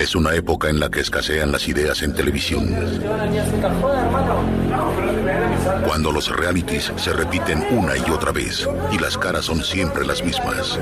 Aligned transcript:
Es 0.00 0.14
una 0.14 0.34
época 0.34 0.70
en 0.70 0.80
la 0.80 0.88
que 0.90 1.00
escasean 1.00 1.52
las 1.52 1.68
ideas 1.68 2.00
en 2.00 2.14
televisión. 2.14 2.74
Cuando 5.86 6.10
los 6.10 6.34
realities 6.34 6.90
se 6.96 7.12
repiten 7.12 7.66
una 7.70 7.98
y 7.98 8.10
otra 8.10 8.32
vez 8.32 8.66
y 8.92 8.98
las 8.98 9.18
caras 9.18 9.44
son 9.44 9.62
siempre 9.62 10.06
las 10.06 10.24
mismas. 10.24 10.78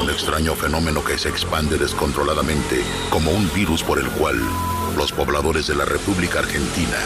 Un 0.00 0.08
extraño 0.08 0.54
fenómeno 0.54 1.04
que 1.04 1.18
se 1.18 1.28
expande 1.28 1.76
descontroladamente 1.76 2.80
como 3.10 3.32
un 3.32 3.52
virus 3.52 3.82
por 3.82 3.98
el 3.98 4.08
cual 4.12 4.40
los 4.96 5.12
pobladores 5.12 5.66
de 5.66 5.74
la 5.74 5.84
República 5.84 6.38
Argentina 6.38 6.96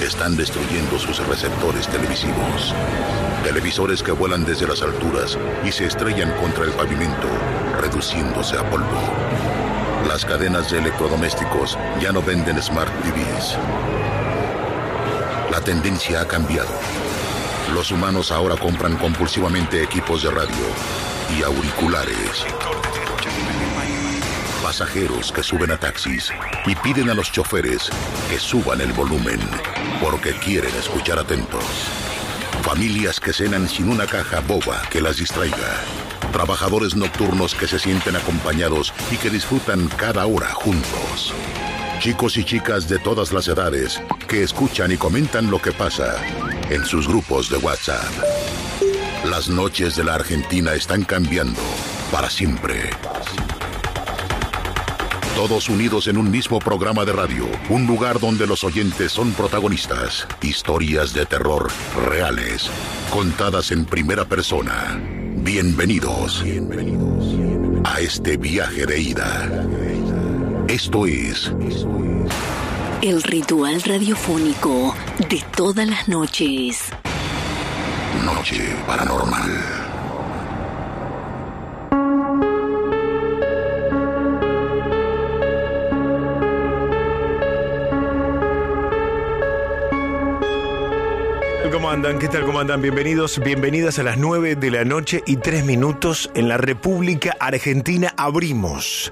están 0.00 0.36
destruyendo 0.36 1.00
sus 1.00 1.18
receptores 1.26 1.88
televisivos. 1.88 2.72
Televisores 3.42 4.04
que 4.04 4.12
vuelan 4.12 4.44
desde 4.44 4.68
las 4.68 4.82
alturas 4.82 5.36
y 5.66 5.72
se 5.72 5.86
estrellan 5.86 6.30
contra 6.36 6.64
el 6.64 6.70
pavimento, 6.70 7.26
reduciéndose 7.78 8.56
a 8.56 8.68
polvo. 8.68 9.00
Las 10.06 10.24
cadenas 10.24 10.70
de 10.70 10.78
electrodomésticos 10.78 11.78
ya 12.00 12.12
no 12.12 12.22
venden 12.22 12.62
Smart 12.62 12.92
TVs. 13.02 13.56
La 15.50 15.60
tendencia 15.60 16.22
ha 16.22 16.28
cambiado. 16.28 16.70
Los 17.74 17.90
humanos 17.90 18.30
ahora 18.32 18.56
compran 18.56 18.96
compulsivamente 18.96 19.82
equipos 19.82 20.22
de 20.22 20.30
radio 20.30 20.66
y 21.36 21.42
auriculares. 21.42 22.46
Pasajeros 24.62 25.32
que 25.32 25.42
suben 25.42 25.70
a 25.70 25.76
taxis 25.78 26.30
y 26.66 26.74
piden 26.76 27.10
a 27.10 27.14
los 27.14 27.30
choferes 27.32 27.90
que 28.28 28.38
suban 28.38 28.80
el 28.80 28.92
volumen 28.92 29.40
porque 30.00 30.32
quieren 30.32 30.74
escuchar 30.76 31.18
atentos. 31.18 31.64
Familias 32.62 33.20
que 33.20 33.32
cenan 33.32 33.68
sin 33.68 33.90
una 33.90 34.06
caja 34.06 34.40
boba 34.40 34.82
que 34.90 35.00
las 35.00 35.16
distraiga. 35.16 35.84
Trabajadores 36.32 36.94
nocturnos 36.94 37.54
que 37.54 37.66
se 37.66 37.78
sienten 37.78 38.16
acompañados 38.16 38.92
y 39.10 39.16
que 39.16 39.30
disfrutan 39.30 39.88
cada 39.96 40.26
hora 40.26 40.52
juntos. 40.52 41.32
Chicos 42.00 42.36
y 42.36 42.44
chicas 42.44 42.88
de 42.88 42.98
todas 42.98 43.32
las 43.32 43.48
edades 43.48 44.00
que 44.28 44.42
escuchan 44.42 44.92
y 44.92 44.96
comentan 44.96 45.50
lo 45.50 45.60
que 45.60 45.72
pasa 45.72 46.14
en 46.70 46.84
sus 46.84 47.08
grupos 47.08 47.50
de 47.50 47.56
WhatsApp. 47.56 48.12
Las 49.24 49.48
noches 49.48 49.96
de 49.96 50.04
la 50.04 50.14
Argentina 50.14 50.74
están 50.74 51.04
cambiando 51.04 51.60
para 52.12 52.30
siempre. 52.30 52.90
Todos 55.34 55.68
unidos 55.68 56.08
en 56.08 56.16
un 56.16 56.30
mismo 56.30 56.58
programa 56.58 57.04
de 57.04 57.12
radio, 57.12 57.46
un 57.68 57.86
lugar 57.86 58.18
donde 58.18 58.46
los 58.46 58.64
oyentes 58.64 59.12
son 59.12 59.32
protagonistas. 59.32 60.26
Historias 60.42 61.12
de 61.14 61.26
terror 61.26 61.68
reales, 62.08 62.70
contadas 63.10 63.70
en 63.70 63.84
primera 63.84 64.24
persona. 64.24 65.17
Bienvenidos, 65.40 66.44
a 67.84 68.00
este 68.00 68.36
viaje 68.36 68.86
de 68.86 69.00
ida. 69.00 69.48
Esto 70.68 71.06
es 71.06 71.52
El 73.02 73.22
ritual 73.22 73.80
radiofónico 73.82 74.94
de 75.28 75.42
todas 75.56 75.86
las 75.86 76.08
noches. 76.08 76.90
Noche 78.24 78.76
Paranormal. 78.86 79.77
¿Qué 91.88 92.28
tal? 92.28 92.44
¿Cómo? 92.44 92.62
Bienvenidos, 92.62 93.40
bienvenidas 93.42 93.98
a 93.98 94.02
las 94.02 94.18
9 94.18 94.56
de 94.56 94.70
la 94.70 94.84
noche 94.84 95.22
y 95.24 95.36
3 95.38 95.64
minutos 95.64 96.30
en 96.34 96.46
la 96.46 96.58
República 96.58 97.34
Argentina. 97.40 98.12
Abrimos 98.18 99.10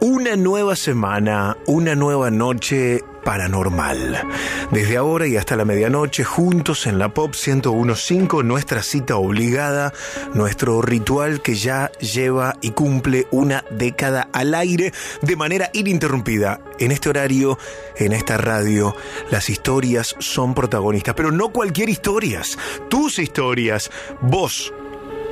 una 0.00 0.34
nueva 0.34 0.74
semana, 0.74 1.56
una 1.66 1.94
nueva 1.94 2.32
noche 2.32 3.04
paranormal. 3.26 4.22
Desde 4.70 4.96
ahora 4.96 5.26
y 5.26 5.36
hasta 5.36 5.56
la 5.56 5.64
medianoche, 5.64 6.22
juntos 6.22 6.86
en 6.86 7.00
la 7.00 7.08
Pop 7.08 7.34
1015, 7.34 8.44
nuestra 8.44 8.84
cita 8.84 9.16
obligada, 9.16 9.92
nuestro 10.32 10.80
ritual 10.80 11.42
que 11.42 11.56
ya 11.56 11.90
lleva 11.98 12.54
y 12.60 12.70
cumple 12.70 13.26
una 13.32 13.64
década 13.68 14.28
al 14.32 14.54
aire 14.54 14.92
de 15.22 15.34
manera 15.34 15.70
ininterrumpida. 15.72 16.60
En 16.78 16.92
este 16.92 17.08
horario, 17.08 17.58
en 17.96 18.12
esta 18.12 18.36
radio, 18.36 18.94
las 19.32 19.50
historias 19.50 20.14
son 20.20 20.54
protagonistas, 20.54 21.16
pero 21.16 21.32
no 21.32 21.48
cualquier 21.48 21.88
historias, 21.88 22.56
tus 22.88 23.18
historias, 23.18 23.90
vos, 24.20 24.72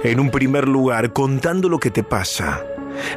en 0.03 0.19
un 0.19 0.32
primer 0.32 0.66
lugar, 0.66 1.12
contando 1.12 1.69
lo 1.69 1.78
que 1.78 1.93
te 1.93 2.03
pasa 2.03 2.65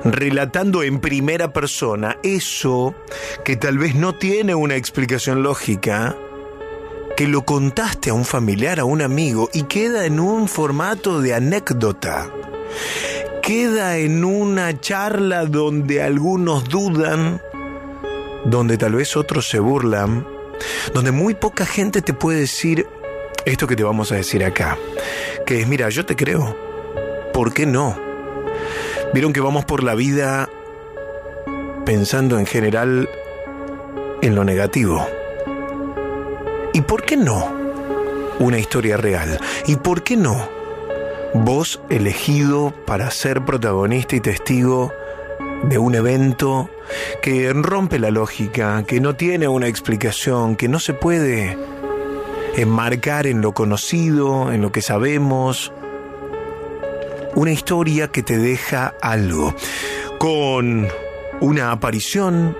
relatando 0.03 0.83
en 0.83 0.99
primera 0.99 1.53
persona 1.53 2.17
eso 2.23 2.95
que 3.43 3.55
tal 3.55 3.77
vez 3.77 3.95
no 3.95 4.15
tiene 4.15 4.55
una 4.55 4.75
explicación 4.75 5.43
lógica, 5.43 6.15
que 7.15 7.27
lo 7.27 7.45
contaste 7.45 8.11
a 8.11 8.13
un 8.13 8.25
familiar, 8.25 8.79
a 8.79 8.85
un 8.85 9.01
amigo, 9.01 9.49
y 9.53 9.63
queda 9.63 10.05
en 10.05 10.19
un 10.19 10.47
formato 10.47 11.19
de 11.21 11.33
anécdota. 11.33 12.29
Queda 13.41 13.97
en 13.97 14.23
una 14.23 14.79
charla 14.79 15.45
donde 15.45 16.03
algunos 16.03 16.65
dudan, 16.69 17.41
donde 18.45 18.77
tal 18.77 18.95
vez 18.95 19.17
otros 19.17 19.49
se 19.49 19.59
burlan, 19.59 20.27
donde 20.93 21.11
muy 21.11 21.33
poca 21.33 21.65
gente 21.65 22.01
te 22.01 22.13
puede 22.13 22.41
decir 22.41 22.85
esto 23.45 23.67
que 23.67 23.75
te 23.75 23.83
vamos 23.83 24.11
a 24.11 24.15
decir 24.15 24.43
acá, 24.43 24.77
que 25.45 25.61
es, 25.61 25.67
mira, 25.67 25.89
yo 25.89 26.05
te 26.05 26.15
creo, 26.15 26.55
¿por 27.33 27.53
qué 27.53 27.65
no? 27.65 27.97
Vieron 29.13 29.33
que 29.33 29.39
vamos 29.39 29.65
por 29.65 29.83
la 29.83 29.95
vida 29.95 30.49
pensando 31.85 32.37
en 32.39 32.45
general 32.45 33.09
en 34.21 34.35
lo 34.35 34.43
negativo. 34.43 35.05
¿Y 36.73 36.81
por 36.81 37.03
qué 37.03 37.17
no 37.17 37.51
una 38.39 38.59
historia 38.59 38.97
real? 38.97 39.39
¿Y 39.65 39.77
por 39.77 40.03
qué 40.03 40.17
no 40.17 40.49
vos 41.33 41.81
elegido 41.89 42.73
para 42.85 43.09
ser 43.11 43.45
protagonista 43.45 44.15
y 44.15 44.19
testigo 44.19 44.91
de 45.63 45.77
un 45.77 45.95
evento 45.95 46.69
que 47.21 47.51
rompe 47.53 47.99
la 47.99 48.11
lógica, 48.11 48.83
que 48.83 48.99
no 48.99 49.15
tiene 49.15 49.47
una 49.47 49.67
explicación, 49.67 50.55
que 50.55 50.67
no 50.67 50.79
se 50.79 50.93
puede 50.93 51.57
enmarcar 52.55 53.27
en 53.27 53.41
lo 53.41 53.53
conocido, 53.53 54.51
en 54.51 54.61
lo 54.61 54.71
que 54.71 54.81
sabemos, 54.81 55.71
una 57.37 57.51
historia 57.51 58.07
que 58.07 58.23
te 58.23 58.35
deja 58.39 58.95
algo, 58.99 59.53
con 60.17 60.87
una 61.39 61.71
aparición, 61.71 62.57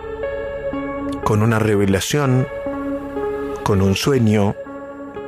con 1.24 1.42
una 1.42 1.58
revelación, 1.58 2.48
con 3.64 3.82
un 3.82 3.96
sueño, 3.96 4.56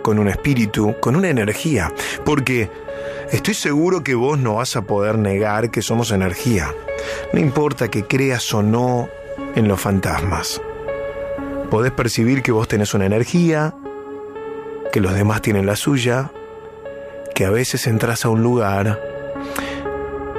con 0.03 0.19
un 0.19 0.27
espíritu, 0.27 0.95
con 0.99 1.15
una 1.15 1.29
energía, 1.29 1.91
porque 2.23 2.69
estoy 3.31 3.55
seguro 3.55 4.03
que 4.03 4.13
vos 4.13 4.37
no 4.37 4.55
vas 4.57 4.75
a 4.75 4.83
poder 4.83 5.17
negar 5.17 5.71
que 5.71 5.81
somos 5.81 6.11
energía, 6.11 6.71
no 7.33 7.39
importa 7.39 7.87
que 7.87 8.03
creas 8.03 8.53
o 8.53 8.61
no 8.61 9.09
en 9.55 9.67
los 9.67 9.81
fantasmas. 9.81 10.61
Podés 11.71 11.91
percibir 11.91 12.43
que 12.43 12.51
vos 12.51 12.67
tenés 12.67 12.93
una 12.93 13.07
energía, 13.07 13.73
que 14.93 15.01
los 15.01 15.15
demás 15.15 15.41
tienen 15.41 15.65
la 15.65 15.75
suya, 15.75 16.29
que 17.33 17.45
a 17.45 17.49
veces 17.49 17.87
entras 17.87 18.25
a 18.25 18.29
un 18.29 18.43
lugar 18.43 19.18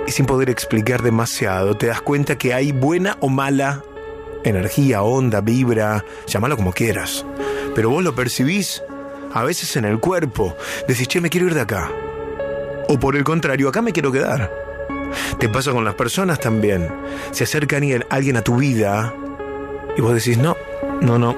y 0.07 0.13
sin 0.13 0.27
poder 0.27 0.51
explicar 0.51 1.03
demasiado, 1.03 1.77
te 1.77 1.87
das 1.87 2.01
cuenta 2.01 2.37
que 2.37 2.55
hay 2.55 2.73
buena 2.73 3.17
o 3.21 3.29
mala 3.29 3.85
energía, 4.45 5.03
onda, 5.03 5.41
vibra, 5.41 6.05
llámalo 6.27 6.57
como 6.57 6.73
quieras. 6.73 7.25
Pero 7.75 7.91
vos 7.91 8.03
lo 8.03 8.15
percibís 8.15 8.83
a 9.33 9.45
veces 9.45 9.77
en 9.77 9.85
el 9.85 10.01
cuerpo. 10.01 10.57
Decís, 10.89 11.09
che, 11.09 11.21
me 11.21 11.31
quiero 11.31 11.47
ir 11.47 11.55
de 11.55 11.61
acá. 11.61 11.91
O 12.89 12.99
por 12.99 13.17
el 13.17 13.25
contrario, 13.25 13.69
acá 13.69 13.83
me 13.83 13.93
quiero 13.93 14.11
quedar. 14.11 14.51
Te 15.39 15.49
pasa 15.49 15.73
con 15.73 15.85
las 15.85 15.95
personas 15.95 16.41
también. 16.41 16.89
Se 17.31 17.45
acerca 17.45 17.79
alguien 18.09 18.37
a 18.37 18.43
tu 18.43 18.57
vida 18.57 19.15
y 19.97 20.01
vos 20.01 20.15
decís, 20.15 20.39
no, 20.39 20.57
no, 21.01 21.19
no. 21.19 21.37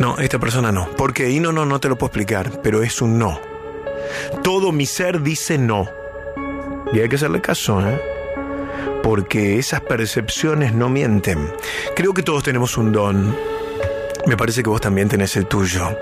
No, 0.00 0.18
esta 0.18 0.38
persona 0.38 0.72
no. 0.72 0.90
¿Por 0.90 1.14
qué? 1.14 1.30
Y 1.30 1.40
no, 1.40 1.52
no, 1.52 1.64
no 1.64 1.80
te 1.80 1.88
lo 1.88 1.96
puedo 1.96 2.08
explicar, 2.08 2.60
pero 2.62 2.82
es 2.82 3.00
un 3.00 3.18
no. 3.18 3.40
Todo 4.42 4.72
mi 4.72 4.86
ser 4.86 5.22
dice 5.22 5.56
no. 5.56 5.88
Y 6.94 7.00
hay 7.00 7.08
que 7.08 7.16
hacerle 7.16 7.40
caso, 7.40 7.80
¿eh? 7.86 8.00
Porque 9.02 9.58
esas 9.58 9.80
percepciones 9.80 10.72
no 10.72 10.88
mienten. 10.88 11.52
Creo 11.96 12.14
que 12.14 12.22
todos 12.22 12.44
tenemos 12.44 12.78
un 12.78 12.92
don. 12.92 13.36
Me 14.26 14.36
parece 14.36 14.62
que 14.62 14.70
vos 14.70 14.80
también 14.80 15.08
tenés 15.08 15.36
el 15.36 15.46
tuyo 15.46 15.98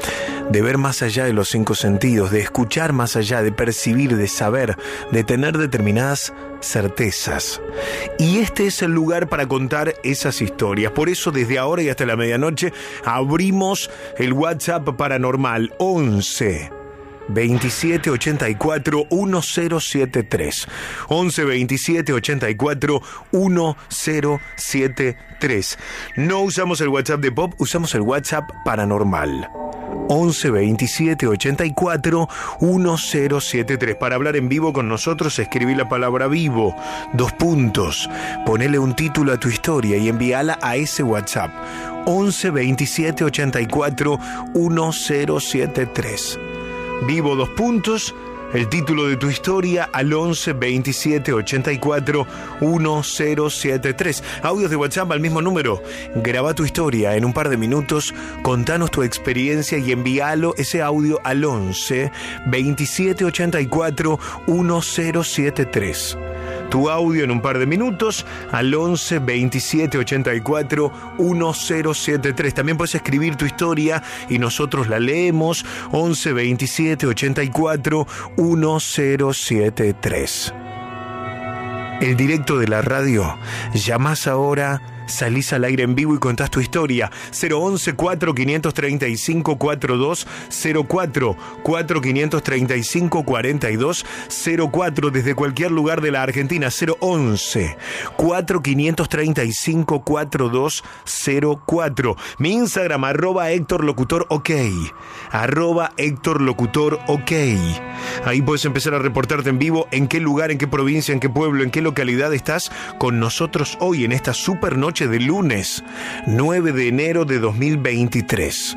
de 0.50 0.60
ver 0.60 0.76
más 0.76 1.02
allá 1.02 1.24
de 1.24 1.32
los 1.32 1.48
cinco 1.48 1.74
sentidos, 1.74 2.30
de 2.30 2.40
escuchar 2.40 2.92
más 2.92 3.16
allá, 3.16 3.42
de 3.42 3.52
percibir, 3.52 4.16
de 4.16 4.28
saber, 4.28 4.76
de 5.10 5.24
tener 5.24 5.56
determinadas 5.56 6.34
certezas. 6.60 7.62
Y 8.18 8.38
este 8.40 8.66
es 8.66 8.82
el 8.82 8.92
lugar 8.92 9.28
para 9.28 9.48
contar 9.48 9.94
esas 10.04 10.42
historias. 10.42 10.92
Por 10.92 11.08
eso 11.08 11.30
desde 11.30 11.58
ahora 11.58 11.82
y 11.82 11.88
hasta 11.88 12.04
la 12.04 12.16
medianoche 12.16 12.72
abrimos 13.04 13.90
el 14.18 14.34
WhatsApp 14.34 14.88
paranormal 14.96 15.72
11 15.78 16.81
27 17.32 18.10
84 18.10 19.06
1073. 19.10 20.68
11 21.08 21.44
27 21.44 22.12
84 22.12 23.02
1073. 23.32 25.78
No 26.16 26.42
usamos 26.42 26.80
el 26.80 26.88
WhatsApp 26.88 27.20
de 27.20 27.32
Pop, 27.32 27.54
usamos 27.58 27.94
el 27.94 28.02
WhatsApp 28.02 28.50
paranormal. 28.64 29.48
11 30.08 30.50
27 30.50 31.26
84 31.26 32.28
1073. 32.60 33.96
Para 33.96 34.16
hablar 34.16 34.36
en 34.36 34.48
vivo 34.48 34.72
con 34.72 34.88
nosotros, 34.88 35.38
escribí 35.38 35.74
la 35.74 35.88
palabra 35.88 36.28
vivo, 36.28 36.76
dos 37.14 37.32
puntos. 37.32 38.08
Ponele 38.44 38.78
un 38.78 38.94
título 38.94 39.32
a 39.32 39.40
tu 39.40 39.48
historia 39.48 39.96
y 39.96 40.08
envíala 40.08 40.58
a 40.60 40.76
ese 40.76 41.02
WhatsApp. 41.02 41.50
11 42.04 42.50
27 42.50 43.24
84 43.24 44.18
1073. 44.54 46.38
Vivo 47.06 47.34
dos 47.34 47.48
puntos 47.50 48.14
el 48.52 48.68
título 48.68 49.06
de 49.06 49.16
tu 49.16 49.28
historia 49.28 49.88
al 49.92 50.12
11 50.12 50.52
27 50.52 51.32
84 51.32 52.26
1073. 52.60 54.24
Audios 54.42 54.70
de 54.70 54.76
WhatsApp 54.76 55.12
al 55.12 55.20
mismo 55.20 55.40
número. 55.40 55.82
Graba 56.16 56.54
tu 56.54 56.64
historia 56.64 57.16
en 57.16 57.24
un 57.24 57.32
par 57.32 57.48
de 57.48 57.56
minutos, 57.56 58.14
contanos 58.42 58.90
tu 58.90 59.02
experiencia 59.02 59.78
y 59.78 59.92
envíalo 59.92 60.54
ese 60.56 60.82
audio 60.82 61.20
al 61.24 61.44
11 61.44 62.10
27 62.46 63.24
84 63.24 64.18
1073 64.46 66.18
tu 66.72 66.88
audio 66.88 67.22
en 67.22 67.30
un 67.30 67.42
par 67.42 67.58
de 67.58 67.66
minutos 67.66 68.24
al 68.50 68.74
11 68.74 69.18
27 69.18 69.98
84 69.98 70.90
1073. 71.18 72.54
También 72.54 72.78
puedes 72.78 72.94
escribir 72.94 73.36
tu 73.36 73.44
historia 73.44 74.02
y 74.30 74.38
nosotros 74.38 74.88
la 74.88 74.98
leemos 74.98 75.66
11 75.90 76.32
27 76.32 77.06
84 77.08 78.06
1073. 78.38 78.41
El 82.00 82.16
directo 82.16 82.58
de 82.58 82.66
la 82.66 82.82
radio. 82.82 83.38
Llamás 83.72 84.26
ahora 84.26 85.01
salís 85.12 85.52
al 85.52 85.64
aire 85.64 85.84
en 85.84 85.94
vivo 85.94 86.14
y 86.14 86.18
contás 86.18 86.50
tu 86.50 86.60
historia. 86.60 87.10
011 87.30 87.94
4535 87.94 89.58
4204 89.58 91.36
4535 91.62 93.24
4204 93.24 95.10
desde 95.10 95.34
cualquier 95.34 95.70
lugar 95.70 96.00
de 96.00 96.10
la 96.10 96.22
Argentina. 96.22 96.68
011 96.68 97.76
4535 98.16 100.04
4204. 100.04 102.16
Mi 102.38 102.52
Instagram 102.52 103.04
arroba 103.04 103.50
Héctor 103.50 103.84
Locutor 103.84 104.26
OK. 104.30 104.50
Arroba 105.30 105.92
Héctor 105.96 106.40
Locutor 106.40 106.98
OK. 107.06 107.32
Ahí 108.24 108.42
puedes 108.42 108.64
empezar 108.64 108.94
a 108.94 108.98
reportarte 108.98 109.50
en 109.50 109.58
vivo 109.58 109.86
en 109.90 110.08
qué 110.08 110.20
lugar, 110.20 110.50
en 110.50 110.58
qué 110.58 110.66
provincia, 110.66 111.12
en 111.12 111.20
qué 111.20 111.28
pueblo, 111.28 111.62
en 111.62 111.70
qué 111.70 111.82
localidad 111.82 112.32
estás 112.34 112.72
con 112.98 113.20
nosotros 113.20 113.76
hoy 113.80 114.04
en 114.04 114.12
esta 114.12 114.34
super 114.34 114.76
noche 114.76 115.01
de 115.08 115.20
lunes 115.20 115.84
9 116.26 116.72
de 116.72 116.88
enero 116.88 117.24
de 117.24 117.38
2023. 117.38 118.76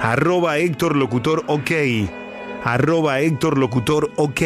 Arroba 0.00 0.58
Héctor 0.58 0.96
Locutor 0.96 1.44
OK. 1.46 1.70
Arroba 2.64 3.20
Héctor 3.20 3.58
Locutor 3.58 4.10
OK. 4.16 4.42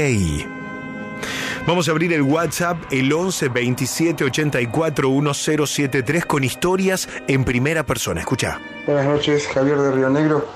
Vamos 1.66 1.88
a 1.88 1.90
abrir 1.90 2.12
el 2.12 2.22
WhatsApp 2.22 2.78
el 2.90 3.12
11 3.12 3.48
27 3.48 4.24
84 4.24 5.10
1073 5.10 6.24
con 6.24 6.42
historias 6.44 7.08
en 7.26 7.44
primera 7.44 7.84
persona. 7.84 8.20
Escucha. 8.20 8.58
Buenas 8.86 9.06
noches, 9.06 9.46
Javier 9.48 9.78
de 9.78 9.92
Río 9.92 10.08
Negro. 10.08 10.46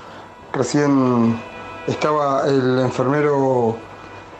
Recién 0.53 1.39
estaba 1.87 2.47
el 2.47 2.79
enfermero 2.79 3.77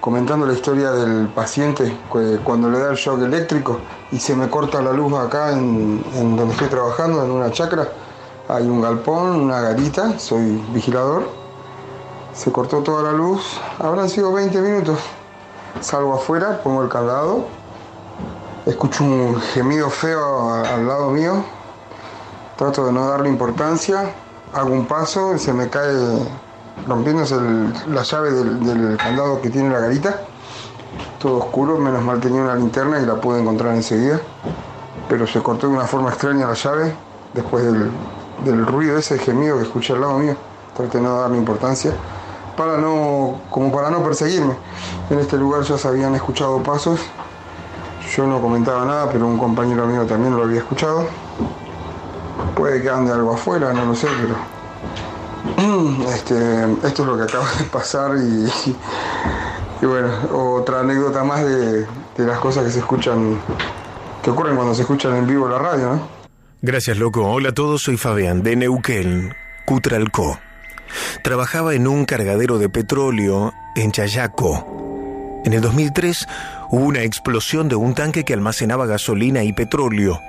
comentando 0.04 0.46
la 0.46 0.52
historia 0.52 0.92
del 0.92 1.30
paciente 1.30 1.96
cuando 2.44 2.70
le 2.70 2.78
da 2.78 2.92
el 2.92 2.98
shock 2.98 3.22
eléctrico 3.22 3.80
y 4.12 4.20
se 4.20 4.36
me 4.36 4.50
corta 4.50 4.82
la 4.82 4.92
luz 4.92 5.14
acá 5.14 5.54
en, 5.54 6.04
donde 6.36 6.52
estoy 6.52 6.68
trabajando, 6.68 7.24
en 7.24 7.32
una 7.32 7.50
chacra. 7.52 7.88
Hay 8.50 8.68
un 8.68 8.82
galpón, 8.82 9.40
una 9.40 9.62
garita, 9.62 10.20
soy 10.20 10.62
vigilador. 10.74 11.30
Se 12.34 12.52
cortó 12.52 12.84
toda 12.84 13.02
la 13.02 13.14
luz, 13.14 13.62
habrán 13.80 14.10
sido 14.10 14.34
20 14.34 14.60
minutos. 14.60 15.00
Salgo 15.80 16.16
afuera, 16.16 16.62
pongo 16.62 16.84
el 16.84 16.90
candado, 16.90 17.46
escucho 18.66 19.06
un 19.06 19.40
gemido 19.54 19.90
feo 19.90 20.50
al 20.66 20.86
lado 20.86 21.12
mío, 21.12 21.46
trato 22.58 22.86
de 22.88 22.92
no 22.92 23.08
darle 23.08 23.30
importancia, 23.30 24.14
hago 24.54 24.74
un 24.74 24.86
paso 24.86 25.38
se 25.38 25.54
me 25.54 25.70
cae 25.70 25.96
rompiéndose 26.88 27.36
la 27.88 28.04
llave 28.04 28.32
del, 28.32 28.98
candado 28.98 29.42
que 29.42 29.50
tiene 29.50 29.70
la 29.70 29.80
garita. 29.80 30.22
Todo 31.20 31.38
oscuro, 31.38 31.78
menos 31.78 32.04
mal 32.04 32.20
tenía 32.20 32.42
una 32.42 32.56
linterna 32.56 33.00
y 33.00 33.06
la 33.06 33.16
pude 33.16 33.42
encontrar 33.42 33.76
enseguida. 33.76 34.20
Pero 35.08 35.28
se 35.28 35.42
cortó 35.42 35.68
de 35.68 35.74
una 35.74 35.86
forma 35.86 36.10
extraña 36.10 36.48
la 36.48 36.54
llave 36.54 36.96
después 37.34 37.64
del, 37.64 38.66
ruido 38.66 38.98
ese 38.98 39.18
gemido 39.18 39.58
que 39.58 39.64
escuché 39.64 39.94
al 39.94 40.02
lado 40.02 40.20
mío. 40.20 40.36
Traté 40.76 40.98
de 40.98 41.04
no 41.04 41.20
darle 41.20 41.38
importancia 41.38 41.94
para 42.58 42.78
no, 42.78 43.42
como 43.50 43.72
para 43.72 43.90
no 43.90 44.04
perseguirme. 44.04 44.56
En 45.10 45.20
este 45.20 45.38
lugar 45.38 45.64
ya 45.64 45.78
se 45.78 45.88
habían 45.88 46.16
escuchado 46.16 46.62
pasos. 46.62 47.00
Yo 48.16 48.28
no 48.28 48.42
comentaba 48.42 48.86
nada, 48.86 49.10
pero 49.12 49.26
un 49.26 49.38
compañero 49.38 49.88
mío 49.88 50.06
también 50.06 50.36
lo 50.36 50.44
había 50.44 50.60
escuchado. 50.60 51.06
Puede 52.56 52.82
que 52.82 52.90
ande 52.90 53.12
algo 53.12 53.34
afuera, 53.34 53.74
no 53.74 53.86
lo 53.86 53.96
sé, 53.96 54.08
pero 54.22 54.36
este, 56.14 56.64
esto 56.86 57.04
es 57.04 57.08
lo 57.08 57.18
que 57.18 57.24
acaba 57.24 57.46
de 57.58 57.66
pasar 57.66 58.12
y, 58.18 59.86
bueno, 59.86 60.10
otra 60.32 60.82
anécdota 60.82 61.24
más 61.24 61.44
de, 61.46 61.86
las 62.18 62.40
cosas 62.40 62.66
que 62.66 62.72
se 62.72 62.80
escuchan, 62.80 63.40
que 64.22 64.30
ocurren 64.30 64.56
cuando 64.56 64.74
se 64.74 64.82
escuchan 64.82 65.16
en 65.16 65.28
vivo 65.28 65.48
la 65.48 65.60
radio, 65.60 65.86
¿no? 65.96 66.08
Gracias, 66.62 66.98
loco. 66.98 67.30
Hola 67.30 67.50
a 67.50 67.54
todos, 67.54 67.84
soy 67.84 67.98
Fabián, 67.98 68.42
de 68.42 68.56
Neuquén, 68.56 69.36
Cutralco. 69.66 70.40
Trabajaba 71.24 71.74
en 71.74 71.88
un 71.88 72.06
cargadero 72.06 72.58
de 72.58 72.70
petróleo 72.70 73.54
en 73.76 73.92
Chayaco. 73.92 75.42
En 75.44 75.52
el 75.52 75.62
2003 75.62 76.26
hubo 76.72 76.86
una 76.86 77.02
explosión 77.02 77.68
de 77.68 77.76
un 77.76 77.96
tanque 77.96 78.24
que 78.24 78.34
almacenaba 78.34 78.86
gasolina 78.86 79.44
y 79.44 79.52
petróleo 79.52 80.20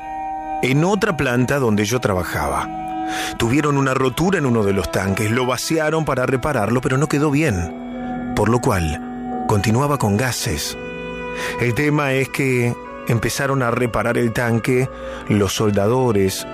en 0.63 0.83
otra 0.83 1.17
planta 1.17 1.59
donde 1.59 1.85
yo 1.85 2.01
trabajaba. 2.01 2.94
Tuvieron 3.37 3.77
una 3.77 3.95
rotura 3.95 4.39
en 4.39 4.47
uno 4.47 4.65
de 4.65 4.73
los 4.73 4.91
tanques, 4.91 5.31
lo 5.31 5.47
vaciaron 5.47 6.05
para 6.05 6.27
repararlo, 6.27 6.81
pero 6.81 6.97
no 6.97 7.09
quedó 7.09 7.31
bien, 7.31 8.33
por 8.37 8.49
lo 8.49 8.61
cual 8.61 9.45
continuaba 9.49 9.99
con 9.99 10.17
gases. 10.17 10.77
El 11.61 11.75
tema 11.75 12.13
es 12.13 12.29
que 12.29 12.75
empezaron 13.09 13.63
a 13.63 13.71
reparar 13.71 14.17
el 14.19 14.33
tanque 14.33 14.89
los 15.29 15.55
soldadores 15.55 16.47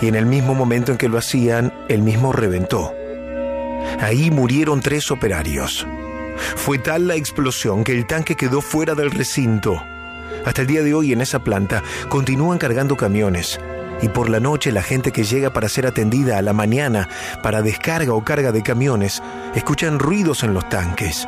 y 0.00 0.08
en 0.08 0.14
el 0.14 0.26
mismo 0.26 0.54
momento 0.54 0.92
en 0.92 0.98
que 0.98 1.08
lo 1.08 1.18
hacían, 1.18 1.72
el 1.88 2.02
mismo 2.02 2.32
reventó. 2.32 2.94
Ahí 4.00 4.30
murieron 4.30 4.80
tres 4.80 5.10
operarios. 5.10 5.86
Fue 6.56 6.78
tal 6.78 7.06
la 7.08 7.14
explosión 7.14 7.84
que 7.84 7.92
el 7.92 8.06
tanque 8.06 8.36
quedó 8.36 8.60
fuera 8.60 8.94
del 8.94 9.10
recinto. 9.10 9.82
Hasta 10.44 10.62
el 10.62 10.66
día 10.66 10.82
de 10.82 10.94
hoy 10.94 11.12
en 11.12 11.20
esa 11.20 11.40
planta 11.40 11.82
continúan 12.08 12.58
cargando 12.58 12.96
camiones 12.96 13.58
y 14.02 14.08
por 14.08 14.28
la 14.28 14.40
noche 14.40 14.72
la 14.72 14.82
gente 14.82 15.12
que 15.12 15.24
llega 15.24 15.52
para 15.52 15.68
ser 15.68 15.86
atendida 15.86 16.38
a 16.38 16.42
la 16.42 16.52
mañana 16.52 17.08
para 17.42 17.62
descarga 17.62 18.12
o 18.12 18.24
carga 18.24 18.52
de 18.52 18.62
camiones 18.62 19.22
escuchan 19.54 19.98
ruidos 19.98 20.42
en 20.42 20.54
los 20.54 20.68
tanques, 20.68 21.26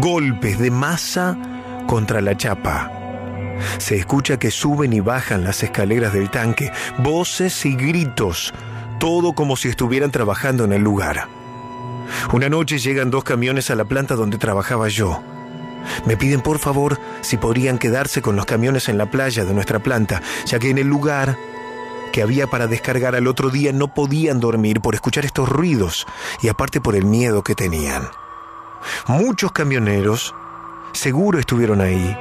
golpes 0.00 0.58
de 0.58 0.70
masa 0.70 1.36
contra 1.86 2.20
la 2.20 2.36
chapa. 2.36 2.92
Se 3.78 3.96
escucha 3.96 4.38
que 4.38 4.50
suben 4.50 4.92
y 4.92 5.00
bajan 5.00 5.42
las 5.42 5.62
escaleras 5.62 6.12
del 6.12 6.30
tanque, 6.30 6.70
voces 6.98 7.66
y 7.66 7.74
gritos, 7.74 8.54
todo 9.00 9.32
como 9.32 9.56
si 9.56 9.68
estuvieran 9.68 10.12
trabajando 10.12 10.64
en 10.64 10.72
el 10.72 10.82
lugar. 10.82 11.26
Una 12.32 12.48
noche 12.48 12.78
llegan 12.78 13.10
dos 13.10 13.24
camiones 13.24 13.70
a 13.70 13.74
la 13.74 13.84
planta 13.84 14.14
donde 14.14 14.38
trabajaba 14.38 14.88
yo. 14.88 15.22
Me 16.06 16.16
piden 16.16 16.40
por 16.40 16.58
favor 16.58 16.98
si 17.20 17.36
podrían 17.36 17.78
quedarse 17.78 18.22
con 18.22 18.36
los 18.36 18.46
camiones 18.46 18.88
en 18.88 18.98
la 18.98 19.10
playa 19.10 19.44
de 19.44 19.54
nuestra 19.54 19.78
planta, 19.78 20.22
ya 20.46 20.58
que 20.58 20.70
en 20.70 20.78
el 20.78 20.86
lugar 20.86 21.36
que 22.12 22.22
había 22.22 22.46
para 22.46 22.66
descargar 22.66 23.14
al 23.14 23.26
otro 23.26 23.50
día 23.50 23.72
no 23.72 23.94
podían 23.94 24.40
dormir 24.40 24.80
por 24.80 24.94
escuchar 24.94 25.24
estos 25.24 25.48
ruidos 25.48 26.06
y 26.42 26.48
aparte 26.48 26.80
por 26.80 26.96
el 26.96 27.04
miedo 27.04 27.42
que 27.42 27.54
tenían. 27.54 28.08
Muchos 29.06 29.52
camioneros 29.52 30.34
seguro 30.92 31.38
estuvieron 31.38 31.80
ahí 31.80 32.16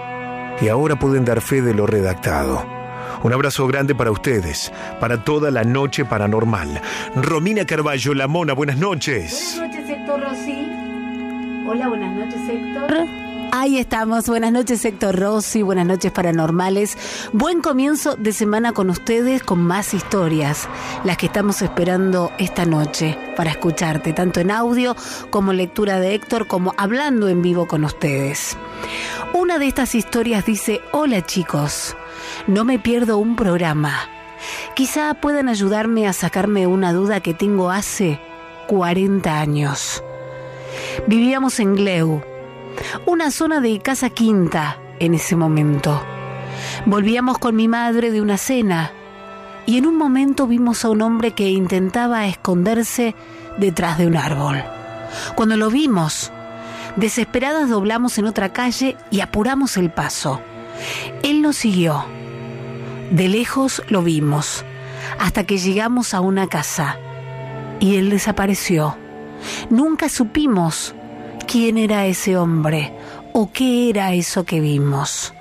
y 0.62 0.68
ahora 0.70 0.98
pueden 0.98 1.26
dar 1.26 1.42
fe 1.42 1.62
de 1.62 1.74
lo 1.74 1.86
redactado. 1.86 2.66
Un 3.24 3.34
abrazo 3.34 3.68
grande 3.68 3.96
para 3.96 4.12
ustedes, 4.12 4.72
para 5.00 5.24
toda 5.24 5.50
la 5.50 5.64
noche 5.64 6.06
paranormal. 6.06 6.82
Romina 7.16 7.66
Carballo, 7.66 8.14
La 8.14 8.28
Mona, 8.28 8.54
buenas 8.54 8.78
noches. 8.78 9.56
Buenas 9.58 9.76
noches, 9.76 9.90
Héctor 9.90 10.22
Rossi. 10.22 10.68
Hola, 11.68 11.88
buenas 11.88 12.16
noches, 12.16 12.42
Héctor. 12.48 13.27
Ahí 13.52 13.78
estamos. 13.78 14.28
Buenas 14.28 14.52
noches, 14.52 14.84
Héctor 14.84 15.18
Rossi. 15.18 15.62
Buenas 15.62 15.86
noches, 15.86 16.12
paranormales. 16.12 16.98
Buen 17.32 17.62
comienzo 17.62 18.16
de 18.16 18.34
semana 18.34 18.74
con 18.74 18.90
ustedes 18.90 19.42
con 19.42 19.60
más 19.60 19.94
historias, 19.94 20.68
las 21.06 21.18
que 21.18 21.28
estamos 21.28 21.62
esperando 21.62 22.32
esta 22.38 22.66
noche 22.66 23.18
para 23.38 23.52
escucharte, 23.52 24.12
tanto 24.12 24.42
en 24.42 24.52
audio 24.52 24.96
como 25.30 25.54
lectura 25.54 26.00
de 26.00 26.14
Héctor, 26.14 26.48
como 26.48 26.74
hablando 26.78 27.30
en 27.30 27.42
vivo 27.42 27.68
con 27.68 27.86
ustedes. 27.86 28.58
Una 29.34 29.60
de 29.60 29.68
estas 29.68 29.96
historias 29.96 30.46
dice, 30.46 30.82
hola 30.92 31.26
chicos, 31.26 31.96
no 32.48 32.66
me 32.66 32.80
pierdo 32.80 33.18
un 33.18 33.36
programa. 33.38 33.94
Quizá 34.76 35.14
puedan 35.14 35.48
ayudarme 35.48 36.08
a 36.08 36.14
sacarme 36.14 36.68
una 36.68 36.92
duda 36.92 37.22
que 37.22 37.34
tengo 37.34 37.72
hace 37.72 38.20
40 38.68 39.40
años. 39.40 40.04
Vivíamos 41.08 41.60
en 41.60 41.76
Gleu, 41.76 42.22
una 43.06 43.32
zona 43.32 43.62
de 43.62 43.80
casa 43.80 44.10
quinta 44.10 44.78
en 45.00 45.14
ese 45.14 45.36
momento. 45.36 46.02
Volvíamos 46.86 47.38
con 47.38 47.56
mi 47.56 47.68
madre 47.68 48.12
de 48.12 48.22
una 48.22 48.38
cena 48.38 48.92
y 49.66 49.78
en 49.78 49.86
un 49.86 49.98
momento 49.98 50.48
vimos 50.48 50.86
a 50.86 50.90
un 50.90 51.02
hombre 51.02 51.32
que 51.32 51.50
intentaba 51.50 52.28
esconderse 52.28 53.16
detrás 53.58 53.98
de 53.98 54.08
un 54.08 54.16
árbol. 54.16 54.64
Cuando 55.36 55.58
lo 55.58 55.70
vimos, 55.70 56.32
desesperadas 56.96 57.70
doblamos 57.70 58.18
en 58.18 58.26
otra 58.26 58.54
calle 58.54 58.96
y 59.12 59.22
apuramos 59.22 59.78
el 59.78 59.90
paso. 59.90 60.42
Él 61.24 61.42
nos 61.42 61.58
siguió. 61.58 62.06
De 63.12 63.28
lejos 63.28 63.82
lo 63.90 64.04
vimos, 64.04 64.66
hasta 65.20 65.46
que 65.46 65.58
llegamos 65.58 66.14
a 66.14 66.22
una 66.22 66.48
casa 66.48 66.98
y 67.80 67.96
él 67.96 68.10
desapareció. 68.10 68.98
Nunca 69.70 70.10
supimos 70.10 70.96
quién 71.48 71.78
era 71.78 72.06
ese 72.06 72.38
hombre 72.38 72.94
o 73.34 73.52
qué 73.52 73.90
era 73.90 74.14
eso 74.14 74.44
que 74.44 74.60
vimos. 74.60 75.34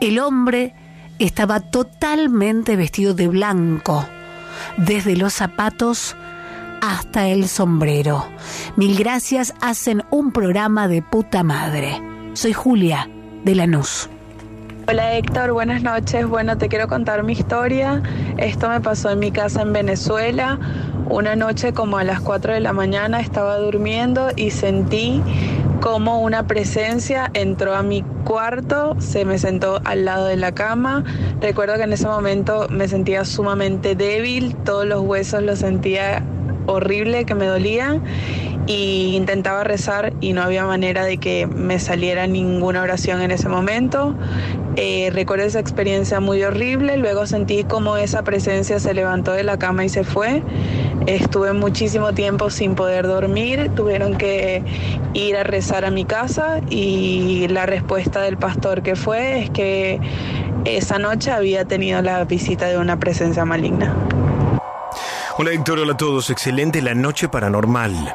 El 0.00 0.18
hombre 0.18 0.74
estaba 1.18 1.60
totalmente 1.60 2.76
vestido 2.76 3.14
de 3.14 3.28
blanco, 3.28 4.06
desde 4.76 5.16
los 5.16 5.34
zapatos 5.34 6.16
hasta 6.80 7.28
el 7.28 7.48
sombrero. 7.48 8.26
Mil 8.76 8.96
gracias, 8.96 9.54
hacen 9.60 10.02
un 10.10 10.32
programa 10.32 10.88
de 10.88 11.02
puta 11.02 11.42
madre. 11.42 12.00
Soy 12.34 12.52
Julia 12.52 13.08
de 13.44 13.54
Lanús. 13.54 14.08
Hola 14.92 15.16
Héctor, 15.16 15.52
buenas 15.52 15.82
noches. 15.82 16.26
Bueno, 16.26 16.58
te 16.58 16.68
quiero 16.68 16.86
contar 16.86 17.22
mi 17.22 17.32
historia. 17.32 18.02
Esto 18.36 18.68
me 18.68 18.78
pasó 18.82 19.08
en 19.08 19.20
mi 19.20 19.30
casa 19.32 19.62
en 19.62 19.72
Venezuela. 19.72 20.58
Una 21.08 21.34
noche 21.34 21.72
como 21.72 21.96
a 21.96 22.04
las 22.04 22.20
4 22.20 22.52
de 22.52 22.60
la 22.60 22.74
mañana 22.74 23.18
estaba 23.18 23.56
durmiendo 23.56 24.28
y 24.36 24.50
sentí 24.50 25.22
como 25.80 26.20
una 26.20 26.46
presencia 26.46 27.30
entró 27.32 27.74
a 27.74 27.82
mi 27.82 28.02
cuarto, 28.24 28.94
se 28.98 29.24
me 29.24 29.38
sentó 29.38 29.80
al 29.86 30.04
lado 30.04 30.26
de 30.26 30.36
la 30.36 30.52
cama. 30.52 31.04
Recuerdo 31.40 31.76
que 31.76 31.84
en 31.84 31.94
ese 31.94 32.06
momento 32.06 32.66
me 32.68 32.86
sentía 32.86 33.24
sumamente 33.24 33.94
débil, 33.94 34.54
todos 34.56 34.84
los 34.84 35.00
huesos 35.00 35.42
los 35.42 35.60
sentía 35.60 36.22
horrible 36.66 37.24
que 37.24 37.34
me 37.34 37.46
dolían 37.46 38.02
y 38.66 39.16
intentaba 39.16 39.64
rezar 39.64 40.12
y 40.20 40.32
no 40.32 40.42
había 40.42 40.64
manera 40.64 41.04
de 41.04 41.18
que 41.18 41.46
me 41.46 41.78
saliera 41.80 42.26
ninguna 42.26 42.82
oración 42.82 43.20
en 43.20 43.30
ese 43.30 43.48
momento. 43.48 44.14
Eh, 44.76 45.10
recuerdo 45.12 45.44
esa 45.44 45.60
experiencia 45.60 46.20
muy 46.20 46.42
horrible, 46.42 46.96
luego 46.96 47.26
sentí 47.26 47.64
como 47.64 47.96
esa 47.96 48.22
presencia 48.22 48.78
se 48.78 48.94
levantó 48.94 49.32
de 49.32 49.42
la 49.42 49.58
cama 49.58 49.84
y 49.84 49.88
se 49.88 50.04
fue. 50.04 50.42
Estuve 51.06 51.52
muchísimo 51.52 52.12
tiempo 52.12 52.50
sin 52.50 52.74
poder 52.74 53.06
dormir, 53.06 53.70
tuvieron 53.74 54.16
que 54.16 54.62
ir 55.14 55.36
a 55.36 55.42
rezar 55.42 55.84
a 55.84 55.90
mi 55.90 56.04
casa 56.04 56.60
y 56.70 57.48
la 57.48 57.66
respuesta 57.66 58.22
del 58.22 58.36
pastor 58.36 58.82
que 58.82 58.94
fue 58.94 59.42
es 59.42 59.50
que 59.50 60.00
esa 60.64 60.98
noche 60.98 61.32
había 61.32 61.64
tenido 61.64 62.00
la 62.02 62.24
visita 62.24 62.66
de 62.66 62.78
una 62.78 62.98
presencia 62.98 63.44
maligna. 63.44 63.94
Hola 65.36 65.50
Héctor, 65.50 65.80
hola 65.80 65.94
a 65.94 65.96
todos. 65.96 66.30
Excelente 66.30 66.80
la 66.82 66.94
noche 66.94 67.28
paranormal. 67.28 68.14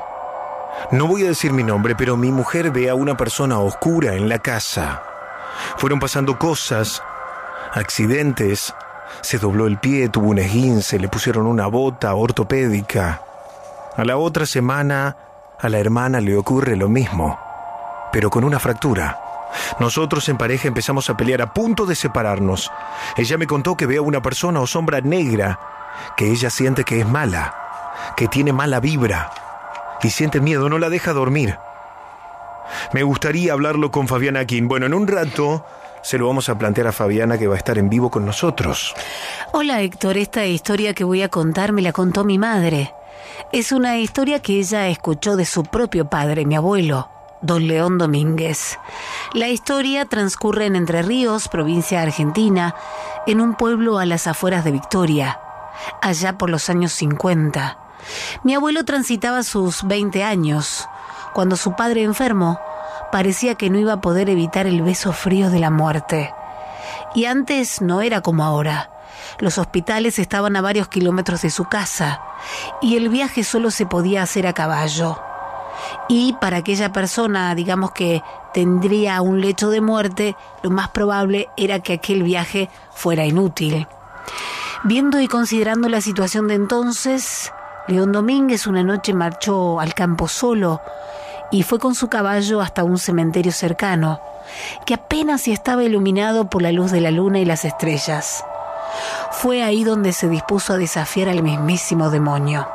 No 0.89 1.05
voy 1.05 1.25
a 1.25 1.27
decir 1.27 1.51
mi 1.51 1.63
nombre, 1.63 1.95
pero 1.97 2.15
mi 2.15 2.31
mujer 2.31 2.71
ve 2.71 2.89
a 2.89 2.95
una 2.95 3.17
persona 3.17 3.59
oscura 3.59 4.13
en 4.13 4.29
la 4.29 4.39
casa. 4.39 5.03
Fueron 5.75 5.99
pasando 5.99 6.39
cosas, 6.39 7.03
accidentes. 7.73 8.73
Se 9.19 9.37
dobló 9.37 9.67
el 9.67 9.79
pie, 9.79 10.07
tuvo 10.07 10.29
un 10.29 10.39
esguince, 10.39 10.97
le 10.97 11.09
pusieron 11.09 11.45
una 11.45 11.67
bota 11.67 12.15
ortopédica. 12.15 13.21
A 13.97 14.05
la 14.05 14.15
otra 14.15 14.45
semana, 14.45 15.17
a 15.59 15.67
la 15.67 15.77
hermana 15.77 16.21
le 16.21 16.37
ocurre 16.37 16.77
lo 16.77 16.87
mismo, 16.87 17.37
pero 18.13 18.29
con 18.29 18.45
una 18.45 18.59
fractura. 18.59 19.19
Nosotros 19.81 20.29
en 20.29 20.37
pareja 20.37 20.69
empezamos 20.69 21.09
a 21.09 21.17
pelear 21.17 21.41
a 21.41 21.53
punto 21.53 21.85
de 21.85 21.95
separarnos. 21.95 22.71
Ella 23.17 23.37
me 23.37 23.47
contó 23.47 23.75
que 23.75 23.87
ve 23.87 23.97
a 23.97 24.01
una 24.01 24.21
persona 24.21 24.61
o 24.61 24.67
sombra 24.67 25.01
negra 25.01 25.59
que 26.15 26.31
ella 26.31 26.49
siente 26.49 26.85
que 26.85 27.01
es 27.01 27.07
mala, 27.07 28.13
que 28.15 28.29
tiene 28.29 28.53
mala 28.53 28.79
vibra 28.79 29.31
y 30.03 30.09
siente 30.09 30.41
miedo, 30.41 30.69
no 30.69 30.79
la 30.79 30.89
deja 30.89 31.13
dormir. 31.13 31.57
Me 32.93 33.03
gustaría 33.03 33.53
hablarlo 33.53 33.91
con 33.91 34.07
Fabiana 34.07 34.45
King. 34.45 34.67
Bueno, 34.67 34.85
en 34.85 34.93
un 34.93 35.07
rato 35.07 35.65
se 36.01 36.17
lo 36.17 36.27
vamos 36.27 36.49
a 36.49 36.57
plantear 36.57 36.87
a 36.87 36.91
Fabiana 36.91 37.37
que 37.37 37.47
va 37.47 37.55
a 37.55 37.57
estar 37.57 37.77
en 37.77 37.89
vivo 37.89 38.09
con 38.09 38.25
nosotros. 38.25 38.93
Hola 39.51 39.81
Héctor, 39.81 40.17
esta 40.17 40.45
historia 40.45 40.93
que 40.93 41.03
voy 41.03 41.21
a 41.21 41.29
contar 41.29 41.71
me 41.71 41.81
la 41.81 41.91
contó 41.91 42.23
mi 42.23 42.37
madre. 42.37 42.93
Es 43.51 43.71
una 43.71 43.97
historia 43.97 44.41
que 44.41 44.59
ella 44.59 44.87
escuchó 44.87 45.35
de 45.35 45.45
su 45.45 45.63
propio 45.63 46.09
padre, 46.09 46.45
mi 46.45 46.55
abuelo, 46.55 47.09
don 47.41 47.67
León 47.67 47.97
Domínguez. 47.97 48.77
La 49.33 49.47
historia 49.49 50.05
transcurre 50.05 50.65
en 50.65 50.75
Entre 50.75 51.01
Ríos, 51.01 51.47
provincia 51.47 52.01
argentina, 52.01 52.75
en 53.25 53.41
un 53.41 53.55
pueblo 53.55 53.99
a 53.99 54.05
las 54.05 54.27
afueras 54.27 54.63
de 54.63 54.71
Victoria, 54.71 55.39
allá 56.01 56.37
por 56.37 56.49
los 56.49 56.69
años 56.69 56.91
50. 56.93 57.86
Mi 58.43 58.53
abuelo 58.53 58.85
transitaba 58.85 59.43
sus 59.43 59.83
20 59.83 60.23
años, 60.23 60.87
cuando 61.33 61.55
su 61.55 61.75
padre 61.75 62.03
enfermo 62.03 62.59
parecía 63.11 63.55
que 63.55 63.69
no 63.69 63.79
iba 63.79 63.93
a 63.93 64.01
poder 64.01 64.29
evitar 64.29 64.67
el 64.67 64.81
beso 64.81 65.13
frío 65.13 65.49
de 65.49 65.59
la 65.59 65.69
muerte. 65.69 66.33
Y 67.15 67.25
antes 67.25 67.81
no 67.81 68.01
era 68.01 68.21
como 68.21 68.43
ahora. 68.43 68.91
Los 69.39 69.57
hospitales 69.57 70.19
estaban 70.19 70.55
a 70.55 70.61
varios 70.61 70.87
kilómetros 70.87 71.41
de 71.41 71.49
su 71.49 71.65
casa 71.65 72.21
y 72.81 72.97
el 72.97 73.09
viaje 73.09 73.43
solo 73.43 73.71
se 73.71 73.85
podía 73.85 74.23
hacer 74.23 74.47
a 74.47 74.53
caballo. 74.53 75.19
Y 76.09 76.33
para 76.33 76.57
aquella 76.57 76.91
persona, 76.91 77.53
digamos 77.55 77.91
que 77.91 78.23
tendría 78.53 79.21
un 79.21 79.41
lecho 79.41 79.69
de 79.69 79.81
muerte, 79.81 80.35
lo 80.63 80.69
más 80.69 80.89
probable 80.89 81.49
era 81.57 81.79
que 81.79 81.93
aquel 81.93 82.23
viaje 82.23 82.69
fuera 82.91 83.25
inútil. 83.25 83.87
Viendo 84.83 85.19
y 85.19 85.27
considerando 85.27 85.89
la 85.89 86.01
situación 86.01 86.47
de 86.47 86.55
entonces, 86.55 87.51
León 87.87 88.11
Domínguez 88.11 88.67
una 88.67 88.83
noche 88.83 89.13
marchó 89.13 89.79
al 89.79 89.93
campo 89.93 90.27
solo 90.27 90.81
y 91.51 91.63
fue 91.63 91.79
con 91.79 91.95
su 91.95 92.09
caballo 92.09 92.59
hasta 92.59 92.83
un 92.83 92.97
cementerio 92.97 93.53
cercano, 93.53 94.19
que 94.85 94.93
apenas 94.93 95.47
estaba 95.47 95.83
iluminado 95.83 96.49
por 96.49 96.61
la 96.61 96.73
luz 96.73 96.91
de 96.91 96.99
la 96.99 97.11
luna 97.11 97.39
y 97.39 97.45
las 97.45 97.63
estrellas. 97.63 98.43
Fue 99.31 99.63
ahí 99.63 99.85
donde 99.85 100.11
se 100.11 100.27
dispuso 100.27 100.73
a 100.73 100.77
desafiar 100.77 101.29
al 101.29 101.43
mismísimo 101.43 102.09
demonio. 102.09 102.67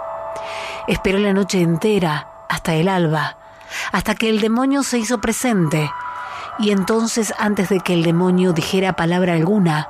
Esperó 0.88 1.18
la 1.18 1.34
noche 1.34 1.60
entera, 1.60 2.28
hasta 2.48 2.74
el 2.74 2.88
alba, 2.88 3.36
hasta 3.92 4.14
que 4.14 4.30
el 4.30 4.40
demonio 4.40 4.82
se 4.82 4.98
hizo 4.98 5.20
presente, 5.20 5.90
y 6.58 6.70
entonces, 6.70 7.34
antes 7.38 7.68
de 7.68 7.80
que 7.80 7.92
el 7.92 8.02
demonio 8.02 8.52
dijera 8.52 8.94
palabra 8.94 9.34
alguna, 9.34 9.88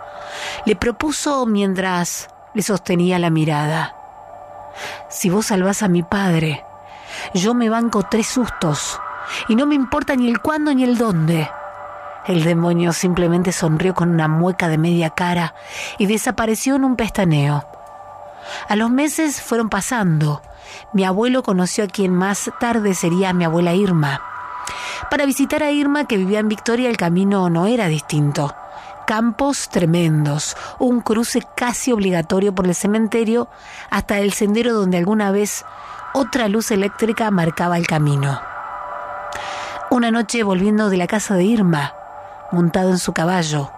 le 0.64 0.74
propuso 0.74 1.46
mientras 1.46 2.28
le 2.54 2.62
sostenía 2.62 3.18
la 3.18 3.30
mirada. 3.30 4.01
Si 5.08 5.30
vos 5.30 5.46
salvás 5.46 5.82
a 5.82 5.88
mi 5.88 6.02
padre, 6.02 6.64
yo 7.34 7.54
me 7.54 7.68
banco 7.68 8.02
tres 8.08 8.26
sustos 8.26 9.00
y 9.48 9.56
no 9.56 9.66
me 9.66 9.74
importa 9.74 10.16
ni 10.16 10.28
el 10.28 10.40
cuándo 10.40 10.74
ni 10.74 10.84
el 10.84 10.98
dónde. 10.98 11.50
El 12.26 12.44
demonio 12.44 12.92
simplemente 12.92 13.50
sonrió 13.52 13.94
con 13.94 14.10
una 14.10 14.28
mueca 14.28 14.68
de 14.68 14.78
media 14.78 15.10
cara 15.10 15.54
y 15.98 16.06
desapareció 16.06 16.76
en 16.76 16.84
un 16.84 16.96
pestaneo. 16.96 17.64
A 18.68 18.76
los 18.76 18.90
meses 18.90 19.40
fueron 19.40 19.68
pasando. 19.68 20.42
Mi 20.92 21.04
abuelo 21.04 21.42
conoció 21.42 21.84
a 21.84 21.88
quien 21.88 22.14
más 22.14 22.50
tarde 22.60 22.94
sería 22.94 23.32
mi 23.32 23.44
abuela 23.44 23.74
Irma. 23.74 24.22
Para 25.10 25.26
visitar 25.26 25.62
a 25.62 25.70
Irma, 25.70 26.06
que 26.06 26.16
vivía 26.16 26.38
en 26.38 26.48
Victoria, 26.48 26.88
el 26.88 26.96
camino 26.96 27.50
no 27.50 27.66
era 27.66 27.88
distinto. 27.88 28.54
Campos 29.14 29.68
tremendos, 29.68 30.56
un 30.78 31.02
cruce 31.02 31.42
casi 31.54 31.92
obligatorio 31.92 32.54
por 32.54 32.66
el 32.66 32.74
cementerio 32.74 33.46
hasta 33.90 34.20
el 34.20 34.32
sendero 34.32 34.72
donde 34.72 34.96
alguna 34.96 35.30
vez 35.30 35.66
otra 36.14 36.48
luz 36.48 36.70
eléctrica 36.70 37.30
marcaba 37.30 37.76
el 37.76 37.86
camino. 37.86 38.40
Una 39.90 40.10
noche 40.10 40.42
volviendo 40.44 40.88
de 40.88 40.96
la 40.96 41.06
casa 41.08 41.34
de 41.34 41.44
Irma, 41.44 41.92
montado 42.52 42.88
en 42.88 42.96
su 42.96 43.12
caballo, 43.12 43.70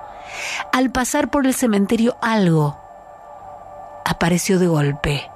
al 0.73 0.91
pasar 0.91 1.31
por 1.31 1.49
el 1.49 1.55
cementerio 1.55 2.17
algo 2.23 2.79
apareció 4.05 4.61
de 4.61 4.69
golpe 4.69 5.29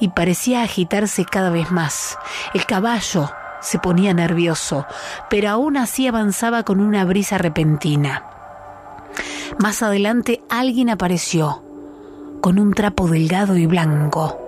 y 0.00 0.08
parecía 0.08 0.62
agitarse 0.62 1.26
cada 1.26 1.50
vez 1.50 1.70
más. 1.70 2.18
El 2.54 2.64
caballo 2.64 3.30
se 3.60 3.78
ponía 3.78 4.14
nervioso, 4.14 4.86
pero 5.28 5.50
aún 5.50 5.76
así 5.76 6.08
avanzaba 6.08 6.62
con 6.62 6.80
una 6.80 7.04
brisa 7.04 7.36
repentina. 7.36 8.30
Más 9.58 9.82
adelante 9.82 10.42
alguien 10.48 10.90
apareció, 10.90 11.62
con 12.40 12.58
un 12.58 12.74
trapo 12.74 13.08
delgado 13.08 13.56
y 13.56 13.66
blanco. 13.66 14.38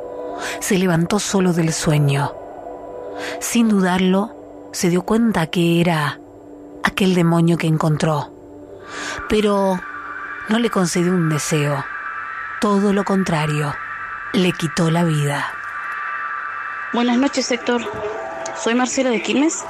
Se 0.61 0.79
levantó 0.79 1.19
solo 1.19 1.53
del 1.53 1.73
sueño. 1.73 2.33
Sin 3.41 3.69
dudarlo, 3.69 4.35
se 4.73 4.91
dio 4.91 5.03
cuenta 5.03 5.47
que 5.47 5.81
era 5.81 6.21
aquel 6.85 7.15
demonio 7.15 7.57
que 7.57 7.67
encontró. 7.67 8.33
Pero 9.29 9.81
no 10.49 10.59
le 10.59 10.71
concedió 10.71 11.13
un 11.13 11.29
deseo. 11.29 11.85
Todo 12.61 12.93
lo 12.93 13.05
contrario, 13.05 13.75
le 14.33 14.53
quitó 14.53 14.91
la 14.91 15.05
vida. 15.05 15.53
Buenas 16.93 17.19
noches, 17.19 17.51
Héctor. 17.51 17.83
Soy 18.57 18.75
Marcela 18.75 19.11
de 19.11 19.23
Quilmes. 19.23 19.65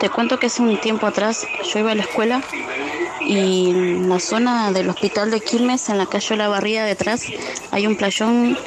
Te 0.00 0.10
cuento 0.10 0.38
que 0.38 0.46
hace 0.46 0.62
un 0.62 0.78
tiempo 0.80 1.06
atrás 1.06 1.46
yo 1.72 1.78
iba 1.78 1.92
a 1.92 1.94
la 1.94 2.02
escuela 2.02 2.42
y 3.26 3.70
en 3.70 4.08
la 4.08 4.18
zona 4.18 4.72
del 4.72 4.88
hospital 4.88 5.30
de 5.30 5.40
Quilmes, 5.40 5.88
en 5.88 5.98
la 5.98 6.06
calle 6.06 6.36
La 6.36 6.48
detrás, 6.84 7.26
hay 7.70 7.86
un 7.86 7.96
playón 7.96 8.58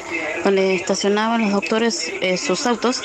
donde 0.44 0.74
estacionaban 0.74 1.42
los 1.42 1.52
doctores 1.52 2.10
eh, 2.20 2.36
sus 2.36 2.66
autos. 2.66 3.02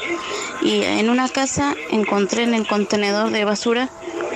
Y 0.62 0.84
en 0.84 1.10
una 1.10 1.27
casa 1.29 1.75
encontré 1.89 2.43
en 2.43 2.53
el 2.53 2.67
contenedor 2.67 3.31
de 3.31 3.46
basura 3.46 3.89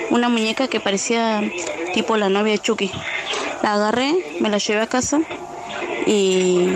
una 0.09 0.29
muñeca 0.29 0.67
que 0.67 0.79
parecía 0.79 1.41
tipo 1.93 2.17
la 2.17 2.29
novia 2.29 2.53
de 2.53 2.59
Chucky. 2.59 2.91
La 3.63 3.73
agarré, 3.73 4.13
me 4.39 4.49
la 4.49 4.57
llevé 4.57 4.81
a 4.81 4.87
casa 4.87 5.21
y 6.05 6.67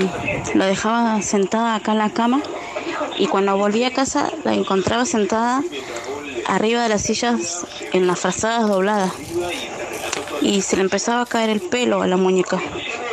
la 0.56 0.66
dejaba 0.68 1.22
sentada 1.22 1.76
acá 1.76 1.92
en 1.92 1.98
la 2.00 2.10
cama. 2.10 2.42
Y 3.18 3.28
cuando 3.28 3.58
volví 3.58 3.84
a 3.84 3.94
casa 3.94 4.32
la 4.44 4.54
encontraba 4.54 5.06
sentada 5.06 5.62
arriba 6.48 6.84
de 6.84 6.90
las 6.90 7.02
sillas 7.02 7.66
en 7.92 8.08
las 8.08 8.20
frazadas 8.20 8.68
dobladas 8.68 9.12
y 10.42 10.62
se 10.62 10.76
le 10.76 10.84
empezaba 10.84 11.22
a 11.22 11.26
caer 11.26 11.50
el 11.50 11.62
pelo 11.62 12.02
a 12.02 12.08
la 12.08 12.18
muñeca. 12.18 12.60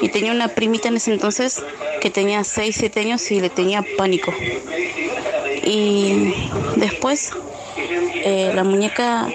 Y 0.00 0.08
tenía 0.08 0.32
una 0.32 0.48
primita 0.48 0.88
en 0.88 0.96
ese 0.96 1.12
entonces 1.12 1.62
que 2.00 2.10
tenía 2.10 2.44
6, 2.44 2.76
7 2.78 3.00
años 3.00 3.30
y 3.30 3.40
le 3.40 3.50
tenía 3.50 3.84
pánico. 3.96 4.32
Y 5.64 6.32
después 6.76 7.32
eh, 8.24 8.52
la 8.54 8.64
muñeca 8.64 9.28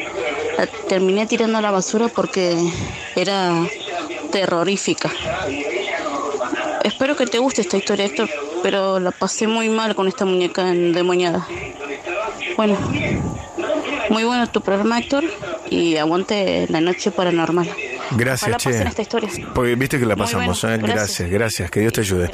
la 0.57 0.67
terminé 0.88 1.25
tirando 1.25 1.57
a 1.57 1.62
la 1.62 1.71
basura 1.71 2.07
porque 2.07 2.57
era 3.15 3.65
terrorífica. 4.31 5.12
Espero 6.83 7.15
que 7.15 7.27
te 7.27 7.38
guste 7.38 7.62
esta 7.62 7.77
historia, 7.77 8.10
pero 8.63 8.99
la 8.99 9.12
pasé 9.12 9.47
muy 9.47 9.69
mal 9.69 9.95
con 9.95 10.08
esta 10.08 10.25
muñeca 10.25 10.69
endemoniada. 10.69 11.47
Bueno, 12.58 12.77
muy 14.12 14.26
bueno 14.26 14.47
tu 14.47 14.62
programa, 14.62 15.00
Héctor, 15.00 15.24
y 15.69 15.95
aguante 15.95 16.67
la 16.69 16.82
noche 16.82 17.12
paranormal. 17.12 17.69
Gracias, 18.12 18.58
Che. 18.58 18.84
esta 18.84 19.02
historia. 19.02 19.30
Porque 19.56 19.76
viste 19.76 19.97
que 19.97 20.06
la 20.06 20.17
pasamos. 20.17 20.63
¿eh? 20.65 20.78
Gracias. 20.78 21.30
gracias, 21.30 21.71
que 21.71 21.80
Dios 21.80 21.93
te 21.93 22.02
ayude. 22.02 22.30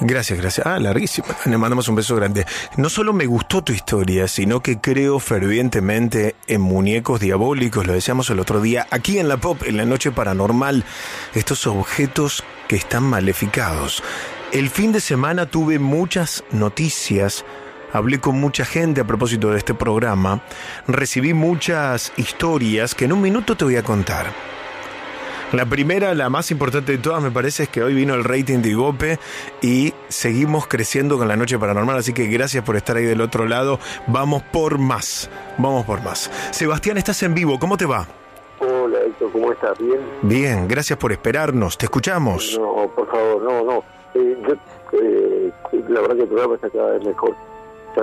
Gracias, 0.00 0.40
gracias. 0.40 0.66
Ah, 0.66 0.78
larguísima. 0.78 1.28
Le 1.44 1.58
mandamos 1.58 1.86
un 1.88 1.96
beso 1.96 2.16
grande. 2.16 2.46
No 2.78 2.88
solo 2.88 3.12
me 3.12 3.26
gustó 3.26 3.62
tu 3.62 3.72
historia, 3.74 4.26
sino 4.26 4.60
que 4.60 4.80
creo 4.80 5.18
fervientemente 5.18 6.34
en 6.46 6.62
muñecos 6.62 7.20
diabólicos. 7.20 7.86
Lo 7.86 7.92
decíamos 7.92 8.30
el 8.30 8.40
otro 8.40 8.62
día 8.62 8.86
aquí 8.90 9.18
en 9.18 9.28
la 9.28 9.36
pop, 9.36 9.62
en 9.66 9.76
la 9.76 9.84
noche 9.84 10.10
paranormal. 10.10 10.82
Estos 11.34 11.66
objetos 11.66 12.42
que 12.68 12.76
están 12.76 13.02
maleficados. 13.02 14.02
El 14.50 14.70
fin 14.70 14.92
de 14.92 15.00
semana 15.00 15.44
tuve 15.44 15.78
muchas 15.78 16.42
noticias 16.52 17.44
hablé 17.92 18.20
con 18.20 18.40
mucha 18.40 18.64
gente 18.64 19.00
a 19.00 19.06
propósito 19.06 19.50
de 19.50 19.58
este 19.58 19.74
programa, 19.74 20.40
recibí 20.86 21.34
muchas 21.34 22.12
historias 22.16 22.94
que 22.94 23.04
en 23.06 23.12
un 23.12 23.20
minuto 23.20 23.56
te 23.56 23.64
voy 23.64 23.76
a 23.76 23.82
contar. 23.82 24.26
La 25.52 25.64
primera, 25.64 26.14
la 26.14 26.28
más 26.28 26.50
importante 26.50 26.92
de 26.92 26.98
todas, 26.98 27.22
me 27.22 27.30
parece, 27.30 27.62
es 27.62 27.68
que 27.70 27.82
hoy 27.82 27.94
vino 27.94 28.14
el 28.14 28.22
rating 28.22 28.58
de 28.58 28.68
Igope 28.68 29.18
y 29.62 29.94
seguimos 30.08 30.66
creciendo 30.66 31.16
con 31.16 31.26
la 31.26 31.36
noche 31.36 31.58
paranormal. 31.58 31.96
Así 31.96 32.12
que 32.12 32.26
gracias 32.26 32.62
por 32.62 32.76
estar 32.76 32.98
ahí 32.98 33.04
del 33.04 33.22
otro 33.22 33.46
lado. 33.46 33.78
Vamos 34.08 34.42
por 34.42 34.76
más. 34.76 35.30
Vamos 35.56 35.86
por 35.86 36.02
más. 36.02 36.30
Sebastián, 36.50 36.98
estás 36.98 37.22
en 37.22 37.34
vivo. 37.34 37.58
¿Cómo 37.58 37.78
te 37.78 37.86
va? 37.86 38.06
Hola, 38.60 38.98
Héctor, 39.06 39.32
¿cómo 39.32 39.50
estás? 39.50 39.78
¿Bien? 39.78 40.00
Bien, 40.20 40.68
gracias 40.68 40.98
por 40.98 41.12
esperarnos. 41.12 41.78
Te 41.78 41.86
escuchamos. 41.86 42.58
No, 42.60 42.90
por 42.94 43.10
favor, 43.10 43.42
no, 43.42 43.64
no. 43.64 43.84
Eh, 44.14 44.36
yo, 44.46 44.54
eh, 45.00 45.50
la 45.88 46.00
verdad 46.02 46.16
que 46.16 46.22
el 46.22 46.28
programa 46.28 46.56
está 46.56 46.68
cada 46.68 46.90
vez 46.90 47.06
mejor. 47.06 47.34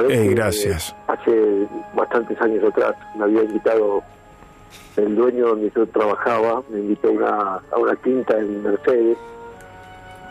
Eh, 0.10 0.28
gracias. 0.34 0.96
hace 1.08 1.68
bastantes 1.96 2.40
años 2.42 2.64
atrás 2.64 2.96
me 3.18 3.24
había 3.24 3.44
invitado 3.44 4.04
el 4.98 5.16
dueño 5.16 5.48
donde 5.50 5.72
yo 5.76 5.86
trabajaba 5.88 6.62
me 6.70 6.80
invitó 6.80 7.08
a 7.08 7.12
una, 7.12 7.62
a 7.72 7.78
una 7.78 7.96
quinta 7.98 8.38
en 8.38 8.64
Mercedes 8.64 9.18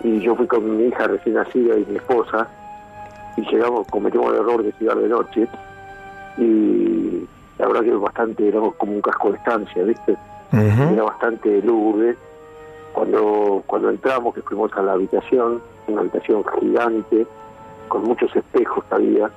y 0.02 0.20
yo 0.20 0.36
fui 0.36 0.46
con 0.46 0.76
mi 0.76 0.88
hija 0.88 1.06
recién 1.06 1.36
nacida 1.36 1.78
y 1.78 1.84
mi 1.86 1.96
esposa 1.96 2.46
y 3.36 3.42
llegamos, 3.50 3.86
cometimos 3.88 4.32
el 4.32 4.40
error 4.40 4.62
de 4.62 4.74
llegar 4.78 4.98
de 4.98 5.08
noche 5.08 5.48
y 6.36 7.26
la 7.58 7.68
verdad 7.68 7.82
que 7.82 7.92
bastante, 7.92 8.48
éramos 8.48 8.74
como 8.76 8.92
un 8.92 9.00
casco 9.00 9.30
de 9.30 9.36
estancia, 9.38 9.82
¿viste? 9.84 10.16
Era 10.52 11.02
bastante 11.02 11.62
lúgubre. 11.62 12.16
Cuando, 12.92 13.62
cuando 13.66 13.90
entramos, 13.90 14.34
que 14.34 14.42
fuimos 14.42 14.72
a 14.74 14.82
la 14.82 14.92
habitación, 14.92 15.60
una 15.88 16.00
habitación 16.02 16.44
gigante, 16.60 17.26
con 17.88 18.04
muchos 18.04 18.34
espejos 18.36 18.84
había, 18.90 19.30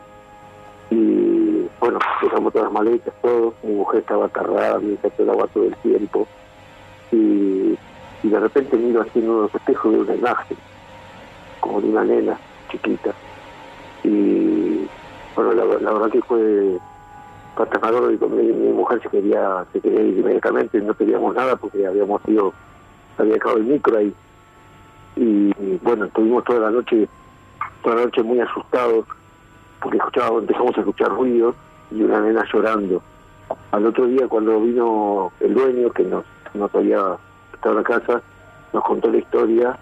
y 0.89 1.67
bueno, 1.80 2.00
dejamos 2.21 2.54
todas 2.54 2.71
las 2.71 2.73
maletas, 2.73 3.13
todo. 3.21 3.54
Mi 3.63 3.73
mujer 3.73 4.00
estaba 4.00 4.26
atarrada, 4.26 4.80
mi 4.80 4.93
hija 4.93 5.10
el 5.17 5.30
agua 5.30 5.47
todo 5.54 5.65
el 5.65 5.76
tiempo. 5.78 6.28
Y, 7.12 7.78
de 8.23 8.39
repente 8.39 8.76
miro 8.76 9.02
así 9.02 9.19
en 9.19 9.30
unos 9.30 9.54
espejos 9.56 9.93
de 9.93 10.00
una 10.00 10.15
imagen, 10.15 10.58
como 11.62 11.80
de 11.80 11.88
una 11.88 12.04
nena 12.04 12.38
chiquita. 12.69 13.13
Y 14.04 14.86
bueno, 15.36 15.54
la, 15.54 15.93
verdad 15.93 16.12
que 16.12 16.21
fue 16.23 16.78
aterrador 17.56 18.12
y 18.12 18.26
mi, 18.26 18.52
mi 18.52 18.73
mujer 18.73 19.02
se 19.02 19.10
quería, 19.10 19.65
se 19.71 19.80
quería 19.80 20.02
ir 20.02 20.17
inmediatamente, 20.17 20.80
no 20.82 20.93
queríamos 20.93 21.36
nada 21.36 21.56
porque 21.56 21.88
habíamos 21.88 22.21
ido, 22.28 22.54
había 23.17 23.36
dejado 23.36 23.58
el 23.58 23.63
micro 23.63 23.97
ahí. 23.97 24.13
Y, 25.15 25.54
y 25.58 25.80
bueno, 25.82 26.06
estuvimos 26.06 26.43
toda 26.43 26.60
la 26.60 26.71
noche, 26.71 27.08
toda 27.82 27.95
la 27.95 28.06
noche 28.06 28.23
muy 28.23 28.41
asustados 28.41 29.06
porque 29.82 29.98
escuchaba, 29.98 30.40
empezamos 30.40 30.76
a 30.78 30.80
escuchar 30.80 31.10
ruidos 31.10 31.56
y 31.92 32.02
una 32.02 32.22
nena 32.22 32.46
llorando. 32.52 33.02
Al 33.72 33.86
otro 33.86 34.06
día 34.08 34.28
cuando 34.28 34.60
vino 34.60 35.32
el 35.40 35.54
dueño, 35.54 35.92
que 35.92 36.04
nos, 36.04 36.26
nos 36.54 36.74
había 36.76 37.18
estado 37.54 37.78
en 37.78 37.84
la 37.84 37.84
casa, 37.84 38.22
nos 38.74 38.84
contó 38.84 39.10
la 39.10 39.18
historia 39.18 39.78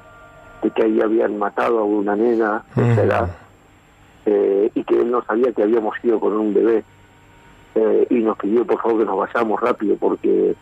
de 0.61 0.71
que 0.71 0.83
ahí 0.83 1.01
habían 1.01 1.37
matado 1.37 1.79
a 1.79 1.83
una 1.83 2.15
nena 2.15 2.63
de 2.75 2.91
esa 2.91 3.03
edad 3.03 3.35
eh, 4.25 4.71
y 4.73 4.83
que 4.83 5.01
él 5.01 5.11
no 5.11 5.23
sabía 5.23 5.51
que 5.51 5.63
habíamos 5.63 5.95
ido 6.03 6.19
con 6.19 6.33
un 6.33 6.53
bebé 6.53 6.83
eh, 7.75 8.07
y 8.09 8.15
nos 8.15 8.37
pidió 8.37 8.65
por 8.65 8.81
favor 8.81 8.99
que 8.99 9.05
nos 9.05 9.17
vayamos 9.17 9.61
rápido 9.61 9.95
porque 9.97 10.55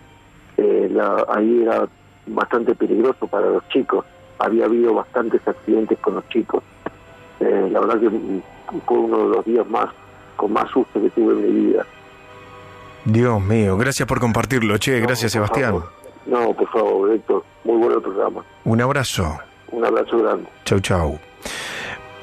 eh, 0.58 0.90
la, 0.92 1.26
ahí 1.30 1.62
era 1.62 1.88
bastante 2.28 2.76
peligroso 2.76 3.28
para 3.28 3.50
los 3.50 3.68
chicos. 3.70 4.06
Había 4.40 4.66
habido 4.66 4.94
bastantes 4.94 5.48
accidentes 5.48 5.98
con 6.00 6.16
los 6.16 6.28
chicos. 6.30 6.64
La 7.72 7.80
verdad 7.80 8.00
que 8.00 8.10
fue 8.86 8.98
uno 8.98 9.18
de 9.30 9.36
los 9.36 9.46
días 9.46 9.68
más 9.68 9.90
con 10.36 10.54
más 10.54 10.70
susto 10.72 11.02
que 11.02 11.10
tuve 11.10 11.34
en 11.34 11.42
mi 11.42 11.66
vida. 11.68 11.86
Dios 13.06 13.42
mío, 13.42 13.78
gracias 13.78 14.08
por 14.08 14.20
compartirlo, 14.20 14.78
che, 14.78 15.00
gracias 15.00 15.32
Sebastián. 15.32 15.84
No, 16.26 16.54
por 16.54 16.70
favor, 16.70 17.12
Héctor, 17.12 17.44
muy 17.66 17.78
buen 17.78 18.02
programa. 18.02 18.44
Un 18.64 18.82
abrazo. 18.82 19.38
Un 19.72 19.86
abrazo 19.86 20.18
grande. 20.20 20.48
Chau, 20.66 20.80
chau. 20.80 21.20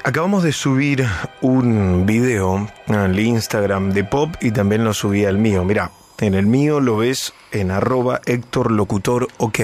Acabamos 0.03 0.41
de 0.41 0.51
subir 0.51 1.05
un 1.41 2.07
video 2.07 2.67
al 2.87 3.19
Instagram 3.19 3.91
de 3.91 4.03
Pop 4.03 4.31
y 4.41 4.51
también 4.51 4.83
lo 4.83 4.93
subí 4.93 5.25
al 5.25 5.37
mío. 5.37 5.63
Mirá, 5.63 5.91
En 6.19 6.33
el 6.33 6.47
mío 6.47 6.79
lo 6.79 6.97
ves 6.97 7.33
en 7.51 7.69
arroba 7.69 8.19
Héctor 8.25 8.71
Locutor 8.71 9.27
OK. 9.37 9.59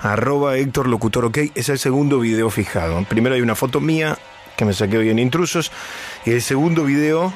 Arroba 0.00 0.56
Héctor 0.56 0.86
Locutor 0.88 1.26
OK 1.26 1.38
es 1.54 1.68
el 1.68 1.78
segundo 1.78 2.20
video 2.20 2.48
fijado. 2.48 3.04
Primero 3.08 3.34
hay 3.34 3.42
una 3.42 3.54
foto 3.54 3.80
mía 3.80 4.16
que 4.56 4.64
me 4.64 4.72
saqué 4.72 4.98
hoy 4.98 5.10
en 5.10 5.18
Intrusos 5.18 5.70
y 6.24 6.30
el 6.30 6.42
segundo 6.42 6.84
video 6.84 7.32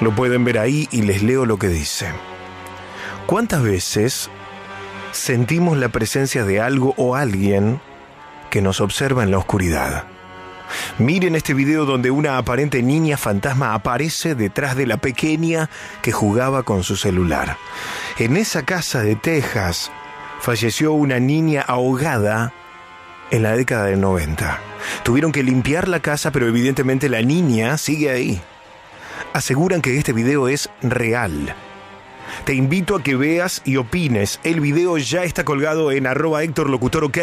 lo 0.00 0.14
pueden 0.14 0.44
ver 0.44 0.58
ahí 0.58 0.88
y 0.90 1.02
les 1.02 1.22
leo 1.22 1.46
lo 1.46 1.58
que 1.58 1.68
dice. 1.68 2.08
¿Cuántas 3.26 3.62
veces 3.62 4.30
sentimos 5.12 5.78
la 5.78 5.88
presencia 5.88 6.44
de 6.44 6.60
algo 6.60 6.94
o 6.96 7.14
alguien 7.14 7.80
que 8.50 8.60
nos 8.60 8.80
observa 8.80 9.22
en 9.22 9.30
la 9.30 9.38
oscuridad? 9.38 10.04
Miren 10.98 11.36
este 11.36 11.54
video 11.54 11.84
donde 11.84 12.10
una 12.10 12.38
aparente 12.38 12.82
niña 12.82 13.16
fantasma 13.16 13.74
aparece 13.74 14.34
detrás 14.34 14.76
de 14.76 14.86
la 14.86 14.96
pequeña 14.96 15.68
que 16.02 16.12
jugaba 16.12 16.62
con 16.62 16.82
su 16.82 16.96
celular. 16.96 17.56
En 18.18 18.36
esa 18.36 18.64
casa 18.64 19.02
de 19.02 19.16
Texas 19.16 19.90
falleció 20.40 20.92
una 20.92 21.20
niña 21.20 21.62
ahogada 21.62 22.52
en 23.30 23.42
la 23.42 23.56
década 23.56 23.86
del 23.86 24.00
90. 24.00 24.60
Tuvieron 25.02 25.32
que 25.32 25.42
limpiar 25.42 25.88
la 25.88 26.00
casa, 26.00 26.30
pero 26.30 26.46
evidentemente 26.46 27.08
la 27.08 27.22
niña 27.22 27.76
sigue 27.78 28.10
ahí. 28.10 28.40
Aseguran 29.32 29.80
que 29.80 29.96
este 29.96 30.12
video 30.12 30.48
es 30.48 30.70
real. 30.82 31.54
Te 32.44 32.54
invito 32.54 32.96
a 32.96 33.02
que 33.02 33.16
veas 33.16 33.62
y 33.64 33.76
opines. 33.76 34.40
El 34.44 34.60
video 34.60 34.98
ya 34.98 35.24
está 35.24 35.44
colgado 35.44 35.92
en 35.92 36.06
arroba 36.06 36.42
Héctor 36.42 36.68
Locutor 36.68 37.04
OK. 37.04 37.18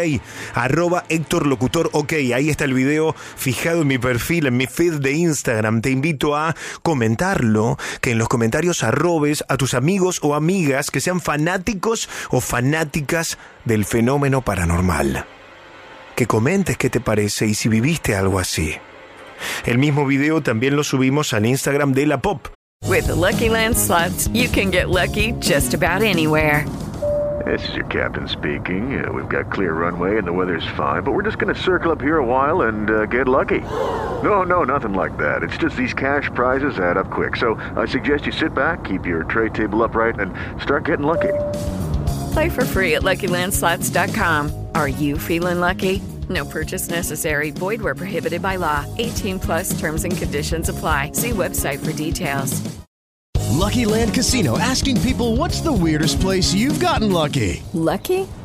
Arroba 0.54 1.04
Héctor 1.08 1.46
Locutor 1.46 1.90
OK. 1.92 2.12
Ahí 2.34 2.50
está 2.50 2.64
el 2.64 2.74
video 2.74 3.14
fijado 3.36 3.82
en 3.82 3.88
mi 3.88 3.98
perfil, 3.98 4.46
en 4.46 4.56
mi 4.56 4.66
feed 4.66 4.94
de 4.94 5.12
Instagram. 5.12 5.80
Te 5.80 5.90
invito 5.90 6.36
a 6.36 6.56
comentarlo, 6.82 7.78
que 8.00 8.12
en 8.12 8.18
los 8.18 8.28
comentarios 8.28 8.82
arrobes 8.82 9.44
a 9.48 9.56
tus 9.56 9.74
amigos 9.74 10.18
o 10.22 10.34
amigas 10.34 10.90
que 10.90 11.00
sean 11.00 11.20
fanáticos 11.20 12.08
o 12.30 12.40
fanáticas 12.40 13.38
del 13.64 13.84
fenómeno 13.84 14.42
paranormal. 14.42 15.24
Que 16.22 16.28
comentes 16.28 16.78
qué 16.78 16.88
te 16.88 17.00
parece 17.00 17.46
y 17.46 17.54
si 17.54 17.68
viviste 17.68 18.14
algo 18.14 18.38
así. 18.38 18.76
El 19.66 19.78
mismo 19.78 20.06
video 20.06 20.40
también 20.40 20.76
lo 20.76 20.84
subimos 20.84 21.32
al 21.32 21.46
Instagram 21.46 21.94
de 21.94 22.06
la 22.06 22.22
Pop. 22.22 22.46
With 22.86 23.08
the 23.08 23.16
Lucky 23.16 23.48
Land 23.48 23.76
slots, 23.76 24.28
you 24.32 24.48
can 24.48 24.70
get 24.70 24.88
lucky 24.88 25.32
just 25.40 25.74
about 25.74 26.00
anywhere. 26.00 26.64
This 27.44 27.68
is 27.68 27.74
your 27.74 27.86
captain 27.86 28.28
speaking. 28.28 29.04
Uh, 29.04 29.10
we've 29.10 29.28
got 29.28 29.50
clear 29.50 29.72
runway 29.72 30.16
and 30.16 30.24
the 30.24 30.32
weather's 30.32 30.62
fine, 30.76 31.02
but 31.02 31.10
we're 31.10 31.24
just 31.24 31.40
going 31.40 31.52
to 31.52 31.60
circle 31.60 31.90
up 31.90 32.00
here 32.00 32.18
a 32.18 32.24
while 32.24 32.68
and 32.68 32.88
uh, 32.88 33.06
get 33.06 33.26
lucky. 33.26 33.62
No, 34.22 34.44
no, 34.44 34.62
nothing 34.62 34.92
like 34.92 35.16
that. 35.18 35.42
It's 35.42 35.56
just 35.56 35.74
these 35.74 35.92
cash 35.92 36.30
prizes 36.36 36.78
add 36.78 36.96
up 36.96 37.10
quick. 37.10 37.34
So 37.34 37.56
I 37.74 37.84
suggest 37.86 38.26
you 38.26 38.32
sit 38.32 38.54
back, 38.54 38.84
keep 38.84 39.06
your 39.06 39.24
tray 39.24 39.48
table 39.48 39.82
upright, 39.82 40.20
and 40.20 40.32
start 40.62 40.84
getting 40.84 41.04
lucky. 41.04 41.32
Play 42.32 42.48
for 42.48 42.64
free 42.64 42.94
at 42.94 43.02
LuckyLandSlots.com. 43.02 44.68
Are 44.74 44.88
you 44.88 45.18
feeling 45.18 45.60
lucky? 45.60 46.02
No 46.28 46.44
purchase 46.44 46.88
necessary. 46.88 47.50
Void 47.50 47.80
where 47.82 47.94
prohibited 47.94 48.42
by 48.42 48.56
law. 48.56 48.86
18 48.98 49.38
plus 49.38 49.78
terms 49.78 50.04
and 50.04 50.16
conditions 50.16 50.68
apply. 50.68 51.12
See 51.12 51.30
website 51.30 51.84
for 51.84 51.92
details. 51.92 52.62
Lucky 53.52 53.84
Land 53.84 54.14
Casino 54.14 54.58
asking 54.58 55.00
people 55.02 55.36
what's 55.36 55.60
the 55.60 55.72
weirdest 55.72 56.20
place 56.20 56.54
you've 56.54 56.80
gotten 56.80 57.12
lucky? 57.12 57.62
Lucky? 57.74 58.26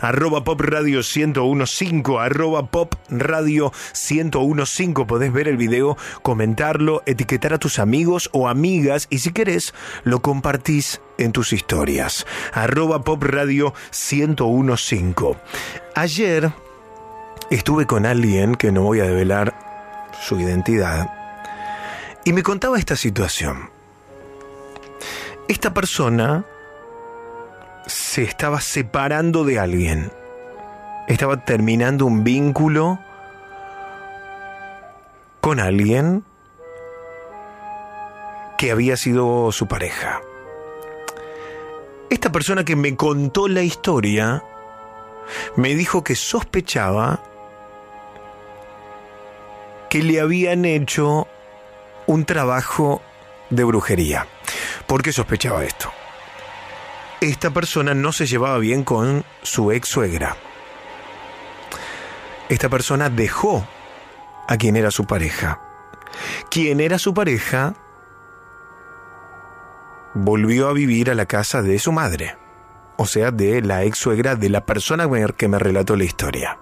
Arroba 0.00 0.44
Pop 0.44 0.60
Radio 0.60 1.00
1015, 1.00 2.18
arroba 2.18 2.66
Pop 2.66 2.94
Radio 3.08 3.72
1015. 3.94 5.04
Podés 5.06 5.32
ver 5.32 5.48
el 5.48 5.56
video, 5.56 5.96
comentarlo, 6.22 7.02
etiquetar 7.06 7.54
a 7.54 7.58
tus 7.58 7.78
amigos 7.78 8.30
o 8.32 8.48
amigas 8.48 9.06
y 9.10 9.18
si 9.18 9.32
querés, 9.32 9.74
lo 10.04 10.22
compartís 10.22 11.00
en 11.18 11.32
tus 11.32 11.52
historias. 11.52 12.26
Arroba 12.52 13.02
Pop 13.02 13.22
Radio 13.22 13.74
1015. 13.90 15.38
Ayer 15.94 16.52
estuve 17.50 17.86
con 17.86 18.06
alguien 18.06 18.54
que 18.54 18.72
no 18.72 18.82
voy 18.82 19.00
a 19.00 19.04
develar 19.04 19.54
su 20.22 20.38
identidad 20.38 21.10
y 22.24 22.32
me 22.32 22.42
contaba 22.42 22.78
esta 22.78 22.96
situación. 22.96 23.70
Esta 25.48 25.74
persona 25.74 26.44
se 27.86 28.22
estaba 28.22 28.60
separando 28.60 29.44
de 29.44 29.58
alguien. 29.58 30.12
Estaba 31.08 31.44
terminando 31.44 32.06
un 32.06 32.24
vínculo 32.24 32.98
con 35.40 35.60
alguien 35.60 36.24
que 38.58 38.70
había 38.70 38.96
sido 38.96 39.50
su 39.50 39.66
pareja. 39.66 40.20
Esta 42.10 42.30
persona 42.30 42.64
que 42.64 42.76
me 42.76 42.94
contó 42.94 43.48
la 43.48 43.62
historia 43.62 44.42
me 45.56 45.74
dijo 45.74 46.04
que 46.04 46.14
sospechaba 46.14 47.20
que 49.88 50.02
le 50.02 50.20
habían 50.20 50.64
hecho 50.64 51.26
un 52.06 52.24
trabajo 52.24 53.02
de 53.50 53.64
brujería. 53.64 54.26
¿Por 54.86 55.02
qué 55.02 55.12
sospechaba 55.12 55.64
esto? 55.64 55.90
Esta 57.22 57.50
persona 57.50 57.94
no 57.94 58.10
se 58.10 58.26
llevaba 58.26 58.58
bien 58.58 58.82
con 58.82 59.24
su 59.42 59.70
ex 59.70 59.88
suegra. 59.88 60.36
Esta 62.48 62.68
persona 62.68 63.10
dejó 63.10 63.64
a 64.48 64.56
quien 64.56 64.74
era 64.74 64.90
su 64.90 65.06
pareja. 65.06 65.60
Quien 66.50 66.80
era 66.80 66.98
su 66.98 67.14
pareja 67.14 67.74
volvió 70.14 70.68
a 70.68 70.72
vivir 70.72 71.12
a 71.12 71.14
la 71.14 71.26
casa 71.26 71.62
de 71.62 71.78
su 71.78 71.92
madre, 71.92 72.36
o 72.96 73.06
sea, 73.06 73.30
de 73.30 73.62
la 73.62 73.84
ex 73.84 73.98
suegra 73.98 74.34
de 74.34 74.48
la 74.48 74.66
persona 74.66 75.08
que 75.36 75.46
me 75.46 75.60
relató 75.60 75.94
la 75.94 76.02
historia. 76.02 76.58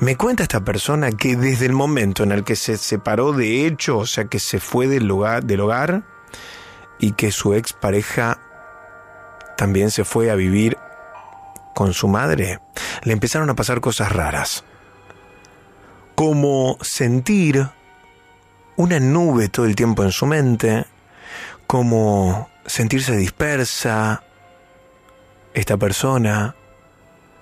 Me 0.00 0.18
cuenta 0.18 0.42
esta 0.42 0.60
persona 0.60 1.12
que 1.12 1.34
desde 1.34 1.64
el 1.64 1.72
momento 1.72 2.24
en 2.24 2.32
el 2.32 2.44
que 2.44 2.56
se 2.56 2.76
separó 2.76 3.32
de 3.32 3.64
hecho, 3.64 3.96
o 3.96 4.06
sea, 4.06 4.26
que 4.26 4.38
se 4.38 4.60
fue 4.60 4.86
del 4.86 5.10
hogar, 5.10 5.44
del 5.44 5.60
hogar 5.60 6.02
y 6.98 7.12
que 7.12 7.32
su 7.32 7.54
ex 7.54 7.72
pareja 7.72 8.38
también 9.56 9.90
se 9.90 10.04
fue 10.04 10.30
a 10.30 10.34
vivir 10.34 10.76
con 11.74 11.94
su 11.94 12.08
madre, 12.08 12.60
le 13.02 13.12
empezaron 13.12 13.48
a 13.50 13.54
pasar 13.54 13.80
cosas 13.80 14.12
raras. 14.12 14.64
Como 16.14 16.78
sentir 16.82 17.68
una 18.76 19.00
nube 19.00 19.48
todo 19.48 19.66
el 19.66 19.76
tiempo 19.76 20.02
en 20.02 20.12
su 20.12 20.26
mente, 20.26 20.86
como 21.66 22.48
sentirse 22.66 23.16
dispersa, 23.16 24.22
esta 25.54 25.76
persona 25.76 26.54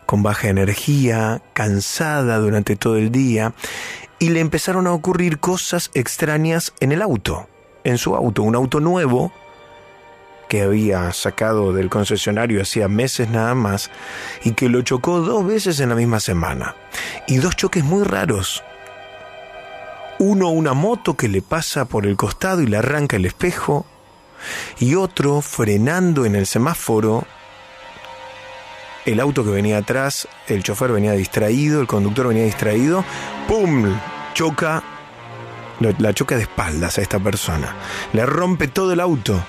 con 0.07 0.23
baja 0.25 0.49
energía, 0.49 1.41
cansada 1.53 2.39
durante 2.39 2.75
todo 2.75 2.97
el 2.97 3.13
día, 3.13 3.55
y 4.19 4.31
le 4.31 4.41
empezaron 4.41 4.87
a 4.89 4.93
ocurrir 4.93 5.39
cosas 5.39 5.91
extrañas 5.95 6.73
en 6.81 6.91
el 6.91 7.01
auto, 7.01 7.49
en 7.85 7.97
su 7.97 8.17
auto, 8.17 8.43
un 8.43 8.57
auto 8.57 8.81
nuevo 8.81 9.33
que 10.51 10.63
había 10.63 11.13
sacado 11.13 11.73
del 11.73 11.89
concesionario 11.89 12.61
hacía 12.61 12.89
meses 12.89 13.31
nada 13.31 13.55
más 13.55 13.89
y 14.43 14.51
que 14.55 14.69
lo 14.69 14.83
chocó 14.83 15.21
dos 15.21 15.47
veces 15.47 15.79
en 15.79 15.91
la 15.91 15.95
misma 15.95 16.19
semana. 16.19 16.75
Y 17.29 17.37
dos 17.37 17.55
choques 17.55 17.85
muy 17.85 18.03
raros. 18.03 18.65
Uno 20.19 20.49
una 20.51 20.75
moto 20.75 21.15
que 21.15 21.29
le 21.29 21.41
pasa 21.41 21.85
por 21.85 22.05
el 22.05 22.17
costado 22.17 22.63
y 22.63 22.67
le 22.67 22.79
arranca 22.79 23.17
el 23.17 23.27
espejo 23.27 23.87
y 24.81 24.97
otro 24.97 25.41
frenando 25.41 26.27
en 26.27 26.35
el 26.35 26.47
semáforo. 26.47 27.25
El 29.07 29.21
auto 29.21 29.45
que 29.45 29.51
venía 29.51 29.79
atrás, 29.79 30.27
el 30.49 30.65
chofer 30.65 30.91
venía 30.91 31.13
distraído, 31.13 31.81
el 31.81 31.87
conductor 31.87 32.27
venía 32.27 32.45
distraído, 32.45 33.05
¡pum! 33.47 33.97
choca, 34.35 34.83
la 35.79 36.13
choca 36.13 36.35
de 36.35 36.43
espaldas 36.43 36.99
a 36.99 37.03
esta 37.03 37.21
persona. 37.21 37.77
Le 38.13 38.27
rompe 38.27 38.67
todo 38.67 38.93
el 38.93 38.99
auto. 38.99 39.41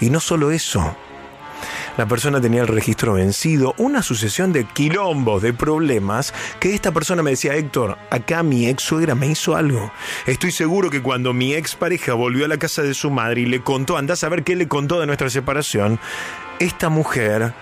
Y 0.00 0.10
no 0.10 0.20
solo 0.20 0.50
eso, 0.50 0.96
la 1.96 2.06
persona 2.06 2.40
tenía 2.40 2.62
el 2.62 2.68
registro 2.68 3.14
vencido, 3.14 3.74
una 3.76 4.02
sucesión 4.02 4.52
de 4.52 4.64
quilombos, 4.64 5.42
de 5.42 5.52
problemas, 5.52 6.32
que 6.58 6.74
esta 6.74 6.92
persona 6.92 7.22
me 7.22 7.32
decía, 7.32 7.54
Héctor, 7.54 7.98
acá 8.10 8.42
mi 8.42 8.66
ex 8.68 8.82
suegra 8.82 9.14
me 9.14 9.26
hizo 9.26 9.54
algo. 9.54 9.92
Estoy 10.26 10.52
seguro 10.52 10.88
que 10.88 11.02
cuando 11.02 11.34
mi 11.34 11.52
ex 11.52 11.74
pareja 11.74 12.14
volvió 12.14 12.46
a 12.46 12.48
la 12.48 12.58
casa 12.58 12.82
de 12.82 12.94
su 12.94 13.10
madre 13.10 13.42
y 13.42 13.46
le 13.46 13.62
contó, 13.62 13.98
andás 13.98 14.24
a 14.24 14.30
ver 14.30 14.44
qué 14.44 14.56
le 14.56 14.68
contó 14.68 14.98
de 14.98 15.06
nuestra 15.06 15.28
separación, 15.28 16.00
esta 16.58 16.88
mujer 16.88 17.52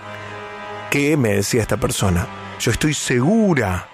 que 0.89 1.17
me 1.17 1.33
decía 1.33 1.61
esta 1.61 1.77
persona, 1.77 2.25
yo 2.59 2.71
estoy 2.71 2.93
segura 2.93 3.88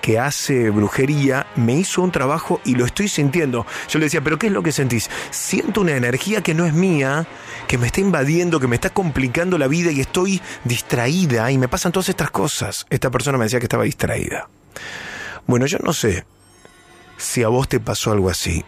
que 0.00 0.18
hace 0.18 0.70
brujería 0.70 1.46
me 1.56 1.74
hizo 1.74 2.02
un 2.02 2.10
trabajo 2.10 2.60
y 2.64 2.74
lo 2.74 2.84
estoy 2.84 3.08
sintiendo. 3.08 3.66
Yo 3.88 3.98
le 3.98 4.06
decía, 4.06 4.20
pero 4.20 4.38
¿qué 4.38 4.48
es 4.48 4.52
lo 4.52 4.62
que 4.62 4.72
sentís? 4.72 5.10
Siento 5.30 5.82
una 5.82 5.92
energía 5.92 6.42
que 6.42 6.54
no 6.54 6.66
es 6.66 6.72
mía, 6.72 7.26
que 7.68 7.78
me 7.78 7.86
está 7.86 8.00
invadiendo, 8.00 8.60
que 8.60 8.66
me 8.66 8.76
está 8.76 8.90
complicando 8.90 9.58
la 9.58 9.68
vida 9.68 9.90
y 9.90 10.00
estoy 10.00 10.40
distraída 10.64 11.50
y 11.50 11.58
me 11.58 11.68
pasan 11.68 11.92
todas 11.92 12.08
estas 12.08 12.30
cosas. 12.30 12.86
Esta 12.90 13.10
persona 13.10 13.38
me 13.38 13.44
decía 13.44 13.58
que 13.58 13.66
estaba 13.66 13.84
distraída. 13.84 14.48
Bueno, 15.46 15.66
yo 15.66 15.78
no 15.82 15.92
sé 15.92 16.24
si 17.16 17.42
a 17.42 17.48
vos 17.48 17.68
te 17.68 17.80
pasó 17.80 18.12
algo 18.12 18.30
así, 18.30 18.64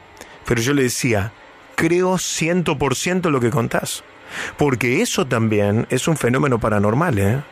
pero 0.46 0.60
yo 0.60 0.74
le 0.74 0.82
decía, 0.82 1.32
creo 1.76 2.18
ciento 2.18 2.78
por 2.78 2.94
ciento 2.94 3.30
lo 3.30 3.40
que 3.40 3.50
contás. 3.50 4.04
Porque 4.56 5.02
eso 5.02 5.26
también 5.26 5.86
es 5.90 6.08
un 6.08 6.16
fenómeno 6.16 6.58
paranormal, 6.58 7.18
¿eh? 7.18 7.42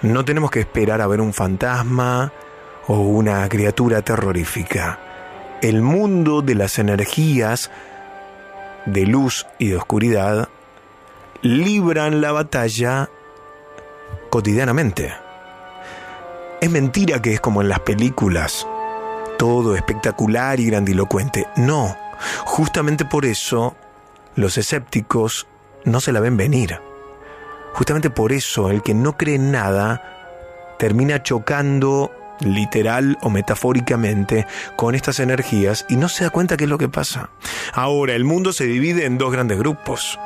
No 0.00 0.24
tenemos 0.24 0.50
que 0.50 0.60
esperar 0.60 1.00
a 1.00 1.06
ver 1.06 1.20
un 1.20 1.34
fantasma 1.34 2.32
o 2.88 2.98
una 3.00 3.48
criatura 3.48 4.02
terrorífica. 4.02 4.98
El 5.62 5.82
mundo 5.82 6.42
de 6.42 6.54
las 6.54 6.78
energías 6.78 7.70
de 8.86 9.06
luz 9.06 9.46
y 9.58 9.68
de 9.68 9.76
oscuridad 9.76 10.48
libran 11.42 12.20
la 12.20 12.32
batalla 12.32 13.08
cotidianamente. 14.30 15.12
Es 16.60 16.70
mentira 16.70 17.22
que 17.22 17.34
es 17.34 17.40
como 17.40 17.62
en 17.62 17.68
las 17.68 17.80
películas, 17.80 18.66
todo 19.38 19.76
espectacular 19.76 20.58
y 20.58 20.66
grandilocuente. 20.66 21.46
No, 21.56 21.96
justamente 22.44 23.04
por 23.04 23.24
eso 23.24 23.76
los 24.34 24.58
escépticos 24.58 25.46
no 25.84 26.00
se 26.00 26.12
la 26.12 26.20
ven 26.20 26.36
venir. 26.36 26.80
Justamente 27.74 28.10
por 28.10 28.32
eso 28.32 28.70
el 28.70 28.82
que 28.82 28.94
no 28.94 29.16
cree 29.16 29.36
en 29.36 29.52
nada 29.52 30.74
termina 30.78 31.22
chocando 31.22 32.10
literal 32.40 33.18
o 33.22 33.30
metafóricamente 33.30 34.46
con 34.76 34.94
estas 34.94 35.20
energías 35.20 35.86
y 35.88 35.96
no 35.96 36.08
se 36.08 36.24
da 36.24 36.30
cuenta 36.30 36.56
qué 36.56 36.64
es 36.64 36.70
lo 36.70 36.78
que 36.78 36.88
pasa. 36.88 37.30
Ahora, 37.72 38.14
el 38.14 38.24
mundo 38.24 38.52
se 38.52 38.64
divide 38.64 39.04
en 39.04 39.18
dos 39.18 39.32
grandes 39.32 39.58
grupos. 39.58 40.18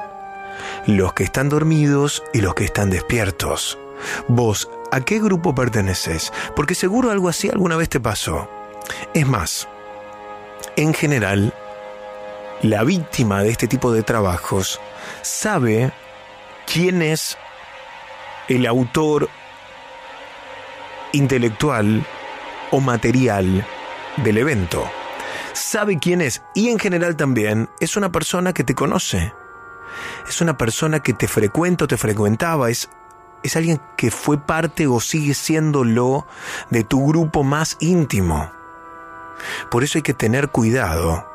Los 0.86 1.12
que 1.14 1.24
están 1.24 1.48
dormidos 1.48 2.22
y 2.32 2.40
los 2.40 2.54
que 2.54 2.64
están 2.64 2.90
despiertos. 2.90 3.78
Vos, 4.28 4.68
¿a 4.90 5.00
qué 5.00 5.20
grupo 5.20 5.54
perteneces? 5.54 6.32
Porque 6.56 6.74
seguro 6.74 7.10
algo 7.10 7.28
así 7.28 7.48
alguna 7.48 7.76
vez 7.76 7.88
te 7.88 8.00
pasó. 8.00 8.48
Es 9.14 9.26
más, 9.26 9.68
en 10.76 10.92
general, 10.94 11.54
la 12.62 12.84
víctima 12.84 13.42
de 13.42 13.50
este 13.50 13.68
tipo 13.68 13.92
de 13.92 14.02
trabajos 14.02 14.80
sabe 15.22 15.92
quién 16.72 17.02
es 17.02 17.36
el 18.48 18.66
autor 18.66 19.28
intelectual 21.12 22.04
o 22.70 22.80
material 22.80 23.66
del 24.16 24.38
evento. 24.38 24.90
Sabe 25.52 25.98
quién 25.98 26.20
es 26.20 26.42
y 26.54 26.68
en 26.68 26.78
general 26.78 27.16
también 27.16 27.68
es 27.80 27.96
una 27.96 28.10
persona 28.10 28.52
que 28.52 28.64
te 28.64 28.74
conoce. 28.74 29.32
Es 30.28 30.40
una 30.40 30.56
persona 30.56 31.00
que 31.00 31.12
te 31.12 31.28
frecuenta 31.28 31.84
o 31.84 31.88
te 31.88 31.96
frecuentaba. 31.96 32.70
Es, 32.70 32.88
es 33.42 33.56
alguien 33.56 33.80
que 33.96 34.10
fue 34.10 34.38
parte 34.38 34.86
o 34.86 35.00
sigue 35.00 35.34
siéndolo 35.34 36.26
de 36.70 36.84
tu 36.84 37.06
grupo 37.06 37.42
más 37.42 37.76
íntimo. 37.80 38.50
Por 39.70 39.84
eso 39.84 39.98
hay 39.98 40.02
que 40.02 40.14
tener 40.14 40.48
cuidado 40.48 41.28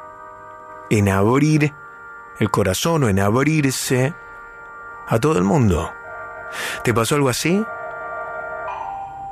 en 0.90 1.10
abrir 1.10 1.74
el 2.40 2.50
corazón 2.50 3.04
o 3.04 3.10
en 3.10 3.20
abrirse 3.20 4.13
a 5.08 5.20
todo 5.20 5.38
el 5.38 5.44
mundo. 5.44 5.92
¿Te 6.84 6.94
pasó 6.94 7.16
algo 7.16 7.30
así? 7.30 7.63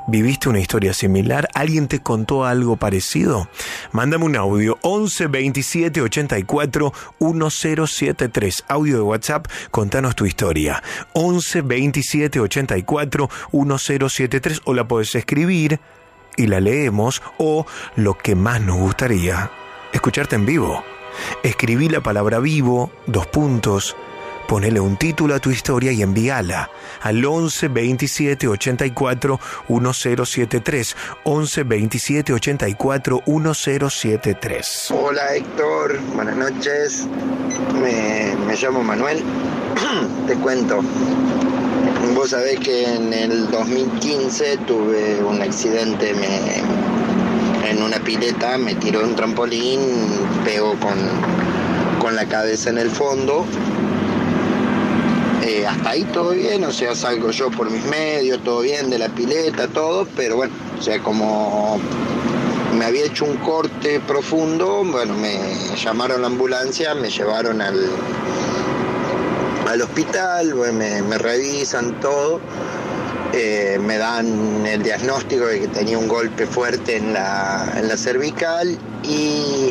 ¿Viviste 0.08 0.48
una 0.48 0.60
historia 0.60 0.94
similar? 0.94 1.48
¿Alguien 1.52 1.88
te 1.88 2.00
contó 2.00 2.44
algo 2.44 2.76
parecido? 2.76 3.48
Mándame 3.90 4.24
un 4.24 4.36
audio 4.36 4.78
11 4.82 5.26
27 5.26 6.00
84 6.00 6.92
1073. 7.18 8.64
Audio 8.68 8.96
de 8.96 9.02
WhatsApp, 9.02 9.48
contanos 9.72 10.14
tu 10.14 10.24
historia. 10.24 10.80
11 11.14 11.62
27 11.62 12.38
84 12.38 13.28
1073 13.52 14.60
o 14.64 14.74
la 14.74 14.86
puedes 14.86 15.12
escribir 15.16 15.80
y 16.36 16.46
la 16.46 16.60
leemos 16.60 17.20
o 17.38 17.66
lo 17.96 18.16
que 18.16 18.36
más 18.36 18.60
nos 18.60 18.78
gustaría, 18.78 19.50
escucharte 19.92 20.36
en 20.36 20.46
vivo. 20.46 20.84
Escribí 21.42 21.88
la 21.88 22.00
palabra 22.00 22.38
vivo, 22.38 22.92
dos 23.06 23.26
puntos, 23.26 23.96
ponele 24.46 24.80
un 24.80 24.96
título 24.96 25.34
a 25.34 25.40
tu 25.40 25.50
historia 25.50 25.92
y 25.92 26.02
envíala 26.02 26.70
al 27.02 27.24
11 27.24 27.68
27 27.68 28.48
84 28.48 29.40
1073. 29.68 30.96
11 31.24 31.62
27 31.64 32.32
84 32.32 33.22
1073. 33.26 34.88
Hola 34.90 35.34
Héctor, 35.34 36.00
buenas 36.14 36.36
noches. 36.36 37.06
Me, 37.80 38.56
llamo 38.56 38.82
Manuel. 38.82 39.22
Te 40.26 40.34
cuento. 40.36 40.80
Vos 42.14 42.30
sabés 42.30 42.60
que 42.60 42.94
en 42.94 43.12
el 43.12 43.50
2015 43.50 44.58
tuve 44.58 45.22
un 45.22 45.42
accidente 45.42 46.14
me, 46.14 47.68
en 47.68 47.82
una 47.82 47.98
pileta, 47.98 48.56
me 48.58 48.74
tiró 48.76 49.02
un 49.02 49.16
trampolín, 49.16 49.80
pegó 50.44 50.78
con, 50.78 50.96
con 51.98 52.14
la 52.14 52.26
cabeza 52.26 52.70
en 52.70 52.78
el 52.78 52.90
fondo 52.90 53.44
eh, 55.46 55.64
hasta 55.64 55.90
ahí 55.90 56.02
todo 56.12 56.30
bien, 56.30 56.64
o 56.64 56.72
sea, 56.72 56.96
salgo 56.96 57.30
yo 57.30 57.52
por 57.52 57.70
mis 57.70 57.84
medios, 57.84 58.42
todo 58.42 58.62
bien 58.62 58.90
de 58.90 58.98
la 58.98 59.08
pileta, 59.08 59.68
todo, 59.68 60.04
pero 60.16 60.34
bueno, 60.34 60.52
o 60.76 60.82
sea, 60.82 61.00
como 61.00 61.78
me 62.76 62.84
había 62.84 63.04
hecho 63.04 63.24
un 63.24 63.36
corte 63.36 64.00
profundo, 64.00 64.82
bueno, 64.84 65.14
me 65.14 65.38
llamaron 65.76 66.22
la 66.22 66.26
ambulancia, 66.26 66.96
me 66.96 67.10
llevaron 67.10 67.60
al, 67.60 67.78
al 69.68 69.82
hospital, 69.82 70.54
me, 70.72 71.02
me 71.02 71.16
revisan 71.16 72.00
todo, 72.00 72.40
eh, 73.32 73.78
me 73.80 73.98
dan 73.98 74.66
el 74.66 74.82
diagnóstico 74.82 75.46
de 75.46 75.60
que 75.60 75.68
tenía 75.68 75.96
un 75.96 76.08
golpe 76.08 76.46
fuerte 76.46 76.96
en 76.96 77.12
la, 77.12 77.72
en 77.76 77.86
la 77.86 77.96
cervical 77.96 78.76
y 79.04 79.70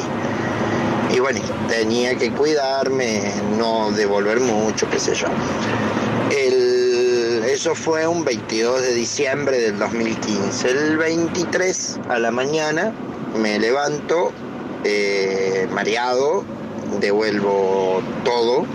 y 1.14 1.20
bueno, 1.20 1.40
tenía 1.70 2.16
que 2.16 2.32
cuidarme, 2.32 3.34
no 3.58 3.92
devolver 3.92 4.40
mucho, 4.40 4.90
qué 4.90 5.00
sé 5.00 5.16
yo. 5.16 5.28
eso 7.46 7.74
fue 7.74 8.06
un 8.06 8.26
22 8.26 8.82
de 8.82 8.94
diciembre 8.94 9.60
del 9.60 9.80
2015. 9.80 10.70
El 10.70 10.98
23 10.98 12.00
a 12.10 12.20
la 12.20 12.32
mañana 12.32 12.94
me 13.40 13.60
levanto 13.60 14.32
eh, 14.84 15.68
mareado, 15.72 16.44
devuelvo 17.00 18.02
todo. 18.24 18.66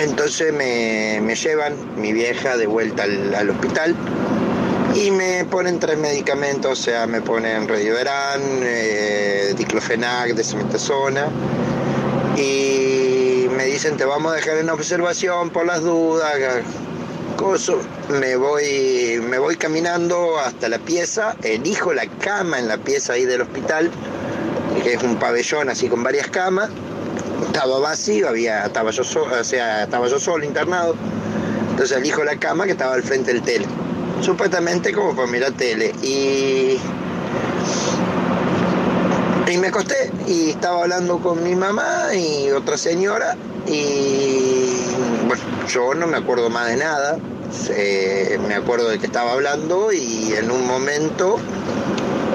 Entonces 0.00 0.52
me, 0.52 1.20
llevan 1.34 1.74
mi 1.96 2.12
vieja 2.12 2.56
de 2.56 2.66
vuelta 2.66 3.02
al 3.02 3.50
hospital 3.50 3.94
y 4.94 5.10
me 5.10 5.44
ponen 5.44 5.78
tres 5.78 5.98
medicamentos, 5.98 6.72
o 6.72 6.82
sea, 6.82 7.06
me 7.06 7.20
ponen 7.20 7.68
Rediveran, 7.68 8.40
eh, 8.62 9.54
diclofenac, 9.56 10.34
desametasona 10.34 11.28
y 12.36 13.46
me 13.56 13.64
dicen 13.64 13.96
te 13.96 14.04
vamos 14.04 14.32
a 14.32 14.36
dejar 14.36 14.58
en 14.58 14.70
observación 14.70 15.50
por 15.50 15.66
las 15.66 15.82
dudas. 15.82 16.32
Coso. 17.36 17.78
Me 18.08 18.34
voy, 18.36 19.20
me 19.22 19.38
voy 19.38 19.56
caminando 19.56 20.38
hasta 20.40 20.68
la 20.68 20.78
pieza, 20.78 21.36
elijo 21.42 21.92
la 21.92 22.06
cama 22.06 22.58
en 22.58 22.66
la 22.66 22.78
pieza 22.78 23.12
ahí 23.12 23.26
del 23.26 23.42
hospital, 23.42 23.90
que 24.82 24.94
es 24.94 25.02
un 25.04 25.16
pabellón 25.16 25.68
así 25.68 25.88
con 25.88 26.02
varias 26.02 26.28
camas. 26.28 26.70
Estaba 27.46 27.78
vacío, 27.78 28.28
había, 28.28 28.66
estaba 28.66 28.90
yo, 28.90 29.02
o 29.02 29.44
sea, 29.44 29.84
estaba 29.84 30.08
yo 30.08 30.18
solo 30.18 30.44
internado. 30.44 30.96
Entonces 31.70 31.96
elijo 31.96 32.24
la 32.24 32.36
cama 32.36 32.64
que 32.64 32.72
estaba 32.72 32.94
al 32.94 33.04
frente 33.04 33.32
del 33.32 33.42
tele 33.42 33.66
supuestamente 34.20 34.92
como 34.92 35.14
para 35.14 35.28
mirar 35.28 35.52
tele. 35.52 35.92
Y, 36.02 36.78
y 39.50 39.56
me 39.58 39.68
acosté 39.68 40.10
y 40.26 40.50
estaba 40.50 40.82
hablando 40.82 41.18
con 41.18 41.42
mi 41.42 41.54
mamá 41.54 42.14
y 42.14 42.50
otra 42.50 42.76
señora 42.76 43.36
y 43.66 44.88
bueno, 45.26 45.42
yo 45.68 45.94
no 45.94 46.06
me 46.06 46.16
acuerdo 46.16 46.50
más 46.50 46.68
de 46.68 46.76
nada. 46.76 47.18
me 48.46 48.54
acuerdo 48.54 48.88
de 48.88 48.98
que 48.98 49.06
estaba 49.06 49.32
hablando 49.32 49.92
y 49.92 50.34
en 50.34 50.50
un 50.50 50.66
momento 50.66 51.38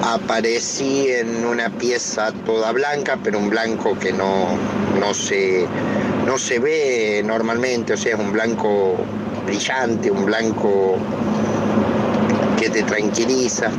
aparecí 0.02 1.08
en 1.08 1.44
una 1.44 1.70
pieza 1.70 2.32
toda 2.44 2.72
blanca, 2.72 3.18
pero 3.22 3.38
un 3.38 3.50
blanco 3.50 3.98
que 3.98 4.12
no, 4.12 4.48
no, 5.00 5.14
se, 5.14 5.66
no 6.26 6.38
se 6.38 6.58
ve 6.58 7.22
normalmente, 7.24 7.94
o 7.94 7.96
sea, 7.96 8.14
es 8.14 8.18
un 8.18 8.32
blanco 8.32 8.96
brillante, 9.46 10.10
un 10.10 10.26
blanco 10.26 10.96
te 12.70 12.82
tranquiliza. 12.82 13.70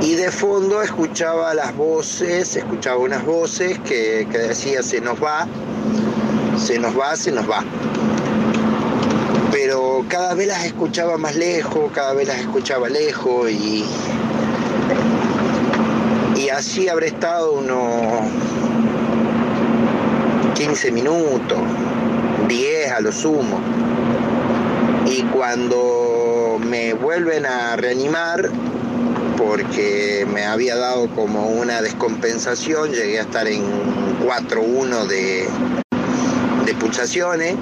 Y 0.00 0.14
de 0.16 0.30
fondo 0.30 0.82
escuchaba 0.82 1.54
las 1.54 1.74
voces, 1.76 2.56
escuchaba 2.56 2.98
unas 2.98 3.24
voces 3.24 3.78
que, 3.80 4.26
decía 4.30 4.82
se 4.82 5.00
nos 5.00 5.22
va, 5.22 5.46
se 6.58 6.78
nos 6.78 6.98
va, 6.98 7.16
se 7.16 7.32
nos 7.32 7.48
va. 7.48 7.64
pero 9.50 10.04
cada 10.08 10.34
vez 10.34 10.48
las 10.48 10.64
escuchaba 10.64 11.16
más 11.16 11.36
lejos, 11.36 11.90
cada 11.94 12.12
vez 12.12 12.28
las 12.28 12.38
escuchaba 12.38 12.88
lejos 12.88 13.50
y, 13.50 13.84
y 16.36 16.48
así 16.50 16.88
habré 16.88 17.06
estado 17.06 17.52
unos 17.52 18.28
15 20.54 20.92
minutos, 20.92 21.58
10 22.48 22.92
a 22.92 23.00
lo 23.00 23.12
sumo. 23.12 23.58
Y 25.06 25.22
cuando 25.24 26.13
me 26.64 26.94
vuelven 26.94 27.46
a 27.46 27.76
reanimar, 27.76 28.50
porque 29.36 30.26
me 30.32 30.44
había 30.44 30.76
dado 30.76 31.08
como 31.10 31.48
una 31.48 31.82
descompensación, 31.82 32.92
llegué 32.92 33.18
a 33.18 33.22
estar 33.22 33.46
en 33.46 33.62
4-1 34.20 35.06
de, 35.06 35.48
de 36.64 36.74
pulsaciones, 36.74 37.56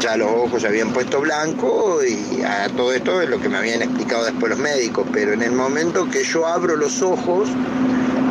ya 0.00 0.16
los 0.16 0.30
ojos 0.30 0.62
se 0.62 0.68
habían 0.68 0.92
puesto 0.92 1.20
blancos 1.20 2.04
y 2.06 2.42
a 2.42 2.68
todo 2.68 2.92
esto 2.94 3.20
es 3.20 3.28
lo 3.28 3.40
que 3.40 3.48
me 3.48 3.58
habían 3.58 3.82
explicado 3.82 4.24
después 4.24 4.50
los 4.50 4.58
médicos, 4.58 5.06
pero 5.12 5.32
en 5.32 5.42
el 5.42 5.52
momento 5.52 6.08
que 6.08 6.24
yo 6.24 6.46
abro 6.46 6.76
los 6.76 7.02
ojos, 7.02 7.50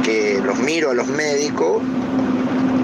que 0.04 0.42
los 0.44 0.58
miro 0.58 0.92
a 0.92 0.94
los 0.94 1.08
médicos, 1.08 1.84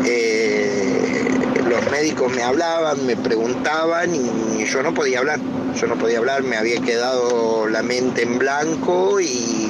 eh, 0.06 1.24
los 1.68 1.90
médicos 1.90 2.32
me 2.36 2.44
hablaban, 2.44 3.06
me 3.06 3.16
preguntaban 3.16 4.14
y 4.14 4.66
yo 4.66 4.84
no 4.84 4.94
podía 4.94 5.20
hablar, 5.20 5.40
yo 5.76 5.88
no 5.88 5.96
podía 5.98 6.20
hablar, 6.20 6.44
me 6.44 6.58
había 6.58 6.80
quedado 6.82 7.68
la 7.68 7.84
mente 7.84 8.24
en 8.24 8.38
blanco 8.40 9.20
y, 9.20 9.70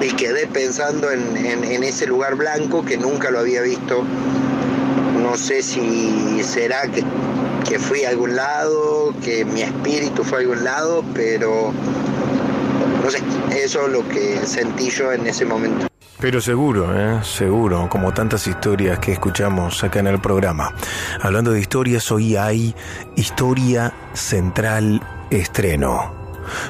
y 0.00 0.08
quedé 0.16 0.46
pensando 0.46 1.10
en, 1.10 1.36
en- 1.36 1.82
ese 1.84 2.06
lugar 2.06 2.34
blanco 2.34 2.84
que 2.84 2.96
nunca 2.98 3.30
lo 3.30 3.38
había 3.40 3.62
visto. 3.62 4.02
No 5.22 5.36
sé 5.36 5.62
si 5.62 6.42
será 6.42 6.82
que, 6.90 7.02
que 7.68 7.78
fui 7.78 8.04
a 8.04 8.10
algún 8.10 8.36
lado, 8.36 9.14
que 9.22 9.44
mi 9.44 9.62
espíritu 9.62 10.22
fue 10.24 10.38
a 10.38 10.40
algún 10.42 10.64
lado, 10.64 11.04
pero 11.14 11.72
no 13.02 13.10
sé, 13.10 13.20
eso 13.54 13.86
es 13.86 13.92
lo 13.92 14.06
que 14.08 14.38
sentí 14.46 14.90
yo 14.90 15.12
en 15.12 15.26
ese 15.26 15.44
momento. 15.44 15.86
Pero 16.18 16.40
seguro, 16.40 16.96
¿eh? 16.96 17.22
seguro, 17.24 17.88
como 17.90 18.14
tantas 18.14 18.46
historias 18.46 18.98
que 18.98 19.12
escuchamos 19.12 19.84
acá 19.84 20.00
en 20.00 20.06
el 20.06 20.18
programa. 20.18 20.72
Hablando 21.20 21.52
de 21.52 21.60
historias, 21.60 22.10
hoy 22.10 22.36
hay 22.36 22.74
Historia 23.16 23.92
Central 24.14 25.02
Estreno. 25.30 26.14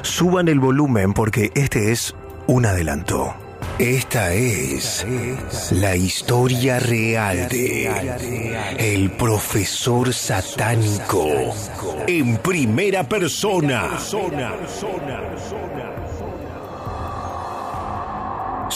Suban 0.01 0.49
el 0.49 0.59
volumen 0.59 1.13
porque 1.13 1.51
este 1.55 1.93
es 1.93 2.13
un 2.47 2.65
adelanto. 2.65 3.35
Esta 3.79 4.33
es 4.33 5.05
la 5.71 5.95
historia 5.95 6.79
real 6.79 7.47
de 7.47 8.57
el 8.79 9.11
profesor 9.11 10.13
satánico 10.13 11.27
en 12.07 12.37
primera 12.37 13.07
persona. 13.07 13.91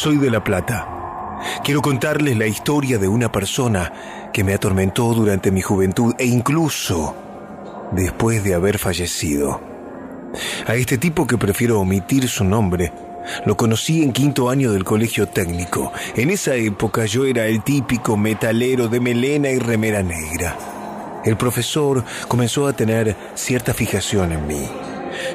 Soy 0.02 0.18
de 0.18 0.32
La 0.32 0.44
Plata. 0.44 1.40
Quiero 1.64 1.80
contarles 1.84 2.36
la 2.36 2.48
historia 2.48 2.98
de 2.98 3.08
una 3.08 3.32
persona 3.32 4.32
que 4.34 4.44
me 4.44 4.56
atormentó 4.56 5.14
durante 5.14 5.52
mi 5.52 5.62
juventud 5.62 6.16
e 6.18 6.26
incluso 6.26 7.16
después 7.92 8.44
de 8.44 8.56
haber 8.56 8.80
fallecido. 8.80 9.62
A 10.66 10.74
este 10.74 10.98
tipo 10.98 11.28
que 11.28 11.38
prefiero 11.38 11.80
omitir 11.80 12.28
su 12.28 12.44
nombre, 12.44 12.92
lo 13.46 13.56
conocí 13.56 14.02
en 14.02 14.12
quinto 14.12 14.50
año 14.50 14.72
del 14.72 14.86
colegio 14.86 15.28
técnico. 15.28 15.94
En 16.16 16.32
esa 16.32 16.56
época 16.56 17.06
yo 17.06 17.26
era 17.26 17.46
el 17.46 17.62
típico 17.62 18.18
metalero 18.18 18.88
de 18.88 19.00
melena 19.00 19.52
y 19.52 19.60
remera 19.60 20.02
negra. 20.02 20.58
El 21.24 21.38
profesor 21.38 22.04
comenzó 22.28 22.66
a 22.66 22.74
tener 22.74 23.16
cierta 23.36 23.72
fijación 23.76 24.32
en 24.32 24.48
mí. 24.48 24.68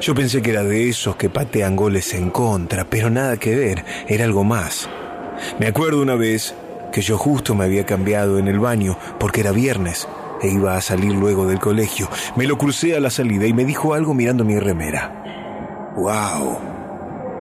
Yo 0.01 0.15
pensé 0.15 0.41
que 0.41 0.51
era 0.51 0.63
de 0.63 0.89
esos 0.89 1.15
que 1.15 1.29
patean 1.29 1.75
goles 1.75 2.13
en 2.13 2.29
contra, 2.29 2.85
pero 2.85 3.09
nada 3.09 3.37
que 3.37 3.55
ver, 3.55 3.85
era 4.07 4.25
algo 4.25 4.43
más. 4.43 4.89
Me 5.59 5.67
acuerdo 5.67 6.01
una 6.01 6.15
vez 6.15 6.55
que 6.91 7.01
yo 7.01 7.17
justo 7.17 7.55
me 7.55 7.65
había 7.65 7.85
cambiado 7.85 8.39
en 8.39 8.47
el 8.47 8.59
baño 8.59 8.97
porque 9.19 9.41
era 9.41 9.51
viernes 9.51 10.07
e 10.41 10.49
iba 10.49 10.75
a 10.75 10.81
salir 10.81 11.13
luego 11.13 11.47
del 11.47 11.59
colegio. 11.59 12.09
Me 12.35 12.47
lo 12.47 12.57
crucé 12.57 12.95
a 12.95 12.99
la 12.99 13.09
salida 13.09 13.45
y 13.45 13.53
me 13.53 13.65
dijo 13.65 13.93
algo 13.93 14.13
mirando 14.13 14.43
mi 14.43 14.59
remera. 14.59 15.93
¡Wow! 15.95 16.76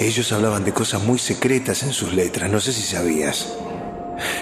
Ellos 0.00 0.32
hablaban 0.32 0.64
de 0.64 0.72
cosas 0.72 1.02
muy 1.02 1.18
secretas 1.18 1.82
en 1.82 1.92
sus 1.92 2.12
letras, 2.12 2.50
no 2.50 2.60
sé 2.60 2.72
si 2.72 2.82
sabías. 2.82 3.56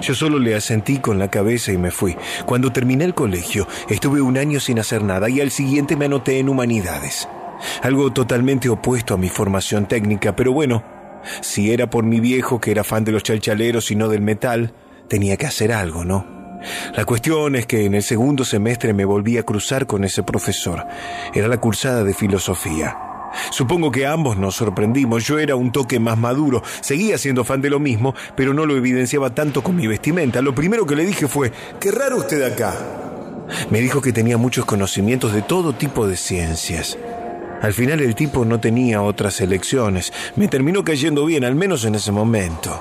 Yo 0.01 0.15
solo 0.15 0.39
le 0.39 0.55
asentí 0.55 0.99
con 0.99 1.19
la 1.19 1.29
cabeza 1.29 1.73
y 1.73 1.79
me 1.79 1.91
fui. 1.91 2.17
Cuando 2.47 2.73
terminé 2.73 3.05
el 3.05 3.15
colegio, 3.15 3.67
estuve 3.89 4.21
un 4.21 4.39
año 4.39 4.61
sin 4.61 4.79
hacer 4.79 5.03
nada 5.03 5.29
y 5.29 5.41
al 5.41 5.51
siguiente 5.51 5.97
me 5.97 6.05
anoté 6.05 6.39
en 6.39 6.49
humanidades. 6.49 7.29
Algo 7.83 8.13
totalmente 8.13 8.69
opuesto 8.69 9.15
a 9.15 9.19
mi 9.19 9.29
formación 9.29 9.87
técnica, 9.87 10.37
pero 10.37 10.53
bueno, 10.53 10.85
si 11.41 11.73
era 11.73 11.89
por 11.89 12.05
mi 12.05 12.21
viejo 12.21 12.61
que 12.61 12.71
era 12.71 12.85
fan 12.85 13.05
de 13.05 13.13
los 13.13 13.23
chalchaleros 13.23 13.91
y 13.91 13.97
no 13.97 14.09
del 14.09 14.21
metal, 14.21 14.75
tenía 15.09 15.37
que 15.37 15.47
hacer 15.47 15.73
algo, 15.73 16.05
¿no? 16.05 16.61
La 16.95 17.05
cuestión 17.05 17.57
es 17.57 17.67
que 17.67 17.85
en 17.85 17.95
el 17.95 18.03
segundo 18.03 18.45
semestre 18.45 18.95
me 18.95 19.05
volví 19.05 19.37
a 19.37 19.43
cruzar 19.43 19.87
con 19.87 20.05
ese 20.05 20.23
profesor. 20.23 20.87
Era 21.35 21.49
la 21.49 21.59
cursada 21.59 22.05
de 22.05 22.15
filosofía. 22.15 23.14
Supongo 23.51 23.91
que 23.91 24.07
ambos 24.07 24.37
nos 24.37 24.57
sorprendimos. 24.57 25.25
Yo 25.25 25.39
era 25.39 25.57
un 25.57 25.73
toque 25.73 25.99
más 25.99 26.19
maduro. 26.19 26.63
Seguía 26.81 27.19
siendo 27.19 27.45
fan 27.45 27.61
de 27.61 27.71
lo 27.71 27.81
mismo, 27.81 28.15
pero 28.37 28.55
no 28.55 28.67
lo 28.67 28.77
evidenciaba 28.77 29.35
tanto 29.35 29.63
con 29.63 29.77
mi 29.77 29.87
vestimenta. 29.87 30.43
Lo 30.43 30.55
primero 30.55 30.87
que 30.87 30.97
le 30.97 31.05
dije 31.07 31.29
fue, 31.29 31.53
qué 31.81 31.91
raro 31.91 32.19
usted 32.19 32.43
acá. 32.43 32.75
Me 33.71 33.81
dijo 33.81 34.01
que 34.01 34.13
tenía 34.13 34.39
muchos 34.39 34.65
conocimientos 34.65 35.33
de 35.33 35.43
todo 35.43 35.75
tipo 35.75 36.07
de 36.07 36.17
ciencias. 36.17 36.99
Al 37.63 37.73
final 37.73 38.01
el 38.01 38.15
tipo 38.15 38.45
no 38.45 38.61
tenía 38.61 39.03
otras 39.03 39.41
elecciones. 39.41 40.13
Me 40.37 40.49
terminó 40.49 40.85
cayendo 40.85 41.25
bien, 41.25 41.45
al 41.45 41.55
menos 41.55 41.85
en 41.85 41.95
ese 41.95 42.13
momento. 42.13 42.81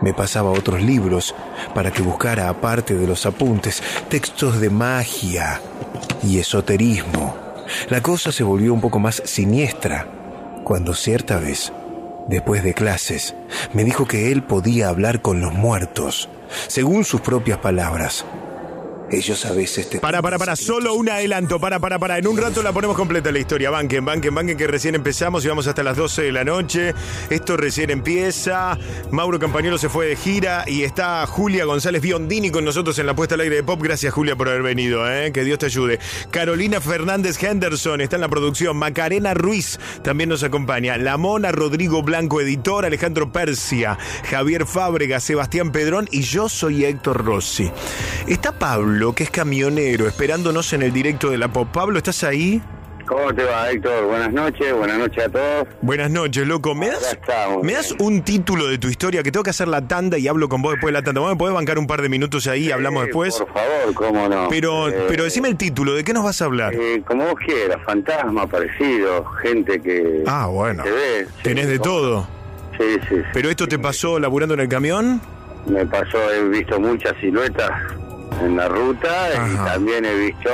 Me 0.00 0.12
pasaba 0.12 0.50
otros 0.50 0.82
libros 0.82 1.34
para 1.74 1.92
que 1.92 2.02
buscara, 2.02 2.48
aparte 2.48 2.94
de 2.94 3.06
los 3.06 3.24
apuntes, 3.26 3.80
textos 4.08 4.60
de 4.60 4.70
magia 4.70 5.60
y 6.24 6.38
esoterismo. 6.38 7.51
La 7.88 8.02
cosa 8.02 8.32
se 8.32 8.44
volvió 8.44 8.72
un 8.74 8.80
poco 8.80 8.98
más 8.98 9.22
siniestra 9.24 10.06
cuando 10.64 10.94
cierta 10.94 11.38
vez, 11.38 11.72
después 12.28 12.62
de 12.62 12.74
clases, 12.74 13.34
me 13.72 13.84
dijo 13.84 14.06
que 14.06 14.32
él 14.32 14.42
podía 14.42 14.88
hablar 14.88 15.22
con 15.22 15.40
los 15.40 15.52
muertos, 15.52 16.28
según 16.68 17.04
sus 17.04 17.20
propias 17.20 17.58
palabras. 17.58 18.24
Ellos 19.12 19.44
a 19.44 19.52
veces 19.52 19.90
te... 19.90 20.00
Para, 20.00 20.22
para, 20.22 20.38
para, 20.38 20.56
solo 20.56 20.94
un 20.94 21.10
adelanto, 21.10 21.60
para, 21.60 21.78
para, 21.78 21.98
para. 21.98 22.16
En 22.16 22.26
un 22.26 22.36
rato 22.38 22.62
la 22.62 22.72
ponemos 22.72 22.96
completa 22.96 23.30
la 23.30 23.38
historia. 23.38 23.70
Banquen, 23.70 24.04
banquen, 24.04 24.34
banquen, 24.34 24.56
que 24.56 24.66
recién 24.66 24.94
empezamos 24.94 25.44
y 25.44 25.48
vamos 25.48 25.66
hasta 25.66 25.82
las 25.82 25.96
12 25.96 26.22
de 26.22 26.32
la 26.32 26.44
noche. 26.44 26.94
Esto 27.28 27.56
recién 27.56 27.90
empieza. 27.90 28.78
Mauro 29.10 29.38
Campañolo 29.38 29.76
se 29.76 29.88
fue 29.88 30.06
de 30.06 30.16
gira 30.16 30.64
y 30.66 30.82
está 30.82 31.26
Julia 31.26 31.66
González 31.66 32.00
Biondini 32.00 32.50
con 32.50 32.64
nosotros 32.64 32.98
en 32.98 33.06
la 33.06 33.14
puesta 33.14 33.34
al 33.34 33.42
aire 33.42 33.56
de 33.56 33.62
Pop. 33.62 33.82
Gracias, 33.82 34.14
Julia, 34.14 34.34
por 34.34 34.48
haber 34.48 34.62
venido, 34.62 35.10
¿eh? 35.10 35.30
Que 35.30 35.44
Dios 35.44 35.58
te 35.58 35.66
ayude. 35.66 35.98
Carolina 36.30 36.80
Fernández 36.80 37.42
Henderson 37.42 38.00
está 38.00 38.16
en 38.16 38.22
la 38.22 38.28
producción. 38.28 38.76
Macarena 38.78 39.34
Ruiz 39.34 39.78
también 40.02 40.30
nos 40.30 40.42
acompaña. 40.42 40.96
La 40.96 41.18
Mona 41.18 41.52
Rodrigo 41.52 42.02
Blanco, 42.02 42.40
editor. 42.40 42.86
Alejandro 42.86 43.32
Persia, 43.32 43.98
Javier 44.30 44.66
Fábrega, 44.66 45.20
Sebastián 45.20 45.72
Pedrón 45.72 46.08
y 46.10 46.22
yo 46.22 46.48
soy 46.48 46.84
Héctor 46.84 47.24
Rossi. 47.24 47.70
Está 48.26 48.52
Pablo 48.52 49.01
Pablo, 49.02 49.14
que 49.16 49.24
es 49.24 49.30
camionero, 49.30 50.06
esperándonos 50.06 50.72
en 50.74 50.82
el 50.82 50.92
directo 50.92 51.28
de 51.28 51.36
la 51.36 51.48
Pop. 51.48 51.66
Pablo, 51.72 51.98
¿estás 51.98 52.22
ahí? 52.22 52.62
¿Cómo 53.04 53.34
te 53.34 53.42
va, 53.42 53.68
Héctor? 53.68 54.04
Buenas 54.06 54.32
noches, 54.32 54.72
buenas 54.74 54.96
noches 54.96 55.24
a 55.24 55.28
todos. 55.28 55.66
Buenas 55.80 56.08
noches, 56.08 56.46
loco. 56.46 56.76
¿Me 56.76 56.86
das, 56.86 57.18
¿me 57.64 57.72
das 57.72 57.92
un 57.98 58.22
título 58.22 58.68
de 58.68 58.78
tu 58.78 58.86
historia? 58.86 59.24
Que 59.24 59.32
tengo 59.32 59.42
que 59.42 59.50
hacer 59.50 59.66
la 59.66 59.80
tanda 59.88 60.18
y 60.18 60.28
hablo 60.28 60.48
con 60.48 60.62
vos 60.62 60.74
después 60.74 60.92
de 60.94 61.00
la 61.00 61.02
tanda. 61.04 61.20
¿Vos 61.20 61.30
me 61.30 61.36
podés 61.36 61.52
bancar 61.52 61.78
un 61.80 61.88
par 61.88 62.00
de 62.00 62.08
minutos 62.08 62.46
ahí 62.46 62.66
y 62.68 62.70
hablamos 62.70 63.02
después? 63.06 63.36
Por 63.38 63.48
favor, 63.52 63.94
cómo 63.94 64.28
no. 64.28 64.46
Pero, 64.48 64.88
Eh, 64.88 65.06
pero 65.08 65.24
decime 65.24 65.48
el 65.48 65.56
título, 65.56 65.94
¿de 65.94 66.04
qué 66.04 66.12
nos 66.12 66.22
vas 66.22 66.40
a 66.40 66.44
hablar? 66.44 66.72
eh, 66.72 67.02
como 67.04 67.24
vos 67.24 67.34
quieras, 67.44 67.78
fantasma, 67.84 68.46
parecido, 68.46 69.24
gente 69.42 69.80
que 69.80 70.22
Ah, 70.28 70.46
bueno. 70.46 70.84
te 70.84 70.92
ve. 70.92 71.26
Tenés 71.42 71.66
de 71.66 71.80
todo. 71.80 72.28
Sí, 72.78 72.84
sí, 73.08 73.16
sí. 73.16 73.22
¿Pero 73.32 73.50
esto 73.50 73.66
te 73.66 73.80
pasó 73.80 74.20
laburando 74.20 74.54
en 74.54 74.60
el 74.60 74.68
camión? 74.68 75.20
Me 75.66 75.84
pasó, 75.86 76.18
he 76.32 76.48
visto 76.48 76.78
muchas 76.78 77.14
siluetas 77.20 77.70
en 78.42 78.56
la 78.56 78.68
ruta 78.68 79.30
y 79.52 79.56
también 79.56 80.04
he 80.04 80.14
visto 80.14 80.50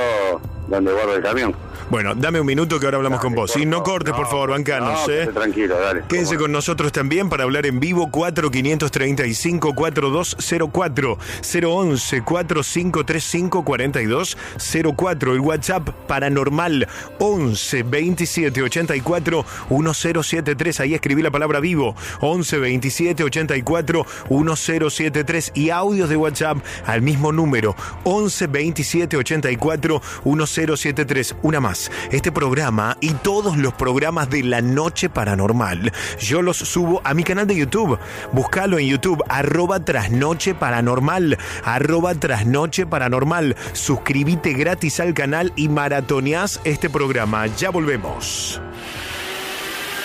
donde 0.67 0.91
guardo 0.93 1.15
el 1.15 1.23
camión. 1.23 1.68
Bueno, 1.89 2.13
dame 2.13 2.39
un 2.39 2.45
minuto 2.45 2.79
que 2.79 2.85
ahora 2.85 2.97
hablamos 2.97 3.19
con 3.19 3.33
vos. 3.33 3.51
Sí, 3.51 3.65
no 3.65 3.81
cortes, 3.81 4.13
por 4.13 4.27
favor, 4.27 4.51
bancanos, 4.51 5.07
No, 5.07 5.13
¿eh? 5.13 5.25
tranquilo, 5.33 5.75
dale. 5.79 6.03
Quédense 6.07 6.37
con 6.37 6.51
nosotros 6.51 6.91
también 6.91 7.29
para 7.29 7.45
hablar 7.45 7.65
en 7.65 7.79
vivo 7.79 8.11
4535 8.11 9.73
4204 9.73 11.17
011 11.41 12.21
4535 12.21 13.63
4204 13.65 15.33
el 15.33 15.39
WhatsApp 15.39 15.89
paranormal 16.07 16.87
11 17.17 17.83
27 17.83 18.61
84 18.61 19.45
1073 19.69 20.79
ahí 20.81 20.93
escribí 20.93 21.23
la 21.23 21.31
palabra 21.31 21.59
vivo 21.59 21.95
11 22.21 22.59
27 22.59 23.23
84 23.23 24.05
1073 24.29 25.51
y 25.55 25.69
audios 25.71 26.07
de 26.09 26.15
WhatsApp 26.17 26.57
al 26.85 27.01
mismo 27.01 27.31
número 27.31 27.75
11 28.03 28.45
27 28.47 29.17
84 29.17 30.01
1073 30.25 31.35
una 31.41 31.59
más 31.59 31.78
este 32.11 32.31
programa 32.31 32.97
y 32.99 33.11
todos 33.13 33.57
los 33.57 33.73
programas 33.73 34.29
de 34.29 34.43
la 34.43 34.61
noche 34.61 35.09
paranormal 35.09 35.91
yo 36.19 36.41
los 36.41 36.57
subo 36.57 37.01
a 37.03 37.13
mi 37.13 37.23
canal 37.23 37.47
de 37.47 37.55
YouTube 37.55 37.99
búscalo 38.31 38.79
en 38.79 38.87
YouTube 38.87 39.23
arroba 39.29 39.79
trasnoche 39.79 40.55
paranormal 40.55 41.37
arroba 41.63 42.15
trasnoche 42.15 42.85
paranormal 42.85 43.55
suscríbete 43.73 44.53
gratis 44.53 44.99
al 44.99 45.13
canal 45.13 45.53
y 45.55 45.69
maratoneás 45.69 46.59
este 46.63 46.89
programa 46.89 47.47
ya 47.47 47.69
volvemos 47.69 48.59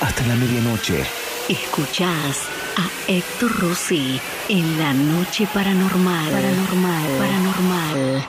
Hasta 0.01 0.27
la 0.27 0.35
medianoche. 0.35 1.05
Escuchás 1.49 2.49
a 2.77 3.11
Héctor 3.11 3.53
Rossi 3.61 4.21
en 4.49 4.79
la 4.79 4.93
noche 4.93 5.49
paranormal. 5.55 6.31
Paranormal. 6.31 7.09
Paranormal. 7.19 8.27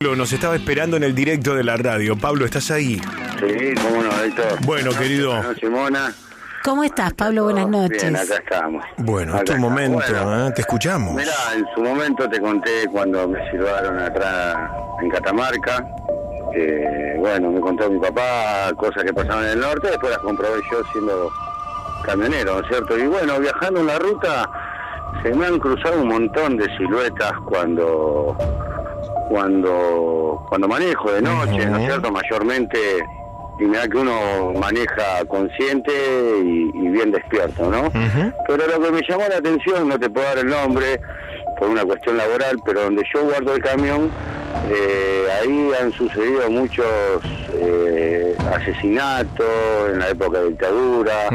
Pablo 0.00 0.14
nos 0.14 0.32
estaba 0.32 0.54
esperando 0.54 0.96
en 0.96 1.02
el 1.02 1.12
directo 1.12 1.56
de 1.56 1.64
la 1.64 1.76
radio 1.76 2.16
Pablo 2.16 2.44
¿estás 2.44 2.70
ahí? 2.70 3.00
Sí, 3.40 3.74
cómo 3.82 4.00
no, 4.04 4.22
Héctor. 4.22 4.64
Bueno, 4.64 4.90
querido. 4.92 5.30
Buenas 5.30 5.46
noches, 5.48 5.70
Mona. 5.70 6.12
¿Cómo 6.62 6.84
estás, 6.84 7.12
Pablo? 7.14 7.42
Buenas 7.44 7.68
noches. 7.68 8.02
Bien, 8.04 8.14
acá 8.16 8.36
estamos. 8.36 8.84
Bueno, 8.98 9.32
Acá 9.32 9.38
es 9.40 9.44
tu 9.46 9.52
estamos. 9.54 9.70
momento, 9.70 9.98
Bueno, 10.08 10.46
¿eh? 10.48 10.52
te 10.54 10.60
escuchamos. 10.60 11.14
Mira, 11.14 11.32
en 11.56 11.64
su 11.74 11.80
momento 11.82 12.28
te 12.28 12.40
conté 12.40 12.86
cuando 12.92 13.26
me 13.26 13.50
silbaron 13.50 13.98
atrás 13.98 14.56
en 15.02 15.10
Catamarca. 15.10 15.84
que, 16.52 17.16
bueno, 17.18 17.50
me 17.50 17.60
contó 17.60 17.90
mi 17.90 17.98
papá 17.98 18.70
cosas 18.76 19.02
que 19.02 19.12
pasaban 19.12 19.46
en 19.46 19.50
el 19.50 19.60
norte, 19.60 19.88
después 19.88 20.12
las 20.12 20.20
comprobé 20.20 20.60
yo 20.70 20.80
siendo 20.92 21.28
camionero, 22.04 22.54
¿no 22.54 22.60
es 22.60 22.68
cierto? 22.68 22.96
Y 22.96 23.06
bueno, 23.08 23.40
viajando 23.40 23.80
en 23.80 23.86
la 23.88 23.98
ruta 23.98 24.48
se 25.24 25.34
me 25.34 25.46
han 25.46 25.58
cruzado 25.58 26.00
un 26.02 26.08
montón 26.08 26.56
de 26.56 26.66
siluetas 26.76 27.32
cuando 27.48 28.36
cuando 29.28 30.46
cuando 30.48 30.68
manejo 30.68 31.12
de 31.12 31.22
noche, 31.22 31.66
¿no 31.66 31.78
es 31.78 31.86
cierto? 31.86 32.10
Mayormente, 32.10 32.78
y 33.60 33.64
me 33.64 33.76
da 33.78 33.88
que 33.88 33.96
uno 33.98 34.52
maneja 34.58 35.24
consciente 35.26 35.92
y, 36.42 36.70
y 36.74 36.88
bien 36.88 37.10
despierto, 37.10 37.70
¿no? 37.70 37.90
Pero 38.46 38.66
lo 38.66 38.80
que 38.80 38.92
me 38.92 39.02
llamó 39.08 39.24
la 39.28 39.36
atención, 39.36 39.88
no 39.88 39.98
te 39.98 40.08
puedo 40.08 40.26
dar 40.26 40.38
el 40.38 40.46
nombre 40.46 41.00
por 41.58 41.68
una 41.68 41.84
cuestión 41.84 42.16
laboral, 42.16 42.58
pero 42.64 42.82
donde 42.82 43.04
yo 43.12 43.24
guardo 43.24 43.54
el 43.54 43.62
camión, 43.62 44.10
eh, 44.70 45.26
ahí 45.40 45.70
han 45.80 45.92
sucedido 45.92 46.48
muchos 46.50 46.86
eh, 47.54 48.36
asesinatos 48.54 49.46
en 49.92 49.98
la 49.98 50.10
época 50.10 50.40
de 50.40 50.48
dictadura, 50.48 51.28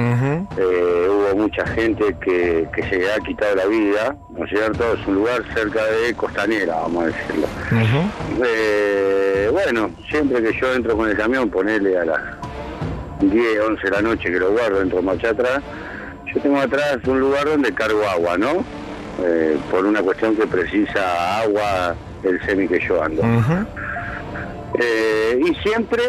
eh, 0.58 1.08
hubo 1.10 1.36
mucha 1.36 1.66
gente 1.68 2.16
que, 2.22 2.68
que 2.74 2.84
se 2.90 2.98
le 2.98 3.12
ha 3.12 3.18
quitado 3.20 3.56
la 3.56 3.66
vida, 3.66 4.16
¿no 4.30 4.46
es 4.46 4.50
cierto? 4.50 4.94
Es 4.94 5.06
un 5.08 5.16
lugar 5.16 5.44
cerca 5.54 5.84
de 5.84 6.14
Costanera, 6.14 6.76
vamos 6.76 7.04
a 7.04 7.08
decirlo. 7.08 7.48
Bueno, 9.52 9.92
siempre 10.10 10.42
que 10.42 10.60
yo 10.60 10.74
entro 10.74 10.98
con 10.98 11.10
el 11.10 11.18
camión, 11.18 11.50
ponele 11.50 11.98
a 11.98 12.06
las 12.06 12.22
10, 13.20 13.60
11 13.68 13.84
de 13.84 13.92
la 13.92 14.02
noche 14.02 14.32
que 14.32 14.40
lo 14.40 14.52
guardo, 14.52 14.82
entro 14.82 15.02
marcha 15.02 15.30
atrás, 15.30 15.62
yo 16.34 16.42
tengo 16.42 16.60
atrás 16.60 16.98
un 17.06 17.20
lugar 17.20 17.46
donde 17.46 17.74
cargo 17.74 18.04
agua, 18.08 18.38
¿no? 18.38 18.64
Eh, 19.22 19.58
por 19.70 19.86
una 19.86 20.02
cuestión 20.02 20.36
que 20.36 20.48
precisa 20.48 21.42
agua 21.42 21.96
el 22.24 22.42
semi 22.46 22.68
que 22.68 22.80
yo 22.80 23.04
ando. 23.04 23.22
Eh, 24.80 25.40
y 25.46 25.56
siempre, 25.56 26.02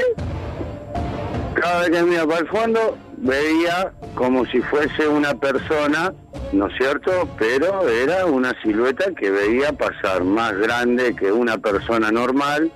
cada 1.55 1.81
vez 1.81 1.91
que 1.91 2.03
me 2.03 2.15
iba 2.15 2.27
para 2.27 2.41
el 2.41 2.49
fondo, 2.49 2.97
veía 3.19 3.93
como 4.15 4.47
si 4.47 4.61
fuese 4.63 5.07
una 5.07 5.35
persona, 5.35 6.15
¿no 6.53 6.69
es 6.69 6.77
cierto? 6.77 7.29
Pero 7.39 7.89
era 7.89 8.27
una 8.27 8.55
silueta 8.63 9.07
que 9.13 9.31
veía 9.31 9.73
pasar 9.73 10.25
más 10.25 10.57
grande 10.57 11.15
que 11.15 11.31
una 11.31 11.59
persona 11.59 12.11
normal. 12.11 12.73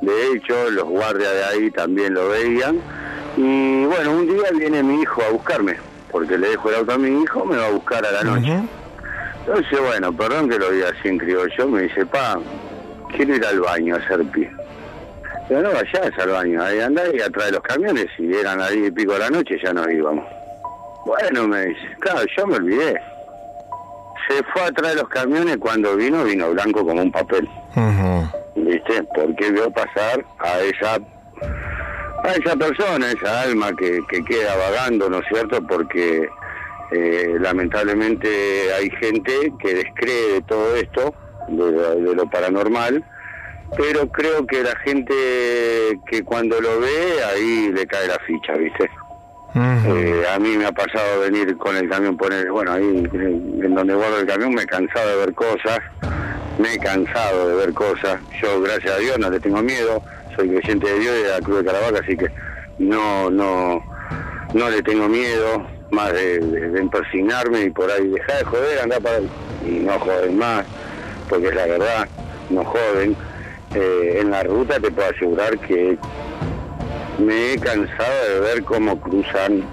De 0.00 0.32
hecho, 0.32 0.70
los 0.70 0.84
guardias 0.84 1.32
de 1.32 1.44
ahí 1.44 1.70
también 1.70 2.14
lo 2.14 2.28
veían. 2.28 2.78
Y 3.36 3.84
bueno, 3.84 4.12
un 4.12 4.26
día 4.26 4.50
viene 4.58 4.82
mi 4.82 5.02
hijo 5.02 5.22
a 5.22 5.30
buscarme, 5.30 5.76
porque 6.10 6.38
le 6.38 6.48
dejo 6.50 6.70
el 6.70 6.76
auto 6.76 6.92
a 6.92 6.98
mi 6.98 7.22
hijo, 7.22 7.44
me 7.44 7.56
va 7.56 7.66
a 7.66 7.70
buscar 7.70 8.06
a 8.06 8.12
la 8.12 8.22
noche. 8.22 8.58
Entonces, 9.46 9.80
bueno, 9.80 10.12
perdón 10.12 10.48
que 10.48 10.58
lo 10.58 10.70
diga 10.72 10.88
así 10.88 11.08
en 11.08 11.18
criollo, 11.18 11.68
me 11.68 11.82
dice, 11.82 12.04
pa, 12.06 12.36
quiero 13.14 13.36
ir 13.36 13.44
al 13.44 13.60
baño 13.60 13.94
a 13.94 13.98
hacer 13.98 14.24
pie. 14.32 14.50
Pero 15.48 15.62
no 15.62 15.70
vayas 15.70 16.18
al 16.18 16.30
baño, 16.30 16.60
ahí 16.60 16.80
andá 16.80 17.02
y 17.14 17.20
atrás 17.20 17.46
de 17.46 17.52
los 17.52 17.62
camiones, 17.62 18.06
y 18.18 18.34
eran 18.34 18.58
las 18.58 18.72
diez 18.72 18.88
y 18.88 18.90
pico 18.90 19.12
de 19.12 19.20
la 19.20 19.30
noche, 19.30 19.56
ya 19.62 19.72
nos 19.72 19.88
íbamos. 19.88 20.26
Bueno, 21.04 21.46
me 21.46 21.66
dice, 21.66 21.96
claro, 22.00 22.26
yo 22.36 22.46
me 22.48 22.56
olvidé. 22.56 23.00
Se 24.28 24.42
fue 24.52 24.62
atrás 24.62 24.96
de 24.96 25.02
los 25.02 25.08
camiones 25.10 25.56
cuando 25.58 25.94
vino, 25.94 26.24
vino 26.24 26.50
blanco 26.50 26.84
como 26.84 27.00
un 27.00 27.12
papel. 27.12 27.48
¿Viste? 28.56 29.04
Porque 29.14 29.52
vio 29.52 29.70
pasar 29.70 30.24
a 30.40 30.58
esa 30.60 30.98
a 32.24 32.32
esa 32.32 32.56
persona, 32.56 33.12
esa 33.12 33.42
alma 33.42 33.70
que, 33.76 34.00
que 34.08 34.24
queda 34.24 34.56
vagando, 34.56 35.08
¿no 35.08 35.18
es 35.18 35.26
cierto? 35.28 35.64
Porque 35.64 36.28
eh, 36.92 37.36
lamentablemente 37.40 38.72
hay 38.74 38.90
gente 38.90 39.52
que 39.58 39.74
descree 39.74 40.34
de 40.34 40.42
todo 40.42 40.76
esto, 40.76 41.14
de 41.48 41.72
lo, 41.72 41.94
de 41.96 42.14
lo 42.14 42.30
paranormal, 42.30 43.04
pero 43.76 44.08
creo 44.08 44.46
que 44.46 44.62
la 44.62 44.76
gente 44.84 45.14
que 46.06 46.22
cuando 46.24 46.60
lo 46.60 46.80
ve, 46.80 47.24
ahí 47.32 47.72
le 47.72 47.86
cae 47.86 48.06
la 48.06 48.18
ficha, 48.20 48.54
¿viste? 48.54 48.88
Eh, 49.58 50.22
a 50.34 50.38
mí 50.38 50.50
me 50.58 50.66
ha 50.66 50.72
pasado 50.72 51.20
venir 51.20 51.56
con 51.56 51.74
el 51.76 51.88
camión, 51.88 52.16
poner, 52.18 52.50
bueno, 52.50 52.72
ahí 52.72 52.84
en 52.84 53.64
en 53.64 53.74
donde 53.74 53.94
guardo 53.94 54.20
el 54.20 54.26
camión 54.26 54.52
me 54.52 54.62
he 54.62 54.66
cansado 54.66 55.08
de 55.08 55.16
ver 55.16 55.34
cosas, 55.34 55.78
me 56.58 56.74
he 56.74 56.78
cansado 56.78 57.48
de 57.48 57.54
ver 57.54 57.72
cosas. 57.72 58.20
Yo, 58.42 58.60
gracias 58.60 58.94
a 58.94 58.98
Dios, 58.98 59.18
no 59.18 59.30
le 59.30 59.40
tengo 59.40 59.62
miedo, 59.62 60.02
soy 60.36 60.50
creyente 60.50 60.86
de 60.86 60.98
Dios 60.98 61.14
y 61.20 61.22
de 61.22 61.30
la 61.30 61.40
Cruz 61.40 61.58
de 61.58 61.64
Caravaca, 61.64 62.00
así 62.04 62.16
que 62.18 62.26
no, 62.78 63.30
no, 63.30 63.82
no 64.52 64.68
le 64.68 64.82
tengo 64.82 65.08
miedo, 65.08 65.66
más 65.96 66.12
de, 66.12 66.38
de, 66.38 66.70
de 66.70 66.80
empersinarme 66.80 67.62
y 67.64 67.70
por 67.70 67.90
ahí 67.90 68.06
dejar 68.08 68.38
de 68.38 68.44
joder, 68.44 68.80
andar 68.80 69.00
para 69.02 69.18
y 69.66 69.70
no 69.80 69.98
joden 69.98 70.36
más, 70.38 70.64
porque 71.28 71.48
es 71.48 71.54
la 71.54 71.66
verdad, 71.66 72.08
no 72.50 72.64
joden. 72.64 73.16
Eh, 73.74 74.18
en 74.20 74.30
la 74.30 74.42
ruta 74.44 74.78
te 74.78 74.90
puedo 74.90 75.08
asegurar 75.10 75.58
que 75.58 75.98
me 77.18 77.52
he 77.52 77.58
cansado 77.58 78.14
de 78.34 78.40
ver 78.40 78.62
cómo 78.62 78.98
cruzan 79.00 79.64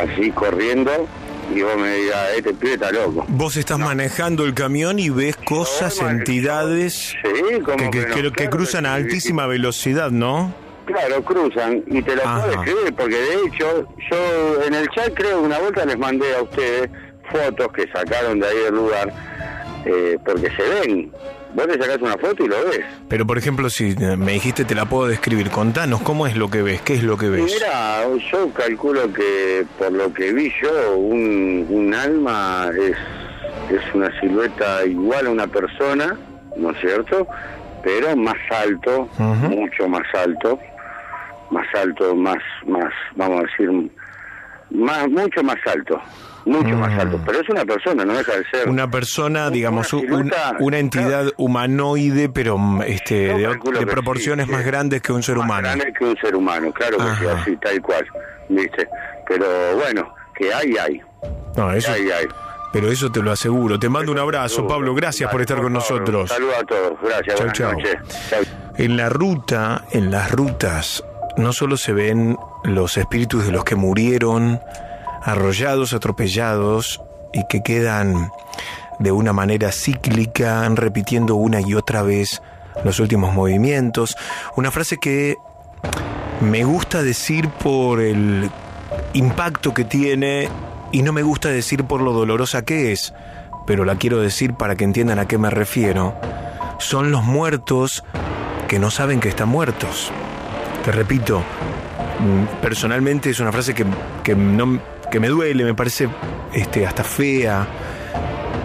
así 0.00 0.30
corriendo 0.30 0.90
y 1.54 1.60
vos 1.62 1.76
me 1.76 1.94
digas, 1.96 2.18
este 2.36 2.54
pibe 2.54 2.74
está 2.74 2.90
loco. 2.92 3.24
Vos 3.28 3.56
estás 3.56 3.78
manejando 3.78 4.44
el 4.44 4.54
camión 4.54 4.98
y 4.98 5.10
ves 5.10 5.36
cosas, 5.36 5.98
entidades 6.00 7.14
como 7.64 7.76
que, 7.76 7.90
que- 7.90 7.90
que 7.90 8.06
no, 8.06 8.14
que- 8.14 8.22
que 8.22 8.30
claro, 8.30 8.50
cruzan 8.50 8.86
a 8.86 8.94
altísima 8.94 9.46
velocidad, 9.46 10.10
¿no? 10.10 10.54
Claro, 10.86 11.22
cruzan 11.22 11.82
y 11.86 12.02
te 12.02 12.16
lo 12.16 12.22
Ajá. 12.22 12.40
puedo 12.46 12.62
escribir 12.62 12.94
porque 12.94 13.16
de 13.16 13.34
hecho 13.46 13.86
yo 14.10 14.62
en 14.66 14.74
el 14.74 14.88
chat 14.88 15.12
creo 15.14 15.40
una 15.42 15.58
vuelta 15.58 15.84
les 15.84 15.98
mandé 15.98 16.34
a 16.36 16.42
ustedes 16.42 16.90
fotos 17.30 17.68
que 17.72 17.86
sacaron 17.92 18.40
de 18.40 18.46
ahí 18.48 18.58
del 18.64 18.74
lugar 18.74 19.12
eh, 19.84 20.18
porque 20.24 20.50
se 20.50 20.62
ven. 20.62 21.10
Vos 21.54 21.66
te 21.66 21.74
sacás 21.74 21.98
una 22.00 22.16
foto 22.16 22.44
y 22.44 22.48
lo 22.48 22.64
ves. 22.64 22.80
Pero 23.08 23.26
por 23.26 23.36
ejemplo, 23.36 23.68
si 23.68 23.90
eh, 23.90 24.16
me 24.16 24.32
dijiste 24.32 24.64
te 24.64 24.74
la 24.74 24.86
puedo 24.86 25.06
describir, 25.06 25.50
contanos 25.50 26.00
cómo 26.02 26.26
es 26.26 26.34
lo 26.36 26.48
que 26.50 26.62
ves, 26.62 26.80
qué 26.80 26.94
es 26.94 27.02
lo 27.02 27.16
que 27.18 27.28
ves. 27.28 27.42
mira, 27.44 28.04
yo 28.32 28.50
calculo 28.54 29.12
que 29.12 29.64
por 29.78 29.92
lo 29.92 30.12
que 30.14 30.32
vi 30.32 30.50
yo, 30.62 30.96
un, 30.96 31.66
un 31.68 31.94
alma 31.94 32.70
es 32.78 32.96
es 33.70 33.94
una 33.94 34.10
silueta 34.20 34.84
igual 34.84 35.26
a 35.26 35.30
una 35.30 35.46
persona, 35.46 36.16
¿no 36.56 36.70
es 36.70 36.80
cierto? 36.80 37.26
Pero 37.82 38.16
más 38.16 38.36
alto, 38.50 39.08
mucho 39.18 39.88
más 39.88 40.02
alto, 40.14 40.58
más 41.52 41.66
alto, 41.74 42.16
más, 42.16 42.38
más, 42.66 42.92
vamos 43.14 43.40
a 43.40 43.42
decir, 43.42 43.90
más, 44.70 45.06
mucho 45.08 45.42
más 45.42 45.58
alto, 45.66 46.00
mucho 46.46 46.74
más 46.76 46.98
alto. 46.98 47.20
Pero 47.26 47.40
es 47.40 47.48
una 47.48 47.64
persona, 47.64 48.04
no 48.04 48.14
deja 48.14 48.32
de 48.36 48.44
ser. 48.50 48.68
Una 48.68 48.90
persona, 48.90 49.50
digamos, 49.50 49.92
un- 49.92 50.32
una 50.60 50.78
entidad 50.78 51.26
humanoide, 51.36 52.28
pero 52.30 52.56
mm, 52.58 52.82
este, 52.82 53.14
de, 53.34 53.58
de 53.78 53.86
proporciones 53.86 54.48
más 54.48 54.64
grandes 54.64 55.02
que 55.02 55.12
un 55.12 55.22
ser 55.22 55.36
humano. 55.38 55.68
grande 55.68 55.92
que 55.96 56.04
un 56.04 56.16
ser 56.16 56.34
humano, 56.34 56.72
claro 56.72 56.96
que 56.98 57.04
sí, 57.20 57.26
así, 57.26 57.56
tal 57.58 57.80
cual, 57.82 58.04
¿viste? 58.48 58.88
Pero 59.28 59.46
bueno, 59.76 60.14
que 60.34 60.52
hay, 60.52 60.74
hay. 60.78 61.00
No, 61.56 61.70
eso, 61.70 61.92
Hay, 61.92 62.10
hay. 62.10 62.26
pero 62.72 62.90
eso 62.90 63.12
te 63.12 63.22
lo 63.22 63.30
aseguro. 63.30 63.78
Te 63.78 63.88
mando 63.90 64.10
un 64.10 64.18
abrazo, 64.18 64.66
Pablo. 64.66 64.94
Gracias 64.94 65.30
por 65.30 65.42
estar 65.42 65.60
con 65.60 65.72
nosotros. 65.74 66.30
Saludos 66.30 66.54
a 66.58 66.64
todos, 66.64 66.92
gracias, 67.02 67.36
Chau. 67.52 67.76
Chau. 67.76 67.78
En 68.78 68.96
la 68.96 69.10
ruta, 69.10 69.84
en 69.92 70.10
las 70.10 70.32
rutas, 70.32 71.04
no 71.36 71.52
solo 71.52 71.76
se 71.76 71.92
ven 71.92 72.36
los 72.64 72.96
espíritus 72.96 73.46
de 73.46 73.52
los 73.52 73.64
que 73.64 73.76
murieron, 73.76 74.60
arrollados, 75.22 75.92
atropellados 75.92 77.00
y 77.32 77.46
que 77.48 77.62
quedan 77.62 78.30
de 78.98 79.12
una 79.12 79.32
manera 79.32 79.72
cíclica, 79.72 80.68
repitiendo 80.70 81.34
una 81.34 81.60
y 81.60 81.74
otra 81.74 82.02
vez 82.02 82.42
los 82.84 83.00
últimos 83.00 83.34
movimientos. 83.34 84.16
Una 84.56 84.70
frase 84.70 84.98
que 84.98 85.36
me 86.40 86.64
gusta 86.64 87.02
decir 87.02 87.48
por 87.48 88.00
el 88.00 88.50
impacto 89.12 89.74
que 89.74 89.84
tiene 89.84 90.48
y 90.90 91.02
no 91.02 91.12
me 91.12 91.22
gusta 91.22 91.48
decir 91.48 91.84
por 91.84 92.00
lo 92.00 92.12
dolorosa 92.12 92.62
que 92.62 92.92
es, 92.92 93.14
pero 93.66 93.84
la 93.84 93.96
quiero 93.96 94.20
decir 94.20 94.54
para 94.54 94.76
que 94.76 94.84
entiendan 94.84 95.18
a 95.18 95.26
qué 95.26 95.38
me 95.38 95.50
refiero. 95.50 96.14
Son 96.78 97.10
los 97.10 97.22
muertos 97.22 98.04
que 98.68 98.78
no 98.78 98.90
saben 98.90 99.20
que 99.20 99.28
están 99.28 99.48
muertos. 99.48 100.12
Te 100.84 100.90
repito, 100.90 101.38
mm, 101.38 102.60
personalmente 102.60 103.30
es 103.30 103.40
una 103.40 103.52
frase 103.52 103.72
que, 103.72 103.84
que 104.24 104.34
no, 104.34 104.80
que 105.10 105.20
me 105.20 105.28
duele, 105.28 105.64
me 105.64 105.74
parece 105.74 106.08
este, 106.52 106.86
hasta 106.86 107.04
fea, 107.04 107.66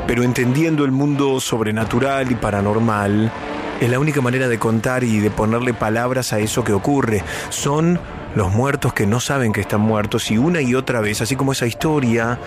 pero 0.08 0.24
entendiendo 0.24 0.84
el 0.86 0.92
mundo 0.92 1.40
sobrenatural 1.40 2.32
y 2.32 2.36
paranormal, 2.36 3.32
es 3.80 3.90
la 3.90 4.00
única 4.00 4.22
manera 4.22 4.48
de 4.48 4.58
contar 4.58 5.04
y 5.04 5.20
de 5.20 5.30
ponerle 5.30 5.74
palabras 5.74 6.34
a 6.34 6.40
eso 6.40 6.64
que 6.64 6.74
ocurre. 6.74 7.24
Son 7.50 8.00
los 8.36 8.52
muertos 8.52 8.94
que 8.94 9.06
no 9.06 9.20
saben 9.20 9.54
que 9.54 9.62
están 9.62 9.82
muertos 9.82 10.32
y 10.32 10.38
una 10.38 10.62
y 10.62 10.74
otra 10.74 11.02
vez, 11.02 11.22
así 11.22 11.36
como 11.36 11.52
esa 11.52 11.68
historia 11.68 12.40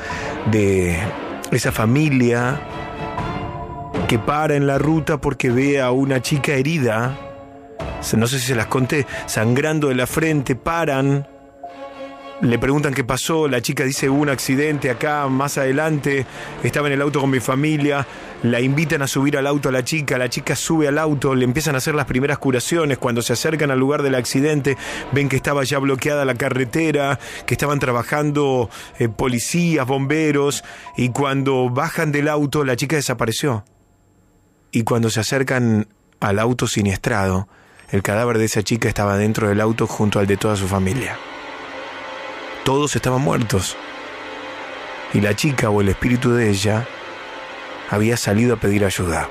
de 0.50 0.98
esa 1.52 1.72
familia 1.72 2.60
que 4.08 4.18
para 4.18 4.56
en 4.56 4.66
la 4.66 4.78
ruta 4.78 5.18
porque 5.18 5.50
ve 5.50 5.80
a 5.80 5.90
una 5.92 6.20
chica 6.22 6.52
herida, 6.52 7.16
no 8.16 8.26
sé 8.26 8.38
si 8.38 8.46
se 8.46 8.54
las 8.54 8.66
conté, 8.66 9.06
sangrando 9.26 9.88
de 9.88 9.94
la 9.94 10.06
frente, 10.06 10.56
paran, 10.56 11.26
le 12.40 12.58
preguntan 12.58 12.94
qué 12.94 13.04
pasó, 13.04 13.48
la 13.48 13.60
chica 13.60 13.84
dice 13.84 14.08
hubo 14.08 14.22
un 14.22 14.30
accidente 14.30 14.90
acá, 14.90 15.28
más 15.28 15.58
adelante, 15.58 16.24
estaba 16.62 16.86
en 16.86 16.94
el 16.94 17.02
auto 17.02 17.20
con 17.20 17.28
mi 17.28 17.40
familia, 17.40 18.06
la 18.42 18.60
invitan 18.60 19.02
a 19.02 19.06
subir 19.06 19.36
al 19.36 19.46
auto 19.46 19.68
a 19.68 19.72
la 19.72 19.84
chica, 19.84 20.16
la 20.16 20.30
chica 20.30 20.56
sube 20.56 20.88
al 20.88 20.98
auto, 20.98 21.34
le 21.34 21.44
empiezan 21.44 21.74
a 21.74 21.78
hacer 21.78 21.94
las 21.94 22.06
primeras 22.06 22.38
curaciones, 22.38 22.96
cuando 22.96 23.20
se 23.20 23.34
acercan 23.34 23.70
al 23.70 23.78
lugar 23.78 24.02
del 24.02 24.14
accidente 24.14 24.78
ven 25.12 25.28
que 25.28 25.36
estaba 25.36 25.64
ya 25.64 25.78
bloqueada 25.78 26.24
la 26.24 26.34
carretera, 26.34 27.18
que 27.44 27.54
estaban 27.54 27.78
trabajando 27.78 28.70
eh, 28.98 29.08
policías, 29.08 29.86
bomberos, 29.86 30.64
y 30.96 31.10
cuando 31.10 31.68
bajan 31.68 32.10
del 32.10 32.28
auto 32.28 32.64
la 32.64 32.76
chica 32.76 32.96
desapareció. 32.96 33.64
Y 34.72 34.84
cuando 34.84 35.10
se 35.10 35.20
acercan 35.20 35.88
al 36.20 36.38
auto 36.38 36.66
siniestrado, 36.66 37.48
el 37.92 38.02
cadáver 38.02 38.38
de 38.38 38.44
esa 38.44 38.62
chica 38.62 38.88
estaba 38.88 39.16
dentro 39.16 39.48
del 39.48 39.60
auto 39.60 39.86
junto 39.86 40.20
al 40.20 40.26
de 40.26 40.36
toda 40.36 40.56
su 40.56 40.68
familia. 40.68 41.16
Todos 42.64 42.94
estaban 42.94 43.20
muertos. 43.20 43.76
Y 45.12 45.20
la 45.20 45.34
chica 45.34 45.70
o 45.70 45.80
el 45.80 45.88
espíritu 45.88 46.32
de 46.32 46.50
ella 46.50 46.86
había 47.90 48.16
salido 48.16 48.54
a 48.54 48.56
pedir 48.58 48.84
ayuda. 48.84 49.28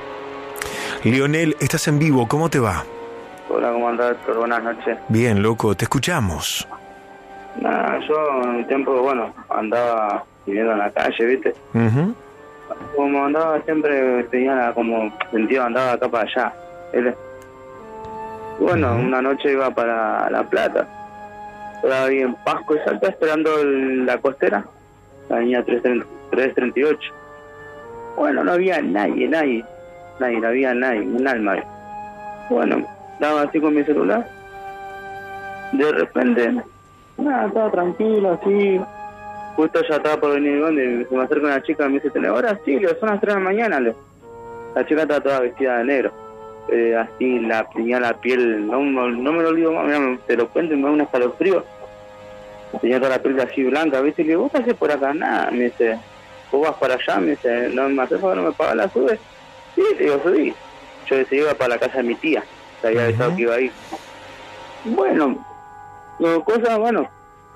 Lionel, 1.04 1.56
estás 1.62 1.88
en 1.88 2.00
vivo, 2.00 2.28
¿cómo 2.28 2.50
te 2.50 2.60
va? 2.60 2.84
Hola, 3.48 3.72
¿cómo 3.72 3.88
andás? 3.88 4.18
Buenas 4.36 4.62
noches. 4.62 4.98
Bien, 5.08 5.42
loco, 5.42 5.74
te 5.76 5.86
escuchamos. 5.86 6.68
Nada, 7.62 7.98
yo 8.08 8.42
en 8.44 8.50
un 8.50 8.68
tiempo, 8.68 9.02
bueno, 9.02 9.34
andaba 9.50 10.26
viviendo 10.46 10.74
en 10.74 10.80
la 10.80 10.92
calle, 10.92 11.26
¿viste? 11.26 11.56
Como 12.96 13.26
andaba 13.26 13.62
siempre, 13.62 14.24
tenía 14.26 14.74
como 14.74 15.18
sentido, 15.32 15.64
andaba 15.64 15.94
acá 15.94 16.10
para 16.10 16.24
allá, 16.24 16.54
bueno, 18.60 18.96
una 18.96 19.22
noche 19.22 19.52
iba 19.52 19.70
para 19.72 20.30
La 20.30 20.44
Plata. 20.44 20.86
Estaba 21.84 22.06
ahí 22.06 22.20
en 22.20 22.34
Pasco 22.36 22.76
y 22.76 22.80
Salta 22.80 23.08
esperando 23.08 23.62
el- 23.62 24.06
la 24.06 24.18
costera, 24.18 24.66
la 25.30 25.38
330 25.38 26.06
338. 26.32 27.14
Bueno, 28.18 28.44
no 28.44 28.52
había 28.52 28.82
nadie, 28.82 29.28
nadie, 29.28 29.64
nadie, 30.20 30.40
no 30.40 30.48
había 30.48 30.74
nadie, 30.74 31.02
un 31.02 31.28
alma. 31.28 31.56
Bueno, 32.50 32.86
estaba 33.14 33.44
así 33.44 33.60
con 33.60 33.74
mi 33.76 33.84
celular. 33.84 34.28
De 35.72 35.92
repente, 35.92 36.56
nada, 37.18 37.48
estaba 37.48 37.72
tranquilo, 37.72 38.40
así. 38.42 38.82
Justo 39.56 39.82
ya 39.90 39.96
estaba 39.96 40.18
por 40.18 40.34
venir 40.34 40.60
donde 40.62 41.06
se 41.08 41.16
me 41.16 41.24
acerca 41.24 41.46
una 41.48 41.64
chica 41.64 41.86
y 41.86 41.90
me 41.90 41.94
dice, 41.96 42.10
¿tenés 42.10 42.32
hora? 42.32 42.58
Sí, 42.66 42.80
son 43.00 43.10
las 43.10 43.22
3 43.22 43.36
de 43.36 43.40
la 43.42 43.46
mañana, 43.46 43.80
Leo. 43.80 43.96
La 44.76 44.86
chica 44.86 45.02
estaba 45.04 45.20
toda 45.22 45.40
vestida 45.42 45.78
de 45.80 45.84
negro. 45.86 46.12
Eh, 46.72 46.96
así, 46.96 47.40
la 47.40 47.68
tenía 47.70 48.00
la 48.00 48.14
piel, 48.14 48.68
no, 48.68 48.84
no, 48.84 49.10
no 49.10 49.32
me 49.34 49.42
lo 49.42 49.50
olvido 49.50 49.72
más, 49.72 50.20
te 50.28 50.38
lo 50.38 50.48
cuento 50.50 50.74
y 50.74 50.78
me 50.78 50.84
da 50.84 50.92
un 50.92 51.02
escalofrío. 51.02 51.64
Tenía 52.82 53.00
toda 53.00 53.18
la 53.18 53.24
piel 53.24 53.40
así 53.40 53.64
blanca, 53.64 54.02
¿viste? 54.02 54.22
Y 54.22 54.26
le 54.26 54.32
digo, 54.32 54.44
¿vos 54.44 54.64
qué 54.64 54.76
por 54.76 54.92
acá? 54.92 55.14
Nada, 55.14 55.50
me 55.50 55.66
dice, 55.66 55.98
¿vos 56.52 56.62
vas 56.68 56.78
para 56.78 56.96
allá? 56.96 57.20
Me 57.20 57.32
dice, 57.32 57.70
no 57.70 57.90
me 57.90 58.04
haces 58.04 58.22
favor, 58.22 58.38
no 58.38 58.44
me 58.44 58.52
pagas 58.52 58.76
la 58.76 58.90
sube. 58.90 59.20
Sí, 59.74 59.82
le 59.98 60.04
digo, 60.04 60.22
subí. 60.24 60.54
Yo 61.08 61.16
decidí 61.16 61.42
iba 61.42 61.54
para 61.56 61.76
la 61.76 61.80
casa 61.80 61.98
de 61.98 62.04
mi 62.04 62.16
tía, 62.16 62.44
que 62.82 62.88
había 62.88 63.06
avisado 63.06 63.36
que 63.36 63.42
iba 63.42 63.56
ahí. 63.56 63.72
Bueno, 64.86 65.44
no, 66.20 66.44
cosa, 66.44 66.78
bueno, 66.78 67.10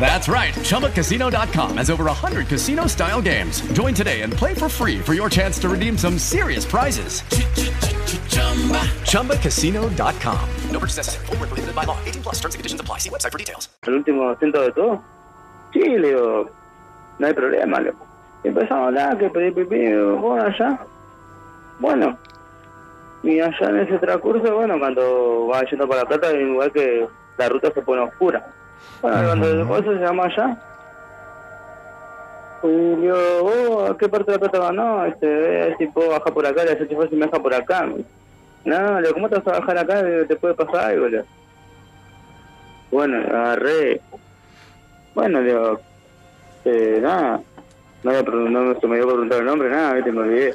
That's 0.00 0.28
right. 0.28 0.52
ChumbaCasino.com 0.54 1.76
has 1.76 1.88
over 1.90 2.04
100 2.04 2.48
casino 2.48 2.88
style 2.88 3.22
games. 3.22 3.60
Join 3.72 3.94
today 3.94 4.22
and 4.22 4.32
play 4.32 4.54
for 4.54 4.68
free 4.68 4.98
for 4.98 5.14
your 5.14 5.30
chance 5.30 5.58
to 5.60 5.68
redeem 5.68 5.96
some 5.96 6.18
serious 6.18 6.64
prizes. 6.64 7.22
ChumbaCasino.com. 9.06 10.48
No 10.70 10.78
purchase 10.80 10.96
necessary. 10.96 11.26
Void 11.26 11.40
were 11.40 11.46
prohibited 11.46 11.74
by 11.74 11.84
law. 11.84 11.96
18 12.04 12.22
plus. 12.22 12.34
Terms 12.40 12.54
and 12.54 12.60
conditions 12.60 12.80
apply. 12.80 12.98
See 12.98 13.10
website 13.10 13.30
for 13.30 13.38
details. 13.38 13.68
el 13.86 13.94
último 13.94 14.30
acento 14.30 14.60
de 14.62 14.72
todo? 14.72 15.02
Sí, 15.72 15.80
le 15.80 16.08
digo, 16.08 16.50
no 17.18 17.26
hay 17.26 17.32
problema, 17.32 17.80
le 17.80 17.92
empezamos 18.44 18.84
a 18.84 18.86
hablar, 18.88 19.18
que 19.18 19.30
pedí 19.30 19.50
pipí, 19.50 19.76
y 19.76 19.94
bueno, 19.94 20.44
allá. 20.44 20.78
Bueno, 21.78 22.18
y 23.22 23.40
allá 23.40 23.70
en 23.70 23.78
ese 23.78 23.98
transcurso, 23.98 24.54
bueno, 24.54 24.78
cuando 24.78 25.48
va 25.48 25.62
yendo 25.64 25.88
para 25.88 26.02
La 26.02 26.08
Plata, 26.08 26.28
hay 26.28 26.42
un 26.42 26.52
lugar 26.54 26.72
que 26.72 27.06
la 27.38 27.48
ruta 27.48 27.72
se 27.72 27.82
pone 27.82 28.02
oscura. 28.02 28.46
Bueno, 29.00 29.26
cuando 29.26 29.66
por 29.68 29.80
eso 29.80 29.92
se 29.94 30.00
llama 30.00 30.24
allá. 30.24 30.56
Y 32.64 32.94
digo, 32.96 33.16
¿vos 33.42 33.90
a 33.90 33.96
qué 33.96 34.08
parte 34.08 34.30
de 34.30 34.38
La 34.38 34.40
Plata 34.40 34.58
vas? 34.60 34.74
No, 34.74 35.04
este, 35.04 35.26
ve 35.26 35.74
si 35.78 35.86
puedo 35.88 36.10
bajar 36.10 36.32
por 36.32 36.46
acá, 36.46 36.64
le 36.64 36.72
hace 36.72 36.86
si 36.86 36.94
me 37.16 37.26
deja 37.26 37.42
por 37.42 37.52
acá. 37.52 37.86
No, 38.64 39.00
le 39.00 39.02
digo, 39.02 39.14
¿cómo 39.14 39.28
te 39.28 39.36
vas 39.36 39.46
a 39.48 39.60
bajar 39.60 39.78
acá? 39.78 40.02
¿Te 40.28 40.36
puede 40.36 40.54
pasar 40.54 40.92
algo? 40.92 41.08
Le. 41.08 41.24
Bueno, 42.92 43.16
agarré. 43.18 44.00
Bueno, 45.14 45.40
le 45.40 45.48
digo, 45.48 45.80
Eh, 46.64 47.00
nada, 47.02 47.40
no, 48.04 48.12
no 48.22 48.80
se 48.80 48.86
me 48.86 48.96
dio 48.96 49.04
a 49.04 49.08
preguntar 49.08 49.38
el 49.40 49.46
nombre, 49.46 49.68
nada, 49.68 49.94
viste, 49.94 50.12
me 50.12 50.20
olvidé. 50.20 50.54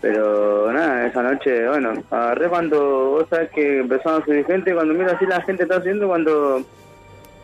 Pero 0.00 0.72
nada, 0.72 1.06
esa 1.06 1.22
noche, 1.22 1.68
bueno, 1.68 1.92
agarré 2.10 2.48
cuando, 2.48 3.10
vos 3.10 3.26
sabés 3.30 3.50
que 3.50 3.78
empezaron 3.80 4.20
a 4.20 4.24
subir 4.24 4.44
gente, 4.44 4.74
cuando 4.74 4.92
miro 4.92 5.12
así 5.12 5.24
la 5.24 5.40
gente 5.42 5.62
está 5.62 5.76
haciendo, 5.76 6.08
cuando 6.08 6.62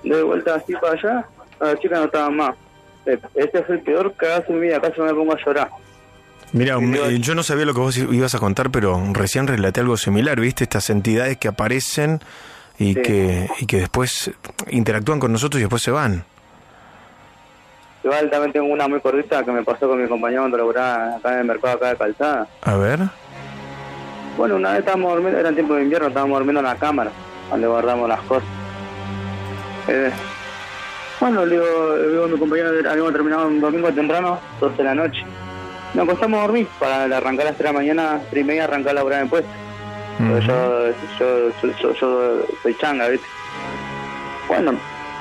doy 0.08 0.22
vuelta 0.22 0.54
así 0.56 0.72
para 0.74 0.92
allá, 0.94 1.26
las 1.60 1.78
chicas 1.80 1.98
no 2.00 2.04
estaban 2.06 2.36
más. 2.36 2.54
Eh, 3.06 3.18
Este 3.34 3.62
fue 3.64 3.76
el 3.76 3.80
peor 3.82 4.12
cagazo 4.14 4.52
de 4.52 4.58
mi 4.58 4.66
vida, 4.66 4.80
casi 4.80 5.00
me 5.00 5.12
pongo 5.14 5.32
a 5.34 5.38
llorar. 5.44 5.68
Mira, 6.52 6.76
eh, 6.78 7.18
yo 7.20 7.34
no 7.34 7.42
sabía 7.42 7.64
lo 7.64 7.72
que 7.72 7.80
vos 7.80 7.96
ibas 7.96 8.34
a 8.34 8.38
contar, 8.38 8.70
pero 8.70 9.00
recién 9.12 9.46
relaté 9.46 9.80
algo 9.80 9.96
similar, 9.96 10.38
¿viste? 10.38 10.64
Estas 10.64 10.90
entidades 10.90 11.38
que 11.38 11.48
aparecen 11.48 12.20
y, 12.78 12.94
Sí. 12.94 13.02
que, 13.02 13.48
y 13.60 13.66
que 13.66 13.78
después 13.78 14.30
interactúan 14.68 15.18
con 15.18 15.32
nosotros 15.32 15.60
y 15.60 15.62
después 15.64 15.80
se 15.82 15.90
van. 15.90 16.24
Igual 18.04 18.28
también 18.30 18.52
tengo 18.52 18.66
una 18.66 18.88
muy 18.88 19.00
cortita 19.00 19.44
que 19.44 19.52
me 19.52 19.62
pasó 19.62 19.88
con 19.88 20.02
mi 20.02 20.08
compañero 20.08 20.42
cuando 20.42 20.58
laburaba 20.58 21.16
acá 21.16 21.34
en 21.34 21.38
el 21.40 21.44
mercado 21.46 21.76
acá 21.76 21.88
de 21.90 21.96
Calzada. 21.96 22.46
A 22.62 22.76
ver. 22.76 22.98
Bueno, 24.36 24.56
una 24.56 24.70
vez 24.70 24.80
estábamos 24.80 25.12
durmiendo, 25.14 25.38
era 25.38 25.48
en 25.50 25.54
tiempo 25.54 25.74
de 25.74 25.84
invierno, 25.84 26.08
estábamos 26.08 26.36
durmiendo 26.38 26.60
en 26.60 26.66
la 26.66 26.74
cámara, 26.76 27.10
donde 27.50 27.66
guardamos 27.66 28.08
las 28.08 28.20
cosas. 28.22 28.48
Eh, 29.88 30.10
bueno, 31.20 31.46
le 31.46 31.56
digo, 31.56 32.24
a 32.24 32.28
mi 32.28 32.38
compañero, 32.38 32.70
habíamos 32.90 33.12
terminado 33.12 33.46
un 33.46 33.60
domingo 33.60 33.92
temprano, 33.92 34.40
12 34.60 34.76
de 34.76 34.84
la 34.84 34.94
noche. 34.94 35.24
Nos 35.94 36.04
acostamos 36.08 36.38
a 36.38 36.42
dormir 36.42 36.66
para 36.78 37.04
arrancar 37.04 37.46
a 37.46 37.50
las 37.50 37.58
3 37.58 37.58
de 37.58 37.64
la 37.64 37.72
mañana, 37.72 38.20
3 38.30 38.42
y 38.42 38.44
media, 38.44 38.64
arrancar 38.64 38.90
a 38.90 38.94
laburar 38.94 39.22
en 39.22 39.28
puesto. 39.28 39.50
Pero 40.18 40.38
yo, 40.40 40.88
yo, 41.18 41.48
yo, 41.62 41.78
yo, 41.80 41.94
yo 41.94 42.46
soy 42.62 42.74
changa, 42.76 43.08
¿viste? 43.08 43.26
Bueno, 44.48 44.74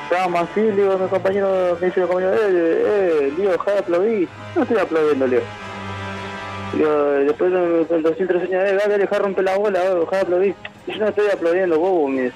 estábamos 0.03 0.49
así, 0.49 0.61
le 0.61 0.75
digo 0.75 0.93
a 0.93 0.97
mi 0.97 1.07
compañero, 1.07 1.77
me 1.79 1.87
dice 1.87 2.01
mi 2.01 2.07
compañero, 2.07 2.33
eh, 2.33 2.39
eh, 2.49 3.33
Leo, 3.37 3.51
deja 3.51 3.71
de 3.71 3.79
aplaudir. 3.79 4.29
No 4.55 4.63
estoy 4.63 4.77
aplaudiendo, 4.77 5.27
Leo. 5.27 5.41
Digo, 6.73 6.89
después 6.89 7.51
de 7.51 8.01
200 8.01 8.35
años, 8.37 8.51
eh, 8.51 8.77
dale, 8.81 8.97
deja 8.97 9.15
de 9.15 9.21
romper 9.21 9.43
la 9.43 9.57
bola, 9.57 9.79
de 9.79 10.17
aplaudir. 10.19 10.55
Y 10.87 10.93
yo 10.93 10.99
no 10.99 11.07
estoy 11.07 11.27
aplaudiendo, 11.29 11.79
bobo, 11.79 12.07
me 12.07 12.31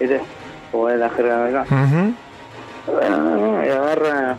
dice. 0.00 0.20
Como 0.74 0.90
es 0.90 0.98
la 0.98 1.08
jerga 1.10 1.44
de 1.44 1.56
acá. 1.56 1.66
Bueno, 2.86 3.16
no, 3.16 3.36
no, 3.52 3.64
y 3.64 3.68
agarra, 3.68 4.36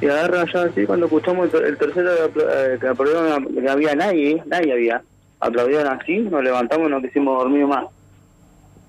y 0.00 0.06
agarra 0.06 0.44
ya 0.50 0.62
así 0.62 0.86
cuando 0.86 1.04
escuchamos 1.04 1.44
el, 1.44 1.50
ter- 1.50 1.64
el 1.66 1.76
tercero 1.76 2.10
eh, 2.14 2.78
que 2.80 2.88
aplaudieron, 2.88 3.44
que 3.54 3.68
había 3.68 3.94
nadie, 3.94 4.42
nadie 4.46 4.72
había. 4.72 5.02
Aplaudieron 5.38 5.86
así, 5.88 6.18
nos 6.20 6.42
levantamos 6.42 6.88
y 6.88 6.90
no 6.90 7.02
quisimos 7.02 7.38
dormir 7.38 7.66
más. 7.66 7.84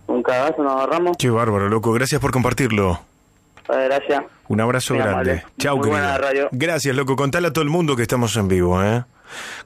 Un 0.07 0.23
cagazo 0.23 0.63
nos 0.63 0.73
agarramos. 0.77 1.17
Qué 1.17 1.29
bárbaro, 1.29 1.67
loco. 1.67 1.91
Gracias 1.91 2.21
por 2.21 2.31
compartirlo. 2.31 3.01
Eh, 3.67 3.87
gracias. 3.89 4.23
Un 4.47 4.61
abrazo 4.61 4.95
grande. 4.95 5.43
Chau, 5.59 5.77
Muy 5.77 5.89
buena 5.89 6.11
querido. 6.15 6.27
radio. 6.29 6.49
Gracias, 6.53 6.95
loco. 6.95 7.17
Contale 7.17 7.49
a 7.49 7.51
todo 7.53 7.63
el 7.65 7.69
mundo 7.69 7.97
que 7.97 8.03
estamos 8.03 8.35
en 8.37 8.47
vivo, 8.47 8.81
¿eh? 8.81 9.03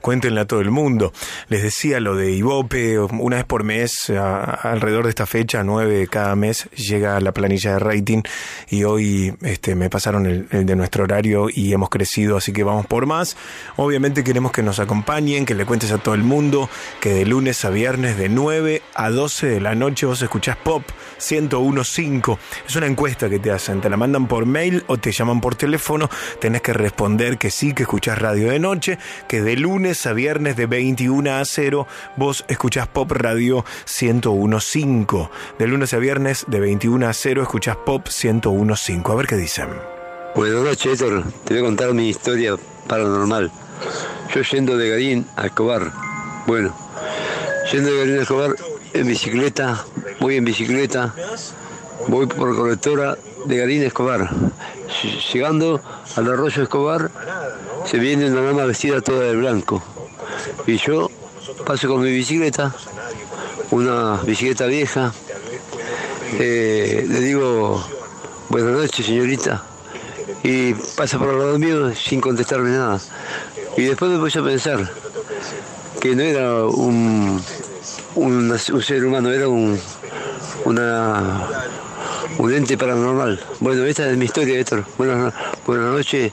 Cuéntenle 0.00 0.40
a 0.40 0.46
todo 0.46 0.60
el 0.60 0.70
mundo. 0.70 1.12
Les 1.48 1.62
decía 1.62 2.00
lo 2.00 2.16
de 2.16 2.32
Ibope, 2.32 2.98
una 2.98 3.36
vez 3.36 3.44
por 3.44 3.64
mes, 3.64 4.10
alrededor 4.10 5.04
de 5.04 5.10
esta 5.10 5.26
fecha, 5.26 5.62
nueve 5.62 6.06
cada 6.08 6.36
mes, 6.36 6.68
llega 6.70 7.20
la 7.20 7.32
planilla 7.32 7.72
de 7.72 7.78
rating 7.78 8.22
y 8.68 8.84
hoy 8.84 9.34
este, 9.42 9.74
me 9.74 9.90
pasaron 9.90 10.26
el, 10.26 10.46
el 10.50 10.66
de 10.66 10.76
nuestro 10.76 11.04
horario 11.04 11.48
y 11.52 11.72
hemos 11.72 11.90
crecido, 11.90 12.36
así 12.36 12.52
que 12.52 12.64
vamos 12.64 12.86
por 12.86 13.06
más. 13.06 13.36
Obviamente 13.76 14.24
queremos 14.24 14.52
que 14.52 14.62
nos 14.62 14.78
acompañen, 14.78 15.44
que 15.44 15.54
le 15.54 15.66
cuentes 15.66 15.92
a 15.92 15.98
todo 15.98 16.14
el 16.14 16.22
mundo 16.22 16.68
que 17.00 17.14
de 17.14 17.26
lunes 17.26 17.64
a 17.64 17.70
viernes 17.70 18.16
de 18.16 18.28
9 18.28 18.82
a 18.94 19.10
12 19.10 19.46
de 19.46 19.60
la 19.60 19.74
noche 19.74 20.06
vos 20.06 20.20
escuchás 20.22 20.56
Pop 20.56 20.82
1015. 21.18 22.38
Es 22.66 22.76
una 22.76 22.86
encuesta 22.86 23.28
que 23.28 23.38
te 23.38 23.50
hacen, 23.50 23.80
te 23.80 23.90
la 23.90 23.96
mandan 23.96 24.26
por 24.26 24.46
mail 24.46 24.84
o 24.86 24.98
te 24.98 25.12
llaman 25.12 25.40
por 25.40 25.54
teléfono. 25.54 26.08
Tenés 26.40 26.62
que 26.62 26.72
responder 26.72 27.38
que 27.38 27.50
sí, 27.50 27.72
que 27.72 27.84
escuchás 27.84 28.18
radio 28.18 28.50
de 28.50 28.58
noche, 28.58 28.98
que 29.28 29.42
de 29.42 29.55
lunes 29.56 30.06
a 30.06 30.12
viernes 30.12 30.56
de 30.56 30.66
21 30.66 31.30
a 31.32 31.44
0 31.44 31.86
vos 32.16 32.44
escuchás 32.48 32.86
Pop 32.88 33.10
Radio 33.12 33.64
1015. 34.00 35.28
De 35.58 35.66
lunes 35.66 35.92
a 35.94 35.98
viernes 35.98 36.44
de 36.48 36.60
21 36.60 37.06
a 37.08 37.12
0 37.12 37.42
escuchás 37.42 37.76
Pop 37.76 38.06
1015. 38.06 39.02
A 39.04 39.14
ver 39.14 39.26
qué 39.26 39.36
dicen. 39.36 39.68
Buenas 40.34 40.62
noches, 40.62 41.00
Héctor. 41.00 41.24
Te 41.44 41.54
voy 41.54 41.62
a 41.62 41.66
contar 41.66 41.94
mi 41.94 42.08
historia 42.10 42.56
paranormal. 42.86 43.50
Yo 44.34 44.42
yendo 44.42 44.76
de 44.76 44.90
Garín 44.90 45.26
a 45.36 45.46
Escobar. 45.46 45.90
Bueno, 46.46 46.74
yendo 47.72 47.90
de 47.92 47.98
Garín 47.98 48.18
a 48.18 48.22
Escobar 48.22 48.50
en 48.92 49.06
bicicleta, 49.06 49.84
voy 50.20 50.36
en 50.36 50.44
bicicleta, 50.44 51.14
voy 52.08 52.26
por 52.26 52.54
colectora 52.56 53.16
de 53.46 53.56
Garín 53.56 53.82
a 53.82 53.86
Escobar. 53.86 54.28
Ll- 54.30 55.32
Llegando 55.32 55.80
al 56.16 56.26
arroyo 56.32 56.62
Escobar, 56.62 57.10
se 57.86 57.98
viene 57.98 58.30
una 58.30 58.42
dama 58.42 58.64
vestida 58.64 59.00
toda 59.00 59.24
de 59.24 59.36
blanco. 59.36 59.82
Y 60.66 60.76
yo 60.78 61.10
paso 61.64 61.88
con 61.88 62.02
mi 62.02 62.10
bicicleta, 62.10 62.74
una 63.70 64.20
bicicleta 64.22 64.66
vieja. 64.66 65.12
Eh, 66.38 67.06
le 67.08 67.20
digo, 67.20 67.84
buenas 68.48 68.72
noches, 68.72 69.06
señorita 69.06 69.64
y 70.42 70.74
pasa 70.96 71.18
por 71.18 71.30
el 71.30 71.38
lado 71.38 71.58
mío 71.58 71.94
sin 71.94 72.20
contestarme 72.20 72.70
nada. 72.70 73.00
Y 73.76 73.82
después 73.82 74.10
me 74.10 74.18
puse 74.18 74.38
a 74.38 74.44
pensar 74.44 74.90
que 76.00 76.14
no 76.14 76.22
era 76.22 76.64
un, 76.64 77.42
un, 78.14 78.58
ser 78.58 79.04
humano, 79.04 79.30
era 79.30 79.48
un, 79.48 79.78
un 80.64 82.52
ente 82.52 82.78
paranormal. 82.78 83.40
Bueno, 83.60 83.84
esta 83.84 84.08
es 84.08 84.16
mi 84.16 84.26
historia, 84.26 84.60
Héctor. 84.60 84.84
Buenas, 84.96 85.34
buenas 85.66 85.92
noches, 85.92 86.32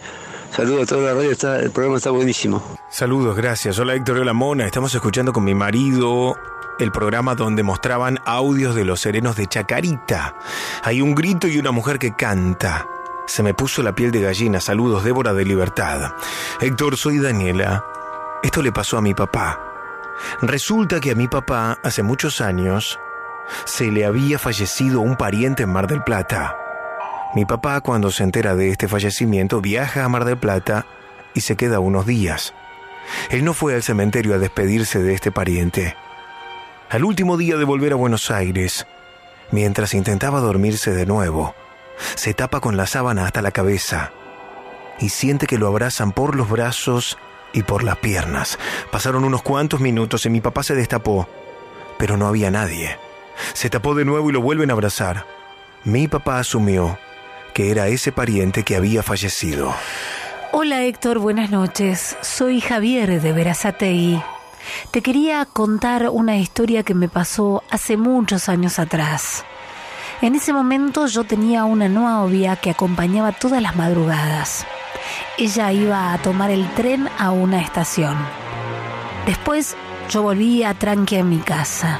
saludos 0.56 0.84
a 0.84 0.86
toda 0.86 1.02
la 1.08 1.14
radio, 1.14 1.32
está, 1.32 1.60
el 1.60 1.72
programa 1.72 1.98
está 1.98 2.12
buenísimo. 2.12 2.64
Saludos, 2.90 3.36
gracias. 3.36 3.78
Hola 3.80 3.96
Héctor, 3.96 4.20
hola 4.20 4.34
Mona. 4.34 4.66
Estamos 4.66 4.94
escuchando 4.94 5.34
con 5.34 5.44
mi 5.44 5.54
marido 5.54 6.36
el 6.80 6.92
programa 6.92 7.36
donde 7.36 7.64
mostraban 7.64 8.20
audios 8.26 8.76
de 8.76 8.86
los 8.86 9.00
serenos 9.00 9.36
de 9.36 9.48
Chacarita. 9.48 10.36
Hay 10.84 11.02
un 11.02 11.16
grito 11.16 11.48
y 11.48 11.58
una 11.58 11.72
mujer 11.72 12.00
que 12.00 12.16
canta. 12.16 12.88
Se 13.26 13.44
me 13.44 13.54
puso 13.54 13.82
la 13.84 13.96
piel 13.96 14.12
de 14.12 14.22
gallina. 14.22 14.60
Saludos, 14.60 15.04
Débora 15.04 15.34
de 15.34 15.46
Libertad. 15.46 16.14
Héctor, 16.60 16.98
soy 16.98 17.20
Daniela. 17.20 17.86
Esto 18.44 18.62
le 18.62 18.72
pasó 18.72 18.98
a 18.98 19.02
mi 19.02 19.14
papá. 19.14 19.60
Resulta 20.42 21.00
que 21.00 21.12
a 21.12 21.16
mi 21.16 21.28
papá, 21.28 21.78
hace 21.84 22.04
muchos 22.04 22.42
años, 22.42 23.00
se 23.66 23.92
le 23.92 24.06
había 24.06 24.40
fallecido 24.40 25.02
un 25.02 25.16
pariente 25.16 25.64
en 25.64 25.72
Mar 25.72 25.88
del 25.88 26.04
Plata. 26.04 26.58
Mi 27.36 27.46
papá, 27.46 27.82
cuando 27.82 28.12
se 28.12 28.24
entera 28.24 28.56
de 28.56 28.70
este 28.70 28.88
fallecimiento, 28.88 29.60
viaja 29.60 30.04
a 30.04 30.10
Mar 30.10 30.24
del 30.24 30.38
Plata 30.38 30.86
y 31.34 31.42
se 31.42 31.56
queda 31.56 31.80
unos 31.80 32.06
días. 32.06 32.54
Él 33.32 33.44
no 33.44 33.56
fue 33.56 33.74
al 33.74 33.82
cementerio 33.82 34.36
a 34.36 34.38
despedirse 34.38 35.02
de 35.02 35.16
este 35.16 35.32
pariente. 35.32 35.96
Al 36.92 37.04
último 37.04 37.38
día 37.38 37.58
de 37.58 37.64
volver 37.64 37.94
a 37.94 37.96
Buenos 37.96 38.30
Aires, 38.30 38.86
mientras 39.50 39.96
intentaba 39.96 40.42
dormirse 40.42 40.92
de 40.92 41.08
nuevo, 41.08 41.56
se 42.16 42.36
tapa 42.36 42.60
con 42.60 42.78
la 42.78 42.86
sábana 42.86 43.26
hasta 43.26 43.42
la 43.42 43.52
cabeza 43.52 44.12
y 45.00 45.10
siente 45.10 45.48
que 45.48 45.58
lo 45.58 45.68
abrazan 45.68 46.12
por 46.12 46.36
los 46.36 46.50
brazos 46.50 47.18
y 47.52 47.64
por 47.64 47.84
las 47.84 47.98
piernas. 47.98 48.60
Pasaron 48.92 49.24
unos 49.24 49.42
cuantos 49.42 49.80
minutos 49.80 50.26
y 50.28 50.30
mi 50.30 50.40
papá 50.40 50.62
se 50.62 50.76
destapó, 50.76 51.28
pero 51.98 52.16
no 52.16 52.28
había 52.28 52.52
nadie. 52.52 53.00
Se 53.54 53.72
tapó 53.72 53.96
de 53.96 54.06
nuevo 54.06 54.30
y 54.30 54.34
lo 54.34 54.42
vuelven 54.42 54.70
a 54.70 54.74
abrazar. 54.74 55.26
Mi 55.84 56.08
papá 56.08 56.38
asumió 56.38 57.00
que 57.54 57.72
era 57.72 57.88
ese 57.88 58.12
pariente 58.12 58.64
que 58.64 58.76
había 58.76 59.04
fallecido. 59.04 59.74
Hola 60.52 60.82
Héctor, 60.84 61.20
buenas 61.20 61.52
noches. 61.52 62.18
Soy 62.22 62.62
Javier 62.62 63.22
de 63.22 63.32
Verazategui. 63.32 64.22
Te 64.92 65.02
quería 65.02 65.46
contar 65.46 66.10
una 66.10 66.38
historia 66.38 66.84
que 66.84 66.94
me 66.94 67.10
pasó 67.10 67.64
hace 67.70 67.98
muchos 67.98 68.50
años 68.50 68.80
atrás. 68.80 69.46
En 70.22 70.36
ese 70.36 70.54
momento 70.54 71.08
yo 71.08 71.24
tenía 71.24 71.66
una 71.66 71.90
novia 71.90 72.56
que 72.56 72.70
acompañaba 72.70 73.34
todas 73.34 73.62
las 73.62 73.76
madrugadas. 73.76 74.66
Ella 75.38 75.72
iba 75.72 76.14
a 76.14 76.18
tomar 76.20 76.50
el 76.50 76.68
tren 76.74 77.10
a 77.18 77.32
una 77.32 77.62
estación. 77.62 78.16
Después 79.26 79.76
yo 80.10 80.22
volvía 80.22 80.74
tranqui 80.74 81.18
a 81.18 81.24
mi 81.24 81.40
casa. 81.40 82.00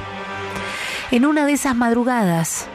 En 1.12 1.26
una 1.26 1.46
de 1.46 1.54
esas 1.54 1.76
madrugadas 1.76 2.70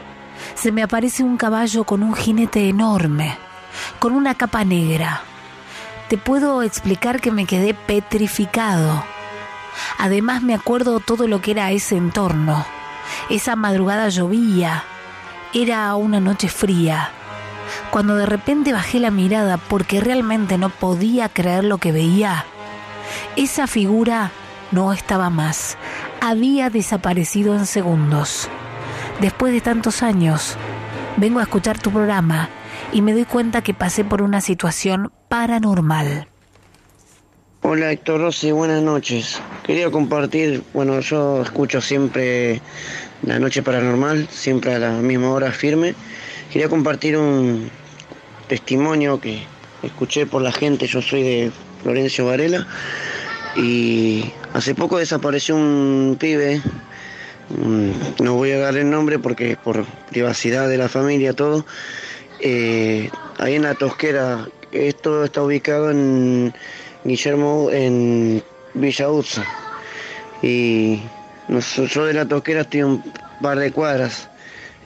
se 0.59 0.73
me 0.73 0.83
aparece 0.83 1.23
un 1.23 1.37
caballo 1.37 1.85
con 1.85 2.03
un 2.03 2.13
jinete 2.13 2.67
enorme, 2.67 3.37
con 3.97 4.11
una 4.11 4.35
capa 4.35 4.65
negra. 4.65 5.21
Te 6.09 6.17
puedo 6.17 6.63
explicar 6.63 7.21
que 7.21 7.31
me 7.31 7.45
quedé 7.45 7.73
petrificado. 7.73 9.05
Además 9.97 10.41
me 10.41 10.53
acuerdo 10.53 10.99
todo 10.99 11.29
lo 11.29 11.41
que 11.41 11.51
era 11.51 11.71
ese 11.71 11.95
entorno. 11.95 12.65
Esa 13.29 13.55
madrugada 13.55 14.09
llovía. 14.09 14.83
Era 15.53 15.95
una 15.95 16.19
noche 16.19 16.49
fría. 16.49 17.11
Cuando 17.89 18.15
de 18.15 18.25
repente 18.25 18.73
bajé 18.73 18.99
la 18.99 19.11
mirada 19.11 19.55
porque 19.55 20.01
realmente 20.01 20.57
no 20.57 20.69
podía 20.69 21.29
creer 21.29 21.63
lo 21.63 21.77
que 21.77 21.93
veía, 21.93 22.43
esa 23.37 23.65
figura 23.65 24.31
no 24.71 24.91
estaba 24.91 25.29
más. 25.29 25.77
Había 26.19 26.69
desaparecido 26.69 27.55
en 27.55 27.65
segundos. 27.65 28.49
Después 29.21 29.51
de 29.51 29.59
tantos 29.59 30.01
años, 30.01 30.55
vengo 31.17 31.39
a 31.39 31.43
escuchar 31.43 31.77
tu 31.77 31.91
programa 31.91 32.49
y 32.93 33.01
me 33.01 33.11
doy 33.11 33.25
cuenta 33.25 33.61
que 33.61 33.73
pasé 33.73 34.05
por 34.05 34.21
una 34.21 34.39
situación 34.39 35.11
paranormal. 35.27 36.27
Hola 37.61 37.91
Héctor 37.91 38.21
Rossi, 38.21 38.53
buenas 38.53 38.81
noches. 38.81 39.41
Quería 39.63 39.91
compartir, 39.91 40.63
bueno, 40.73 41.01
yo 41.01 41.41
escucho 41.41 41.81
siempre 41.81 42.61
la 43.21 43.39
noche 43.39 43.61
paranormal, 43.61 44.29
siempre 44.29 44.75
a 44.75 44.79
la 44.79 44.91
misma 44.91 45.31
hora 45.31 45.51
firme. 45.51 45.95
Quería 46.53 46.69
compartir 46.69 47.17
un 47.17 47.69
testimonio 48.47 49.19
que 49.19 49.43
escuché 49.83 50.27
por 50.27 50.41
la 50.41 50.53
gente, 50.53 50.87
yo 50.87 51.01
soy 51.01 51.23
de 51.23 51.51
Florencio 51.83 52.25
Varela 52.25 52.65
y 53.57 54.31
hace 54.53 54.75
poco 54.75 54.97
desapareció 54.97 55.57
un 55.57 56.15
pibe, 56.17 56.61
no 57.49 58.33
voy 58.35 58.51
a 58.51 58.59
dar 58.59 58.77
el 58.77 58.89
nombre 58.89 59.19
porque 59.19 59.57
por 59.61 59.85
privacidad 60.09 60.69
de 60.69 60.77
la 60.77 60.89
familia, 60.89 61.33
todo, 61.33 61.65
eh, 62.39 63.09
ahí 63.37 63.55
en 63.55 63.63
la 63.63 63.75
tosquera, 63.75 64.47
esto 64.71 65.23
está 65.23 65.41
ubicado 65.41 65.89
en 65.91 66.53
Guillermo, 67.03 67.69
en 67.71 68.43
Villa 68.73 69.09
Ursa. 69.09 69.45
Y 70.41 71.01
yo 71.93 72.05
de 72.05 72.13
la 72.13 72.27
tosquera 72.27 72.61
estoy 72.61 72.83
un 72.83 73.03
par 73.41 73.59
de 73.59 73.71
cuadras. 73.71 74.29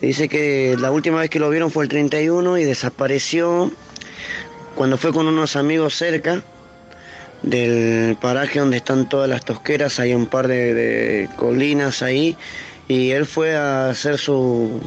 Dice 0.01 0.27
que 0.27 0.75
la 0.79 0.91
última 0.91 1.19
vez 1.19 1.29
que 1.29 1.39
lo 1.39 1.49
vieron 1.49 1.71
fue 1.71 1.83
el 1.83 1.89
31 1.89 2.57
y 2.57 2.63
desapareció 2.63 3.71
cuando 4.75 4.97
fue 4.97 5.13
con 5.13 5.27
unos 5.27 5.55
amigos 5.55 5.95
cerca 5.95 6.43
del 7.43 8.17
paraje 8.19 8.59
donde 8.59 8.77
están 8.77 9.07
todas 9.07 9.29
las 9.29 9.45
tosqueras, 9.45 9.99
hay 9.99 10.13
un 10.13 10.27
par 10.27 10.47
de, 10.47 11.29
colinas 11.35 12.01
ahí, 12.01 12.35
y 12.87 13.11
él 13.11 13.25
fue 13.25 13.55
a 13.55 13.89
hacer 13.89 14.17
su, 14.17 14.81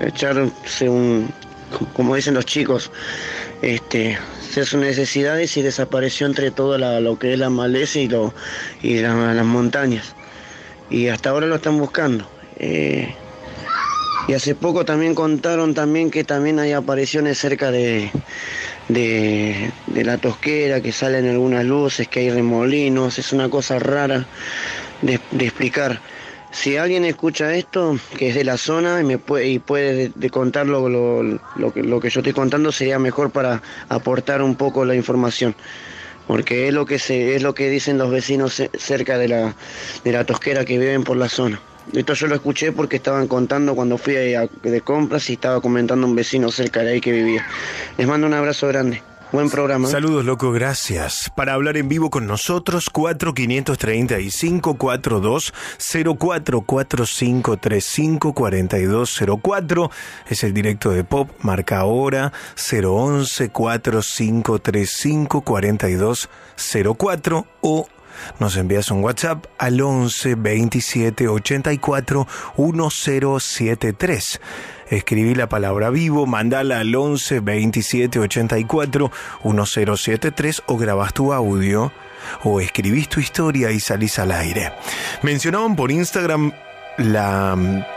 echarse 0.00 0.88
un, 0.88 1.30
como 1.94 2.14
dicen 2.14 2.34
los 2.34 2.46
chicos, 2.46 2.90
este, 3.62 4.18
hacer 4.40 4.66
sus 4.66 4.80
necesidades 4.80 5.56
y 5.56 5.62
desapareció 5.62 6.26
entre 6.26 6.50
todo 6.50 6.78
lo 7.00 7.18
que 7.18 7.32
es 7.32 7.38
la 7.38 7.50
maleza 7.50 7.98
y, 7.98 8.08
lo, 8.08 8.34
y 8.82 9.00
la- 9.00 9.34
las 9.34 9.46
montañas. 9.46 10.14
Y 10.90 11.08
hasta 11.08 11.30
ahora 11.30 11.46
lo 11.46 11.56
están 11.56 11.78
buscando. 11.78 12.28
Eh, 12.56 13.14
y 14.28 14.34
hace 14.34 14.54
poco 14.54 14.84
también 14.84 15.14
contaron 15.14 15.74
también 15.74 16.10
que 16.10 16.22
también 16.24 16.58
hay 16.58 16.72
apariciones 16.72 17.38
cerca 17.38 17.70
de, 17.70 18.10
de, 18.88 19.72
de 19.86 20.04
la 20.04 20.18
tosquera, 20.18 20.80
que 20.80 20.92
salen 20.92 21.28
algunas 21.28 21.64
luces, 21.64 22.08
que 22.08 22.20
hay 22.20 22.30
remolinos, 22.30 23.18
es 23.18 23.32
una 23.32 23.48
cosa 23.48 23.78
rara 23.78 24.26
de, 25.00 25.20
explicar. 25.40 26.00
Si 26.50 26.76
alguien 26.76 27.04
escucha 27.06 27.54
esto, 27.54 27.98
que 28.18 28.28
es 28.28 28.34
de 28.34 28.44
la 28.44 28.58
zona 28.58 29.00
y, 29.00 29.04
me 29.04 29.18
puede, 29.18 29.48
y 29.48 29.58
puede 29.58 30.10
de- 30.14 30.30
contar 30.30 30.66
lo, 30.66 30.88
lo, 30.88 31.22
lo 31.54 31.72
que, 31.72 31.82
lo 31.82 31.98
que 32.00 32.10
yo 32.10 32.20
estoy 32.20 32.34
contando, 32.34 32.70
sería 32.72 32.98
mejor 32.98 33.30
para 33.30 33.62
aportar 33.88 34.42
un 34.42 34.56
poco 34.56 34.84
la 34.84 34.94
información. 34.94 35.56
Porque 36.26 36.68
es 36.68 36.74
lo 36.74 36.84
que 36.86 36.98
se, 36.98 37.34
es 37.36 37.42
lo 37.42 37.54
que 37.54 37.70
dicen 37.70 37.98
los 37.98 38.10
vecinos 38.10 38.54
ce- 38.54 38.70
cerca 38.74 39.18
de 39.18 39.28
la, 39.28 39.56
de 40.04 40.12
la 40.12 40.24
tosquera 40.24 40.64
que 40.64 40.78
viven 40.78 41.04
por 41.04 41.16
la 41.16 41.28
zona. 41.28 41.60
Esto 41.92 42.14
yo 42.14 42.26
lo 42.28 42.34
escuché 42.34 42.72
porque 42.72 42.96
estaban 42.96 43.28
contando 43.28 43.74
cuando 43.74 43.98
fui 43.98 44.34
a- 44.34 44.48
de 44.62 44.80
compras 44.80 45.28
y 45.30 45.34
estaba 45.34 45.60
comentando 45.60 46.06
un 46.06 46.14
vecino 46.14 46.50
cerca 46.50 46.80
de 46.80 46.92
ahí 46.92 47.00
que 47.00 47.12
vivía. 47.12 47.46
Les 47.98 48.06
mando 48.06 48.26
un 48.26 48.34
abrazo 48.34 48.68
grande. 48.68 49.02
Buen 49.32 49.48
programa. 49.48 49.88
¿eh? 49.88 49.90
Saludos, 49.90 50.26
loco, 50.26 50.52
gracias. 50.52 51.32
Para 51.34 51.54
hablar 51.54 51.78
en 51.78 51.88
vivo 51.88 52.10
con 52.10 52.26
nosotros, 52.26 52.90
4535-42 52.92 55.54
044535 55.78 58.34
4204 58.34 59.90
es 60.28 60.44
el 60.44 60.52
directo 60.52 60.90
de 60.90 61.04
Pop, 61.04 61.30
marca 61.40 61.78
ahora 61.78 62.30
011 62.56 63.48
4535 63.48 65.40
4204 65.40 67.46
o 67.62 67.88
nos 68.38 68.56
envías 68.56 68.90
un 68.90 69.02
WhatsApp 69.02 69.46
al 69.58 69.80
11 69.80 70.34
27 70.36 71.28
84 71.28 72.26
1073. 72.56 74.40
Escribí 74.88 75.34
la 75.34 75.48
palabra 75.48 75.90
vivo, 75.90 76.26
mandala 76.26 76.80
al 76.80 76.94
11 76.94 77.40
27 77.40 78.18
84 78.18 79.10
1073 79.44 80.62
o 80.66 80.76
grabás 80.76 81.14
tu 81.14 81.32
audio 81.32 81.92
o 82.44 82.60
escribís 82.60 83.08
tu 83.08 83.20
historia 83.20 83.70
y 83.70 83.80
salís 83.80 84.18
al 84.18 84.32
aire. 84.32 84.72
Mencionaban 85.22 85.76
por 85.76 85.90
Instagram 85.90 86.52
la, 86.98 87.52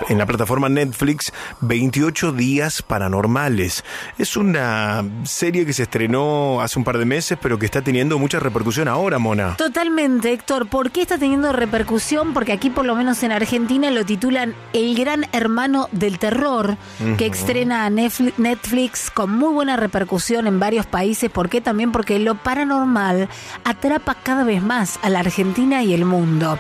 en 0.10 0.18
la 0.18 0.26
plataforma 0.26 0.70
Netflix 0.70 1.32
28 1.62 2.32
días 2.32 2.82
paranormales. 2.82 3.84
Es 4.18 4.38
una 4.38 5.04
serie 5.24 5.66
que 5.66 5.74
se 5.74 5.84
estrenó 5.84 6.62
hace 6.62 6.80
un 6.80 6.86
par 6.86 6.98
de 6.98 7.06
meses, 7.06 7.38
pero 7.42 7.60
que 7.60 7.66
está 7.66 7.82
teniendo 7.82 8.18
mucha 8.20 8.40
repercusión 8.40 8.88
ahora, 8.88 9.20
Mona. 9.20 9.56
Totalmente, 9.58 10.32
Héctor. 10.32 10.68
¿Por 10.68 10.92
qué 10.92 11.02
está 11.02 11.18
teniendo 11.18 11.52
repercusión? 11.54 12.34
Porque 12.34 12.54
aquí, 12.54 12.70
por 12.70 12.86
lo 12.86 12.96
menos 12.96 13.22
en 13.24 13.32
Argentina, 13.32 13.90
lo 13.92 14.06
titulan 14.06 14.54
El 14.74 14.96
Gran 14.96 15.26
Hermano 15.32 15.88
del 15.92 16.20
Terror, 16.20 16.78
que 17.18 17.26
estrena 17.28 17.90
Netfli- 17.90 18.34
Netflix 18.38 19.12
con 19.12 19.32
muy 19.32 19.54
buena 19.54 19.76
repercusión 19.78 20.48
en 20.48 20.60
varios 20.60 20.86
países. 20.86 21.30
¿Por 21.30 21.50
qué? 21.50 21.62
También 21.62 21.92
porque 21.92 22.20
lo 22.20 22.36
paranormal 22.36 23.30
atrapa 23.64 24.16
cada 24.24 24.44
vez 24.44 24.62
más 24.64 25.00
a 25.02 25.10
la 25.10 25.20
Argentina 25.20 25.84
y 25.84 25.94
el 25.94 26.06
mundo. 26.06 26.58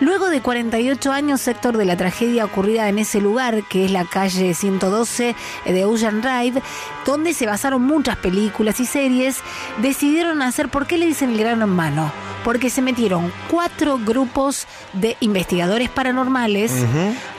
Luego 0.00 0.28
de 0.28 0.40
48 0.40 1.12
años, 1.12 1.46
Héctor, 1.46 1.75
de 1.76 1.84
la 1.84 1.96
tragedia 1.96 2.44
ocurrida 2.44 2.88
en 2.88 2.98
ese 2.98 3.20
lugar, 3.20 3.62
que 3.64 3.84
es 3.84 3.90
la 3.90 4.04
calle 4.04 4.54
112 4.54 5.34
de 5.64 5.84
Ocean 5.84 6.20
Drive, 6.20 6.62
donde 7.04 7.34
se 7.34 7.46
basaron 7.46 7.82
muchas 7.82 8.16
películas 8.16 8.80
y 8.80 8.86
series, 8.86 9.38
decidieron 9.82 10.42
hacer, 10.42 10.68
¿por 10.68 10.86
qué 10.86 10.98
le 10.98 11.06
dicen 11.06 11.30
el 11.30 11.38
gran 11.38 11.60
hermano? 11.60 12.12
Porque 12.44 12.70
se 12.70 12.82
metieron 12.82 13.32
cuatro 13.50 13.98
grupos 13.98 14.66
de 14.92 15.16
investigadores 15.20 15.88
paranormales 15.88 16.72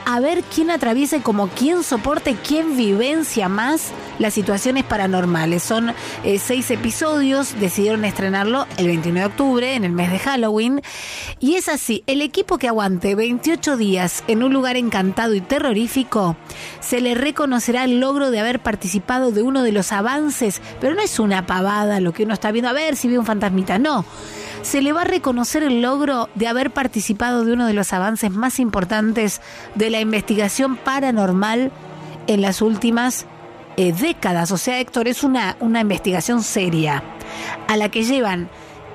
a 0.09 0.21
ver 0.21 0.41
quién 0.43 0.71
atraviesa 0.71 1.17
y 1.17 1.19
como 1.19 1.49
quién 1.49 1.83
soporte, 1.83 2.37
quién 2.47 2.77
vivencia 2.77 3.49
más 3.49 3.91
las 4.19 4.33
situaciones 4.33 4.85
paranormales. 4.85 5.61
Son 5.63 5.93
eh, 6.23 6.39
seis 6.39 6.71
episodios, 6.71 7.59
decidieron 7.59 8.05
estrenarlo 8.05 8.65
el 8.77 8.87
29 8.87 9.19
de 9.19 9.25
octubre, 9.25 9.75
en 9.75 9.83
el 9.83 9.91
mes 9.91 10.09
de 10.09 10.19
Halloween. 10.19 10.81
Y 11.41 11.55
es 11.55 11.67
así, 11.67 12.03
el 12.07 12.21
equipo 12.21 12.57
que 12.57 12.69
aguante 12.69 13.15
28 13.15 13.75
días 13.75 14.23
en 14.27 14.43
un 14.43 14.53
lugar 14.53 14.77
encantado 14.77 15.33
y 15.33 15.41
terrorífico, 15.41 16.35
se 16.79 17.01
le 17.01 17.15
reconocerá 17.15 17.83
el 17.83 17.99
logro 17.99 18.31
de 18.31 18.39
haber 18.39 18.59
participado 18.59 19.31
de 19.31 19.41
uno 19.41 19.63
de 19.63 19.71
los 19.71 19.91
avances, 19.91 20.61
pero 20.79 20.93
no 20.93 21.01
es 21.01 21.19
una 21.19 21.45
pavada 21.45 21.99
lo 21.99 22.13
que 22.13 22.23
uno 22.23 22.33
está 22.33 22.51
viendo, 22.51 22.69
a 22.69 22.73
ver 22.73 22.95
si 22.95 23.07
ve 23.07 23.17
un 23.17 23.25
fantasmita, 23.25 23.79
no. 23.79 24.05
Se 24.61 24.81
le 24.81 24.91
va 24.91 25.01
a 25.01 25.05
reconocer 25.05 25.63
el 25.63 25.81
logro 25.81 26.29
de 26.35 26.47
haber 26.47 26.71
participado 26.71 27.45
de 27.45 27.53
uno 27.53 27.67
de 27.67 27.73
los 27.73 27.93
avances 27.93 28.31
más 28.31 28.59
importantes 28.59 29.41
de 29.75 29.89
la 29.89 30.01
investigación 30.01 30.75
paranormal 30.75 31.71
en 32.27 32.41
las 32.41 32.61
últimas 32.61 33.25
eh, 33.77 33.93
décadas. 33.93 34.51
O 34.51 34.57
sea, 34.57 34.79
Héctor, 34.79 35.07
es 35.07 35.23
una, 35.23 35.55
una 35.59 35.81
investigación 35.81 36.43
seria 36.43 37.03
a 37.67 37.77
la 37.77 37.89
que 37.89 38.03
llevan 38.03 38.49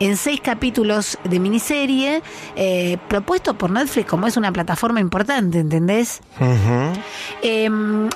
en 0.04 0.16
seis 0.16 0.40
capítulos 0.40 1.16
de 1.24 1.38
miniserie 1.38 2.22
eh, 2.56 2.98
propuesto 3.08 3.54
por 3.54 3.70
Netflix 3.70 4.08
como 4.08 4.26
es 4.26 4.36
una 4.36 4.52
plataforma 4.52 5.00
importante, 5.00 5.60
¿entendés? 5.60 6.20
Eh, 7.42 7.70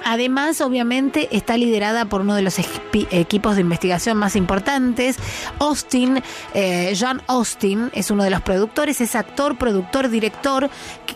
además, 0.04 0.60
obviamente, 0.60 1.28
está 1.36 1.56
liderada 1.56 2.04
por 2.06 2.20
uno 2.22 2.34
de 2.34 2.42
los 2.42 2.58
equi- 2.58 3.06
equipos 3.10 3.54
de 3.54 3.60
investigación 3.62 4.16
más 4.18 4.36
importantes. 4.36 5.16
Austin, 5.58 6.22
eh, 6.54 6.94
John 6.98 7.22
Austin, 7.28 7.90
es 7.94 8.10
uno 8.10 8.24
de 8.24 8.30
los 8.30 8.40
productores, 8.42 9.00
es 9.00 9.14
actor, 9.14 9.56
productor, 9.56 10.08
director 10.08 10.68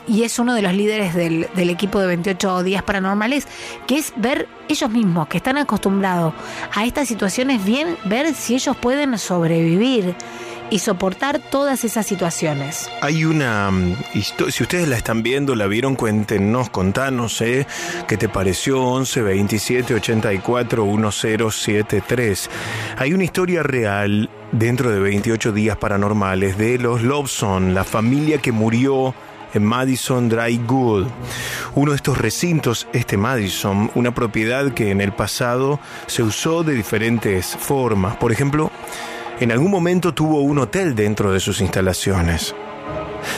y 0.06 0.22
es 0.22 0.38
uno 0.38 0.54
de 0.54 0.62
los 0.62 0.72
líderes 0.74 1.14
del, 1.14 1.48
del 1.54 1.70
equipo 1.70 1.98
de 2.00 2.06
28 2.06 2.62
días 2.62 2.82
paranormales, 2.82 3.46
que 3.86 3.98
es 3.98 4.12
ver 4.16 4.48
ellos 4.68 4.90
mismos, 4.90 5.26
que 5.28 5.38
están 5.38 5.56
acostumbrados 5.58 6.32
a 6.74 6.84
estas 6.84 7.08
situaciones, 7.08 7.64
bien 7.64 7.96
ver 8.04 8.32
si 8.34 8.54
ellos 8.54 8.76
pueden 8.76 9.18
sobrevivir 9.18 10.14
y 10.70 10.78
soportar 10.78 11.40
todas 11.50 11.84
esas 11.84 12.06
situaciones. 12.06 12.88
Hay 13.02 13.24
una 13.24 13.70
historia, 14.14 14.52
si 14.52 14.62
ustedes 14.62 14.88
la 14.88 14.96
están 14.96 15.22
viendo, 15.22 15.54
la 15.54 15.66
vieron, 15.66 15.96
cuéntenos, 15.96 16.70
contanos, 16.70 17.40
¿eh? 17.40 17.66
¿Qué 18.06 18.16
te 18.16 18.28
pareció? 18.28 18.80
11 18.80 19.22
27 19.22 19.94
84 19.94 20.84
1073. 20.84 22.50
Hay 22.96 23.12
una 23.12 23.24
historia 23.24 23.62
real 23.62 24.30
dentro 24.52 24.90
de 24.90 25.00
28 25.00 25.52
días 25.52 25.76
paranormales 25.76 26.56
de 26.56 26.78
los 26.78 27.02
Lobson, 27.02 27.74
la 27.74 27.84
familia 27.84 28.38
que 28.38 28.52
murió 28.52 29.14
en 29.54 29.64
Madison 29.64 30.28
Dry 30.28 30.58
Good. 30.58 31.06
Uno 31.74 31.92
de 31.92 31.96
estos 31.96 32.18
recintos, 32.18 32.86
este 32.92 33.16
Madison, 33.16 33.90
una 33.94 34.14
propiedad 34.14 34.72
que 34.72 34.90
en 34.90 35.00
el 35.00 35.12
pasado 35.12 35.80
se 36.06 36.22
usó 36.22 36.62
de 36.62 36.74
diferentes 36.74 37.56
formas. 37.56 38.16
Por 38.16 38.32
ejemplo, 38.32 38.70
en 39.40 39.50
algún 39.52 39.70
momento 39.70 40.14
tuvo 40.14 40.40
un 40.42 40.58
hotel 40.58 40.94
dentro 40.94 41.32
de 41.32 41.40
sus 41.40 41.60
instalaciones. 41.60 42.54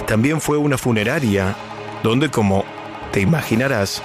También 0.07 0.41
fue 0.41 0.59
una 0.59 0.77
funeraria 0.79 1.57
donde, 2.03 2.29
como 2.31 2.65
te 3.13 3.21
imaginarás, 3.21 4.03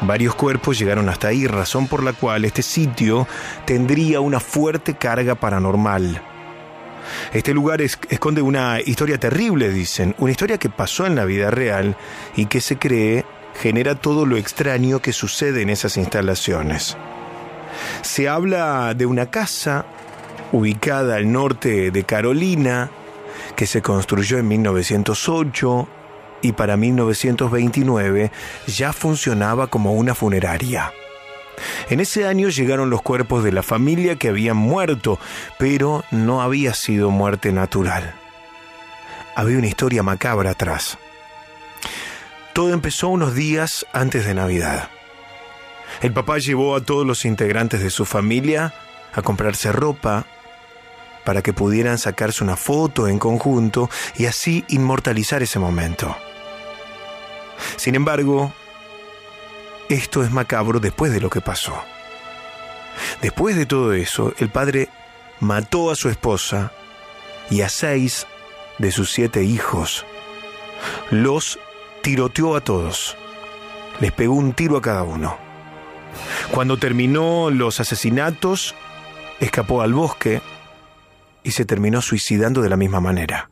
Varios 0.00 0.36
cuerpos 0.36 0.78
llegaron 0.78 1.08
hasta 1.08 1.26
ahí, 1.26 1.48
razón 1.48 1.88
por 1.88 2.04
la 2.04 2.12
cual 2.12 2.44
este 2.44 2.62
sitio 2.62 3.26
tendría 3.64 4.20
una 4.20 4.38
fuerte 4.38 4.94
carga 4.94 5.34
paranormal. 5.34 6.22
Este 7.32 7.52
lugar 7.52 7.82
es- 7.82 7.98
esconde 8.08 8.40
una 8.40 8.80
historia 8.80 9.18
terrible, 9.18 9.70
dicen, 9.70 10.14
una 10.18 10.30
historia 10.30 10.56
que 10.56 10.68
pasó 10.68 11.04
en 11.04 11.16
la 11.16 11.24
vida 11.24 11.50
real 11.50 11.96
y 12.36 12.46
que 12.46 12.60
se 12.60 12.78
cree 12.78 13.24
genera 13.60 13.96
todo 13.96 14.24
lo 14.24 14.36
extraño 14.36 15.00
que 15.00 15.12
sucede 15.12 15.62
en 15.62 15.70
esas 15.70 15.96
instalaciones. 15.96 16.96
Se 18.02 18.28
habla 18.28 18.94
de 18.94 19.04
una 19.04 19.32
casa 19.32 19.84
ubicada 20.52 21.16
al 21.16 21.30
norte 21.30 21.90
de 21.90 22.04
Carolina 22.04 22.90
que 23.56 23.66
se 23.66 23.82
construyó 23.82 24.38
en 24.38 24.48
1908 24.48 25.88
y 26.42 26.52
para 26.52 26.76
1929 26.76 28.30
ya 28.66 28.92
funcionaba 28.92 29.66
como 29.66 29.94
una 29.94 30.14
funeraria. 30.14 30.92
En 31.90 32.00
ese 32.00 32.26
año 32.26 32.48
llegaron 32.48 32.90
los 32.90 33.02
cuerpos 33.02 33.42
de 33.42 33.52
la 33.52 33.62
familia 33.62 34.16
que 34.16 34.28
habían 34.28 34.56
muerto, 34.56 35.18
pero 35.58 36.04
no 36.10 36.40
había 36.40 36.74
sido 36.74 37.10
muerte 37.10 37.52
natural. 37.52 38.14
Había 39.34 39.58
una 39.58 39.66
historia 39.66 40.02
macabra 40.02 40.50
atrás. 40.50 40.98
Todo 42.52 42.72
empezó 42.72 43.08
unos 43.08 43.34
días 43.34 43.86
antes 43.92 44.24
de 44.24 44.34
Navidad. 44.34 44.88
El 46.00 46.12
papá 46.12 46.38
llevó 46.38 46.76
a 46.76 46.80
todos 46.80 47.06
los 47.06 47.24
integrantes 47.24 47.80
de 47.80 47.90
su 47.90 48.04
familia 48.04 48.72
a 49.12 49.22
comprarse 49.22 49.72
ropa 49.72 50.26
para 51.28 51.42
que 51.42 51.52
pudieran 51.52 51.98
sacarse 51.98 52.42
una 52.42 52.56
foto 52.56 53.06
en 53.06 53.18
conjunto 53.18 53.90
y 54.16 54.24
así 54.24 54.64
inmortalizar 54.68 55.42
ese 55.42 55.58
momento. 55.58 56.16
Sin 57.76 57.94
embargo, 57.94 58.50
esto 59.90 60.24
es 60.24 60.30
macabro 60.30 60.80
después 60.80 61.12
de 61.12 61.20
lo 61.20 61.28
que 61.28 61.42
pasó. 61.42 61.74
Después 63.20 63.56
de 63.56 63.66
todo 63.66 63.92
eso, 63.92 64.32
el 64.38 64.48
padre 64.48 64.88
mató 65.38 65.90
a 65.90 65.96
su 65.96 66.08
esposa 66.08 66.72
y 67.50 67.60
a 67.60 67.68
seis 67.68 68.26
de 68.78 68.90
sus 68.90 69.10
siete 69.10 69.44
hijos. 69.44 70.06
Los 71.10 71.58
tiroteó 72.00 72.56
a 72.56 72.62
todos. 72.62 73.18
Les 74.00 74.12
pegó 74.12 74.32
un 74.32 74.54
tiro 74.54 74.78
a 74.78 74.80
cada 74.80 75.02
uno. 75.02 75.36
Cuando 76.52 76.78
terminó 76.78 77.50
los 77.50 77.80
asesinatos, 77.80 78.74
escapó 79.40 79.82
al 79.82 79.92
bosque 79.92 80.40
y 81.48 81.52
se 81.52 81.64
terminó 81.64 82.02
suicidando 82.02 82.60
de 82.60 82.68
la 82.68 82.76
misma 82.76 83.00
manera. 83.00 83.50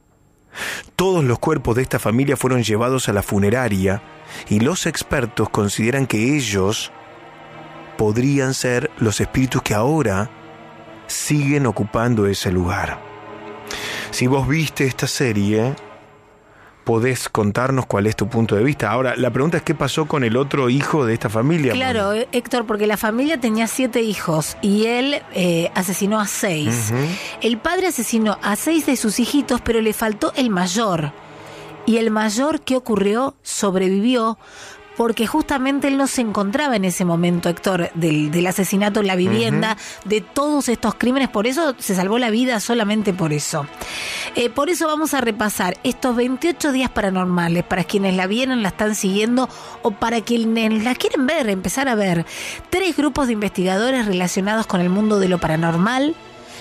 Todos 0.96 1.24
los 1.24 1.38
cuerpos 1.38 1.76
de 1.76 1.82
esta 1.82 1.98
familia 1.98 2.36
fueron 2.36 2.62
llevados 2.62 3.08
a 3.08 3.12
la 3.12 3.22
funeraria 3.22 4.02
y 4.48 4.60
los 4.60 4.86
expertos 4.86 5.48
consideran 5.48 6.06
que 6.06 6.36
ellos 6.36 6.92
podrían 7.96 8.54
ser 8.54 8.90
los 8.98 9.20
espíritus 9.20 9.62
que 9.62 9.74
ahora 9.74 10.30
siguen 11.06 11.66
ocupando 11.66 12.26
ese 12.26 12.52
lugar. 12.52 13.00
Si 14.10 14.26
vos 14.26 14.46
viste 14.46 14.84
esta 14.86 15.06
serie, 15.06 15.74
podés 16.86 17.28
contarnos 17.28 17.84
cuál 17.84 18.06
es 18.06 18.14
tu 18.14 18.28
punto 18.28 18.54
de 18.54 18.62
vista. 18.62 18.92
Ahora, 18.92 19.16
la 19.16 19.32
pregunta 19.32 19.56
es 19.56 19.64
qué 19.64 19.74
pasó 19.74 20.06
con 20.06 20.22
el 20.22 20.36
otro 20.36 20.70
hijo 20.70 21.04
de 21.04 21.14
esta 21.14 21.28
familia. 21.28 21.72
Claro, 21.72 22.12
eh, 22.12 22.28
Héctor, 22.30 22.64
porque 22.64 22.86
la 22.86 22.96
familia 22.96 23.40
tenía 23.40 23.66
siete 23.66 24.02
hijos 24.02 24.56
y 24.62 24.86
él 24.86 25.20
eh, 25.34 25.72
asesinó 25.74 26.20
a 26.20 26.28
seis. 26.28 26.92
El 27.42 27.58
padre 27.58 27.88
asesinó 27.88 28.38
a 28.40 28.54
seis 28.54 28.86
de 28.86 28.94
sus 28.94 29.18
hijitos, 29.18 29.60
pero 29.62 29.80
le 29.80 29.92
faltó 29.92 30.32
el 30.36 30.48
mayor. 30.48 31.12
Y 31.86 31.96
el 31.96 32.12
mayor, 32.12 32.60
¿qué 32.60 32.76
ocurrió? 32.76 33.34
Sobrevivió 33.42 34.38
porque 34.96 35.26
justamente 35.26 35.88
él 35.88 35.96
no 35.96 36.06
se 36.06 36.22
encontraba 36.22 36.76
en 36.76 36.84
ese 36.84 37.04
momento, 37.04 37.48
Héctor, 37.48 37.90
del, 37.94 38.30
del 38.30 38.46
asesinato 38.46 39.00
en 39.00 39.06
la 39.06 39.16
vivienda, 39.16 39.76
de 40.04 40.20
todos 40.20 40.68
estos 40.68 40.94
crímenes. 40.94 41.28
Por 41.28 41.46
eso 41.46 41.74
se 41.78 41.94
salvó 41.94 42.18
la 42.18 42.30
vida 42.30 42.60
solamente 42.60 43.12
por 43.12 43.32
eso. 43.32 43.66
Eh, 44.34 44.50
por 44.50 44.70
eso 44.70 44.86
vamos 44.86 45.14
a 45.14 45.20
repasar 45.20 45.76
estos 45.82 46.16
28 46.16 46.72
días 46.72 46.90
paranormales 46.90 47.64
para 47.64 47.84
quienes 47.84 48.14
la 48.14 48.26
vieron, 48.26 48.62
la 48.62 48.68
están 48.68 48.94
siguiendo 48.94 49.48
o 49.82 49.90
para 49.90 50.20
quienes 50.20 50.84
la 50.84 50.94
quieren 50.94 51.26
ver, 51.26 51.48
empezar 51.48 51.88
a 51.88 51.94
ver. 51.94 52.26
Tres 52.70 52.96
grupos 52.96 53.26
de 53.26 53.34
investigadores 53.34 54.06
relacionados 54.06 54.66
con 54.66 54.80
el 54.80 54.90
mundo 54.90 55.18
de 55.18 55.28
lo 55.28 55.38
paranormal 55.38 56.14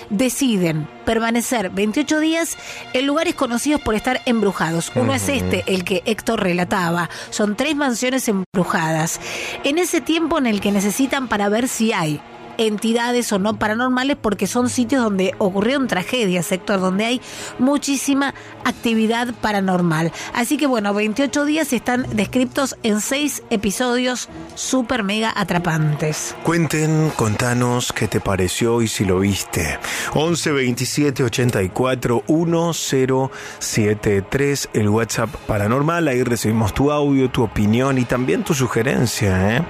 deciden 0.09 0.87
permanecer 1.05 1.69
28 1.69 2.19
días 2.19 2.57
en 2.93 3.05
lugares 3.05 3.35
conocidos 3.35 3.81
por 3.81 3.95
estar 3.95 4.21
embrujados. 4.25 4.91
Uno 4.95 5.13
es 5.13 5.29
este, 5.29 5.63
el 5.67 5.83
que 5.83 6.03
Héctor 6.05 6.41
relataba. 6.43 7.09
Son 7.29 7.55
tres 7.55 7.75
mansiones 7.75 8.27
embrujadas. 8.27 9.19
En 9.63 9.77
ese 9.77 10.01
tiempo 10.01 10.37
en 10.37 10.47
el 10.47 10.61
que 10.61 10.71
necesitan 10.71 11.27
para 11.27 11.49
ver 11.49 11.67
si 11.67 11.93
hay 11.93 12.21
entidades 12.57 13.31
o 13.31 13.39
no 13.39 13.57
paranormales 13.57 14.17
porque 14.19 14.47
son 14.47 14.69
sitios 14.69 15.03
donde 15.03 15.33
ocurrieron 15.37 15.87
tragedias, 15.87 16.45
sector 16.45 16.79
donde 16.79 17.05
hay 17.05 17.21
muchísima 17.59 18.33
actividad 18.63 19.33
paranormal. 19.41 20.11
Así 20.33 20.57
que 20.57 20.67
bueno, 20.67 20.93
28 20.93 21.45
días 21.45 21.73
están 21.73 22.05
descritos 22.13 22.77
en 22.83 23.01
seis 23.01 23.43
episodios 23.49 24.29
súper 24.55 25.03
mega 25.03 25.31
atrapantes. 25.35 26.35
Cuenten, 26.43 27.11
contanos 27.15 27.93
qué 27.93 28.07
te 28.07 28.19
pareció 28.19 28.81
y 28.81 28.87
si 28.87 29.05
lo 29.05 29.19
viste. 29.19 29.79
11 30.13 30.51
27 30.51 31.23
84 31.23 32.23
1073, 32.27 34.69
el 34.73 34.89
WhatsApp 34.89 35.29
paranormal. 35.47 36.07
Ahí 36.07 36.23
recibimos 36.23 36.73
tu 36.73 36.91
audio, 36.91 37.29
tu 37.29 37.43
opinión 37.43 37.97
y 37.97 38.05
también 38.05 38.43
tu 38.43 38.53
sugerencia, 38.53 39.57
¿eh? 39.57 39.65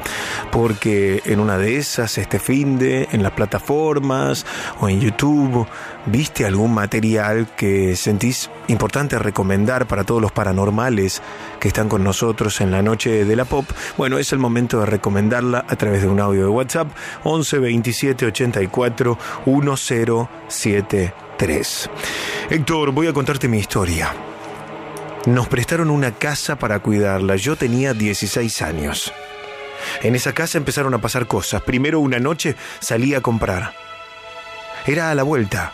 Porque 0.52 1.22
en 1.26 1.40
una 1.40 1.58
de 1.58 1.78
esas, 1.78 2.18
este 2.18 2.40
fin 2.40 2.75
en 2.82 3.24
las 3.24 3.32
plataformas 3.32 4.46
o 4.80 4.90
en 4.90 5.00
YouTube, 5.00 5.66
viste 6.06 6.46
algún 6.46 6.74
material 6.74 7.48
que 7.56 7.96
sentís 7.96 8.50
importante 8.68 9.18
recomendar 9.20 9.88
para 9.88 10.04
todos 10.04 10.22
los 10.22 10.32
paranormales 10.32 11.22
que 11.60 11.70
están 11.70 11.90
con 11.90 12.04
nosotros 12.04 12.62
en 12.62 12.72
la 12.72 12.82
noche 12.82 13.26
de 13.26 13.36
la 13.36 13.46
pop. 13.46 13.66
Bueno, 13.98 14.18
es 14.18 14.32
el 14.34 14.40
momento 14.40 14.80
de 14.80 14.86
recomendarla 14.86 15.66
a 15.68 15.76
través 15.76 16.02
de 16.02 16.08
un 16.08 16.20
audio 16.20 16.44
de 16.44 16.50
WhatsApp 16.50 16.88
11 17.24 17.60
27 17.60 18.26
84 18.26 19.18
1073. 19.46 21.90
Héctor, 22.50 22.92
voy 22.92 23.08
a 23.08 23.14
contarte 23.14 23.48
mi 23.48 23.60
historia. 23.60 24.14
Nos 25.26 25.48
prestaron 25.48 25.90
una 25.90 26.12
casa 26.12 26.56
para 26.56 26.80
cuidarla. 26.80 27.36
Yo 27.36 27.56
tenía 27.56 27.94
16 27.94 28.62
años. 28.62 29.12
En 30.02 30.16
esa 30.16 30.34
casa 30.34 30.58
empezaron 30.58 30.94
a 30.94 31.02
pasar 31.02 31.28
cosas. 31.28 31.62
Primero 31.62 32.00
una 32.00 32.20
noche 32.20 32.56
salí 32.80 33.14
a 33.14 33.22
comprar. 33.22 33.74
Era 34.86 35.12
a 35.12 35.16
la 35.16 35.24
vuelta. 35.24 35.74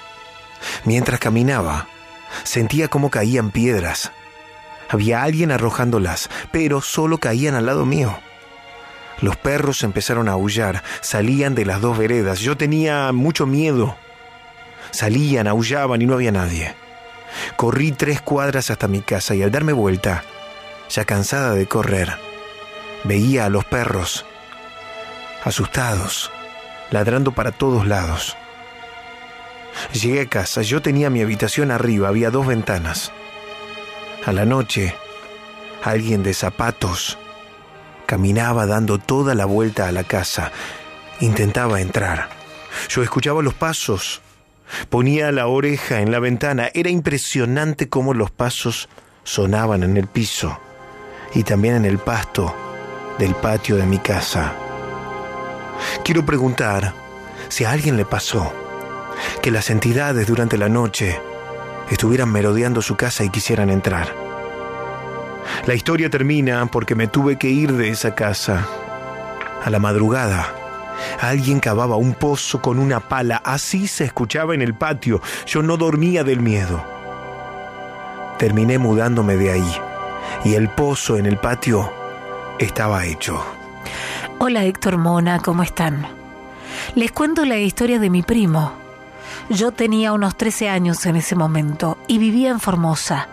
Mientras 0.85 1.19
caminaba, 1.19 1.87
sentía 2.43 2.87
cómo 2.87 3.09
caían 3.09 3.51
piedras. 3.51 4.11
Había 4.89 5.23
alguien 5.23 5.51
arrojándolas, 5.51 6.29
pero 6.51 6.81
solo 6.81 7.17
caían 7.17 7.55
al 7.55 7.65
lado 7.65 7.85
mío. 7.85 8.19
Los 9.21 9.37
perros 9.37 9.83
empezaron 9.83 10.27
a 10.27 10.33
aullar, 10.33 10.83
salían 11.01 11.55
de 11.55 11.65
las 11.65 11.79
dos 11.79 11.97
veredas. 11.97 12.39
Yo 12.39 12.57
tenía 12.57 13.11
mucho 13.11 13.45
miedo. 13.45 13.95
Salían, 14.91 15.47
aullaban 15.47 16.01
y 16.01 16.05
no 16.05 16.15
había 16.15 16.31
nadie. 16.31 16.75
Corrí 17.55 17.91
tres 17.91 18.21
cuadras 18.21 18.71
hasta 18.71 18.87
mi 18.87 19.01
casa 19.01 19.35
y 19.35 19.43
al 19.43 19.51
darme 19.51 19.73
vuelta, 19.73 20.23
ya 20.89 21.05
cansada 21.05 21.53
de 21.53 21.67
correr, 21.67 22.17
veía 23.03 23.45
a 23.45 23.49
los 23.49 23.65
perros, 23.65 24.25
asustados, 25.43 26.31
ladrando 26.91 27.31
para 27.31 27.51
todos 27.51 27.87
lados. 27.87 28.37
Llegué 29.93 30.21
a 30.21 30.25
casa, 30.25 30.61
yo 30.61 30.81
tenía 30.81 31.09
mi 31.09 31.21
habitación 31.21 31.71
arriba, 31.71 32.09
había 32.09 32.29
dos 32.29 32.45
ventanas. 32.45 33.11
A 34.25 34.31
la 34.31 34.45
noche, 34.45 34.95
alguien 35.83 36.23
de 36.23 36.33
zapatos 36.33 37.17
caminaba 38.05 38.65
dando 38.65 38.99
toda 38.99 39.35
la 39.35 39.45
vuelta 39.45 39.87
a 39.87 39.91
la 39.91 40.03
casa. 40.03 40.51
Intentaba 41.21 41.81
entrar. 41.81 42.29
Yo 42.89 43.03
escuchaba 43.03 43.41
los 43.41 43.53
pasos. 43.53 44.21
Ponía 44.89 45.31
la 45.31 45.47
oreja 45.47 46.01
en 46.01 46.11
la 46.11 46.19
ventana. 46.19 46.69
Era 46.73 46.89
impresionante 46.89 47.89
cómo 47.89 48.13
los 48.13 48.29
pasos 48.29 48.89
sonaban 49.23 49.83
en 49.83 49.97
el 49.97 50.07
piso 50.07 50.59
y 51.33 51.43
también 51.43 51.75
en 51.75 51.85
el 51.85 51.99
pasto 51.99 52.53
del 53.21 53.35
patio 53.35 53.75
de 53.75 53.85
mi 53.85 53.99
casa. 53.99 54.55
Quiero 56.03 56.25
preguntar 56.25 56.95
si 57.49 57.65
a 57.65 57.71
alguien 57.71 57.95
le 57.95 58.03
pasó 58.03 58.51
que 59.43 59.51
las 59.51 59.69
entidades 59.69 60.25
durante 60.25 60.57
la 60.57 60.69
noche 60.69 61.21
estuvieran 61.91 62.31
merodeando 62.31 62.81
su 62.81 62.95
casa 62.95 63.23
y 63.23 63.29
quisieran 63.29 63.69
entrar. 63.69 64.11
La 65.67 65.75
historia 65.75 66.09
termina 66.09 66.65
porque 66.65 66.95
me 66.95 67.07
tuve 67.07 67.37
que 67.37 67.49
ir 67.49 67.73
de 67.73 67.89
esa 67.89 68.15
casa. 68.15 68.67
A 69.63 69.69
la 69.69 69.77
madrugada, 69.77 70.55
alguien 71.19 71.59
cavaba 71.59 71.97
un 71.97 72.15
pozo 72.15 72.59
con 72.59 72.79
una 72.79 73.01
pala. 73.01 73.39
Así 73.45 73.87
se 73.87 74.05
escuchaba 74.05 74.55
en 74.55 74.63
el 74.63 74.73
patio. 74.73 75.21
Yo 75.45 75.61
no 75.61 75.77
dormía 75.77 76.23
del 76.23 76.39
miedo. 76.39 76.83
Terminé 78.39 78.79
mudándome 78.79 79.35
de 79.35 79.51
ahí 79.51 79.75
y 80.43 80.55
el 80.55 80.69
pozo 80.69 81.17
en 81.17 81.27
el 81.27 81.37
patio 81.37 82.00
estaba 82.65 83.05
hecho. 83.05 83.43
Hola 84.39 84.63
Héctor 84.65 84.97
Mona, 84.97 85.39
¿cómo 85.39 85.63
están? 85.63 86.05
Les 86.95 87.11
cuento 87.11 87.45
la 87.45 87.57
historia 87.57 87.99
de 87.99 88.09
mi 88.09 88.21
primo. 88.23 88.73
Yo 89.49 89.71
tenía 89.71 90.13
unos 90.13 90.35
13 90.37 90.69
años 90.69 91.05
en 91.05 91.15
ese 91.15 91.35
momento 91.35 91.97
y 92.07 92.17
vivía 92.17 92.49
en 92.49 92.59
Formosa. 92.59 93.27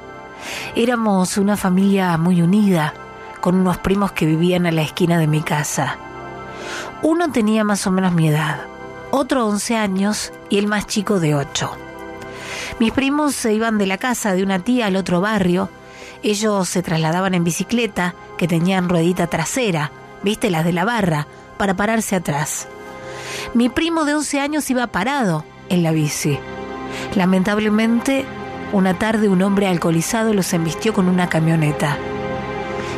Éramos 0.75 1.37
una 1.37 1.57
familia 1.57 2.17
muy 2.17 2.43
unida, 2.43 2.95
con 3.41 3.55
unos 3.57 3.79
primos 3.79 4.13
que 4.13 4.27
vivían 4.27 4.67
a 4.67 4.73
la 4.73 4.83
esquina 4.83 5.19
de 5.19 5.27
mi 5.27 5.43
casa. 5.43 5.97
Uno 7.03 7.31
tenía 7.31 7.65
más 7.65 7.87
o 7.87 7.91
menos 7.91 8.13
mi 8.13 8.29
edad, 8.29 8.61
otro 9.11 9.47
11 9.47 9.77
años 9.77 10.33
y 10.51 10.59
el 10.59 10.67
más 10.67 10.87
chico 10.87 11.21
de 11.21 11.35
8. 11.35 11.71
Mis 12.81 12.93
primos 12.93 13.35
se 13.35 13.53
iban 13.53 13.79
de 13.79 13.87
la 13.87 13.99
casa 13.99 14.35
de 14.35 14.43
una 14.43 14.61
tía 14.61 14.87
al 14.87 14.97
otro 14.97 15.21
barrio. 15.21 15.69
Ellos 16.23 16.69
se 16.69 16.83
trasladaban 16.83 17.35
en 17.35 17.45
bicicleta, 17.45 18.15
que 18.37 18.49
tenían 18.49 18.89
ruedita 18.89 19.29
trasera, 19.29 19.93
viste 20.23 20.51
las 20.51 20.65
de 20.65 20.73
la 20.73 20.85
barra, 20.85 21.27
para 21.57 21.75
pararse 21.75 22.17
atrás. 22.17 22.69
Mi 23.55 23.69
primo 23.69 24.05
de 24.05 24.15
11 24.15 24.41
años 24.41 24.71
iba 24.71 24.87
parado 24.89 25.45
en 25.69 25.83
la 25.83 25.93
bici. 25.93 26.39
Lamentablemente, 27.15 28.25
una 28.73 28.99
tarde 28.99 29.29
un 29.29 29.43
hombre 29.43 29.69
alcoholizado 29.69 30.35
los 30.35 30.53
embistió 30.53 30.93
con 30.93 31.09
una 31.09 31.29
camioneta. 31.29 31.97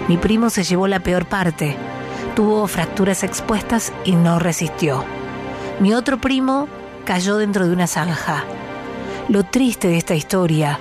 Mi 0.09 0.17
primo 0.17 0.51
se 0.51 0.65
llevó 0.65 0.89
la 0.89 1.01
peor 1.01 1.27
parte. 1.27 1.77
Tuvo 2.35 2.67
fracturas 2.69 3.23
expuestas 3.23 3.93
y 4.05 4.13
no 4.13 4.39
resistió. 4.39 5.05
Mi 5.79 5.93
otro 5.95 6.19
primo 6.19 6.69
cayó 7.05 7.37
dentro 7.37 7.67
de 7.67 7.73
una 7.73 7.87
zanja. 7.87 8.45
Lo 9.29 9.45
triste 9.45 9.89
de 9.89 9.99
esta 9.99 10.15
historia 10.15 10.79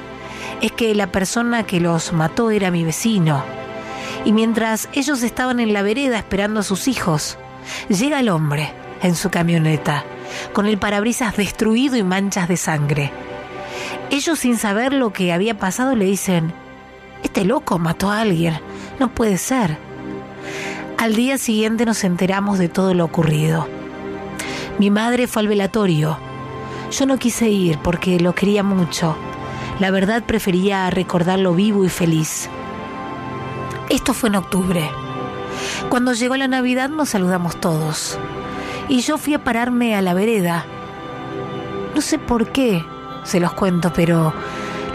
es 0.61 0.71
que 0.71 0.93
la 0.95 1.11
persona 1.11 1.63
que 1.63 1.79
los 1.79 2.13
mató 2.13 2.51
era 2.51 2.71
mi 2.71 2.83
vecino. 2.83 3.43
Y 4.25 4.33
mientras 4.33 4.89
ellos 4.93 5.23
estaban 5.23 5.59
en 5.59 5.73
la 5.73 5.81
vereda 5.81 6.17
esperando 6.17 6.59
a 6.59 6.63
sus 6.63 6.87
hijos, 6.87 7.37
llega 7.87 8.19
el 8.19 8.29
hombre 8.29 8.73
en 9.01 9.15
su 9.15 9.29
camioneta, 9.29 10.03
con 10.53 10.65
el 10.65 10.77
parabrisas 10.77 11.37
destruido 11.37 11.95
y 11.95 12.03
manchas 12.03 12.47
de 12.47 12.57
sangre. 12.57 13.11
Ellos 14.09 14.39
sin 14.39 14.57
saber 14.57 14.93
lo 14.93 15.13
que 15.13 15.31
había 15.31 15.57
pasado 15.57 15.95
le 15.95 16.05
dicen, 16.05 16.51
este 17.23 17.45
loco 17.45 17.79
mató 17.79 18.09
a 18.09 18.21
alguien, 18.21 18.59
no 18.99 19.09
puede 19.09 19.37
ser. 19.37 19.77
Al 20.97 21.15
día 21.15 21.37
siguiente 21.37 21.85
nos 21.85 22.03
enteramos 22.03 22.59
de 22.59 22.67
todo 22.67 22.93
lo 22.93 23.05
ocurrido. 23.05 23.67
Mi 24.79 24.89
madre 24.89 25.27
fue 25.27 25.41
al 25.41 25.47
velatorio. 25.47 26.17
Yo 26.91 27.05
no 27.05 27.17
quise 27.17 27.49
ir 27.49 27.77
porque 27.79 28.19
lo 28.19 28.33
quería 28.33 28.63
mucho. 28.63 29.15
La 29.79 29.91
verdad 29.91 30.23
prefería 30.23 30.89
recordarlo 30.89 31.53
vivo 31.53 31.85
y 31.85 31.89
feliz. 31.89 32.49
Esto 33.89 34.13
fue 34.13 34.29
en 34.29 34.35
octubre. 34.35 34.91
Cuando 35.89 36.11
llegó 36.13 36.35
la 36.35 36.49
Navidad 36.49 36.89
nos 36.89 37.09
saludamos 37.09 37.59
todos. 37.61 38.19
Y 38.89 38.99
yo 38.99 39.17
fui 39.17 39.33
a 39.35 39.43
pararme 39.43 39.95
a 39.95 40.01
la 40.01 40.13
vereda. 40.13 40.65
No 41.95 42.01
sé 42.01 42.19
por 42.19 42.51
qué, 42.51 42.83
se 43.23 43.39
los 43.39 43.53
cuento, 43.53 43.93
pero 43.93 44.33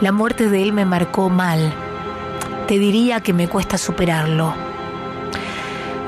la 0.03 0.12
muerte 0.12 0.51
de 0.51 0.62
él 0.62 0.72
me 0.74 0.85
marcó 0.85 1.30
mal. 1.30 1.72
Te 2.68 2.78
diría 2.78 3.20
que 3.20 3.32
me 3.32 3.49
cuesta 3.49 3.78
superarlo. 3.78 4.55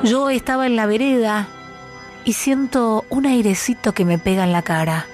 Yo 0.03 0.29
estaba 0.29 0.67
en 0.67 0.75
la 0.75 0.85
vereda 0.85 1.47
y 2.25 2.33
siento 2.33 3.05
un 3.09 3.25
airecito 3.25 3.93
que 3.93 4.05
me 4.05 4.19
pega 4.19 4.43
en 4.43 4.51
la 4.53 4.61
cara. 4.61 5.07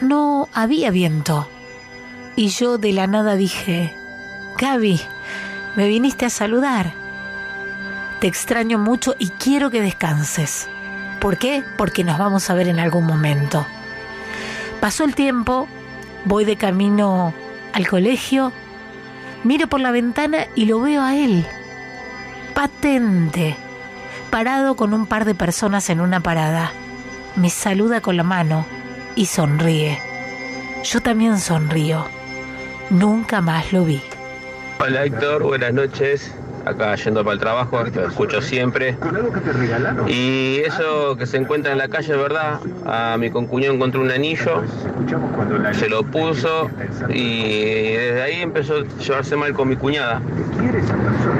No 0.00 0.48
había 0.52 0.90
viento. 0.90 1.48
Y 2.36 2.48
yo 2.48 2.76
de 2.76 2.92
la 2.92 3.06
nada 3.06 3.34
dije, 3.34 3.96
Gaby, 4.58 5.00
me 5.74 5.88
viniste 5.88 6.26
a 6.26 6.30
saludar. 6.30 6.92
Te 8.20 8.26
extraño 8.26 8.78
mucho 8.78 9.14
y 9.18 9.30
quiero 9.30 9.70
que 9.70 9.80
descanses. 9.80 10.68
¿Por 11.18 11.38
qué? 11.38 11.64
Porque 11.78 12.04
nos 12.04 12.18
vamos 12.18 12.50
a 12.50 12.54
ver 12.54 12.68
en 12.68 12.78
algún 12.78 13.06
momento. 13.06 13.66
Pasó 14.80 15.04
el 15.04 15.14
tiempo, 15.14 15.66
voy 16.26 16.44
de 16.44 16.56
camino 16.56 17.32
al 17.72 17.88
colegio, 17.88 18.52
miro 19.42 19.66
por 19.66 19.80
la 19.80 19.90
ventana 19.90 20.46
y 20.54 20.66
lo 20.66 20.80
veo 20.80 21.02
a 21.02 21.16
él, 21.16 21.46
patente, 22.54 23.56
parado 24.30 24.76
con 24.76 24.92
un 24.92 25.06
par 25.06 25.24
de 25.24 25.34
personas 25.34 25.88
en 25.88 26.00
una 26.00 26.20
parada. 26.20 26.72
Me 27.34 27.48
saluda 27.48 28.00
con 28.02 28.16
la 28.16 28.22
mano 28.22 28.66
y 29.14 29.26
sonríe. 29.26 29.98
Yo 30.84 31.00
también 31.00 31.38
sonrío. 31.38 32.06
Nunca 32.90 33.40
más 33.40 33.72
lo 33.72 33.84
vi. 33.84 34.00
Hola 34.78 35.04
Héctor, 35.04 35.42
buenas 35.42 35.72
noches. 35.72 36.32
Acá 36.64 36.94
yendo 36.96 37.22
para 37.22 37.34
el 37.34 37.40
trabajo, 37.40 37.84
escucho 37.84 38.40
siempre. 38.42 38.96
Y 40.08 40.58
eso 40.64 41.16
que 41.16 41.26
se 41.26 41.36
encuentra 41.36 41.72
en 41.72 41.78
la 41.78 41.88
calle, 41.88 42.16
verdad. 42.16 42.60
A 42.84 43.16
mi 43.18 43.30
concuñado 43.30 43.74
encontró 43.74 44.00
un 44.00 44.10
anillo, 44.10 44.62
se 45.72 45.88
lo 45.88 46.02
puso 46.04 46.68
y 47.08 47.92
desde 47.92 48.22
ahí 48.22 48.40
empezó 48.42 48.78
a 48.78 49.00
llevarse 49.00 49.36
mal 49.36 49.52
con 49.52 49.68
mi 49.68 49.76
cuñada. 49.76 50.20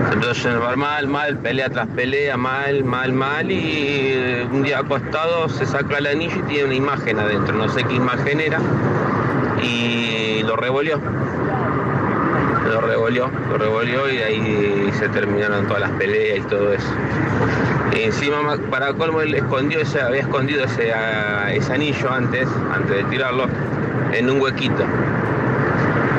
Se 0.09 0.15
empezó 0.15 0.49
a 0.49 0.53
llevar 0.53 0.77
mal, 0.77 1.09
mal, 1.09 1.39
pelea 1.39 1.71
tras 1.71 1.89
pelea, 1.89 2.37
mal, 2.37 2.85
mal, 2.85 3.13
mal. 3.13 3.51
Y 3.51 4.49
un 4.53 4.63
día 4.63 4.79
acostado 4.79 5.49
se 5.49 5.67
saca 5.67 5.99
el 5.99 6.07
anillo 6.07 6.37
y 6.39 6.43
tiene 6.43 6.65
una 6.67 6.75
imagen 6.75 7.19
adentro. 7.19 7.57
No 7.57 7.69
sé 7.69 7.83
qué 7.85 7.95
imagen 7.95 8.41
era. 8.41 8.61
Y 9.61 10.43
lo 10.45 10.55
revolvió 10.55 11.01
lo 12.67 12.81
revolvió, 12.81 13.31
lo 13.51 13.59
revolvió 13.59 14.11
y 14.11 14.19
ahí 14.19 14.91
se 14.99 15.09
terminaron 15.09 15.67
todas 15.67 15.83
las 15.83 15.91
peleas 15.93 16.39
y 16.39 16.43
todo 16.43 16.73
eso. 16.73 16.89
Encima, 17.95 18.57
para 18.71 18.93
colmo, 18.93 19.23
él 19.23 19.35
escondió 19.35 19.81
ese, 19.81 20.01
había 20.01 20.21
escondido 20.21 20.65
ese, 20.65 20.93
anillo 20.93 22.11
antes, 22.11 22.47
antes 22.73 22.97
de 22.97 23.05
tirarlo, 23.05 23.47
en 24.13 24.31
un 24.31 24.41
huequito. 24.41 24.85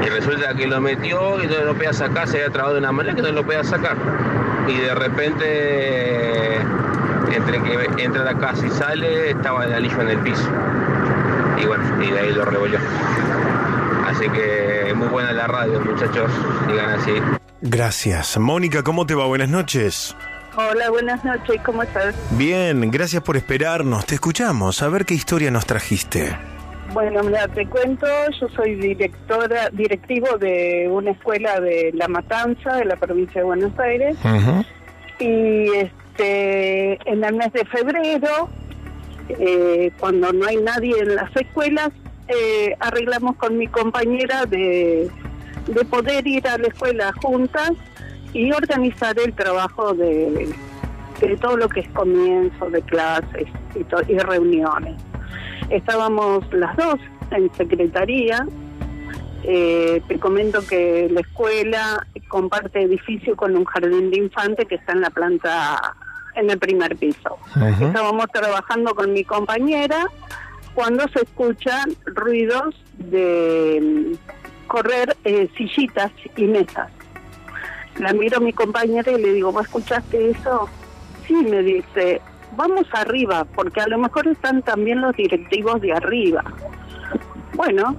Y 0.06 0.10
resulta 0.10 0.54
que 0.56 0.68
lo 0.68 0.82
metió 0.82 1.42
y 1.44 1.48
no 1.48 1.66
lo 1.66 1.76
podía 1.76 1.94
sacar, 1.94 2.28
se 2.28 2.38
había 2.38 2.50
trabado 2.52 2.74
de 2.76 2.80
una 2.80 2.92
manera 2.92 3.16
que 3.16 3.22
no 3.22 3.32
lo 3.32 3.44
podía 3.44 3.64
sacar. 3.64 3.96
Y 4.68 4.80
de 4.80 4.96
repente, 4.96 6.56
entre 7.32 7.62
que 7.62 8.04
entra 8.04 8.24
la 8.24 8.38
casa 8.38 8.66
y 8.66 8.70
sale, 8.72 9.32
estaba 9.32 9.66
el 9.66 9.74
anillo 9.74 10.02
en 10.02 10.10
el 10.10 10.18
piso. 10.20 10.50
Y 11.62 11.66
bueno, 11.66 11.84
y 12.02 12.12
de 12.12 12.20
ahí 12.20 12.34
lo 12.34 12.46
revolvió. 12.46 12.80
Así 14.08 14.30
que 14.30 14.94
muy 14.96 15.10
buena 15.10 15.34
la 15.34 15.48
radio, 15.48 15.82
muchachos. 15.82 16.32
Digan 16.66 16.92
así. 16.92 17.12
Gracias. 17.62 18.38
Mónica, 18.38 18.82
¿cómo 18.82 19.06
te 19.06 19.14
va? 19.16 19.26
Buenas 19.26 19.50
noches. 19.50 20.16
Hola, 20.56 20.90
buenas 20.90 21.26
noches, 21.26 21.60
¿cómo 21.66 21.84
estás? 21.84 22.16
Bien, 22.32 22.90
gracias 22.90 23.22
por 23.22 23.36
esperarnos. 23.36 24.06
Te 24.06 24.16
escuchamos. 24.16 24.82
A 24.82 24.88
ver 24.88 25.06
qué 25.06 25.14
historia 25.14 25.52
nos 25.52 25.66
trajiste. 25.66 26.38
Bueno, 26.94 27.22
mira, 27.22 27.50
te 27.50 27.68
cuento, 27.68 28.08
yo 28.40 28.48
soy 28.56 28.76
directora, 28.76 29.70
directivo 29.74 30.38
de 30.38 30.88
una 30.90 31.12
escuela 31.12 31.60
de 31.60 31.92
La 31.94 32.08
Matanza, 32.08 32.78
de 32.78 32.86
la 32.86 32.96
provincia 32.96 33.42
de 33.42 33.46
Buenos 33.46 33.78
Aires. 33.78 34.16
Y 35.20 35.68
este, 35.76 36.94
en 37.12 37.26
el 37.26 37.36
mes 37.36 37.52
de 37.52 37.66
febrero, 37.66 38.50
eh, 39.28 39.92
cuando 40.00 40.32
no 40.32 40.48
hay 40.48 40.56
nadie 40.58 40.98
en 40.98 41.16
las 41.16 41.36
escuelas, 41.36 41.90
eh, 42.28 42.76
arreglamos 42.80 43.36
con 43.38 43.58
mi 43.58 43.68
compañera 43.68 44.46
de, 44.46 45.10
de 45.68 45.86
poder 45.86 46.26
ir 46.28 46.48
a 46.48 46.58
la 46.58 46.68
escuela 46.68 47.14
juntas 47.22 47.72
y 48.34 48.52
organizar 48.52 49.18
el 49.20 49.34
trabajo 49.34 49.94
de, 49.94 50.54
de 51.22 51.38
todo 51.38 51.58
lo 51.58 51.70
que 51.70 51.82
es 51.82 51.90
comienzo 51.90 52.70
de 52.70 52.82
clases 52.84 53.48
y, 53.76 53.84
to- 53.86 54.02
y 54.08 54.18
reuniones. 54.18 54.96
Estábamos 55.70 56.46
las 56.54 56.76
dos 56.78 56.96
en 57.32 57.54
secretaría. 57.56 58.46
Eh, 59.44 60.02
te 60.08 60.20
comento 60.20 60.66
que 60.68 61.08
la 61.10 61.22
escuela 61.22 62.06
comparte 62.28 62.82
edificio 62.82 63.36
con 63.38 63.56
un 63.56 63.64
jardín 63.66 64.12
de 64.12 64.18
infante 64.18 64.66
que 64.66 64.76
está 64.76 64.92
en 64.92 65.02
la 65.02 65.10
planta, 65.10 65.94
en 66.36 66.50
el 66.50 66.58
primer 66.60 66.98
piso. 66.98 67.38
Estábamos 67.88 68.26
trabajando 68.34 68.94
con 68.94 69.14
mi 69.14 69.24
compañera 69.24 70.06
cuando 70.78 71.08
se 71.08 71.24
escuchan 71.24 71.96
ruidos 72.06 72.76
de 73.00 73.80
mm, 73.82 74.68
correr 74.68 75.18
eh, 75.24 75.50
sillitas 75.58 76.12
y 76.36 76.44
mesas. 76.44 76.92
La 77.98 78.14
miro 78.14 78.38
a 78.38 78.40
mi 78.42 78.54
compañera 78.54 79.12
y 79.12 79.20
le 79.20 79.34
digo, 79.34 79.52
¿vos 79.52 79.66
escuchaste 79.66 80.30
eso? 80.30 80.70
Sí, 81.26 81.34
me 81.34 81.64
dice, 81.64 82.22
vamos 82.56 82.86
arriba, 82.92 83.44
porque 83.56 83.82
a 83.82 83.88
lo 83.88 83.98
mejor 83.98 84.28
están 84.28 84.62
también 84.62 85.02
los 85.02 85.16
directivos 85.16 85.82
de 85.82 85.94
arriba. 85.94 86.44
Bueno, 87.56 87.98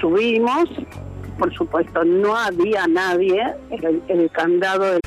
subimos, 0.00 0.70
por 1.38 1.52
supuesto, 1.52 2.04
no 2.04 2.34
había 2.38 2.86
nadie, 2.86 3.44
el, 3.68 4.02
el 4.08 4.30
candado 4.30 4.92
del 4.92 5.00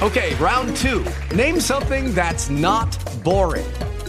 Okay, 0.00 0.34
round 0.40 0.74
two. 0.74 1.04
Name 1.36 1.60
something 1.60 2.14
that's 2.14 2.48
not 2.48 2.96
boring. 3.22 3.89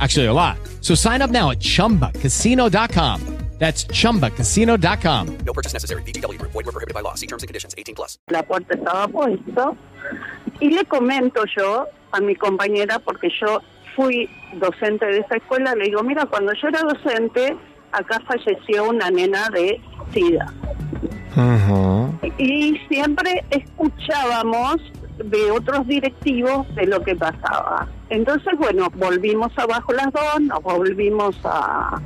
Actually, 0.00 0.26
a 0.26 0.32
lot. 0.32 0.56
So 0.80 0.94
sign 0.94 1.22
up 1.22 1.30
now 1.30 1.50
at 1.50 1.60
chumbacasino.com. 1.60 3.20
That's 3.56 3.86
chumbacasino.com. 3.86 5.38
No 5.46 5.52
purchase 5.52 5.72
necessary. 5.72 6.02
VGW 6.02 6.38
Group. 6.38 6.50
Void 6.50 6.66
where 6.66 6.72
prohibited 6.72 6.92
by 6.92 7.02
law. 7.02 7.14
See 7.14 7.28
terms 7.28 7.44
and 7.44 7.48
conditions. 7.48 7.72
18 7.78 7.94
plus. 7.94 8.18
la 8.28 8.42
puerta 8.42 8.74
estaba 8.74 9.06
puesto 9.06 9.76
y 10.60 10.70
le 10.70 10.84
comento 10.86 11.44
yo 11.56 11.86
a 12.12 12.20
mi 12.20 12.34
compañera 12.34 12.98
porque 12.98 13.28
yo 13.40 13.60
fui 13.94 14.28
docente 14.54 15.06
de 15.06 15.18
esa 15.18 15.36
escuela 15.36 15.74
le 15.76 15.84
digo 15.84 16.02
mira 16.02 16.26
cuando 16.26 16.52
yo 16.54 16.68
era 16.68 16.80
docente 16.82 17.56
acá 17.92 18.20
falleció 18.26 18.88
una 18.90 19.10
nena 19.10 19.48
de 19.50 19.80
SIDA 20.12 20.52
y 22.38 22.76
siempre 22.88 23.44
escuchábamos 23.50 24.76
de 25.18 25.50
otros 25.52 25.86
directivos 25.86 26.66
de 26.74 26.86
lo 26.86 27.02
que 27.02 27.14
pasaba 27.14 27.88
entonces 28.10 28.52
bueno 28.58 28.88
volvimos 28.94 29.52
abajo 29.58 29.92
las 29.92 30.12
dos 30.12 30.40
nos 30.40 30.62
volvimos 30.62 31.36
a 31.44 32.00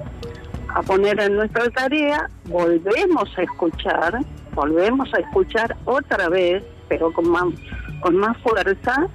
a 0.74 0.82
poner 0.82 1.18
en 1.20 1.36
nuestra 1.36 1.68
tarea, 1.70 2.28
volvemos 2.44 3.28
a 3.36 3.42
escuchar, 3.42 4.18
volvemos 4.54 5.12
a 5.14 5.18
escuchar 5.18 5.76
otra 5.84 6.28
vez, 6.28 6.62
pero 6.88 7.12
con 7.12 7.28
más, 7.30 7.44
con 8.00 8.16
más 8.16 8.36
fuerza, 8.38 9.08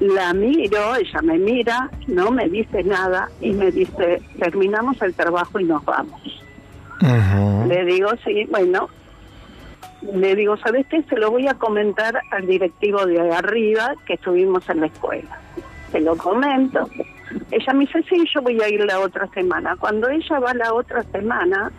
la 0.00 0.32
miro, 0.32 0.96
ella 0.96 1.22
me 1.22 1.38
mira, 1.38 1.90
no 2.06 2.30
me 2.30 2.48
dice 2.48 2.82
nada 2.82 3.28
y 3.40 3.52
me 3.52 3.70
dice, 3.70 4.20
terminamos 4.38 5.00
el 5.02 5.14
trabajo 5.14 5.60
y 5.60 5.64
nos 5.64 5.84
vamos. 5.84 6.20
Le 7.66 7.84
digo, 7.84 8.10
sí, 8.24 8.46
bueno, 8.50 8.88
le 10.02 10.34
digo, 10.34 10.56
¿sabes 10.58 10.86
qué? 10.88 11.02
Se 11.04 11.16
lo 11.16 11.30
voy 11.30 11.46
a 11.46 11.54
comentar 11.54 12.20
al 12.30 12.46
directivo 12.46 13.06
de 13.06 13.32
arriba 13.32 13.94
que 14.06 14.14
estuvimos 14.14 14.68
en 14.68 14.80
la 14.80 14.86
escuela. 14.86 15.38
Se 15.92 16.00
lo 16.00 16.16
comento. 16.16 16.88
Ella 17.50 17.72
me 17.72 17.80
dice, 17.80 18.02
sí, 18.08 18.24
yo 18.34 18.42
voy 18.42 18.60
a 18.60 18.68
ir 18.68 18.84
la 18.84 19.00
otra 19.00 19.26
semana. 19.28 19.76
Cuando 19.78 20.08
ella 20.08 20.38
va 20.40 20.54
la 20.54 20.72
otra 20.74 21.02
semana, 21.12 21.70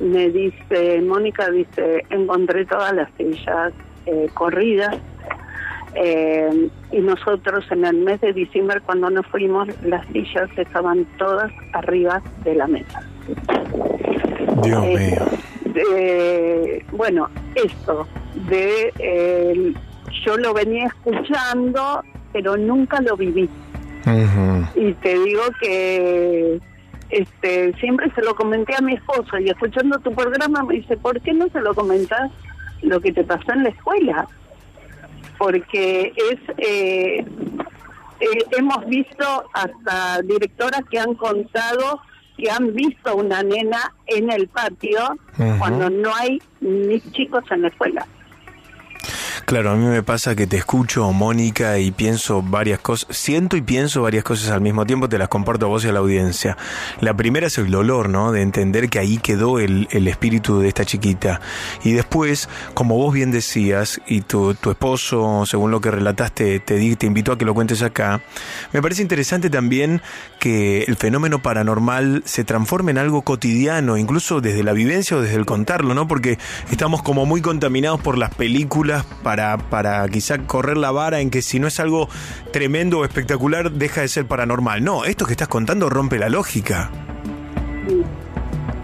me 0.00 0.28
dice, 0.30 1.00
Mónica 1.02 1.50
dice, 1.50 2.04
encontré 2.10 2.64
todas 2.66 2.92
las 2.94 3.08
sillas 3.16 3.72
eh, 4.06 4.28
corridas. 4.34 4.96
eh, 5.96 6.68
y 6.90 6.98
nosotros 6.98 7.64
en 7.70 7.84
el 7.84 7.98
mes 7.98 8.20
de 8.20 8.32
diciembre, 8.32 8.80
cuando 8.80 9.10
nos 9.10 9.24
fuimos, 9.28 9.68
las 9.84 10.04
sillas 10.08 10.48
estaban 10.56 11.04
todas 11.18 11.52
arriba 11.72 12.20
de 12.42 12.54
la 12.56 12.66
mesa. 12.66 13.00
Dios 14.62 14.84
Eh, 14.84 14.96
mío. 14.98 15.72
de- 15.72 16.84
bueno, 16.92 17.28
esto 17.54 18.08
de 18.48 18.92
eh, 18.98 19.72
yo 20.24 20.36
lo 20.36 20.52
venía 20.52 20.86
escuchando, 20.86 22.02
pero 22.34 22.56
nunca 22.56 23.00
lo 23.00 23.16
viví. 23.16 23.48
Y 24.74 24.92
te 24.94 25.14
digo 25.20 25.42
que 25.60 26.60
este 27.08 27.72
siempre 27.74 28.10
se 28.14 28.22
lo 28.22 28.34
comenté 28.34 28.74
a 28.74 28.80
mi 28.80 28.94
esposo 28.94 29.38
y 29.38 29.48
escuchando 29.48 29.98
tu 30.00 30.12
programa 30.12 30.64
me 30.64 30.74
dice, 30.74 30.96
¿por 30.96 31.20
qué 31.20 31.32
no 31.32 31.48
se 31.50 31.60
lo 31.60 31.74
comentas 31.74 32.32
lo 32.82 33.00
que 33.00 33.12
te 33.12 33.22
pasó 33.22 33.52
en 33.52 33.62
la 33.62 33.68
escuela? 33.70 34.26
Porque 35.38 36.12
es 36.16 36.40
eh, 36.58 37.24
eh, 38.20 38.44
hemos 38.58 38.84
visto 38.86 39.44
hasta 39.54 40.20
directoras 40.22 40.82
que 40.90 40.98
han 40.98 41.14
contado 41.14 42.00
que 42.36 42.50
han 42.50 42.74
visto 42.74 43.14
una 43.14 43.44
nena 43.44 43.92
en 44.06 44.28
el 44.28 44.48
patio 44.48 45.16
cuando 45.58 45.88
no 45.88 46.12
hay 46.16 46.42
ni 46.60 47.00
chicos 47.12 47.44
en 47.52 47.62
la 47.62 47.68
escuela. 47.68 48.04
Claro, 49.46 49.72
a 49.72 49.76
mí 49.76 49.84
me 49.84 50.02
pasa 50.02 50.34
que 50.34 50.46
te 50.46 50.56
escucho, 50.56 51.12
Mónica, 51.12 51.78
y 51.78 51.90
pienso 51.90 52.40
varias 52.40 52.78
cosas, 52.78 53.14
siento 53.14 53.58
y 53.58 53.60
pienso 53.62 54.00
varias 54.00 54.24
cosas 54.24 54.50
al 54.50 54.62
mismo 54.62 54.86
tiempo, 54.86 55.06
te 55.06 55.18
las 55.18 55.28
comparto 55.28 55.66
a 55.66 55.68
vos 55.68 55.84
y 55.84 55.88
a 55.88 55.92
la 55.92 55.98
audiencia. 55.98 56.56
La 57.00 57.14
primera 57.14 57.48
es 57.48 57.58
el 57.58 57.70
dolor, 57.70 58.08
¿no? 58.08 58.32
De 58.32 58.40
entender 58.40 58.88
que 58.88 58.98
ahí 58.98 59.18
quedó 59.18 59.58
el, 59.58 59.86
el 59.90 60.08
espíritu 60.08 60.60
de 60.60 60.68
esta 60.68 60.86
chiquita. 60.86 61.42
Y 61.84 61.92
después, 61.92 62.48
como 62.72 62.96
vos 62.96 63.12
bien 63.12 63.32
decías, 63.32 64.00
y 64.06 64.22
tu, 64.22 64.54
tu 64.54 64.70
esposo, 64.70 65.44
según 65.44 65.70
lo 65.70 65.80
que 65.82 65.90
relataste, 65.90 66.60
te, 66.60 66.96
te 66.96 67.06
invitó 67.06 67.32
a 67.32 67.38
que 67.38 67.44
lo 67.44 67.52
cuentes 67.52 67.82
acá, 67.82 68.22
me 68.72 68.80
parece 68.80 69.02
interesante 69.02 69.50
también 69.50 70.00
que 70.44 70.82
el 70.82 70.96
fenómeno 70.96 71.38
paranormal 71.38 72.20
se 72.26 72.44
transforme 72.44 72.90
en 72.90 72.98
algo 72.98 73.22
cotidiano, 73.22 73.96
incluso 73.96 74.42
desde 74.42 74.62
la 74.62 74.74
vivencia 74.74 75.16
o 75.16 75.22
desde 75.22 75.36
el 75.36 75.46
contarlo, 75.46 75.94
¿no? 75.94 76.06
Porque 76.06 76.36
estamos 76.70 77.02
como 77.02 77.24
muy 77.24 77.40
contaminados 77.40 77.98
por 78.02 78.18
las 78.18 78.34
películas 78.34 79.06
para, 79.22 79.56
para 79.56 80.06
quizá 80.06 80.36
correr 80.40 80.76
la 80.76 80.90
vara 80.90 81.22
en 81.22 81.30
que 81.30 81.40
si 81.40 81.58
no 81.58 81.66
es 81.66 81.80
algo 81.80 82.10
tremendo 82.52 82.98
o 82.98 83.04
espectacular, 83.06 83.72
deja 83.72 84.02
de 84.02 84.08
ser 84.08 84.26
paranormal. 84.26 84.84
No, 84.84 85.06
esto 85.06 85.24
que 85.24 85.32
estás 85.32 85.48
contando 85.48 85.88
rompe 85.88 86.18
la 86.18 86.28
lógica. 86.28 86.90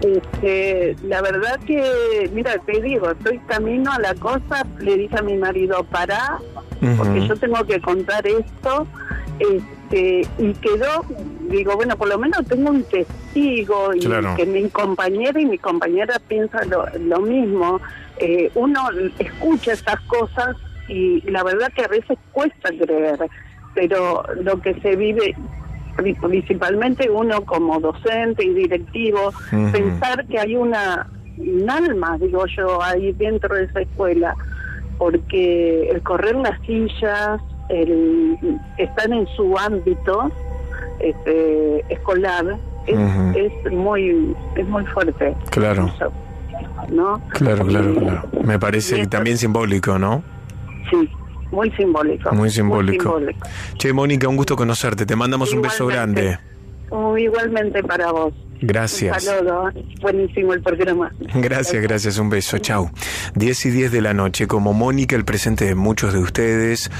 Este, 0.01 0.95
la 1.03 1.21
verdad 1.21 1.59
que, 1.59 2.27
mira, 2.33 2.57
te 2.65 2.81
digo, 2.81 3.11
estoy 3.11 3.37
camino 3.45 3.91
a 3.91 3.99
la 3.99 4.15
cosa, 4.15 4.65
le 4.79 4.97
dije 4.97 5.15
a 5.15 5.21
mi 5.21 5.37
marido, 5.37 5.83
para, 5.83 6.39
porque 6.97 7.27
yo 7.27 7.35
tengo 7.35 7.63
que 7.67 7.79
contar 7.79 8.25
esto, 8.25 8.87
este, 9.37 10.27
y 10.39 10.53
quedó, 10.53 11.05
digo, 11.57 11.75
bueno, 11.75 11.95
por 11.95 12.07
lo 12.09 12.17
menos 12.17 12.45
tengo 12.47 12.69
un 12.71 12.83
testigo, 12.83 13.93
y 13.93 13.99
Claro. 13.99 14.35
que 14.35 14.45
mi 14.45 14.69
compañera 14.69 15.39
y 15.39 15.45
mi 15.45 15.57
compañera 15.57 16.19
piensan 16.27 16.69
lo, 16.69 16.85
lo 16.99 17.19
mismo. 17.21 17.79
Eh, 18.17 18.51
uno 18.55 18.81
escucha 19.19 19.73
estas 19.73 19.99
cosas 20.01 20.55
y 20.87 21.21
la 21.29 21.43
verdad 21.43 21.71
que 21.75 21.83
a 21.83 21.87
veces 21.87 22.17
cuesta 22.31 22.69
creer, 22.69 23.17
pero 23.73 24.23
lo 24.41 24.59
que 24.61 24.73
se 24.81 24.95
vive 24.95 25.35
pri- 25.95 26.13
principalmente 26.15 27.09
uno 27.09 27.43
como 27.45 27.79
docente 27.79 28.43
y 28.45 28.53
directivo, 28.53 29.31
pensar 29.71 30.25
que 30.27 30.39
hay 30.39 30.55
una 30.55 31.07
un 31.37 31.67
alma, 31.69 32.17
digo 32.19 32.45
yo, 32.45 32.83
ahí 32.83 33.13
dentro 33.13 33.55
de 33.55 33.63
esa 33.63 33.81
escuela, 33.81 34.35
porque 34.99 35.89
el 35.89 36.01
correr 36.03 36.35
las 36.35 36.59
sillas, 36.67 37.41
el 37.69 38.37
estar 38.77 39.09
en 39.11 39.25
su 39.35 39.57
ámbito 39.57 40.29
este, 41.03 41.85
escolar 41.93 42.57
es, 42.87 42.97
es 43.35 43.71
muy 43.73 44.35
es 44.55 44.67
muy 44.67 44.85
fuerte, 44.87 45.35
Claro, 45.49 45.91
¿no? 46.89 47.21
claro, 47.29 47.65
claro, 47.65 47.95
claro. 47.95 48.21
Me 48.43 48.57
parece 48.59 49.05
también 49.07 49.37
simbólico, 49.37 49.97
¿no? 49.99 50.23
Sí, 50.89 51.09
muy 51.51 51.69
simbólico. 51.71 52.31
Muy 52.33 52.49
simbólico. 52.49 53.03
simbólico. 53.03 53.47
Che, 53.77 53.93
Mónica, 53.93 54.27
un 54.27 54.35
gusto 54.37 54.55
conocerte. 54.55 55.05
Te 55.05 55.15
mandamos 55.15 55.53
un 55.53 55.61
beso 55.61 55.85
grande. 55.87 56.39
Igualmente 57.17 57.83
para 57.83 58.11
vos. 58.11 58.33
Gracias. 58.61 59.15
Un 59.15 59.21
saludo. 59.21 59.69
Buenísimo 60.01 60.53
el 60.53 60.61
programa. 60.61 61.11
Gracias, 61.33 61.81
gracias, 61.81 62.17
un 62.19 62.29
beso, 62.29 62.59
chau. 62.59 62.91
10 63.35 63.65
y 63.65 63.69
10 63.71 63.91
de 63.91 64.01
la 64.01 64.13
noche, 64.13 64.47
como 64.47 64.73
Mónica, 64.73 65.15
el 65.15 65.25
presente 65.25 65.65
de 65.65 65.75
muchos 65.75 66.13
de 66.13 66.19
ustedes, 66.19 66.91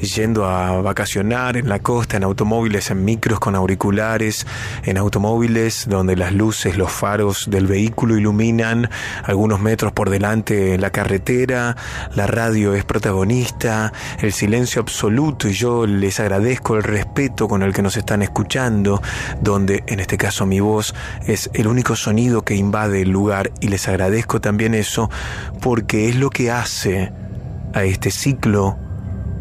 yendo 0.00 0.46
a 0.46 0.80
vacacionar 0.80 1.56
en 1.56 1.68
la 1.68 1.80
costa, 1.80 2.16
en 2.16 2.24
automóviles, 2.24 2.90
en 2.90 3.04
micros 3.04 3.38
con 3.38 3.54
auriculares, 3.54 4.46
en 4.84 4.96
automóviles 4.96 5.86
donde 5.88 6.16
las 6.16 6.32
luces, 6.32 6.78
los 6.78 6.90
faros 6.90 7.50
del 7.50 7.66
vehículo 7.66 8.16
iluminan 8.16 8.88
algunos 9.24 9.60
metros 9.60 9.92
por 9.92 10.10
delante 10.10 10.78
la 10.78 10.90
carretera, 10.90 11.76
la 12.14 12.26
radio 12.26 12.74
es 12.74 12.84
protagonista, 12.84 13.92
el 14.20 14.32
silencio 14.32 14.80
absoluto 14.80 15.48
y 15.48 15.52
yo 15.52 15.86
les 15.86 16.18
agradezco 16.20 16.76
el 16.76 16.82
respeto 16.82 17.48
con 17.48 17.62
el 17.62 17.72
que 17.72 17.82
nos 17.82 17.96
están 17.96 18.22
escuchando, 18.22 19.02
donde 19.40 19.84
en 19.86 20.00
este 20.00 20.16
caso 20.16 20.46
mi 20.46 20.60
voz 20.60 20.94
es 21.26 21.50
el 21.54 21.66
único 21.66 21.96
sonido 21.96 22.42
que 22.42 22.54
invade 22.54 23.02
el 23.02 23.10
lugar 23.10 23.50
y 23.60 23.68
les 23.68 23.88
agradezco 23.88 24.40
también 24.40 24.74
eso 24.74 25.10
porque 25.60 26.08
es 26.08 26.16
lo 26.16 26.30
que 26.30 26.50
hace 26.50 27.12
a 27.72 27.84
este 27.84 28.10
ciclo 28.10 28.76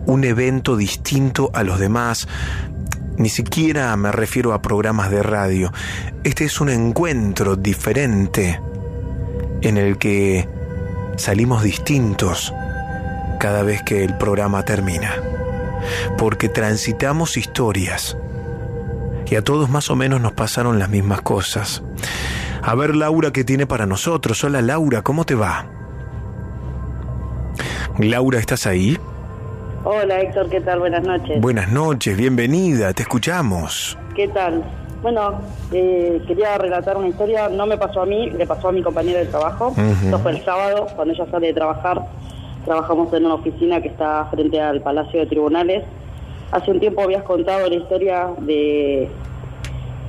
un 0.05 0.23
evento 0.23 0.75
distinto 0.75 1.51
a 1.53 1.63
los 1.63 1.79
demás. 1.79 2.27
Ni 3.17 3.29
siquiera 3.29 3.95
me 3.95 4.11
refiero 4.11 4.53
a 4.53 4.61
programas 4.61 5.11
de 5.11 5.21
radio. 5.21 5.71
Este 6.23 6.45
es 6.45 6.61
un 6.61 6.69
encuentro 6.69 7.55
diferente 7.55 8.59
en 9.61 9.77
el 9.77 9.97
que 9.97 10.47
salimos 11.17 11.63
distintos 11.63 12.53
cada 13.39 13.63
vez 13.63 13.83
que 13.83 14.03
el 14.03 14.17
programa 14.17 14.63
termina. 14.63 15.13
Porque 16.17 16.49
transitamos 16.49 17.37
historias. 17.37 18.17
Y 19.30 19.35
a 19.35 19.43
todos 19.43 19.69
más 19.69 19.91
o 19.91 19.95
menos 19.95 20.19
nos 20.22 20.34
pasaron 20.34 20.80
las 20.80 20.89
mismas 20.89 21.22
cosas. 21.22 21.84
A 22.61 22.76
ver, 22.76 22.95
Laura, 22.95 23.31
¿qué 23.31 23.43
tiene 23.43 23.68
para 23.68 23.85
nosotros? 23.85 24.43
Hola, 24.43 24.61
Laura, 24.61 25.01
¿cómo 25.03 25.23
te 25.23 25.35
va? 25.35 25.65
Laura, 27.99 28.39
¿estás 28.39 28.65
ahí? 28.65 28.97
Hola 29.84 30.19
Héctor, 30.22 30.49
¿qué 30.49 30.61
tal? 30.61 30.80
Buenas 30.80 31.03
noches. 31.03 31.39
Buenas 31.39 31.72
noches, 31.72 32.18
bienvenida, 32.18 32.93
te 32.93 33.03
escuchamos. 33.03 33.97
¿Qué 34.15 34.27
tal? 34.27 34.64
Bueno, 35.01 35.39
eh, 35.72 36.22
quería 36.27 36.57
relatar 36.57 36.97
una 36.97 37.07
historia, 37.07 37.47
no 37.47 37.65
me 37.65 37.77
pasó 37.77 38.01
a 38.01 38.06
mí, 38.06 38.30
le 38.31 38.45
pasó 38.45 38.69
a 38.69 38.72
mi 38.72 38.81
compañera 38.81 39.19
de 39.19 39.27
trabajo. 39.27 39.73
Esto 40.03 40.19
fue 40.19 40.31
el 40.31 40.43
sábado, 40.43 40.88
cuando 40.95 41.14
ella 41.14 41.26
sale 41.31 41.47
de 41.47 41.53
trabajar. 41.53 42.01
Trabajamos 42.65 43.14
en 43.14 43.26
una 43.26 43.35
oficina 43.35 43.81
que 43.81 43.88
está 43.88 44.26
frente 44.26 44.60
al 44.60 44.81
Palacio 44.81 45.22
de 45.22 45.26
Tribunales. 45.27 45.84
Hace 46.51 46.71
un 46.71 46.80
tiempo 46.80 47.01
habías 47.01 47.23
contado 47.23 47.67
la 47.69 47.76
historia 47.76 48.27
de, 48.39 49.07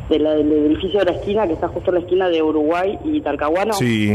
de 0.08 0.18
la- 0.18 0.34
del 0.34 0.50
edificio 0.52 1.00
de 1.00 1.06
la 1.06 1.12
esquina, 1.12 1.46
que 1.46 1.52
está 1.54 1.68
justo 1.68 1.90
en 1.90 1.94
la 1.96 2.00
esquina 2.00 2.28
de 2.28 2.42
Uruguay 2.42 2.98
y 3.04 3.20
Talcahuano. 3.20 3.74
Sí. 3.74 4.10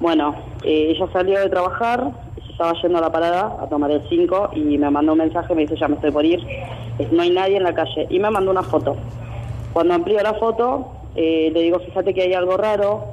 Bueno, 0.00 0.34
eh, 0.64 0.88
ella 0.96 1.06
salió 1.12 1.38
de 1.40 1.48
trabajar, 1.48 2.10
se 2.44 2.52
estaba 2.52 2.72
yendo 2.82 2.98
a 2.98 3.00
la 3.00 3.10
parada 3.12 3.56
a 3.60 3.68
tomar 3.68 3.90
el 3.90 4.02
5 4.08 4.50
y 4.54 4.78
me 4.78 4.90
mandó 4.90 5.12
un 5.12 5.18
mensaje, 5.18 5.54
me 5.54 5.62
dice, 5.62 5.76
ya 5.76 5.88
me 5.88 5.94
estoy 5.96 6.10
por 6.10 6.24
ir, 6.24 6.40
no 7.12 7.22
hay 7.22 7.30
nadie 7.30 7.56
en 7.56 7.62
la 7.64 7.74
calle. 7.74 8.06
Y 8.10 8.18
me 8.18 8.30
mandó 8.30 8.50
una 8.50 8.62
foto. 8.62 8.96
Cuando 9.72 9.94
amplío 9.94 10.20
la 10.22 10.34
foto, 10.34 10.88
eh, 11.14 11.50
le 11.52 11.60
digo, 11.62 11.78
fíjate 11.80 12.14
que 12.14 12.22
hay 12.22 12.34
algo 12.34 12.56
raro, 12.56 13.04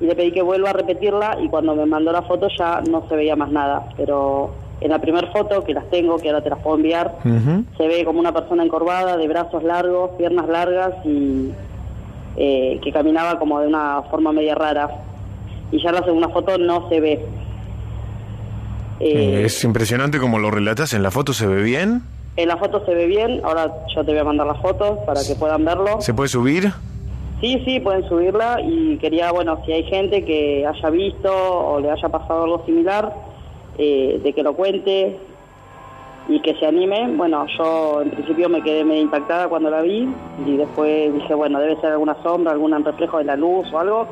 y 0.00 0.04
le 0.06 0.14
pedí 0.14 0.30
que 0.32 0.42
vuelva 0.42 0.70
a 0.70 0.72
repetirla, 0.74 1.38
y 1.42 1.48
cuando 1.48 1.74
me 1.74 1.86
mandó 1.86 2.12
la 2.12 2.22
foto 2.22 2.46
ya 2.56 2.80
no 2.88 3.04
se 3.08 3.16
veía 3.16 3.34
más 3.36 3.50
nada. 3.50 3.88
Pero 3.96 4.50
en 4.80 4.90
la 4.90 4.98
primera 5.00 5.28
foto, 5.32 5.64
que 5.64 5.74
las 5.74 5.88
tengo, 5.90 6.18
que 6.18 6.28
ahora 6.28 6.42
te 6.42 6.50
las 6.50 6.58
puedo 6.60 6.76
enviar, 6.76 7.16
se 7.76 7.86
ve 7.88 8.04
como 8.04 8.20
una 8.20 8.32
persona 8.32 8.62
encorvada, 8.64 9.16
de 9.16 9.26
brazos 9.28 9.62
largos, 9.64 10.10
piernas 10.18 10.48
largas 10.48 10.94
y 11.04 11.50
eh, 12.36 12.78
que 12.82 12.92
caminaba 12.92 13.38
como 13.38 13.60
de 13.60 13.66
una 13.66 14.02
forma 14.10 14.32
media 14.32 14.54
rara. 14.54 14.88
Y 15.72 15.82
ya 15.82 15.88
en 15.90 15.94
la 15.96 16.04
segunda 16.04 16.28
foto 16.28 16.56
no 16.58 16.88
se 16.88 17.00
ve. 17.00 17.26
Eh, 19.00 19.42
Es 19.44 19.62
impresionante 19.64 20.18
como 20.18 20.38
lo 20.38 20.50
relatas 20.50 20.92
en 20.92 21.02
la 21.02 21.10
foto, 21.10 21.32
¿se 21.32 21.46
ve 21.46 21.62
bien? 21.62 22.02
en 22.36 22.46
la 22.46 22.56
foto 22.56 22.84
se 22.86 22.94
ve 22.94 23.06
bien, 23.06 23.40
ahora 23.42 23.74
yo 23.92 24.04
te 24.04 24.12
voy 24.12 24.20
a 24.20 24.24
mandar 24.24 24.46
las 24.46 24.60
fotos 24.62 24.98
para 25.04 25.20
que 25.26 25.34
puedan 25.34 25.64
verlo. 25.64 26.00
¿Se 26.00 26.14
puede 26.14 26.28
subir? 26.28 26.70
Sí, 27.40 27.60
sí, 27.64 27.80
pueden 27.80 28.08
subirla 28.08 28.60
y 28.62 28.96
quería, 28.98 29.32
bueno, 29.32 29.60
si 29.66 29.72
hay 29.72 29.82
gente 29.82 30.24
que 30.24 30.64
haya 30.64 30.90
visto 30.90 31.32
o 31.32 31.80
le 31.80 31.90
haya 31.90 32.08
pasado 32.08 32.44
algo 32.44 32.64
similar, 32.64 33.12
eh, 33.78 34.20
de 34.22 34.32
que 34.32 34.42
lo 34.42 34.54
cuente 34.54 35.16
y 36.28 36.40
que 36.40 36.54
se 36.56 36.66
anime. 36.66 37.08
Bueno, 37.16 37.46
yo 37.56 38.02
en 38.02 38.10
principio 38.10 38.48
me 38.48 38.62
quedé 38.62 38.84
medio 38.84 39.02
impactada 39.02 39.48
cuando 39.48 39.70
la 39.70 39.80
vi 39.82 40.08
y 40.46 40.56
después 40.56 41.14
dije, 41.14 41.34
bueno, 41.34 41.60
debe 41.60 41.80
ser 41.80 41.92
alguna 41.92 42.16
sombra, 42.22 42.52
algún 42.52 42.84
reflejo 42.84 43.18
de 43.18 43.24
la 43.24 43.36
luz 43.36 43.72
o 43.72 43.78
algo. 43.78 44.08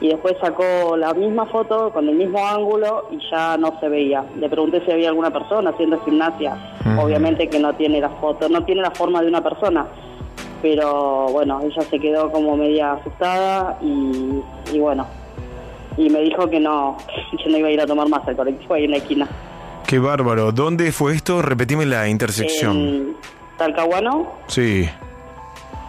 Y 0.00 0.08
después 0.08 0.34
sacó 0.40 0.96
la 0.96 1.12
misma 1.12 1.44
foto 1.44 1.90
con 1.92 2.08
el 2.08 2.14
mismo 2.14 2.38
ángulo 2.38 3.08
y 3.10 3.18
ya 3.30 3.58
no 3.58 3.78
se 3.80 3.88
veía. 3.90 4.24
Le 4.38 4.48
pregunté 4.48 4.82
si 4.86 4.90
había 4.90 5.10
alguna 5.10 5.30
persona 5.30 5.70
haciendo 5.70 6.00
gimnasia. 6.00 6.56
Obviamente 6.98 7.48
que 7.48 7.58
no 7.58 7.74
tiene 7.74 8.00
la 8.00 8.08
foto, 8.08 8.48
no 8.48 8.64
tiene 8.64 8.80
la 8.80 8.90
forma 8.92 9.20
de 9.20 9.28
una 9.28 9.42
persona 9.42 9.86
pero 10.62 11.28
bueno, 11.28 11.60
ella 11.62 11.82
se 11.82 11.98
quedó 11.98 12.30
como 12.30 12.56
media 12.56 12.92
asustada 12.92 13.78
y, 13.80 14.42
y 14.72 14.78
bueno, 14.78 15.06
y 16.06 16.10
me 16.10 16.20
dijo 16.20 16.48
que 16.48 16.58
no, 16.60 16.96
que 17.42 17.50
no 17.50 17.58
iba 17.58 17.68
a 17.68 17.70
ir 17.72 17.80
a 17.80 17.86
tomar 17.86 18.08
más 18.08 18.26
al 18.26 18.36
colectivo 18.36 18.74
ahí 18.74 18.84
en 18.84 18.90
la 18.92 18.96
esquina. 18.98 19.28
Qué 19.86 19.98
bárbaro. 19.98 20.52
¿Dónde 20.52 20.92
fue 20.92 21.14
esto? 21.14 21.42
Repetime 21.42 21.84
la 21.86 22.08
intersección. 22.08 22.76
En 22.76 23.16
Talcahuano 23.58 24.26
Sí. 24.46 24.88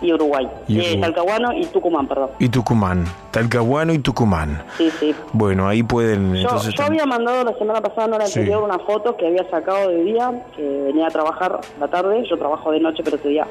y 0.02 0.12
Uruguay. 0.12 0.48
Y 0.68 0.78
Eh, 0.78 0.82
Uruguay. 0.82 1.02
Talcahuano 1.02 1.54
y 1.54 1.66
Tucumán, 1.68 2.08
perdón. 2.08 2.30
Y 2.40 2.50
Tucumán. 2.50 3.06
Talcahuano 3.30 3.94
y 3.94 4.00
Tucumán. 4.00 4.64
Sí, 4.78 4.90
sí. 5.00 5.14
Bueno, 5.34 5.68
ahí 5.68 5.84
pueden 5.84 6.34
Yo, 6.34 6.42
entonces... 6.42 6.74
yo 6.74 6.84
había 6.84 7.06
mandado 7.06 7.44
la 7.44 7.54
semana 7.58 7.80
pasada, 7.82 8.08
no 8.08 8.18
la 8.18 8.26
Sí. 8.26 8.40
anterior, 8.40 8.64
una 8.64 8.80
foto 8.80 9.16
que 9.16 9.28
había 9.28 9.48
sacado 9.52 9.90
de 9.90 10.04
día, 10.04 10.46
que 10.56 10.64
venía 10.64 11.06
a 11.08 11.12
trabajar 11.12 11.60
la 11.80 11.88
tarde. 11.88 12.24
Yo 12.28 12.38
trabajo 12.38 12.72
de 12.72 12.80
noche, 12.80 13.04
pero 13.04 13.18
ese 13.18 13.30
día 13.30 13.46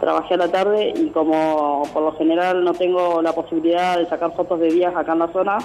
trabajé 0.00 0.34
a 0.34 0.38
la 0.38 0.48
tarde 0.48 0.92
y 0.96 1.06
como 1.10 1.84
por 1.94 2.02
lo 2.02 2.12
general 2.16 2.64
no 2.64 2.74
tengo 2.74 3.22
la 3.22 3.32
posibilidad 3.32 3.96
de 3.96 4.06
sacar 4.06 4.34
fotos 4.34 4.58
de 4.58 4.70
días 4.72 4.92
acá 4.96 5.12
en 5.12 5.20
la 5.20 5.28
zona, 5.28 5.58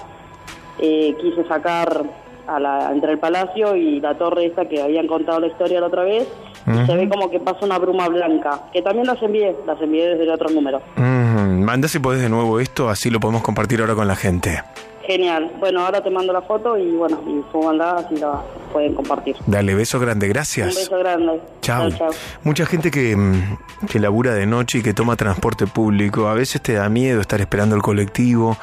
eh, 0.82 1.16
quise 1.22 1.46
sacar 1.48 2.04
a 2.48 2.60
la, 2.60 2.92
entre 2.92 3.12
el 3.12 3.20
palacio 3.20 3.76
y 3.76 4.00
la 4.00 4.18
torre 4.18 4.46
esta 4.48 4.66
que 4.66 4.82
habían 4.82 5.08
contado 5.08 5.40
la 5.40 5.48
historia 5.48 5.80
la 5.80 5.88
otra 5.88 6.04
vez. 6.04 6.28
y. 6.66 6.86
Se 6.86 6.96
ve 6.96 7.08
como 7.10 7.30
que 7.30 7.40
pasa 7.40 7.60
una 7.66 7.78
bruma 7.78 8.08
blanca, 8.10 8.62
que 8.74 8.82
también 8.82 9.08
las 9.08 9.22
envié, 9.22 9.56
las 9.66 9.80
envié 9.82 10.08
desde 10.10 10.24
el 10.24 10.30
otro 10.32 10.50
número. 10.50 10.82
Mm, 10.96 11.64
manda 11.64 11.88
si 11.88 12.00
podés 12.00 12.22
de 12.22 12.30
nuevo 12.30 12.60
esto, 12.60 12.90
así 12.90 13.10
lo 13.10 13.20
podemos 13.20 13.42
compartir 13.44 13.82
ahora 13.82 13.96
con 13.96 14.08
la 14.08 14.16
gente. 14.16 14.64
Genial. 15.06 15.52
Bueno, 15.60 15.84
ahora 15.84 16.04
te 16.04 16.12
mando 16.12 16.32
la 16.32 16.42
foto 16.44 16.78
y 16.78 16.92
bueno, 16.92 17.20
y 17.28 17.42
súbanla 17.52 17.94
así 17.94 18.16
la 18.18 18.42
pueden 18.72 18.94
compartir. 18.94 19.36
Dale, 19.48 19.74
beso 19.74 20.00
grande, 20.00 20.28
Un 20.28 20.34
gracias. 20.34 20.68
beso 20.76 21.00
grande. 21.00 21.40
Chao. 21.62 21.90
chao. 21.90 22.10
Mucha 22.44 22.68
gente 22.68 22.92
que, 22.92 23.16
mm, 23.16 23.88
que 23.90 24.00
labura 24.00 24.34
de 24.36 24.46
noche 24.46 24.80
y 24.80 24.84
que 24.84 24.94
toma 24.94 25.16
transporte 25.16 25.66
público, 25.66 26.28
a 26.28 26.36
veces 26.36 26.62
te 26.62 26.74
da 26.74 26.90
miedo 26.90 27.22
estar 27.22 27.42
esperando 27.42 27.76
el 27.76 27.82
colectivo 27.82 28.56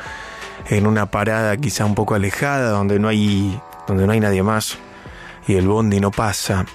en 0.69 0.87
una 0.87 1.07
parada 1.07 1.57
quizá 1.57 1.85
un 1.85 1.95
poco 1.95 2.15
alejada, 2.15 2.71
donde 2.71 2.99
no 2.99 3.09
hay, 3.09 3.61
donde 3.87 4.07
no 4.07 4.13
hay 4.13 4.21
nadie 4.21 4.43
más 4.43 4.79
y 5.47 5.55
el 5.55 5.69
bondi 5.69 6.01
no 6.01 6.11
pasa. 6.11 6.67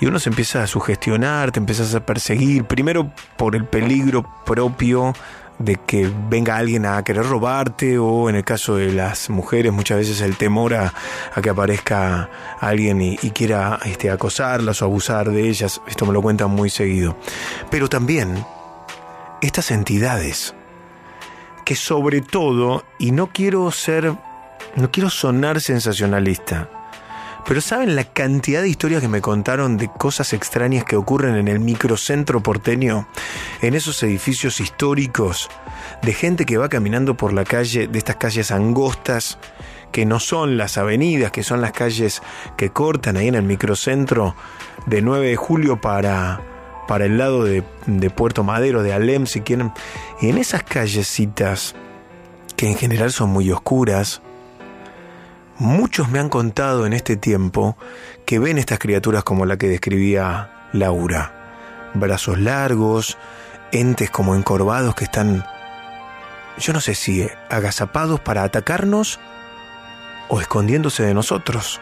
Y 0.00 0.06
uno 0.06 0.18
se 0.18 0.30
empieza 0.30 0.62
a 0.62 0.66
sugestionar, 0.66 1.52
te 1.52 1.60
empiezas 1.60 1.94
a 1.94 2.04
perseguir, 2.04 2.64
primero 2.64 3.12
por 3.36 3.54
el 3.54 3.64
peligro 3.64 4.24
propio 4.44 5.12
de 5.58 5.76
que 5.76 6.10
venga 6.28 6.56
alguien 6.56 6.86
a 6.86 7.02
querer 7.04 7.24
robarte 7.24 7.98
o 7.98 8.28
en 8.28 8.36
el 8.36 8.44
caso 8.44 8.76
de 8.76 8.92
las 8.92 9.30
mujeres 9.30 9.72
muchas 9.72 9.98
veces 9.98 10.20
el 10.20 10.36
temor 10.36 10.74
a, 10.74 10.92
que 11.40 11.50
aparezca 11.50 12.28
alguien 12.58 13.00
y, 13.00 13.18
y 13.22 13.30
quiera 13.30 13.78
este, 13.84 14.10
acosarlas 14.10 14.82
o 14.82 14.86
abusar 14.86 15.30
de 15.30 15.48
ellas. 15.48 15.80
Esto 15.86 16.06
me 16.06 16.12
lo 16.12 16.22
cuentan 16.22 16.50
muy 16.50 16.70
seguido. 16.70 17.16
Pero 17.70 17.88
también 17.88 18.44
estas 19.40 19.70
entidades 19.70 20.54
que 21.64 21.76
sobre 21.76 22.20
todo, 22.20 22.84
y 22.98 23.12
no 23.12 23.28
quiero 23.28 23.70
ser, 23.70 24.14
no 24.76 24.90
quiero 24.90 25.10
sonar 25.10 25.60
sensacionalista, 25.60 26.68
pero 27.44 27.60
¿saben 27.60 27.96
la 27.96 28.04
cantidad 28.04 28.62
de 28.62 28.68
historias 28.68 29.02
que 29.02 29.08
me 29.08 29.20
contaron 29.20 29.76
de 29.76 29.88
cosas 29.88 30.32
extrañas 30.32 30.84
que 30.84 30.96
ocurren 30.96 31.34
en 31.36 31.48
el 31.48 31.58
microcentro 31.58 32.40
porteño? 32.40 33.08
En 33.60 33.74
esos 33.74 34.00
edificios 34.04 34.60
históricos, 34.60 35.50
de 36.02 36.14
gente 36.14 36.46
que 36.46 36.56
va 36.56 36.68
caminando 36.68 37.16
por 37.16 37.32
la 37.32 37.44
calle, 37.44 37.88
de 37.88 37.98
estas 37.98 38.16
calles 38.16 38.52
angostas, 38.52 39.38
que 39.90 40.06
no 40.06 40.20
son 40.20 40.56
las 40.56 40.78
avenidas, 40.78 41.32
que 41.32 41.42
son 41.42 41.60
las 41.60 41.72
calles 41.72 42.22
que 42.56 42.70
cortan 42.70 43.16
ahí 43.16 43.28
en 43.28 43.34
el 43.34 43.42
microcentro 43.42 44.36
de 44.86 45.02
9 45.02 45.28
de 45.28 45.36
julio 45.36 45.80
para, 45.80 46.40
para 46.88 47.06
el 47.06 47.18
lado 47.18 47.44
de, 47.44 47.62
Puerto 48.14 48.44
Madero, 48.44 48.82
de 48.82 48.92
Alem, 48.92 49.26
si 49.26 49.40
quieren. 49.40 49.72
Y 50.20 50.28
en 50.28 50.38
esas 50.38 50.62
callecitas, 50.62 51.74
que 52.56 52.68
en 52.68 52.76
general 52.76 53.12
son 53.12 53.30
muy 53.30 53.50
oscuras, 53.50 54.22
Muchos 55.58 56.08
me 56.08 56.18
han 56.18 56.28
contado 56.28 56.86
en 56.86 56.92
este 56.92 57.16
tiempo 57.16 57.76
que 58.26 58.40
ven 58.40 58.58
estas 58.58 58.80
criaturas 58.80 59.22
como 59.22 59.46
la 59.46 59.58
que 59.58 59.68
describía 59.68 60.68
Laura. 60.72 61.90
Brazos 61.94 62.40
largos, 62.40 63.16
entes 63.70 64.10
como 64.10 64.34
encorvados 64.34 64.96
que 64.96 65.04
están, 65.04 65.44
yo 66.58 66.72
no 66.72 66.80
sé 66.80 66.96
si 66.96 67.28
agazapados 67.48 68.18
para 68.18 68.42
atacarnos 68.42 69.20
o 70.28 70.40
escondiéndose 70.40 71.04
de 71.04 71.14
nosotros. 71.14 71.80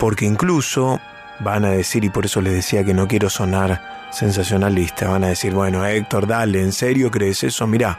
Porque 0.00 0.24
incluso 0.24 0.98
van 1.38 1.66
a 1.66 1.70
decir, 1.70 2.04
y 2.04 2.10
por 2.10 2.24
eso 2.24 2.40
les 2.40 2.54
decía 2.54 2.84
que 2.84 2.94
no 2.94 3.06
quiero 3.06 3.30
sonar 3.30 3.97
sensacionalista, 4.10 5.08
van 5.08 5.24
a 5.24 5.28
decir, 5.28 5.52
bueno, 5.52 5.84
Héctor, 5.84 6.26
dale, 6.26 6.62
¿en 6.62 6.72
serio 6.72 7.10
crees 7.10 7.44
eso? 7.44 7.66
Mirá, 7.66 7.98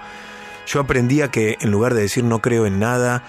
yo 0.67 0.79
aprendí 0.79 1.21
a 1.21 1.29
que 1.29 1.57
en 1.61 1.71
lugar 1.71 1.93
de 1.93 2.01
decir 2.01 2.23
no 2.23 2.39
creo 2.39 2.65
en 2.65 2.79
nada, 2.79 3.23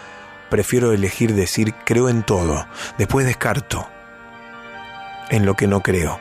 prefiero 0.50 0.92
elegir 0.92 1.34
decir 1.34 1.74
creo 1.84 2.08
en 2.08 2.22
todo. 2.22 2.66
Después 2.98 3.26
descarto 3.26 3.88
en 5.30 5.46
lo 5.46 5.54
que 5.54 5.66
no 5.66 5.80
creo. 5.80 6.20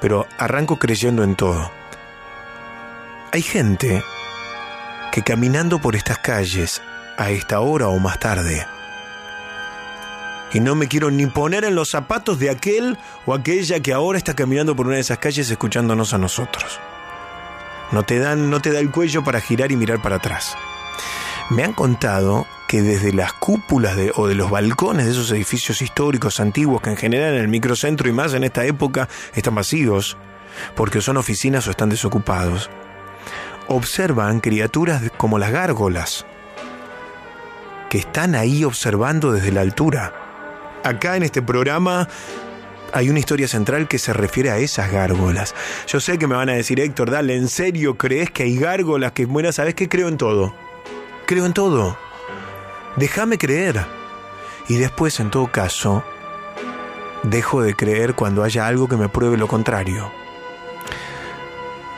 Pero 0.00 0.26
arranco 0.36 0.78
creyendo 0.78 1.22
en 1.22 1.36
todo. 1.36 1.70
Hay 3.32 3.42
gente 3.42 4.02
que 5.10 5.22
caminando 5.22 5.78
por 5.78 5.96
estas 5.96 6.18
calles 6.18 6.82
a 7.16 7.30
esta 7.30 7.60
hora 7.60 7.88
o 7.88 7.98
más 7.98 8.18
tarde, 8.18 8.66
y 10.52 10.60
no 10.60 10.74
me 10.74 10.88
quiero 10.88 11.10
ni 11.10 11.26
poner 11.26 11.64
en 11.64 11.74
los 11.74 11.90
zapatos 11.90 12.38
de 12.38 12.50
aquel 12.50 12.98
o 13.26 13.34
aquella 13.34 13.80
que 13.80 13.92
ahora 13.92 14.18
está 14.18 14.34
caminando 14.34 14.74
por 14.74 14.86
una 14.86 14.96
de 14.96 15.02
esas 15.02 15.18
calles 15.18 15.50
escuchándonos 15.50 16.14
a 16.14 16.18
nosotros. 16.18 16.80
No 17.92 18.02
te 18.02 18.18
dan, 18.18 18.50
no 18.50 18.60
te 18.60 18.72
da 18.72 18.80
el 18.80 18.90
cuello 18.90 19.24
para 19.24 19.40
girar 19.40 19.72
y 19.72 19.76
mirar 19.76 20.02
para 20.02 20.16
atrás. 20.16 20.56
Me 21.50 21.64
han 21.64 21.72
contado 21.72 22.46
que 22.66 22.82
desde 22.82 23.14
las 23.14 23.32
cúpulas 23.32 23.96
o 24.16 24.26
de 24.26 24.34
los 24.34 24.50
balcones 24.50 25.06
de 25.06 25.12
esos 25.12 25.30
edificios 25.30 25.80
históricos 25.80 26.38
antiguos 26.38 26.82
que 26.82 26.90
en 26.90 26.98
general 26.98 27.34
en 27.34 27.40
el 27.40 27.48
microcentro 27.48 28.08
y 28.08 28.12
más 28.12 28.34
en 28.34 28.44
esta 28.44 28.66
época 28.66 29.08
están 29.34 29.54
vacíos 29.54 30.18
porque 30.74 31.00
son 31.00 31.16
oficinas 31.16 31.66
o 31.66 31.70
están 31.70 31.88
desocupados, 31.88 32.68
observan 33.68 34.40
criaturas 34.40 35.02
como 35.16 35.38
las 35.38 35.50
gárgolas 35.50 36.26
que 37.88 37.98
están 37.98 38.34
ahí 38.34 38.64
observando 38.64 39.32
desde 39.32 39.52
la 39.52 39.62
altura. 39.62 40.27
Acá 40.84 41.16
en 41.16 41.22
este 41.22 41.42
programa 41.42 42.08
hay 42.92 43.10
una 43.10 43.18
historia 43.18 43.48
central 43.48 43.88
que 43.88 43.98
se 43.98 44.12
refiere 44.12 44.50
a 44.50 44.58
esas 44.58 44.90
gárgolas. 44.90 45.54
Yo 45.86 46.00
sé 46.00 46.18
que 46.18 46.26
me 46.26 46.36
van 46.36 46.48
a 46.48 46.54
decir, 46.54 46.80
Héctor, 46.80 47.10
dale, 47.10 47.36
¿en 47.36 47.48
serio 47.48 47.96
crees 47.96 48.30
que 48.30 48.44
hay 48.44 48.56
gárgolas 48.56 49.12
que 49.12 49.26
mueran? 49.26 49.52
¿Sabes 49.52 49.74
que 49.74 49.88
creo 49.88 50.08
en 50.08 50.16
todo? 50.16 50.54
Creo 51.26 51.46
en 51.46 51.52
todo. 51.52 51.98
Déjame 52.96 53.38
creer. 53.38 53.84
Y 54.68 54.76
después, 54.76 55.20
en 55.20 55.30
todo 55.30 55.50
caso, 55.50 56.04
dejo 57.22 57.62
de 57.62 57.74
creer 57.74 58.14
cuando 58.14 58.42
haya 58.42 58.66
algo 58.66 58.88
que 58.88 58.96
me 58.96 59.08
pruebe 59.08 59.36
lo 59.36 59.48
contrario. 59.48 60.10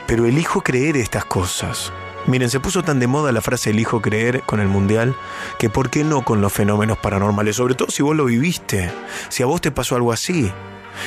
Pero 0.07 0.25
elijo 0.25 0.61
creer 0.61 0.97
estas 0.97 1.25
cosas. 1.25 1.93
Miren, 2.27 2.49
se 2.49 2.59
puso 2.59 2.83
tan 2.83 2.99
de 2.99 3.07
moda 3.07 3.31
la 3.31 3.41
frase 3.41 3.71
elijo 3.71 4.01
creer 4.01 4.43
con 4.43 4.59
el 4.59 4.67
mundial 4.67 5.15
que 5.57 5.69
¿por 5.69 5.89
qué 5.89 6.03
no 6.03 6.23
con 6.23 6.39
los 6.39 6.53
fenómenos 6.53 6.99
paranormales? 6.99 7.55
Sobre 7.55 7.73
todo 7.73 7.89
si 7.89 8.03
vos 8.03 8.15
lo 8.15 8.25
viviste, 8.25 8.91
si 9.29 9.41
a 9.41 9.47
vos 9.47 9.59
te 9.59 9.71
pasó 9.71 9.95
algo 9.95 10.11
así. 10.11 10.51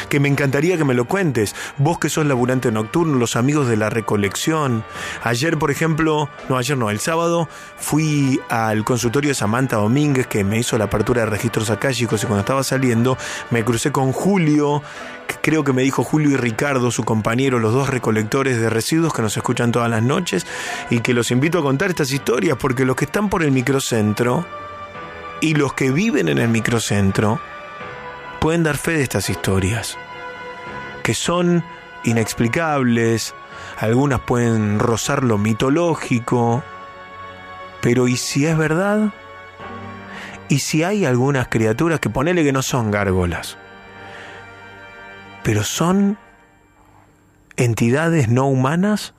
Que 0.09 0.21
me 0.21 0.29
encantaría 0.29 0.77
que 0.77 0.85
me 0.85 0.95
lo 0.95 1.07
cuentes. 1.07 1.55
Vos 1.79 1.99
que 1.99 2.09
sos 2.09 2.27
laburante 2.27 2.71
nocturno, 2.71 3.19
los 3.19 3.37
amigos 3.37 3.69
de 3.69 3.77
la 3.77 3.91
recolección. 3.91 4.85
Ayer, 5.23 5.59
por 5.59 5.71
ejemplo, 5.71 6.29
no, 6.49 6.57
ayer 6.57 6.77
no, 6.77 6.91
el 6.91 7.01
sábado 7.01 7.49
fui 7.77 8.41
al 8.49 8.85
consultorio 8.85 9.31
de 9.31 9.35
Samantha 9.35 9.77
Domínguez 9.77 10.27
que 10.27 10.45
me 10.45 10.59
hizo 10.59 10.79
la 10.79 10.85
apertura 10.85 11.23
de 11.23 11.31
registros 11.31 11.71
akáshicos 11.71 12.23
y 12.23 12.27
cuando 12.27 12.41
estaba 12.41 12.63
saliendo 12.63 13.17
me 13.51 13.65
crucé 13.65 13.93
con 13.93 14.13
Julio, 14.13 14.83
que 15.27 15.37
creo 15.41 15.65
que 15.65 15.73
me 15.73 15.83
dijo 15.83 16.05
Julio 16.05 16.31
y 16.31 16.37
Ricardo, 16.37 16.91
su 16.91 17.05
compañero, 17.05 17.59
los 17.59 17.73
dos 17.73 17.89
recolectores 17.89 18.61
de 18.61 18.71
residuos 18.71 19.13
que 19.13 19.23
nos 19.23 19.37
escuchan 19.37 19.73
todas 19.73 19.91
las 19.91 20.03
noches 20.03 20.47
y 20.91 21.01
que 21.01 21.15
los 21.15 21.31
invito 21.31 21.59
a 21.59 21.63
contar 21.63 21.91
estas 21.91 22.13
historias 22.13 22.57
porque 22.59 22.85
los 22.85 22.97
que 22.97 23.05
están 23.05 23.29
por 23.29 23.43
el 23.43 23.51
microcentro 23.51 24.47
y 25.41 25.55
los 25.55 25.75
que 25.75 25.91
viven 25.91 26.29
en 26.29 26.39
el 26.39 26.49
microcentro 26.49 27.41
pueden 28.45 28.63
dar 28.63 28.77
fe 28.77 28.93
de 28.93 29.03
estas 29.03 29.31
historias, 29.31 29.97
que 31.03 31.15
son 31.15 31.65
inexplicables, 32.05 33.35
algunas 33.79 34.21
pueden 34.21 34.79
rozar 34.79 35.25
lo 35.25 35.39
mitológico, 35.39 36.63
pero 37.81 38.07
¿y 38.07 38.19
si 38.19 38.45
es 38.45 38.55
verdad? 38.59 39.15
¿Y 40.51 40.59
si 40.59 40.83
hay 40.83 41.07
algunas 41.07 41.49
criaturas 41.49 42.01
que 42.01 42.11
ponele 42.11 42.45
que 42.45 42.53
no 42.53 42.61
son 42.61 42.91
gárgolas, 42.91 43.57
pero 45.43 45.65
son 45.65 46.19
entidades 47.57 48.29
no 48.29 48.47
humanas 48.47 49.15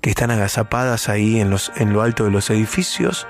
que 0.00 0.10
están 0.10 0.30
agazapadas 0.30 1.08
ahí 1.08 1.40
en, 1.40 1.50
los, 1.50 1.72
en 1.74 1.92
lo 1.92 2.02
alto 2.02 2.22
de 2.22 2.30
los 2.30 2.50
edificios? 2.50 3.26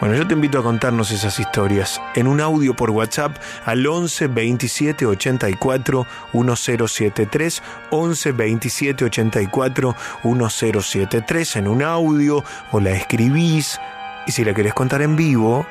Bueno, 0.00 0.16
yo 0.16 0.26
te 0.26 0.34
invito 0.34 0.58
a 0.58 0.62
contarnos 0.62 1.12
esas 1.12 1.38
historias 1.38 2.02
en 2.14 2.26
un 2.26 2.40
audio 2.40 2.74
por 2.74 2.90
WhatsApp 2.90 3.36
al 3.64 3.86
11 3.86 4.26
27 4.26 5.06
84 5.06 6.06
1073, 6.32 7.62
11 7.90 8.32
27 8.32 9.04
84 9.04 9.96
1073 10.24 11.56
en 11.56 11.68
un 11.68 11.82
audio 11.82 12.44
o 12.72 12.80
la 12.80 12.90
escribís 12.90 13.80
y 14.26 14.32
si 14.32 14.44
la 14.44 14.52
querés 14.52 14.74
contar 14.74 15.00
en 15.00 15.16
vivo, 15.16 15.64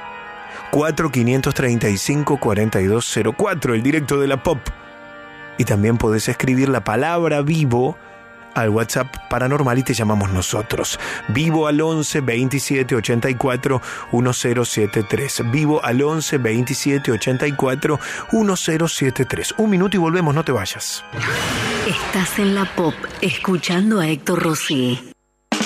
4 0.71 1.11
535 1.11 2.37
4204, 2.37 3.73
el 3.73 3.83
directo 3.83 4.19
de 4.19 4.27
la 4.27 4.41
pop. 4.41 4.59
Y 5.57 5.65
también 5.65 5.97
podés 5.97 6.29
escribir 6.29 6.69
la 6.69 6.83
palabra 6.83 7.41
vivo 7.41 7.97
al 8.55 8.69
WhatsApp 8.69 9.07
paranormal 9.29 9.77
y 9.79 9.83
te 9.83 9.93
llamamos 9.93 10.31
nosotros. 10.31 10.99
Vivo 11.29 11.67
al 11.67 11.81
11 11.81 12.21
27 12.21 12.95
84 12.95 13.81
1073. 14.11 15.51
Vivo 15.51 15.83
al 15.83 16.01
11 16.01 16.37
27 16.37 17.11
84 17.11 17.99
1073. 18.31 19.55
Un 19.57 19.69
minuto 19.69 19.97
y 19.97 19.99
volvemos, 19.99 20.33
no 20.33 20.43
te 20.43 20.51
vayas. 20.51 21.03
Estás 21.87 22.39
en 22.39 22.55
la 22.55 22.65
pop 22.75 22.95
escuchando 23.21 23.99
a 23.99 24.07
Héctor 24.07 24.41
Rossi. 24.41 25.11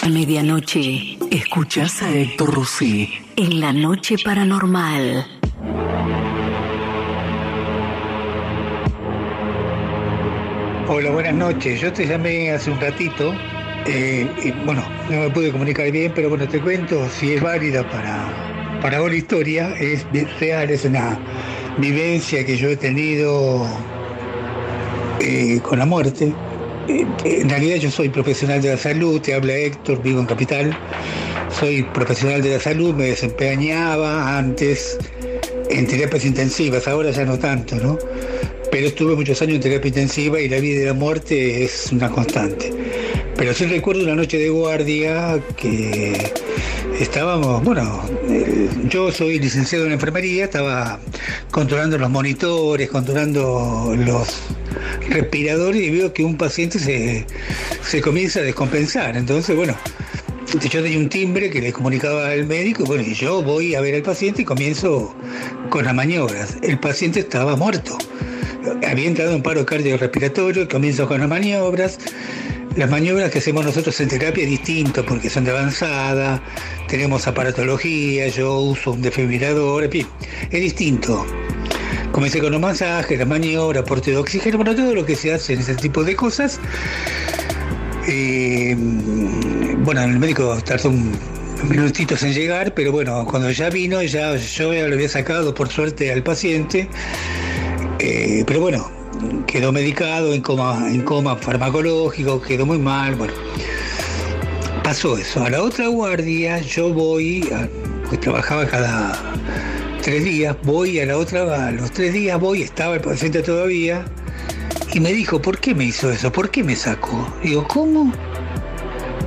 A 0.04 0.10
medianoche 0.10 1.18
escuchas 1.32 2.02
a 2.02 2.10
Héctor 2.10 2.54
Rossi 2.54 3.14
en 3.36 3.60
la 3.60 3.74
noche 3.74 4.16
paranormal. 4.24 5.26
Hola, 10.90 11.12
buenas 11.12 11.34
noches. 11.34 11.82
Yo 11.82 11.92
te 11.92 12.08
llamé 12.08 12.52
hace 12.52 12.72
un 12.72 12.80
ratito. 12.80 13.34
eh, 13.86 14.26
y, 14.42 14.52
bueno, 14.66 14.88
no 15.10 15.20
me 15.20 15.30
pude 15.30 15.52
comunicar 15.52 15.92
bien, 15.92 16.14
pero 16.16 16.30
bueno, 16.30 16.48
te 16.48 16.62
cuento 16.62 17.10
si 17.10 17.34
es 17.34 17.42
válida 17.42 17.84
para, 17.90 18.80
para 18.82 19.00
la 19.00 19.14
historia. 19.14 19.76
Es 19.80 20.06
real, 20.40 20.70
es 20.70 20.86
una 20.86 21.20
vivencia 21.78 22.46
que 22.46 22.56
yo 22.56 22.70
he 22.70 22.78
tenido 22.78 23.68
eh, 25.20 25.60
con 25.62 25.80
la 25.80 25.86
muerte. 25.86 26.34
Eh, 26.88 27.06
en 27.26 27.50
realidad 27.50 27.78
yo 27.78 27.92
soy 27.92 28.08
profesional 28.08 28.62
de 28.62 28.70
la 28.70 28.78
salud, 28.78 29.20
te 29.20 29.34
habla 29.34 29.56
Héctor, 29.56 30.02
vivo 30.02 30.22
en 30.22 30.26
Capital. 30.26 30.78
Soy 31.50 31.84
profesional 31.84 32.42
de 32.42 32.52
la 32.52 32.60
salud, 32.62 32.94
me 32.96 33.08
desempeñaba 33.08 34.38
antes 34.38 34.98
en 35.70 35.86
terapias 35.86 36.24
intensivas, 36.24 36.88
ahora 36.88 37.12
ya 37.12 37.26
no 37.26 37.38
tanto, 37.38 37.76
¿no? 37.76 37.98
Pero 38.72 38.88
estuve 38.88 39.16
muchos 39.16 39.42
años 39.42 39.56
en 39.56 39.62
terapia 39.62 39.90
intensiva 39.90 40.40
y 40.40 40.50
la 40.50 40.60
vida 40.60 40.82
y 40.82 40.86
la 40.86 40.94
muerte 40.94 41.64
es 41.64 41.90
una 41.92 42.10
constante. 42.10 42.74
Pero 43.36 43.54
sí 43.54 43.66
recuerdo 43.66 44.04
una 44.04 44.16
noche 44.16 44.38
de 44.38 44.50
guardia 44.50 45.40
que 45.56 46.34
estábamos, 47.00 47.64
bueno, 47.64 48.04
eh, 48.30 48.70
yo 48.90 49.12
soy 49.12 49.40
licenciado 49.40 49.86
en 49.86 49.94
enfermería, 49.94 50.46
estaba 50.46 51.00
controlando 51.52 51.98
los 51.98 52.10
monitores, 52.10 52.90
controlando 52.90 53.94
los 53.96 54.42
respiradores 55.10 55.82
y 55.82 55.90
veo 55.92 56.14
que 56.14 56.24
un 56.24 56.38
paciente 56.38 56.80
se, 56.80 57.26
se 57.84 58.02
comienza 58.02 58.40
a 58.40 58.44
descompensar. 58.44 59.16
Entonces, 59.16 59.56
bueno, 59.56 59.76
yo 60.54 60.82
tenía 60.82 60.98
un 60.98 61.10
timbre 61.10 61.50
que 61.50 61.62
le 61.62 61.74
comunicaba 61.74 62.30
al 62.30 62.46
médico, 62.46 62.86
bueno, 62.86 63.04
y 63.04 63.14
yo 63.14 63.42
voy 63.42 63.76
a 63.76 63.82
ver 63.82 63.96
al 63.96 64.02
paciente 64.02 64.44
y 64.44 64.46
comienzo 64.46 65.14
con 65.70 65.86
las 65.86 65.94
maniobras. 65.94 66.58
El 66.62 66.80
paciente 66.80 67.20
estaba 67.20 67.56
muerto. 67.56 67.98
Había 68.88 69.08
entrado 69.08 69.34
en 69.34 69.44
paro 69.44 69.66
cardiorrespiratorio, 69.66 70.68
comienzo 70.68 71.08
con 71.08 71.20
las 71.20 71.30
maniobras. 71.30 72.00
Las 72.76 72.90
maniobras 72.90 73.32
que 73.32 73.40
hacemos 73.40 73.66
nosotros 73.66 74.00
en 74.00 74.08
terapia 74.08 74.44
es 74.44 74.50
distinto 74.50 75.04
porque 75.06 75.30
son 75.30 75.44
de 75.44 75.52
avanzada, 75.52 76.42
tenemos 76.88 77.28
aparatología, 77.28 78.28
yo 78.28 78.60
uso 78.60 78.92
un 78.92 79.02
desfibrilador, 79.02 79.86
en 79.86 79.92
fin, 79.92 80.08
es 80.52 80.62
distinto. 80.62 81.26
Comencé 82.12 82.40
con 82.40 82.52
los 82.52 82.62
masajes, 82.62 83.18
las 83.18 83.28
maniobras, 83.28 83.84
aporte 83.84 84.12
de 84.12 84.18
oxígeno, 84.18 84.58
bueno, 84.58 84.76
todo 84.76 84.94
lo 84.94 85.06
que 85.06 85.16
se 85.16 85.34
hace 85.34 85.54
en 85.54 85.60
ese 85.60 85.76
tipo 85.76 86.04
de 86.04 86.16
cosas. 86.16 86.60
Eh, 88.08 88.76
bueno, 89.84 90.04
el 90.04 90.18
médico 90.20 90.58
tardó 90.64 90.90
un 90.90 91.12
minutitos 91.64 92.24
en 92.24 92.34
llegar, 92.34 92.74
pero 92.74 92.92
bueno, 92.92 93.26
cuando 93.26 93.50
ya 93.52 93.70
vino, 93.70 94.02
ya 94.04 94.36
yo 94.36 94.74
ya 94.74 94.88
lo 94.88 94.94
había 94.94 95.10
sacado 95.10 95.54
por 95.54 95.70
suerte 95.70 96.12
al 96.12 96.24
paciente. 96.24 96.88
Eh, 98.00 98.44
pero 98.46 98.62
bueno, 98.62 98.90
quedó 99.48 99.72
medicado 99.72 100.34
en 100.34 100.42
coma, 100.42 100.88
en 100.88 101.02
coma 101.02 101.36
farmacológico, 101.36 102.42
quedó 102.42 102.66
muy 102.66 102.78
mal, 102.78 103.16
bueno. 103.16 103.34
Pasó 104.84 105.18
eso. 105.18 105.44
A 105.44 105.50
la 105.50 105.62
otra 105.62 105.88
guardia 105.88 106.62
yo 106.62 106.94
voy, 106.94 107.50
pues 108.08 108.22
trabajaba 108.22 108.66
cada 108.68 109.20
tres 110.02 110.24
días, 110.24 110.56
voy 110.64 111.00
a 111.00 111.06
la 111.06 111.18
otra, 111.18 111.68
a 111.68 111.72
los 111.72 111.92
tres 111.92 112.14
días 112.14 112.40
voy, 112.40 112.62
estaba 112.62 112.96
el 112.96 113.02
paciente 113.02 113.42
todavía, 113.42 114.06
y 114.98 115.00
me 115.00 115.14
dijo, 115.14 115.40
¿por 115.40 115.60
qué 115.60 115.76
me 115.76 115.86
hizo 115.86 116.12
eso? 116.12 116.32
¿Por 116.32 116.50
qué 116.50 116.64
me 116.64 116.76
sacó? 116.76 117.32
Digo, 117.44 117.68
¿cómo? 117.68 118.12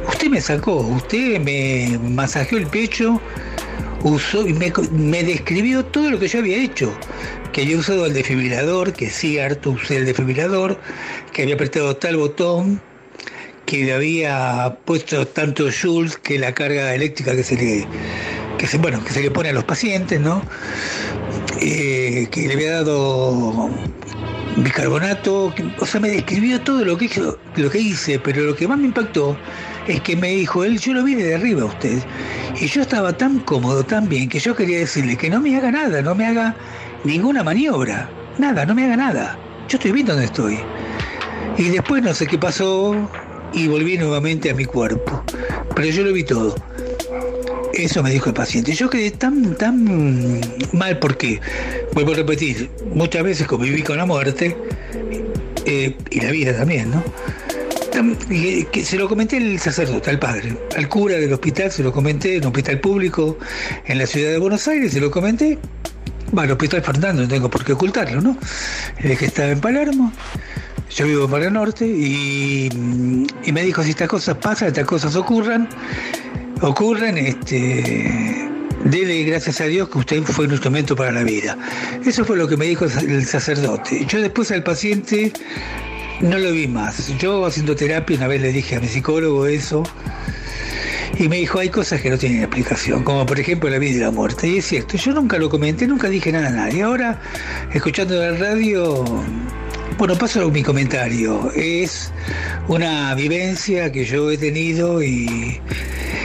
Usted 0.08 0.26
me 0.26 0.40
sacó, 0.40 0.78
usted 0.78 1.38
me 1.38 1.96
masajeó 1.96 2.58
el 2.58 2.66
pecho, 2.66 3.20
usó 4.02 4.48
y 4.48 4.52
me, 4.52 5.22
describió 5.22 5.84
todo 5.84 6.10
lo 6.10 6.18
que 6.18 6.26
yo 6.26 6.40
había 6.40 6.56
hecho. 6.56 6.92
Que 7.52 7.62
había 7.62 7.78
usado 7.78 8.06
el 8.06 8.14
desfibrilador, 8.14 8.92
que 8.92 9.10
sí, 9.10 9.38
harto 9.38 9.70
usé 9.70 9.98
el 9.98 10.06
desfibrilador, 10.06 10.76
que 11.32 11.42
había 11.42 11.54
apretado 11.54 11.96
tal 11.96 12.16
botón, 12.16 12.82
que 13.64 13.84
le 13.84 13.92
había 13.92 14.76
puesto 14.84 15.24
tanto 15.24 15.68
joules 15.70 16.16
que 16.16 16.40
la 16.40 16.52
carga 16.52 16.96
eléctrica 16.96 17.36
que 17.36 17.44
se 17.44 17.54
le, 17.54 17.86
que 18.58 18.66
se, 18.66 18.76
bueno, 18.78 19.04
que 19.04 19.12
se 19.12 19.22
le 19.22 19.30
pone 19.30 19.50
a 19.50 19.52
los 19.52 19.62
pacientes, 19.62 20.20
¿no? 20.20 20.42
Eh, 21.60 22.26
que 22.32 22.48
le 22.48 22.54
había 22.54 22.72
dado 22.72 23.70
bicarbonato, 24.56 25.52
o 25.78 25.86
sea, 25.86 26.00
me 26.00 26.10
describió 26.10 26.60
todo 26.60 26.84
lo 26.84 26.96
que, 26.96 27.10
lo 27.56 27.70
que 27.70 27.78
hice, 27.78 28.18
pero 28.18 28.42
lo 28.42 28.54
que 28.54 28.66
más 28.66 28.78
me 28.78 28.86
impactó 28.86 29.36
es 29.86 30.00
que 30.00 30.16
me 30.16 30.28
dijo 30.28 30.64
él, 30.64 30.78
yo 30.78 30.94
lo 30.94 31.04
vi 31.04 31.14
de 31.14 31.34
arriba 31.34 31.62
a 31.62 31.66
usted. 31.66 32.02
Y 32.60 32.66
yo 32.66 32.82
estaba 32.82 33.12
tan 33.12 33.40
cómodo, 33.40 33.84
tan 33.84 34.08
bien, 34.08 34.28
que 34.28 34.38
yo 34.38 34.54
quería 34.54 34.78
decirle 34.78 35.16
que 35.16 35.30
no 35.30 35.40
me 35.40 35.56
haga 35.56 35.70
nada, 35.70 36.02
no 36.02 36.14
me 36.14 36.26
haga 36.26 36.54
ninguna 37.04 37.42
maniobra. 37.42 38.08
Nada, 38.38 38.64
no 38.66 38.74
me 38.74 38.84
haga 38.84 38.96
nada. 38.96 39.38
Yo 39.68 39.76
estoy 39.76 39.92
bien 39.92 40.06
donde 40.06 40.24
estoy. 40.24 40.58
Y 41.58 41.64
después 41.64 42.02
no 42.02 42.14
sé 42.14 42.26
qué 42.26 42.38
pasó 42.38 42.94
y 43.52 43.68
volví 43.68 43.98
nuevamente 43.98 44.50
a 44.50 44.54
mi 44.54 44.64
cuerpo. 44.64 45.22
Pero 45.74 45.88
yo 45.88 46.04
lo 46.04 46.12
vi 46.12 46.24
todo. 46.24 46.54
Eso 47.74 48.02
me 48.02 48.10
dijo 48.10 48.30
el 48.30 48.34
paciente. 48.34 48.72
Yo 48.72 48.90
quedé 48.90 49.10
tan, 49.12 49.54
tan 49.56 50.40
mal 50.72 50.98
porque, 50.98 51.40
vuelvo 51.92 52.12
a 52.12 52.16
repetir, 52.16 52.70
muchas 52.94 53.22
veces 53.22 53.46
conviví 53.46 53.82
con 53.82 53.96
la 53.96 54.06
muerte 54.06 54.56
eh, 55.64 55.96
y 56.10 56.20
la 56.20 56.30
vida 56.30 56.56
también, 56.56 56.90
¿no? 56.90 57.02
Eh, 58.30 58.66
que 58.72 58.84
se 58.84 58.96
lo 58.96 59.08
comenté 59.08 59.36
al 59.36 59.58
sacerdote, 59.58 60.10
al 60.10 60.18
padre, 60.18 60.56
al 60.76 60.88
cura 60.88 61.16
del 61.16 61.32
hospital, 61.32 61.70
se 61.70 61.82
lo 61.82 61.92
comenté, 61.92 62.36
en 62.36 62.42
un 62.42 62.46
hospital 62.46 62.80
público 62.80 63.38
en 63.84 63.98
la 63.98 64.06
ciudad 64.06 64.30
de 64.30 64.38
Buenos 64.38 64.66
Aires, 64.68 64.92
se 64.92 65.00
lo 65.00 65.10
comenté. 65.10 65.58
Bueno, 66.32 66.52
hospital 66.54 66.82
Fernando, 66.82 67.22
no 67.22 67.28
tengo 67.28 67.50
por 67.50 67.64
qué 67.64 67.72
ocultarlo, 67.72 68.20
¿no? 68.20 68.38
El 68.98 69.18
que 69.18 69.26
estaba 69.26 69.50
en 69.50 69.60
Palermo. 69.60 70.12
Yo 70.90 71.06
vivo 71.06 71.24
en 71.26 71.30
Barrio 71.30 71.50
Norte 71.50 71.86
y, 71.86 72.68
y 73.44 73.52
me 73.52 73.62
dijo, 73.62 73.82
si 73.82 73.90
estas 73.90 74.08
cosas 74.08 74.36
pasan, 74.36 74.68
estas 74.68 74.86
cosas 74.86 75.14
ocurran, 75.14 75.68
ocurren, 76.62 77.18
este, 77.18 78.48
dele 78.84 79.24
gracias 79.24 79.60
a 79.60 79.64
Dios 79.64 79.88
que 79.88 79.98
usted 79.98 80.22
fue 80.22 80.46
un 80.46 80.52
instrumento 80.52 80.96
para 80.96 81.12
la 81.12 81.22
vida. 81.22 81.56
Eso 82.04 82.24
fue 82.24 82.36
lo 82.36 82.48
que 82.48 82.56
me 82.56 82.66
dijo 82.66 82.84
el 82.84 83.26
sacerdote. 83.26 84.04
Yo 84.06 84.20
después 84.20 84.50
al 84.50 84.62
paciente 84.62 85.32
no 86.20 86.38
lo 86.38 86.52
vi 86.52 86.66
más. 86.66 87.16
Yo 87.18 87.44
haciendo 87.46 87.74
terapia 87.76 88.16
una 88.16 88.28
vez 88.28 88.40
le 88.40 88.52
dije 88.52 88.76
a 88.76 88.80
mi 88.80 88.88
psicólogo 88.88 89.46
eso 89.46 89.82
y 91.18 91.28
me 91.28 91.36
dijo, 91.36 91.58
hay 91.58 91.68
cosas 91.68 92.00
que 92.00 92.10
no 92.10 92.16
tienen 92.16 92.40
explicación, 92.40 93.04
como 93.04 93.26
por 93.26 93.38
ejemplo 93.38 93.68
la 93.68 93.78
vida 93.78 93.96
y 93.96 94.00
la 94.00 94.10
muerte. 94.10 94.48
Y 94.48 94.58
es 94.58 94.66
cierto, 94.66 94.96
yo 94.96 95.12
nunca 95.12 95.38
lo 95.38 95.50
comenté, 95.50 95.86
nunca 95.86 96.08
dije 96.08 96.32
nada 96.32 96.48
a 96.48 96.50
nadie. 96.50 96.82
Ahora, 96.82 97.20
escuchando 97.72 98.16
la 98.16 98.32
radio, 98.32 99.04
bueno, 100.00 100.16
paso 100.16 100.40
a 100.42 100.48
mi 100.48 100.62
comentario. 100.62 101.52
Es 101.54 102.10
una 102.68 103.14
vivencia 103.14 103.92
que 103.92 104.04
yo 104.06 104.30
he 104.30 104.38
tenido 104.38 105.02
y, 105.02 105.60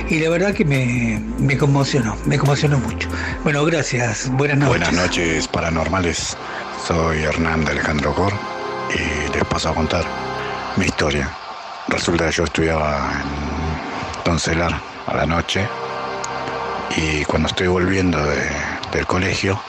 y 0.09 0.19
la 0.19 0.29
verdad 0.29 0.53
que 0.53 0.63
me, 0.63 1.21
me 1.39 1.57
conmocionó, 1.57 2.15
me 2.25 2.37
conmocionó 2.37 2.79
mucho. 2.79 3.09
Bueno, 3.43 3.65
gracias, 3.65 4.29
buenas 4.31 4.57
noches. 4.59 4.69
Buenas 4.69 4.93
noches, 4.93 5.47
paranormales. 5.49 6.37
Soy 6.87 7.23
Hernán 7.23 7.65
de 7.65 7.71
Alejandro 7.71 8.13
Cor 8.15 8.31
y 8.93 9.33
les 9.35 9.43
paso 9.45 9.69
a 9.71 9.75
contar 9.75 10.05
mi 10.77 10.85
historia. 10.85 11.29
Resulta 11.89 12.27
que 12.27 12.31
yo 12.31 12.45
estudiaba 12.45 13.11
en 13.21 14.23
Toncelar 14.23 14.79
a 15.07 15.15
la 15.17 15.25
noche 15.25 15.67
y 16.95 17.25
cuando 17.25 17.49
estoy 17.49 17.67
volviendo 17.67 18.23
de- 18.23 18.49
del 18.93 19.05
colegio 19.05 19.59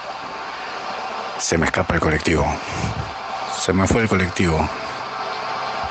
se 1.38 1.58
me 1.58 1.66
escapa 1.66 1.94
el 1.94 2.00
colectivo. 2.00 2.46
Se 3.66 3.72
me 3.72 3.84
fue 3.84 4.02
el 4.02 4.08
colectivo. 4.08 4.64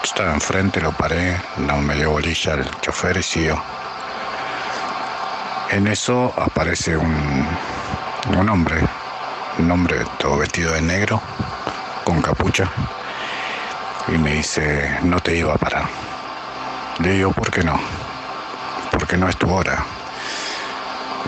Estaba 0.01 0.33
enfrente, 0.33 0.79
lo 0.79 0.93
paré, 0.93 1.35
no 1.57 1.75
me 1.79 1.93
dio 1.95 2.11
bolilla 2.11 2.53
el 2.53 2.71
chofer 2.79 3.17
y 3.17 3.21
siguió. 3.21 3.61
En 5.71 5.85
eso 5.87 6.33
aparece 6.37 6.95
un, 6.95 7.45
un 8.37 8.49
hombre, 8.49 8.79
un 9.59 9.69
hombre 9.69 10.05
todo 10.17 10.37
vestido 10.37 10.71
de 10.71 10.83
negro, 10.83 11.21
con 12.05 12.21
capucha, 12.21 12.71
y 14.07 14.17
me 14.19 14.35
dice, 14.35 14.97
no 15.03 15.19
te 15.19 15.35
iba 15.35 15.53
a 15.53 15.57
parar. 15.57 15.83
Le 16.99 17.09
digo, 17.09 17.33
¿por 17.33 17.51
qué 17.51 17.61
no? 17.61 17.77
Porque 18.89 19.17
no 19.17 19.27
es 19.27 19.35
tu 19.35 19.53
hora. 19.53 19.83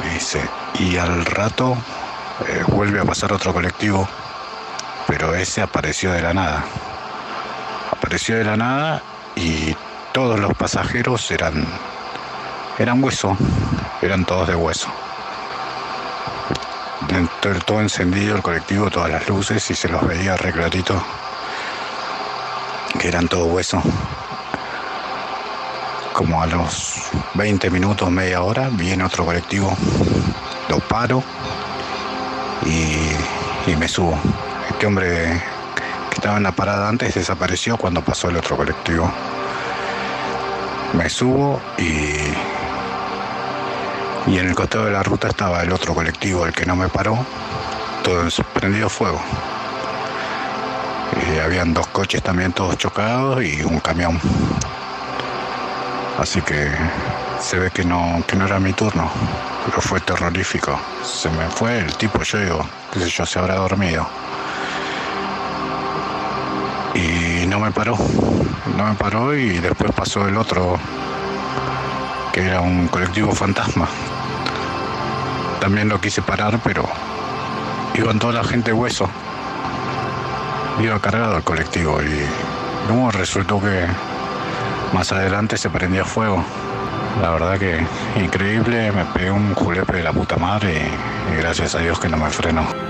Me 0.02 0.14
dice, 0.14 0.48
y 0.76 0.96
al 0.96 1.26
rato 1.26 1.76
eh, 2.48 2.64
vuelve 2.68 3.02
a 3.02 3.04
pasar 3.04 3.34
otro 3.34 3.52
colectivo, 3.52 4.08
pero 5.08 5.34
ese 5.34 5.62
apareció 5.62 6.12
de 6.12 6.22
la 6.22 6.34
nada. 6.34 6.64
Apareció 7.92 8.38
de 8.38 8.44
la 8.44 8.58
nada 8.58 9.02
y 9.36 9.76
todos 10.12 10.40
los 10.40 10.54
pasajeros 10.54 11.32
eran, 11.32 11.66
eran 12.78 13.04
hueso, 13.04 13.38
eran 14.02 14.26
todos 14.26 14.48
de 14.48 14.56
hueso. 14.56 14.90
Del 17.08 17.64
todo 17.64 17.80
encendido 17.80 18.36
el 18.36 18.42
colectivo, 18.42 18.90
todas 18.90 19.10
las 19.10 19.28
luces 19.30 19.70
y 19.72 19.76
se 19.76 19.88
los 19.88 20.06
veía 20.06 20.36
re 20.36 20.54
que 23.00 23.08
eran 23.08 23.28
todo 23.28 23.46
hueso. 23.46 23.82
Como 26.14 26.42
a 26.42 26.48
los 26.48 26.96
20 27.36 27.70
minutos, 27.70 28.10
media 28.10 28.42
hora, 28.42 28.70
viene 28.72 29.04
otro 29.04 29.24
colectivo, 29.24 29.72
lo 30.68 30.80
paro 30.80 31.24
y, 32.66 33.72
y 33.72 33.76
me 33.76 33.88
subo. 33.88 34.20
Este 34.78 34.86
hombre 34.86 35.42
que 36.12 36.16
estaba 36.18 36.38
en 36.38 36.44
la 36.44 36.52
parada 36.52 36.88
antes 36.88 37.16
desapareció 37.16 37.78
cuando 37.78 38.04
pasó 38.04 38.30
el 38.30 38.38
otro 38.38 38.56
colectivo. 38.56 39.12
Me 40.94 41.10
subo 41.10 41.60
y, 41.80 42.14
y 44.28 44.38
en 44.38 44.50
el 44.50 44.54
costado 44.54 44.86
de 44.86 44.92
la 44.92 45.02
ruta 45.02 45.30
estaba 45.30 45.64
el 45.64 45.74
otro 45.74 45.96
colectivo, 45.96 46.46
el 46.46 46.54
que 46.54 46.68
no 46.68 46.76
me 46.76 46.90
paró, 46.90 47.18
todo 48.04 48.22
prendido 48.54 48.88
fuego. 48.88 49.20
Y 51.26 51.40
habían 51.40 51.74
dos 51.74 51.88
coches 51.88 52.22
también 52.22 52.54
todos 52.54 52.78
chocados 52.78 53.44
y 53.44 53.64
un 53.64 53.80
camión. 53.80 54.22
Así 56.20 56.40
que 56.44 56.70
se 57.42 57.58
ve 57.58 57.72
que 57.72 57.84
no, 57.84 58.24
que 58.28 58.36
no 58.36 58.46
era 58.46 58.60
mi 58.60 58.74
turno, 58.74 59.10
pero 59.66 59.82
fue 59.82 60.02
terrorífico. 60.02 60.80
Se 61.04 61.32
me 61.32 61.50
fue 61.50 61.80
el 61.80 61.98
tipo, 61.98 62.22
yo 62.22 62.38
digo, 62.38 62.70
qué 62.94 63.00
sé 63.00 63.10
yo, 63.10 63.26
se 63.26 63.40
habrá 63.40 63.56
dormido. 63.56 64.08
Y 66.98 67.46
no 67.46 67.60
me 67.60 67.72
paró, 67.72 67.96
no 68.76 68.84
me 68.86 68.96
paró 68.96 69.36
y 69.36 69.60
después 69.60 69.92
pasó 69.92 70.28
el 70.28 70.36
otro, 70.36 70.78
que 72.34 72.42
era 72.42 72.62
un 72.62 72.88
colectivo 72.88 73.32
fantasma. 73.34 73.88
También 75.60 75.90
lo 75.90 76.02
quise 76.02 76.24
parar, 76.24 76.60
pero 76.64 76.90
iban 77.94 78.18
toda 78.18 78.34
la 78.34 78.44
gente 78.44 78.74
hueso. 78.74 79.08
Iba 80.82 81.00
cargado 81.00 81.38
el 81.38 81.44
colectivo 81.44 82.02
y 82.02 82.26
luego 82.88 83.12
resultó 83.12 83.62
que 83.62 83.86
más 84.94 85.12
adelante 85.12 85.58
se 85.58 85.70
prendía 85.70 86.04
fuego. 86.04 86.44
La 87.22 87.32
verdad 87.32 87.60
que 87.60 87.80
increíble, 88.20 88.92
me 88.92 89.06
pegué 89.06 89.32
un 89.32 89.54
julepe 89.54 89.98
de 89.98 90.04
la 90.04 90.14
puta 90.14 90.38
madre 90.38 90.82
y 91.32 91.36
gracias 91.38 91.76
a 91.76 91.80
Dios 91.80 92.00
que 92.00 92.10
no 92.10 92.18
me 92.18 92.30
frenó. 92.30 92.87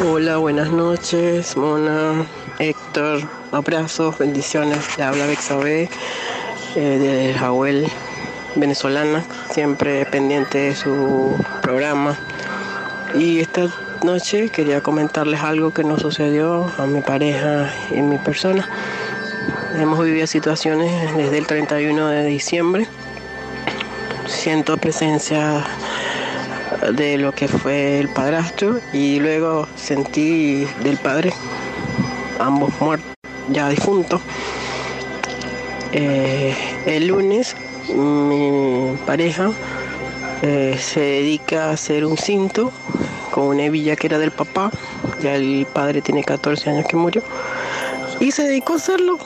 Hola, 0.00 0.36
buenas 0.36 0.70
noches, 0.70 1.56
Mona, 1.56 2.24
Héctor, 2.60 3.20
abrazos, 3.50 4.16
bendiciones. 4.16 4.96
Le 4.96 5.02
habla 5.02 5.26
Bexabe 5.26 5.88
eh, 6.76 6.80
de 6.80 7.34
Jahuel, 7.34 7.88
venezolana, 8.54 9.24
siempre 9.50 10.06
pendiente 10.06 10.58
de 10.58 10.76
su 10.76 11.36
programa. 11.62 12.16
Y 13.16 13.40
esta 13.40 13.66
noche 14.04 14.50
quería 14.50 14.82
comentarles 14.82 15.40
algo 15.40 15.72
que 15.72 15.82
nos 15.82 16.02
sucedió 16.02 16.70
a 16.78 16.86
mi 16.86 17.00
pareja 17.00 17.68
y 17.90 18.00
mi 18.00 18.18
persona. 18.18 18.68
Hemos 19.74 20.04
vivido 20.04 20.28
situaciones 20.28 21.16
desde 21.16 21.38
el 21.38 21.46
31 21.48 22.06
de 22.06 22.24
diciembre. 22.26 22.86
Siento 24.26 24.76
presencia 24.76 25.64
de 26.92 27.18
lo 27.18 27.32
que 27.32 27.48
fue 27.48 27.98
el 27.98 28.08
padrastro 28.08 28.80
y 28.92 29.20
luego 29.20 29.66
sentí 29.76 30.66
del 30.82 30.96
padre, 30.96 31.32
ambos 32.38 32.72
muertos, 32.80 33.12
ya 33.50 33.68
difuntos. 33.68 34.20
Eh, 35.92 36.54
el 36.86 37.06
lunes 37.08 37.56
mi 37.94 38.96
pareja 39.06 39.50
eh, 40.42 40.76
se 40.78 41.00
dedica 41.00 41.66
a 41.66 41.70
hacer 41.70 42.04
un 42.04 42.16
cinto 42.16 42.70
con 43.30 43.44
una 43.44 43.64
hebilla 43.64 43.96
que 43.96 44.06
era 44.06 44.18
del 44.18 44.30
papá, 44.30 44.70
ya 45.22 45.34
el 45.34 45.66
padre 45.72 46.02
tiene 46.02 46.22
14 46.22 46.70
años 46.70 46.86
que 46.88 46.96
murió, 46.96 47.22
y 48.20 48.32
se 48.32 48.44
dedicó 48.44 48.74
a 48.74 48.76
hacerlo. 48.76 49.18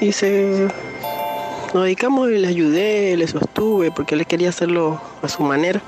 Y 0.00 0.12
se 0.12 0.68
nos 1.74 1.84
dedicamos 1.84 2.30
y 2.30 2.38
le 2.38 2.48
ayudé, 2.48 3.16
le 3.16 3.26
sostuve, 3.26 3.90
porque 3.90 4.14
él 4.14 4.26
quería 4.26 4.50
hacerlo 4.50 5.00
a 5.22 5.28
su 5.28 5.42
manera. 5.42 5.82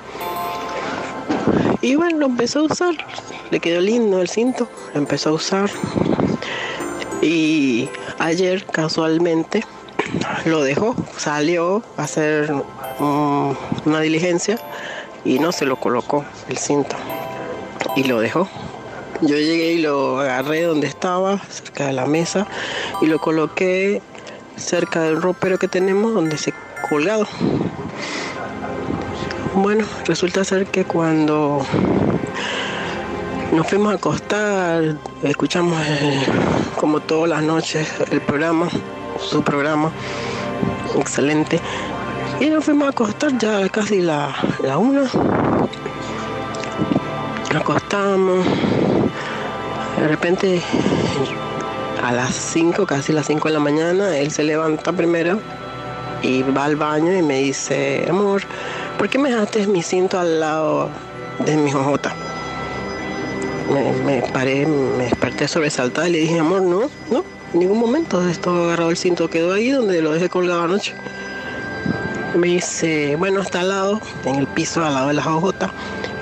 Y 1.82 1.94
bueno, 1.94 2.18
lo 2.18 2.26
empezó 2.26 2.60
a 2.60 2.62
usar, 2.64 2.94
le 3.50 3.60
quedó 3.60 3.80
lindo 3.80 4.20
el 4.20 4.28
cinto, 4.28 4.68
lo 4.94 5.00
empezó 5.00 5.30
a 5.30 5.32
usar. 5.32 5.70
Y 7.22 7.88
ayer 8.18 8.64
casualmente 8.66 9.64
lo 10.44 10.62
dejó, 10.62 10.94
salió 11.16 11.82
a 11.96 12.04
hacer 12.04 12.52
mm, 12.52 13.52
una 13.86 14.00
diligencia 14.00 14.58
y 15.24 15.38
no 15.38 15.52
se 15.52 15.66
lo 15.66 15.76
colocó 15.76 16.24
el 16.48 16.58
cinto 16.58 16.96
y 17.96 18.04
lo 18.04 18.20
dejó. 18.20 18.48
Yo 19.22 19.36
llegué 19.36 19.72
y 19.72 19.82
lo 19.82 20.20
agarré 20.20 20.62
donde 20.62 20.86
estaba, 20.86 21.38
cerca 21.50 21.86
de 21.86 21.92
la 21.92 22.06
mesa, 22.06 22.46
y 23.02 23.06
lo 23.06 23.18
coloqué 23.18 24.00
cerca 24.56 25.02
del 25.02 25.20
ropero 25.20 25.58
que 25.58 25.68
tenemos, 25.68 26.14
donde 26.14 26.38
se 26.38 26.54
colgado. 26.88 27.26
Bueno, 29.62 29.84
resulta 30.06 30.42
ser 30.42 30.66
que 30.68 30.86
cuando 30.86 31.60
nos 33.52 33.66
fuimos 33.66 33.92
a 33.92 33.96
acostar, 33.96 34.96
escuchamos 35.22 35.78
eh, 35.86 36.22
como 36.76 37.00
todas 37.00 37.28
las 37.28 37.42
noches 37.42 37.86
el 38.10 38.22
programa, 38.22 38.68
su 39.18 39.42
programa, 39.42 39.92
excelente. 40.96 41.60
Y 42.40 42.46
nos 42.46 42.64
fuimos 42.64 42.86
a 42.86 42.90
acostar 42.90 43.36
ya 43.36 43.68
casi 43.68 44.00
la, 44.00 44.34
la 44.62 44.78
una. 44.78 45.02
Nos 47.52 47.54
acostamos. 47.54 48.46
De 49.98 50.08
repente, 50.08 50.62
a 52.02 52.12
las 52.12 52.34
5, 52.34 52.86
casi 52.86 53.12
las 53.12 53.26
5 53.26 53.48
de 53.48 53.54
la 53.54 53.60
mañana, 53.60 54.16
él 54.16 54.30
se 54.30 54.42
levanta 54.42 54.90
primero 54.94 55.38
y 56.22 56.42
va 56.42 56.64
al 56.64 56.76
baño 56.76 57.12
y 57.12 57.22
me 57.22 57.40
dice, 57.40 58.06
amor, 58.08 58.42
¿por 59.00 59.08
qué 59.08 59.18
me 59.18 59.30
dejaste 59.30 59.66
mi 59.66 59.82
cinto 59.82 60.20
al 60.20 60.40
lado 60.40 60.90
de 61.46 61.56
mi 61.56 61.72
jojota? 61.72 62.14
Me, 64.04 64.20
paré, 64.30 64.66
me 64.66 65.04
desperté 65.04 65.48
sobresaltada 65.48 66.06
y 66.06 66.12
le 66.12 66.18
dije, 66.18 66.38
amor, 66.38 66.60
no, 66.60 66.90
no, 67.10 67.24
en 67.54 67.60
ningún 67.60 67.78
momento 67.78 68.28
esto 68.28 68.64
agarrado 68.64 68.90
el 68.90 68.98
cinto, 68.98 69.30
quedó 69.30 69.54
ahí 69.54 69.70
donde 69.70 70.02
lo 70.02 70.12
dejé 70.12 70.28
colgado 70.28 70.64
anoche. 70.64 70.92
Me 72.36 72.48
dice, 72.48 73.16
bueno, 73.16 73.40
está 73.40 73.60
al 73.60 73.70
lado, 73.70 74.02
en 74.26 74.34
el 74.34 74.46
piso, 74.46 74.84
al 74.84 74.92
lado 74.92 75.08
de 75.08 75.14
las 75.14 75.26
hojotas, 75.26 75.70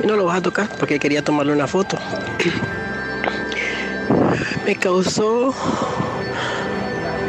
y 0.01 0.07
no 0.07 0.15
lo 0.15 0.27
vas 0.27 0.39
a 0.39 0.43
tocar 0.43 0.69
porque 0.79 1.01
quería 1.01 1.25
tomarle 1.25 1.53
una 1.53 1.67
foto. 1.67 1.99
Me 4.65 4.77
causó 4.77 5.53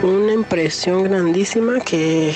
una 0.03 0.31
impresión 0.31 1.05
grandísima 1.05 1.79
que 1.79 2.35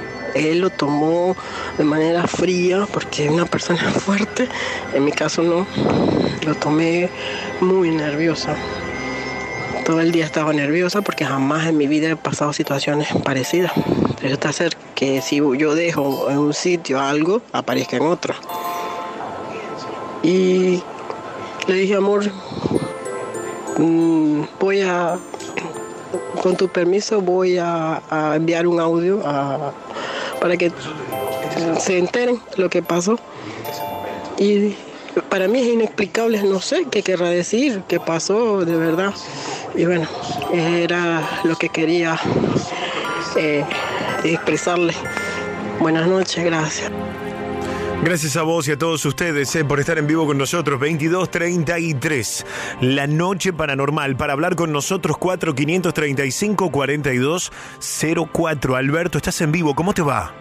Él 0.35 0.59
lo 0.59 0.69
tomó 0.69 1.35
de 1.77 1.83
manera 1.83 2.25
fría 2.27 2.87
porque 2.91 3.25
es 3.25 3.31
una 3.31 3.45
persona 3.45 3.79
fuerte. 4.05 4.47
En 4.93 5.03
mi 5.05 5.11
caso 5.11 5.43
no. 5.43 5.65
Lo 6.45 6.55
tomé 6.55 7.09
muy 7.59 7.91
nerviosa. 7.91 8.55
Todo 9.85 9.99
el 9.99 10.11
día 10.11 10.25
estaba 10.25 10.53
nerviosa 10.53 11.01
porque 11.01 11.25
jamás 11.25 11.67
en 11.67 11.77
mi 11.77 11.87
vida 11.87 12.09
he 12.09 12.15
pasado 12.15 12.53
situaciones 12.53 13.07
parecidas. 13.23 13.71
Resulta 14.21 14.53
ser 14.53 14.77
que 14.95 15.21
si 15.21 15.37
yo 15.37 15.75
dejo 15.75 16.29
en 16.29 16.37
un 16.37 16.53
sitio 16.53 16.99
algo, 16.99 17.41
aparezca 17.51 17.97
en 17.97 18.03
otro. 18.05 18.33
Y 20.23 20.81
le 21.67 21.73
dije, 21.73 21.95
amor, 21.95 22.23
mm, 23.77 24.43
voy 24.59 24.81
a, 24.81 25.17
con 26.43 26.55
tu 26.55 26.67
permiso, 26.67 27.21
voy 27.21 27.57
a 27.57 28.01
enviar 28.35 28.67
un 28.67 28.79
audio 28.79 29.21
a- 29.25 29.71
para 30.41 30.57
que 30.57 30.71
se 31.79 31.97
enteren 31.99 32.41
lo 32.57 32.69
que 32.69 32.81
pasó. 32.81 33.17
Y 34.37 34.75
para 35.29 35.47
mí 35.47 35.59
es 35.59 35.67
inexplicable, 35.67 36.41
no 36.43 36.59
sé 36.59 36.87
qué 36.89 37.03
querrá 37.03 37.29
decir, 37.29 37.83
qué 37.87 37.99
pasó 37.99 38.65
de 38.65 38.75
verdad. 38.75 39.13
Y 39.75 39.85
bueno, 39.85 40.07
era 40.51 41.21
lo 41.43 41.55
que 41.55 41.69
quería 41.69 42.19
eh, 43.35 43.63
expresarle. 44.23 44.93
Buenas 45.79 46.07
noches, 46.07 46.43
gracias. 46.43 46.91
Gracias 48.03 48.35
a 48.35 48.41
vos 48.41 48.67
y 48.67 48.71
a 48.71 48.77
todos 48.77 49.05
ustedes 49.05 49.55
eh, 49.55 49.63
por 49.63 49.79
estar 49.79 49.97
en 49.99 50.07
vivo 50.07 50.25
con 50.25 50.37
nosotros. 50.37 50.79
2233, 50.79 52.45
la 52.81 53.05
noche 53.05 53.53
paranormal. 53.53 54.15
Para 54.17 54.33
hablar 54.33 54.55
con 54.55 54.71
nosotros, 54.71 55.17
4 55.17 55.53
535 55.53 56.71
4204. 56.71 58.75
Alberto, 58.75 59.17
estás 59.19 59.39
en 59.41 59.51
vivo, 59.51 59.75
¿cómo 59.75 59.93
te 59.93 60.01
va? 60.01 60.33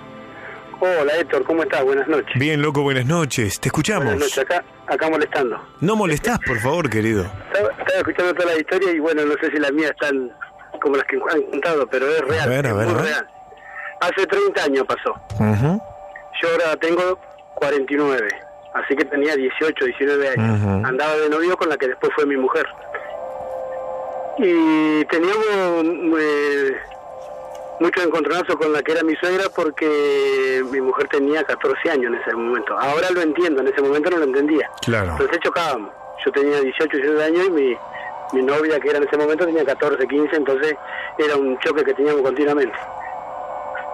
Hola 0.81 1.13
Héctor, 1.19 1.45
¿cómo 1.45 1.63
estás? 1.63 1.85
Buenas 1.85 2.09
noches. 2.09 2.33
Bien, 2.37 2.63
loco, 2.63 2.81
buenas 2.81 3.05
noches. 3.05 3.61
Te 3.61 3.69
escuchamos. 3.69 4.05
Buenas 4.05 4.23
noches, 4.23 4.39
acá, 4.39 4.65
acá 4.87 5.11
molestando. 5.11 5.61
No 5.81 5.97
molestás, 5.97 6.39
por 6.39 6.59
favor, 6.61 6.89
querido. 6.89 7.25
Estaba, 7.53 7.69
estaba 7.73 7.99
escuchando 7.99 8.35
toda 8.35 8.55
la 8.55 8.59
historia 8.59 8.91
y 8.91 8.99
bueno, 9.01 9.27
no 9.27 9.35
sé 9.35 9.51
si 9.53 9.59
las 9.59 9.71
mías 9.73 9.91
están 9.91 10.33
como 10.81 10.97
las 10.97 11.05
que 11.05 11.17
han 11.17 11.43
contado, 11.51 11.87
pero 11.89 12.09
es 12.09 12.21
real. 12.23 12.41
A 12.41 12.47
ver, 12.47 12.67
a 12.67 12.71
es 12.71 12.77
ver, 12.77 12.87
muy 12.87 12.95
a 12.95 13.03
ver. 13.03 13.13
real. 13.13 13.29
Hace 14.01 14.27
30 14.27 14.65
años 14.65 14.85
pasó. 14.89 15.13
Ujú. 15.39 15.83
Yo 16.43 16.49
ahora 16.53 16.75
tengo 16.81 17.21
49, 17.61 18.29
así 18.75 18.97
que 18.97 19.05
tenía 19.05 19.37
18, 19.37 19.85
19 19.85 20.29
años. 20.31 20.85
Andaba 20.85 21.15
de 21.17 21.29
novio 21.29 21.57
con 21.57 21.69
la 21.69 21.77
que 21.77 21.89
después 21.89 22.11
fue 22.15 22.27
mi 22.27 22.37
mujer. 22.37 22.67
Y 24.39 25.05
teníamos 25.05 25.85
eh, 26.19 26.77
mucho 27.81 28.03
encontronazo 28.03 28.57
con 28.57 28.73
la 28.73 28.83
que 28.83 28.93
era 28.93 29.03
mi 29.03 29.15
suegra 29.17 29.45
porque 29.55 30.63
mi 30.71 30.81
mujer 30.81 31.09
tenía 31.09 31.45
14 31.45 31.91
años 31.91 32.13
en 32.15 32.21
ese 32.21 32.35
momento. 32.35 32.79
Ahora 32.79 33.11
lo 33.11 33.21
entiendo, 33.21 33.61
en 33.61 33.69
ese 33.69 33.83
momento 33.83 34.11
no 34.11 34.17
lo 34.17 34.25
entendía. 34.25 34.71
Claro. 34.83 35.13
Entonces 35.13 35.39
chocábamos. 35.41 35.93
Yo 36.25 36.33
tenía 36.33 36.61
18, 36.61 36.97
19 36.97 37.25
años 37.25 37.47
y 37.47 37.51
mi, 37.51 37.77
mi 38.33 38.43
novia, 38.43 38.81
que 38.81 38.89
era 38.89 38.99
en 38.99 39.05
ese 39.09 39.17
momento, 39.17 39.47
tenía 39.47 39.65
14, 39.65 40.07
15, 40.07 40.37
entonces 40.37 40.75
era 41.19 41.37
un 41.37 41.59
choque 41.61 41.85
que 41.85 41.95
teníamos 41.95 42.23
continuamente. 42.23 42.77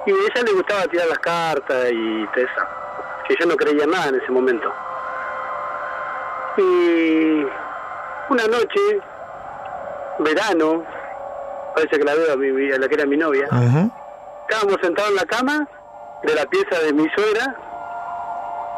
Y 0.07 0.11
a 0.11 0.15
ella 0.15 0.43
le 0.45 0.53
gustaba 0.53 0.83
tirar 0.85 1.09
las 1.09 1.19
cartas 1.19 1.91
y 1.91 2.27
todo 2.27 2.45
eso, 2.45 2.86
que 3.29 3.35
yo 3.39 3.47
no 3.47 3.57
creía 3.57 3.85
en 3.85 3.91
nada 3.91 4.09
en 4.09 4.15
ese 4.17 4.31
momento. 4.33 4.73
Y 6.59 7.43
una 8.31 8.47
noche, 8.49 8.81
verano, 10.21 10.85
parece 11.75 11.99
que 11.99 12.05
la 12.05 12.15
veo 12.15 12.33
a, 12.33 12.37
mi, 12.37 12.73
a 12.73 12.79
la 12.79 12.89
que 12.89 12.95
era 12.95 13.07
mi 13.07 13.17
novia, 13.17 13.47
estábamos 14.49 14.79
sentados 14.81 15.11
en 15.11 15.17
la 15.17 15.25
cama 15.27 15.69
de 16.23 16.35
la 16.35 16.47
pieza 16.47 16.79
de 16.81 16.93
mi 16.93 17.07
suegra, 17.11 17.55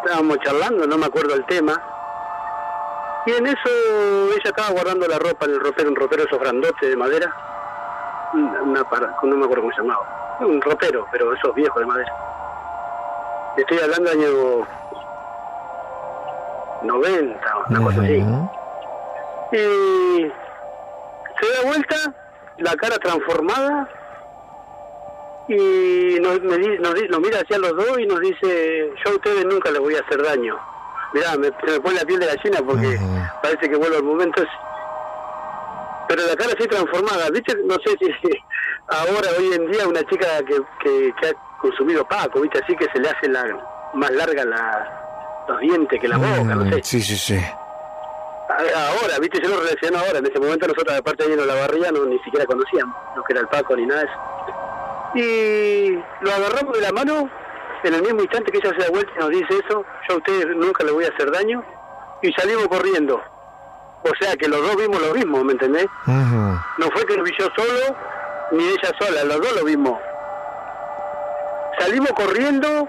estábamos 0.05 0.39
charlando, 0.41 0.87
no 0.87 0.99
me 0.99 1.07
acuerdo 1.07 1.35
el 1.35 1.45
tema, 1.47 1.81
y 3.27 3.33
en 3.33 3.47
eso 3.47 3.69
ella 4.33 4.43
estaba 4.51 4.71
guardando 4.71 5.07
la 5.07 5.19
ropa 5.19 5.45
en 5.47 5.53
el 5.53 5.61
ropero, 5.61 5.91
un 5.91 5.97
ropero 5.97 6.25
esos 6.25 6.41
grandotes 6.41 6.89
de 6.91 6.97
madera, 6.97 7.31
una, 8.35 8.63
una 8.63 8.85
para- 8.85 9.15
no 9.23 9.37
me 9.37 9.45
acuerdo 9.45 9.63
cómo 9.63 9.75
se 9.75 9.83
llamaba, 9.83 10.37
un 10.41 10.61
ropero, 10.61 11.07
pero 11.13 11.33
esos 11.33 11.55
viejos 11.55 11.79
de 11.81 11.87
madera. 11.87 12.13
Estoy 13.57 13.79
hablando 13.79 14.11
año 14.11 14.67
90, 16.83 17.41
una 17.71 17.83
cosa 17.83 18.01
así. 18.03 18.25
Y 19.53 20.33
se 21.41 21.53
da 21.53 21.69
vuelta, 21.69 21.97
la 22.59 22.77
cara 22.77 22.99
transformada, 22.99 23.89
y 25.49 26.19
nos, 26.21 26.41
me 26.43 26.59
nos, 26.79 27.21
mira 27.21 27.41
hacia 27.41 27.59
los 27.59 27.75
dos 27.75 27.99
y 27.99 28.07
nos 28.07 28.21
dice, 28.21 28.93
yo 29.05 29.13
a 29.13 29.15
ustedes 29.15 29.47
nunca 29.47 29.71
les 29.71 29.81
voy 29.81 29.95
a 29.97 30.01
hacer 30.01 30.23
daño. 30.23 30.57
Mirá, 31.15 31.37
me, 31.39 31.49
se 31.49 31.73
me 31.73 31.81
pone 31.81 31.97
la 31.97 32.05
piel 32.05 32.21
de 32.21 32.27
gallina 32.27 32.59
porque 32.67 33.01
parece 33.43 33.69
que 33.69 33.77
vuelvo 33.77 33.97
al 33.97 34.03
momento. 34.03 34.43
Pero 36.07 36.23
la 36.27 36.37
cara 36.37 36.53
así 36.57 36.69
transformada, 36.69 37.31
¿viste? 37.31 37.55
No 37.65 37.77
sé 37.85 37.97
si 37.99 38.11
ahora, 38.89 39.29
hoy 39.39 39.53
en 39.55 39.71
día, 39.71 39.89
una 39.89 40.03
chica 40.05 40.27
que, 40.47 40.61
que, 40.83 41.15
que 41.19 41.29
ha 41.29 41.48
consumido 41.59 42.07
Paco, 42.07 42.41
¿viste? 42.41 42.61
Así 42.63 42.75
que 42.77 42.87
se 42.93 42.99
le 43.01 43.09
hace 43.11 43.29
la, 43.29 43.45
más 43.95 44.11
larga 44.11 44.45
la, 44.45 45.45
los 45.49 45.61
dientes 45.61 46.01
que 46.01 46.09
la 46.09 46.17
boca, 46.17 46.55
no 46.55 46.65
sé. 46.71 46.77
Mm, 46.77 46.83
Sí, 46.85 47.01
sí, 47.01 47.17
sí. 47.17 47.39
Ahora, 48.49 49.19
viste, 49.21 49.41
yo 49.43 49.49
lo 49.51 49.61
relaciono 49.61 49.99
ahora. 49.99 50.19
En 50.19 50.27
ese 50.27 50.39
momento 50.41 50.67
nosotros, 50.67 50.97
aparte 50.99 51.25
de 51.25 51.31
irnos 51.33 51.45
a 51.49 51.55
la 51.55 51.61
barriga, 51.61 51.91
no, 51.93 52.05
ni 52.07 52.19
siquiera 52.21 52.47
conocíamos 52.47 52.97
lo 53.17 53.23
que 53.23 53.33
era 53.33 53.41
el 53.43 53.49
Paco 53.49 53.77
ni 53.77 53.87
nada 53.87 54.01
de 54.01 54.07
eso. 54.07 54.19
Y 55.15 56.25
lo 56.25 56.33
agarramos 56.33 56.75
de 56.75 56.81
la 56.83 56.93
mano 56.93 57.31
en 57.85 57.95
el 57.95 58.03
mismo 58.03 58.21
instante 58.23 58.51
que 58.51 58.59
ella 58.59 58.71
se 58.77 58.85
da 58.85 58.91
vuelta 58.91 59.11
y 59.17 59.19
nos 59.21 59.31
dice 59.31 59.55
eso. 59.65 59.85
Yo 60.09 60.15
a 60.15 60.17
ustedes 60.19 60.47
nunca 60.57 60.83
les 60.85 60.93
voy 60.93 61.05
a 61.05 61.09
hacer 61.09 61.31
daño. 61.31 61.63
y 62.23 62.33
salimos 62.33 62.67
corriendo. 62.69 63.21
O 64.03 64.11
sea 64.21 64.35
que 64.37 64.49
los 64.49 64.61
dos 64.63 64.77
vimos 64.77 65.01
lo 65.01 65.15
mismo, 65.15 65.45
¿me 65.45 65.53
entendés? 65.53 65.87
No 66.79 66.91
fue 66.93 67.05
que 67.07 67.17
lo 67.17 67.23
vi 67.25 67.31
yo 67.39 67.47
solo, 67.57 67.97
ni 68.53 68.65
ella 68.65 68.93
sola, 68.99 69.25
los 69.25 69.41
dos 69.41 69.53
lo 69.57 69.65
vimos. 69.65 69.99
Salimos 71.79 72.11
corriendo, 72.13 72.89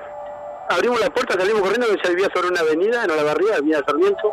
abrimos 0.70 1.00
la 1.00 1.10
puerta, 1.10 1.36
salimos 1.38 1.62
corriendo, 1.62 1.88
que 1.88 1.94
ella 1.94 2.10
vivía 2.10 2.30
sobre 2.34 2.50
una 2.50 2.62
avenida, 2.62 3.04
en 3.04 3.12
Olavarría, 3.12 3.56
avenida 3.56 3.84
Sarmiento, 3.86 4.32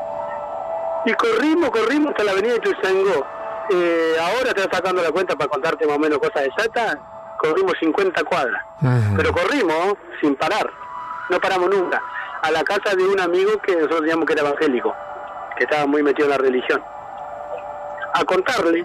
y 1.04 1.12
corrimos, 1.14 1.70
corrimos 1.70 2.10
hasta 2.10 2.24
la 2.24 2.32
avenida 2.32 2.54
de 2.54 2.60
Tuzangó. 2.60 3.26
Eh, 3.70 4.16
ahora 4.20 4.54
te 4.54 4.60
estoy 4.60 4.76
sacando 4.76 5.02
la 5.02 5.10
cuenta 5.10 5.36
para 5.36 5.48
contarte 5.48 5.86
más 5.86 5.96
o 5.96 5.98
menos 5.98 6.18
cosas 6.18 6.46
exactas, 6.46 6.96
corrimos 7.38 7.74
50 7.80 8.24
cuadras. 8.24 8.62
Pero 9.16 9.32
corrimos 9.32 9.94
sin 10.20 10.34
parar, 10.36 10.70
no 11.30 11.38
paramos 11.40 11.68
nunca. 11.70 12.02
A 12.42 12.50
la 12.50 12.62
casa 12.64 12.94
de 12.94 13.04
un 13.04 13.20
amigo 13.20 13.58
que 13.62 13.74
nosotros 13.74 14.02
decíamos 14.02 14.26
que 14.26 14.32
era 14.34 14.42
evangélico, 14.42 14.94
que 15.56 15.64
estaba 15.64 15.86
muy 15.86 16.02
metido 16.02 16.26
en 16.26 16.30
la 16.30 16.38
religión. 16.38 16.82
A 18.14 18.24
contarle, 18.24 18.84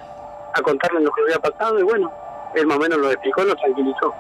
a 0.54 0.62
contarle 0.62 1.02
lo 1.02 1.12
que 1.12 1.22
había 1.22 1.40
pasado 1.40 1.80
y 1.80 1.84
bueno, 1.84 2.12
él 2.56 2.68
más 2.68 2.78
o 2.78 2.80
menos 2.80 2.98
lo 2.98 3.12
explicó, 3.12 3.44
nos 3.44 3.56
tranquilizó. 3.56 4.14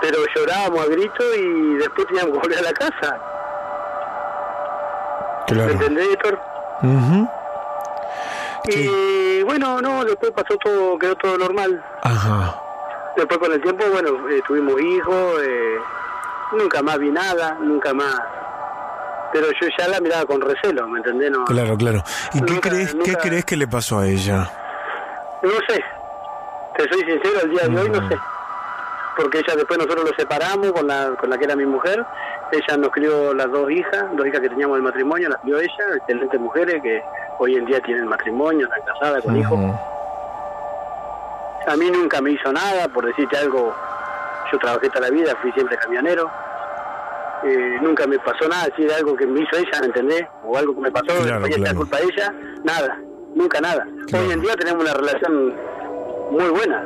Pero 0.00 0.18
llorábamos 0.34 0.80
a 0.80 0.86
grito 0.86 1.24
y 1.38 1.74
después 1.78 2.06
teníamos 2.08 2.32
que 2.32 2.38
volver 2.48 2.58
a 2.58 2.62
la 2.62 2.72
casa. 2.72 3.18
¿Me 5.52 5.72
entendés, 5.72 6.06
Héctor? 6.12 6.38
Ujú. 6.82 7.28
Y 8.68 9.42
bueno, 9.42 9.80
no, 9.80 10.04
después 10.04 10.30
pasó 10.32 10.56
todo, 10.58 10.98
quedó 10.98 11.16
todo 11.16 11.36
normal. 11.38 11.82
Ajá. 12.02 12.54
Después 13.16 13.38
con 13.40 13.52
el 13.52 13.60
tiempo, 13.60 13.84
bueno, 13.90 14.28
eh, 14.30 14.40
tuvimos 14.46 14.80
hijos, 14.80 15.42
eh, 15.42 15.76
nunca 16.52 16.80
más 16.82 16.98
vi 16.98 17.10
nada, 17.10 17.54
nunca 17.60 17.92
más. 17.92 18.14
Pero 19.32 19.46
yo 19.60 19.66
ya 19.78 19.88
la 19.88 20.00
miraba 20.00 20.24
con 20.26 20.40
recelo, 20.40 20.86
¿me 20.88 20.98
entendés? 20.98 21.30
No, 21.30 21.44
Claro, 21.44 21.76
claro. 21.76 22.02
¿Y 22.32 22.42
qué 22.42 22.60
crees, 22.60 22.92
qué 22.92 23.12
nunca- 23.12 23.20
crees 23.20 23.44
que 23.44 23.56
le 23.56 23.66
pasó 23.66 23.98
a 23.98 24.06
ella? 24.06 24.48
no 25.42 25.50
sé, 25.68 25.82
te 26.76 26.88
soy 26.88 27.00
sincero, 27.00 27.40
el 27.44 27.50
día 27.50 27.66
de 27.66 27.80
hoy 27.80 27.88
no 27.88 28.08
sé. 28.08 28.18
Porque 29.16 29.38
ella 29.38 29.54
después 29.56 29.78
nosotros 29.78 30.04
nos 30.04 30.14
separamos 30.16 30.72
con 30.72 30.86
la, 30.86 31.10
con 31.18 31.28
la 31.30 31.36
que 31.38 31.44
era 31.44 31.56
mi 31.56 31.66
mujer. 31.66 32.04
Ella 32.52 32.76
nos 32.76 32.90
crió 32.90 33.34
las 33.34 33.50
dos 33.50 33.70
hijas, 33.70 34.04
dos 34.16 34.26
hijas 34.26 34.40
que 34.40 34.48
teníamos 34.48 34.76
del 34.76 34.82
matrimonio, 34.84 35.28
las 35.28 35.40
crió 35.40 35.58
ella, 35.58 35.84
excelentes 35.96 36.40
mujeres 36.40 36.82
que 36.82 37.02
hoy 37.38 37.56
en 37.56 37.64
día 37.66 37.80
tienen 37.80 38.06
matrimonio, 38.06 38.66
están 38.66 38.82
casadas 38.94 39.22
con 39.24 39.36
hijos. 39.36 39.58
A 41.66 41.76
mí 41.76 41.90
nunca 41.90 42.20
me 42.20 42.32
hizo 42.32 42.52
nada, 42.52 42.88
por 42.88 43.04
decirte 43.06 43.36
algo, 43.36 43.74
yo 44.50 44.58
trabajé 44.58 44.88
toda 44.88 45.02
la 45.08 45.10
vida, 45.10 45.36
fui 45.42 45.52
siempre 45.52 45.76
camionero. 45.76 46.30
Eh, 47.44 47.78
nunca 47.80 48.06
me 48.06 48.18
pasó 48.18 48.48
nada, 48.48 48.68
si 48.76 48.84
era 48.84 48.96
algo 48.96 49.16
que 49.16 49.26
me 49.26 49.40
hizo 49.40 49.56
ella, 49.56 49.80
¿me 49.80 49.86
entendés? 49.86 50.26
O 50.44 50.56
algo 50.56 50.74
que 50.74 50.80
me 50.80 50.90
pasó, 50.90 51.06
Claro, 51.22 51.44
claro. 51.46 51.76
culpa 51.76 51.96
de 51.98 52.04
ella, 52.04 52.34
nada, 52.64 52.98
nunca 53.34 53.60
nada. 53.60 53.86
Hoy 54.12 54.30
en 54.32 54.40
día 54.40 54.54
tenemos 54.56 54.82
una 54.82 54.94
relación 54.94 55.54
muy 56.30 56.48
buena. 56.50 56.84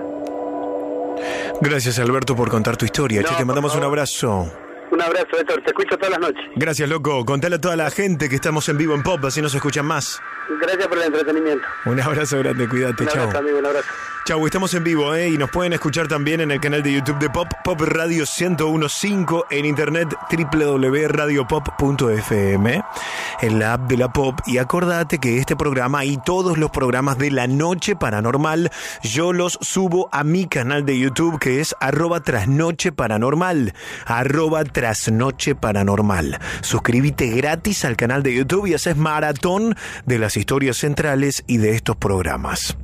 Gracias, 1.60 1.98
Alberto, 1.98 2.34
por 2.36 2.50
contar 2.50 2.76
tu 2.76 2.84
historia. 2.84 3.22
No, 3.22 3.28
che, 3.28 3.34
te 3.36 3.44
mandamos 3.44 3.74
un 3.74 3.84
abrazo. 3.84 4.50
Un 4.90 5.02
abrazo, 5.02 5.36
Héctor, 5.38 5.60
te 5.62 5.70
escucho 5.70 5.96
todas 5.96 6.10
las 6.10 6.20
noches. 6.20 6.44
Gracias, 6.56 6.88
loco. 6.88 7.24
Contale 7.24 7.56
a 7.56 7.60
toda 7.60 7.76
la 7.76 7.90
gente 7.90 8.28
que 8.28 8.36
estamos 8.36 8.68
en 8.68 8.78
vivo 8.78 8.94
en 8.94 9.02
Pop, 9.02 9.24
así 9.24 9.42
nos 9.42 9.54
escuchan 9.54 9.86
más. 9.86 10.20
Gracias 10.60 10.88
por 10.88 10.98
el 10.98 11.04
entretenimiento. 11.04 11.66
Un 11.86 12.00
abrazo 12.00 12.38
grande, 12.38 12.68
cuídate, 12.68 13.04
Un 13.04 13.08
chao. 13.08 13.30
amigo, 13.36 13.58
un 13.58 13.66
abrazo. 13.66 13.88
Chau, 14.26 14.46
estamos 14.46 14.72
en 14.72 14.82
vivo, 14.84 15.14
¿eh? 15.14 15.28
Y 15.28 15.36
nos 15.36 15.50
pueden 15.50 15.74
escuchar 15.74 16.08
también 16.08 16.40
en 16.40 16.50
el 16.50 16.58
canal 16.58 16.82
de 16.82 16.94
YouTube 16.94 17.18
de 17.18 17.28
Pop, 17.28 17.46
Pop 17.62 17.78
Radio 17.82 18.24
1015, 18.24 19.42
en 19.50 19.66
internet 19.66 20.16
www.radiopop.fm, 20.30 22.82
en 23.42 23.58
la 23.58 23.74
app 23.74 23.82
de 23.82 23.98
la 23.98 24.10
Pop. 24.12 24.40
Y 24.46 24.56
acordate 24.56 25.18
que 25.18 25.36
este 25.38 25.56
programa 25.56 26.06
y 26.06 26.16
todos 26.16 26.56
los 26.56 26.70
programas 26.70 27.18
de 27.18 27.30
la 27.30 27.46
noche 27.46 27.96
paranormal, 27.96 28.70
yo 29.02 29.34
los 29.34 29.58
subo 29.60 30.08
a 30.10 30.24
mi 30.24 30.46
canal 30.46 30.86
de 30.86 30.98
YouTube 30.98 31.38
que 31.38 31.60
es 31.60 31.76
arroba 31.80 32.20
trasnoche 32.20 32.92
paranormal, 32.92 33.74
arroba 34.06 34.64
trasnoche 34.64 35.54
paranormal. 35.54 36.38
Suscríbete 36.62 37.26
gratis 37.28 37.84
al 37.84 37.96
canal 37.96 38.22
de 38.22 38.34
YouTube 38.34 38.68
y 38.68 38.74
haces 38.74 38.96
maratón 38.96 39.76
de 40.06 40.18
las 40.18 40.33
historias 40.36 40.78
centrales 40.78 41.44
y 41.46 41.58
de 41.58 41.70
estos 41.70 41.96
programas. 41.96 42.76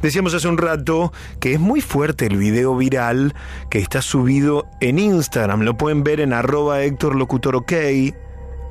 Decíamos 0.00 0.34
hace 0.34 0.48
un 0.48 0.58
rato 0.58 1.12
que 1.40 1.54
es 1.54 1.60
muy 1.60 1.80
fuerte 1.80 2.26
el 2.26 2.36
video 2.36 2.76
viral 2.76 3.34
que 3.70 3.78
está 3.78 4.02
subido 4.02 4.66
en 4.80 4.98
Instagram. 4.98 5.62
Lo 5.62 5.76
pueden 5.76 6.02
ver 6.04 6.20
en 6.20 6.32
arroba 6.32 6.82
Héctor 6.82 7.16
Locutor 7.16 7.56
OK, 7.56 7.72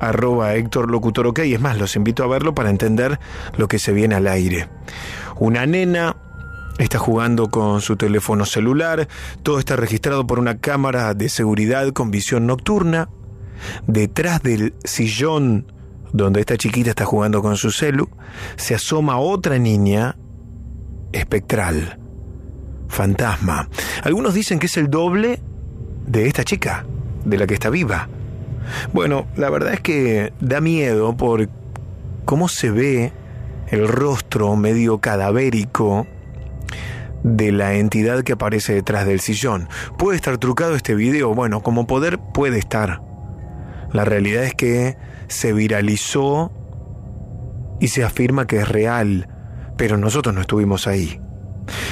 arroba 0.00 0.54
Héctor 0.54 0.90
Locutor 0.90 1.26
OK. 1.28 1.40
Es 1.40 1.60
más, 1.60 1.78
los 1.78 1.96
invito 1.96 2.24
a 2.24 2.28
verlo 2.28 2.54
para 2.54 2.70
entender 2.70 3.18
lo 3.56 3.68
que 3.68 3.78
se 3.78 3.92
viene 3.92 4.14
al 4.14 4.26
aire. 4.26 4.68
Una 5.38 5.66
nena 5.66 6.16
está 6.78 6.98
jugando 6.98 7.48
con 7.48 7.80
su 7.80 7.96
teléfono 7.96 8.44
celular. 8.44 9.08
Todo 9.42 9.58
está 9.58 9.76
registrado 9.76 10.26
por 10.26 10.38
una 10.38 10.58
cámara 10.58 11.14
de 11.14 11.28
seguridad 11.28 11.92
con 11.92 12.10
visión 12.10 12.46
nocturna. 12.46 13.08
Detrás 13.86 14.42
del 14.42 14.74
sillón 14.84 15.66
donde 16.12 16.40
esta 16.40 16.56
chiquita 16.56 16.90
está 16.90 17.04
jugando 17.04 17.42
con 17.42 17.56
su 17.56 17.70
celu, 17.70 18.08
se 18.56 18.74
asoma 18.74 19.18
otra 19.18 19.58
niña 19.58 20.16
espectral, 21.12 21.98
fantasma. 22.88 23.68
Algunos 24.02 24.34
dicen 24.34 24.58
que 24.58 24.66
es 24.66 24.76
el 24.76 24.90
doble 24.90 25.40
de 26.06 26.26
esta 26.26 26.44
chica, 26.44 26.84
de 27.24 27.38
la 27.38 27.46
que 27.46 27.54
está 27.54 27.70
viva. 27.70 28.08
Bueno, 28.92 29.26
la 29.36 29.50
verdad 29.50 29.74
es 29.74 29.80
que 29.80 30.32
da 30.40 30.60
miedo 30.60 31.16
por 31.16 31.48
cómo 32.24 32.48
se 32.48 32.70
ve 32.70 33.12
el 33.68 33.88
rostro 33.88 34.54
medio 34.56 34.98
cadavérico 34.98 36.06
de 37.22 37.52
la 37.52 37.74
entidad 37.74 38.22
que 38.22 38.32
aparece 38.32 38.74
detrás 38.74 39.06
del 39.06 39.20
sillón. 39.20 39.68
¿Puede 39.96 40.16
estar 40.16 40.38
trucado 40.38 40.74
este 40.74 40.94
video? 40.94 41.34
Bueno, 41.34 41.62
como 41.62 41.86
poder 41.86 42.18
puede 42.18 42.58
estar. 42.58 43.00
La 43.92 44.04
realidad 44.04 44.44
es 44.44 44.54
que 44.54 44.96
se 45.32 45.52
viralizó 45.52 46.52
y 47.80 47.88
se 47.88 48.04
afirma 48.04 48.46
que 48.46 48.58
es 48.58 48.68
real, 48.68 49.28
pero 49.76 49.96
nosotros 49.96 50.34
no 50.34 50.40
estuvimos 50.42 50.86
ahí. 50.86 51.20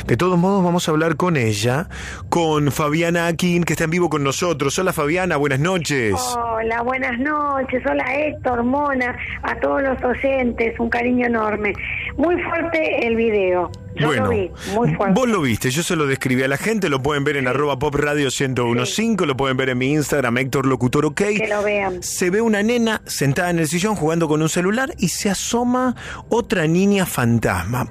De 0.06 0.16
todos 0.16 0.38
modos, 0.38 0.64
vamos 0.64 0.88
a 0.88 0.90
hablar 0.90 1.16
con 1.16 1.36
ella, 1.36 1.88
con 2.28 2.72
Fabiana 2.72 3.28
Akin, 3.28 3.64
que 3.64 3.74
está 3.74 3.84
en 3.84 3.90
vivo 3.90 4.10
con 4.10 4.22
nosotros. 4.22 4.78
Hola 4.78 4.92
Fabiana, 4.92 5.36
buenas 5.36 5.60
noches. 5.60 6.14
Hola, 6.36 6.82
buenas 6.82 7.18
noches. 7.18 7.82
Hola 7.88 8.04
Héctor, 8.14 8.64
Mona, 8.64 9.16
a 9.42 9.54
todos 9.60 9.82
los 9.82 10.02
oyentes, 10.02 10.78
un 10.78 10.90
cariño 10.90 11.26
enorme. 11.26 11.72
Muy 12.16 12.40
fuerte 12.42 13.06
el 13.06 13.16
video. 13.16 13.70
Yo 13.94 14.06
bueno, 14.06 14.24
lo 14.24 14.30
vi, 14.30 14.50
muy 14.74 14.94
fuerte. 14.94 15.20
vos 15.20 15.28
lo 15.28 15.40
viste, 15.40 15.70
yo 15.70 15.82
se 15.82 15.96
lo 15.96 16.06
describí 16.06 16.42
a 16.42 16.48
la 16.48 16.56
gente, 16.56 16.88
lo 16.88 17.02
pueden 17.02 17.24
ver 17.24 17.36
en 17.36 17.48
arroba 17.48 17.78
pop 17.78 17.94
radio 17.94 18.28
1015, 18.28 19.26
lo 19.26 19.36
pueden 19.36 19.56
ver 19.56 19.70
en 19.70 19.78
mi 19.78 19.92
Instagram, 19.92 20.38
Héctor 20.38 20.66
Locutor 20.66 21.06
OK. 21.06 21.16
Que 21.16 21.48
lo 21.48 21.62
vean. 21.62 22.02
Se 22.02 22.30
ve 22.30 22.40
una 22.40 22.62
nena 22.62 23.02
sentada 23.06 23.50
en 23.50 23.58
el 23.58 23.68
sillón 23.68 23.96
jugando 23.96 24.28
con 24.28 24.42
un 24.42 24.48
celular 24.48 24.94
y 24.98 25.08
se 25.08 25.30
asoma 25.30 25.96
otra 26.28 26.66
niña 26.66 27.06
fantasma. 27.06 27.90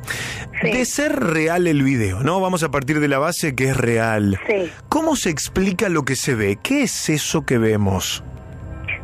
De 0.63 0.85
ser 0.85 1.19
real 1.19 1.67
el 1.67 1.83
video, 1.83 2.21
¿no? 2.21 2.39
Vamos 2.39 2.63
a 2.63 2.71
partir 2.71 2.99
de 2.99 3.07
la 3.07 3.19
base 3.19 3.55
que 3.55 3.69
es 3.69 3.77
real. 3.77 4.39
Sí. 4.47 4.69
¿Cómo 4.89 5.15
se 5.15 5.29
explica 5.29 5.89
lo 5.89 6.03
que 6.03 6.15
se 6.15 6.35
ve? 6.35 6.57
¿Qué 6.61 6.83
es 6.83 7.09
eso 7.09 7.45
que 7.45 7.57
vemos? 7.57 8.23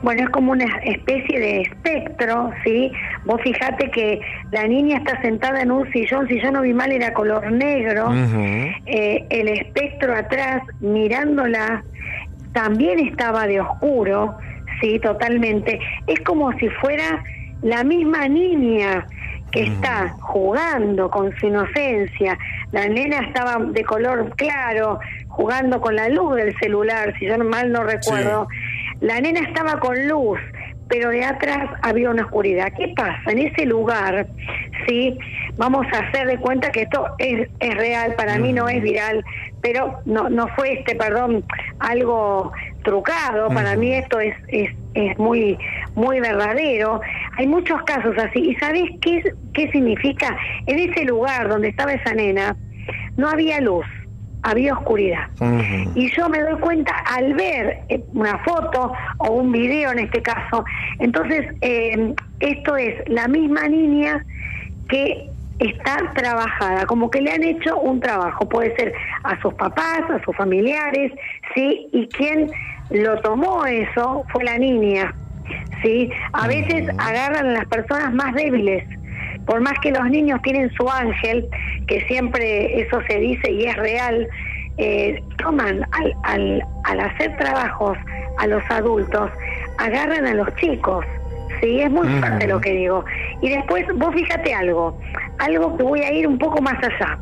Bueno, 0.06 0.22
es 0.22 0.30
como 0.30 0.52
una 0.52 0.65
especie 0.84 1.40
de 1.40 1.61
espectro, 1.61 2.52
¿sí? 2.64 2.91
Vos 3.26 3.41
fijate 3.41 3.90
que 3.90 4.22
la 4.52 4.68
niña 4.68 4.99
está 4.99 5.19
sentada 5.23 5.64
en 5.64 5.72
un 5.72 5.91
sillón, 5.91 6.27
si 6.27 6.40
yo 6.40 6.52
no 6.52 6.61
vi 6.61 6.76
mal 6.76 6.91
era 6.91 7.11
color 7.11 7.52
negro, 7.52 8.14
Eh, 8.86 9.26
el 9.32 9.48
espectro 9.48 10.15
atrás 10.15 10.61
mirándola 10.80 11.84
también 12.53 12.99
estaba 12.99 13.48
de 13.48 13.60
oscuro, 13.61 14.38
sí, 14.80 14.99
totalmente. 14.99 15.80
Es 16.06 16.19
como 16.19 16.53
si 16.60 16.69
fuera 16.69 17.23
la 17.64 17.84
misma 17.84 18.27
niña 18.27 19.07
que 19.52 19.64
está 19.64 20.15
jugando 20.19 21.10
con 21.10 21.36
su 21.38 21.48
inocencia. 21.48 22.38
La 22.72 22.88
nena 22.88 23.22
estaba 23.22 23.57
de 23.57 23.84
color 23.84 24.36
claro, 24.36 24.99
jugando 25.30 25.82
con 25.82 25.95
la 25.95 26.10
luz 26.10 26.36
del 26.36 26.56
celular, 26.57 27.11
si 27.18 27.26
yo 27.26 27.40
mal 27.40 27.72
no 27.72 27.84
recuerdo. 27.84 28.48
La 29.02 29.20
nena 29.20 29.42
estaba 29.42 29.80
con 29.80 30.08
luz, 30.08 30.40
pero 30.88 31.10
de 31.10 31.24
atrás 31.24 31.70
había 31.82 32.10
una 32.10 32.26
oscuridad. 32.26 32.72
¿Qué 32.78 32.94
pasa? 32.96 33.32
En 33.32 33.40
ese 33.40 33.66
lugar, 33.66 34.28
sí, 34.88 35.18
vamos 35.58 35.86
a 35.94 36.00
hacer 36.00 36.28
de 36.28 36.38
cuenta 36.38 36.72
que 36.72 36.84
esto 36.84 37.08
es, 37.18 37.50
es 37.60 37.76
real, 37.76 38.16
para 38.16 38.38
mí 38.38 38.54
no 38.54 38.70
es 38.70 38.82
viral, 38.82 39.24
pero 39.62 40.00
no, 40.06 40.30
no 40.30 40.48
fue 40.50 40.74
este, 40.74 40.96
perdón, 40.96 41.44
algo 41.80 42.52
trucado, 42.84 43.50
para 43.50 43.76
mí 43.76 43.94
esto 43.94 44.20
es, 44.20 44.36
es, 44.48 44.70
es 44.94 45.18
muy, 45.18 45.58
muy 45.96 46.20
verdadero. 46.20 47.02
Hay 47.38 47.48
muchos 47.48 47.82
casos 47.84 48.16
así. 48.18 48.52
¿Y 48.52 48.56
sabes 48.56 48.84
qué, 49.02 49.24
qué 49.54 49.72
significa? 49.72 50.38
En 50.68 50.80
ese 50.80 51.04
lugar 51.04 51.50
donde 51.50 51.70
estaba 51.70 51.94
esa 51.94 52.14
nena, 52.14 52.56
no 53.18 53.28
había 53.28 53.60
luz. 53.60 53.86
Había 54.46 54.74
oscuridad. 54.74 55.24
Y 55.96 56.12
yo 56.16 56.30
me 56.30 56.40
doy 56.40 56.60
cuenta 56.60 56.94
al 57.08 57.34
ver 57.34 57.80
eh, 57.90 58.04
una 58.14 58.38
foto 58.44 58.94
o 59.18 59.32
un 59.32 59.52
video 59.52 59.92
en 59.92 60.00
este 60.00 60.22
caso, 60.22 60.64
entonces 61.00 61.48
eh, 61.62 62.14
esto 62.40 62.78
es 62.78 62.94
la 63.08 63.28
misma 63.28 63.68
niña 63.68 64.24
que 64.88 65.32
está 65.58 65.98
trabajada, 66.14 66.86
como 66.86 67.10
que 67.10 67.22
le 67.22 67.32
han 67.32 67.44
hecho 67.44 67.80
un 67.80 68.00
trabajo, 68.00 68.48
puede 68.48 68.76
ser 68.76 68.94
a 69.24 69.40
sus 69.42 69.54
papás, 69.56 70.02
a 70.10 70.24
sus 70.24 70.36
familiares, 70.36 71.12
¿sí? 71.56 71.88
Y 71.92 72.08
quien 72.10 72.52
lo 72.90 73.20
tomó 73.22 73.66
eso 73.66 74.26
fue 74.32 74.44
la 74.44 74.60
niña, 74.60 75.16
¿sí? 75.82 76.12
A 76.34 76.48
veces 76.48 76.88
agarran 77.00 77.48
a 77.48 77.54
las 77.54 77.66
personas 77.66 78.14
más 78.14 78.36
débiles, 78.36 78.84
por 79.46 79.62
más 79.62 79.74
que 79.82 79.92
los 79.92 80.10
niños 80.10 80.42
tienen 80.42 80.72
su 80.74 80.90
ángel, 80.90 81.48
que 81.88 82.02
siempre 82.08 82.82
eso 82.82 83.00
se 83.08 83.20
dice 83.20 83.52
y 83.52 83.66
es 83.66 83.76
real, 83.76 84.28
eh, 84.78 85.22
toman 85.38 85.86
al, 85.92 86.14
al, 86.24 86.64
al 86.84 87.00
hacer 87.00 87.36
trabajos 87.38 87.98
a 88.38 88.48
los 88.48 88.64
adultos, 88.70 89.30
agarran 89.78 90.26
a 90.26 90.34
los 90.34 90.54
chicos, 90.56 91.06
Sí, 91.62 91.80
es 91.80 91.92
muy 91.92 92.08
fuerte 92.08 92.48
lo 92.48 92.60
que 92.60 92.72
digo. 92.72 93.06
Y 93.42 93.50
después, 93.50 93.86
vos 93.96 94.14
fíjate 94.14 94.54
algo, 94.54 94.98
algo 95.40 95.78
que 95.78 95.84
voy 95.84 96.02
a 96.02 96.12
ir 96.12 96.28
un 96.28 96.38
poco 96.38 96.62
más 96.62 96.78
allá. 96.84 97.18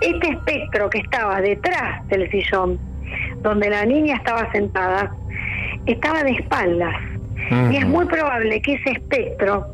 Este 0.00 0.30
espectro 0.30 0.90
que 0.90 0.98
estaba 0.98 1.40
detrás 1.40 2.06
del 2.08 2.30
sillón, 2.30 2.78
donde 3.42 3.70
la 3.70 3.84
niña 3.84 4.16
estaba 4.16 4.50
sentada, 4.52 5.12
estaba 5.86 6.22
de 6.22 6.32
espaldas. 6.32 6.94
Y 7.70 7.76
es 7.76 7.86
muy 7.86 8.04
probable 8.04 8.60
que 8.60 8.74
ese 8.74 8.90
espectro 8.90 9.68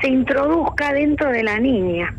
se 0.00 0.08
introduzca 0.08 0.92
dentro 0.92 1.30
de 1.30 1.42
la 1.42 1.58
niña 1.58 2.12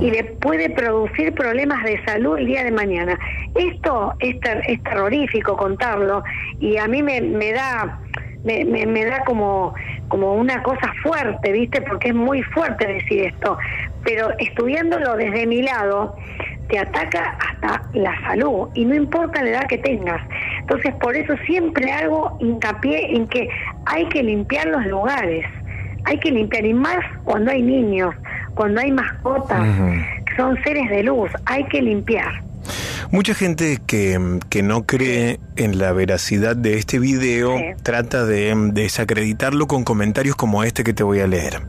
y 0.00 0.10
le 0.10 0.24
puede 0.24 0.70
producir 0.70 1.34
problemas 1.34 1.82
de 1.84 2.02
salud 2.04 2.38
el 2.38 2.46
día 2.46 2.64
de 2.64 2.70
mañana. 2.70 3.18
Esto 3.54 4.14
es, 4.18 4.40
ter- 4.40 4.62
es 4.66 4.82
terrorífico 4.82 5.56
contarlo 5.56 6.24
y 6.58 6.76
a 6.78 6.86
mí 6.88 7.02
me, 7.02 7.20
me 7.20 7.52
da 7.52 7.98
me, 8.42 8.64
me, 8.64 8.84
me 8.86 9.04
da 9.04 9.20
como 9.24 9.74
como 10.08 10.34
una 10.34 10.62
cosa 10.62 10.92
fuerte, 11.02 11.50
¿viste? 11.50 11.80
Porque 11.82 12.08
es 12.08 12.14
muy 12.14 12.42
fuerte 12.42 12.86
decir 12.86 13.24
esto, 13.26 13.58
pero 14.04 14.28
estudiándolo 14.38 15.16
desde 15.16 15.46
mi 15.46 15.62
lado 15.62 16.14
te 16.68 16.78
ataca 16.78 17.36
hasta 17.40 17.82
la 17.94 18.14
salud 18.26 18.68
y 18.74 18.84
no 18.84 18.94
importa 18.94 19.42
la 19.42 19.50
edad 19.50 19.66
que 19.66 19.78
tengas. 19.78 20.20
Entonces, 20.60 20.94
por 21.00 21.16
eso 21.16 21.34
siempre 21.46 21.90
hago 21.92 22.36
hincapié 22.40 23.14
en 23.16 23.26
que 23.28 23.48
hay 23.86 24.08
que 24.08 24.22
limpiar 24.22 24.66
los 24.66 24.84
lugares, 24.86 25.44
hay 26.04 26.18
que 26.18 26.30
limpiar, 26.30 26.64
y 26.64 26.74
más 26.74 27.04
cuando 27.24 27.50
hay 27.50 27.62
niños, 27.62 28.14
cuando 28.54 28.80
hay 28.80 28.92
mascotas, 28.92 29.62
que 30.26 30.36
son 30.36 30.56
seres 30.62 30.88
de 30.90 31.02
luz, 31.02 31.30
hay 31.46 31.64
que 31.64 31.82
limpiar. 31.82 32.42
Mucha 33.10 33.34
gente 33.34 33.78
que, 33.86 34.40
que 34.48 34.62
no 34.62 34.86
cree 34.86 35.38
en 35.56 35.78
la 35.78 35.92
veracidad 35.92 36.56
de 36.56 36.78
este 36.78 36.98
video 36.98 37.54
trata 37.82 38.24
de 38.24 38.52
desacreditarlo 38.72 39.66
con 39.66 39.84
comentarios 39.84 40.34
como 40.34 40.64
este 40.64 40.82
que 40.82 40.94
te 40.94 41.02
voy 41.02 41.20
a 41.20 41.26
leer. 41.26 41.60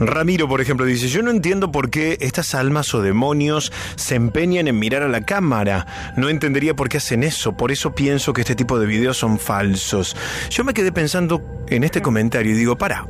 Ramiro, 0.00 0.48
por 0.48 0.60
ejemplo, 0.60 0.86
dice, 0.86 1.08
yo 1.08 1.22
no 1.22 1.30
entiendo 1.30 1.70
por 1.70 1.90
qué 1.90 2.18
estas 2.20 2.54
almas 2.54 2.92
o 2.94 3.02
demonios 3.02 3.72
se 3.94 4.16
empeñan 4.16 4.66
en 4.66 4.78
mirar 4.78 5.02
a 5.02 5.08
la 5.08 5.20
cámara. 5.20 5.86
No 6.16 6.28
entendería 6.28 6.74
por 6.74 6.88
qué 6.88 6.96
hacen 6.96 7.22
eso. 7.22 7.56
Por 7.56 7.70
eso 7.70 7.94
pienso 7.94 8.32
que 8.32 8.40
este 8.40 8.56
tipo 8.56 8.78
de 8.80 8.86
videos 8.86 9.16
son 9.16 9.38
falsos. 9.38 10.16
Yo 10.50 10.64
me 10.64 10.74
quedé 10.74 10.90
pensando 10.90 11.64
en 11.68 11.84
este 11.84 12.02
comentario 12.02 12.52
y 12.52 12.56
digo, 12.56 12.76
para. 12.76 13.06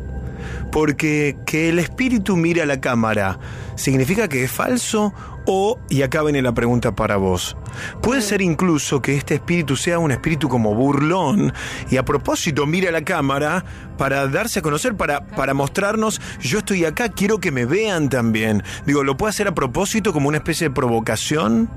Porque 0.74 1.36
que 1.46 1.68
el 1.68 1.78
espíritu 1.78 2.36
mire 2.36 2.60
a 2.60 2.66
la 2.66 2.80
cámara, 2.80 3.38
¿significa 3.76 4.26
que 4.26 4.42
es 4.42 4.50
falso? 4.50 5.14
O, 5.46 5.78
y 5.88 6.02
acá 6.02 6.24
viene 6.24 6.42
la 6.42 6.52
pregunta 6.52 6.96
para 6.96 7.16
vos, 7.16 7.56
puede 8.02 8.22
ser 8.22 8.42
incluso 8.42 9.00
que 9.00 9.14
este 9.14 9.34
espíritu 9.34 9.76
sea 9.76 10.00
un 10.00 10.10
espíritu 10.10 10.48
como 10.48 10.74
burlón 10.74 11.52
y 11.92 11.96
a 11.96 12.04
propósito 12.04 12.66
mire 12.66 12.88
a 12.88 12.90
la 12.90 13.02
cámara 13.02 13.64
para 13.96 14.26
darse 14.26 14.58
a 14.58 14.62
conocer, 14.62 14.96
para, 14.96 15.24
para 15.24 15.54
mostrarnos, 15.54 16.20
yo 16.40 16.58
estoy 16.58 16.84
acá, 16.84 17.08
quiero 17.08 17.38
que 17.38 17.52
me 17.52 17.66
vean 17.66 18.08
también. 18.08 18.64
Digo, 18.84 19.04
¿lo 19.04 19.16
puede 19.16 19.30
hacer 19.30 19.46
a 19.46 19.54
propósito 19.54 20.12
como 20.12 20.26
una 20.26 20.38
especie 20.38 20.70
de 20.70 20.74
provocación? 20.74 21.70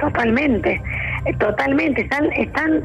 Totalmente, 0.00 0.82
eh, 1.26 1.36
totalmente. 1.38 2.00
Están, 2.00 2.32
están 2.32 2.82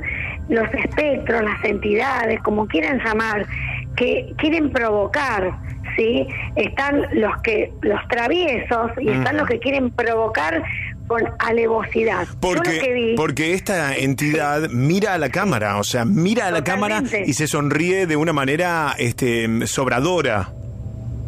los 0.49 0.71
espectros, 0.73 1.41
las 1.41 1.63
entidades, 1.63 2.39
como 2.41 2.67
quieran 2.67 2.99
llamar, 2.99 3.47
que 3.95 4.33
quieren 4.37 4.71
provocar, 4.71 5.57
¿sí? 5.95 6.27
Están 6.55 7.07
los 7.13 7.41
que 7.41 7.71
los 7.81 7.99
traviesos 8.07 8.91
y 8.99 9.09
están 9.09 9.37
los 9.37 9.47
que 9.47 9.59
quieren 9.59 9.91
provocar 9.91 10.63
con 11.07 11.21
alevosidad. 11.39 12.27
Porque, 12.39 12.93
vi, 12.93 13.15
porque 13.15 13.53
esta 13.53 13.95
entidad 13.95 14.69
mira 14.69 15.13
a 15.13 15.17
la 15.17 15.29
cámara, 15.29 15.77
o 15.77 15.83
sea, 15.83 16.05
mira 16.05 16.47
a 16.47 16.51
la 16.51 16.63
cámara 16.63 17.03
y 17.25 17.33
se 17.33 17.47
sonríe 17.47 18.07
de 18.07 18.15
una 18.15 18.33
manera 18.33 18.95
este, 18.97 19.67
sobradora. 19.67 20.49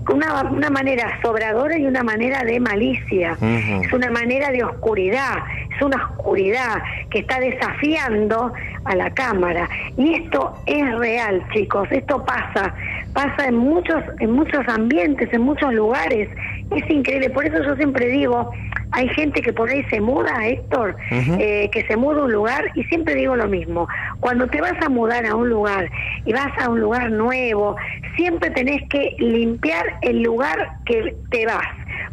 Una, 0.09 0.43
una 0.43 0.69
manera 0.69 1.19
sobradora 1.21 1.77
y 1.77 1.85
una 1.85 2.03
manera 2.03 2.43
de 2.43 2.59
malicia. 2.59 3.37
Es 3.41 3.91
una 3.93 4.09
manera 4.11 4.51
de 4.51 4.63
oscuridad, 4.63 5.37
es 5.75 5.81
una 5.81 5.97
oscuridad 5.97 6.81
que 7.09 7.19
está 7.19 7.39
desafiando 7.39 8.53
a 8.85 8.95
la 8.95 9.09
cámara. 9.13 9.69
Y 9.97 10.15
esto 10.15 10.53
es 10.65 10.97
real, 10.97 11.43
chicos, 11.53 11.87
esto 11.91 12.23
pasa, 12.25 12.73
pasa 13.13 13.47
en 13.47 13.57
muchos, 13.57 14.03
en 14.19 14.31
muchos 14.31 14.67
ambientes, 14.67 15.31
en 15.33 15.41
muchos 15.41 15.73
lugares. 15.73 16.29
Es 16.75 16.89
increíble, 16.89 17.29
por 17.29 17.45
eso 17.45 17.63
yo 17.63 17.75
siempre 17.75 18.07
digo, 18.07 18.51
hay 18.91 19.07
gente 19.09 19.41
que 19.41 19.53
por 19.53 19.69
ahí 19.69 19.83
se 19.89 19.99
muda, 19.99 20.47
Héctor, 20.47 20.95
eh, 21.11 21.69
que 21.71 21.85
se 21.87 21.97
muda 21.97 22.21
a 22.21 22.23
un 22.23 22.31
lugar 22.31 22.71
y 22.73 22.83
siempre 22.85 23.15
digo 23.15 23.35
lo 23.35 23.47
mismo, 23.47 23.87
cuando 24.19 24.47
te 24.47 24.61
vas 24.61 24.73
a 24.81 24.89
mudar 24.89 25.25
a 25.25 25.35
un 25.35 25.49
lugar 25.49 25.89
y 26.25 26.33
vas 26.33 26.51
a 26.59 26.69
un 26.69 26.79
lugar 26.79 27.11
nuevo, 27.11 27.75
siempre 28.15 28.49
tenés 28.51 28.81
que 28.89 29.15
limpiar 29.19 29.85
el 30.01 30.21
lugar 30.21 30.77
que 30.85 31.15
te 31.29 31.45
vas. 31.45 31.67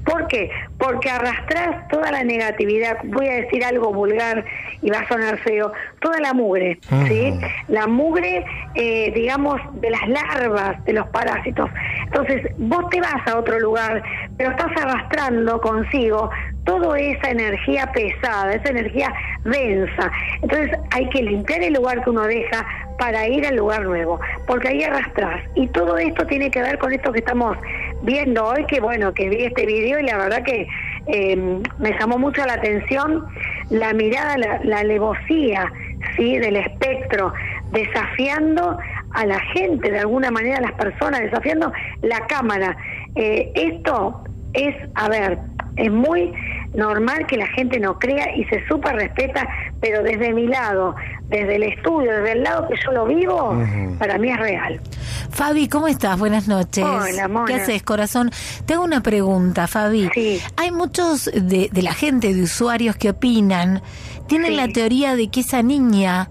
¿Por 0.05 0.27
qué? 0.29 0.51
Porque 0.79 1.11
arrastras 1.11 1.89
toda 1.89 2.11
la 2.11 2.25
negatividad, 2.25 2.99
voy 3.05 3.27
a 3.29 3.37
decir 3.37 3.65
algo 3.65 3.93
vulgar 3.93 4.45
y 4.83 4.91
va 4.91 4.99
a 4.99 5.09
sonar 5.09 5.39
feo, 5.39 5.73
toda 6.01 6.21
la 6.21 6.35
mugre, 6.35 6.79
¿sí? 7.09 7.33
La 7.69 7.87
mugre, 7.87 8.45
eh, 8.75 9.13
digamos, 9.15 9.61
de 9.81 9.91
las 9.91 10.07
larvas, 10.09 10.85
de 10.85 10.93
los 10.93 11.07
parásitos. 11.09 11.71
Entonces, 12.05 12.43
vos 12.59 12.89
te 12.91 13.01
vas 13.01 13.27
a 13.27 13.39
otro 13.39 13.59
lugar, 13.59 14.03
pero 14.37 14.51
estás 14.51 14.71
arrastrando 14.77 15.61
consigo 15.61 16.31
toda 16.65 16.99
esa 16.99 17.31
energía 17.31 17.91
pesada, 17.93 18.55
esa 18.55 18.71
energía 18.71 19.13
densa. 19.45 20.11
Entonces, 20.43 20.71
hay 20.91 21.09
que 21.11 21.23
limpiar 21.23 21.63
el 21.63 21.75
lugar 21.75 22.03
que 22.03 22.11
uno 22.11 22.23
deja 22.23 22.67
para 22.99 23.27
ir 23.29 23.47
al 23.47 23.57
lugar 23.57 23.83
nuevo, 23.83 24.21
porque 24.47 24.69
ahí 24.69 24.83
arrastras. 24.83 25.43
Y 25.55 25.67
todo 25.69 25.99
esto 25.99 26.27
tiene 26.27 26.51
que 26.51 26.63
ver 26.63 26.79
con 26.79 26.93
esto 26.93 27.13
que 27.13 27.19
estamos 27.19 27.57
viendo 28.03 28.45
hoy, 28.45 28.65
que 28.67 28.81
bueno, 28.81 29.13
que 29.13 29.29
vi 29.29 29.45
este 29.45 29.67
video 29.67 29.99
y 29.99 30.05
la 30.05 30.17
verdad 30.17 30.43
que 30.43 30.67
eh, 31.07 31.37
me 31.79 31.99
llamó 31.99 32.19
mucho 32.19 32.45
la 32.47 32.55
atención 32.55 33.27
la 33.71 33.93
mirada, 33.93 34.39
la, 34.39 34.61
la 34.65 34.79
alevosía, 34.81 35.71
¿sí? 36.17 36.39
del 36.39 36.57
espectro, 36.57 37.33
desafiando 37.73 38.79
a 39.13 39.27
la 39.27 39.39
gente, 39.55 39.91
de 39.91 40.01
alguna 40.01 40.31
manera 40.31 40.59
a 40.59 40.61
las 40.61 40.73
personas, 40.73 41.21
desafiando 41.21 41.73
la 42.03 42.21
cámara. 42.27 42.77
Eh, 43.15 43.53
esto 43.55 44.25
es, 44.53 44.75
a 44.95 45.09
ver, 45.09 45.39
es 45.77 45.91
muy 45.91 46.33
normal 46.75 47.27
que 47.27 47.37
la 47.37 47.47
gente 47.49 47.79
no 47.79 47.99
crea 47.99 48.37
y 48.37 48.45
se 48.45 48.67
súper 48.67 48.97
respeta, 48.97 49.47
pero 49.81 50.03
desde 50.03 50.33
mi 50.33 50.47
lado, 50.47 50.95
desde 51.29 51.57
el 51.57 51.63
estudio, 51.65 52.11
desde 52.13 52.33
el 52.33 52.43
lado 52.43 52.69
que 52.69 52.75
yo 52.85 52.93
lo 52.93 53.07
vivo, 53.07 53.57
para 53.99 54.19
mí 54.19 54.31
es 54.31 54.39
real. 54.39 54.81
Fabi, 55.31 55.69
¿cómo 55.69 55.89
estás? 55.89 56.19
Buenas 56.19 56.49
noches. 56.49 56.85
Hola, 56.85 57.29
Mona. 57.29 57.47
¿Qué 57.47 57.55
haces, 57.55 57.83
corazón? 57.83 58.31
Te 58.67 58.75
hago 58.75 58.85
una 58.85 59.03
pregunta, 59.03 59.67
Fabi. 59.67 60.09
Hay 60.57 60.71
muchos 60.71 61.27
de, 61.33 61.69
de 61.73 61.83
la 61.83 61.93
gente, 61.93 62.35
de 62.35 62.43
usuarios 62.43 62.97
que 62.97 63.11
opinan, 63.11 63.83
tienen 64.27 64.57
la 64.57 64.69
teoría 64.69 65.17
de 65.17 65.29
que 65.29 65.41
esa 65.41 65.63
niña 65.63 66.29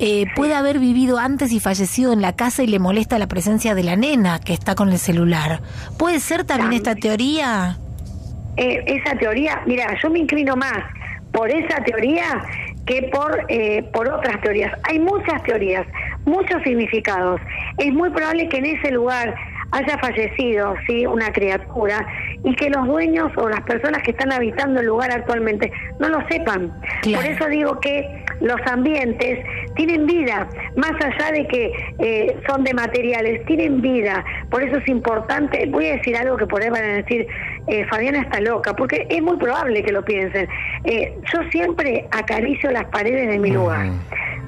eh, 0.00 0.26
puede 0.36 0.54
haber 0.54 0.78
vivido 0.78 1.18
antes 1.18 1.50
y 1.52 1.60
fallecido 1.60 2.12
en 2.12 2.22
la 2.22 2.34
casa 2.36 2.62
y 2.62 2.68
le 2.68 2.78
molesta 2.78 3.18
la 3.18 3.26
presencia 3.26 3.74
de 3.74 3.82
la 3.82 3.96
nena 3.96 4.38
que 4.38 4.54
está 4.54 4.74
con 4.74 4.90
el 4.90 4.98
celular. 4.98 5.60
¿Puede 5.96 6.20
ser 6.20 6.44
también 6.44 6.72
esta 6.72 6.94
teoría? 6.94 7.78
Eh, 8.58 8.82
esa 8.86 9.16
teoría, 9.16 9.62
mira, 9.66 9.96
yo 10.02 10.10
me 10.10 10.18
inclino 10.18 10.56
más 10.56 10.82
por 11.32 11.50
esa 11.50 11.82
teoría 11.84 12.42
que 12.86 13.02
por, 13.12 13.44
eh, 13.48 13.84
por 13.92 14.08
otras 14.08 14.40
teorías. 14.40 14.72
Hay 14.88 14.98
muchas 14.98 15.42
teorías, 15.44 15.86
muchos 16.24 16.62
significados. 16.64 17.40
Es 17.76 17.92
muy 17.92 18.10
probable 18.10 18.48
que 18.48 18.58
en 18.58 18.66
ese 18.66 18.90
lugar 18.90 19.34
haya 19.70 19.98
fallecido 19.98 20.74
¿sí? 20.86 21.06
una 21.06 21.30
criatura 21.32 22.06
y 22.42 22.54
que 22.54 22.70
los 22.70 22.86
dueños 22.86 23.30
o 23.36 23.48
las 23.48 23.60
personas 23.62 24.02
que 24.02 24.12
están 24.12 24.32
habitando 24.32 24.80
el 24.80 24.86
lugar 24.86 25.12
actualmente 25.12 25.70
no 26.00 26.08
lo 26.08 26.26
sepan. 26.28 26.72
Por 27.02 27.24
eso 27.24 27.46
digo 27.46 27.78
que 27.80 28.24
los 28.40 28.60
ambientes 28.66 29.44
tienen 29.74 30.06
vida, 30.06 30.48
más 30.76 30.92
allá 30.92 31.32
de 31.32 31.46
que 31.46 31.72
eh, 31.98 32.36
son 32.48 32.64
de 32.64 32.74
materiales, 32.74 33.44
tienen 33.46 33.80
vida. 33.80 34.24
Por 34.50 34.62
eso 34.62 34.78
es 34.78 34.88
importante, 34.88 35.66
voy 35.70 35.86
a 35.86 35.92
decir 35.96 36.16
algo 36.16 36.36
que 36.36 36.46
por 36.46 36.62
ahí 36.62 36.70
van 36.70 36.84
a 36.84 36.94
decir, 36.94 37.26
eh, 37.66 37.84
Fabiana 37.86 38.20
está 38.20 38.40
loca, 38.40 38.74
porque 38.74 39.06
es 39.08 39.22
muy 39.22 39.36
probable 39.36 39.82
que 39.82 39.92
lo 39.92 40.04
piensen. 40.04 40.48
Eh, 40.84 41.14
yo 41.32 41.42
siempre 41.50 42.06
acaricio 42.10 42.70
las 42.70 42.84
paredes 42.86 43.28
de 43.28 43.38
mi 43.38 43.50
lugar. 43.50 43.88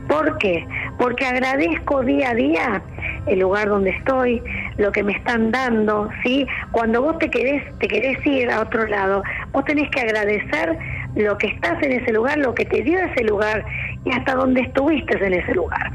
¿Por 0.08 0.38
qué? 0.38 0.66
Porque 0.98 1.24
agradezco 1.24 2.02
día 2.02 2.30
a 2.30 2.34
día 2.34 2.82
el 3.26 3.40
lugar 3.40 3.68
donde 3.68 3.90
estoy, 3.90 4.42
lo 4.76 4.92
que 4.92 5.02
me 5.02 5.12
están 5.12 5.50
dando, 5.50 6.08
¿sí? 6.22 6.46
Cuando 6.72 7.02
vos 7.02 7.18
te 7.18 7.30
querés, 7.30 7.62
te 7.78 7.88
querés 7.88 8.24
ir 8.26 8.50
a 8.50 8.60
otro 8.60 8.86
lado, 8.86 9.22
vos 9.52 9.64
tenés 9.64 9.90
que 9.90 10.00
agradecer 10.00 10.78
lo 11.16 11.36
que 11.38 11.48
estás 11.48 11.82
en 11.82 11.92
ese 11.92 12.12
lugar, 12.12 12.38
lo 12.38 12.54
que 12.54 12.64
te 12.64 12.82
dio 12.82 12.98
ese 12.98 13.24
lugar 13.24 13.64
y 14.04 14.12
hasta 14.12 14.34
donde 14.34 14.62
estuviste 14.62 15.24
en 15.24 15.34
ese 15.34 15.54
lugar. 15.54 15.90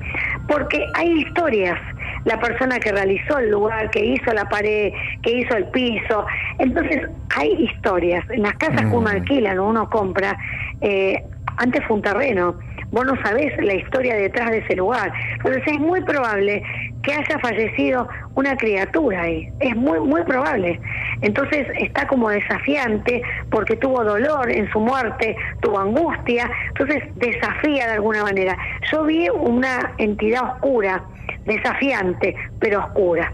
Porque 0.47 0.85
hay 0.93 1.21
historias, 1.21 1.79
la 2.25 2.39
persona 2.39 2.79
que 2.79 2.91
realizó 2.91 3.39
el 3.39 3.51
lugar, 3.51 3.89
que 3.89 4.05
hizo 4.05 4.31
la 4.33 4.47
pared, 4.49 4.91
que 5.23 5.31
hizo 5.31 5.55
el 5.55 5.65
piso. 5.67 6.25
Entonces, 6.59 7.01
hay 7.35 7.51
historias. 7.63 8.23
En 8.29 8.43
las 8.43 8.53
casas 8.55 8.81
que 8.81 8.95
uno 8.95 9.09
alquila, 9.09 9.59
o 9.59 9.69
uno 9.69 9.89
compra, 9.89 10.37
eh, 10.81 11.23
antes 11.57 11.83
fue 11.85 11.95
un 11.97 12.01
terreno 12.01 12.55
vos 12.95 13.05
no 13.05 13.21
sabés 13.21 13.51
la 13.61 13.73
historia 13.73 14.15
detrás 14.15 14.51
de 14.51 14.59
ese 14.59 14.77
lugar. 14.77 15.11
Entonces 15.33 15.63
es 15.67 15.79
muy 15.79 16.01
probable 16.01 16.63
que 17.03 17.11
haya 17.11 17.37
fallecido 17.39 18.07
una 18.35 18.55
criatura 18.55 19.23
ahí, 19.23 19.49
es 19.59 19.75
muy, 19.75 19.99
muy 19.99 20.23
probable. 20.23 20.79
Entonces 21.21 21.67
está 21.77 22.07
como 22.07 22.29
desafiante 22.29 23.21
porque 23.51 23.75
tuvo 23.75 24.01
dolor 24.03 24.49
en 24.49 24.71
su 24.71 24.79
muerte, 24.79 25.35
tuvo 25.61 25.79
angustia, 25.79 26.49
entonces 26.69 27.03
desafía 27.15 27.87
de 27.87 27.93
alguna 27.95 28.23
manera. 28.23 28.57
Yo 28.89 29.03
vi 29.03 29.27
una 29.29 29.93
entidad 29.97 30.53
oscura, 30.53 31.03
desafiante, 31.45 32.33
pero 32.59 32.79
oscura. 32.79 33.31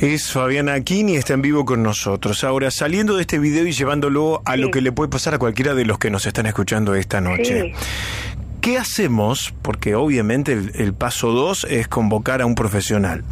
Es 0.00 0.32
Fabiana 0.32 0.74
Aquini, 0.74 1.16
está 1.16 1.34
en 1.34 1.42
vivo 1.42 1.66
con 1.66 1.82
nosotros. 1.82 2.42
Ahora, 2.42 2.70
saliendo 2.70 3.16
de 3.16 3.22
este 3.22 3.38
video 3.38 3.66
y 3.66 3.72
llevándolo 3.72 4.40
a 4.46 4.56
lo 4.56 4.70
que 4.70 4.80
le 4.80 4.92
puede 4.92 5.10
pasar 5.10 5.34
a 5.34 5.38
cualquiera 5.38 5.74
de 5.74 5.84
los 5.84 5.98
que 5.98 6.10
nos 6.10 6.24
están 6.24 6.46
escuchando 6.46 6.94
esta 6.94 7.20
noche. 7.20 7.74
¿Qué 8.60 8.76
hacemos? 8.76 9.54
Porque 9.62 9.94
obviamente 9.94 10.52
el, 10.52 10.92
paso 10.92 11.32
dos 11.32 11.66
es 11.70 11.88
convocar 11.88 12.42
a 12.42 12.46
un 12.46 12.54
profesional. 12.54 13.24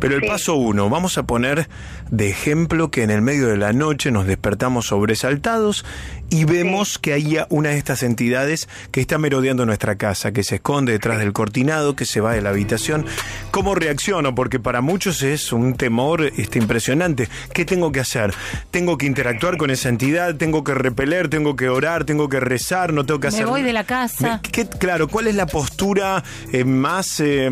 Pero 0.00 0.16
el 0.16 0.22
paso 0.22 0.56
uno, 0.56 0.90
vamos 0.90 1.18
a 1.18 1.22
poner 1.22 1.68
de 2.10 2.28
ejemplo 2.28 2.90
que 2.90 3.04
en 3.04 3.10
el 3.10 3.22
medio 3.22 3.46
de 3.46 3.56
la 3.56 3.72
noche 3.72 4.10
nos 4.10 4.26
despertamos 4.26 4.86
sobresaltados 4.86 5.84
y 6.32 6.46
vemos 6.46 6.98
que 6.98 7.12
hay 7.12 7.36
una 7.50 7.68
de 7.68 7.76
estas 7.76 8.02
entidades 8.02 8.66
que 8.90 9.02
está 9.02 9.18
merodeando 9.18 9.66
nuestra 9.66 9.96
casa, 9.96 10.32
que 10.32 10.42
se 10.42 10.54
esconde 10.54 10.92
detrás 10.92 11.18
del 11.18 11.34
cortinado, 11.34 11.94
que 11.94 12.06
se 12.06 12.22
va 12.22 12.32
de 12.32 12.40
la 12.40 12.48
habitación. 12.48 13.04
¿Cómo 13.50 13.74
reacciono? 13.74 14.34
Porque 14.34 14.58
para 14.58 14.80
muchos 14.80 15.22
es 15.22 15.52
un 15.52 15.74
temor 15.74 16.32
este, 16.38 16.58
impresionante. 16.58 17.28
¿Qué 17.52 17.66
tengo 17.66 17.92
que 17.92 18.00
hacer? 18.00 18.32
¿Tengo 18.70 18.96
que 18.96 19.04
interactuar 19.04 19.58
con 19.58 19.70
esa 19.70 19.90
entidad? 19.90 20.36
¿Tengo 20.36 20.64
que 20.64 20.72
repeler? 20.72 21.28
¿Tengo 21.28 21.54
que 21.54 21.68
orar? 21.68 22.06
¿Tengo 22.06 22.30
que 22.30 22.40
rezar? 22.40 22.94
¿No 22.94 23.04
tengo 23.04 23.20
que 23.20 23.28
hacer? 23.28 23.44
Me 23.44 23.50
voy 23.50 23.60
de 23.60 23.74
la 23.74 23.84
casa. 23.84 24.40
¿Qué, 24.50 24.66
claro, 24.66 25.08
¿cuál 25.08 25.26
es 25.26 25.34
la 25.34 25.44
postura 25.44 26.24
eh, 26.50 26.64
más, 26.64 27.20
eh, 27.20 27.50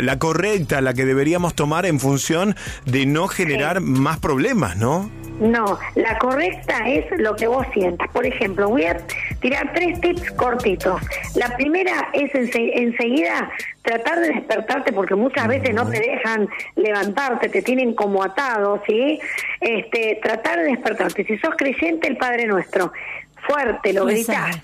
la 0.00 0.18
correcta, 0.18 0.80
la 0.80 0.94
que 0.94 1.04
deberíamos 1.04 1.54
tomar 1.54 1.84
en 1.84 2.00
función 2.00 2.56
de 2.86 3.04
no 3.04 3.28
generar 3.28 3.82
más 3.82 4.18
problemas, 4.18 4.78
no? 4.78 5.10
No, 5.40 5.78
la 5.96 6.16
correcta 6.18 6.88
es 6.88 7.04
lo 7.18 7.34
que 7.34 7.46
vos 7.46 7.66
sientas. 7.72 8.08
Por 8.10 8.24
ejemplo, 8.24 8.68
voy 8.68 8.84
a 8.84 8.96
tirar 9.40 9.72
tres 9.74 10.00
tips 10.00 10.30
cortitos. 10.32 11.00
La 11.34 11.56
primera 11.56 12.10
es 12.12 12.30
enseguida 12.34 13.50
tratar 13.82 14.20
de 14.20 14.28
despertarte 14.28 14.92
porque 14.92 15.14
muchas 15.14 15.48
veces 15.48 15.74
no 15.74 15.88
te 15.88 15.98
dejan 15.98 16.48
levantarte, 16.76 17.48
te 17.48 17.62
tienen 17.62 17.94
como 17.94 18.22
atado, 18.22 18.82
¿sí? 18.86 19.20
Este, 19.60 20.20
tratar 20.22 20.60
de 20.60 20.66
despertarte. 20.66 21.24
Si 21.24 21.36
sos 21.38 21.54
creyente, 21.56 22.08
el 22.08 22.16
Padre 22.16 22.46
Nuestro, 22.46 22.92
fuerte, 23.46 23.92
lo 23.92 24.06
gritas 24.06 24.62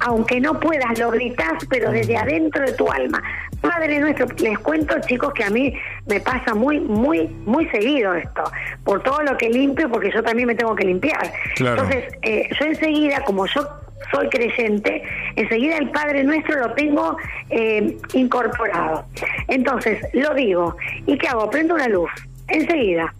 aunque 0.00 0.40
no 0.40 0.58
puedas, 0.58 0.98
lo 0.98 1.10
gritas, 1.10 1.64
pero 1.68 1.90
desde 1.90 2.16
adentro 2.16 2.64
de 2.64 2.72
tu 2.72 2.90
alma. 2.90 3.22
Padre 3.60 3.98
nuestro, 3.98 4.26
les 4.38 4.58
cuento 4.58 4.94
chicos 5.06 5.32
que 5.32 5.44
a 5.44 5.50
mí 5.50 5.74
me 6.06 6.20
pasa 6.20 6.54
muy, 6.54 6.78
muy, 6.80 7.26
muy 7.44 7.66
seguido 7.70 8.14
esto, 8.14 8.44
por 8.84 9.02
todo 9.02 9.22
lo 9.22 9.36
que 9.36 9.48
limpio, 9.48 9.90
porque 9.90 10.10
yo 10.12 10.22
también 10.22 10.48
me 10.48 10.54
tengo 10.54 10.74
que 10.74 10.84
limpiar. 10.84 11.32
Entonces, 11.58 12.04
eh, 12.22 12.48
yo 12.58 12.66
enseguida, 12.66 13.24
como 13.24 13.46
yo 13.46 13.66
soy 14.12 14.28
creyente, 14.28 15.02
enseguida 15.36 15.78
el 15.78 15.90
Padre 15.90 16.22
Nuestro 16.22 16.60
lo 16.60 16.72
tengo 16.74 17.16
eh, 17.50 17.96
incorporado. 18.12 19.06
Entonces, 19.48 20.06
lo 20.12 20.34
digo, 20.34 20.76
¿y 21.06 21.16
qué 21.18 21.28
hago? 21.28 21.50
Prendo 21.50 21.74
una 21.74 21.88
luz, 21.88 22.10
enseguida. 22.48 23.12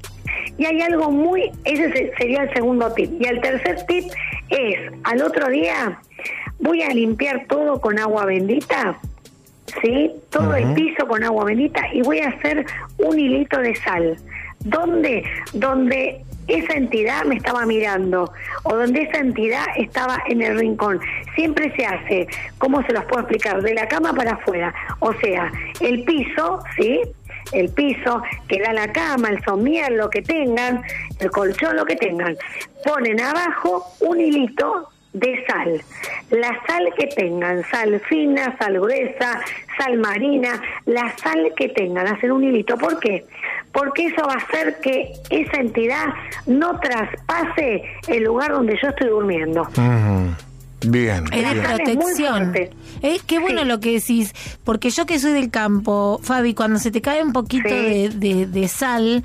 Y 0.59 0.65
hay 0.67 0.81
algo 0.83 1.11
muy, 1.11 1.51
ese 1.65 2.13
sería 2.19 2.45
el 2.45 2.55
segundo 2.55 2.93
tip. 2.93 3.11
Y 3.21 3.27
el 3.27 3.41
tercer 3.41 3.85
tip 3.87 4.05
es, 4.49 4.93
al 5.05 5.23
otro 5.23 5.49
día, 5.49 5.99
voy 6.59 6.83
a 6.83 6.89
limpiar 6.89 7.47
todo 7.49 7.81
con 7.81 7.99
agua 7.99 8.25
bendita, 8.25 8.99
¿sí? 9.83 10.11
Todo 10.31 10.55
el 10.55 10.73
piso 10.75 11.07
con 11.07 11.25
agua 11.25 11.45
bendita 11.45 11.83
y 11.93 12.03
voy 12.03 12.21
a 12.21 12.29
hacer 12.29 12.65
un 12.99 13.19
hilito 13.19 13.59
de 13.59 13.75
sal. 13.77 14.17
¿Dónde? 14.61 15.23
Donde 15.53 16.23
esa 16.49 16.75
entidad 16.75 17.25
me 17.25 17.37
estaba 17.37 17.67
mirando 17.67 18.33
o 18.63 18.77
donde 18.77 19.03
esa 19.03 19.19
entidad 19.19 19.65
estaba 19.77 20.23
en 20.29 20.43
el 20.43 20.59
rincón. 20.59 21.01
Siempre 21.35 21.75
se 21.77 21.85
hace, 21.85 22.29
¿cómo 22.59 22.83
se 22.83 22.93
los 22.93 23.05
puedo 23.05 23.21
explicar? 23.21 23.63
De 23.63 23.75
la 23.75 23.89
cama 23.89 24.13
para 24.13 24.33
afuera. 24.33 24.75
O 25.01 25.13
sea, 25.15 25.51
el 25.81 26.05
piso, 26.05 26.63
¿sí? 26.77 27.01
El 27.53 27.71
piso 27.71 28.23
que 28.49 28.61
da 28.61 28.73
la 28.73 28.93
cama, 28.93 29.29
el 29.29 29.43
somier, 29.45 29.93
lo 29.93 30.11
que 30.11 30.23
tengan, 30.23 30.83
el 31.21 31.31
colchón, 31.31 31.77
lo 31.77 31.85
que 31.85 31.97
tengan. 31.97 32.37
Ponen 32.85 33.21
abajo 33.21 33.85
un 34.01 34.21
hilito 34.21 34.89
de 35.13 35.45
sal. 35.47 35.83
La 36.31 36.61
sal 36.67 36.93
que 36.99 37.07
tengan, 37.07 37.65
sal 37.71 38.01
fina, 38.09 38.57
sal 38.59 38.75
gruesa, 38.75 39.41
sal 39.79 39.99
marina, 39.99 40.61
la 40.85 41.17
sal 41.17 41.53
que 41.57 41.69
tengan, 41.71 42.07
hacer 42.07 42.33
un 42.33 42.45
hilito. 42.45 42.77
¿Por 42.77 42.99
qué? 43.01 43.25
Porque 43.73 44.07
eso 44.07 44.27
va 44.27 44.35
a 44.35 44.37
hacer 44.37 44.79
que 44.81 45.13
esa 45.31 45.61
entidad 45.61 46.07
no 46.47 46.79
traspase 46.81 47.83
el 48.09 48.25
lugar 48.25 48.53
donde 48.53 48.79
yo 48.81 48.89
estoy 48.89 49.09
durmiendo. 49.09 49.69
Bien. 50.89 51.25
Es 51.33 51.55
de 51.55 51.61
protección. 51.63 52.55
Eh, 53.03 53.19
qué 53.27 53.39
bueno 53.39 53.65
lo 53.65 53.81
que 53.81 53.93
decís, 53.93 54.33
porque 54.65 54.91
yo 54.91 55.07
que 55.07 55.19
soy 55.19 55.33
del 55.33 55.51
campo, 55.51 56.21
Fabi, 56.23 56.55
cuando 56.55 56.79
se 56.79 56.91
te 56.91 57.01
cae 57.01 57.23
un 57.23 57.33
poquito 57.33 57.69
de, 57.69 58.47
de, 58.47 58.69
sal, 58.69 59.25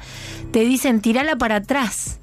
te 0.51 0.61
dicen 0.61 1.01
tirala 1.01 1.35
para 1.35 1.57
atrás 1.57 2.20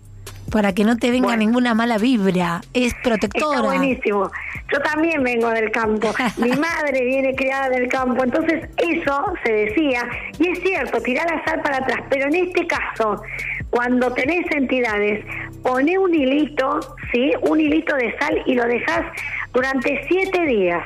para 0.50 0.72
que 0.72 0.84
no 0.84 0.96
te 0.96 1.10
venga 1.10 1.36
ninguna 1.36 1.74
mala 1.74 1.98
vibra. 1.98 2.60
Es 2.72 2.94
protectora. 3.02 3.58
Está 3.58 3.68
buenísimo. 3.68 4.30
Yo 4.72 4.80
también 4.80 5.22
vengo 5.22 5.48
del 5.50 5.70
campo. 5.70 6.12
Mi 6.38 6.52
madre 6.52 7.04
viene 7.04 7.34
criada 7.34 7.68
del 7.68 7.88
campo. 7.88 8.24
Entonces, 8.24 8.68
eso 8.76 9.24
se 9.44 9.52
decía. 9.52 10.08
Y 10.38 10.48
es 10.48 10.60
cierto, 10.60 11.00
tirar 11.00 11.26
la 11.30 11.44
sal 11.44 11.60
para 11.62 11.78
atrás. 11.78 12.00
Pero 12.10 12.26
en 12.26 12.36
este 12.36 12.66
caso, 12.66 13.22
cuando 13.70 14.12
tenés 14.12 14.46
entidades, 14.50 15.24
poné 15.62 15.98
un 15.98 16.14
hilito, 16.14 16.80
¿sí? 17.12 17.32
Un 17.42 17.60
hilito 17.60 17.94
de 17.96 18.16
sal 18.18 18.42
y 18.46 18.54
lo 18.54 18.64
dejas 18.64 19.04
durante 19.52 20.04
siete 20.08 20.46
días. 20.46 20.82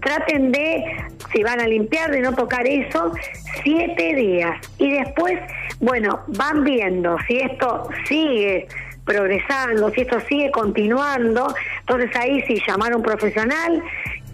Traten 0.00 0.52
de, 0.52 0.84
si 1.32 1.42
van 1.42 1.60
a 1.60 1.66
limpiar, 1.66 2.10
de 2.10 2.20
no 2.20 2.32
tocar 2.32 2.66
eso, 2.66 3.12
siete 3.64 4.14
días. 4.14 4.56
Y 4.78 4.92
después, 4.92 5.38
bueno, 5.80 6.20
van 6.28 6.62
viendo 6.62 7.16
si 7.26 7.38
esto 7.38 7.88
sigue 8.06 8.68
progresando, 9.08 9.90
si 9.90 10.02
esto 10.02 10.20
sigue 10.28 10.50
continuando, 10.50 11.54
entonces 11.80 12.14
ahí 12.14 12.42
sí 12.42 12.62
llamar 12.68 12.92
a 12.92 12.96
un 12.96 13.02
profesional 13.02 13.82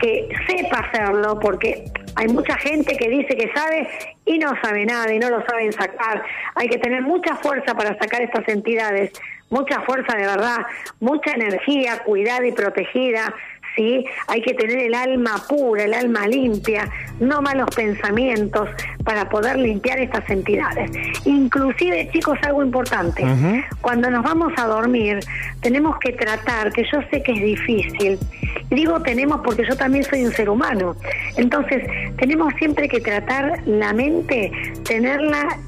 que 0.01 0.29
sepa 0.49 0.81
hacerlo, 0.81 1.39
porque 1.39 1.85
hay 2.17 2.27
mucha 2.27 2.57
gente 2.57 2.97
que 2.97 3.09
dice 3.09 3.37
que 3.37 3.53
sabe 3.55 3.89
y 4.27 4.39
no 4.39 4.53
sabe 4.61 4.85
nada 4.85 5.15
y 5.15 5.21
no 5.21 5.31
lo 5.31 5.47
saben 5.47 5.73
sacar. 5.73 6.25
Hay 6.57 6.69
que 6.69 6.79
tener 6.79 7.03
mucha 7.03 7.37
fuerza 7.37 7.75
para 7.75 7.97
sacar 7.99 8.21
estas 8.23 8.49
entidades, 8.49 9.13
mucha 9.49 9.81
fuerza 9.83 10.17
de 10.17 10.27
verdad, 10.27 10.67
mucha 10.99 11.31
energía 11.33 12.01
cuidada 12.01 12.45
y 12.45 12.53
protegida 12.53 13.33
¿sí? 13.77 14.05
Hay 14.29 14.43
que 14.43 14.55
tener 14.55 14.79
el 14.79 14.95
alma 14.95 15.43
pura, 15.49 15.85
el 15.85 15.95
alma 15.95 16.27
limpia, 16.27 16.89
no 17.21 17.43
malos 17.43 17.69
pensamientos 17.75 18.69
para 19.05 19.29
poder 19.29 19.59
limpiar 19.59 19.99
estas 19.99 20.29
entidades. 20.31 20.91
Inclusive, 21.25 22.09
chicos, 22.13 22.39
algo 22.43 22.63
importante, 22.63 23.25
cuando 23.81 24.11
nos 24.11 24.23
vamos 24.25 24.53
a 24.57 24.67
dormir, 24.67 25.21
tenemos 25.61 25.99
que 25.99 26.13
tratar, 26.13 26.73
que 26.73 26.85
yo 26.85 27.01
sé 27.11 27.23
que 27.23 27.33
es 27.33 27.43
difícil, 27.43 28.19
digo 28.71 29.01
tenemos 29.01 29.41
porque 29.45 29.65
yo 29.69 29.77
también 29.77 30.05
soy 30.05 30.25
un 30.25 30.33
ser 30.33 30.49
humano, 30.49 30.97
entonces 31.37 31.85
tenemos 32.17 32.53
siempre 32.55 32.89
que 32.89 33.01
tratar 33.01 33.61
la 33.67 33.93
mente, 33.93 34.51
tenerla 34.85 35.59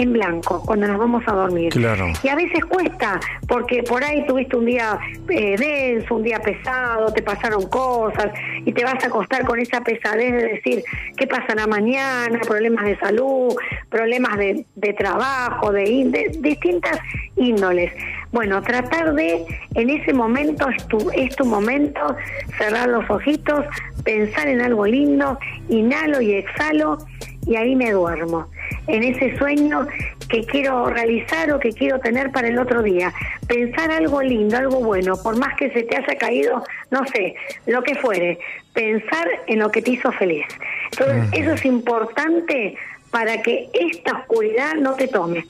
en 0.00 0.12
blanco 0.12 0.62
cuando 0.64 0.86
nos 0.86 0.98
vamos 0.98 1.22
a 1.26 1.32
dormir. 1.32 1.72
Claro. 1.72 2.06
Y 2.22 2.28
a 2.28 2.34
veces 2.34 2.64
cuesta, 2.64 3.20
porque 3.46 3.82
por 3.82 4.02
ahí 4.02 4.24
tuviste 4.26 4.56
un 4.56 4.64
día 4.64 4.98
eh, 5.28 5.56
denso, 5.58 6.16
un 6.16 6.22
día 6.22 6.40
pesado, 6.40 7.12
te 7.12 7.22
pasaron 7.22 7.68
cosas 7.68 8.32
y 8.64 8.72
te 8.72 8.82
vas 8.82 9.02
a 9.04 9.08
acostar 9.08 9.44
con 9.44 9.58
esa 9.58 9.82
pesadez 9.82 10.32
de 10.32 10.42
decir 10.54 10.82
qué 11.16 11.26
pasará 11.26 11.66
mañana, 11.66 12.40
problemas 12.40 12.84
de 12.86 12.98
salud, 12.98 13.54
problemas 13.90 14.38
de, 14.38 14.64
de 14.74 14.92
trabajo, 14.94 15.72
de, 15.72 15.82
de 15.82 16.38
distintas 16.40 16.98
índoles. 17.36 17.92
Bueno, 18.32 18.62
tratar 18.62 19.14
de, 19.14 19.44
en 19.74 19.90
ese 19.90 20.12
momento, 20.12 20.68
es 20.68 20.86
tu, 20.86 21.10
es 21.10 21.34
tu 21.34 21.44
momento, 21.44 22.16
cerrar 22.56 22.88
los 22.88 23.08
ojitos, 23.10 23.66
pensar 24.04 24.48
en 24.48 24.60
algo 24.60 24.86
lindo, 24.86 25.38
inhalo 25.68 26.20
y 26.20 26.34
exhalo 26.34 26.98
y 27.46 27.56
ahí 27.56 27.74
me 27.76 27.92
duermo. 27.92 28.46
En 28.86 29.02
ese 29.02 29.36
sueño 29.38 29.86
que 30.28 30.44
quiero 30.44 30.86
realizar 30.86 31.50
o 31.52 31.58
que 31.58 31.70
quiero 31.70 31.98
tener 31.98 32.30
para 32.30 32.48
el 32.48 32.58
otro 32.58 32.82
día. 32.82 33.12
Pensar 33.48 33.90
algo 33.90 34.22
lindo, 34.22 34.56
algo 34.56 34.80
bueno, 34.80 35.16
por 35.16 35.36
más 35.36 35.56
que 35.56 35.70
se 35.70 35.82
te 35.82 35.96
haya 35.96 36.16
caído, 36.16 36.62
no 36.90 37.04
sé, 37.06 37.34
lo 37.66 37.82
que 37.82 37.96
fuere. 37.96 38.38
Pensar 38.72 39.26
en 39.46 39.58
lo 39.58 39.70
que 39.70 39.82
te 39.82 39.92
hizo 39.92 40.12
feliz. 40.12 40.46
Entonces, 40.92 41.28
eso 41.32 41.52
es 41.52 41.64
importante 41.64 42.76
para 43.10 43.42
que 43.42 43.68
esta 43.72 44.18
oscuridad 44.18 44.74
no 44.74 44.94
te 44.94 45.08
tome. 45.08 45.46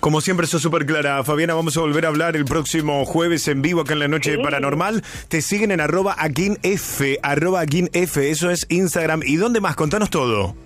Como 0.00 0.20
siempre, 0.20 0.48
sos 0.48 0.60
súper 0.60 0.84
clara. 0.84 1.22
Fabiana, 1.22 1.54
vamos 1.54 1.76
a 1.76 1.80
volver 1.80 2.06
a 2.06 2.08
hablar 2.08 2.34
el 2.34 2.44
próximo 2.44 3.04
jueves 3.04 3.46
en 3.46 3.62
vivo 3.62 3.82
acá 3.82 3.92
en 3.92 4.00
la 4.00 4.08
Noche 4.08 4.36
Paranormal. 4.38 5.04
Te 5.28 5.42
siguen 5.42 5.70
en 5.70 5.80
arroba 5.80 6.16
akinf, 6.18 7.02
arroba 7.22 7.60
akinf, 7.60 8.16
eso 8.16 8.50
es 8.50 8.66
Instagram. 8.68 9.22
¿Y 9.24 9.36
dónde 9.36 9.60
más? 9.60 9.76
Contanos 9.76 10.10
todo. 10.10 10.56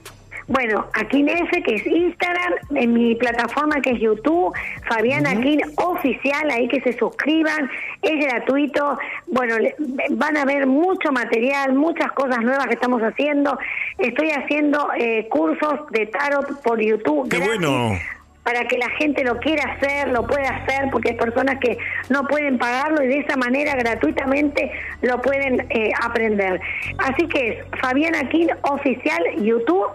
Bueno, 0.48 0.86
Aquín 0.92 1.28
F, 1.28 1.62
que 1.62 1.74
es 1.74 1.86
Instagram, 1.86 2.52
en 2.76 2.92
mi 2.92 3.16
plataforma 3.16 3.80
que 3.80 3.90
es 3.90 4.00
YouTube, 4.00 4.54
Fabiana 4.88 5.30
Aquín 5.30 5.60
Oficial, 5.76 6.48
ahí 6.50 6.68
que 6.68 6.80
se 6.82 6.92
suscriban, 6.92 7.68
es 8.02 8.24
gratuito. 8.24 8.96
Bueno, 9.26 9.58
le- 9.58 9.74
van 10.10 10.36
a 10.36 10.44
ver 10.44 10.66
mucho 10.66 11.10
material, 11.10 11.74
muchas 11.74 12.12
cosas 12.12 12.38
nuevas 12.42 12.66
que 12.68 12.74
estamos 12.74 13.02
haciendo. 13.02 13.58
Estoy 13.98 14.30
haciendo 14.30 14.88
eh, 14.96 15.26
cursos 15.28 15.80
de 15.90 16.06
tarot 16.06 16.62
por 16.62 16.80
YouTube. 16.80 17.28
¡Qué 17.28 17.38
gratis 17.38 17.58
bueno! 17.58 17.98
Para 18.46 18.64
que 18.68 18.78
la 18.78 18.88
gente 18.90 19.24
lo 19.24 19.40
quiera 19.40 19.72
hacer, 19.72 20.06
lo 20.10 20.24
pueda 20.24 20.48
hacer, 20.48 20.88
porque 20.92 21.10
hay 21.10 21.16
personas 21.16 21.58
que 21.58 21.76
no 22.10 22.22
pueden 22.28 22.58
pagarlo 22.58 23.02
y 23.02 23.08
de 23.08 23.18
esa 23.18 23.36
manera 23.36 23.74
gratuitamente 23.74 24.70
lo 25.02 25.20
pueden 25.20 25.66
eh, 25.70 25.90
aprender. 26.00 26.60
Así 26.98 27.26
que 27.26 27.48
es 27.48 27.80
Fabiana 27.80 28.20
King 28.28 28.46
Oficial 28.62 29.20
YouTube 29.38 29.88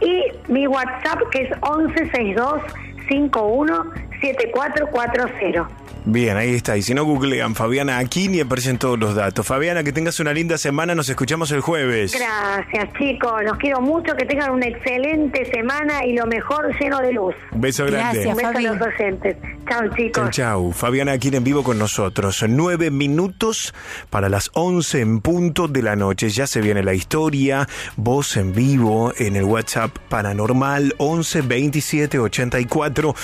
y 0.00 0.24
mi 0.48 0.66
WhatsApp 0.66 1.20
que 1.30 1.42
es 1.42 1.50
1162 1.50 2.62
51 3.08 3.92
7440. 4.24 5.84
Bien, 6.06 6.36
ahí 6.36 6.54
está. 6.54 6.76
Y 6.76 6.82
si 6.82 6.92
no, 6.92 7.04
googlean 7.04 7.54
Fabiana 7.54 7.96
Aquini 7.96 8.40
aparecen 8.40 8.76
todos 8.76 8.98
los 8.98 9.14
datos. 9.14 9.46
Fabiana, 9.46 9.82
que 9.82 9.90
tengas 9.90 10.20
una 10.20 10.34
linda 10.34 10.58
semana. 10.58 10.94
Nos 10.94 11.08
escuchamos 11.08 11.50
el 11.50 11.62
jueves. 11.62 12.12
Gracias 12.12 12.92
chicos, 12.98 13.42
los 13.42 13.56
quiero 13.56 13.80
mucho, 13.80 14.14
que 14.14 14.26
tengan 14.26 14.50
una 14.50 14.66
excelente 14.66 15.50
semana 15.50 16.04
y 16.04 16.12
lo 16.14 16.26
mejor 16.26 16.78
lleno 16.78 17.00
de 17.00 17.12
luz. 17.12 17.34
Un 17.52 17.60
beso 17.62 17.86
grande. 17.86 18.26
Un 18.26 18.36
beso 18.36 18.48
a 18.48 18.60
los 18.60 18.80
oyentes. 18.82 19.36
Chao 19.66 19.88
chicos. 19.96 20.24
Chau, 20.24 20.30
chau. 20.30 20.72
Fabiana 20.72 21.12
Aquino 21.12 21.38
en 21.38 21.44
vivo 21.44 21.64
con 21.64 21.78
nosotros. 21.78 22.44
Nueve 22.46 22.90
minutos 22.90 23.72
para 24.10 24.28
las 24.28 24.50
once 24.52 25.00
en 25.00 25.20
punto 25.20 25.68
de 25.68 25.80
la 25.80 25.96
noche. 25.96 26.28
Ya 26.28 26.46
se 26.46 26.60
viene 26.60 26.82
la 26.82 26.92
historia. 26.92 27.66
Voz 27.96 28.36
en 28.36 28.52
vivo 28.52 29.14
en 29.16 29.36
el 29.36 29.44
WhatsApp 29.44 29.96
Paranormal 30.10 30.94
11 30.98 31.40
27 31.40 32.18
84 32.18 33.14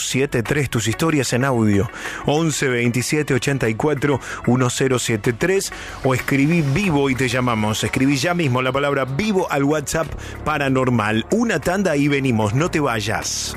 1073. 0.00 0.70
Tus 0.70 0.88
historias 0.88 1.32
en 1.32 1.44
audio 1.44 1.90
11 2.26 2.68
27 2.68 3.34
84 3.34 4.20
1073. 4.46 5.72
O 6.04 6.14
escribí 6.14 6.62
vivo 6.62 7.10
y 7.10 7.14
te 7.14 7.28
llamamos. 7.28 7.84
Escribí 7.84 8.16
ya 8.16 8.34
mismo 8.34 8.62
la 8.62 8.72
palabra 8.72 9.04
vivo 9.04 9.46
al 9.50 9.64
WhatsApp 9.64 10.06
Paranormal. 10.44 11.26
Una 11.30 11.60
tanda 11.60 11.96
y 11.96 12.08
venimos. 12.08 12.54
No 12.54 12.70
te 12.70 12.80
vayas. 12.80 13.56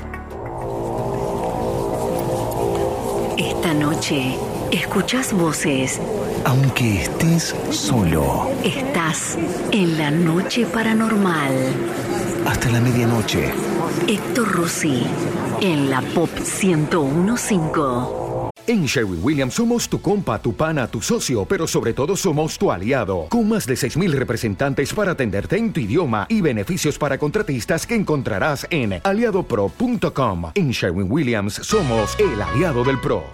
Esta 3.36 3.74
noche 3.74 4.36
escuchás 4.70 5.32
voces. 5.32 6.00
Aunque 6.44 7.02
estés 7.02 7.54
solo. 7.70 8.50
Estás 8.62 9.38
en 9.72 9.98
la 9.98 10.10
noche 10.10 10.66
paranormal. 10.66 11.52
Hasta 12.46 12.70
la 12.70 12.80
medianoche. 12.80 13.52
Héctor 14.06 14.52
Rossi 14.52 15.02
en 15.60 15.90
la 15.90 16.00
Pop 16.14 16.30
1015. 16.38 18.50
En 18.66 18.86
Sherwin 18.86 19.20
Williams 19.22 19.54
somos 19.54 19.88
tu 19.88 20.00
compa, 20.00 20.40
tu 20.40 20.54
pana, 20.54 20.86
tu 20.86 21.02
socio, 21.02 21.44
pero 21.44 21.66
sobre 21.66 21.92
todo 21.92 22.16
somos 22.16 22.58
tu 22.58 22.70
aliado, 22.70 23.26
con 23.28 23.48
más 23.48 23.66
de 23.66 23.74
6.000 23.74 24.12
representantes 24.12 24.94
para 24.94 25.12
atenderte 25.12 25.56
en 25.56 25.72
tu 25.72 25.80
idioma 25.80 26.26
y 26.30 26.40
beneficios 26.40 26.98
para 26.98 27.18
contratistas 27.18 27.86
que 27.86 27.94
encontrarás 27.94 28.66
en 28.70 29.00
aliadopro.com. 29.02 30.52
En 30.54 30.70
Sherwin 30.70 31.10
Williams 31.10 31.54
somos 31.54 32.16
el 32.18 32.40
aliado 32.40 32.84
del 32.84 32.98
PRO. 33.00 33.24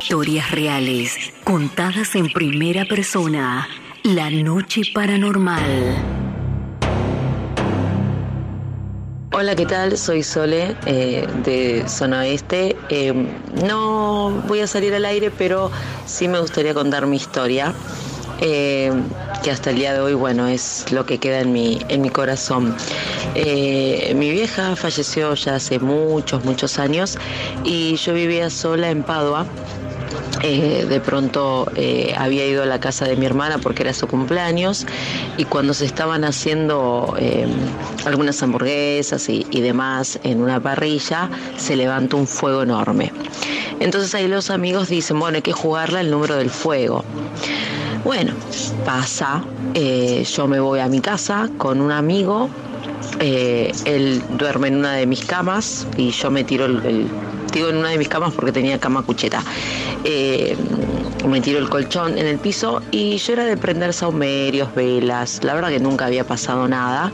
Historias 0.00 0.50
reales, 0.50 1.32
contadas 1.44 2.14
en 2.14 2.30
primera 2.32 2.84
persona. 2.84 3.68
La 4.04 4.28
noche 4.28 4.82
paranormal. 4.92 5.62
Hola, 9.32 9.56
¿qué 9.56 9.64
tal? 9.64 9.96
Soy 9.96 10.22
Sole 10.22 10.76
eh, 10.84 11.26
de 11.42 11.88
Zona 11.88 12.18
Oeste. 12.18 12.76
Eh, 12.90 13.14
no 13.66 14.42
voy 14.46 14.60
a 14.60 14.66
salir 14.66 14.92
al 14.92 15.06
aire, 15.06 15.30
pero 15.30 15.70
sí 16.04 16.28
me 16.28 16.38
gustaría 16.38 16.74
contar 16.74 17.06
mi 17.06 17.16
historia, 17.16 17.72
eh, 18.46 18.92
que 19.42 19.50
hasta 19.50 19.70
el 19.70 19.76
día 19.76 19.94
de 19.94 20.00
hoy, 20.00 20.12
bueno, 20.12 20.46
es 20.46 20.84
lo 20.92 21.06
que 21.06 21.16
queda 21.16 21.40
en 21.40 21.50
mi, 21.50 21.78
en 21.88 22.02
mi 22.02 22.10
corazón. 22.10 22.76
Eh, 23.34 24.12
mi 24.14 24.30
vieja 24.30 24.76
falleció 24.76 25.32
ya 25.32 25.54
hace 25.54 25.78
muchos, 25.78 26.44
muchos 26.44 26.78
años 26.78 27.16
y 27.64 27.96
yo 27.96 28.12
vivía 28.12 28.50
sola 28.50 28.90
en 28.90 29.02
Padua. 29.02 29.46
Eh, 30.42 30.84
de 30.86 31.00
pronto 31.00 31.66
había 32.18 32.46
ido 32.46 32.62
a 32.62 32.66
la 32.66 32.78
casa 32.78 33.06
de 33.06 33.16
mi 33.16 33.24
hermana 33.24 33.56
porque 33.56 33.82
era 33.82 33.94
su 33.94 34.06
cumpleaños 34.06 34.84
y 35.38 35.46
cuando 35.46 35.72
se 35.72 35.86
estaban 35.86 36.22
haciendo 36.22 37.16
algunas 38.04 38.42
hamburguesas 38.42 39.26
y, 39.30 39.46
y 39.50 39.62
demás 39.62 40.18
en 40.22 40.42
una 40.42 40.60
parrilla 40.60 41.30
se 41.56 41.76
levantó 41.76 42.18
un 42.18 42.26
fuego 42.26 42.62
enorme. 42.62 43.10
Entonces 43.80 44.14
ahí 44.14 44.28
los 44.28 44.50
amigos 44.50 44.88
dicen, 44.88 45.18
bueno, 45.18 45.36
hay 45.36 45.42
que 45.42 45.52
jugarle 45.52 46.00
al 46.00 46.10
número 46.10 46.36
del 46.36 46.50
fuego. 46.50 47.04
Bueno, 48.04 48.34
pasa, 48.84 49.42
eh, 49.72 50.24
yo 50.24 50.46
me 50.46 50.60
voy 50.60 50.80
a 50.80 50.88
mi 50.88 51.00
casa 51.00 51.48
con 51.56 51.80
un 51.80 51.90
amigo, 51.90 52.50
eh, 53.18 53.72
él 53.86 54.22
duerme 54.36 54.68
en 54.68 54.76
una 54.76 54.92
de 54.92 55.06
mis 55.06 55.24
camas 55.24 55.86
y 55.96 56.10
yo 56.10 56.30
me 56.30 56.44
tiro 56.44 56.66
el, 56.66 57.08
en 57.54 57.76
una 57.76 57.88
de 57.88 57.96
mis 57.98 58.08
camas 58.08 58.34
porque 58.34 58.52
tenía 58.52 58.78
cama 58.78 59.02
cucheta. 59.02 59.42
Eh, 60.04 60.54
me 61.26 61.40
tiro 61.40 61.58
el 61.58 61.70
colchón 61.70 62.18
en 62.18 62.26
el 62.26 62.38
piso 62.38 62.82
y 62.90 63.16
yo 63.16 63.32
era 63.32 63.44
de 63.46 63.56
prender 63.56 63.94
saumerios, 63.94 64.74
velas, 64.74 65.40
la 65.42 65.54
verdad 65.54 65.70
que 65.70 65.80
nunca 65.80 66.04
había 66.04 66.24
pasado 66.26 66.68
nada. 66.68 67.10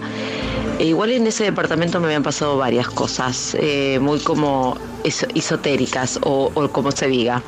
E 0.81 0.87
igual 0.87 1.13
en 1.13 1.25
ese 1.27 1.45
departamento 1.45 2.01
me 2.01 2.07
habían 2.07 2.25
pasado 2.25 2.57
varias 2.57 2.89
cosas, 2.89 3.57
muy 4.01 4.19
como 4.19 4.77
eso- 5.05 5.27
esotéricas 5.37 6.19
o, 6.23 6.51
como 6.73 6.91
se 6.91 7.07
diga. 7.07 7.43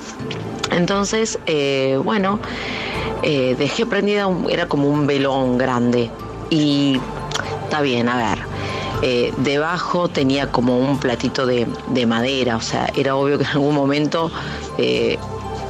Entonces, 0.71 1.39
bueno, 2.05 2.39
eh, 3.23 3.55
dejé 3.59 3.87
prendida, 3.87 4.27
un- 4.27 4.51
era 4.51 4.67
como 4.67 4.89
un 4.89 5.07
velón 5.07 5.59
grande. 5.59 6.11
Y 6.51 7.01
está 7.65 7.81
bien, 7.81 8.09
a 8.09 8.17
ver. 8.17 8.39
eh, 9.05 9.33
debajo 9.39 10.09
tenía 10.09 10.53
como 10.53 10.79
un 10.79 10.99
platito 10.99 11.45
de, 11.45 11.67
de 11.89 12.07
madera, 12.07 12.57
o 12.57 12.61
sea, 12.61 12.89
era 12.95 13.17
obvio 13.17 13.37
que 13.37 13.43
en 13.45 13.51
algún 13.51 13.75
momento 13.75 14.31
eh, 14.79 15.19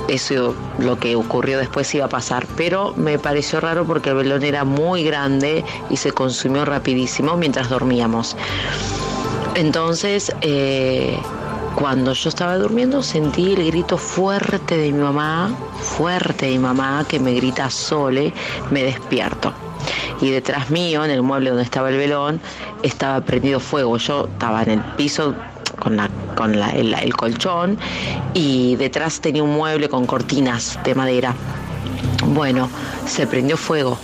eso 0.08 0.54
lo 0.78 0.98
que 0.98 1.16
ocurrió 1.16 1.58
después 1.58 1.94
iba 1.94 2.04
a 2.04 2.08
pasar, 2.10 2.46
pero 2.56 2.92
me 2.96 3.18
pareció 3.18 3.58
raro 3.60 3.86
porque 3.86 4.10
el 4.10 4.16
velón 4.16 4.42
era 4.42 4.64
muy 4.64 5.02
grande 5.02 5.64
y 5.88 5.96
se 5.96 6.12
consumió 6.12 6.66
rapidísimo 6.66 7.36
mientras 7.38 7.70
dormíamos. 7.70 8.36
Entonces, 9.54 10.32
cuando 11.74 12.12
yo 12.12 12.28
estaba 12.28 12.56
durmiendo 12.56 13.02
sentí 13.02 13.52
el 13.54 13.66
grito 13.66 13.96
fuerte 13.98 14.76
de 14.76 14.92
mi 14.92 14.98
mamá, 15.02 15.50
fuerte 15.80 16.46
de 16.46 16.52
mi 16.52 16.58
mamá, 16.58 17.04
que 17.08 17.18
me 17.18 17.32
grita 17.34 17.70
Sole, 17.70 18.32
me 18.70 18.82
despierto. 18.82 19.52
Y 20.20 20.30
detrás 20.30 20.70
mío, 20.70 21.04
en 21.04 21.10
el 21.10 21.22
mueble 21.22 21.50
donde 21.50 21.64
estaba 21.64 21.88
el 21.90 21.96
velón, 21.96 22.40
estaba 22.82 23.20
prendido 23.22 23.58
fuego. 23.58 23.96
Yo 23.96 24.26
estaba 24.32 24.62
en 24.62 24.70
el 24.70 24.80
piso 24.96 25.34
con, 25.80 25.96
la, 25.96 26.08
con 26.36 26.58
la- 26.60 26.70
el, 26.70 26.94
el 26.94 27.16
colchón 27.16 27.76
y 28.32 28.76
detrás 28.76 29.20
tenía 29.20 29.42
un 29.42 29.52
mueble 29.52 29.88
con 29.88 30.06
cortinas 30.06 30.78
de 30.84 30.94
madera. 30.94 31.34
Bueno, 32.26 32.68
se 33.06 33.26
prendió 33.26 33.56
fuego. 33.56 33.98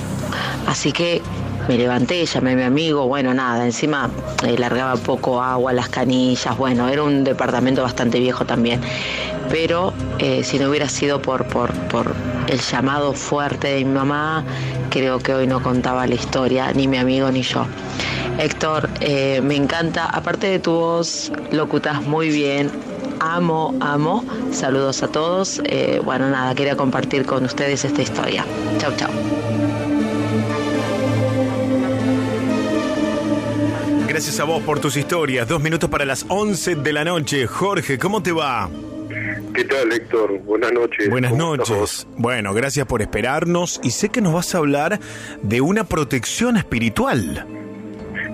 Así 0.67 0.91
que 0.91 1.23
Me 1.69 1.77
levanté, 1.77 2.25
llamé 2.25 2.53
a 2.53 2.57
mi 2.57 2.63
amigo, 2.63 3.07
bueno, 3.09 3.35
nada, 3.35 3.67
encima 3.67 4.09
eh, 4.43 4.57
largaba 4.57 4.97
poco 4.97 5.43
agua, 5.43 5.71
las 5.75 5.91
canillas, 5.91 6.57
bueno, 6.57 6.89
era 6.89 7.03
un 7.03 7.25
departamento 7.25 7.83
bastante 7.83 8.19
viejo 8.19 8.47
también. 8.47 8.81
Pero 9.51 9.93
eh, 10.19 10.43
si 10.45 10.59
no 10.59 10.71
hubiera 10.71 10.89
sido 10.89 11.21
por, 11.21 11.47
por, 11.49 11.71
por 11.89 12.15
el 12.49 12.59
llamado 12.59 13.13
fuerte 13.13 13.69
de 13.69 13.85
mi 13.85 13.93
mamá, 13.93 14.45
creo 14.89 15.19
que 15.19 15.35
hoy 15.35 15.47
no 15.47 15.63
contaba 15.63 16.07
la 16.07 16.15
historia, 16.15 16.73
ni 16.73 16.89
mi 16.89 16.97
amigo 16.97 17.31
ni 17.31 17.43
yo. 17.43 17.67
Héctor, 18.39 18.89
eh, 19.01 19.43
me 19.43 19.55
encanta, 19.55 20.07
aparte 20.07 20.47
de 20.47 20.61
tu 20.61 20.73
voz, 20.73 21.31
locutas 21.51 22.03
muy 22.03 22.31
bien, 22.31 22.71
amo, 23.21 23.75
amo. 23.81 24.25
Saludos 24.53 25.03
a 25.03 25.09
todos. 25.09 25.61
Bueno, 26.03 26.31
nada, 26.31 26.55
quería 26.55 26.77
compartir 26.77 27.27
con 27.27 27.45
ustedes 27.45 27.85
esta 27.85 28.01
historia. 28.01 28.47
Chau, 28.79 28.91
chau. 28.97 29.11
Gracias 34.19 34.41
a 34.41 34.45
vos 34.45 34.61
por 34.65 34.81
tus 34.81 34.97
historias. 34.97 35.47
Dos 35.47 35.63
minutos 35.63 35.89
para 35.89 36.05
las 36.05 36.27
11 36.29 36.75
de 36.75 36.93
la 36.93 37.05
noche. 37.05 37.47
Jorge, 37.47 37.99
¿cómo 38.01 38.21
te 38.21 38.33
va? 38.33 38.69
¿Qué 39.55 39.63
tal, 39.63 39.93
Héctor? 39.93 40.41
Buenas 40.41 40.73
noches. 40.73 41.09
Buenas 41.09 41.31
¿Cómo 41.31 41.55
estás 41.55 41.71
noches. 41.71 42.07
Bueno, 42.17 42.53
gracias 42.53 42.85
por 42.89 43.01
esperarnos 43.01 43.79
y 43.81 43.93
sé 43.93 44.09
que 44.09 44.21
nos 44.21 44.35
vas 44.35 44.57
a 44.57 44.59
hablar 44.59 44.99
de 45.43 45.61
una 45.61 45.85
protección 45.85 46.57
espiritual. 46.57 47.47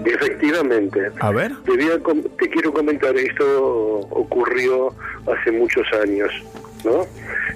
Efectivamente. 0.07 1.11
A 1.21 1.31
ver. 1.33 1.53
Te, 1.67 1.73
voy 1.73 1.91
a 1.91 2.03
com- 2.03 2.23
te 2.39 2.49
quiero 2.49 2.73
comentar, 2.73 3.15
esto 3.15 4.01
ocurrió 4.09 4.89
hace 5.31 5.53
muchos 5.53 5.85
años, 6.03 6.31
¿no? 6.83 7.05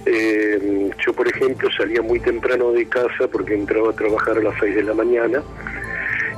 Eh, 0.04 0.90
yo, 1.02 1.14
por 1.14 1.28
ejemplo, 1.28 1.70
salía 1.74 2.02
muy 2.02 2.20
temprano 2.20 2.72
de 2.72 2.86
casa 2.86 3.26
porque 3.32 3.54
entraba 3.54 3.88
a 3.88 3.94
trabajar 3.94 4.36
a 4.36 4.42
las 4.42 4.54
6 4.60 4.74
de 4.74 4.82
la 4.82 4.92
mañana 4.92 5.42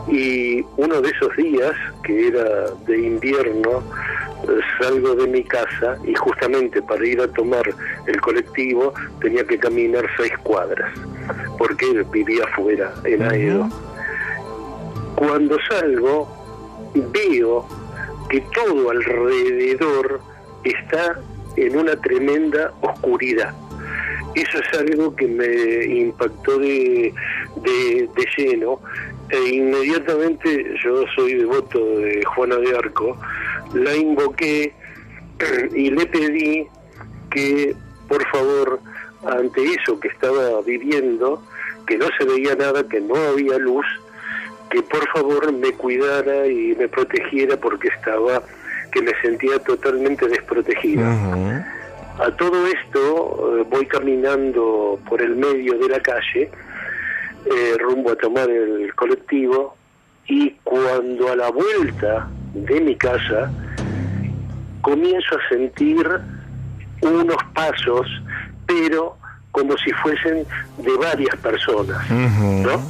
y 0.09 0.65
uno 0.77 1.01
de 1.01 1.11
esos 1.11 1.37
días, 1.37 1.73
que 2.03 2.29
era 2.29 2.71
de 2.87 2.99
invierno, 2.99 3.83
salgo 4.81 5.15
de 5.15 5.27
mi 5.27 5.45
casa 5.45 5.99
y 6.05 6.15
justamente 6.15 6.81
para 6.83 7.07
ir 7.07 7.21
a 7.21 7.29
tomar 7.29 7.63
el 8.07 8.21
colectivo 8.21 8.93
tenía 9.21 9.45
que 9.45 9.59
caminar 9.59 10.05
seis 10.17 10.33
cuadras, 10.43 10.91
porque 11.59 12.05
vivía 12.11 12.45
afuera, 12.45 12.93
en 13.05 13.23
Aedo. 13.23 13.69
Cuando 15.17 15.59
salgo, 15.69 16.29
veo 16.95 17.67
que 18.31 18.41
todo 18.55 18.91
alrededor 18.91 20.21
está 20.65 21.21
en 21.57 21.77
una 21.77 21.97
tremenda 21.97 22.73
oscuridad. 22.81 23.55
Eso 24.35 24.59
es 24.59 24.79
algo 24.79 25.15
que 25.17 25.27
me 25.27 25.85
impactó 25.85 26.59
de, 26.59 27.13
de, 27.57 28.09
de 28.15 28.27
lleno 28.37 28.79
e 29.31 29.49
inmediatamente 29.55 30.75
yo 30.83 31.05
soy 31.15 31.35
devoto 31.35 31.79
de 31.99 32.25
Juana 32.25 32.57
de 32.57 32.77
Arco, 32.77 33.17
la 33.75 33.95
invoqué 33.95 34.73
y 35.75 35.91
le 35.91 36.07
pedí 36.07 36.67
que 37.31 37.75
por 38.09 38.27
favor 38.29 38.81
ante 39.27 39.63
eso 39.63 39.99
que 40.01 40.09
estaba 40.09 40.61
viviendo, 40.63 41.43
que 41.87 41.99
no 41.99 42.07
se 42.19 42.25
veía 42.25 42.55
nada, 42.57 42.87
que 42.89 43.01
no 43.01 43.15
había 43.15 43.59
luz, 43.59 43.87
que 44.71 44.83
por 44.83 45.07
favor 45.11 45.53
me 45.53 45.73
cuidara 45.73 46.47
y 46.47 46.75
me 46.77 46.89
protegiera 46.89 47.57
porque 47.57 47.89
estaba, 47.89 48.43
que 48.93 49.03
me 49.03 49.13
sentía 49.21 49.59
totalmente 49.61 50.27
desprotegida. 50.27 51.65
A 52.19 52.31
todo 52.37 52.67
esto 52.67 53.59
eh, 53.61 53.65
voy 53.71 53.87
caminando 53.87 54.99
por 55.09 55.23
el 55.23 55.37
medio 55.37 55.79
de 55.79 55.89
la 55.89 56.01
calle, 56.01 56.51
eh, 57.47 57.77
rumbo 57.79 58.13
a 58.13 58.17
tomar 58.17 58.49
el 58.51 58.95
colectivo, 58.95 59.77
y 60.27 60.51
cuando 60.63 61.33
a 61.33 61.37
la 61.37 61.51
vuelta 61.51 62.29
de 62.55 62.81
mi 62.81 62.95
casa 62.95 63.51
comienzo 64.81 65.37
a 65.37 65.49
sentir 65.49 66.07
unos 67.03 67.37
pasos, 67.55 68.07
pero 68.67 69.17
como 69.51 69.77
si 69.79 69.91
fuesen 69.93 70.47
de 70.79 70.97
varias 70.97 71.35
personas, 71.37 72.09
¿no? 72.11 72.81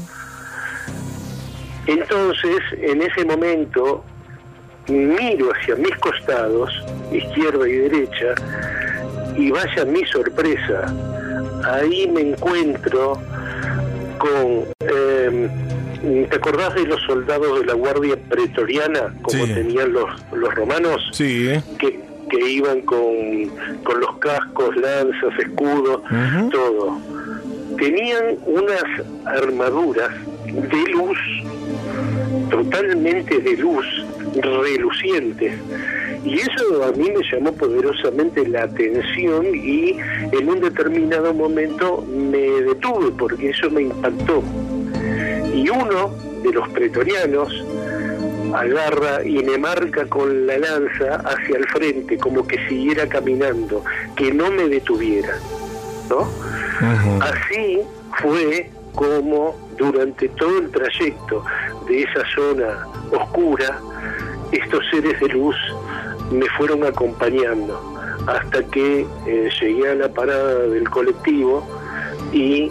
Entonces, 1.87 2.59
en 2.79 3.01
ese 3.03 3.25
momento, 3.25 4.05
miro 4.89 5.51
hacia 5.53 5.77
mis 5.77 5.97
costados, 5.97 6.71
izquierda 7.11 7.67
y 7.67 7.73
derecha, 7.73 8.35
y 9.37 9.51
vaya 9.51 9.85
mi 9.87 10.05
sorpresa, 10.05 10.95
ahí 11.65 12.07
me 12.09 12.33
encuentro 12.33 13.19
con... 14.21 14.65
eh, 14.81 15.51
¿Te 16.31 16.37
acordás 16.37 16.75
de 16.77 16.87
los 16.87 17.01
soldados 17.03 17.61
de 17.61 17.67
la 17.67 17.75
Guardia 17.75 18.17
Pretoriana, 18.29 19.13
como 19.23 19.45
Sí. 19.45 19.53
tenían 19.53 19.93
los, 19.93 20.09
los 20.33 20.55
romanos? 20.55 21.03
Sí. 21.13 21.51
Que, 21.79 22.01
que 22.31 22.51
iban 22.51 22.81
con, 22.83 23.05
con 23.85 24.01
los 24.01 24.17
cascos, 24.19 24.75
lanzas, 24.77 25.39
escudos, 25.39 26.01
todo. 26.51 26.99
Tenían 27.77 28.39
unas 28.47 28.85
armaduras 29.27 30.11
de 30.47 30.93
luz, 30.93 31.19
totalmente 32.51 33.39
de 33.39 33.57
luz, 33.57 33.87
relucientes. 34.35 35.55
Y 36.25 36.35
eso 36.35 36.85
a 36.85 36.93
mí 36.93 37.11
me 37.11 37.23
llamó 37.33 37.53
poderosamente 37.53 38.47
la 38.47 38.65
atención 38.65 39.47
y 39.55 39.97
en 40.33 40.49
un 40.49 40.61
determinado 40.61 41.33
momento 41.33 42.07
me 42.07 42.39
detuve 42.39 43.11
porque 43.19 43.51
eso 43.51 43.71
me 43.71 43.83
impactó. 43.83 44.43
Y 45.55 45.69
uno 45.71 46.15
de 46.43 46.53
los 46.53 46.69
pretorianos 46.71 47.65
agarra 48.55 49.25
y 49.25 49.43
me 49.43 49.59
marca 49.59 50.07
con 50.07 50.47
la 50.47 50.59
lanza 50.59 51.17
hacia 51.25 51.57
el 51.57 51.67
frente, 51.69 52.19
como 52.19 52.47
que 52.47 52.59
siguiera 52.69 53.07
caminando, 53.07 53.85
que 54.17 54.33
no 54.33 54.51
me 54.51 54.69
detuviera. 54.69 55.39
¿no? 56.11 56.29
Así 57.21 57.81
fue 58.21 58.71
como 58.95 59.57
durante 59.77 60.29
todo 60.31 60.59
el 60.59 60.71
trayecto 60.71 61.45
de 61.89 62.03
esa 62.03 62.23
zona 62.35 62.87
oscura, 63.11 63.79
estos 64.53 64.85
seres 64.91 65.19
de 65.21 65.29
luz 65.29 65.57
me 66.31 66.47
fueron 66.57 66.85
acompañando 66.85 67.81
hasta 68.27 68.63
que 68.67 69.07
eh, 69.27 69.51
llegué 69.61 69.91
a 69.91 69.95
la 69.95 70.09
parada 70.09 70.67
del 70.67 70.89
colectivo 70.89 71.67
y 72.33 72.71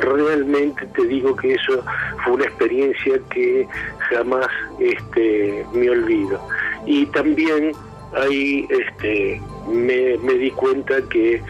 realmente 0.00 0.86
te 0.86 1.06
digo 1.06 1.34
que 1.36 1.54
eso 1.54 1.82
fue 2.22 2.34
una 2.34 2.44
experiencia 2.44 3.20
que 3.30 3.66
jamás 4.10 4.46
este, 4.78 5.64
me 5.72 5.90
olvido. 5.90 6.40
Y 6.86 7.06
también 7.06 7.72
ahí 8.14 8.66
este, 8.70 9.40
me, 9.68 10.16
me 10.18 10.34
di 10.34 10.50
cuenta 10.52 10.96
que 11.08 11.42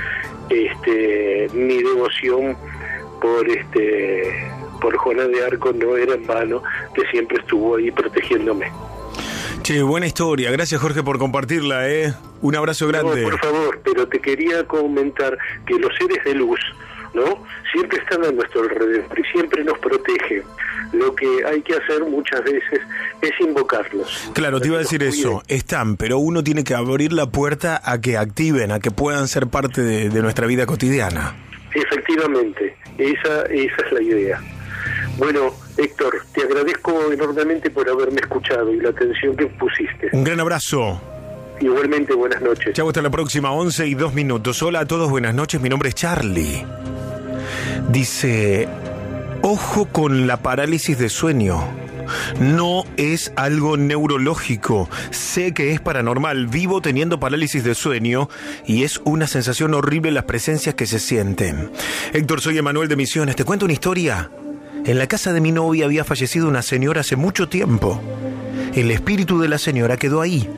este, 0.49 1.49
mi 1.53 1.83
devoción 1.83 2.57
por 3.21 3.49
este 3.49 4.51
por 4.81 4.97
Juana 4.97 5.25
de 5.25 5.45
Arco 5.45 5.73
no 5.73 5.97
era 5.97 6.15
en 6.15 6.27
vano, 6.27 6.63
que 6.95 7.03
siempre 7.11 7.39
estuvo 7.39 7.77
ahí 7.77 7.91
protegiéndome. 7.91 8.73
Che, 9.63 9.83
buena 9.83 10.07
historia. 10.07 10.51
Gracias, 10.51 10.81
Jorge, 10.81 11.03
por 11.03 11.19
compartirla, 11.19 11.89
¿eh? 11.89 12.15
Un 12.41 12.57
abrazo 12.57 12.89
grande. 12.89 13.23
No, 13.23 13.31
por 13.31 13.39
favor, 13.39 13.81
pero 13.85 14.09
te 14.09 14.19
quería 14.19 14.67
comentar 14.67 15.37
que 15.67 15.75
los 15.75 15.95
seres 15.97 16.25
de 16.25 16.35
luz, 16.35 16.59
¿no? 17.13 17.45
Siempre 17.71 17.99
están 17.99 18.25
a 18.25 18.33
nuestro 18.33 18.63
alrededor 18.63 19.19
y 19.19 19.33
siempre 19.33 19.63
nos 19.63 19.79
protegen. 19.79 20.43
Lo 20.93 21.15
que 21.15 21.27
hay 21.47 21.61
que 21.63 21.75
hacer 21.75 22.03
muchas 22.05 22.43
veces 22.43 22.81
es 23.21 23.31
invocarlos. 23.39 24.31
Claro, 24.33 24.61
te 24.61 24.69
iba 24.69 24.77
a 24.77 24.81
decir 24.81 25.03
eso. 25.03 25.43
Están, 25.47 25.97
pero 25.97 26.19
uno 26.19 26.43
tiene 26.43 26.65
que 26.65 26.75
abrir 26.75 27.13
la 27.13 27.27
puerta 27.27 27.81
a 27.85 28.01
que 28.01 28.17
activen, 28.17 28.73
a 28.73 28.81
que 28.81 28.91
puedan 28.91 29.29
ser 29.29 29.47
parte 29.47 29.83
de, 29.83 30.09
de 30.09 30.23
nuestra 30.23 30.47
vida 30.47 30.67
cotidiana. 30.67 31.37
Efectivamente, 31.73 32.77
esa, 33.01 33.43
esa 33.47 33.87
es 33.87 33.93
la 33.93 34.03
idea. 34.03 34.41
Bueno, 35.17 35.53
Héctor, 35.77 36.23
te 36.33 36.43
agradezco 36.43 37.13
enormemente 37.13 37.71
por 37.71 37.89
haberme 37.89 38.21
escuchado 38.21 38.73
y 38.73 38.81
la 38.81 38.91
atención 38.91 39.37
que 39.37 39.47
pusiste. 39.47 40.09
Un 40.13 40.25
gran 40.25 40.41
abrazo. 40.41 41.01
Igualmente, 41.61 42.15
buenas 42.15 42.41
noches. 42.41 42.75
Chau, 42.75 42.89
hasta 42.89 43.03
la 43.03 43.11
próxima, 43.11 43.53
11 43.53 43.87
y 43.87 43.95
2 43.95 44.15
minutos. 44.15 44.63
Hola 44.63 44.81
a 44.81 44.87
todos, 44.87 45.11
buenas 45.11 45.35
noches. 45.35 45.61
Mi 45.61 45.69
nombre 45.69 45.91
es 45.91 45.95
Charlie. 45.95 46.65
Dice, 47.91 48.67
ojo 49.43 49.87
con 49.87 50.27
la 50.27 50.39
parálisis 50.39 50.99
de 50.99 51.09
sueño. 51.09 51.90
No 52.41 52.85
es 52.97 53.33
algo 53.37 53.77
neurológico. 53.77 54.89
Sé 55.11 55.53
que 55.55 55.73
es 55.73 55.81
paranormal. 55.81 56.47
Vivo 56.47 56.81
teniendo 56.81 57.21
parálisis 57.21 57.65
de 57.65 57.75
sueño 57.75 58.29
y 58.67 58.85
es 58.85 59.01
una 59.05 59.27
sensación 59.27 59.75
horrible 59.75 60.11
las 60.11 60.25
presencias 60.25 60.75
que 60.75 60.87
se 60.87 60.99
sienten. 60.99 61.71
Héctor, 62.13 62.41
soy 62.41 62.59
Emanuel 62.59 62.89
de 62.89 62.97
Misiones. 62.97 63.37
Te 63.37 63.45
cuento 63.45 63.65
una 63.65 63.75
historia. 63.75 64.31
En 64.85 64.99
la 64.99 65.07
casa 65.07 65.33
de 65.33 65.41
mi 65.41 65.53
novia 65.53 65.85
había 65.85 66.05
fallecido 66.05 66.49
una 66.49 66.63
señora 66.63 67.03
hace 67.03 67.17
mucho 67.17 67.49
tiempo. 67.49 68.01
El 68.75 68.91
espíritu 68.91 69.41
de 69.41 69.49
la 69.49 69.59
señora 69.59 69.97
quedó 69.97 70.21
ahí. 70.21 70.49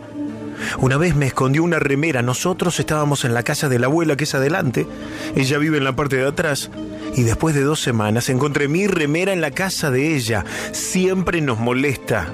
Una 0.78 0.96
vez 0.96 1.14
me 1.14 1.26
escondió 1.26 1.62
una 1.64 1.78
remera. 1.78 2.22
Nosotros 2.22 2.78
estábamos 2.80 3.24
en 3.24 3.34
la 3.34 3.42
casa 3.42 3.68
de 3.68 3.78
la 3.78 3.86
abuela 3.86 4.16
que 4.16 4.24
es 4.24 4.34
adelante. 4.34 4.86
Ella 5.34 5.58
vive 5.58 5.78
en 5.78 5.84
la 5.84 5.96
parte 5.96 6.16
de 6.16 6.26
atrás. 6.26 6.70
Y 7.16 7.22
después 7.22 7.54
de 7.54 7.62
dos 7.62 7.80
semanas 7.80 8.28
encontré 8.28 8.68
mi 8.68 8.86
remera 8.86 9.32
en 9.32 9.40
la 9.40 9.50
casa 9.50 9.90
de 9.90 10.14
ella. 10.16 10.44
Siempre 10.72 11.40
nos 11.40 11.58
molesta. 11.58 12.28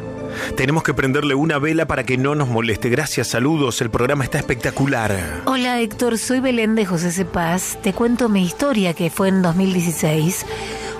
Tenemos 0.56 0.82
que 0.82 0.94
prenderle 0.94 1.34
una 1.34 1.58
vela 1.58 1.86
para 1.86 2.04
que 2.04 2.16
no 2.16 2.34
nos 2.34 2.48
moleste. 2.48 2.88
Gracias, 2.88 3.28
saludos. 3.28 3.80
El 3.80 3.90
programa 3.90 4.24
está 4.24 4.38
espectacular. 4.38 5.42
Hola 5.46 5.80
Héctor, 5.80 6.18
soy 6.18 6.40
Belén 6.40 6.74
de 6.74 6.86
José 6.86 7.10
Cepaz. 7.10 7.78
Te 7.82 7.92
cuento 7.92 8.28
mi 8.28 8.44
historia 8.44 8.94
que 8.94 9.10
fue 9.10 9.28
en 9.28 9.42
2016. 9.42 10.46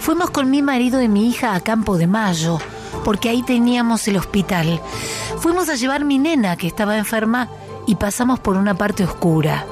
Fuimos 0.00 0.30
con 0.30 0.50
mi 0.50 0.62
marido 0.62 1.02
y 1.02 1.09
mi 1.09 1.28
hija 1.28 1.55
a 1.55 1.60
Campo 1.60 1.98
de 1.98 2.06
Mayo, 2.06 2.59
porque 3.05 3.28
ahí 3.28 3.43
teníamos 3.43 4.06
el 4.09 4.16
hospital. 4.16 4.81
Fuimos 5.39 5.69
a 5.69 5.74
llevar 5.74 6.05
mi 6.05 6.19
nena 6.19 6.56
que 6.56 6.66
estaba 6.66 6.98
enferma 6.98 7.48
y 7.86 7.94
pasamos 7.94 8.39
por 8.39 8.56
una 8.56 8.74
parte 8.74 9.05
oscura. 9.05 9.65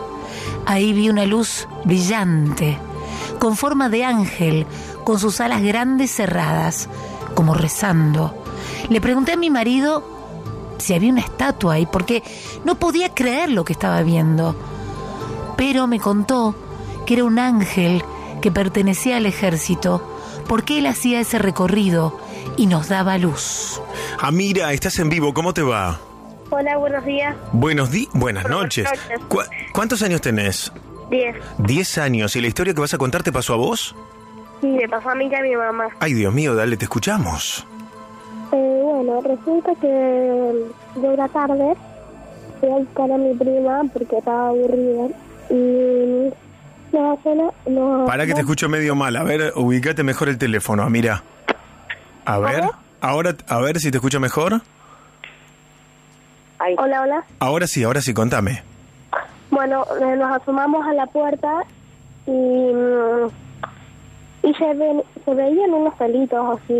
Ahí 0.64 0.92
vi 0.92 1.08
una 1.08 1.26
luz 1.26 1.68
brillante, 1.84 2.78
con 3.38 3.56
forma 3.56 3.88
de 3.88 4.04
ángel, 4.04 4.66
con 5.04 5.18
sus 5.18 5.40
alas 5.40 5.62
grandes 5.62 6.10
cerradas, 6.10 6.88
como 7.34 7.54
rezando. 7.54 8.34
Le 8.88 9.00
pregunté 9.00 9.32
a 9.32 9.36
mi 9.36 9.50
marido 9.50 10.02
si 10.78 10.94
había 10.94 11.12
una 11.12 11.20
estatua 11.20 11.74
ahí, 11.74 11.86
porque 11.86 12.22
no 12.64 12.78
podía 12.78 13.14
creer 13.14 13.50
lo 13.50 13.64
que 13.64 13.72
estaba 13.72 14.02
viendo. 14.02 14.56
Pero 15.56 15.86
me 15.86 16.00
contó 16.00 16.54
que 17.06 17.14
era 17.14 17.24
un 17.24 17.38
ángel 17.38 18.02
que 18.40 18.50
pertenecía 18.50 19.16
al 19.16 19.26
ejército, 19.26 20.02
porque 20.48 20.78
él 20.78 20.86
hacía 20.86 21.20
ese 21.20 21.38
recorrido 21.38 22.18
y 22.56 22.66
nos 22.66 22.88
daba 22.88 23.18
luz. 23.18 23.80
Amira, 24.20 24.72
estás 24.72 24.98
en 24.98 25.08
vivo, 25.08 25.34
¿cómo 25.34 25.52
te 25.52 25.62
va? 25.62 25.98
Hola, 26.50 26.76
buenos 26.78 27.04
días. 27.04 27.34
Buenos 27.52 27.90
días, 27.90 28.08
buenas 28.14 28.44
Buenas 28.44 28.60
noches. 28.62 28.84
noches. 28.84 29.18
¿Cu- 29.28 29.42
¿Cuántos 29.72 30.02
años 30.02 30.20
tenés? 30.20 30.72
Diez. 31.10 31.36
Diez 31.58 31.98
años. 31.98 32.34
¿Y 32.36 32.40
la 32.40 32.46
historia 32.48 32.72
que 32.74 32.80
vas 32.80 32.94
a 32.94 32.98
contar 32.98 33.22
te 33.22 33.32
pasó 33.32 33.54
a 33.54 33.56
vos? 33.56 33.94
Sí, 34.60 34.68
me 34.68 34.88
pasó 34.88 35.10
a 35.10 35.14
mí 35.14 35.28
y 35.30 35.34
a 35.34 35.42
mi 35.42 35.54
mamá. 35.56 35.84
Ay, 36.00 36.14
Dios 36.14 36.32
mío, 36.32 36.54
dale, 36.54 36.76
te 36.76 36.84
escuchamos. 36.84 37.66
Eh, 38.52 38.80
bueno, 38.82 39.20
resulta 39.22 39.72
que 39.80 40.52
yo 40.96 41.02
una 41.02 41.28
tarde 41.28 41.74
fui 42.60 42.70
a 42.70 42.74
buscar 42.76 43.10
a 43.12 43.18
mi 43.18 43.34
prima 43.34 43.82
porque 43.92 44.18
estaba 44.18 44.48
aburrida 44.48 45.08
y 45.50 46.30
no, 46.92 47.18
solo, 47.22 47.52
no, 47.66 48.04
Para 48.06 48.24
que 48.24 48.32
te 48.32 48.38
no- 48.38 48.40
escucho 48.40 48.68
medio 48.68 48.94
mal. 48.94 49.16
A 49.16 49.24
ver, 49.24 49.52
ubicate 49.56 50.02
mejor 50.04 50.28
el 50.28 50.38
teléfono, 50.38 50.84
Amira. 50.84 51.22
A 52.26 52.38
ver, 52.38 52.64
ahora, 53.00 53.36
a 53.48 53.60
ver 53.60 53.78
si 53.78 53.90
te 53.90 53.98
escucho 53.98 54.18
mejor. 54.18 54.60
Hola, 56.78 57.02
hola. 57.02 57.24
Ahora 57.38 57.66
sí, 57.68 57.84
ahora 57.84 58.00
sí, 58.00 58.12
contame. 58.12 58.62
Bueno, 59.50 59.86
eh, 60.00 60.16
nos 60.16 60.40
asomamos 60.40 60.84
a 60.86 60.92
la 60.92 61.06
puerta 61.06 61.62
y, 62.26 62.30
mm, 62.30 63.28
y 64.42 64.54
se, 64.54 64.74
ven, 64.74 65.02
se 65.24 65.34
veían 65.34 65.72
unos 65.72 65.94
pelitos 65.94 66.58
así, 66.58 66.74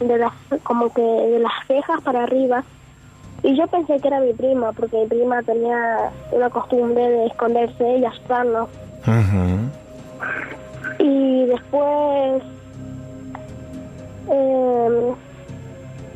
de 0.00 0.18
las, 0.18 0.32
como 0.62 0.92
que 0.92 1.02
de 1.02 1.40
las 1.40 1.52
cejas 1.66 2.00
para 2.02 2.22
arriba. 2.22 2.64
Y 3.42 3.54
yo 3.54 3.66
pensé 3.66 4.00
que 4.00 4.08
era 4.08 4.20
mi 4.20 4.32
prima, 4.32 4.72
porque 4.72 4.96
mi 4.96 5.06
prima 5.06 5.42
tenía 5.42 6.10
una 6.32 6.48
costumbre 6.48 7.02
de 7.06 7.26
esconderse 7.26 7.98
y 7.98 8.04
asustarnos. 8.04 8.68
Y 10.98 11.44
después 11.46 12.42
eh, 14.30 15.12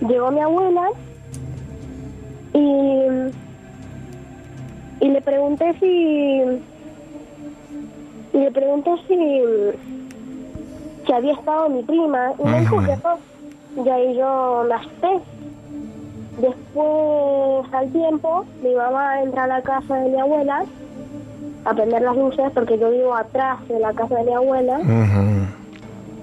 llegó 0.09 0.31
mi 0.31 0.41
abuela 0.41 0.91
y, 2.53 3.07
y 5.01 5.09
le 5.09 5.21
pregunté 5.21 5.75
si 5.81 6.43
y 8.33 8.39
le 8.39 8.51
pregunté 8.53 8.91
si 9.09 9.43
si 11.07 11.13
había 11.13 11.33
estado 11.33 11.69
mi 11.69 11.83
prima 11.83 12.33
y 12.39 12.45
me 12.45 12.61
dijo 12.61 12.79
que 12.81 12.97
no. 12.97 13.83
Y 13.85 13.89
ahí 13.89 14.17
yo 14.17 14.65
me 14.69 14.75
asusté. 14.75 15.21
Después, 16.41 17.75
al 17.75 17.93
tiempo, 17.93 18.45
mi 18.63 18.75
mamá 18.75 19.23
entra 19.23 19.45
a 19.45 19.47
la 19.47 19.63
casa 19.63 19.97
de 19.97 20.11
mi 20.11 20.19
abuela 20.19 20.65
a 21.65 21.75
prender 21.75 22.03
las 22.03 22.17
luces 22.17 22.51
porque 22.55 22.79
yo 22.79 22.91
vivo 22.91 23.15
atrás 23.15 23.67
de 23.69 23.79
la 23.79 23.93
casa 23.93 24.17
de 24.17 24.25
mi 24.25 24.33
abuela 24.33 24.81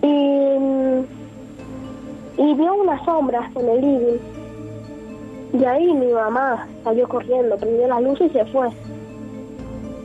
y, 0.01 1.05
y 2.37 2.53
vio 2.53 2.73
unas 2.75 3.03
sombras 3.03 3.53
en 3.55 3.69
el 3.69 3.81
living. 3.81 4.17
Y 5.53 5.65
ahí 5.65 5.93
mi 5.93 6.11
mamá 6.13 6.67
salió 6.83 7.07
corriendo, 7.07 7.57
prendió 7.57 7.87
las 7.87 8.01
luces 8.03 8.29
y 8.31 8.33
se 8.33 8.45
fue. 8.45 8.69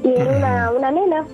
Y 0.04 0.08
era 0.14 0.30
una, 0.36 0.70
una 0.72 0.90
nena. 0.90 1.24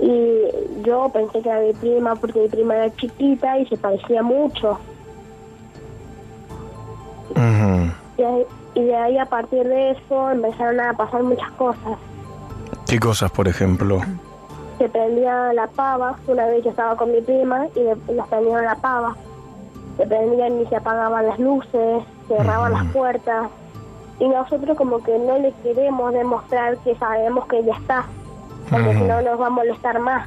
Y 0.00 0.82
yo 0.84 1.08
pensé 1.12 1.40
que 1.42 1.48
era 1.48 1.60
mi 1.60 1.72
prima 1.72 2.14
porque 2.16 2.40
mi 2.40 2.48
prima 2.48 2.74
era 2.76 2.94
chiquita 2.96 3.58
y 3.58 3.66
se 3.66 3.76
parecía 3.76 4.22
mucho. 4.22 4.78
Y, 8.16 8.22
ahí- 8.22 8.46
y 8.74 8.84
de 8.84 8.96
ahí 8.96 9.18
a 9.18 9.26
partir 9.26 9.66
de 9.66 9.90
eso 9.90 10.30
empezaron 10.30 10.80
a 10.80 10.92
pasar 10.94 11.22
muchas 11.22 11.50
cosas. 11.52 11.98
¿Qué 12.86 12.98
cosas, 12.98 13.30
por 13.30 13.48
ejemplo? 13.48 14.00
Se 14.78 14.88
prendía 14.88 15.52
la 15.52 15.66
pava, 15.66 16.16
una 16.28 16.46
vez 16.46 16.64
yo 16.64 16.70
estaba 16.70 16.96
con 16.96 17.10
mi 17.12 17.20
prima 17.20 17.66
y 17.74 17.80
le- 17.80 18.14
las 18.14 18.28
prendieron 18.28 18.64
la 18.64 18.76
pava. 18.76 19.16
Se 19.96 20.06
prendían 20.06 20.60
y 20.60 20.66
se 20.66 20.76
apagaban 20.76 21.26
las 21.26 21.38
luces, 21.40 22.04
cerraban 22.28 22.72
las 22.72 22.84
puertas. 22.92 23.48
Y 24.20 24.28
nosotros 24.28 24.76
como 24.76 25.02
que 25.02 25.18
no 25.18 25.38
le 25.38 25.52
queremos 25.62 26.12
demostrar 26.12 26.76
que 26.78 26.94
sabemos 26.96 27.46
que 27.46 27.58
ella 27.58 27.76
está, 27.76 28.04
porque 28.70 28.92
si 28.94 29.00
no 29.02 29.20
nos 29.22 29.40
va 29.40 29.46
a 29.46 29.50
molestar 29.50 29.98
más. 29.98 30.26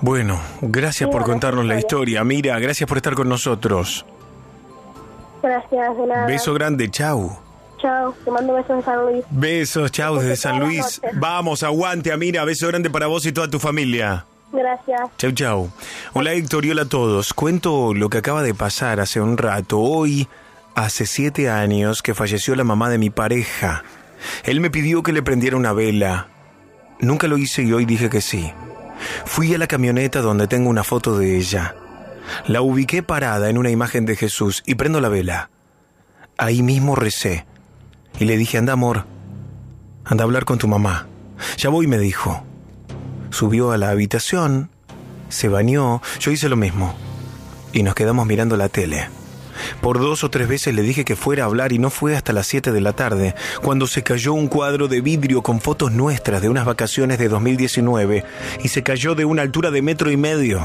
Bueno, 0.00 0.38
gracias 0.60 1.08
Sí, 1.08 1.12
por 1.12 1.24
contarnos 1.24 1.64
la 1.64 1.78
historia. 1.78 2.20
historia. 2.20 2.24
Mira, 2.24 2.58
gracias 2.58 2.86
por 2.86 2.98
estar 2.98 3.14
con 3.14 3.26
nosotros. 3.28 4.04
Gracias, 5.42 5.96
de 5.96 6.06
nada. 6.06 6.26
Beso 6.26 6.52
grande, 6.52 6.90
chau. 6.90 7.30
Chao, 7.84 8.14
te 8.24 8.30
mando 8.30 8.54
besos 8.54 8.78
de 8.78 8.82
San 8.82 9.02
Luis. 9.02 9.24
Besos, 9.28 9.92
chau 9.92 10.16
desde 10.16 10.36
San 10.36 10.58
Luis. 10.58 11.02
Vamos, 11.16 11.62
aguante, 11.62 12.12
Amira. 12.12 12.42
Beso 12.46 12.66
grande 12.68 12.88
para 12.88 13.08
vos 13.08 13.26
y 13.26 13.32
toda 13.32 13.50
tu 13.50 13.58
familia. 13.58 14.24
Gracias. 14.54 15.02
Chau, 15.18 15.32
chau. 15.32 15.70
Hola, 16.14 16.32
Héctor, 16.32 16.64
y 16.64 16.70
hola 16.70 16.82
a 16.82 16.88
todos. 16.88 17.34
Cuento 17.34 17.92
lo 17.92 18.08
que 18.08 18.16
acaba 18.16 18.42
de 18.42 18.54
pasar 18.54 19.00
hace 19.00 19.20
un 19.20 19.36
rato. 19.36 19.80
Hoy, 19.80 20.28
hace 20.74 21.04
siete 21.04 21.50
años 21.50 22.00
que 22.00 22.14
falleció 22.14 22.54
la 22.54 22.64
mamá 22.64 22.88
de 22.88 22.96
mi 22.96 23.10
pareja. 23.10 23.84
Él 24.44 24.60
me 24.60 24.70
pidió 24.70 25.02
que 25.02 25.12
le 25.12 25.22
prendiera 25.22 25.58
una 25.58 25.74
vela. 25.74 26.28
Nunca 27.00 27.28
lo 27.28 27.36
hice 27.36 27.64
y 27.64 27.72
hoy 27.74 27.84
dije 27.84 28.08
que 28.08 28.22
sí. 28.22 28.50
Fui 29.26 29.54
a 29.54 29.58
la 29.58 29.66
camioneta 29.66 30.22
donde 30.22 30.46
tengo 30.46 30.70
una 30.70 30.84
foto 30.84 31.18
de 31.18 31.36
ella. 31.36 31.74
La 32.46 32.62
ubiqué 32.62 33.02
parada 33.02 33.50
en 33.50 33.58
una 33.58 33.68
imagen 33.68 34.06
de 34.06 34.16
Jesús 34.16 34.62
y 34.64 34.76
prendo 34.76 35.02
la 35.02 35.10
vela. 35.10 35.50
Ahí 36.38 36.62
mismo 36.62 36.96
recé. 36.96 37.44
Y 38.18 38.24
le 38.24 38.36
dije, 38.36 38.58
anda 38.58 38.72
amor, 38.72 39.04
anda 40.04 40.22
a 40.22 40.26
hablar 40.26 40.44
con 40.44 40.58
tu 40.58 40.68
mamá. 40.68 41.06
Ya 41.58 41.68
voy, 41.68 41.86
me 41.86 41.98
dijo. 41.98 42.44
Subió 43.30 43.72
a 43.72 43.78
la 43.78 43.90
habitación, 43.90 44.70
se 45.28 45.48
bañó, 45.48 46.00
yo 46.20 46.30
hice 46.30 46.48
lo 46.48 46.56
mismo. 46.56 46.94
Y 47.72 47.82
nos 47.82 47.94
quedamos 47.94 48.26
mirando 48.26 48.56
la 48.56 48.68
tele. 48.68 49.08
Por 49.80 49.98
dos 49.98 50.24
o 50.24 50.30
tres 50.30 50.48
veces 50.48 50.74
le 50.74 50.82
dije 50.82 51.04
que 51.04 51.16
fuera 51.16 51.44
a 51.44 51.46
hablar 51.46 51.72
y 51.72 51.78
no 51.78 51.90
fue 51.90 52.16
hasta 52.16 52.32
las 52.32 52.46
7 52.46 52.72
de 52.72 52.80
la 52.80 52.92
tarde, 52.92 53.34
cuando 53.62 53.86
se 53.86 54.02
cayó 54.02 54.32
un 54.32 54.48
cuadro 54.48 54.88
de 54.88 55.00
vidrio 55.00 55.42
con 55.42 55.60
fotos 55.60 55.92
nuestras 55.92 56.42
de 56.42 56.48
unas 56.48 56.64
vacaciones 56.64 57.18
de 57.18 57.28
2019 57.28 58.24
y 58.62 58.68
se 58.68 58.82
cayó 58.82 59.14
de 59.14 59.24
una 59.24 59.42
altura 59.42 59.70
de 59.70 59.82
metro 59.82 60.10
y 60.10 60.16
medio. 60.16 60.60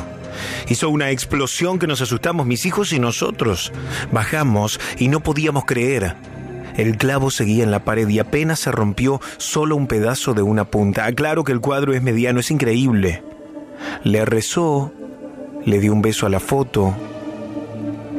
Hizo 0.68 0.90
una 0.90 1.12
explosión 1.12 1.80
que 1.80 1.88
nos 1.88 2.02
asustamos 2.02 2.46
mis 2.46 2.66
hijos 2.66 2.94
y 2.94 3.00
nosotros. 3.00 3.72
Bajamos 4.12 4.80
y 4.98 5.08
no 5.08 5.22
podíamos 5.22 5.66
creer. 5.66 6.16
El 6.80 6.95
clavo 6.95 7.30
seguía 7.30 7.65
en 7.65 7.72
la 7.72 7.84
pared 7.84 8.07
y 8.07 8.19
apenas 8.19 8.61
se 8.61 8.72
rompió 8.72 9.19
solo 9.35 9.76
un 9.76 9.88
pedazo 9.88 10.34
de 10.34 10.41
una 10.41 10.64
punta. 10.64 11.03
Aclaro 11.03 11.43
que 11.43 11.51
el 11.51 11.60
cuadro 11.60 11.93
es 11.93 12.01
mediano, 12.01 12.39
es 12.39 12.51
increíble. 12.51 13.22
Le 14.06 14.23
rezó, 14.23 14.93
le 15.65 15.80
dio 15.81 15.91
un 15.91 16.01
beso 16.01 16.26
a 16.26 16.30
la 16.30 16.39
foto. 16.39 16.95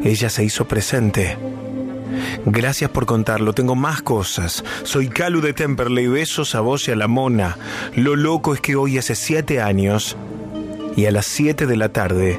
Ella 0.05 0.29
se 0.29 0.45
hizo 0.45 0.69
presente. 0.69 1.39
Gracias 2.45 2.91
por 2.91 3.07
contarlo, 3.07 3.55
tengo 3.55 3.77
más 3.77 4.03
cosas. 4.03 4.63
Soy 4.83 5.09
Calu 5.09 5.41
de 5.41 5.55
Temperley, 5.55 6.07
besos 6.09 6.55
a 6.55 6.61
vos 6.61 6.87
y 6.87 6.91
a 6.91 6.97
la 6.97 7.09
mona. 7.09 7.57
Lo 7.97 8.15
loco 8.15 8.53
es 8.53 8.61
que 8.61 8.77
hoy 8.77 8.99
hace 8.99 9.15
siete 9.15 9.63
años 9.63 10.19
y 10.99 11.07
a 11.07 11.13
las 11.13 11.25
siete 11.25 11.65
de 11.65 11.79
la 11.79 11.89
tarde 11.89 12.39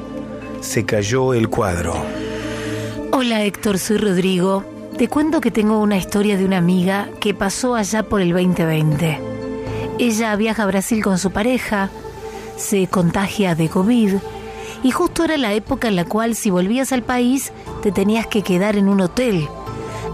se 0.60 0.84
cayó 0.84 1.34
el 1.34 1.48
cuadro. 1.48 1.96
Hola 3.10 3.44
Héctor, 3.44 3.80
soy 3.80 3.96
Rodrigo. 3.96 4.71
Te 4.96 5.08
cuento 5.08 5.40
que 5.40 5.50
tengo 5.50 5.80
una 5.80 5.96
historia 5.96 6.36
de 6.36 6.44
una 6.44 6.58
amiga 6.58 7.08
que 7.18 7.32
pasó 7.32 7.74
allá 7.74 8.02
por 8.02 8.20
el 8.20 8.32
2020. 8.32 9.20
Ella 9.98 10.36
viaja 10.36 10.62
a 10.62 10.66
Brasil 10.66 11.02
con 11.02 11.18
su 11.18 11.30
pareja, 11.30 11.88
se 12.56 12.86
contagia 12.86 13.54
de 13.54 13.70
COVID 13.70 14.14
y 14.82 14.90
justo 14.90 15.24
era 15.24 15.38
la 15.38 15.54
época 15.54 15.88
en 15.88 15.96
la 15.96 16.04
cual 16.04 16.36
si 16.36 16.50
volvías 16.50 16.92
al 16.92 17.02
país 17.02 17.52
te 17.82 17.90
tenías 17.90 18.26
que 18.26 18.42
quedar 18.42 18.76
en 18.76 18.88
un 18.88 19.00
hotel 19.00 19.48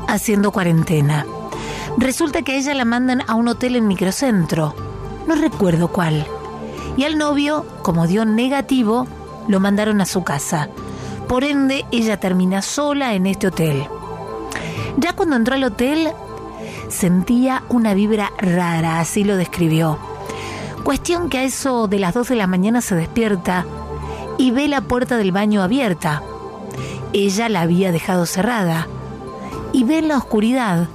haciendo 0.06 0.52
cuarentena. 0.52 1.26
Resulta 1.96 2.42
que 2.42 2.52
a 2.52 2.56
ella 2.56 2.72
la 2.74 2.84
mandan 2.84 3.22
a 3.26 3.34
un 3.34 3.48
hotel 3.48 3.74
en 3.74 3.88
microcentro. 3.88 4.74
no 5.26 5.34
recuerdo 5.34 5.88
cuál. 5.88 6.24
Y 6.96 7.02
al 7.02 7.18
novio, 7.18 7.66
como 7.82 8.06
dio 8.06 8.24
negativo, 8.24 9.08
lo 9.48 9.58
mandaron 9.58 10.00
a 10.00 10.06
su 10.06 10.22
casa. 10.22 10.68
Por 11.26 11.42
ende, 11.42 11.84
ella 11.90 12.20
termina 12.20 12.62
sola 12.62 13.14
en 13.14 13.26
este 13.26 13.48
hotel. 13.48 13.86
Ya 14.96 15.12
cuando 15.14 15.36
entró 15.36 15.54
al 15.54 15.64
hotel, 15.64 16.08
sentía 16.88 17.62
una 17.68 17.94
vibra 17.94 18.32
rara, 18.38 19.00
así 19.00 19.24
lo 19.24 19.36
describió. 19.36 19.98
Cuestión 20.84 21.28
que 21.28 21.38
a 21.38 21.44
eso 21.44 21.86
de 21.86 21.98
las 21.98 22.14
2 22.14 22.28
de 22.28 22.36
la 22.36 22.46
mañana 22.46 22.80
se 22.80 22.94
despierta 22.94 23.66
y 24.38 24.52
ve 24.52 24.68
la 24.68 24.80
puerta 24.80 25.16
del 25.16 25.32
baño 25.32 25.62
abierta. 25.62 26.22
Ella 27.12 27.48
la 27.48 27.62
había 27.62 27.92
dejado 27.92 28.26
cerrada 28.26 28.86
y 29.72 29.84
ve 29.84 29.98
en 29.98 30.08
la 30.08 30.16
oscuridad 30.16 30.88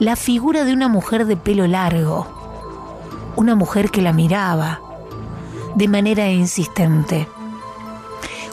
la 0.00 0.16
figura 0.16 0.64
de 0.64 0.72
una 0.72 0.88
mujer 0.88 1.26
de 1.26 1.36
pelo 1.36 1.66
largo, 1.66 2.26
una 3.36 3.54
mujer 3.54 3.90
que 3.90 4.02
la 4.02 4.12
miraba 4.12 4.80
de 5.74 5.88
manera 5.88 6.30
insistente. 6.30 7.28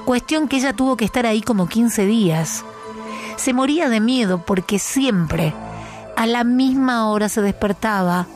Cuestión 0.06 0.48
que 0.48 0.58
ella 0.58 0.74
tuvo 0.74 0.98
que 0.98 1.06
estar 1.06 1.26
ahí 1.26 1.42
como 1.42 1.68
15 1.68 2.06
días. 2.06 2.66
Se 3.40 3.54
moría 3.54 3.88
de 3.88 4.02
miedo 4.02 4.44
porque 4.46 4.80
siempre 4.80 5.54
a 6.18 6.26
la 6.26 6.44
misma 6.44 7.10
hora 7.10 7.30
se 7.30 7.42
despertaba 7.42 8.28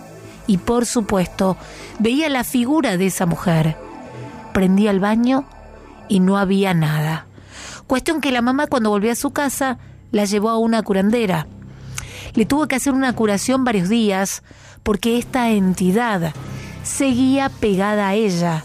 y 0.48 0.60
por 0.60 0.86
supuesto 0.86 1.58
veía 2.00 2.30
la 2.30 2.46
figura 2.46 2.96
de 2.96 3.08
esa 3.08 3.26
mujer. 3.26 3.76
Prendía 4.54 4.92
el 4.92 5.02
baño 5.02 5.44
y 6.08 6.22
no 6.22 6.38
había 6.38 6.74
nada. 6.74 7.26
Cuestión 7.86 8.22
que 8.22 8.32
la 8.32 8.42
mamá 8.42 8.68
cuando 8.68 8.92
volvió 8.92 9.12
a 9.12 9.16
su 9.16 9.32
casa 9.32 9.78
la 10.12 10.24
llevó 10.24 10.50
a 10.50 10.58
una 10.58 10.82
curandera. 10.84 11.48
Le 12.34 12.46
tuvo 12.46 12.68
que 12.68 12.78
hacer 12.78 12.94
una 12.94 13.12
curación 13.12 13.66
varios 13.66 13.90
días 13.90 14.42
porque 14.84 15.18
esta 15.18 15.50
entidad 15.50 16.34
seguía 16.84 17.50
pegada 17.50 18.08
a 18.08 18.14
ella. 18.14 18.64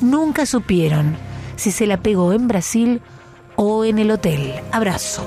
Nunca 0.00 0.44
supieron 0.44 1.16
si 1.54 1.70
se 1.70 1.86
la 1.86 1.98
pegó 1.98 2.32
en 2.32 2.48
Brasil 2.48 3.00
o 3.64 3.84
en 3.84 4.00
el 4.00 4.10
hotel. 4.10 4.54
Abrazo. 4.72 5.24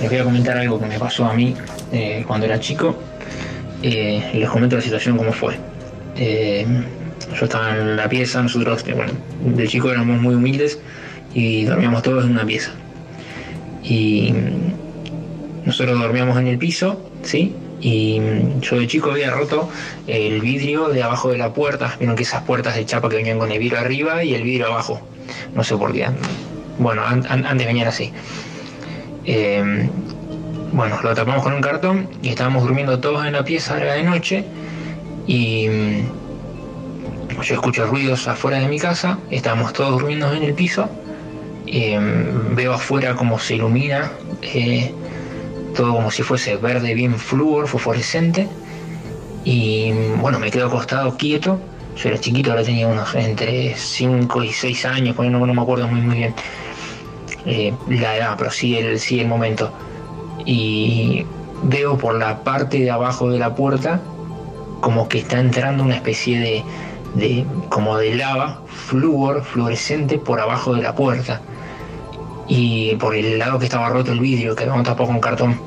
Les 0.00 0.08
voy 0.08 0.18
a 0.18 0.24
comentar 0.24 0.56
algo 0.56 0.78
que 0.78 0.86
me 0.86 0.98
pasó 0.98 1.24
a 1.24 1.34
mí 1.34 1.54
eh, 1.92 2.24
cuando 2.26 2.46
era 2.46 2.60
chico. 2.60 2.94
Eh, 3.82 4.30
les 4.32 4.48
comento 4.48 4.76
la 4.76 4.82
situación 4.82 5.16
como 5.16 5.32
fue. 5.32 5.56
Eh, 6.16 6.64
yo 7.36 7.44
estaba 7.44 7.76
en 7.76 7.96
la 7.96 8.08
pieza, 8.08 8.40
nosotros, 8.42 8.84
bueno, 8.84 9.12
de 9.56 9.66
chico 9.66 9.90
éramos 9.90 10.20
muy 10.20 10.36
humildes 10.36 10.78
y 11.34 11.64
dormíamos 11.64 12.02
todos 12.02 12.24
en 12.24 12.30
una 12.30 12.46
pieza. 12.46 12.70
Y 13.82 14.32
nosotros 15.64 15.98
dormíamos 15.98 16.38
en 16.38 16.46
el 16.46 16.58
piso, 16.58 17.10
¿sí? 17.22 17.56
Y 17.80 18.20
yo 18.60 18.78
de 18.78 18.86
chico 18.86 19.10
había 19.10 19.30
roto 19.30 19.68
el 20.06 20.40
vidrio 20.40 20.90
de 20.90 21.02
abajo 21.02 21.30
de 21.32 21.38
la 21.38 21.52
puerta. 21.52 21.96
Vieron 21.98 22.14
que 22.14 22.22
esas 22.22 22.42
puertas 22.44 22.76
de 22.76 22.86
chapa 22.86 23.08
que 23.08 23.16
venían 23.16 23.40
con 23.40 23.50
el 23.50 23.58
vidrio 23.58 23.80
arriba 23.80 24.22
y 24.22 24.34
el 24.34 24.44
vidrio 24.44 24.68
abajo. 24.68 25.00
No 25.54 25.64
sé 25.64 25.76
por 25.76 25.92
qué. 25.92 26.06
Bueno, 26.78 27.02
antes 27.04 27.66
venían 27.66 27.88
así. 27.88 28.12
Eh, 29.24 29.88
bueno, 30.72 30.98
lo 31.02 31.14
tapamos 31.14 31.42
con 31.42 31.52
un 31.52 31.60
cartón 31.60 32.08
y 32.22 32.30
estábamos 32.30 32.64
durmiendo 32.64 32.98
todos 32.98 33.24
en 33.24 33.32
la 33.32 33.44
pieza, 33.44 33.76
de 33.76 34.02
noche. 34.02 34.44
Y 35.26 35.68
yo 37.42 37.54
escucho 37.54 37.86
ruidos 37.86 38.26
afuera 38.28 38.58
de 38.58 38.68
mi 38.68 38.78
casa, 38.78 39.18
estábamos 39.30 39.72
todos 39.72 39.92
durmiendo 39.92 40.32
en 40.32 40.42
el 40.42 40.54
piso, 40.54 40.88
eh, 41.66 41.98
veo 42.52 42.72
afuera 42.72 43.14
como 43.14 43.38
se 43.38 43.56
ilumina, 43.56 44.10
eh, 44.42 44.92
todo 45.74 45.92
como 45.94 46.10
si 46.10 46.22
fuese 46.22 46.56
verde, 46.56 46.94
bien 46.94 47.18
flúor, 47.18 47.66
fosforescente, 47.66 48.48
y 49.44 49.92
bueno, 50.20 50.38
me 50.38 50.50
quedo 50.50 50.66
acostado 50.68 51.16
quieto, 51.16 51.60
yo 51.96 52.08
era 52.08 52.18
chiquito, 52.18 52.50
ahora 52.50 52.62
tenía 52.62 52.86
unos 52.86 53.14
entre 53.14 53.74
5 53.76 54.42
y 54.42 54.52
6 54.52 54.84
años, 54.86 55.16
no, 55.16 55.46
no 55.46 55.54
me 55.54 55.62
acuerdo 55.62 55.86
muy 55.88 56.00
muy 56.00 56.16
bien 56.16 56.34
eh, 57.46 57.74
la 57.88 58.16
edad, 58.16 58.34
pero 58.38 58.50
sí 58.50 58.76
el, 58.76 58.98
sí 58.98 59.20
el 59.20 59.28
momento, 59.28 59.70
y 60.44 61.24
veo 61.64 61.96
por 61.96 62.16
la 62.16 62.42
parte 62.42 62.78
de 62.78 62.90
abajo 62.90 63.30
de 63.30 63.38
la 63.38 63.54
puerta 63.54 64.00
como 64.80 65.08
que 65.08 65.18
está 65.18 65.40
entrando 65.40 65.82
una 65.82 65.94
especie 65.94 66.38
de, 66.38 66.64
de 67.14 67.46
como 67.70 67.96
de 67.96 68.14
lava, 68.14 68.60
flúor, 68.66 69.42
fluorescente 69.42 70.18
por 70.18 70.40
abajo 70.40 70.74
de 70.74 70.82
la 70.82 70.94
puerta. 70.94 71.40
Y 72.46 72.94
por 72.96 73.14
el 73.14 73.38
lado 73.38 73.58
que 73.58 73.64
estaba 73.64 73.88
roto 73.88 74.12
el 74.12 74.20
vidrio, 74.20 74.54
que 74.54 74.64
habíamos 74.64 74.84
tapado 74.84 75.06
con 75.06 75.20
cartón. 75.20 75.58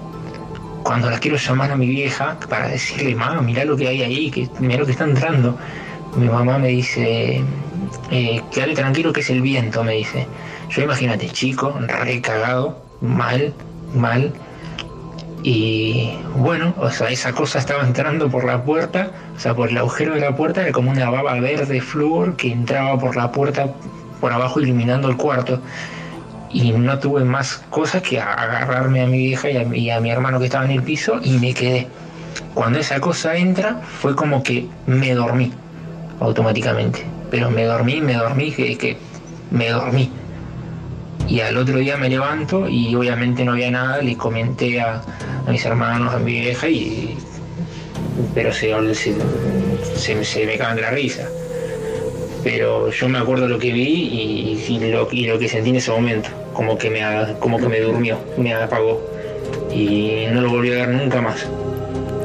Cuando 0.84 1.10
la 1.10 1.20
quiero 1.20 1.38
llamar 1.38 1.72
a 1.72 1.76
mi 1.76 1.88
vieja 1.88 2.38
para 2.48 2.68
decirle, 2.68 3.16
mamá, 3.16 3.42
mira 3.42 3.66
lo 3.66 3.76
que 3.76 3.88
hay 3.88 4.04
ahí, 4.04 4.30
que 4.30 4.48
mira 4.60 4.82
lo 4.82 4.86
que 4.86 4.92
está 4.92 5.06
entrando. 5.06 5.58
Mi 6.16 6.28
mamá 6.28 6.60
me 6.60 6.68
dice, 6.68 7.42
eh, 8.12 8.42
quédate 8.52 8.76
tranquilo 8.76 9.12
que 9.12 9.22
es 9.22 9.30
el 9.32 9.42
viento, 9.42 9.84
me 9.84 9.94
dice. 9.94 10.28
Yo 10.70 10.84
imagínate, 10.84 11.30
chico, 11.30 11.74
re 11.80 12.22
cagado, 12.22 12.82
mal, 13.02 13.54
mal. 13.96 14.34
Y 15.44 16.12
bueno, 16.36 16.74
o 16.78 16.90
sea, 16.90 17.10
esa 17.10 17.32
cosa 17.32 17.60
estaba 17.60 17.84
entrando 17.84 18.30
por 18.30 18.44
la 18.44 18.64
puerta, 18.64 19.12
o 19.36 19.40
sea, 19.40 19.54
por 19.56 19.70
el 19.70 19.78
agujero 19.78 20.14
de 20.14 20.20
la 20.20 20.36
puerta, 20.36 20.62
era 20.62 20.72
como 20.72 20.92
una 20.92 21.10
baba 21.10 21.40
verde 21.40 21.80
flúor 21.80 22.36
que 22.36 22.52
entraba 22.52 22.98
por 23.00 23.16
la 23.16 23.32
puerta 23.32 23.74
por 24.20 24.34
abajo 24.34 24.60
iluminando 24.60 25.10
el 25.10 25.18
cuarto. 25.18 25.62
Y 26.50 26.72
no 26.72 26.98
tuve 27.00 27.24
más 27.24 27.64
cosas 27.70 28.02
que 28.02 28.20
agarrarme 28.20 29.02
a 29.02 29.06
mi 29.06 29.18
vieja 29.18 29.50
y 29.50 29.90
a, 29.90 30.00
mi 30.00 30.10
hermano 30.10 30.40
que 30.40 30.46
estaba 30.46 30.66
en 30.66 30.72
el 30.72 30.84
piso 30.84 31.20
y 31.24 31.38
me 31.38 31.54
quedé. 31.54 31.88
Cuando 32.54 32.80
esa 32.80 33.00
cosa 33.00 33.36
entra, 33.36 33.82
fue 33.82 34.16
como 34.16 34.44
que 34.44 34.68
me 34.86 35.14
dormí 35.14 35.52
automáticamente. 36.20 37.06
Pero 37.30 37.52
me 37.52 37.66
dormí, 37.66 38.02
me 38.02 38.14
dormí, 38.14 38.52
que, 38.52 38.78
que 38.78 38.98
me 39.52 39.70
dormí. 39.70 40.10
Y 41.28 41.42
al 41.42 41.58
otro 41.58 41.78
día 41.78 41.98
me 41.98 42.10
levanto 42.10 42.70
y 42.70 42.96
obviamente 42.96 43.44
no 43.44 43.52
había 43.52 43.70
nada, 43.70 44.02
le 44.02 44.16
comenté 44.16 44.80
a, 44.80 45.02
mis 45.48 45.66
hermanos, 45.66 46.14
a 46.14 46.20
mi 46.20 46.40
vieja, 46.40 46.70
y, 46.70 47.18
pero 48.34 48.54
se, 48.54 48.74
se, 49.96 50.46
me 50.46 50.58
cagan 50.58 50.76
de 50.78 50.82
la 50.82 50.92
risa. 50.92 51.28
Pero 52.44 52.90
yo 52.92 53.10
me 53.10 53.18
acuerdo 53.18 53.48
lo 53.48 53.60
que 53.60 53.74
vi 53.74 54.60
y, 54.70 54.80
lo, 54.92 55.08
que 55.08 55.50
sentí 55.50 55.72
en 55.72 55.76
ese 55.76 55.92
momento, 55.92 56.30
como 56.54 56.78
que, 56.78 56.90
me, 56.90 57.02
como 57.40 57.58
que 57.58 57.68
me 57.68 57.82
durmió, 57.82 58.18
me 58.38 58.54
apagó. 58.54 59.02
Y 59.74 60.26
no 60.32 60.42
lo 60.42 60.50
volví 60.50 60.72
a 60.72 60.88
ver 60.88 60.90
nunca 60.90 61.22
más. 61.22 61.46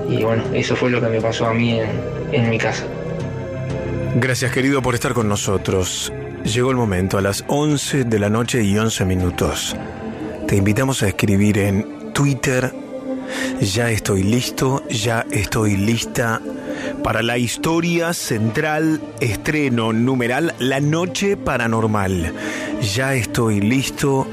Y 0.09 0.23
bueno, 0.23 0.45
eso 0.55 0.77
fue 0.77 0.91
lo 0.91 1.01
que 1.01 1.09
me 1.09 1.21
pasó 1.21 1.47
a 1.47 1.55
mí 1.55 1.81
en, 1.81 1.89
en 2.33 2.51
mi 2.51 2.59
casa. 2.59 2.85
Gracias 4.15 4.53
querido 4.53 4.81
por 4.81 4.95
estar 4.95 5.13
con 5.13 5.29
nosotros. 5.29 6.13
Llegó 6.45 6.71
el 6.71 6.77
momento, 6.77 7.19
a 7.19 7.23
las 7.23 7.45
11 7.47 8.05
de 8.05 8.19
la 8.19 8.29
noche 8.29 8.63
y 8.63 8.77
11 8.77 9.05
minutos. 9.05 9.77
Te 10.49 10.57
invitamos 10.57 11.03
a 11.03 11.09
escribir 11.09 11.57
en 11.59 12.13
Twitter, 12.13 12.75
ya 13.61 13.91
estoy 13.91 14.25
listo, 14.25 14.83
ya 14.89 15.25
estoy 15.31 15.77
lista 15.77 16.41
para 17.05 17.23
la 17.23 17.39
historia 17.39 18.13
central 18.13 19.01
estreno 19.21 19.93
numeral 19.93 20.55
La 20.59 20.81
Noche 20.81 21.37
Paranormal. 21.37 22.35
Ya 22.95 23.15
estoy 23.15 23.61
listo 23.61 24.27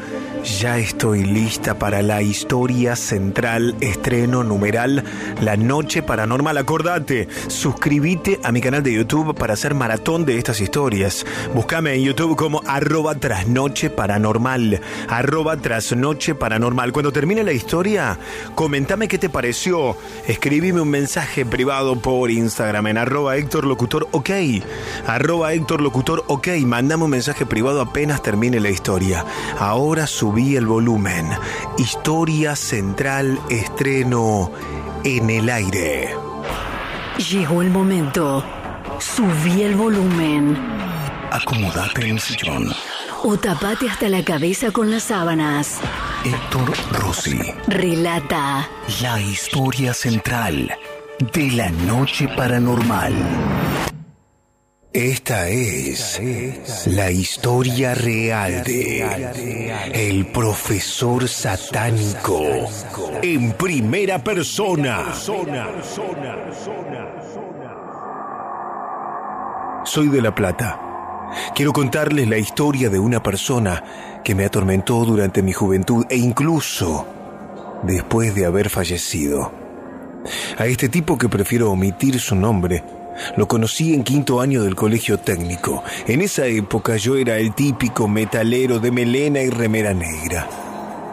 ya 0.58 0.78
estoy 0.78 1.24
lista 1.24 1.78
para 1.78 2.02
la 2.02 2.22
historia 2.22 2.96
central, 2.96 3.76
estreno 3.82 4.44
numeral, 4.44 5.04
La 5.42 5.56
Noche 5.56 6.02
Paranormal. 6.02 6.58
Acordate, 6.58 7.28
suscríbete 7.48 8.40
a 8.44 8.52
mi 8.52 8.60
canal 8.62 8.82
de 8.82 8.94
YouTube 8.94 9.36
para 9.36 9.54
hacer 9.54 9.76
maratón 9.76 10.26
de 10.26 10.38
estas 10.38 10.62
historias. 10.62 11.26
Búscame 11.54 11.94
en 11.94 12.04
YouTube 12.04 12.36
como 12.36 12.62
arroba 12.66 13.16
trasnoche 13.16 13.90
paranormal, 13.90 14.82
arroba 15.08 15.58
trasnoche 15.58 16.36
paranormal. 16.36 16.92
Cuando 16.92 17.12
termine 17.12 17.44
la 17.44 17.52
historia, 17.52 18.18
comentame 18.56 19.08
qué 19.08 19.18
te 19.18 19.30
pareció. 19.30 19.96
Escribime 20.28 20.82
un 20.82 20.90
mensaje 20.90 21.46
privado 21.46 22.00
por 22.00 22.32
Instagram 22.32 22.88
en 22.88 22.98
arroba 22.98 23.36
Héctor 23.38 23.66
Locutor 23.66 24.08
OK. 24.12 24.30
Arroba 25.06 25.54
Héctor 25.54 25.82
Locutor 25.82 26.24
OK. 26.28 26.48
Mandame 26.66 27.04
un 27.04 27.12
mensaje 27.12 27.46
privado 27.46 27.82
apenas 27.82 28.22
termine 28.24 28.60
la 28.60 28.70
historia. 28.70 29.26
Ahora 29.60 30.08
su 30.08 30.39
subí 30.40 30.56
el 30.56 30.68
volumen. 30.68 31.28
Historia 31.78 32.56
central 32.56 33.38
estreno 33.50 34.52
en 35.04 35.30
el 35.30 35.50
aire. 35.50 36.16
Llegó 37.30 37.62
el 37.62 37.70
momento. 37.70 38.44
Subí 39.00 39.64
el 39.64 39.76
volumen. 39.76 40.58
Acomodate 41.32 42.06
en 42.06 42.12
el 42.12 42.20
sillón. 42.22 42.72
O 43.24 43.36
tapate 43.36 43.90
hasta 43.90 44.08
la 44.08 44.24
cabeza 44.24 44.72
con 44.72 44.90
las 44.90 45.04
sábanas. 45.04 45.82
Héctor 46.24 46.72
Rossi. 46.94 47.38
Relata. 47.68 48.70
La 49.02 49.20
historia 49.20 49.94
central 49.94 50.74
de 51.34 51.52
la 51.52 51.70
noche 51.70 52.30
paranormal. 52.30 53.14
Esta 54.92 55.50
es 55.50 56.20
la 56.88 57.12
historia 57.12 57.94
real 57.94 58.64
de 58.64 59.72
el 59.94 60.26
profesor 60.26 61.28
satánico 61.28 62.42
en 63.22 63.52
primera 63.52 64.24
persona. 64.24 65.14
soy 69.86 70.08
de 70.08 70.22
La 70.24 70.34
Plata. 70.34 71.30
Quiero 71.54 71.72
contarles 71.72 72.28
la 72.28 72.40
historia 72.40 72.90
de 72.90 72.98
una 72.98 73.22
persona 73.22 74.22
que 74.24 74.34
me 74.34 74.46
atormentó 74.46 75.06
durante 75.06 75.44
mi 75.44 75.54
juventud 75.54 76.08
e 76.10 76.18
incluso 76.18 77.06
después 77.84 78.34
de 78.34 78.48
haber 78.48 78.72
fallecido. 78.72 79.52
A 80.58 80.66
este 80.66 80.90
tipo 80.90 81.16
que 81.16 81.30
prefiero 81.30 81.72
omitir 81.72 82.20
su 82.20 82.36
nombre, 82.36 82.84
lo 83.36 83.48
conocí 83.48 83.94
en 83.94 84.04
quinto 84.04 84.42
año 84.42 84.64
del 84.64 84.76
colegio 84.76 85.20
técnico. 85.20 85.84
En 86.08 86.22
esa 86.22 86.46
época 86.46 86.98
yo 86.98 87.16
era 87.16 87.38
el 87.38 87.54
típico 87.54 88.08
metalero 88.08 88.80
de 88.80 88.92
melena 88.92 89.42
y 89.42 89.50
remera 89.50 89.94
negra. 89.94 90.48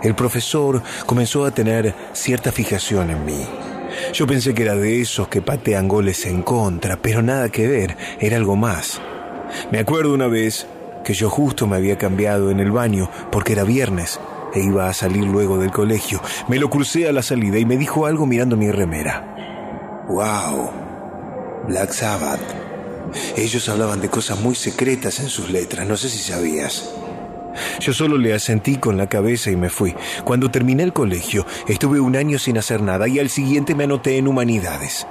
El 0.03 0.15
profesor 0.15 0.83
comenzó 1.07 1.45
a 1.45 1.51
tener 1.51 1.95
cierta 2.13 2.53
fijación 2.53 3.11
en 3.11 3.25
mí. 3.25 3.47
Yo 4.13 4.27
pensé 4.27 4.55
que 4.55 4.63
era 4.63 4.75
de 4.75 5.01
esos 5.01 5.29
que 5.29 5.43
patean 5.43 5.89
goles 5.89 6.27
en 6.27 6.43
contra, 6.43 6.97
pero 6.97 7.23
nada 7.23 7.49
que 7.49 7.67
ver, 7.67 7.97
era 8.21 8.37
algo 8.37 8.57
más. 8.57 9.01
Me 9.71 9.79
acuerdo 9.79 10.13
una 10.13 10.27
vez 10.27 10.67
que 11.05 11.15
yo 11.15 11.31
justo 11.31 11.67
me 11.67 11.77
había 11.77 11.97
cambiado 11.97 12.51
en 12.51 12.61
el 12.61 12.71
baño 12.71 13.11
porque 13.31 13.53
era 13.53 13.65
viernes 13.65 14.21
e 14.55 14.61
iba 14.61 14.89
a 14.89 14.95
salir 14.95 15.25
luego 15.25 15.59
del 15.59 15.71
colegio. 15.71 16.21
Me 16.49 16.59
lo 16.59 16.69
crucé 16.69 17.09
a 17.09 17.13
la 17.13 17.23
salida 17.23 17.59
y 17.59 17.65
me 17.65 17.77
dijo 17.77 18.07
algo 18.07 18.27
mirando 18.27 18.57
mi 18.57 18.71
remera. 18.71 20.05
¡Wow! 20.09 20.86
Black 21.67 21.93
Sabbath. 21.93 22.41
Ellos 23.37 23.69
hablaban 23.69 24.01
de 24.01 24.09
cosas 24.09 24.41
muy 24.41 24.55
secretas 24.55 25.21
en 25.21 25.29
sus 25.29 25.51
letras, 25.51 25.87
no 25.87 25.97
sé 25.97 26.09
si 26.09 26.19
sabías. 26.19 26.93
Yo 27.81 27.93
solo 27.93 28.19
le 28.19 28.35
asentí 28.35 28.77
con 28.77 28.97
la 28.97 29.09
cabeza 29.09 29.51
y 29.51 29.57
me 29.57 29.71
fui. 29.71 29.95
Cuando 30.25 30.51
terminé 30.51 30.83
el 30.83 30.93
colegio, 30.93 31.47
estuve 31.67 32.01
un 32.01 32.17
año 32.17 32.39
sin 32.39 32.59
hacer 32.59 32.83
nada 32.83 33.09
y 33.09 33.19
al 33.19 33.31
siguiente 33.31 33.75
me 33.75 33.85
anoté 33.85 34.19
en 34.19 34.29
humanidades. 34.29 35.07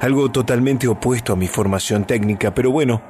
Algo 0.00 0.30
totalmente 0.30 0.88
opuesto 0.88 1.32
a 1.32 1.36
mi 1.36 1.48
formación 1.48 2.06
técnica, 2.06 2.54
pero 2.54 2.70
bueno, 2.70 3.02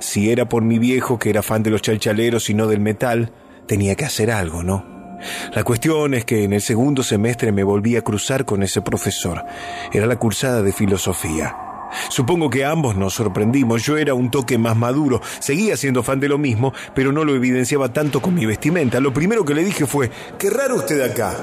si 0.00 0.30
era 0.30 0.48
por 0.48 0.62
mi 0.62 0.78
viejo 0.78 1.18
que 1.18 1.30
era 1.30 1.42
fan 1.42 1.62
de 1.62 1.70
los 1.70 1.82
chalchaleros 1.82 2.50
y 2.50 2.54
no 2.54 2.66
del 2.66 2.80
metal, 2.80 3.32
tenía 3.66 3.94
que 3.94 4.04
hacer 4.04 4.30
algo, 4.30 4.62
¿no? 4.62 5.18
La 5.54 5.64
cuestión 5.64 6.14
es 6.14 6.24
que 6.24 6.44
en 6.44 6.52
el 6.52 6.60
segundo 6.60 7.02
semestre 7.02 7.50
me 7.50 7.64
volví 7.64 7.96
a 7.96 8.02
cruzar 8.02 8.44
con 8.44 8.62
ese 8.62 8.82
profesor. 8.82 9.44
Era 9.92 10.06
la 10.06 10.18
cursada 10.18 10.62
de 10.62 10.72
filosofía. 10.72 11.65
Supongo 12.08 12.50
que 12.50 12.64
ambos 12.64 12.96
nos 12.96 13.14
sorprendimos. 13.14 13.82
Yo 13.82 13.96
era 13.96 14.14
un 14.14 14.30
toque 14.30 14.58
más 14.58 14.76
maduro, 14.76 15.20
seguía 15.38 15.76
siendo 15.76 16.02
fan 16.02 16.20
de 16.20 16.28
lo 16.28 16.38
mismo, 16.38 16.72
pero 16.94 17.12
no 17.12 17.24
lo 17.24 17.34
evidenciaba 17.34 17.92
tanto 17.92 18.20
con 18.20 18.34
mi 18.34 18.46
vestimenta. 18.46 19.00
Lo 19.00 19.12
primero 19.12 19.44
que 19.44 19.54
le 19.54 19.64
dije 19.64 19.86
fue, 19.86 20.10
qué 20.38 20.50
raro 20.50 20.76
usted 20.76 21.00
acá. 21.00 21.36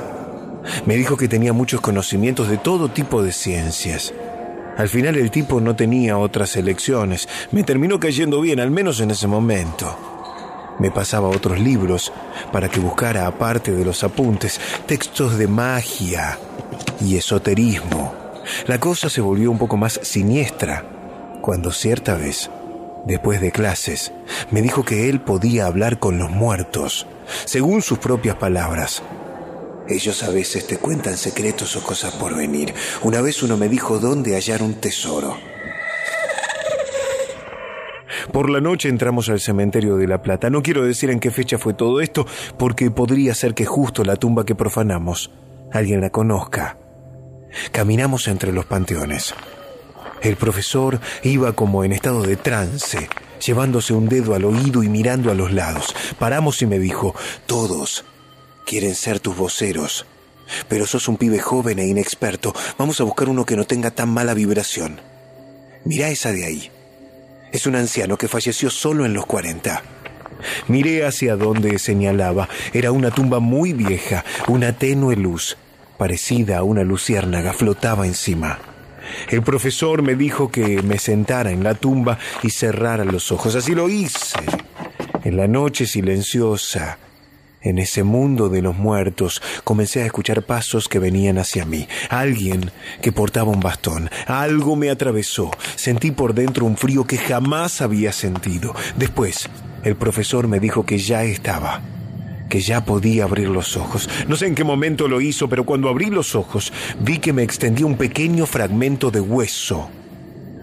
Me 0.86 0.96
dijo 0.96 1.18
que 1.18 1.28
tenía 1.28 1.54
muchos 1.54 1.82
conocimientos 1.82 2.48
de 2.48 2.58
todo 2.58 2.90
tipo 2.90 3.22
de 3.22 3.32
ciencias. 3.32 4.14
Al 4.78 4.90
final 4.90 5.16
el 5.16 5.30
tipo 5.30 5.62
no 5.62 5.76
tenía 5.76 6.18
otras 6.18 6.56
elecciones. 6.56 7.28
Me 7.52 7.64
terminó 7.64 8.00
cayendo 8.00 8.42
bien, 8.42 8.60
al 8.60 8.72
menos 8.72 9.00
en 9.02 9.12
ese 9.12 9.28
momento. 9.28 9.96
Me 10.80 10.90
pasaba 10.90 11.28
otros 11.28 11.60
libros 11.60 12.12
para 12.52 12.70
que 12.70 12.80
buscara, 12.80 13.28
aparte 13.28 13.72
de 13.72 13.86
los 13.86 14.04
apuntes, 14.04 14.60
textos 14.88 15.38
de 15.38 15.48
magia 15.48 16.40
y 17.00 17.18
esoterismo. 17.18 18.23
La 18.68 18.80
cosa 18.80 19.10
se 19.10 19.22
volvió 19.22 19.52
un 19.52 19.58
poco 19.58 19.78
más 19.78 20.00
siniestra 20.04 20.86
cuando 21.42 21.72
cierta 21.72 22.16
vez, 22.16 22.50
después 23.06 23.42
de 23.42 23.52
clases, 23.52 24.14
me 24.52 24.62
dijo 24.62 24.84
que 24.84 25.10
él 25.10 25.22
podía 25.22 25.66
hablar 25.66 26.00
con 26.00 26.18
los 26.18 26.32
muertos, 26.32 27.06
según 27.46 27.82
sus 27.82 27.98
propias 27.98 28.38
palabras. 28.38 29.04
Ellos 29.88 30.24
a 30.24 30.30
veces 30.30 30.66
te 30.68 30.78
cuentan 30.78 31.18
secretos 31.18 31.76
o 31.76 31.84
cosas 31.84 32.14
por 32.14 32.36
venir. 32.36 32.74
Una 33.02 33.22
vez 33.22 33.44
uno 33.44 33.58
me 33.58 33.68
dijo 33.68 34.00
dónde 34.00 34.36
hallar 34.36 34.62
un 34.62 34.76
tesoro. 34.76 35.38
Por 38.32 38.50
la 38.50 38.62
noche 38.62 38.88
entramos 38.88 39.28
al 39.28 39.42
cementerio 39.42 39.98
de 39.98 40.08
La 40.08 40.22
Plata. 40.22 40.50
No 40.50 40.64
quiero 40.64 40.86
decir 40.86 41.10
en 41.10 41.20
qué 41.20 41.30
fecha 41.30 41.58
fue 41.58 41.74
todo 41.74 42.00
esto, 42.00 42.26
porque 42.58 42.90
podría 42.90 43.36
ser 43.36 43.54
que 43.54 43.66
justo 43.66 44.04
la 44.04 44.16
tumba 44.16 44.46
que 44.46 44.56
profanamos 44.56 45.30
alguien 45.74 46.02
la 46.02 46.12
conozca. 46.12 46.78
Caminamos 47.72 48.28
entre 48.28 48.52
los 48.52 48.66
panteones. 48.66 49.34
El 50.22 50.38
profesor 50.38 51.00
iba 51.24 51.54
como 51.54 51.84
en 51.84 51.92
estado 51.92 52.22
de 52.24 52.38
trance, 52.38 53.10
llevándose 53.46 53.94
un 53.94 54.08
dedo 54.08 54.36
al 54.36 54.46
oído 54.46 54.84
y 54.84 54.90
mirando 54.90 55.32
a 55.32 55.36
los 55.36 55.52
lados. 55.52 55.94
Paramos 56.18 56.62
y 56.62 56.66
me 56.66 56.80
dijo, 56.80 57.14
todos 57.46 58.06
quieren 58.66 58.96
ser 58.96 59.20
tus 59.20 59.36
voceros. 59.36 60.06
Pero 60.68 60.86
sos 60.86 61.08
un 61.08 61.18
pibe 61.18 61.40
joven 61.40 61.80
e 61.80 61.88
inexperto. 61.88 62.54
Vamos 62.78 63.00
a 63.02 63.04
buscar 63.04 63.30
uno 63.30 63.46
que 63.46 63.56
no 63.56 63.66
tenga 63.66 63.92
tan 63.92 64.10
mala 64.10 64.34
vibración. 64.34 65.02
Mirá 65.84 66.10
esa 66.10 66.32
de 66.32 66.46
ahí. 66.46 66.72
Es 67.52 67.68
un 67.68 67.76
anciano 67.76 68.18
que 68.18 68.28
falleció 68.28 68.70
solo 68.70 69.06
en 69.06 69.14
los 69.14 69.26
40. 69.26 69.84
Miré 70.68 71.06
hacia 71.06 71.36
donde 71.36 71.80
señalaba. 71.80 72.50
Era 72.74 72.92
una 72.92 73.12
tumba 73.12 73.40
muy 73.40 73.74
vieja, 73.74 74.24
una 74.48 74.78
tenue 74.78 75.16
luz, 75.16 75.58
parecida 75.98 76.58
a 76.58 76.64
una 76.64 76.84
luciérnaga, 76.84 77.54
flotaba 77.54 78.06
encima. 78.06 78.60
El 79.30 79.42
profesor 79.42 80.02
me 80.02 80.16
dijo 80.16 80.50
que 80.50 80.82
me 80.82 80.98
sentara 80.98 81.52
en 81.52 81.64
la 81.64 81.76
tumba 81.76 82.18
y 82.42 82.50
cerrara 82.50 83.04
los 83.04 83.32
ojos. 83.32 83.56
Así 83.56 83.76
lo 83.76 83.90
hice. 83.90 84.38
En 85.24 85.38
la 85.38 85.48
noche 85.48 85.86
silenciosa, 85.86 86.98
en 87.62 87.80
ese 87.80 88.04
mundo 88.04 88.50
de 88.50 88.62
los 88.62 88.76
muertos 88.76 89.42
comencé 89.64 90.04
a 90.04 90.06
escuchar 90.06 90.44
pasos 90.44 90.90
que 90.90 91.00
venían 91.00 91.38
hacia 91.38 91.66
mí. 91.66 91.88
Alguien 92.10 92.72
que 93.02 93.12
portaba 93.12 93.52
un 93.52 93.62
bastón. 93.62 94.10
Algo 94.28 94.76
me 94.76 94.90
atravesó. 94.90 95.52
Sentí 95.76 96.12
por 96.12 96.34
dentro 96.34 96.66
un 96.66 96.78
frío 96.78 97.06
que 97.06 97.18
jamás 97.18 97.82
había 97.82 98.12
sentido. 98.12 98.76
Después, 98.98 99.50
el 99.84 99.96
profesor 99.96 100.48
me 100.48 100.60
dijo 100.60 100.86
que 100.86 100.98
ya 100.98 101.24
estaba 101.24 101.82
que 102.50 102.62
ya 102.62 102.86
podía 102.86 103.24
abrir 103.24 103.50
los 103.50 103.78
ojos. 103.78 104.10
No 104.28 104.36
sé 104.36 104.48
en 104.48 104.56
qué 104.56 104.64
momento 104.64 105.08
lo 105.08 105.22
hizo, 105.22 105.50
pero 105.50 105.66
cuando 105.66 105.90
abrí 105.90 106.08
los 106.08 106.36
ojos 106.36 106.72
vi 107.00 107.20
que 107.20 107.34
me 107.34 107.44
extendía 107.44 107.86
un 107.86 107.98
pequeño 107.98 108.46
fragmento 108.46 109.12
de 109.12 109.20
hueso. 109.20 109.90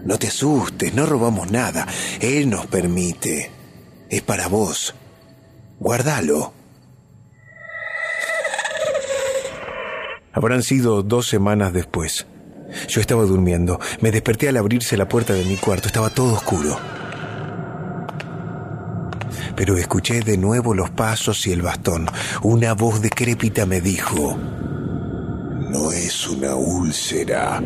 No 0.05 0.17
te 0.17 0.27
asustes, 0.27 0.93
no 0.93 1.05
robamos 1.05 1.51
nada. 1.51 1.87
Él 2.19 2.49
nos 2.49 2.65
permite. 2.67 3.51
Es 4.09 4.21
para 4.21 4.47
vos. 4.47 4.95
Guárdalo. 5.79 6.53
Habrán 10.33 10.63
sido 10.63 11.03
dos 11.03 11.27
semanas 11.27 11.73
después. 11.73 12.25
Yo 12.87 13.01
estaba 13.01 13.23
durmiendo. 13.23 13.79
Me 13.99 14.11
desperté 14.11 14.47
al 14.47 14.57
abrirse 14.57 14.97
la 14.97 15.09
puerta 15.09 15.33
de 15.33 15.43
mi 15.43 15.57
cuarto. 15.57 15.87
Estaba 15.87 16.09
todo 16.09 16.33
oscuro. 16.33 17.00
Pero 19.61 19.77
escuché 19.77 20.21
de 20.21 20.37
nuevo 20.37 20.73
los 20.73 20.89
pasos 20.89 21.45
y 21.45 21.51
el 21.51 21.61
bastón. 21.61 22.07
Una 22.41 22.73
voz 22.73 22.99
decrépita 22.99 23.67
me 23.67 23.79
dijo, 23.79 24.35
no 24.35 25.91
es 25.91 26.27
una 26.27 26.55
úlcera 26.55 27.61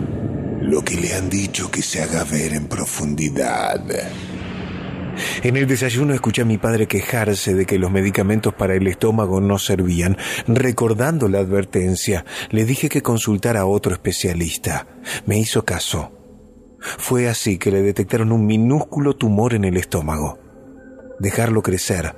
lo 0.59 0.83
que 0.83 0.97
le 0.97 1.13
han 1.13 1.29
dicho 1.29 1.71
que 1.71 1.81
se 1.81 2.03
haga 2.03 2.25
ver 2.25 2.51
en 2.51 2.67
profundidad. 2.67 3.81
En 5.41 5.55
el 5.55 5.67
desayuno 5.67 6.13
escuché 6.13 6.41
a 6.41 6.45
mi 6.45 6.57
padre 6.57 6.85
quejarse 6.85 7.53
de 7.53 7.65
que 7.65 7.79
los 7.79 7.91
medicamentos 7.91 8.53
para 8.53 8.75
el 8.75 8.87
estómago 8.87 9.39
no 9.39 9.57
servían. 9.57 10.17
Recordando 10.47 11.29
la 11.29 11.39
advertencia, 11.39 12.25
le 12.49 12.65
dije 12.65 12.89
que 12.89 13.03
consultara 13.03 13.61
a 13.61 13.65
otro 13.67 13.93
especialista. 13.93 14.85
Me 15.25 15.39
hizo 15.39 15.63
caso. 15.63 16.11
Fue 16.77 17.29
así 17.29 17.57
que 17.57 17.71
le 17.71 17.81
detectaron 17.81 18.33
un 18.33 18.45
minúsculo 18.45 19.15
tumor 19.15 19.53
en 19.53 19.63
el 19.63 19.77
estómago. 19.77 20.44
Dejarlo 21.19 21.61
crecer 21.61 22.13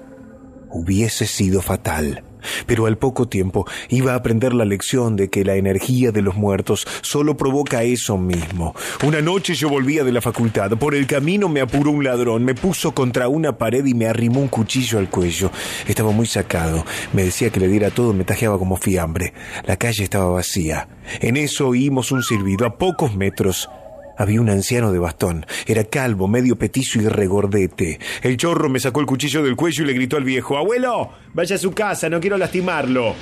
hubiese 0.69 1.25
sido 1.25 1.61
fatal 1.61 2.23
pero 2.65 2.85
al 2.85 2.97
poco 2.97 3.27
tiempo 3.27 3.65
iba 3.89 4.13
a 4.13 4.15
aprender 4.15 4.53
la 4.53 4.65
lección 4.65 5.15
de 5.15 5.29
que 5.29 5.43
la 5.43 5.55
energía 5.55 6.11
de 6.11 6.21
los 6.21 6.35
muertos 6.35 6.87
solo 7.01 7.37
provoca 7.37 7.83
eso 7.83 8.17
mismo. 8.17 8.75
Una 9.03 9.21
noche 9.21 9.55
yo 9.55 9.69
volvía 9.69 10.03
de 10.03 10.11
la 10.11 10.21
facultad, 10.21 10.71
por 10.71 10.95
el 10.95 11.07
camino 11.07 11.49
me 11.49 11.61
apuró 11.61 11.91
un 11.91 12.03
ladrón, 12.03 12.43
me 12.43 12.55
puso 12.55 12.93
contra 12.93 13.27
una 13.27 13.57
pared 13.57 13.85
y 13.85 13.93
me 13.93 14.07
arrimó 14.07 14.39
un 14.39 14.47
cuchillo 14.47 14.99
al 14.99 15.09
cuello. 15.09 15.51
Estaba 15.87 16.11
muy 16.11 16.27
sacado, 16.27 16.85
me 17.13 17.23
decía 17.23 17.49
que 17.49 17.59
le 17.59 17.67
diera 17.67 17.89
todo, 17.89 18.13
me 18.13 18.23
tajeaba 18.23 18.57
como 18.57 18.77
fiambre. 18.77 19.33
La 19.65 19.77
calle 19.77 20.03
estaba 20.03 20.31
vacía. 20.31 20.87
En 21.21 21.37
eso 21.37 21.69
oímos 21.69 22.11
un 22.11 22.23
silbido 22.23 22.65
a 22.65 22.77
pocos 22.77 23.15
metros. 23.15 23.69
Había 24.17 24.41
un 24.41 24.49
anciano 24.49 24.91
de 24.91 24.99
bastón. 24.99 25.45
Era 25.65 25.83
calvo, 25.83 26.27
medio 26.27 26.57
petizo 26.57 26.99
y 26.99 27.07
regordete. 27.07 27.99
El 28.23 28.35
chorro 28.37 28.67
me 28.69 28.79
sacó 28.79 28.99
el 28.99 29.05
cuchillo 29.05 29.43
del 29.43 29.55
cuello 29.55 29.83
y 29.83 29.87
le 29.87 29.93
gritó 29.93 30.17
al 30.17 30.23
viejo, 30.23 30.57
Abuelo, 30.57 31.11
vaya 31.33 31.55
a 31.55 31.59
su 31.59 31.71
casa, 31.71 32.09
no 32.09 32.19
quiero 32.19 32.37
lastimarlo. 32.37 33.15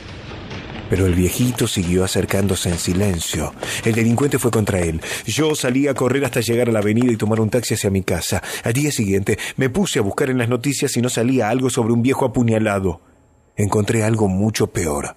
Pero 0.90 1.08
el 1.08 1.16
viejito 1.16 1.68
siguió 1.68 2.04
acercándose 2.04 2.70
en 2.70 2.78
silencio. 2.78 3.54
El 3.84 3.94
delincuente 3.94 4.38
fue 4.38 4.52
contra 4.52 4.80
él. 4.80 5.02
Yo 5.26 5.56
salí 5.56 5.88
a 5.88 5.96
correr 5.96 6.24
hasta 6.26 6.42
llegar 6.42 6.70
a 6.70 6.72
la 6.72 6.80
avenida 6.80 7.12
y 7.12 7.18
tomar 7.18 7.40
un 7.40 7.50
taxi 7.50 7.74
hacia 7.74 7.90
mi 7.90 8.04
casa. 8.04 8.42
Al 8.64 8.74
día 8.74 8.92
siguiente 8.92 9.38
me 9.58 9.70
puse 9.70 10.00
a 10.00 10.04
buscar 10.04 10.30
en 10.30 10.38
las 10.38 10.50
noticias 10.50 10.92
si 10.92 11.02
no 11.02 11.10
salía 11.10 11.50
algo 11.50 11.70
sobre 11.70 11.94
un 11.94 12.04
viejo 12.04 12.26
apuñalado. 12.26 13.02
Encontré 13.56 14.04
algo 14.04 14.28
mucho 14.28 14.68
peor. 14.68 15.16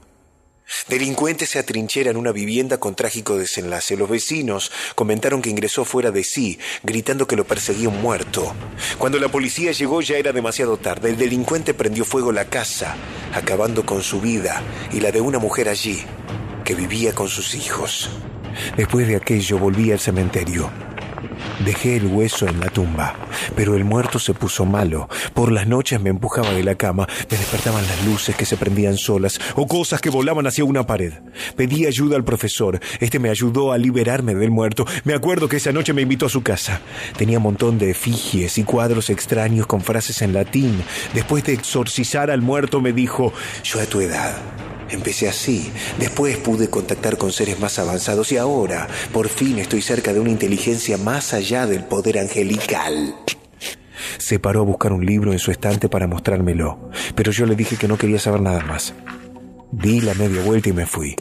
Delincuentes 0.89 1.51
se 1.51 1.59
atrincheran 1.59 2.13
en 2.13 2.17
una 2.17 2.33
vivienda 2.33 2.79
con 2.79 2.95
trágico 2.95 3.37
desenlace. 3.37 3.97
Los 3.97 4.09
vecinos 4.09 4.71
comentaron 4.95 5.43
que 5.43 5.51
ingresó 5.51 5.85
fuera 5.85 6.11
de 6.11 6.25
sí, 6.25 6.59
gritando 6.83 7.27
que 7.27 7.37
lo 7.37 7.47
perseguía 7.47 7.89
un 7.89 8.01
muerto. 8.01 8.55
Cuando 8.99 9.19
la 9.19 9.29
policía 9.29 9.73
llegó 9.73 10.01
ya 10.01 10.17
era 10.17 10.33
demasiado 10.33 10.77
tarde. 10.77 11.11
El 11.11 11.17
delincuente 11.17 11.75
prendió 11.75 12.05
fuego 12.05 12.33
la 12.33 12.47
casa, 12.47 12.97
acabando 13.35 13.85
con 13.85 14.03
su 14.03 14.21
vida 14.21 14.63
y 14.93 15.01
la 15.01 15.11
de 15.11 15.21
una 15.21 15.39
mujer 15.39 15.69
allí, 15.69 16.03
que 16.65 16.75
vivía 16.75 17.15
con 17.15 17.29
sus 17.29 17.55
hijos. 17.55 18.11
Después 18.77 19.07
de 19.07 19.17
aquello 19.17 19.59
volví 19.59 19.93
al 19.93 20.01
cementerio. 20.01 20.71
Dejé 21.65 21.97
el 21.97 22.07
hueso 22.07 22.47
en 22.47 22.61
la 22.61 22.69
tumba, 22.69 23.15
pero 23.57 23.75
el 23.75 23.85
muerto 23.85 24.19
se 24.19 24.35
puso 24.35 24.65
malo. 24.65 25.09
Por 25.35 25.53
las 25.53 25.67
noches 25.67 26.01
me 26.01 26.11
empujaba 26.11 26.51
de 26.51 26.65
la 26.65 26.77
cama, 26.77 27.07
me 27.31 27.37
despertaban 27.37 27.87
las 27.87 28.07
luces 28.07 28.37
que 28.37 28.45
se 28.45 28.57
prendían 28.57 28.97
solas 28.97 29.41
o 29.55 29.67
cosas 29.67 30.01
que 30.01 30.11
volaban 30.11 30.47
hacia 30.47 30.65
una 30.65 30.87
pared. 30.87 31.15
Pedí 31.57 31.87
ayuda 31.87 32.17
al 32.17 32.25
profesor. 32.25 32.81
Este 33.01 33.19
me 33.19 33.31
ayudó 33.31 33.73
a 33.73 33.79
liberarme 33.79 34.35
del 34.35 34.51
muerto. 34.51 34.87
Me 35.05 35.15
acuerdo 35.15 35.49
que 35.49 35.57
esa 35.57 35.73
noche 35.73 35.93
me 35.93 36.03
invitó 36.03 36.27
a 36.27 36.31
su 36.31 36.43
casa. 36.43 36.81
Tenía 37.17 37.39
un 37.39 37.45
montón 37.45 37.79
de 37.79 37.91
efigies 37.91 38.59
y 38.59 38.65
cuadros 38.65 39.11
extraños 39.11 39.67
con 39.67 39.81
frases 39.81 40.23
en 40.23 40.33
latín. 40.33 40.83
Después 41.15 41.45
de 41.45 41.55
exorcizar 41.55 42.31
al 42.31 42.43
muerto 42.43 42.81
me 42.81 42.93
dijo, 42.93 43.33
yo 43.65 43.81
a 43.81 43.87
tu 43.87 44.01
edad 44.01 44.37
Empecé 44.91 45.29
así, 45.29 45.71
después 45.99 46.37
pude 46.39 46.71
contactar 46.71 47.19
con 47.19 47.31
seres 47.31 47.61
más 47.61 47.79
avanzados 47.79 48.33
y 48.33 48.39
ahora, 48.39 48.89
por 49.13 49.29
fin, 49.29 49.59
estoy 49.59 49.83
cerca 49.83 50.13
de 50.13 50.21
una 50.21 50.31
inteligencia 50.31 50.97
más 50.97 51.35
allá 51.35 51.67
del 51.67 51.85
poder 51.85 52.19
angelical. 52.19 53.15
Se 54.19 54.39
paró 54.39 54.61
a 54.61 54.65
buscar 54.65 54.93
un 54.93 55.05
libro 55.05 55.33
en 55.33 55.39
su 55.39 55.51
estante 55.51 55.89
para 55.89 56.07
mostrármelo, 56.07 56.91
pero 57.15 57.33
yo 57.33 57.47
le 57.47 57.55
dije 57.55 57.77
que 57.77 57.89
no 57.89 57.99
quería 57.99 58.19
saber 58.19 58.41
nada 58.41 58.65
más. 58.65 58.95
Di 59.71 60.01
la 60.01 60.15
media 60.15 60.43
vuelta 60.43 60.71
y 60.71 60.73
me 60.73 60.87
fui. 60.87 61.15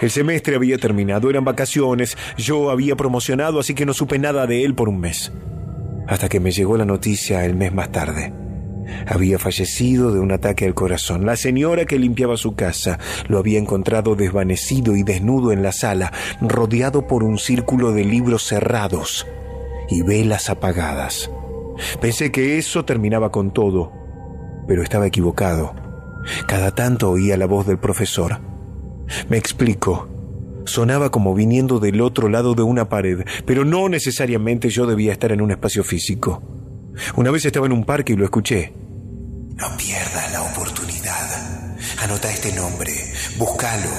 El 0.00 0.10
semestre 0.10 0.54
había 0.54 0.78
terminado, 0.78 1.28
eran 1.28 1.44
vacaciones, 1.44 2.16
yo 2.36 2.70
había 2.70 2.94
promocionado, 2.94 3.58
así 3.58 3.74
que 3.74 3.86
no 3.86 3.94
supe 3.94 4.18
nada 4.18 4.46
de 4.46 4.64
él 4.64 4.74
por 4.74 4.88
un 4.88 5.00
mes. 5.00 5.32
Hasta 6.06 6.28
que 6.28 6.40
me 6.40 6.52
llegó 6.52 6.76
la 6.76 6.84
noticia 6.84 7.44
el 7.44 7.54
mes 7.54 7.72
más 7.72 7.90
tarde. 7.90 8.32
Había 9.06 9.38
fallecido 9.38 10.12
de 10.12 10.20
un 10.20 10.32
ataque 10.32 10.66
al 10.66 10.74
corazón. 10.74 11.26
La 11.26 11.36
señora 11.36 11.84
que 11.84 11.98
limpiaba 11.98 12.36
su 12.36 12.54
casa 12.54 12.98
lo 13.28 13.38
había 13.38 13.58
encontrado 13.58 14.14
desvanecido 14.14 14.96
y 14.96 15.02
desnudo 15.02 15.52
en 15.52 15.62
la 15.62 15.72
sala, 15.72 16.12
rodeado 16.40 17.06
por 17.06 17.24
un 17.24 17.38
círculo 17.38 17.92
de 17.92 18.04
libros 18.04 18.42
cerrados 18.44 19.26
y 19.88 20.02
velas 20.02 20.50
apagadas. 20.50 21.30
Pensé 22.00 22.32
que 22.32 22.58
eso 22.58 22.84
terminaba 22.84 23.30
con 23.30 23.52
todo, 23.52 23.92
pero 24.66 24.82
estaba 24.82 25.06
equivocado. 25.06 25.74
Cada 26.46 26.74
tanto 26.74 27.10
oía 27.10 27.36
la 27.36 27.46
voz 27.46 27.66
del 27.66 27.78
profesor. 27.78 28.40
Me 29.28 29.38
explico. 29.38 30.08
Sonaba 30.64 31.10
como 31.10 31.34
viniendo 31.34 31.78
del 31.78 32.02
otro 32.02 32.28
lado 32.28 32.54
de 32.54 32.62
una 32.62 32.90
pared, 32.90 33.24
pero 33.46 33.64
no 33.64 33.88
necesariamente 33.88 34.68
yo 34.68 34.86
debía 34.86 35.12
estar 35.12 35.32
en 35.32 35.40
un 35.40 35.50
espacio 35.50 35.82
físico. 35.82 36.42
Una 37.16 37.30
vez 37.30 37.44
estaba 37.44 37.66
en 37.66 37.72
un 37.72 37.84
parque 37.84 38.12
y 38.12 38.16
lo 38.16 38.24
escuché. 38.24 38.72
No 39.56 39.76
pierdas 39.76 40.32
la 40.32 40.42
oportunidad. 40.42 41.76
Anota 42.02 42.30
este 42.30 42.52
nombre, 42.52 42.92
búscalo. 43.38 43.90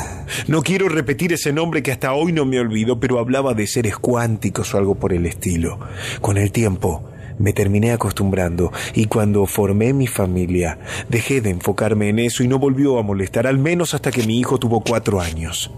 No 0.47 0.61
quiero 0.61 0.87
repetir 0.87 1.33
ese 1.33 1.51
nombre 1.51 1.83
que 1.83 1.91
hasta 1.91 2.13
hoy 2.13 2.31
no 2.31 2.45
me 2.45 2.59
olvido, 2.59 2.99
pero 2.99 3.19
hablaba 3.19 3.53
de 3.53 3.67
seres 3.67 3.97
cuánticos 3.97 4.73
o 4.73 4.77
algo 4.77 4.95
por 4.95 5.11
el 5.11 5.25
estilo. 5.25 5.79
Con 6.21 6.37
el 6.37 6.51
tiempo 6.51 7.09
me 7.39 7.53
terminé 7.53 7.91
acostumbrando 7.91 8.71
y 8.93 9.05
cuando 9.05 9.45
formé 9.45 9.93
mi 9.93 10.07
familia 10.07 10.77
dejé 11.09 11.41
de 11.41 11.49
enfocarme 11.49 12.09
en 12.09 12.19
eso 12.19 12.43
y 12.43 12.47
no 12.47 12.59
volvió 12.59 12.99
a 12.99 13.03
molestar, 13.03 13.47
al 13.47 13.57
menos 13.57 13.93
hasta 13.93 14.11
que 14.11 14.23
mi 14.23 14.39
hijo 14.39 14.59
tuvo 14.59 14.81
cuatro 14.81 15.19
años. 15.19 15.71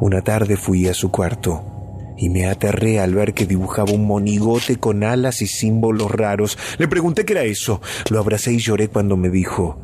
Una 0.00 0.22
tarde 0.22 0.56
fui 0.56 0.88
a 0.88 0.94
su 0.94 1.10
cuarto 1.10 1.74
y 2.16 2.28
me 2.28 2.46
aterré 2.46 3.00
al 3.00 3.14
ver 3.14 3.34
que 3.34 3.46
dibujaba 3.46 3.92
un 3.92 4.06
monigote 4.06 4.76
con 4.76 5.04
alas 5.04 5.42
y 5.42 5.46
símbolos 5.46 6.10
raros. 6.10 6.58
Le 6.78 6.88
pregunté 6.88 7.24
qué 7.24 7.32
era 7.32 7.42
eso. 7.42 7.80
Lo 8.10 8.18
abracé 8.18 8.52
y 8.52 8.58
lloré 8.58 8.88
cuando 8.88 9.16
me 9.16 9.30
dijo, 9.30 9.80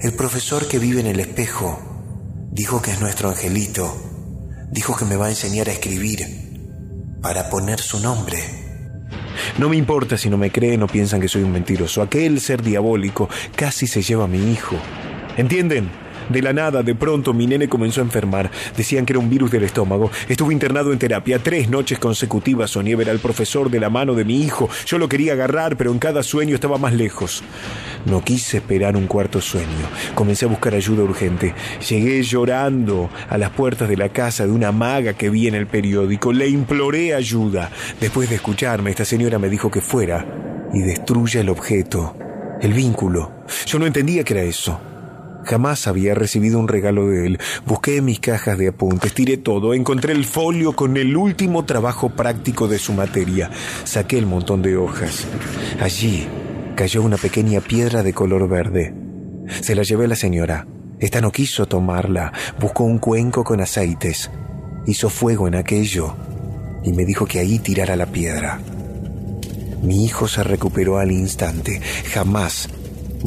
el 0.00 0.14
profesor 0.14 0.66
que 0.66 0.78
vive 0.78 1.00
en 1.00 1.06
el 1.06 1.20
espejo 1.20 1.78
dijo 2.50 2.82
que 2.82 2.90
es 2.90 3.00
nuestro 3.00 3.28
angelito. 3.28 3.94
Dijo 4.72 4.96
que 4.96 5.04
me 5.04 5.16
va 5.16 5.26
a 5.26 5.30
enseñar 5.30 5.68
a 5.68 5.72
escribir 5.72 6.20
para 7.22 7.48
poner 7.50 7.78
su 7.78 8.00
nombre. 8.00 8.38
No 9.58 9.68
me 9.68 9.76
importa 9.76 10.16
si 10.16 10.28
no 10.30 10.36
me 10.36 10.50
creen 10.50 10.82
o 10.82 10.86
piensan 10.86 11.20
que 11.20 11.28
soy 11.28 11.42
un 11.42 11.52
mentiroso. 11.52 12.02
Aquel 12.02 12.40
ser 12.40 12.62
diabólico 12.62 13.28
casi 13.54 13.86
se 13.86 14.02
lleva 14.02 14.24
a 14.24 14.28
mi 14.28 14.52
hijo. 14.52 14.76
¿Entienden? 15.36 15.90
De 16.28 16.42
la 16.42 16.52
nada, 16.52 16.82
de 16.82 16.94
pronto, 16.94 17.32
mi 17.34 17.46
nene 17.46 17.68
comenzó 17.68 18.00
a 18.00 18.04
enfermar. 18.04 18.50
Decían 18.76 19.06
que 19.06 19.12
era 19.12 19.20
un 19.20 19.30
virus 19.30 19.50
del 19.50 19.64
estómago. 19.64 20.10
Estuve 20.28 20.52
internado 20.52 20.92
en 20.92 20.98
terapia. 20.98 21.38
Tres 21.38 21.68
noches 21.68 21.98
consecutivas 21.98 22.70
soñé 22.70 22.96
ver 22.96 23.10
al 23.10 23.18
profesor 23.18 23.70
de 23.70 23.80
la 23.80 23.90
mano 23.90 24.14
de 24.14 24.24
mi 24.24 24.42
hijo. 24.42 24.68
Yo 24.86 24.98
lo 24.98 25.08
quería 25.08 25.32
agarrar, 25.32 25.76
pero 25.76 25.92
en 25.92 25.98
cada 25.98 26.22
sueño 26.22 26.54
estaba 26.54 26.78
más 26.78 26.92
lejos. 26.94 27.42
No 28.06 28.22
quise 28.22 28.58
esperar 28.58 28.96
un 28.96 29.06
cuarto 29.06 29.40
sueño. 29.40 29.66
Comencé 30.14 30.44
a 30.44 30.48
buscar 30.48 30.74
ayuda 30.74 31.02
urgente. 31.02 31.54
Llegué 31.88 32.22
llorando 32.22 33.10
a 33.28 33.38
las 33.38 33.50
puertas 33.50 33.88
de 33.88 33.96
la 33.96 34.08
casa 34.08 34.46
de 34.46 34.52
una 34.52 34.72
maga 34.72 35.14
que 35.14 35.30
vi 35.30 35.48
en 35.48 35.54
el 35.54 35.66
periódico. 35.66 36.32
Le 36.32 36.48
imploré 36.48 37.14
ayuda. 37.14 37.70
Después 38.00 38.28
de 38.28 38.36
escucharme, 38.36 38.90
esta 38.90 39.04
señora 39.04 39.38
me 39.38 39.48
dijo 39.48 39.70
que 39.70 39.80
fuera 39.80 40.24
y 40.72 40.80
destruya 40.80 41.40
el 41.40 41.50
objeto, 41.50 42.16
el 42.60 42.72
vínculo. 42.72 43.30
Yo 43.66 43.78
no 43.78 43.86
entendía 43.86 44.24
qué 44.24 44.34
era 44.34 44.42
eso. 44.42 44.80
Jamás 45.44 45.86
había 45.86 46.14
recibido 46.14 46.58
un 46.58 46.68
regalo 46.68 47.08
de 47.08 47.26
él. 47.26 47.38
Busqué 47.66 48.00
mis 48.00 48.20
cajas 48.20 48.58
de 48.58 48.68
apuntes, 48.68 49.12
tiré 49.14 49.36
todo, 49.36 49.74
encontré 49.74 50.12
el 50.12 50.24
folio 50.24 50.74
con 50.74 50.96
el 50.96 51.16
último 51.16 51.64
trabajo 51.64 52.10
práctico 52.10 52.68
de 52.68 52.78
su 52.78 52.92
materia. 52.92 53.50
Saqué 53.84 54.18
el 54.18 54.26
montón 54.26 54.62
de 54.62 54.76
hojas. 54.76 55.26
Allí 55.80 56.26
cayó 56.76 57.02
una 57.02 57.16
pequeña 57.16 57.60
piedra 57.60 58.02
de 58.02 58.12
color 58.12 58.48
verde. 58.48 58.94
Se 59.60 59.74
la 59.74 59.82
llevé 59.82 60.04
a 60.04 60.08
la 60.08 60.16
señora. 60.16 60.66
Esta 61.00 61.20
no 61.20 61.32
quiso 61.32 61.66
tomarla. 61.66 62.32
Buscó 62.60 62.84
un 62.84 62.98
cuenco 62.98 63.42
con 63.44 63.60
aceites. 63.60 64.30
Hizo 64.86 65.10
fuego 65.10 65.48
en 65.48 65.56
aquello 65.56 66.14
y 66.84 66.92
me 66.92 67.04
dijo 67.04 67.26
que 67.26 67.40
ahí 67.40 67.58
tirara 67.58 67.96
la 67.96 68.06
piedra. 68.06 68.60
Mi 69.82 70.04
hijo 70.04 70.28
se 70.28 70.44
recuperó 70.44 70.98
al 70.98 71.10
instante. 71.10 71.80
Jamás 72.12 72.68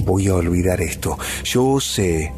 voy 0.03 0.27
a 0.27 0.35
olvidar 0.35 0.81
esto. 0.81 1.17
Yo 1.43 1.79
sé 1.79 2.33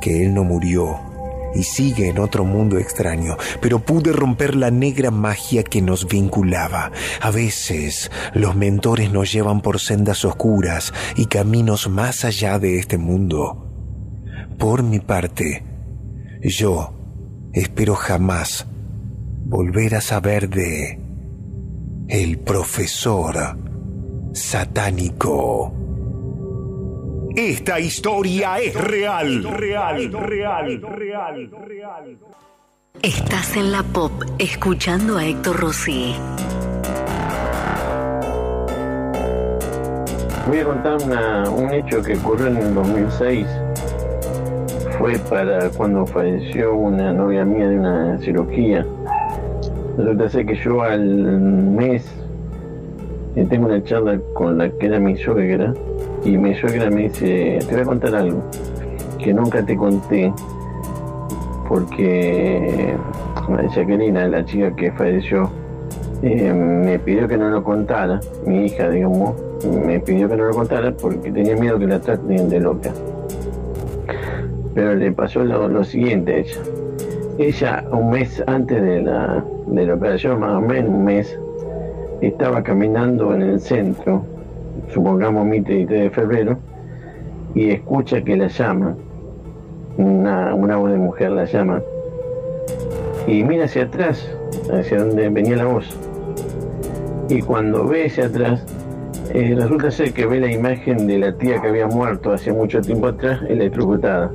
que 0.00 0.24
él 0.24 0.34
no 0.34 0.44
murió 0.44 1.10
y 1.54 1.64
sigue 1.64 2.08
en 2.08 2.18
otro 2.18 2.44
mundo 2.44 2.78
extraño, 2.78 3.36
pero 3.60 3.80
pude 3.80 4.12
romper 4.12 4.54
la 4.54 4.70
negra 4.70 5.10
magia 5.10 5.62
que 5.62 5.82
nos 5.82 6.06
vinculaba. 6.06 6.92
A 7.20 7.30
veces 7.30 8.10
los 8.34 8.54
mentores 8.54 9.12
nos 9.12 9.32
llevan 9.32 9.60
por 9.60 9.80
sendas 9.80 10.24
oscuras 10.24 10.92
y 11.16 11.26
caminos 11.26 11.88
más 11.88 12.24
allá 12.24 12.58
de 12.58 12.78
este 12.78 12.98
mundo. 12.98 13.66
Por 14.58 14.82
mi 14.82 15.00
parte, 15.00 15.64
yo 16.42 16.94
espero 17.52 17.94
jamás 17.94 18.66
volver 19.44 19.96
a 19.96 20.00
saber 20.00 20.48
de 20.48 21.00
el 22.08 22.38
profesor 22.38 23.56
satánico. 24.32 25.89
Esta 27.36 27.78
historia 27.78 28.58
es 28.58 28.74
real. 28.74 29.44
Real, 29.44 30.12
real, 30.12 30.82
real, 30.82 31.50
real. 31.64 32.18
Estás 33.02 33.56
en 33.56 33.70
la 33.70 33.84
pop 33.84 34.10
escuchando 34.38 35.16
a 35.16 35.24
Héctor 35.24 35.60
Rossi. 35.60 36.16
Voy 40.48 40.58
a 40.58 40.64
contar 40.64 41.48
un 41.50 41.72
hecho 41.72 42.02
que 42.02 42.16
ocurrió 42.16 42.48
en 42.48 42.56
el 42.56 42.74
2006. 42.74 43.46
Fue 44.98 45.16
para 45.30 45.70
cuando 45.70 46.04
falleció 46.06 46.74
una 46.74 47.12
novia 47.12 47.44
mía 47.44 47.68
de 47.68 47.78
una 47.78 48.18
cirugía. 48.18 48.84
Resulta 49.96 50.28
ser 50.30 50.46
que 50.46 50.56
yo 50.56 50.82
al 50.82 51.00
mes 51.00 52.04
eh, 53.36 53.46
tengo 53.48 53.66
una 53.66 53.82
charla 53.84 54.18
con 54.34 54.58
la 54.58 54.68
que 54.68 54.86
era 54.86 54.98
mi 54.98 55.16
suegra 55.16 55.72
y 56.24 56.36
mi 56.36 56.54
suegra 56.54 56.90
me 56.90 57.02
dice, 57.02 57.58
te 57.66 57.72
voy 57.72 57.80
a 57.80 57.84
contar 57.84 58.14
algo 58.14 58.42
que 59.18 59.32
nunca 59.32 59.64
te 59.64 59.76
conté 59.76 60.32
porque 61.68 62.94
Jacqueline, 63.74 64.30
la 64.30 64.44
chica 64.44 64.74
que 64.74 64.90
falleció, 64.92 65.50
eh, 66.22 66.52
me 66.52 66.98
pidió 66.98 67.28
que 67.28 67.36
no 67.36 67.48
lo 67.48 67.62
contara, 67.62 68.20
mi 68.44 68.66
hija, 68.66 68.90
digamos, 68.90 69.36
me 69.86 70.00
pidió 70.00 70.28
que 70.28 70.36
no 70.36 70.46
lo 70.46 70.52
contara 70.52 70.92
porque 70.92 71.30
tenía 71.30 71.56
miedo 71.56 71.78
que 71.78 71.86
la 71.86 72.00
traten 72.00 72.48
de 72.48 72.60
loca. 72.60 72.90
Pero 74.74 74.94
le 74.94 75.12
pasó 75.12 75.44
lo, 75.44 75.84
siguiente 75.84 76.34
a 76.34 76.38
ella. 76.38 76.60
Ella, 77.38 77.84
un 77.92 78.10
mes 78.10 78.42
antes 78.46 78.82
de 78.82 79.02
la, 79.02 79.44
de 79.66 79.86
la 79.86 79.94
operación, 79.94 80.40
más 80.40 80.56
o 80.56 80.60
menos 80.60 80.90
un 80.90 81.04
mes, 81.04 81.38
estaba 82.20 82.62
caminando 82.62 83.34
en 83.34 83.42
el 83.42 83.60
centro 83.60 84.24
supongamos 84.92 85.46
mi 85.46 85.60
3 85.60 85.88
de 85.88 86.10
febrero, 86.10 86.58
y 87.54 87.70
escucha 87.70 88.22
que 88.22 88.36
la 88.36 88.48
llama, 88.48 88.96
una, 89.96 90.54
una 90.54 90.76
voz 90.76 90.92
de 90.92 90.98
mujer 90.98 91.32
la 91.32 91.44
llama, 91.44 91.82
y 93.26 93.44
mira 93.44 93.64
hacia 93.64 93.84
atrás, 93.84 94.30
hacia 94.72 94.98
donde 94.98 95.28
venía 95.28 95.56
la 95.56 95.66
voz. 95.66 95.96
Y 97.28 97.42
cuando 97.42 97.86
ve 97.86 98.06
hacia 98.06 98.26
atrás, 98.26 98.64
eh, 99.32 99.54
resulta 99.56 99.90
ser 99.92 100.12
que 100.12 100.26
ve 100.26 100.40
la 100.40 100.50
imagen 100.50 101.06
de 101.06 101.18
la 101.18 101.36
tía 101.36 101.60
que 101.60 101.68
había 101.68 101.86
muerto 101.86 102.32
hace 102.32 102.52
mucho 102.52 102.80
tiempo 102.80 103.06
atrás, 103.06 103.40
electrocutada. 103.48 104.32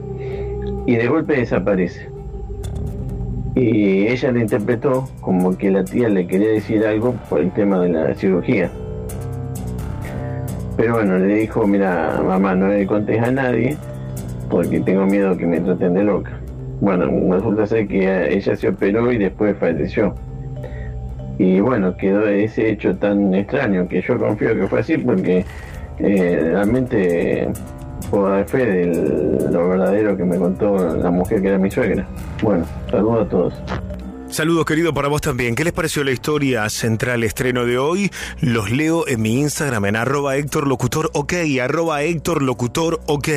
Y 0.86 0.95
de 0.95 1.07
golpe 1.07 1.36
desaparece. 1.36 2.10
Y 3.56 4.07
ella 4.07 4.32
le 4.32 4.41
interpretó 4.41 5.10
como 5.19 5.57
que 5.57 5.72
la 5.72 5.84
tía 5.84 6.07
le 6.07 6.27
quería 6.27 6.49
decir 6.49 6.86
algo 6.86 7.14
por 7.30 7.41
el 7.41 7.52
tema 7.52 7.80
de 7.82 7.90
la 7.90 8.15
cirugía. 8.15 8.69
Pero 10.77 10.95
bueno, 10.95 11.18
le 11.18 11.35
dijo, 11.35 11.65
mira, 11.65 12.22
mamá, 12.26 12.56
no 12.56 12.68
le 12.68 12.85
contes 12.85 13.22
a 13.22 13.31
nadie 13.31 13.77
porque 14.49 14.80
tengo 14.81 15.06
miedo 15.06 15.35
que 15.38 15.45
me 15.45 15.60
traten 15.60 15.93
de 15.93 16.03
loca. 16.03 16.31
Bueno, 16.81 17.10
resulta 17.34 17.65
ser 17.65 17.88
que 17.88 18.34
ella 18.34 18.56
se 18.56 18.68
operó 18.68 19.11
y 19.11 19.18
después 19.18 19.56
falleció. 19.57 20.14
Y 21.38 21.60
bueno, 21.60 21.95
quedó 21.97 22.27
ese 22.27 22.69
hecho 22.69 22.95
tan 22.95 23.34
extraño 23.34 23.88
que 23.88 24.02
yo 24.02 24.18
confío 24.18 24.56
que 24.56 24.68
fue 24.68 24.80
así 24.80 24.97
porque 24.97 25.45
eh, 25.99 26.39
realmente 26.52 27.47
puedo 28.10 28.30
dar 28.30 28.45
fe 28.45 28.65
de 28.65 29.52
lo 29.52 29.69
verdadero 29.69 30.15
que 30.15 30.23
me 30.23 30.38
contó 30.38 30.95
la 30.95 31.11
mujer 31.11 31.41
que 31.41 31.47
era 31.49 31.57
mi 31.57 31.72
suegra. 31.72 32.06
Bueno, 32.41 32.65
saludos 32.89 33.26
a 33.26 33.30
todos. 33.30 33.64
Saludos 34.36 34.66
querido 34.66 34.94
para 34.94 35.07
vos 35.07 35.22
también. 35.22 35.56
¿Qué 35.56 35.64
les 35.64 35.72
pareció 35.72 36.03
la 36.03 36.12
historia 36.12 36.68
central 36.70 37.24
estreno 37.24 37.64
de 37.66 37.78
hoy? 37.78 38.12
Los 38.41 38.70
leo 38.70 39.07
en 39.07 39.22
mi 39.22 39.40
Instagram 39.40 39.86
en 39.86 39.95
arroba 39.95 40.36
Héctor 40.36 40.68
Locutor 40.68 41.10
OK, 41.14 41.36
arroba 41.64 42.03
Héctor 42.03 42.41
Locutor 42.41 42.99
OK. 43.06 43.30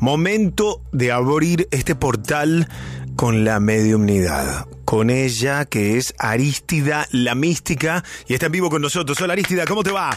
Momento 0.00 0.82
de 0.92 1.12
abrir 1.12 1.66
este 1.70 1.94
portal 1.94 2.68
con 3.16 3.46
la 3.46 3.58
mediumnidad. 3.58 4.66
Con 4.84 5.08
ella 5.08 5.64
que 5.64 5.96
es 5.96 6.12
Arístida 6.18 7.08
la 7.10 7.34
mística 7.34 8.04
y 8.28 8.34
está 8.34 8.46
en 8.46 8.52
vivo 8.52 8.68
con 8.68 8.82
nosotros. 8.82 9.18
Hola 9.22 9.32
Arístida, 9.32 9.64
¿cómo 9.64 9.82
te 9.82 9.92
va? 9.92 10.10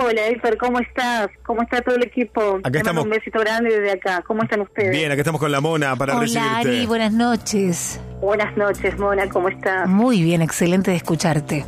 Hola 0.00 0.28
Héctor, 0.28 0.56
¿cómo 0.58 0.78
estás? 0.78 1.28
¿Cómo 1.44 1.62
está 1.62 1.80
todo 1.80 1.96
el 1.96 2.04
equipo? 2.04 2.60
Acá 2.62 2.78
estamos. 2.78 3.02
Un 3.04 3.10
besito 3.10 3.40
grande 3.40 3.70
desde 3.70 3.90
acá. 3.92 4.22
¿Cómo 4.24 4.44
están 4.44 4.60
ustedes? 4.60 4.92
Bien, 4.92 5.10
acá 5.10 5.22
estamos 5.22 5.40
con 5.40 5.50
la 5.50 5.60
Mona 5.60 5.96
para 5.96 6.12
Hola 6.12 6.22
recibirte. 6.22 6.56
Ari, 6.56 6.86
buenas 6.86 7.12
noches. 7.12 8.00
Buenas 8.20 8.56
noches, 8.56 8.96
Mona, 8.98 9.28
¿cómo 9.28 9.48
estás? 9.48 9.88
Muy 9.88 10.22
bien, 10.22 10.40
excelente 10.40 10.92
de 10.92 10.98
escucharte. 10.98 11.64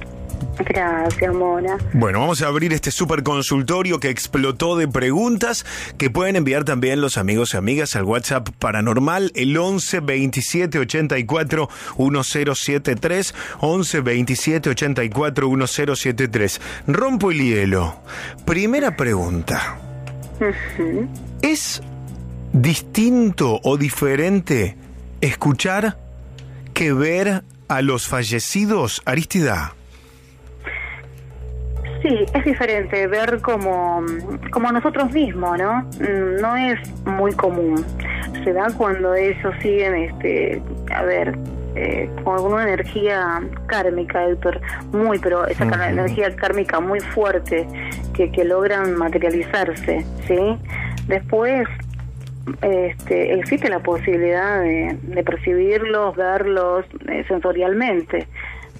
Gracias, 0.64 1.34
Mona. 1.34 1.78
Bueno, 1.92 2.20
vamos 2.20 2.42
a 2.42 2.46
abrir 2.46 2.72
este 2.72 2.90
super 2.90 3.22
consultorio 3.22 3.98
que 3.98 4.10
explotó 4.10 4.76
de 4.76 4.88
preguntas 4.88 5.64
que 5.96 6.10
pueden 6.10 6.36
enviar 6.36 6.64
también 6.64 7.00
los 7.00 7.16
amigos 7.16 7.54
y 7.54 7.56
amigas 7.56 7.96
al 7.96 8.04
WhatsApp 8.04 8.48
paranormal 8.58 9.32
el 9.34 9.56
11 9.56 10.00
27 10.00 10.78
84 10.78 11.68
1073 11.98 13.34
11 13.60 14.00
27 14.00 14.70
84 14.70 15.50
1073. 15.50 16.60
Rompo 16.86 17.30
el 17.30 17.38
hielo. 17.38 18.00
Primera 18.44 18.96
pregunta. 18.96 19.78
¿Es 21.42 21.82
distinto 22.52 23.60
o 23.62 23.76
diferente 23.76 24.76
escuchar 25.20 25.98
que 26.74 26.92
ver 26.92 27.44
a 27.68 27.82
los 27.82 28.08
fallecidos, 28.08 29.02
Aristida? 29.04 29.74
Sí, 32.02 32.24
es 32.32 32.44
diferente 32.44 33.06
ver 33.08 33.40
como, 33.42 34.02
como 34.50 34.72
nosotros 34.72 35.12
mismos, 35.12 35.58
¿no? 35.58 35.82
Mm, 35.98 36.40
No 36.40 36.56
es 36.56 36.78
muy 37.04 37.32
común. 37.32 37.84
Se 38.44 38.52
da 38.52 38.68
cuando 38.76 39.14
ellos 39.14 39.54
siguen, 39.60 39.94
este, 39.94 40.62
a 40.94 41.02
ver, 41.02 41.36
eh, 41.76 42.08
con 42.24 42.40
una 42.52 42.62
energía 42.62 43.40
kármica, 43.66 44.24
Héctor, 44.26 44.60
muy, 44.92 45.18
pero 45.18 45.46
esa 45.46 45.64
energía 45.90 46.34
kármica 46.34 46.80
muy 46.80 47.00
fuerte 47.00 47.66
que, 48.14 48.32
que 48.32 48.44
logran 48.44 48.96
materializarse, 48.96 50.04
¿sí? 50.26 50.58
Después, 51.06 51.68
este, 52.62 53.34
existe 53.34 53.68
la 53.68 53.80
posibilidad 53.80 54.62
de, 54.62 54.96
de 55.02 55.22
percibirlos, 55.22 56.16
verlos 56.16 56.86
eh, 57.08 57.24
sensorialmente. 57.28 58.26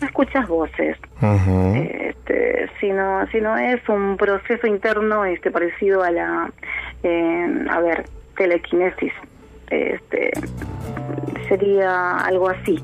No 0.00 0.06
escuchas 0.06 0.48
voces, 0.48 0.96
este, 1.20 2.70
sino, 2.80 3.26
sino 3.30 3.56
es 3.58 3.86
un 3.88 4.16
proceso 4.16 4.66
interno 4.66 5.24
este, 5.24 5.50
parecido 5.50 6.02
a 6.02 6.10
la, 6.10 6.52
eh, 7.02 7.64
a 7.68 7.80
ver, 7.80 8.04
telequinesis. 8.36 9.12
Este, 9.68 10.30
sería 11.48 12.16
algo 12.16 12.48
así. 12.48 12.82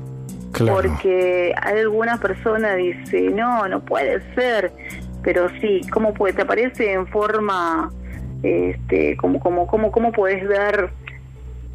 Claro. 0.51 0.75
Porque 0.75 1.53
alguna 1.61 2.17
persona 2.17 2.75
dice, 2.75 3.21
no, 3.31 3.67
no 3.67 3.83
puede 3.83 4.21
ser, 4.33 4.71
pero 5.23 5.49
sí, 5.59 5.81
¿cómo 5.91 6.13
puede? 6.13 6.33
Te 6.33 6.43
aparece 6.43 6.93
en 6.93 7.07
forma, 7.07 7.91
este, 8.43 9.17
como, 9.17 9.39
como, 9.39 9.67
como, 9.67 9.91
cómo 9.91 10.11
puedes 10.11 10.47
ver, 10.47 10.89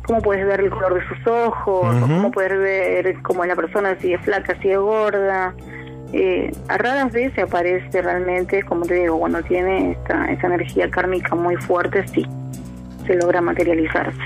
cómo 0.07 0.21
puedes 0.21 0.47
ver 0.47 0.61
el 0.61 0.71
color 0.71 0.95
de 0.95 1.09
sus 1.09 1.27
ojos, 1.27 1.95
Ujú. 1.97 2.01
cómo 2.01 2.31
puedes 2.31 2.59
ver 2.59 3.21
cómo 3.23 3.45
la 3.45 3.55
persona 3.57 3.97
si 4.01 4.13
es 4.13 4.21
flaca, 4.23 4.57
si 4.61 4.71
es 4.71 4.79
gorda. 4.79 5.55
Eh, 6.13 6.51
a 6.69 6.77
raras 6.77 7.11
veces 7.13 7.39
aparece 7.43 8.03
realmente, 8.03 8.63
como 8.65 8.85
te 8.85 8.95
digo, 8.95 9.19
cuando 9.19 9.43
tiene 9.43 9.93
esta, 9.93 10.31
esa 10.31 10.47
energía 10.49 10.91
kármica 10.91 11.35
muy 11.35 11.57
fuerte, 11.57 12.07
sí, 12.09 12.27
se 13.07 13.15
logra 13.17 13.41
materializarse. 13.41 14.19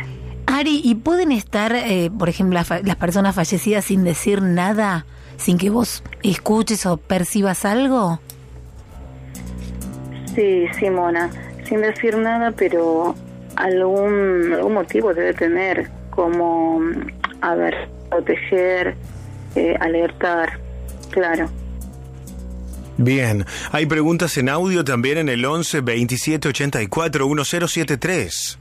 Ari, 0.46 0.80
¿y 0.82 0.94
pueden 0.96 1.30
estar, 1.32 1.72
eh, 1.74 2.10
por 2.16 2.28
ejemplo, 2.28 2.54
las, 2.54 2.66
fa- 2.66 2.80
las 2.82 2.96
personas 2.96 3.34
fallecidas 3.34 3.84
sin 3.84 4.02
decir 4.04 4.42
nada, 4.42 5.04
sin 5.36 5.58
que 5.58 5.70
vos 5.70 6.02
escuches 6.22 6.86
o 6.86 6.96
percibas 6.96 7.64
algo? 7.64 8.18
Sí, 10.34 10.66
Simona, 10.78 11.30
sin 11.68 11.80
decir 11.82 12.16
nada, 12.18 12.52
pero 12.52 13.14
algún, 13.56 14.52
algún 14.52 14.74
motivo 14.74 15.12
debe 15.14 15.34
tener, 15.34 15.90
como, 16.10 16.80
a 17.40 17.54
ver, 17.54 17.88
proteger, 18.10 18.94
eh, 19.54 19.76
alertar, 19.80 20.58
claro. 21.10 21.50
Bien, 22.98 23.44
hay 23.72 23.84
preguntas 23.84 24.38
en 24.38 24.48
audio 24.48 24.82
también 24.82 25.18
en 25.18 25.28
el 25.28 25.44
11 25.44 25.82
27 25.82 26.48
84 26.48 27.28
1073. 27.28 28.58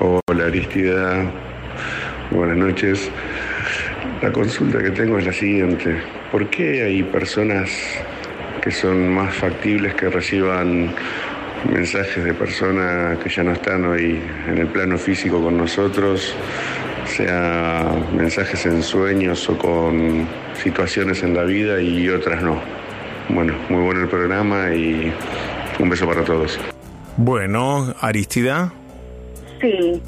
Hola 0.00 0.44
Aristida, 0.44 1.32
buenas 2.30 2.56
noches. 2.58 3.10
La 4.20 4.32
consulta 4.32 4.82
que 4.82 4.90
tengo 4.90 5.18
es 5.18 5.26
la 5.26 5.32
siguiente. 5.32 6.02
¿Por 6.30 6.50
qué 6.50 6.82
hay 6.82 7.02
personas 7.04 7.70
que 8.60 8.70
son 8.70 9.14
más 9.14 9.34
factibles 9.34 9.94
que 9.94 10.10
reciban 10.10 10.94
mensajes 11.64 12.24
de 12.24 12.34
personas 12.34 13.18
que 13.18 13.28
ya 13.28 13.42
no 13.42 13.52
están 13.52 13.84
hoy 13.84 14.20
en 14.46 14.58
el 14.58 14.66
plano 14.68 14.98
físico 14.98 15.42
con 15.42 15.56
nosotros, 15.56 16.34
sea 17.04 17.90
mensajes 18.14 18.66
en 18.66 18.82
sueños 18.82 19.48
o 19.48 19.58
con 19.58 20.26
situaciones 20.54 21.22
en 21.22 21.34
la 21.34 21.44
vida 21.44 21.80
y 21.80 22.08
otras 22.08 22.42
no? 22.42 22.60
Bueno, 23.28 23.54
muy 23.68 23.82
bueno 23.82 24.02
el 24.02 24.08
programa 24.08 24.74
y 24.74 25.12
un 25.78 25.90
beso 25.90 26.06
para 26.06 26.24
todos. 26.24 26.58
Bueno, 27.16 27.94
Aristida. 28.00 28.72
Sí, 29.60 30.00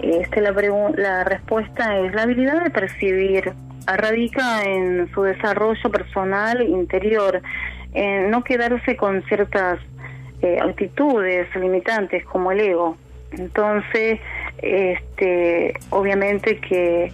este, 0.00 0.40
la, 0.40 0.52
la 0.96 1.24
respuesta 1.24 1.98
es 1.98 2.14
la 2.14 2.22
habilidad 2.22 2.64
de 2.64 2.70
percibir 2.70 3.52
radica 3.86 4.64
en 4.64 5.08
su 5.14 5.22
desarrollo 5.22 5.90
personal 5.90 6.62
interior, 6.62 7.40
en 7.94 8.30
no 8.30 8.42
quedarse 8.42 8.96
con 8.96 9.22
ciertas 9.24 9.78
eh, 10.42 10.58
actitudes 10.60 11.54
limitantes 11.56 12.24
como 12.24 12.52
el 12.52 12.60
ego. 12.60 12.96
Entonces, 13.32 14.20
este, 14.58 15.74
obviamente 15.90 16.58
que 16.58 17.12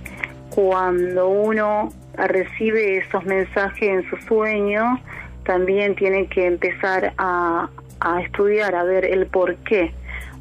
cuando 0.50 1.28
uno 1.28 1.88
recibe 2.16 2.98
esos 2.98 3.24
mensajes 3.24 3.88
en 3.88 4.08
su 4.10 4.16
sueño, 4.18 5.00
también 5.44 5.94
tiene 5.94 6.26
que 6.26 6.46
empezar 6.46 7.14
a, 7.18 7.68
a 8.00 8.20
estudiar, 8.20 8.74
a 8.74 8.84
ver 8.84 9.04
el 9.04 9.26
por 9.26 9.56
qué. 9.56 9.92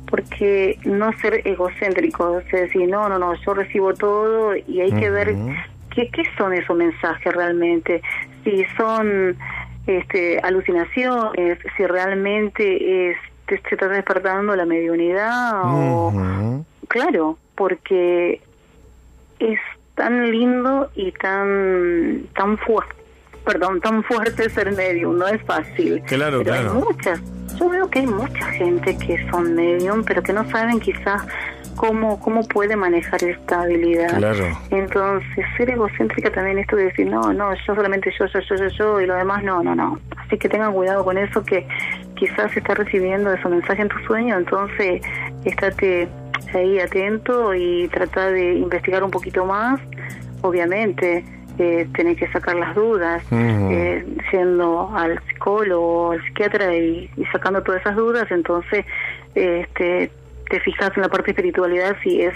Porque 0.09 0.77
no 0.83 1.13
ser 1.19 1.47
egocéntrico, 1.47 2.39
es 2.39 2.51
decir, 2.51 2.89
no, 2.89 3.07
no, 3.07 3.17
no, 3.17 3.33
yo 3.33 3.53
recibo 3.53 3.93
todo 3.93 4.55
y 4.55 4.81
hay 4.81 4.91
que 4.91 5.09
ver 5.09 5.33
qué, 5.95 6.09
qué 6.09 6.23
son 6.37 6.53
esos 6.53 6.75
mensajes 6.75 7.33
realmente, 7.33 8.01
si 8.43 8.65
son 8.75 9.37
este, 9.97 10.39
alucinaciones, 10.39 11.59
si 11.75 11.85
realmente 11.85 13.09
es, 13.11 13.17
te, 13.47 13.61
se 13.67 13.75
está 13.75 13.87
despertando 13.87 14.55
la 14.55 14.65
mediunidad 14.65 15.51
o... 15.63 16.63
Claro, 16.87 17.37
porque 17.55 18.41
es 19.39 19.59
tan 19.95 20.29
lindo 20.29 20.89
y 20.95 21.11
tan 21.13 22.27
tan 22.35 22.57
fuerte, 22.57 22.95
perdón, 23.45 23.79
tan 23.79 24.03
fuerte 24.03 24.49
ser 24.49 24.71
medium, 24.73 25.17
no 25.17 25.27
es 25.27 25.41
fácil. 25.43 26.01
Claro, 26.03 26.39
Pero 26.39 26.51
claro. 26.51 26.71
hay 26.71 26.77
muchas, 26.77 27.21
yo 27.61 27.69
veo 27.69 27.88
que 27.90 27.99
hay 27.99 28.07
mucha 28.07 28.45
gente 28.48 28.98
que 28.98 29.30
son 29.30 29.53
medium, 29.53 30.03
pero 30.03 30.23
que 30.23 30.33
no 30.33 30.49
saben 30.49 30.80
quizás 30.80 31.22
cómo, 31.75 32.19
cómo 32.19 32.41
puede 32.48 32.75
manejar 32.75 33.23
esta 33.23 33.61
habilidad. 33.61 34.17
Claro. 34.17 34.45
Entonces, 34.72 35.45
ser 35.57 35.69
egocéntrica 35.69 36.31
también 36.31 36.57
esto 36.57 36.75
de 36.75 36.85
decir, 36.85 37.07
no, 37.07 37.31
no, 37.31 37.53
yo 37.53 37.75
solamente 37.75 38.11
yo, 38.17 38.25
yo, 38.25 38.40
yo, 38.40 38.56
yo, 38.56 38.67
yo, 38.67 39.01
y 39.01 39.06
lo 39.06 39.14
demás 39.14 39.43
no, 39.43 39.61
no, 39.61 39.75
no. 39.75 39.99
Así 40.17 40.40
que 40.40 40.49
tengan 40.49 40.73
cuidado 40.73 41.06
con 41.06 41.19
eso 41.19 41.43
que 41.43 41.67
quizás 42.15 42.56
está 42.57 42.73
recibiendo 42.73 43.31
ese 43.31 43.48
mensaje 43.48 43.83
en 43.83 43.90
tu 43.90 43.99
sueño, 44.07 44.38
entonces 44.38 45.01
estate 45.45 46.09
ahí 46.53 46.80
atento 46.80 47.53
y 47.53 47.88
trata 47.90 48.31
de 48.31 48.56
investigar 48.56 49.03
un 49.03 49.11
poquito 49.11 49.45
más, 49.45 49.80
obviamente. 50.41 51.23
Eh, 51.59 51.88
tenés 51.95 52.17
que 52.17 52.27
sacar 52.31 52.55
las 52.55 52.73
dudas, 52.75 53.21
eh, 53.31 54.05
yendo 54.31 54.89
al 54.95 55.19
psicólogo, 55.27 56.11
al 56.13 56.23
psiquiatra 56.23 56.75
y, 56.75 57.09
y 57.17 57.25
sacando 57.31 57.61
todas 57.61 57.81
esas 57.81 57.95
dudas, 57.95 58.25
entonces 58.31 58.85
este, 59.35 60.11
te 60.49 60.59
fijas 60.61 60.91
en 60.95 61.03
la 61.03 61.09
parte 61.09 61.27
de 61.27 61.31
espiritualidad 61.33 61.95
si 62.03 62.21
es 62.21 62.33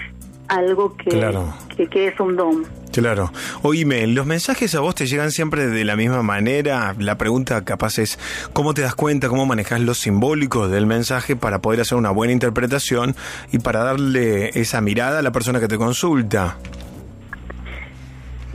algo 0.48 0.96
que, 0.96 1.10
Claro. 1.10 1.52
que, 1.76 1.88
que 1.88 2.08
es 2.08 2.20
un 2.20 2.36
don. 2.36 2.64
Claro. 2.92 3.32
Oíme, 3.62 4.06
¿los 4.06 4.26
mensajes 4.26 4.74
a 4.74 4.80
vos 4.80 4.94
te 4.94 5.06
llegan 5.06 5.30
siempre 5.30 5.66
de 5.66 5.84
la 5.84 5.96
misma 5.96 6.22
manera? 6.22 6.94
La 6.98 7.18
pregunta 7.18 7.62
capaz 7.64 7.98
es, 7.98 8.18
¿cómo 8.52 8.72
te 8.74 8.82
das 8.82 8.94
cuenta, 8.94 9.28
cómo 9.28 9.44
manejas 9.44 9.80
los 9.80 9.98
simbólicos 9.98 10.70
del 10.70 10.86
mensaje 10.86 11.36
para 11.36 11.58
poder 11.60 11.80
hacer 11.80 11.98
una 11.98 12.10
buena 12.10 12.32
interpretación 12.32 13.14
y 13.52 13.58
para 13.58 13.80
darle 13.82 14.50
esa 14.58 14.80
mirada 14.80 15.18
a 15.18 15.22
la 15.22 15.32
persona 15.32 15.58
que 15.60 15.68
te 15.68 15.76
consulta? 15.76 16.56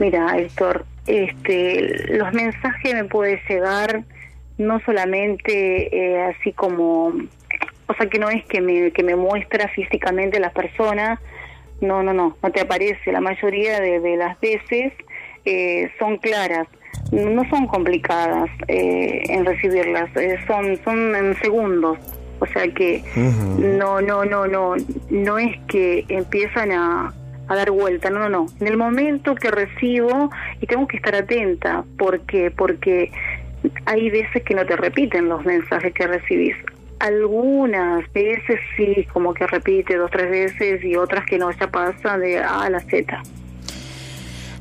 Mira, 0.02 0.36
Héctor, 0.36 0.84
este, 1.06 2.08
los 2.08 2.32
mensajes 2.32 2.92
me 2.92 3.04
pueden 3.04 3.38
llegar 3.48 4.02
no 4.58 4.80
solamente 4.80 5.96
eh, 5.96 6.22
así 6.24 6.50
como, 6.52 7.12
o 7.86 7.94
sea, 7.96 8.08
que 8.08 8.18
no 8.18 8.28
es 8.28 8.44
que 8.46 8.60
me, 8.60 8.90
que 8.90 9.04
me 9.04 9.14
muestra 9.14 9.68
físicamente 9.68 10.40
las 10.40 10.52
personas, 10.54 11.20
no, 11.80 12.02
no, 12.02 12.12
no, 12.12 12.36
no 12.42 12.50
te 12.50 12.62
aparece. 12.62 13.12
La 13.12 13.20
mayoría 13.20 13.78
de, 13.78 14.00
de 14.00 14.16
las 14.16 14.40
veces 14.40 14.92
eh, 15.44 15.88
son 16.00 16.16
claras, 16.16 16.66
no 17.12 17.48
son 17.48 17.68
complicadas 17.68 18.50
eh, 18.66 19.22
en 19.28 19.46
recibirlas, 19.46 20.10
eh, 20.16 20.36
son, 20.48 20.82
son 20.82 21.14
en 21.14 21.36
segundos. 21.36 21.96
O 22.40 22.46
sea 22.46 22.66
que 22.74 23.04
no, 23.56 24.00
no, 24.00 24.24
no, 24.24 24.48
no, 24.48 24.74
no 25.10 25.38
es 25.38 25.56
que 25.68 26.04
empiezan 26.08 26.72
a, 26.72 27.14
a 27.48 27.54
dar 27.54 27.70
vuelta, 27.70 28.10
no, 28.10 28.18
no, 28.18 28.28
no. 28.28 28.46
En 28.60 28.66
el 28.66 28.76
momento 28.76 29.34
que 29.34 29.50
recibo, 29.50 30.30
y 30.60 30.66
tengo 30.66 30.86
que 30.86 30.96
estar 30.96 31.14
atenta, 31.14 31.84
porque 31.98 32.50
porque 32.50 33.10
hay 33.86 34.10
veces 34.10 34.42
que 34.42 34.54
no 34.54 34.64
te 34.66 34.76
repiten 34.76 35.28
los 35.28 35.44
mensajes 35.44 35.92
que 35.92 36.06
recibís. 36.06 36.56
Algunas 36.98 38.10
veces 38.12 38.60
sí, 38.76 39.06
como 39.12 39.34
que 39.34 39.46
repite 39.46 39.96
dos, 39.96 40.10
tres 40.10 40.30
veces, 40.30 40.84
y 40.84 40.96
otras 40.96 41.24
que 41.26 41.38
no, 41.38 41.50
ya 41.50 41.68
pasa 41.70 42.16
de 42.18 42.38
A 42.38 42.62
a 42.62 42.70
la 42.70 42.80
Z. 42.80 43.22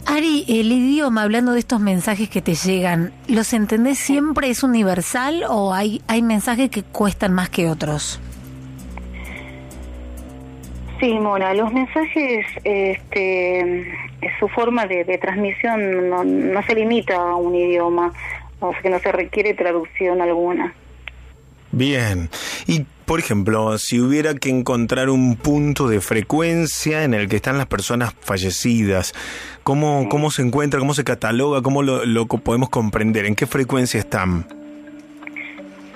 Ari, 0.07 0.45
el 0.47 0.71
idioma, 0.71 1.21
hablando 1.21 1.53
de 1.53 1.59
estos 1.59 1.79
mensajes 1.79 2.29
que 2.29 2.41
te 2.41 2.55
llegan, 2.55 3.13
¿los 3.27 3.53
entendés 3.53 3.99
siempre? 3.99 4.49
¿Es 4.49 4.63
universal 4.63 5.43
o 5.47 5.73
hay, 5.73 6.01
hay 6.07 6.23
mensajes 6.23 6.69
que 6.71 6.83
cuestan 6.83 7.33
más 7.33 7.49
que 7.49 7.69
otros? 7.69 8.19
Sí, 11.01 11.19
Mona, 11.19 11.53
los 11.55 11.73
mensajes, 11.73 12.45
este, 12.63 13.91
su 14.39 14.47
forma 14.47 14.85
de, 14.85 15.03
de 15.03 15.17
transmisión 15.17 16.09
no, 16.11 16.23
no 16.23 16.63
se 16.63 16.75
limita 16.75 17.15
a 17.15 17.35
un 17.35 17.55
idioma, 17.55 18.13
o 18.59 18.71
sea 18.71 18.81
que 18.83 18.89
no 18.91 18.99
se 18.99 19.11
requiere 19.11 19.55
traducción 19.55 20.21
alguna. 20.21 20.75
Bien. 21.71 22.29
Y, 22.67 22.85
por 23.05 23.19
ejemplo, 23.19 23.77
si 23.79 23.99
hubiera 23.99 24.35
que 24.35 24.49
encontrar 24.49 25.09
un 25.09 25.37
punto 25.37 25.87
de 25.87 26.01
frecuencia 26.01 27.03
en 27.03 27.15
el 27.15 27.27
que 27.27 27.37
están 27.37 27.57
las 27.57 27.67
personas 27.67 28.13
fallecidas, 28.19 29.13
¿cómo, 29.63 30.07
cómo 30.07 30.29
se 30.29 30.43
encuentra, 30.43 30.79
cómo 30.79 30.93
se 30.93 31.03
cataloga, 31.03 31.63
cómo 31.63 31.81
lo, 31.81 32.25
podemos 32.27 32.69
comprender? 32.69 33.25
¿En 33.25 33.35
qué 33.35 33.47
frecuencia 33.47 33.99
están? 33.99 34.60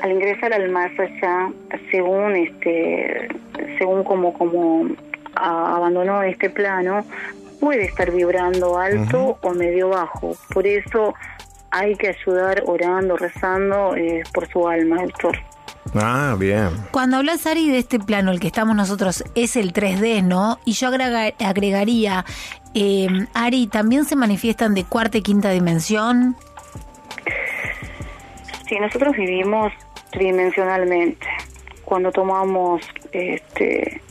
Al 0.05 0.11
ingresar 0.11 0.53
al 0.53 0.69
más 0.69 0.91
allá, 0.99 1.49
según 1.89 2.35
este, 2.35 3.27
según 3.79 4.03
como 4.03 4.33
como 4.33 4.85
a- 5.35 5.77
abandonó 5.77 6.21
este 6.21 6.51
plano, 6.51 7.03
puede 7.59 7.85
estar 7.85 8.11
vibrando 8.11 8.77
alto 8.77 9.39
o 9.41 9.53
medio 9.55 9.89
bajo. 9.89 10.33
Por 10.53 10.67
eso 10.67 11.15
hay 11.71 11.95
que 11.95 12.09
ayudar 12.09 12.61
orando, 12.67 13.17
rezando 13.17 13.95
eh, 13.95 14.21
por 14.31 14.47
su 14.47 14.67
alma, 14.67 15.03
Héctor. 15.03 15.39
Ah, 15.95 16.35
bien. 16.37 16.69
Cuando 16.91 17.17
hablas, 17.17 17.47
Ari, 17.47 17.71
de 17.71 17.79
este 17.79 17.97
plano, 17.97 18.29
el 18.31 18.39
que 18.39 18.45
estamos 18.47 18.75
nosotros, 18.75 19.23
es 19.33 19.55
el 19.55 19.73
3D, 19.73 20.21
¿no? 20.21 20.59
Y 20.65 20.73
yo 20.73 20.89
agrega- 20.89 21.33
agregaría, 21.43 22.25
eh, 22.75 23.07
Ari, 23.33 23.65
¿también 23.65 24.05
se 24.05 24.15
manifiestan 24.15 24.75
de 24.75 24.83
cuarta 24.83 25.17
y 25.17 25.23
quinta 25.23 25.49
dimensión? 25.49 26.35
Sí, 28.69 28.75
nosotros 28.79 29.15
vivimos 29.15 29.73
tridimensionalmente. 30.11 31.27
Cuando 31.83 32.11
tomamos 32.11 32.81
este, 33.11 34.01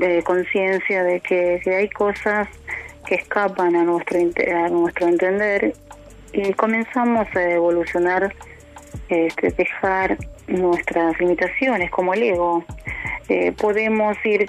eh, 0.00 0.22
conciencia 0.24 1.04
de 1.04 1.20
que, 1.20 1.60
hay 1.66 1.88
cosas 1.90 2.48
que 3.06 3.16
escapan 3.16 3.76
a 3.76 3.84
nuestro, 3.84 4.18
a 4.18 4.68
nuestro 4.68 5.08
entender 5.08 5.74
y 6.32 6.52
comenzamos 6.54 7.26
a 7.34 7.50
evolucionar, 7.50 8.34
este, 9.08 9.50
dejar 9.50 10.16
nuestras 10.48 11.18
limitaciones 11.20 11.90
como 11.90 12.14
el 12.14 12.22
ego, 12.22 12.64
eh, 13.28 13.52
podemos 13.52 14.16
ir 14.24 14.48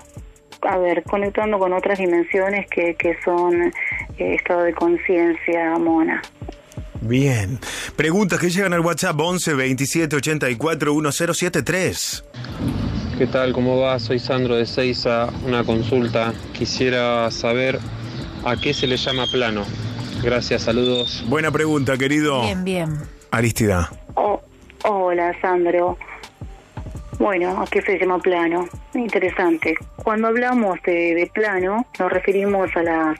a 0.62 0.78
ver, 0.78 1.04
conectando 1.04 1.58
con 1.60 1.74
otras 1.74 1.98
dimensiones 2.00 2.68
que, 2.68 2.96
que 2.96 3.18
son 3.24 3.74
eh, 4.18 4.36
estado 4.36 4.64
de 4.64 4.74
conciencia, 4.74 5.78
Mona. 5.78 6.22
Bien. 7.02 7.60
Preguntas 7.96 8.40
que 8.40 8.50
llegan 8.50 8.74
al 8.74 8.82
WhatsApp 8.82 9.20
11 9.20 9.56
27 9.56 10.16
84 10.16 10.94
1073. 10.94 12.24
¿Qué 13.18 13.28
tal? 13.28 13.54
¿Cómo 13.54 13.80
va? 13.80 14.00
Soy 14.00 14.20
Sandro 14.20 14.56
de 14.56 14.66
Seiza. 14.66 15.28
Una 15.46 15.64
consulta. 15.64 16.34
Quisiera 16.54 17.30
saber 17.32 17.80
a 18.46 18.56
qué 18.56 18.74
se 18.74 18.88
le 18.88 18.98
llama 18.98 19.26
plano. 19.32 19.66
Gracias, 20.24 20.64
saludos. 20.64 21.24
Buena 21.28 21.52
pregunta, 21.52 21.98
querido. 21.98 22.42
Bien, 22.44 22.64
bien. 22.64 23.00
Aristida. 23.32 23.92
Oh, 24.14 24.40
hola, 24.84 25.36
Sandro. 25.42 25.98
Bueno, 27.18 27.62
¿a 27.62 27.68
qué 27.68 27.82
se 27.82 27.98
llama 27.98 28.20
plano? 28.20 28.68
Interesante. 28.94 29.76
Cuando 29.98 30.28
hablamos 30.28 30.80
de, 30.84 31.16
de 31.16 31.32
plano, 31.34 31.86
nos 32.00 32.12
referimos 32.12 32.70
a 32.76 32.84
las, 32.84 33.20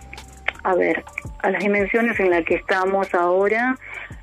a 0.64 0.76
ver, 0.76 1.04
a 1.40 1.50
las 1.50 1.64
dimensiones 1.64 2.20
en 2.20 2.30
las 2.30 2.46
que 2.46 2.56
estamos 2.56 3.14
ahora, 3.14 3.76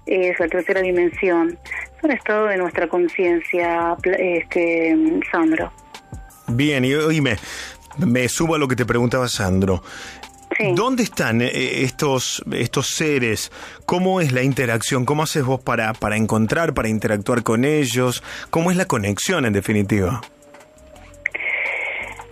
es 0.07 0.39
la 0.39 0.49
tercera 0.49 0.81
dimensión. 0.81 1.59
Es 1.97 2.05
un 2.05 2.13
estado 2.13 2.47
de 2.47 2.57
nuestra 2.57 2.89
conciencia, 2.89 3.97
este, 4.03 4.97
Sandro. 5.31 5.73
Bien, 6.49 6.85
y 6.85 6.95
oíme, 6.95 7.37
me 7.99 8.29
subo 8.29 8.55
a 8.55 8.59
lo 8.59 8.69
que 8.69 8.77
te 8.77 8.87
preguntaba 8.87 9.29
Sandro. 9.29 9.83
¿Dónde 10.75 11.05
están 11.05 11.41
eh, 11.41 11.83
estos, 11.83 12.43
estos 12.53 12.89
seres? 12.89 13.53
¿Cómo 13.87 14.21
es 14.21 14.33
la 14.33 14.43
interacción? 14.43 15.05
¿Cómo 15.05 15.23
haces 15.23 15.45
vos 15.45 15.61
para, 15.61 15.93
para 15.93 16.17
encontrar, 16.17 16.75
para 16.75 16.89
interactuar 16.89 17.43
con 17.43 17.65
ellos? 17.65 18.25
¿Cómo 18.51 18.71
es 18.71 18.77
la 18.77 18.87
conexión 18.87 19.45
en 19.45 19.53
definitiva? 19.53 20.21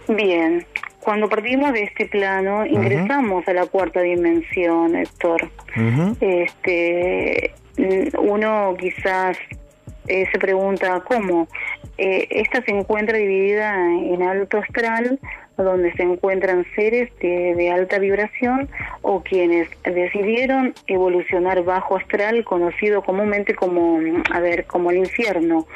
Bien, 0.09 0.67
cuando 1.07 1.29
partimos 1.29 1.73
de 1.73 1.85
este 1.85 2.07
plano, 2.07 2.67
ingresamos 2.67 3.47
a 3.47 3.53
la 3.53 3.67
cuarta 3.67 4.01
dimensión, 4.01 4.97
Héctor. 4.97 5.49
Este, 6.21 7.55
uno 8.19 8.75
quizás 8.77 9.39
eh, 10.09 10.27
se 10.33 10.39
pregunta 10.41 11.01
cómo. 11.07 11.47
Eh, 11.97 12.27
esta 12.29 12.61
se 12.63 12.73
encuentra 12.73 13.19
dividida 13.19 13.73
en 13.87 14.21
alto 14.25 14.59
astral, 14.59 15.21
donde 15.57 15.93
se 15.93 16.03
encuentran 16.03 16.65
seres 16.75 17.11
de, 17.21 17.71
alta 17.71 17.99
vibración 17.99 18.69
o 19.03 19.23
quienes 19.23 19.69
decidieron 19.83 20.75
evolucionar 20.87 21.63
bajo 21.65 21.97
astral, 21.97 22.45
conocido 22.45 23.03
comúnmente 23.03 23.55
como, 23.55 24.01
a 24.31 24.41
ver, 24.41 24.67
como 24.67 24.91
el 24.91 24.99
infierno. 24.99 25.67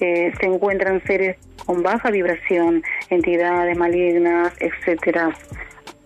Eh, 0.00 0.32
se 0.40 0.46
encuentran 0.46 1.02
seres 1.04 1.36
con 1.64 1.82
baja 1.82 2.10
vibración, 2.10 2.82
entidades 3.10 3.76
malignas, 3.76 4.52
etcétera. 4.60 5.30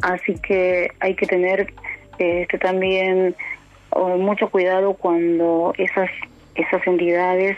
Así 0.03 0.35
que 0.41 0.91
hay 1.01 1.15
que 1.15 1.27
tener 1.27 1.73
este 2.19 2.59
también 2.59 3.35
oh, 3.91 4.17
mucho 4.17 4.49
cuidado 4.51 4.95
cuando 4.95 5.73
esas 5.79 6.11
esas 6.59 6.85
entidades 6.87 7.57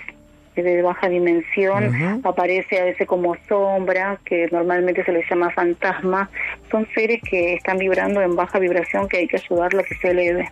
de 0.62 0.82
baja 0.82 1.08
dimensión 1.08 2.20
aparece 2.24 2.80
a 2.80 2.84
veces 2.84 3.06
como 3.06 3.36
sombra, 3.48 4.18
que 4.24 4.48
normalmente 4.50 5.04
se 5.04 5.12
les 5.12 5.28
llama 5.28 5.50
fantasma, 5.50 6.30
son 6.70 6.86
seres 6.94 7.20
que 7.28 7.54
están 7.54 7.78
vibrando 7.78 8.20
en 8.20 8.36
baja 8.36 8.58
vibración 8.58 9.08
que 9.08 9.18
hay 9.18 9.28
que 9.28 9.36
ayudarlo 9.36 9.80
a 9.80 9.84
que 9.84 9.94
se 9.96 10.10
eleve. 10.10 10.50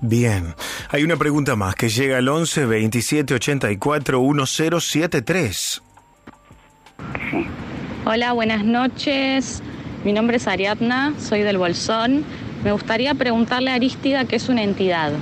Bien. 0.00 0.54
Hay 0.90 1.04
una 1.04 1.16
pregunta 1.16 1.54
más 1.54 1.76
que 1.76 1.88
llega 1.88 2.18
al 2.18 2.28
11 2.28 2.66
27 2.66 3.34
84 3.34 4.20
1073. 4.20 5.82
Hola, 8.04 8.32
buenas 8.32 8.64
noches. 8.64 9.62
Mi 10.04 10.12
nombre 10.12 10.38
es 10.38 10.48
Ariadna, 10.48 11.14
soy 11.18 11.42
del 11.42 11.56
Bolsón. 11.56 12.24
Me 12.64 12.72
gustaría 12.72 13.14
preguntarle 13.14 13.70
a 13.70 13.74
Arístida 13.74 14.24
qué 14.24 14.36
es 14.36 14.48
una 14.48 14.64
entidad. 14.64 15.12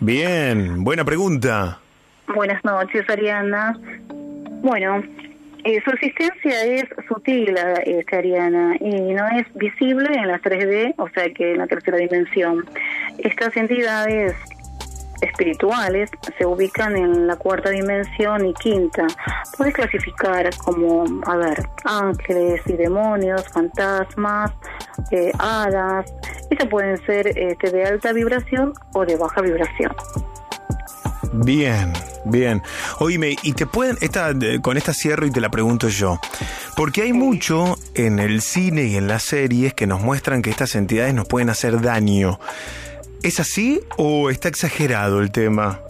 Bien, 0.00 0.82
buena 0.82 1.04
pregunta. 1.04 1.80
Buenas 2.34 2.64
noches, 2.64 3.08
Ariana. 3.08 3.76
Bueno, 4.62 5.02
eh, 5.64 5.80
su 5.84 5.90
existencia 5.90 6.64
es 6.64 6.84
sutil, 7.08 7.56
este, 7.84 8.16
Ariana, 8.16 8.76
y 8.78 9.12
no 9.12 9.26
es 9.28 9.52
visible 9.54 10.14
en 10.14 10.28
la 10.28 10.38
3D, 10.38 10.94
o 10.98 11.08
sea 11.08 11.28
que 11.32 11.52
en 11.52 11.58
la 11.58 11.66
tercera 11.66 11.96
dimensión. 11.96 12.64
Estas 13.18 13.56
entidades 13.56 14.36
espirituales 15.20 16.10
se 16.38 16.46
ubican 16.46 16.96
en 16.96 17.26
la 17.26 17.36
cuarta 17.36 17.70
dimensión 17.70 18.46
y 18.46 18.54
quinta. 18.54 19.06
Puedes 19.58 19.74
clasificar 19.74 20.48
como, 20.58 21.04
a 21.26 21.36
ver, 21.36 21.66
ángeles 21.84 22.62
y 22.66 22.74
demonios, 22.74 23.48
fantasmas, 23.48 24.52
eh, 25.10 25.32
hadas. 25.38 26.12
Estas 26.48 26.68
pueden 26.68 26.96
ser 27.06 27.26
este, 27.36 27.70
de 27.70 27.84
alta 27.86 28.12
vibración 28.12 28.72
o 28.94 29.04
de 29.04 29.16
baja 29.16 29.40
vibración. 29.40 29.92
Bien, 31.32 31.92
bien. 32.24 32.62
Oíme, 32.98 33.36
y 33.42 33.52
te 33.52 33.66
pueden, 33.66 33.96
esta, 34.00 34.32
con 34.62 34.76
esta 34.76 34.92
cierro 34.92 35.26
y 35.26 35.30
te 35.30 35.40
la 35.40 35.48
pregunto 35.48 35.88
yo, 35.88 36.18
porque 36.76 37.02
hay 37.02 37.12
mucho 37.12 37.78
en 37.94 38.18
el 38.18 38.42
cine 38.42 38.84
y 38.84 38.96
en 38.96 39.06
las 39.06 39.22
series 39.22 39.74
que 39.74 39.86
nos 39.86 40.00
muestran 40.00 40.42
que 40.42 40.50
estas 40.50 40.74
entidades 40.74 41.14
nos 41.14 41.28
pueden 41.28 41.50
hacer 41.50 41.80
daño. 41.80 42.40
¿Es 43.22 43.38
así 43.38 43.80
o 43.96 44.30
está 44.30 44.48
exagerado 44.48 45.20
el 45.20 45.30
tema? 45.30 45.80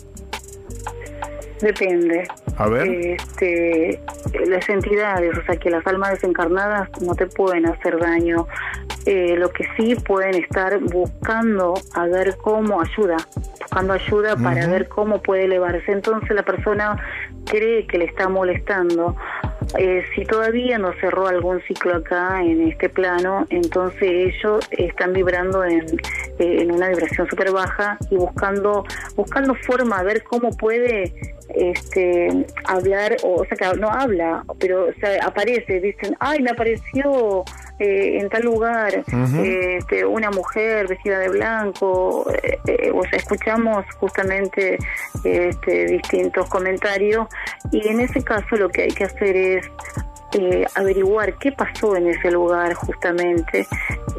Depende. 1.60 2.26
A 2.56 2.68
ver. 2.68 2.88
Este, 2.88 4.00
las 4.46 4.68
entidades, 4.68 5.36
o 5.36 5.42
sea, 5.44 5.56
que 5.56 5.70
las 5.70 5.86
almas 5.86 6.10
desencarnadas 6.12 6.88
no 7.02 7.14
te 7.14 7.26
pueden 7.26 7.66
hacer 7.66 7.98
daño. 7.98 8.46
Eh, 9.06 9.34
lo 9.36 9.50
que 9.50 9.66
sí 9.76 9.94
pueden 9.94 10.34
estar 10.34 10.78
buscando 10.78 11.74
a 11.94 12.06
ver 12.06 12.36
cómo 12.42 12.82
ayuda, 12.82 13.16
buscando 13.58 13.94
ayuda 13.94 14.36
para 14.36 14.66
ver 14.66 14.88
cómo 14.88 15.22
puede 15.22 15.44
elevarse. 15.44 15.90
Entonces 15.90 16.30
la 16.30 16.42
persona 16.42 17.02
cree 17.46 17.86
que 17.86 17.98
le 17.98 18.04
está 18.04 18.28
molestando. 18.28 19.16
Eh, 19.78 20.04
si 20.14 20.24
todavía 20.24 20.78
no 20.78 20.92
cerró 21.00 21.28
algún 21.28 21.62
ciclo 21.62 21.96
acá 21.96 22.42
en 22.42 22.68
este 22.68 22.88
plano, 22.88 23.46
entonces 23.50 24.02
ellos 24.02 24.68
están 24.70 25.12
vibrando 25.12 25.64
en, 25.64 25.86
eh, 26.38 26.62
en 26.62 26.72
una 26.72 26.88
vibración 26.88 27.28
súper 27.28 27.52
baja 27.52 27.96
y 28.10 28.16
buscando 28.16 28.84
buscando 29.16 29.54
forma 29.54 29.98
a 29.98 30.02
ver 30.02 30.24
cómo 30.24 30.50
puede 30.56 31.12
este 31.54 32.46
hablar 32.64 33.16
o, 33.22 33.42
o 33.42 33.44
sea 33.44 33.56
que 33.56 33.78
no 33.78 33.90
habla 33.90 34.44
pero 34.58 34.88
o 34.88 34.92
sea, 35.00 35.24
aparece 35.24 35.80
dicen 35.80 36.16
ay 36.20 36.40
me 36.40 36.50
apareció 36.50 37.44
eh, 37.78 38.18
en 38.18 38.28
tal 38.28 38.42
lugar 38.42 39.02
este, 39.42 40.04
una 40.04 40.30
mujer 40.30 40.86
vestida 40.86 41.18
de 41.18 41.28
blanco 41.28 42.30
eh, 42.42 42.90
o 42.92 43.02
sea 43.02 43.18
escuchamos 43.18 43.84
justamente 43.98 44.78
este, 45.24 45.86
distintos 45.86 46.48
comentarios 46.48 47.26
y 47.72 47.88
en 47.88 48.00
ese 48.00 48.22
caso 48.22 48.56
lo 48.56 48.68
que 48.68 48.82
hay 48.82 48.90
que 48.90 49.04
hacer 49.04 49.36
es 49.36 49.70
eh, 50.32 50.64
averiguar 50.76 51.36
qué 51.38 51.50
pasó 51.50 51.96
en 51.96 52.06
ese 52.06 52.30
lugar 52.30 52.74
justamente 52.74 53.66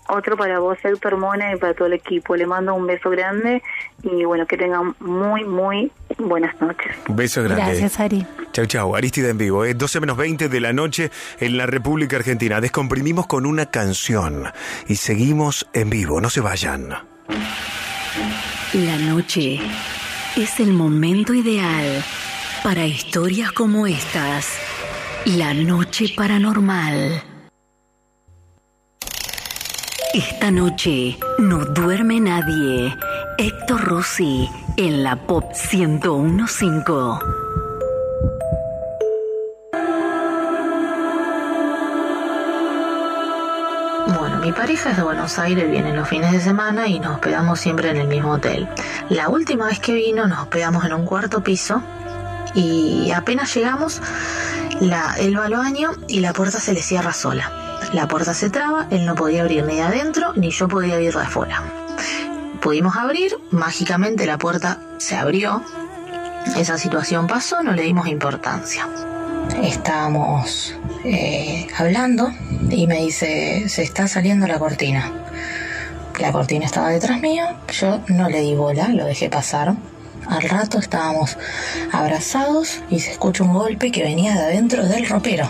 Otro 0.09 0.35
para 0.35 0.59
vos, 0.59 0.77
Héctor 0.83 1.17
Mona, 1.17 1.53
y 1.53 1.57
para 1.57 1.73
todo 1.73 1.87
el 1.87 1.93
equipo. 1.93 2.35
Le 2.35 2.47
mando 2.47 2.73
un 2.73 2.87
beso 2.87 3.09
grande 3.09 3.61
y 4.01 4.25
bueno, 4.25 4.47
que 4.47 4.57
tengan 4.57 4.95
muy, 4.99 5.43
muy 5.43 5.91
buenas 6.17 6.59
noches. 6.61 6.95
Un 7.07 7.15
beso 7.15 7.43
grande. 7.43 7.63
Gracias, 7.63 7.99
Ari. 7.99 8.25
Chau, 8.51 8.65
chau. 8.65 8.95
Aristida 8.95 9.29
en 9.29 9.37
vivo, 9.37 9.65
es 9.65 9.77
12 9.77 9.99
menos 9.99 10.17
20 10.17 10.49
de 10.49 10.59
la 10.59 10.73
noche 10.73 11.11
en 11.39 11.57
la 11.57 11.67
República 11.67 12.17
Argentina. 12.17 12.59
Descomprimimos 12.59 13.27
con 13.27 13.45
una 13.45 13.67
canción 13.67 14.45
y 14.87 14.95
seguimos 14.95 15.67
en 15.73 15.89
vivo. 15.89 16.19
No 16.19 16.29
se 16.29 16.41
vayan. 16.41 16.89
La 18.73 18.97
noche 18.97 19.59
es 20.35 20.59
el 20.59 20.73
momento 20.73 21.33
ideal 21.33 22.03
para 22.63 22.85
historias 22.85 23.51
como 23.51 23.85
estas. 23.85 24.47
La 25.25 25.53
noche 25.53 26.05
paranormal. 26.15 27.28
Esta 30.13 30.49
noche 30.49 31.19
no 31.37 31.65
duerme 31.65 32.19
nadie. 32.19 32.97
Héctor 33.37 33.81
Rossi 33.85 34.49
en 34.75 35.03
la 35.03 35.15
Pop 35.15 35.53
1015. 35.71 36.83
Bueno, 44.17 44.39
mi 44.41 44.51
pareja 44.51 44.89
es 44.89 44.97
de 44.97 45.03
Buenos 45.03 45.37
Aires, 45.37 45.69
viene 45.69 45.95
los 45.95 46.09
fines 46.09 46.31
de 46.31 46.39
semana 46.39 46.87
y 46.87 46.99
nos 46.99 47.13
hospedamos 47.13 47.59
siempre 47.59 47.91
en 47.91 47.97
el 47.97 48.07
mismo 48.07 48.31
hotel. 48.31 48.67
La 49.09 49.29
última 49.29 49.67
vez 49.67 49.79
que 49.79 49.93
vino 49.93 50.27
nos 50.27 50.39
hospedamos 50.39 50.83
en 50.85 50.93
un 50.93 51.05
cuarto 51.05 51.43
piso 51.43 51.83
y 52.55 53.11
apenas 53.11 53.53
llegamos, 53.53 54.01
la, 54.81 55.15
él 55.19 55.37
va 55.37 55.45
al 55.45 55.53
baño 55.53 55.91
y 56.07 56.19
la 56.19 56.33
puerta 56.33 56.59
se 56.59 56.73
le 56.73 56.81
cierra 56.81 57.13
sola. 57.13 57.51
La 57.93 58.07
puerta 58.07 58.33
se 58.33 58.49
traba, 58.49 58.87
él 58.91 59.05
no 59.05 59.15
podía 59.15 59.41
abrir 59.41 59.65
ni 59.65 59.75
de 59.75 59.81
adentro 59.81 60.33
ni 60.35 60.51
yo 60.51 60.67
podía 60.67 60.95
abrir 60.95 61.13
de 61.13 61.21
afuera. 61.21 61.63
Pudimos 62.61 62.95
abrir, 62.97 63.33
mágicamente 63.51 64.25
la 64.25 64.37
puerta 64.37 64.79
se 64.97 65.15
abrió. 65.15 65.63
Esa 66.57 66.77
situación 66.77 67.27
pasó, 67.27 67.63
no 67.63 67.71
le 67.71 67.83
dimos 67.83 68.07
importancia. 68.07 68.87
Estábamos 69.63 70.75
eh, 71.03 71.67
hablando 71.77 72.29
y 72.69 72.87
me 72.87 73.01
dice, 73.01 73.67
se 73.67 73.83
está 73.83 74.07
saliendo 74.07 74.47
la 74.47 74.59
cortina. 74.59 75.11
La 76.19 76.31
cortina 76.31 76.65
estaba 76.65 76.89
detrás 76.89 77.21
mío, 77.21 77.45
yo 77.71 78.01
no 78.07 78.29
le 78.29 78.41
di 78.41 78.55
bola, 78.55 78.89
lo 78.89 79.05
dejé 79.05 79.29
pasar. 79.29 79.75
Al 80.29 80.43
rato 80.43 80.79
estábamos 80.79 81.37
abrazados 81.91 82.81
y 82.89 82.99
se 82.99 83.11
escucha 83.11 83.43
un 83.43 83.53
golpe 83.53 83.91
que 83.91 84.03
venía 84.03 84.33
de 84.35 84.43
adentro 84.43 84.85
del 84.85 85.09
ropero 85.09 85.49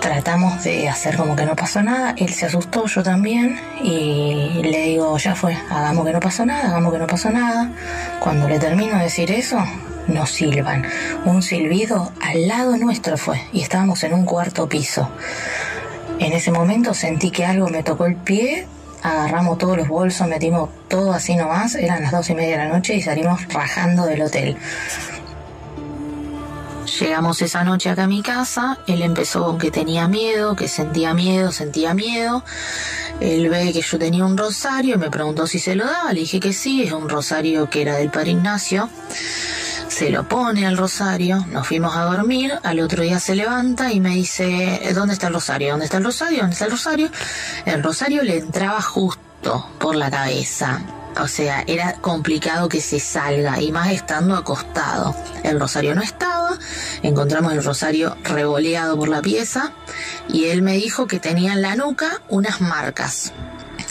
tratamos 0.00 0.64
de 0.64 0.88
hacer 0.88 1.16
como 1.16 1.36
que 1.36 1.44
no 1.44 1.56
pasó 1.56 1.82
nada, 1.82 2.14
él 2.16 2.32
se 2.32 2.46
asustó, 2.46 2.86
yo 2.86 3.02
también, 3.02 3.60
y 3.82 4.62
le 4.62 4.82
digo, 4.82 5.16
ya 5.18 5.34
fue, 5.34 5.56
hagamos 5.70 6.06
que 6.06 6.12
no 6.12 6.20
pasó 6.20 6.46
nada, 6.46 6.68
hagamos 6.68 6.92
que 6.92 6.98
no 6.98 7.06
pasó 7.06 7.30
nada. 7.30 7.70
Cuando 8.20 8.48
le 8.48 8.58
termino 8.58 8.96
de 8.96 9.04
decir 9.04 9.30
eso, 9.30 9.58
nos 10.06 10.30
silban. 10.30 10.84
Un 11.24 11.42
silbido 11.42 12.12
al 12.22 12.48
lado 12.48 12.76
nuestro 12.76 13.16
fue, 13.16 13.42
y 13.52 13.60
estábamos 13.60 14.02
en 14.02 14.14
un 14.14 14.24
cuarto 14.24 14.68
piso. 14.68 15.08
En 16.18 16.32
ese 16.32 16.50
momento 16.50 16.94
sentí 16.94 17.30
que 17.30 17.44
algo 17.44 17.68
me 17.68 17.82
tocó 17.82 18.06
el 18.06 18.16
pie 18.16 18.66
agarramos 19.02 19.58
todos 19.58 19.76
los 19.76 19.88
bolsos, 19.88 20.26
metimos 20.26 20.70
todo 20.88 21.12
así 21.12 21.36
nomás, 21.36 21.74
eran 21.74 22.02
las 22.02 22.12
dos 22.12 22.30
y 22.30 22.34
media 22.34 22.58
de 22.58 22.64
la 22.64 22.72
noche 22.72 22.94
y 22.94 23.02
salimos 23.02 23.46
rajando 23.48 24.06
del 24.06 24.22
hotel. 24.22 24.56
Llegamos 27.00 27.42
esa 27.42 27.64
noche 27.64 27.90
acá 27.90 28.04
a 28.04 28.06
mi 28.08 28.22
casa, 28.22 28.78
él 28.86 29.02
empezó 29.02 29.44
con 29.44 29.58
que 29.58 29.70
tenía 29.70 30.08
miedo, 30.08 30.56
que 30.56 30.68
sentía 30.68 31.14
miedo, 31.14 31.52
sentía 31.52 31.94
miedo. 31.94 32.42
Él 33.20 33.48
ve 33.50 33.72
que 33.72 33.82
yo 33.82 33.98
tenía 33.98 34.24
un 34.24 34.36
rosario 34.36 34.94
y 34.94 34.98
me 34.98 35.10
preguntó 35.10 35.46
si 35.46 35.58
se 35.58 35.74
lo 35.74 35.84
daba, 35.84 36.12
le 36.12 36.20
dije 36.20 36.40
que 36.40 36.52
sí, 36.52 36.82
es 36.82 36.92
un 36.92 37.08
rosario 37.08 37.68
que 37.68 37.82
era 37.82 37.96
del 37.96 38.10
Padre 38.10 38.30
Ignacio. 38.30 38.88
Se 39.88 40.10
lo 40.10 40.28
pone 40.28 40.66
al 40.66 40.76
rosario, 40.76 41.44
nos 41.50 41.66
fuimos 41.66 41.96
a 41.96 42.04
dormir, 42.04 42.52
al 42.62 42.78
otro 42.80 43.02
día 43.02 43.18
se 43.18 43.34
levanta 43.34 43.92
y 43.92 44.00
me 44.00 44.10
dice, 44.10 44.80
¿dónde 44.94 45.14
está 45.14 45.28
el 45.28 45.34
rosario? 45.34 45.70
¿Dónde 45.70 45.86
está 45.86 45.96
el 45.96 46.04
rosario? 46.04 46.38
¿Dónde 46.40 46.52
está 46.52 46.66
el 46.66 46.70
rosario? 46.70 47.10
El 47.64 47.82
rosario 47.82 48.22
le 48.22 48.38
entraba 48.38 48.80
justo 48.80 49.66
por 49.78 49.96
la 49.96 50.10
cabeza. 50.10 50.80
O 51.20 51.26
sea, 51.26 51.64
era 51.66 51.94
complicado 51.94 52.68
que 52.68 52.80
se 52.80 53.00
salga 53.00 53.60
y 53.60 53.72
más 53.72 53.90
estando 53.90 54.36
acostado. 54.36 55.16
El 55.42 55.58
rosario 55.58 55.94
no 55.94 56.02
estaba, 56.02 56.56
encontramos 57.02 57.52
el 57.52 57.64
rosario 57.64 58.16
revoleado 58.22 58.96
por 58.96 59.08
la 59.08 59.20
pieza 59.20 59.72
y 60.28 60.44
él 60.46 60.62
me 60.62 60.74
dijo 60.74 61.06
que 61.06 61.18
tenía 61.18 61.54
en 61.54 61.62
la 61.62 61.74
nuca 61.74 62.20
unas 62.28 62.60
marcas. 62.60 63.32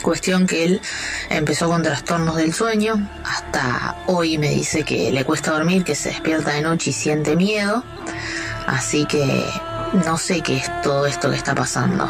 Cuestión 0.02 0.46
que 0.46 0.64
él 0.64 0.80
empezó 1.28 1.68
con 1.68 1.82
trastornos 1.82 2.36
del 2.36 2.52
sueño, 2.52 2.94
hasta 3.24 3.96
hoy 4.06 4.38
me 4.38 4.50
dice 4.50 4.84
que 4.84 5.10
le 5.10 5.24
cuesta 5.24 5.52
dormir, 5.52 5.84
que 5.84 5.94
se 5.94 6.10
despierta 6.10 6.52
de 6.52 6.62
noche 6.62 6.90
y 6.90 6.92
siente 6.92 7.36
miedo, 7.36 7.82
así 8.66 9.06
que 9.06 9.44
no 10.06 10.16
sé 10.16 10.40
qué 10.40 10.58
es 10.58 10.82
todo 10.82 11.04
esto 11.06 11.30
que 11.30 11.36
está 11.36 11.54
pasando. 11.54 12.08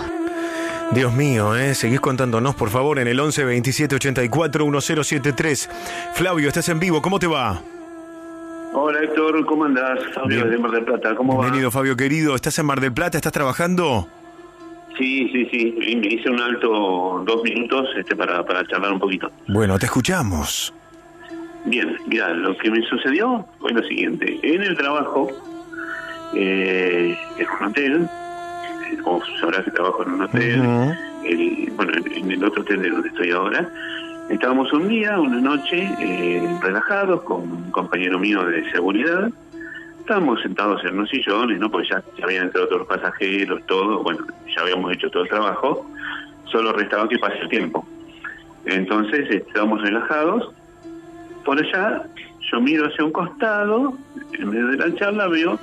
Dios 0.93 1.13
mío, 1.13 1.57
¿eh? 1.57 1.75
Seguís 1.75 2.01
contándonos, 2.01 2.55
por 2.55 2.71
favor, 2.71 2.99
en 2.99 3.09
el 3.09 3.19
11 3.19 3.45
27 3.45 3.95
84 3.97 4.65
1073. 4.67 5.69
Flavio, 6.15 6.49
estás 6.49 6.69
en 6.69 6.79
vivo, 6.81 7.03
¿cómo 7.03 7.19
te 7.19 7.27
va? 7.27 7.61
Hola 8.75 9.03
Héctor, 9.03 9.45
¿cómo 9.47 9.65
andás? 9.65 9.99
Fabio 10.15 10.47
de 10.47 10.59
Mar 10.59 10.71
del 10.71 10.85
Plata, 10.85 11.15
¿cómo 11.15 11.37
va? 11.37 11.43
Bienvenido, 11.43 11.71
Fabio 11.71 11.97
querido. 11.97 12.35
¿Estás 12.35 12.59
en 12.59 12.67
Mar 12.67 12.81
del 12.81 12.93
Plata? 12.93 13.17
¿Estás 13.17 13.33
trabajando? 13.33 14.09
Sí, 14.99 15.29
sí, 15.33 15.47
sí. 15.51 15.75
Me 15.97 16.09
hice 16.09 16.29
un 16.29 16.41
alto 16.41 17.23
dos 17.27 17.43
minutos 17.45 17.89
este, 17.97 18.17
para, 18.17 18.45
para 18.45 18.67
charlar 18.67 18.93
un 18.93 18.99
poquito. 18.99 19.31
Bueno, 19.47 19.79
te 19.79 19.87
escuchamos. 19.87 20.73
Bien, 21.65 21.97
mira, 22.07 22.31
lo 22.31 22.57
que 22.57 22.71
me 22.71 22.83
sucedió 22.83 23.47
fue 23.61 23.73
lo 23.73 23.83
siguiente. 23.85 24.39
En 24.43 24.63
el 24.63 24.77
trabajo, 24.77 25.29
eh, 26.35 27.17
en 27.39 27.47
un 27.61 27.67
hotel, 27.71 28.09
vos 29.05 29.23
sabrás 29.41 29.65
que 29.65 29.71
trabajo 29.71 30.03
en 30.05 30.13
un 30.13 30.23
hotel, 30.23 30.63
el- 31.25 31.73
bueno, 31.77 31.93
en 32.15 32.31
el 32.33 32.45
otro 32.45 32.63
hotel 32.63 32.83
de 32.83 32.91
donde 32.91 33.09
estoy 33.09 33.31
ahora, 33.31 33.69
estábamos 34.31 34.73
un 34.73 34.89
día, 34.89 35.19
una 35.21 35.41
noche, 35.41 35.89
eh, 36.01 36.59
relajados 36.63 37.23
con 37.23 37.43
un 37.43 37.71
compañero 37.71 38.19
mío 38.19 38.43
de 38.45 38.69
seguridad, 38.71 39.31
estábamos 40.09 40.41
sentados 40.41 40.83
en 40.85 40.95
unos 40.95 41.11
sillones, 41.11 41.61
¿no? 41.61 41.71
Porque 41.71 41.87
ya, 41.91 42.03
ya 42.17 42.25
habían 42.25 42.45
entrado 42.45 42.67
todos 42.69 42.79
los 42.79 42.89
pasajeros, 42.89 43.61
todo, 43.67 44.03
bueno, 44.03 44.25
ya 44.57 44.63
habíamos 44.63 44.91
hecho 44.95 45.11
todo 45.11 45.25
el 45.25 45.29
trabajo, 45.29 45.87
solo 46.47 46.73
restaba 46.73 47.07
que 47.07 47.19
pase 47.19 47.37
el 47.41 47.49
tiempo. 47.51 47.87
Entonces 48.65 49.31
estábamos 49.31 49.83
relajados, 49.83 50.51
por 51.45 51.59
allá 51.59 52.05
yo 52.51 52.59
miro 52.59 52.87
hacia 52.87 53.05
un 53.05 53.13
costado, 53.13 53.99
en 54.33 54.49
medio 54.49 54.69
de 54.69 54.77
la 54.79 54.95
charla 54.95 55.29
veo 55.29 55.59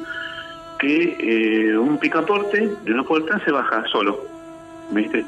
que 0.77 1.17
eh, 1.19 1.75
un 1.75 1.98
picaporte 1.98 2.69
de 2.83 2.93
una 2.93 3.01
puerta 3.03 3.43
se 3.43 3.51
baja 3.51 3.83
solo, 3.91 4.27
¿viste? 4.91 5.25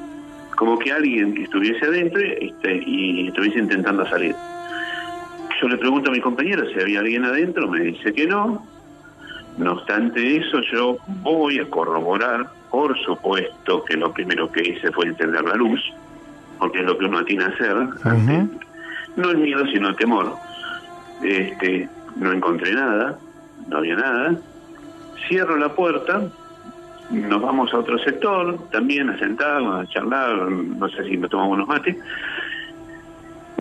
Como 0.55 0.77
que 0.77 0.91
alguien 0.91 1.35
estuviese 1.41 1.83
adentro 1.83 2.21
este, 2.21 2.83
y 2.85 3.29
estuviese 3.29 3.57
intentando 3.57 4.05
salir. 4.05 4.35
Yo 5.59 5.67
le 5.69 5.77
pregunto 5.77 6.11
a 6.11 6.13
mi 6.13 6.21
compañero 6.21 6.69
si 6.69 6.79
había 6.79 6.99
alguien 6.99 7.25
adentro, 7.25 7.67
me 7.67 7.79
dice 7.79 8.13
que 8.13 8.27
no. 8.27 8.76
No 9.57 9.73
obstante 9.73 10.37
eso, 10.37 10.61
yo 10.71 10.97
voy 11.23 11.59
a 11.59 11.69
corroborar, 11.69 12.47
por 12.69 12.97
supuesto 12.99 13.83
que 13.85 13.97
lo 13.97 14.13
primero 14.13 14.51
que 14.51 14.69
hice 14.69 14.91
fue 14.91 15.07
encender 15.07 15.43
la 15.43 15.55
luz, 15.55 15.81
porque 16.59 16.79
es 16.79 16.85
lo 16.85 16.97
que 16.97 17.05
uno 17.05 17.25
tiene 17.25 17.45
a 17.45 17.47
hacer. 17.47 17.75
No 19.15 19.31
el 19.31 19.37
miedo, 19.37 19.65
sino 19.67 19.95
temor. 19.95 20.35
Este, 21.23 21.89
no 22.17 22.31
encontré 22.31 22.73
nada, 22.73 23.17
no 23.67 23.77
había 23.77 23.95
nada. 23.95 24.35
Cierro 25.27 25.57
la 25.57 25.73
puerta, 25.73 26.29
nos 27.09 27.41
vamos 27.41 27.73
a 27.73 27.79
otro 27.79 27.97
sector, 27.99 28.57
también 28.69 29.09
a 29.09 29.17
sentarnos, 29.17 29.81
a 29.81 29.87
charlar, 29.87 30.51
no 30.51 30.87
sé 30.89 31.03
si 31.05 31.17
me 31.17 31.27
tomamos 31.27 31.55
unos 31.55 31.67
mates. 31.67 31.95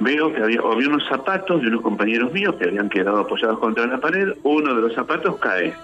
Veo 0.00 0.33
que 0.33 0.42
había, 0.42 0.60
había 0.60 0.89
unos 0.89 1.07
zapatos 1.08 1.62
de 1.62 1.68
unos 1.68 1.81
compañeros 1.81 2.33
míos 2.33 2.55
que 2.57 2.65
habían 2.65 2.89
quedado 2.89 3.20
apoyados 3.20 3.58
contra 3.58 3.86
la 3.86 3.99
pared. 3.99 4.34
Uno 4.42 4.75
de 4.75 4.83
los 4.83 4.94
zapatos 4.94 5.36
cae, 5.39 5.75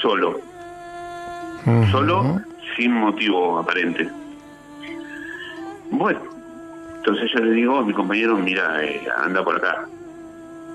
solo. 0.00 0.40
Solo, 1.90 2.40
sin 2.76 2.92
motivo 2.92 3.58
aparente. 3.58 4.08
Bueno, 5.90 6.20
entonces 6.96 7.30
yo 7.32 7.40
le 7.40 7.52
digo 7.52 7.76
a 7.78 7.84
mi 7.84 7.92
compañero, 7.92 8.36
mira, 8.36 8.84
eh, 8.84 9.06
anda 9.24 9.44
por 9.44 9.56
acá. 9.56 9.86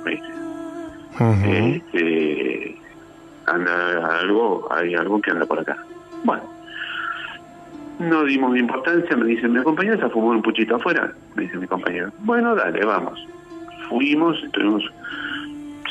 ¿Viste? 0.06 0.38
Este, 1.46 2.78
anda 3.48 4.20
algo, 4.20 4.68
hay 4.72 4.96
algo 4.96 5.20
que 5.22 5.32
anda 5.32 5.46
por 5.46 5.60
acá. 5.60 5.78
Bueno, 6.24 6.44
no 8.00 8.24
dimos 8.26 8.58
importancia, 8.58 9.16
me 9.16 9.26
dice 9.26 9.48
mi 9.48 9.62
compañero, 9.64 10.00
se 10.00 10.10
fumó 10.10 10.30
un 10.30 10.42
puchito 10.42 10.76
afuera, 10.76 11.14
me 11.36 11.44
dice 11.44 11.58
mi 11.58 11.68
compañero. 11.68 12.12
Bueno, 12.20 12.56
dale, 12.56 12.86
vamos. 12.86 13.26
Fuimos, 13.90 14.42
estuvimos 14.44 14.84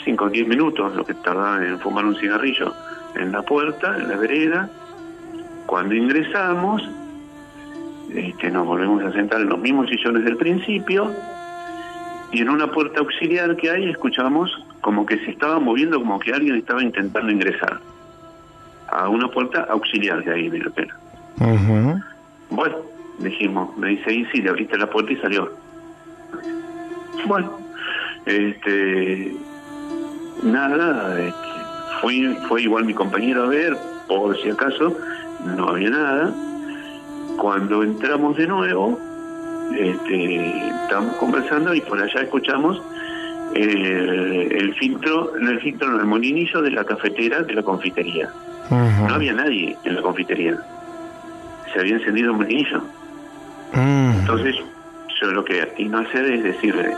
5 0.05 0.25
o 0.25 0.29
10 0.29 0.49
minutos, 0.49 0.95
lo 0.95 1.05
que 1.05 1.15
tardaba 1.15 1.65
en 1.65 1.79
fumar 1.81 2.05
un 2.05 2.15
cigarrillo, 2.17 2.73
en 3.17 3.33
la 3.33 3.43
puerta, 3.43 3.97
en 3.97 4.09
la 4.09 4.17
vereda. 4.17 4.71
Cuando 5.67 5.95
ingresamos, 5.95 6.89
este, 8.15 8.51
nos 8.51 8.67
volvemos 8.67 9.03
a 9.03 9.13
sentar 9.13 9.41
en 9.41 9.49
los 9.49 9.59
mismos 9.59 9.89
sillones 9.89 10.25
del 10.25 10.37
principio 10.37 11.11
y 12.31 12.41
en 12.41 12.51
una 12.51 12.71
puerta 12.71 13.01
auxiliar 13.01 13.57
que 13.57 13.71
hay 13.71 13.91
escuchamos 13.91 14.65
como 14.81 15.05
que 15.05 15.19
se 15.19 15.33
estaba 15.33 15.59
moviendo, 15.59 15.99
como 15.99 16.21
que 16.21 16.33
alguien 16.33 16.55
estaba 16.57 16.83
intentando 16.83 17.33
ingresar 17.33 17.81
a 18.89 19.09
una 19.09 19.29
puerta 19.29 19.67
auxiliar 19.71 20.23
que 20.23 20.31
hay 20.31 20.47
en 20.47 20.55
el 20.55 20.69
hotel. 20.69 20.89
Bueno, 22.51 22.77
dijimos, 23.19 23.77
me 23.77 23.89
dice, 23.89 24.13
y 24.13 24.25
sí, 24.27 24.41
le 24.43 24.51
abriste 24.51 24.79
la 24.79 24.89
puerta 24.89 25.13
y 25.13 25.17
salió. 25.17 25.53
Bueno, 27.27 27.59
este, 28.25 29.35
nada, 30.43 31.21
este, 31.21 31.49
fui, 32.01 32.37
fue 32.49 32.63
igual 32.63 32.85
mi 32.85 32.95
compañero 32.95 33.45
a 33.45 33.49
ver, 33.49 33.77
por 34.09 34.37
si 34.41 34.51
acaso, 34.51 34.97
no 35.57 35.69
había 35.69 35.91
nada. 35.91 36.33
Cuando 37.39 37.83
entramos 37.83 38.37
de 38.37 38.47
nuevo, 38.47 38.99
este, 39.79 40.69
estábamos 40.83 41.17
conversando 41.17 41.75
y 41.75 41.81
por 41.81 42.01
allá 42.01 42.21
escuchamos 42.21 42.81
eh, 43.55 44.49
el 44.51 44.75
filtro, 44.75 45.35
el 45.37 45.61
filtro, 45.61 45.99
el 45.99 46.07
molinillo 46.07 46.63
de 46.63 46.71
la 46.71 46.85
cafetera 46.85 47.43
de 47.43 47.55
la 47.55 47.63
confitería. 47.63 48.31
No 48.71 49.15
había 49.15 49.33
nadie 49.33 49.77
en 49.85 49.95
la 49.95 50.03
confitería. 50.03 50.59
Se 51.77 51.83
había 51.83 51.97
encendido 51.97 52.33
un 52.33 52.39
molinillo. 52.39 52.81
Entonces, 53.75 54.55
yo 55.21 55.27
lo 55.33 55.45
que 55.45 55.61
atino 55.61 55.99
a 55.99 56.01
hacer 56.01 56.25
es 56.25 56.43
decirle, 56.43 56.97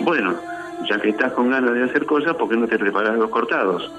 bueno, 0.00 0.34
ya 0.86 0.98
que 1.00 1.08
estás 1.08 1.32
con 1.32 1.48
ganas 1.50 1.72
de 1.72 1.84
hacer 1.84 2.04
cosas, 2.04 2.34
¿por 2.36 2.50
qué 2.50 2.56
no 2.58 2.66
te 2.66 2.78
preparas 2.78 3.16
los 3.16 3.30
cortados? 3.30 3.90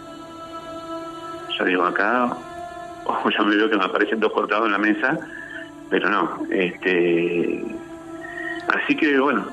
Yo 1.58 1.66
digo, 1.66 1.84
acá, 1.84 2.26
ojo, 3.06 3.30
ya 3.32 3.44
me 3.44 3.56
veo 3.56 3.68
que 3.72 3.76
me 3.78 3.86
aparecen 3.86 4.20
dos 4.20 4.32
cortados 4.34 4.68
en 4.68 4.74
la 4.74 4.78
mesa, 4.78 5.18
pero 5.90 6.08
no, 6.12 6.44
este... 6.52 7.64
Así 8.68 8.96
que, 8.96 9.20
bueno, 9.20 9.48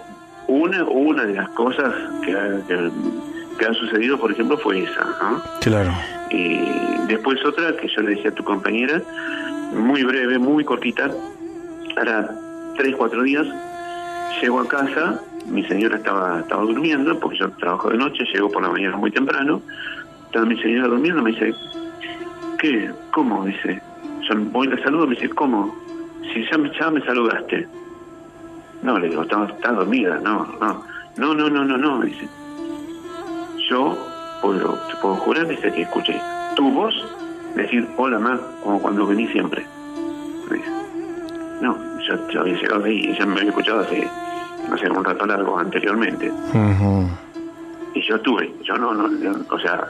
una, 0.46 0.84
una 0.84 1.24
de 1.24 1.34
las 1.36 1.48
cosas 1.50 1.90
que, 2.22 2.32
ha- 2.32 2.60
que, 2.68 2.90
que 3.58 3.64
han 3.66 3.74
sucedido, 3.74 4.18
por 4.20 4.30
ejemplo, 4.30 4.58
fue 4.58 4.82
esa, 4.84 5.06
¿no? 5.22 5.42
Claro. 5.62 5.90
Y 6.30 6.60
después 7.08 7.42
otra 7.46 7.74
que 7.76 7.88
yo 7.88 8.02
le 8.02 8.10
decía 8.16 8.30
a 8.30 8.34
tu 8.34 8.44
compañera, 8.44 9.00
muy 9.72 10.02
breve, 10.04 10.38
muy 10.38 10.64
cortita, 10.64 11.10
hará 11.96 12.30
tres, 12.76 12.94
cuatro 12.96 13.22
días, 13.22 13.46
llego 14.40 14.60
a 14.60 14.68
casa, 14.68 15.20
mi 15.46 15.64
señora 15.64 15.96
estaba, 15.96 16.40
estaba 16.40 16.62
durmiendo, 16.62 17.18
porque 17.18 17.38
yo 17.38 17.50
trabajo 17.52 17.90
de 17.90 17.98
noche, 17.98 18.24
llego 18.32 18.50
por 18.50 18.62
la 18.62 18.70
mañana 18.70 18.96
muy 18.96 19.10
temprano, 19.10 19.62
estaba 20.26 20.46
mi 20.46 20.60
señora 20.60 20.88
durmiendo, 20.88 21.22
me 21.22 21.32
dice, 21.32 21.54
¿qué? 22.58 22.90
¿Cómo? 23.12 23.44
Dice, 23.44 23.80
yo 24.28 24.36
voy 24.50 24.66
y 24.66 24.70
la 24.70 24.82
saludo, 24.82 25.06
me 25.06 25.14
dice, 25.14 25.28
¿cómo? 25.30 25.74
Si 26.32 26.44
ya 26.50 26.58
me, 26.58 26.70
ya 26.78 26.90
me 26.90 27.00
saludaste. 27.02 27.68
No, 28.82 28.98
le 28.98 29.08
digo, 29.08 29.22
está, 29.22 29.72
dormida, 29.72 30.18
no, 30.22 30.46
no, 30.60 30.84
no, 31.16 31.34
no, 31.34 31.50
no, 31.50 31.64
no, 31.64 31.76
no, 31.76 32.00
dice. 32.00 32.28
Yo 33.68 33.96
puedo, 34.40 34.78
te 34.88 34.96
puedo 35.02 35.16
jurar, 35.16 35.46
dice 35.46 35.70
que 35.72 35.82
escuché 35.82 36.20
tu 36.56 36.70
voz 36.70 36.94
decir 37.54 37.88
hola 37.96 38.18
ma, 38.18 38.38
como 38.62 38.80
cuando 38.80 39.06
vení 39.06 39.26
siempre. 39.28 39.64
No, 41.60 41.76
yo, 42.08 42.28
yo 42.30 42.40
había 42.40 42.54
llegado 42.54 42.84
ahí 42.84 43.00
y 43.04 43.10
ella 43.10 43.26
me 43.26 43.34
había 43.34 43.50
escuchado 43.50 43.80
hace, 43.80 44.08
no 44.70 44.78
sé, 44.78 44.88
un 44.90 45.04
rato 45.04 45.26
largo 45.26 45.58
anteriormente. 45.58 46.32
Y 47.94 48.02
yo 48.08 48.16
estuve, 48.16 48.50
yo 48.64 48.74
no, 48.76 48.94
no, 48.94 49.08
yo- 49.20 49.32
o 49.50 49.58
sea, 49.58 49.86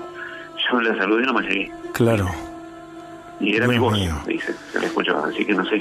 yo 0.70 0.80
la 0.80 0.96
saludé 0.96 1.22
y 1.22 1.26
no 1.26 1.32
me 1.34 1.42
llegué. 1.42 1.72
Claro. 1.92 2.26
Y 3.38 3.54
era 3.54 3.66
mi 3.68 3.74
Dios 3.74 3.84
voz, 3.84 3.92
mío. 3.98 4.14
dice, 4.26 4.52
se 4.72 4.80
la 4.80 4.86
escuchaba, 4.86 5.28
así 5.28 5.44
que 5.44 5.54
no 5.54 5.64
sé. 5.66 5.80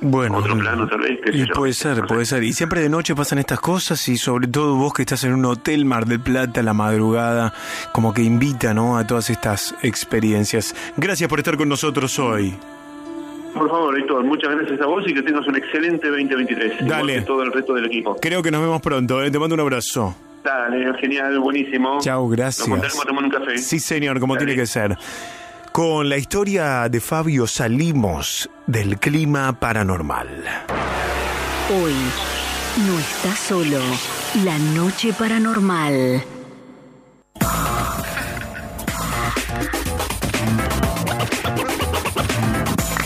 Bueno, 0.00 0.38
Otro 0.38 0.58
plano, 0.58 0.86
y 1.32 1.46
puede 1.46 1.72
ser, 1.72 2.04
puede 2.06 2.26
ser. 2.26 2.42
Y 2.44 2.52
siempre 2.52 2.82
de 2.82 2.88
noche 2.88 3.14
pasan 3.14 3.38
estas 3.38 3.60
cosas 3.60 4.06
y 4.08 4.18
sobre 4.18 4.46
todo 4.46 4.76
vos 4.76 4.92
que 4.92 5.02
estás 5.02 5.24
en 5.24 5.32
un 5.32 5.44
hotel 5.46 5.86
Mar 5.86 6.04
del 6.04 6.20
Plata 6.20 6.62
la 6.62 6.74
madrugada, 6.74 7.54
como 7.92 8.12
que 8.12 8.22
invita, 8.22 8.74
¿no? 8.74 8.98
A 8.98 9.06
todas 9.06 9.30
estas 9.30 9.74
experiencias. 9.82 10.74
Gracias 10.96 11.28
por 11.30 11.38
estar 11.38 11.56
con 11.56 11.68
nosotros 11.68 12.18
hoy. 12.18 12.54
Por 13.54 13.70
favor, 13.70 13.98
Héctor, 13.98 14.22
muchas 14.24 14.54
gracias 14.54 14.78
a 14.82 14.86
vos 14.86 15.02
y 15.06 15.14
que 15.14 15.22
tengas 15.22 15.46
un 15.46 15.56
excelente 15.56 16.08
2023. 16.08 16.72
igual 16.82 16.88
Dale. 16.88 17.14
que 17.14 17.22
todo 17.22 17.42
el 17.42 17.52
resto 17.52 17.72
del 17.72 17.86
equipo. 17.86 18.16
Creo 18.20 18.42
que 18.42 18.50
nos 18.50 18.60
vemos 18.60 18.82
pronto, 18.82 19.22
¿eh? 19.22 19.30
Te 19.30 19.38
mando 19.38 19.54
un 19.54 19.62
abrazo. 19.62 20.14
Dale, 20.44 20.92
genial, 21.00 21.40
buenísimo. 21.40 21.98
Chao, 22.00 22.28
gracias. 22.28 22.68
Nos 22.68 22.78
juntamos 22.78 23.02
a 23.02 23.08
tomar 23.08 23.24
un 23.24 23.30
café. 23.30 23.58
Sí, 23.58 23.80
señor, 23.80 24.20
como 24.20 24.36
tiene 24.36 24.54
que 24.54 24.66
ser. 24.66 24.96
Con 25.76 26.08
la 26.08 26.16
historia 26.16 26.88
de 26.88 27.02
Fabio 27.02 27.46
salimos 27.46 28.48
del 28.66 28.98
clima 28.98 29.60
paranormal. 29.60 30.42
Hoy 31.68 31.92
no 32.86 32.98
está 32.98 33.36
solo. 33.36 33.78
La 34.42 34.56
noche 34.56 35.12
paranormal. 35.12 36.24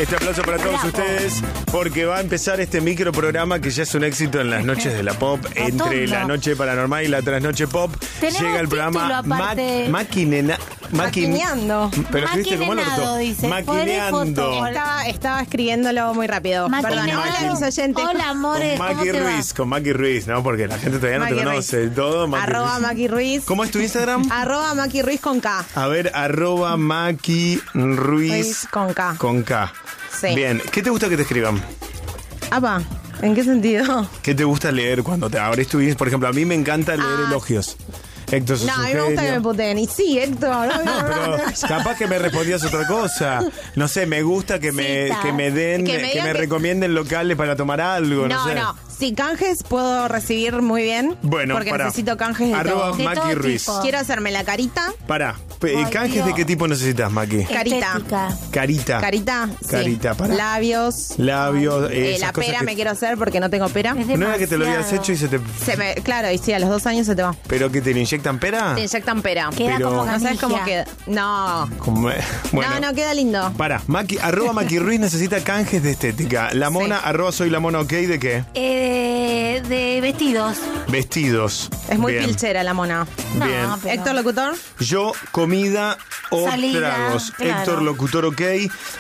Este 0.00 0.16
aplauso 0.16 0.42
para 0.42 0.56
todos 0.56 0.82
ustedes 0.84 1.42
porque 1.70 2.06
va 2.06 2.16
a 2.16 2.20
empezar 2.20 2.58
este 2.58 2.80
micro 2.80 3.12
programa 3.12 3.60
que 3.60 3.68
ya 3.70 3.82
es 3.82 3.94
un 3.94 4.02
éxito 4.04 4.40
en 4.40 4.48
las 4.48 4.64
noches 4.64 4.94
de 4.94 5.02
la 5.02 5.12
pop, 5.12 5.44
entre 5.54 6.06
la 6.08 6.24
noche 6.24 6.56
paranormal 6.56 7.04
y 7.04 7.08
la 7.08 7.20
trasnoche 7.20 7.66
pop. 7.68 7.94
Tenemos 8.18 8.40
Llega 8.40 8.60
el 8.60 8.68
programa. 8.68 9.22
Ma- 9.22 9.54
Maquinena- 9.54 10.58
Maquin- 10.58 10.96
Maquineando. 10.96 11.90
Pero 12.10 12.26
escribiste 12.26 12.56
como 12.56 12.72
el 12.72 12.78
Maquinenado, 12.78 13.02
orto. 13.12 13.16
dice. 13.18 13.48
Maquineando. 13.48 14.66
Estaba, 14.66 15.06
estaba 15.06 15.42
escribiéndolo 15.42 16.14
muy 16.14 16.26
rápido. 16.26 16.68
Perdón, 16.70 16.98
hola 17.10 17.52
mis 17.52 17.62
oyentes. 17.62 18.04
Hola 18.04 18.30
amores, 18.30 18.78
Con 18.78 18.88
¿cómo 18.88 18.98
Maki? 19.04 19.12
Ruiz, 19.12 19.54
con 19.54 19.68
Maki 19.68 19.92
Ruiz, 19.92 20.26
¿no? 20.26 20.42
Porque 20.42 20.66
la 20.66 20.78
gente 20.78 20.98
todavía 20.98 21.18
no 21.18 21.26
te 21.28 21.44
conoce 21.44 21.76
del 21.76 21.94
todo. 21.94 22.26
Maki 22.26 22.42
Arroba 22.42 22.70
Ruiz. 22.78 22.82
Maki 22.88 23.08
Ruiz. 23.08 23.42
¿Cómo 23.44 23.64
es 23.64 23.70
tu 23.70 23.78
Instagram? 23.80 24.26
Arroba 24.32 24.74
Maki 24.74 25.02
Ruiz 25.02 25.20
con 25.20 25.40
K. 25.40 25.64
A 25.74 25.86
ver, 25.88 26.10
arroba 26.14 26.76
Maki 26.78 27.60
Ruiz 27.74 27.96
Ruiz 28.00 28.68
con 28.70 28.92
K. 28.94 29.14
con 29.18 29.42
K. 29.42 29.72
Sí. 30.20 30.34
Bien, 30.34 30.60
¿qué 30.70 30.82
te 30.82 30.90
gusta 30.90 31.08
que 31.08 31.16
te 31.16 31.22
escriban? 31.22 31.60
Apa, 32.50 32.82
¿en 33.22 33.34
qué 33.34 33.44
sentido? 33.44 34.08
¿Qué 34.22 34.34
te 34.34 34.44
gusta 34.44 34.70
leer 34.72 35.02
cuando 35.02 35.30
te 35.30 35.38
abres 35.38 35.68
tu 35.68 35.78
Por 35.96 36.08
ejemplo, 36.08 36.28
a 36.28 36.32
mí 36.32 36.44
me 36.44 36.54
encanta 36.54 36.96
leer 36.96 37.20
elogios. 37.28 37.76
Héctor, 38.30 38.58
Ah. 38.62 38.64
No, 38.66 38.72
a 38.74 38.86
mí 38.86 38.94
me 38.94 39.00
gusta 39.02 39.22
que 39.24 39.32
me 39.32 39.40
puteen. 39.40 39.78
Y 39.78 39.86
sí, 39.88 40.18
Héctor. 40.18 40.66
No, 40.84 40.92
pero 41.08 41.36
capaz 41.68 41.96
que 41.96 42.06
me 42.06 42.16
respondías 42.18 42.62
otra 42.64 42.86
cosa. 42.86 43.40
No 43.74 43.88
sé, 43.88 44.06
me 44.06 44.22
gusta 44.22 44.60
que 44.60 44.70
me, 44.70 45.06
Cita. 45.08 45.20
que 45.22 45.32
me 45.32 45.50
den, 45.50 45.84
Que 45.84 45.96
que 45.96 46.02
me 46.02 46.12
que- 46.12 46.32
recomienden 46.34 46.94
locales 46.94 47.36
para 47.36 47.56
tomar 47.56 47.80
algo, 47.80 48.28
no, 48.28 48.36
No, 48.36 48.44
sé. 48.46 48.54
no. 48.54 48.76
Si 49.00 49.14
canjes 49.14 49.62
puedo 49.62 50.08
recibir 50.08 50.60
muy 50.60 50.82
bien. 50.82 51.16
Bueno, 51.22 51.54
porque 51.54 51.70
pará. 51.70 51.86
necesito 51.86 52.18
canjes 52.18 52.48
de 52.48 52.54
Arroba 52.54 52.88
todo. 52.90 52.96
De 52.98 53.04
Maki 53.04 53.20
todo 53.20 53.34
Ruiz. 53.34 53.62
tipo. 53.64 53.80
Quiero 53.80 53.98
hacerme 53.98 54.30
la 54.30 54.44
carita. 54.44 54.92
Pará, 55.06 55.36
pe- 55.58 55.74
Ay, 55.74 55.84
¿canjes 55.90 56.16
Dios. 56.16 56.26
de 56.26 56.34
qué 56.34 56.44
tipo 56.44 56.68
necesitas, 56.68 57.10
Maki? 57.10 57.44
Carita. 57.44 57.98
Carita. 58.50 59.00
Carita. 59.00 59.48
sí. 59.62 59.68
Carita, 59.70 60.14
pará. 60.14 60.34
Labios. 60.34 61.14
Labios, 61.16 61.90
Eh, 61.90 62.10
esas 62.10 62.20
la 62.28 62.32
cosas 62.34 62.46
pera 62.48 62.58
que- 62.60 62.64
me 62.66 62.74
quiero 62.74 62.90
hacer 62.90 63.16
porque 63.16 63.40
no 63.40 63.48
tengo 63.48 63.70
pera. 63.70 63.94
No 63.94 64.28
era 64.28 64.36
que 64.36 64.46
te 64.46 64.58
lo 64.58 64.66
habías 64.66 64.92
hecho 64.92 65.12
y 65.12 65.16
se 65.16 65.28
te... 65.28 65.40
Se 65.64 65.78
me, 65.78 65.94
claro, 65.94 66.30
y 66.30 66.36
sí, 66.36 66.52
a 66.52 66.58
los 66.58 66.68
dos 66.68 66.86
años 66.86 67.06
se 67.06 67.16
te 67.16 67.22
va. 67.22 67.34
¿Pero 67.46 67.72
que 67.72 67.80
te 67.80 67.94
lo 67.94 68.00
inyectan 68.00 68.38
pera? 68.38 68.74
Te 68.74 68.82
inyectan 68.82 69.22
pera. 69.22 69.48
Queda 69.56 69.76
Pero- 69.78 69.88
como 69.88 70.04
no 70.04 70.20
sabes 70.20 70.38
cómo 70.38 70.62
queda. 70.64 70.84
No. 71.06 71.70
Como- 71.78 72.10
Bueno, 72.52 72.74
No, 72.80 72.88
no, 72.88 72.94
queda 72.94 73.14
lindo. 73.14 73.50
Para, 73.56 73.80
Maki, 73.86 74.18
arroba 74.18 74.52
Maki 74.52 74.78
Ruiz 74.78 75.00
necesita 75.00 75.42
canjes 75.42 75.82
de 75.82 75.92
estética. 75.92 76.50
La 76.52 76.68
mona, 76.68 76.98
arroba 76.98 77.32
soy 77.32 77.48
la 77.48 77.60
mona 77.60 77.80
ok, 77.80 77.90
¿de 77.92 78.18
qué? 78.18 78.44
Eh, 78.92 79.62
de 79.68 80.00
vestidos. 80.00 80.56
Vestidos. 80.88 81.68
Es 81.88 81.96
muy 81.96 82.12
Bien. 82.14 82.24
pilchera 82.26 82.64
la 82.64 82.74
mona. 82.74 83.06
Bien. 83.36 83.66
Héctor 83.92 84.16
Locutor. 84.16 84.54
Yo, 84.80 85.12
comida 85.30 85.96
o 86.30 86.48
Salida, 86.50 86.80
tragos. 86.96 87.30
claro. 87.36 87.58
Héctor 87.60 87.82
Locutor 87.82 88.24
OK. 88.24 88.40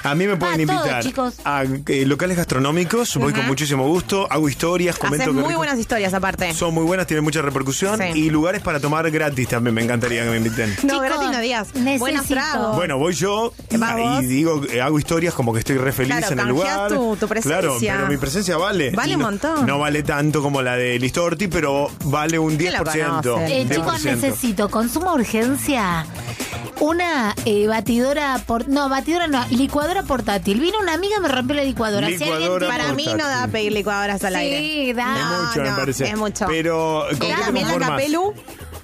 A 0.04 0.14
mí 0.14 0.28
me 0.28 0.36
pueden 0.36 0.64
todo, 0.64 0.76
invitar 0.78 1.02
chicos. 1.02 1.34
a 1.44 1.64
eh, 1.64 2.06
locales 2.06 2.36
gastronómicos. 2.36 3.16
Voy 3.16 3.32
con 3.32 3.48
muchísimo 3.48 3.84
gusto. 3.88 4.28
Hago 4.30 4.48
historias, 4.48 4.96
comento 4.96 5.24
Haces 5.24 5.26
qué 5.26 5.32
muy 5.40 5.48
rico. 5.48 5.58
buenas 5.58 5.78
historias 5.80 6.14
aparte. 6.14 6.54
Son 6.54 6.72
muy 6.72 6.84
buenas, 6.84 7.08
tienen 7.08 7.24
mucha 7.24 7.42
repercusión. 7.42 7.98
Sí. 7.98 8.04
Y 8.20 8.30
lugares 8.30 8.62
para 8.62 8.78
tomar 8.78 9.10
gratis 9.10 9.48
también. 9.48 9.74
Me 9.74 9.82
encantaría 9.82 10.22
que 10.22 10.30
me 10.30 10.36
inviten. 10.36 10.76
No, 10.84 11.00
gratis 11.00 11.30
no 11.32 11.40
digas. 11.40 11.68
Buenos 11.98 12.26
tragos. 12.26 12.76
Bueno, 12.76 12.96
voy 12.96 13.14
yo 13.14 13.52
y, 14.20 14.26
digo, 14.26 14.62
eh, 14.72 14.80
hago 14.80 15.00
historias 15.00 15.34
como 15.34 15.52
que 15.52 15.58
estoy 15.58 15.78
re 15.78 15.90
feliz 15.90 16.14
Claro, 16.16 16.32
en 16.32 16.38
el 16.38 16.46
canjeás 16.46 16.76
lugar. 16.76 16.88
tu- 16.92 17.16
tu 17.16 17.26
presencia. 17.26 17.60
Claro, 17.60 17.76
pero 17.82 18.06
mi 18.08 18.16
presencia 18.18 18.56
vale. 18.56 18.90
Vale 18.92 19.14
un 19.14 19.20
no- 19.20 19.26
montón. 19.26 19.66
No 19.66 19.79
vale 19.80 20.02
tanto 20.02 20.42
como 20.42 20.62
la 20.62 20.76
de 20.76 20.98
Listorti, 20.98 21.48
pero 21.48 21.90
vale 22.04 22.38
un 22.38 22.56
10%. 22.58 23.48
Eh, 23.48 23.66
chicos, 23.68 23.94
10%. 24.04 24.04
necesito 24.04 24.68
con 24.68 24.88
suma 24.88 25.12
urgencia 25.14 26.06
una 26.80 27.34
eh, 27.44 27.66
batidora 27.66 28.40
por 28.46 28.66
no 28.68 28.88
batidora 28.88 29.26
no 29.26 29.44
licuadora 29.50 30.02
portátil 30.02 30.58
vino 30.60 30.78
una 30.80 30.94
amiga 30.94 31.20
me 31.20 31.28
rompió 31.28 31.54
la 31.56 31.64
licuadora 31.64 32.06
Si 32.06 32.14
alguien 32.14 32.38
Licuadora 32.38 32.68
Para 32.68 32.92
mí 32.94 33.04
no 33.04 33.18
da 33.28 33.46
pedir 33.48 33.72
licuadoras 33.72 34.24
al 34.24 34.32
Sí, 34.32 34.38
aire. 34.38 34.94
da. 34.94 35.14
Es 35.20 35.48
mucho, 35.48 35.62
me 35.70 35.76
parece. 35.76 36.04
Es 36.08 36.16
mucho. 36.16 36.46
Pero, 36.48 37.04
¿con 37.10 37.18
qué 37.28 37.34
te 37.34 37.40
también 37.42 37.68
la? 37.68 37.86
Capelu. 37.86 38.32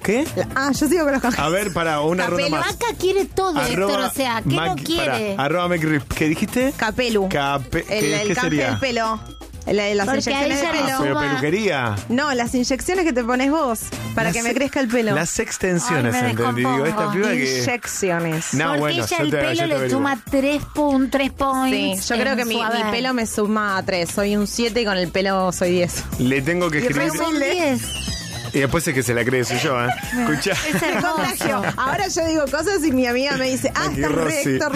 ¿Qué? 0.03 0.25
Ah, 0.55 0.71
yo 0.73 0.87
sigo 0.87 1.03
con 1.05 1.13
los 1.13 1.21
canjes. 1.23 1.39
A 1.39 1.49
ver, 1.49 1.73
para 1.73 2.01
una 2.01 2.27
ronda 2.27 2.47
más. 2.49 2.67
Maca 2.67 2.93
quiere 2.99 3.25
todo 3.25 3.59
Héctor 3.61 3.99
o 3.99 4.09
sea 4.11 4.41
¿qué 4.47 4.55
no 4.55 4.75
quiere? 4.75 5.33
pará, 5.35 5.43
arroba 5.45 5.67
Maki 5.69 5.85
Ruiz. 5.85 6.03
¿Qué 6.15 6.29
dijiste? 6.29 6.73
Capelu. 6.77 7.27
Cape, 7.29 7.79
El, 7.79 7.85
¿qué, 7.87 8.21
el 8.21 8.27
qué 8.27 8.33
canje 8.35 8.41
sería? 8.49 8.69
del 8.69 8.79
pelo. 8.79 9.19
El- 9.67 9.97
las 9.97 10.05
Porque 10.07 10.21
inyecciones 10.21 10.61
de 10.61 10.67
pelo. 10.67 10.97
Pero 11.01 11.19
peluquería. 11.19 11.95
No, 12.09 12.33
las 12.33 12.55
inyecciones 12.55 13.05
que 13.05 13.13
te 13.13 13.23
pones 13.23 13.51
vos 13.51 13.79
para 14.15 14.29
Las 14.29 14.35
que 14.37 14.43
me 14.43 14.49
ex- 14.51 14.57
crezca 14.57 14.79
el 14.79 14.87
pelo. 14.87 15.13
Las 15.13 15.37
extensiones, 15.39 16.15
Ay, 16.15 16.21
me 16.23 16.29
entendí. 16.31 16.61
Digo, 16.61 16.73
esta 16.73 16.85
descompongo. 16.85 17.13
piba 17.13 17.29
que... 17.31 17.59
Inyecciones. 17.63 18.53
No, 18.53 18.65
Porque 18.67 18.79
bueno, 18.79 19.03
ella 19.03 19.17
yo 19.17 19.23
el 19.23 19.29
te- 19.29 19.35
yo 19.35 19.41
pelo 19.41 19.59
te 19.61 19.67
le 19.67 19.75
averiguo. 19.75 19.99
suma 19.99 20.19
3 20.31 20.63
pun, 20.73 21.09
tres 21.09 21.27
Sí, 21.27 21.33
points 21.37 22.07
yo 22.09 22.15
creo 22.15 22.31
en 22.33 22.37
que 22.39 22.45
mi, 22.45 22.53
su 22.53 22.59
mi 22.59 22.65
haber. 22.65 22.91
pelo 22.91 23.13
me 23.13 23.25
suma 23.25 23.77
a 23.77 23.83
3. 23.83 24.09
Soy 24.09 24.35
un 24.37 24.47
7 24.47 24.81
y 24.81 24.85
con 24.85 24.97
el 24.97 25.09
pelo 25.09 25.51
soy 25.51 25.71
10. 25.71 26.03
Le 26.19 26.41
tengo 26.41 26.69
que 26.71 26.79
Y. 26.79 28.16
Y 28.53 28.59
después 28.59 28.87
es 28.87 28.93
que 28.93 29.03
se 29.03 29.13
la 29.13 29.23
cree, 29.25 29.43
soy 29.43 29.59
yo, 29.59 29.79
¿eh? 29.83 29.89
Escucha. 30.19 30.53
Me 30.73 31.01
contagio. 31.01 31.61
Ahora 31.77 32.07
yo 32.07 32.25
digo 32.25 32.43
cosas 32.45 32.83
y 32.85 32.91
mi 32.91 33.05
amiga 33.05 33.35
me 33.37 33.49
dice, 33.49 33.71
ah, 33.75 33.89
Maki 33.89 34.01
está 34.01 34.09
Rossi. 34.09 34.49
Héctor, 34.49 34.71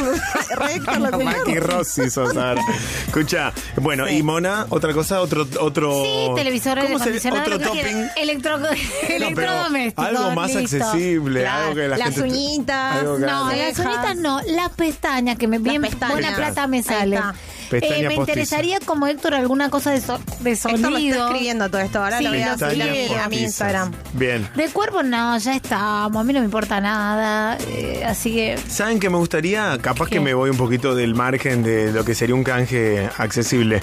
re 0.58 0.74
Héctor 0.76 0.98
Locutor. 1.00 1.24
Maki 1.26 1.60
Rossi 1.60 2.10
sos 2.10 2.36
ahora. 2.38 2.62
Escucha, 3.08 3.54
bueno, 3.78 4.10
y 4.10 4.22
Mona, 4.24 4.66
otra 4.70 4.94
cosa, 4.94 5.22
otro... 5.22 5.48
otro 5.60 6.04
Sí, 6.04 6.32
televisor, 6.36 6.80
¿Cómo 6.80 6.98
se- 6.98 7.04
acondicionado, 7.04 7.42
Otro 7.44 7.54
lo 7.54 7.60
que 7.60 7.66
topping. 7.66 7.82
quiera. 7.82 8.14
Electro, 8.18 8.58
No, 8.58 8.68
pero 8.70 9.16
electrodoméstico. 9.16 10.02
algo 10.02 10.32
más 10.32 10.54
listo. 10.56 10.78
accesible, 10.78 11.42
Claro. 11.42 11.62
algo 11.64 11.76
que 11.76 11.88
la 11.88 11.98
Las 11.98 12.08
gente... 12.16 12.22
uñitas. 12.22 12.96
algo 12.98 13.16
que- 13.18 13.26
No, 13.26 13.52
las 13.52 13.76
Cejas. 13.76 13.86
uñitas 13.96 14.16
no, 14.18 14.42
las 14.48 14.70
pestañas, 14.72 15.38
que 15.38 15.48
me 15.48 15.60
bien 15.60 15.82
pestañas. 15.82 16.12
buena 16.12 16.36
plata 16.36 16.68
me 16.68 16.78
Ahí 16.78 16.84
sale. 16.84 17.16
está. 17.16 17.36
Pestaña 17.72 17.96
Eh, 17.96 18.02
me 18.10 18.16
postiza. 18.16 18.32
interesaría 18.40 18.80
como 18.86 19.08
Héctor 19.08 19.34
alguna 19.34 19.70
cosa 19.70 19.92
de, 19.92 20.02
so- 20.02 20.20
de 20.42 20.52
Héctor 20.52 20.72
lo 20.80 20.90
sonido. 20.90 21.16
está 21.16 21.28
escribiendo 21.30 21.70
todo 21.70 21.82
esto. 21.82 22.04
Ahora 22.04 22.18
Sí, 22.20 22.24
lo 22.26 22.30
voy 22.32 22.42
a 22.42 22.58
subir 22.58 22.84
a 22.84 22.86
mi, 22.86 22.92
quiero. 22.92 23.24
a 23.24 23.30
mi 23.30 23.38
Instagram. 23.40 23.92
Bien. 24.14 24.48
De 24.56 24.68
cuerpo 24.70 25.02
no, 25.04 25.38
ya 25.38 25.56
estamos, 25.56 26.20
a 26.20 26.24
mí 26.24 26.34
no 26.34 26.40
me 26.40 26.46
importa 26.46 26.80
nada, 26.82 27.58
eh, 27.70 28.04
así 28.06 28.34
que 28.34 28.58
¿Saben 28.68 29.00
qué 29.00 29.10
me 29.10 29.18
gustaría? 29.18 29.78
Capaz 29.82 30.06
¿Qué? 30.06 30.16
que 30.16 30.20
me 30.20 30.34
voy 30.34 30.50
un 30.50 30.58
poquito 30.58 30.94
del 30.96 31.16
margen 31.16 31.64
de 31.64 31.92
lo 31.92 32.04
que 32.06 32.14
sería 32.14 32.36
un 32.36 32.44
canje 32.44 33.10
accesible. 33.18 33.82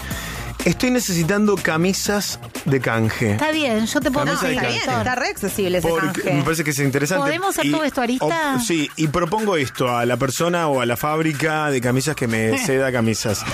Estoy 0.68 0.90
necesitando 0.90 1.56
camisas 1.56 2.38
de 2.66 2.78
canje. 2.80 3.32
está 3.32 3.50
bien, 3.52 3.86
yo 3.86 4.00
te 4.00 4.10
puedo 4.10 4.26
Camisa 4.26 4.46
de 4.48 4.52
Está 4.52 4.62
canje. 4.66 4.78
bien, 4.84 4.98
está 4.98 5.14
re 5.14 5.28
accesible 5.28 5.78
ese 5.78 5.88
Porque 5.88 6.20
canje. 6.20 6.34
me 6.36 6.42
parece 6.42 6.62
que 6.64 6.70
es 6.72 6.78
interesante. 6.80 7.22
¿Podemos 7.24 7.54
ser 7.54 7.70
tu 7.70 7.80
vestuarista? 7.80 8.56
o- 8.56 8.60
sí, 8.60 8.90
y 8.96 9.08
propongo 9.08 9.56
esto 9.56 9.96
a 9.96 10.04
la 10.04 10.18
persona 10.18 10.68
o 10.68 10.82
a 10.82 10.86
la 10.86 10.98
fábrica 10.98 11.70
de 11.70 11.80
camisas 11.80 12.14
que 12.16 12.26
me 12.28 12.58
ceda 12.66 12.92
camisas. 12.92 13.44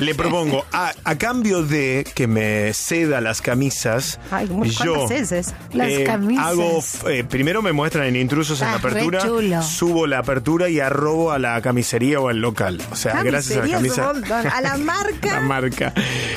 Le 0.00 0.14
propongo, 0.14 0.66
a, 0.72 0.92
a 1.04 1.16
cambio 1.16 1.62
de 1.62 2.06
que 2.14 2.26
me 2.26 2.74
ceda 2.74 3.22
las 3.22 3.40
camisas, 3.40 4.20
Ay, 4.30 4.46
¿cómo- 4.46 4.66
yo 4.66 4.94
¿cuántas 4.94 5.10
heces? 5.32 5.54
Las 5.72 5.88
eh, 5.88 6.04
camisas. 6.04 6.44
hago, 6.46 6.84
eh, 7.08 7.24
primero 7.24 7.62
me 7.62 7.72
muestran 7.72 8.04
en 8.08 8.16
intrusos 8.16 8.60
en 8.60 8.68
Ah, 8.68 8.72
la 8.72 8.78
re 8.78 8.88
apertura, 8.90 9.22
chulo. 9.22 9.62
subo 9.62 10.06
la 10.06 10.18
apertura 10.18 10.68
y 10.68 10.80
arrobo 10.80 11.32
a 11.32 11.38
la 11.38 11.62
camisería 11.62 12.20
o 12.20 12.28
al 12.28 12.42
local. 12.42 12.78
O 12.90 12.96
sea, 12.96 13.22
gracias 13.22 13.56
a 13.58 13.64
la 13.66 13.72
Camisería 13.72 13.76
es 13.78 13.96
camisa. 13.96 14.12
montón. 14.12 14.52
A 14.52 14.60
la 14.60 14.76
marca. 14.76 15.32
La 15.32 15.40
marca. 15.40 15.94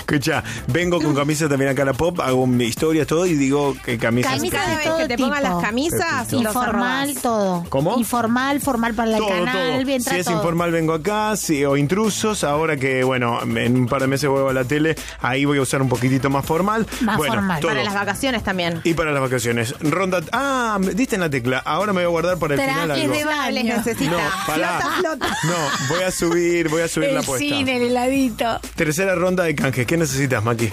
Escucha, 0.08 0.43
vengo 0.67 1.01
con 1.01 1.16
camisa 1.16 1.50
también 1.50 1.72
acá 1.72 1.82
a 1.82 1.85
la 1.85 1.93
pop, 1.93 2.19
hago 2.19 2.45
mi 2.45 2.66
historia, 2.66 3.08
todo 3.08 3.25
y 3.25 3.34
digo 3.34 3.75
que 3.84 3.98
camisa. 3.98 4.30
Camisa 4.30 4.58
Cada 4.58 4.69
de 4.69 4.75
vez 4.75 4.85
todo 4.85 4.98
que 5.00 5.08
te 5.08 5.16
tipo. 5.16 5.30
pongan 5.30 5.43
las 5.43 5.64
camisas, 5.64 6.32
Informal, 6.34 7.16
todo. 7.24 7.66
¿Cómo? 7.69 7.98
Informal, 7.98 8.61
formal 8.61 8.93
para 8.93 9.11
el 9.11 9.17
Todo, 9.17 9.30
canal, 9.30 9.74
todo. 9.77 9.85
bien 9.85 10.01
Si 10.01 10.16
es 10.16 10.25
todo. 10.25 10.35
informal 10.35 10.72
vengo 10.72 10.93
acá, 10.93 11.35
si, 11.35 11.66
o 11.66 11.75
intrusos, 11.75 12.43
ahora 12.43 12.77
que 12.77 13.03
bueno, 13.03 13.40
en 13.42 13.75
un 13.75 13.88
par 13.88 14.01
de 14.01 14.08
meses 14.08 14.30
vuelvo 14.30 14.50
a 14.50 14.53
la 14.53 14.64
tele, 14.64 14.95
ahí 15.22 15.43
voy 15.45 15.58
a 15.58 15.61
usar 15.64 15.82
un 15.82 15.90
poquitito 15.90 16.30
más 16.30 16.45
formal. 16.45 16.85
Más 17.01 17.17
bueno, 17.17 17.34
formal. 17.34 17.59
todo. 17.61 17.72
Para 17.72 17.84
las 17.84 17.93
vacaciones 17.95 18.43
también. 18.43 18.82
Y 18.84 18.93
para 18.93 19.11
las 19.11 19.22
vacaciones. 19.22 19.74
Ronda. 19.80 20.22
Ah, 20.32 20.77
diste 20.93 21.16
en 21.16 21.22
la 21.22 21.30
tecla. 21.32 21.64
Ahora 21.66 21.93
me 21.93 22.01
voy 22.01 22.06
a 22.06 22.09
guardar 22.09 22.38
para 22.38 22.53
el 22.53 22.61
final 22.61 22.92
algo. 22.92 23.11
de 23.14 23.25
baño. 23.25 23.64
necesita. 23.75 24.11
No, 24.11 24.53
flota. 24.53 25.27
No, 25.45 25.56
voy 25.95 26.03
a 26.03 26.11
subir, 26.11 26.69
voy 26.69 26.84
a 26.84 26.88
subir 26.88 27.08
la 27.09 27.19
El 27.19 27.24
apuesta. 27.24 27.43
cine, 27.48 27.77
el 27.77 27.84
heladito. 27.84 28.59
Tercera 28.75 29.16
ronda 29.16 29.43
de 29.45 29.56
canje. 29.56 29.85
¿Qué 29.86 29.98
necesitas, 29.98 30.44
Maki? 30.44 30.70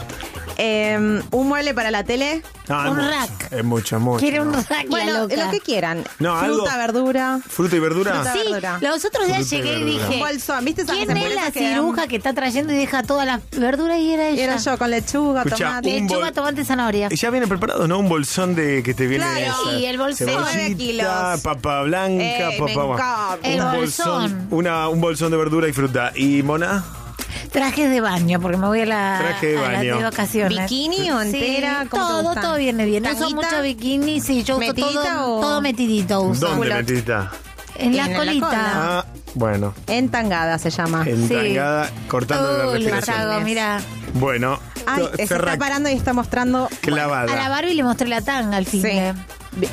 Eh, 0.59 1.21
un 1.31 1.49
mueble 1.49 1.73
para 1.75 1.91
la 1.91 2.05
tele. 2.05 2.43
Ah, 2.69 2.85
es 2.85 2.91
Un 2.91 2.97
mucho. 2.99 3.11
rack. 3.11 3.53
Es 3.53 3.65
mucho, 3.65 4.01
mucho. 4.01 4.19
Quiere 4.21 4.41
un 4.41 4.53
rack, 4.53 4.71
la 4.71 4.85
Bueno, 4.89 5.19
loca. 5.23 5.45
lo 5.47 5.51
que 5.51 5.61
quieran. 5.61 6.05
No, 6.19 6.37
Fruta, 6.39 6.45
algo- 6.45 6.65
verdura. 6.95 7.41
¿Fruta 7.49 7.77
y 7.77 7.79
verdura? 7.81 8.15
Fruta, 8.15 8.33
Sí, 8.33 8.39
verdura. 8.45 8.79
los 8.81 9.05
otros 9.05 9.27
días 9.27 9.39
Fruta 9.49 9.55
y 9.57 9.59
llegué 9.63 9.79
y 9.81 9.85
dije, 9.85 10.19
bolsón, 10.19 10.65
¿viste 10.65 10.83
esas 10.83 10.97
¿quién 10.97 11.17
es 11.17 11.35
la 11.35 11.43
dan? 11.43 11.53
ciruja 11.53 12.07
que 12.07 12.17
está 12.17 12.33
trayendo 12.35 12.73
y 12.73 12.77
deja 12.77 13.03
todas 13.03 13.27
las 13.27 13.41
verduras 13.51 13.99
y 13.99 14.13
era 14.13 14.29
ella? 14.29 14.45
Era 14.45 14.57
yo 14.59 14.79
con 14.79 14.91
lechuga, 14.91 15.43
Escuchá, 15.43 15.67
tomate. 15.67 16.01
Lechuga, 16.01 16.33
tomate, 16.33 16.65
zanahoria. 16.65 17.09
Y 17.11 17.17
ya 17.17 17.31
viene 17.31 17.47
preparado, 17.47 17.89
¿no? 17.89 17.99
Un 17.99 18.09
bolsón 18.09 18.55
de 18.55 18.83
que 18.83 18.95
te 18.95 19.07
viene 19.07 19.25
Claro. 19.25 19.41
esa 19.41 19.79
Sí, 19.79 19.87
el 19.87 19.99
bolsón. 19.99 20.27
De 20.27 20.33
nueve 20.35 20.51
cebollita, 20.53 20.77
kilos. 20.79 21.41
papa 21.43 21.83
blanca, 21.83 22.51
me 22.61 22.75
papa. 22.75 23.39
El 23.43 23.61
un 23.61 23.73
bolsón. 23.73 24.47
una, 24.51 24.89
un 24.89 25.01
bolsón 25.01 25.31
de 25.31 25.37
verdura 25.39 25.67
y 25.67 25.73
fruta. 25.73 26.13
¿Y 26.15 26.43
Mona? 26.43 26.85
Trajes 27.51 27.91
de 27.91 28.01
baño, 28.01 28.41
porque 28.41 28.57
me 28.57 28.67
voy 28.67 28.81
a 28.83 28.87
la 28.87 29.17
Traje 29.21 29.47
de 29.49 29.59
a 29.59 29.63
las 29.63 29.73
baño. 29.79 29.97
de 29.99 30.03
vacaciones. 30.05 30.59
¿Bikini 30.71 31.11
o 31.11 31.21
Sí, 31.23 31.27
entera? 31.27 31.87
¿Cómo 31.91 32.07
te 32.07 32.13
todo, 32.13 32.23
gustan? 32.23 32.43
todo 32.43 32.57
viene 32.57 32.85
bien. 32.85 33.05
Uso 33.07 33.13
¿Tanguita? 33.19 33.35
mucho 33.37 33.63
bikini, 33.63 34.21
sí, 34.21 34.43
yo 34.43 34.57
uso 34.59 34.67
¿Metidita 34.67 35.03
todo, 35.15 35.37
o- 35.37 35.41
todo 35.41 35.61
metidito 35.61 36.21
uso. 36.23 36.47
¿Dónde, 36.49 36.67
Culo- 36.69 36.75
mentita? 36.77 37.31
En 37.79 37.97
la 37.97 38.05
En 38.07 38.13
la 38.13 38.19
colita. 38.19 38.47
cola. 38.47 38.73
Ah, 38.75 39.05
bueno. 39.35 39.75
Entangada 39.87 40.59
se 40.59 40.71
llama. 40.71 41.05
Entangada, 41.07 41.91
cortando 42.09 42.59
la 42.59 42.67
Uy, 42.67 42.83
lo 42.85 42.91
respiración. 42.91 43.17
hago, 43.31 43.41
mira. 43.41 43.81
Bueno, 44.15 44.59
Ay, 44.87 45.03
to- 45.03 45.17
se 45.17 45.27
Ferrac, 45.27 45.55
está 45.55 45.59
parando 45.67 45.89
y 45.89 45.93
está 45.95 46.13
mostrando. 46.13 46.69
clavada. 46.83 47.33
A 47.33 47.37
la 47.37 47.49
Barbie 47.49 47.75
le 47.75 47.83
mostré 47.83 48.09
la 48.09 48.21
tanga 48.21 48.57
al 48.59 48.67
fin 48.67 48.83
Sí. 48.83 48.89
de... 48.89 49.15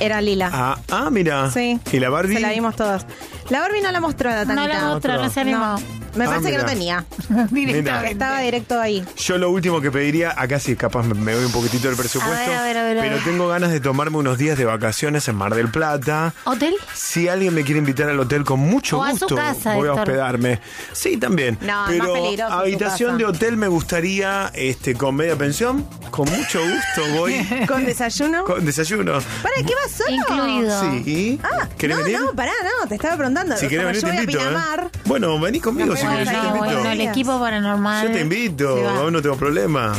Era 0.02 0.20
lila. 0.22 0.50
Ah, 0.54 0.78
ah, 0.92 1.10
mira. 1.10 1.50
Sí. 1.52 1.80
¿Y 1.92 2.00
la 2.00 2.10
Barbie? 2.10 2.36
Se 2.36 2.40
la 2.42 2.50
vimos 2.52 2.76
todos. 2.76 3.06
La 3.50 3.60
Barbie 3.62 3.82
no 3.82 3.92
la 3.92 4.00
mostró 4.02 4.30
la 4.30 4.44
No 4.46 4.54
tanguita. 4.56 4.78
la 4.82 4.88
mostró, 4.90 5.14
no 5.22 5.30
se 5.30 5.40
animó. 5.40 5.76
Me 6.16 6.26
Ah, 6.26 6.30
parece 6.30 6.52
que 6.52 6.58
no 6.58 6.66
tenía. 6.66 7.06
Directamente. 7.52 8.12
Estaba 8.12 8.40
directo 8.42 8.80
ahí. 8.80 9.04
Yo 9.18 9.38
lo 9.38 9.50
último 9.52 9.80
que 9.82 9.92
pediría, 9.92 10.34
acá 10.36 10.60
sí, 10.60 10.76
capaz 10.76 11.04
me, 11.06 11.32
doy 11.34 11.46
un 11.46 11.52
poquitito 11.52 11.88
del 11.88 11.98
presupuesto, 11.98 12.36
A 12.36 12.40
ver, 12.48 12.58
a 12.58 12.64
ver, 12.64 12.78
a 12.78 12.84
ver, 12.84 12.98
a 12.98 13.02
pero 13.02 13.16
ver. 13.16 13.24
tengo 13.24 13.48
ganas 13.48 13.72
de 13.72 13.80
tomarme 13.80 14.18
unos 14.18 14.38
días 14.38 14.58
de 14.58 14.66
vacaciones 14.66 15.28
en 15.28 15.36
Mar 15.36 15.54
del 15.56 15.70
Plata. 15.70 16.34
¿Hotel? 16.46 16.74
Si 16.94 17.28
alguien 17.28 17.54
me 17.54 17.64
quiere 17.64 17.80
invitar 17.80 18.10
al 18.10 18.20
hotel 18.20 18.44
con 18.44 18.60
mucho 18.60 19.00
O 19.00 19.04
a 19.04 19.12
su 19.12 19.20
gusto, 19.20 19.36
casa, 19.36 19.76
voy 19.76 19.88
a 19.88 19.94
hospedarme. 19.94 20.60
Sí, 20.94 21.18
también. 21.18 21.58
No, 21.62 21.68
es 21.90 21.98
más 21.98 22.08
pero 22.08 22.14
peligroso 22.14 22.52
tu 22.54 22.60
habitación 22.60 23.18
de 23.18 23.26
hotel 23.26 23.58
me 23.58 23.68
gustaría 23.68 24.52
este 24.54 24.96
con 24.96 25.16
media 25.16 25.36
pensión, 25.36 25.88
con 26.12 26.30
mucho 26.30 26.60
gusto 26.62 27.18
voy 27.18 27.46
¿Con 27.68 27.86
desayuno? 27.86 28.44
con 28.46 28.66
desayuno. 28.66 29.14
¿Para 29.44 29.56
qué 29.66 29.74
vas 29.84 29.92
solo? 29.92 30.12
Incluido. 30.12 31.04
Sí. 31.04 31.40
Ah, 31.44 31.68
¿Querés 31.78 31.98
no, 31.98 32.04
venir? 32.04 32.20
no, 32.20 32.34
pará, 32.34 32.52
no, 32.82 32.88
te 32.88 32.96
estaba 32.96 33.16
preguntando. 33.16 33.56
Si 33.58 33.68
querés 33.68 33.80
Como 33.86 33.88
venir 33.88 34.02
yo 34.02 34.08
te 34.08 34.12
voy 34.12 34.18
a 34.18 34.22
invito, 34.24 34.40
¿eh? 34.40 34.48
Pinamar, 34.48 34.92
Bueno, 35.06 35.40
vení 35.40 35.60
conmigo 35.60 35.96
si 36.00 36.06
vemos 36.06 36.20
querés, 36.20 36.26
yo 36.26 36.42
te 36.42 36.48
invito. 36.48 36.58
bueno, 36.58 36.90
el 36.92 37.02
equipo 37.02 37.40
paranormal. 37.40 38.08
Yo 38.08 38.14
te 38.14 38.22
invito, 38.22 39.12
no 39.12 39.22
tengo 39.22 39.38
problema. 39.38 39.94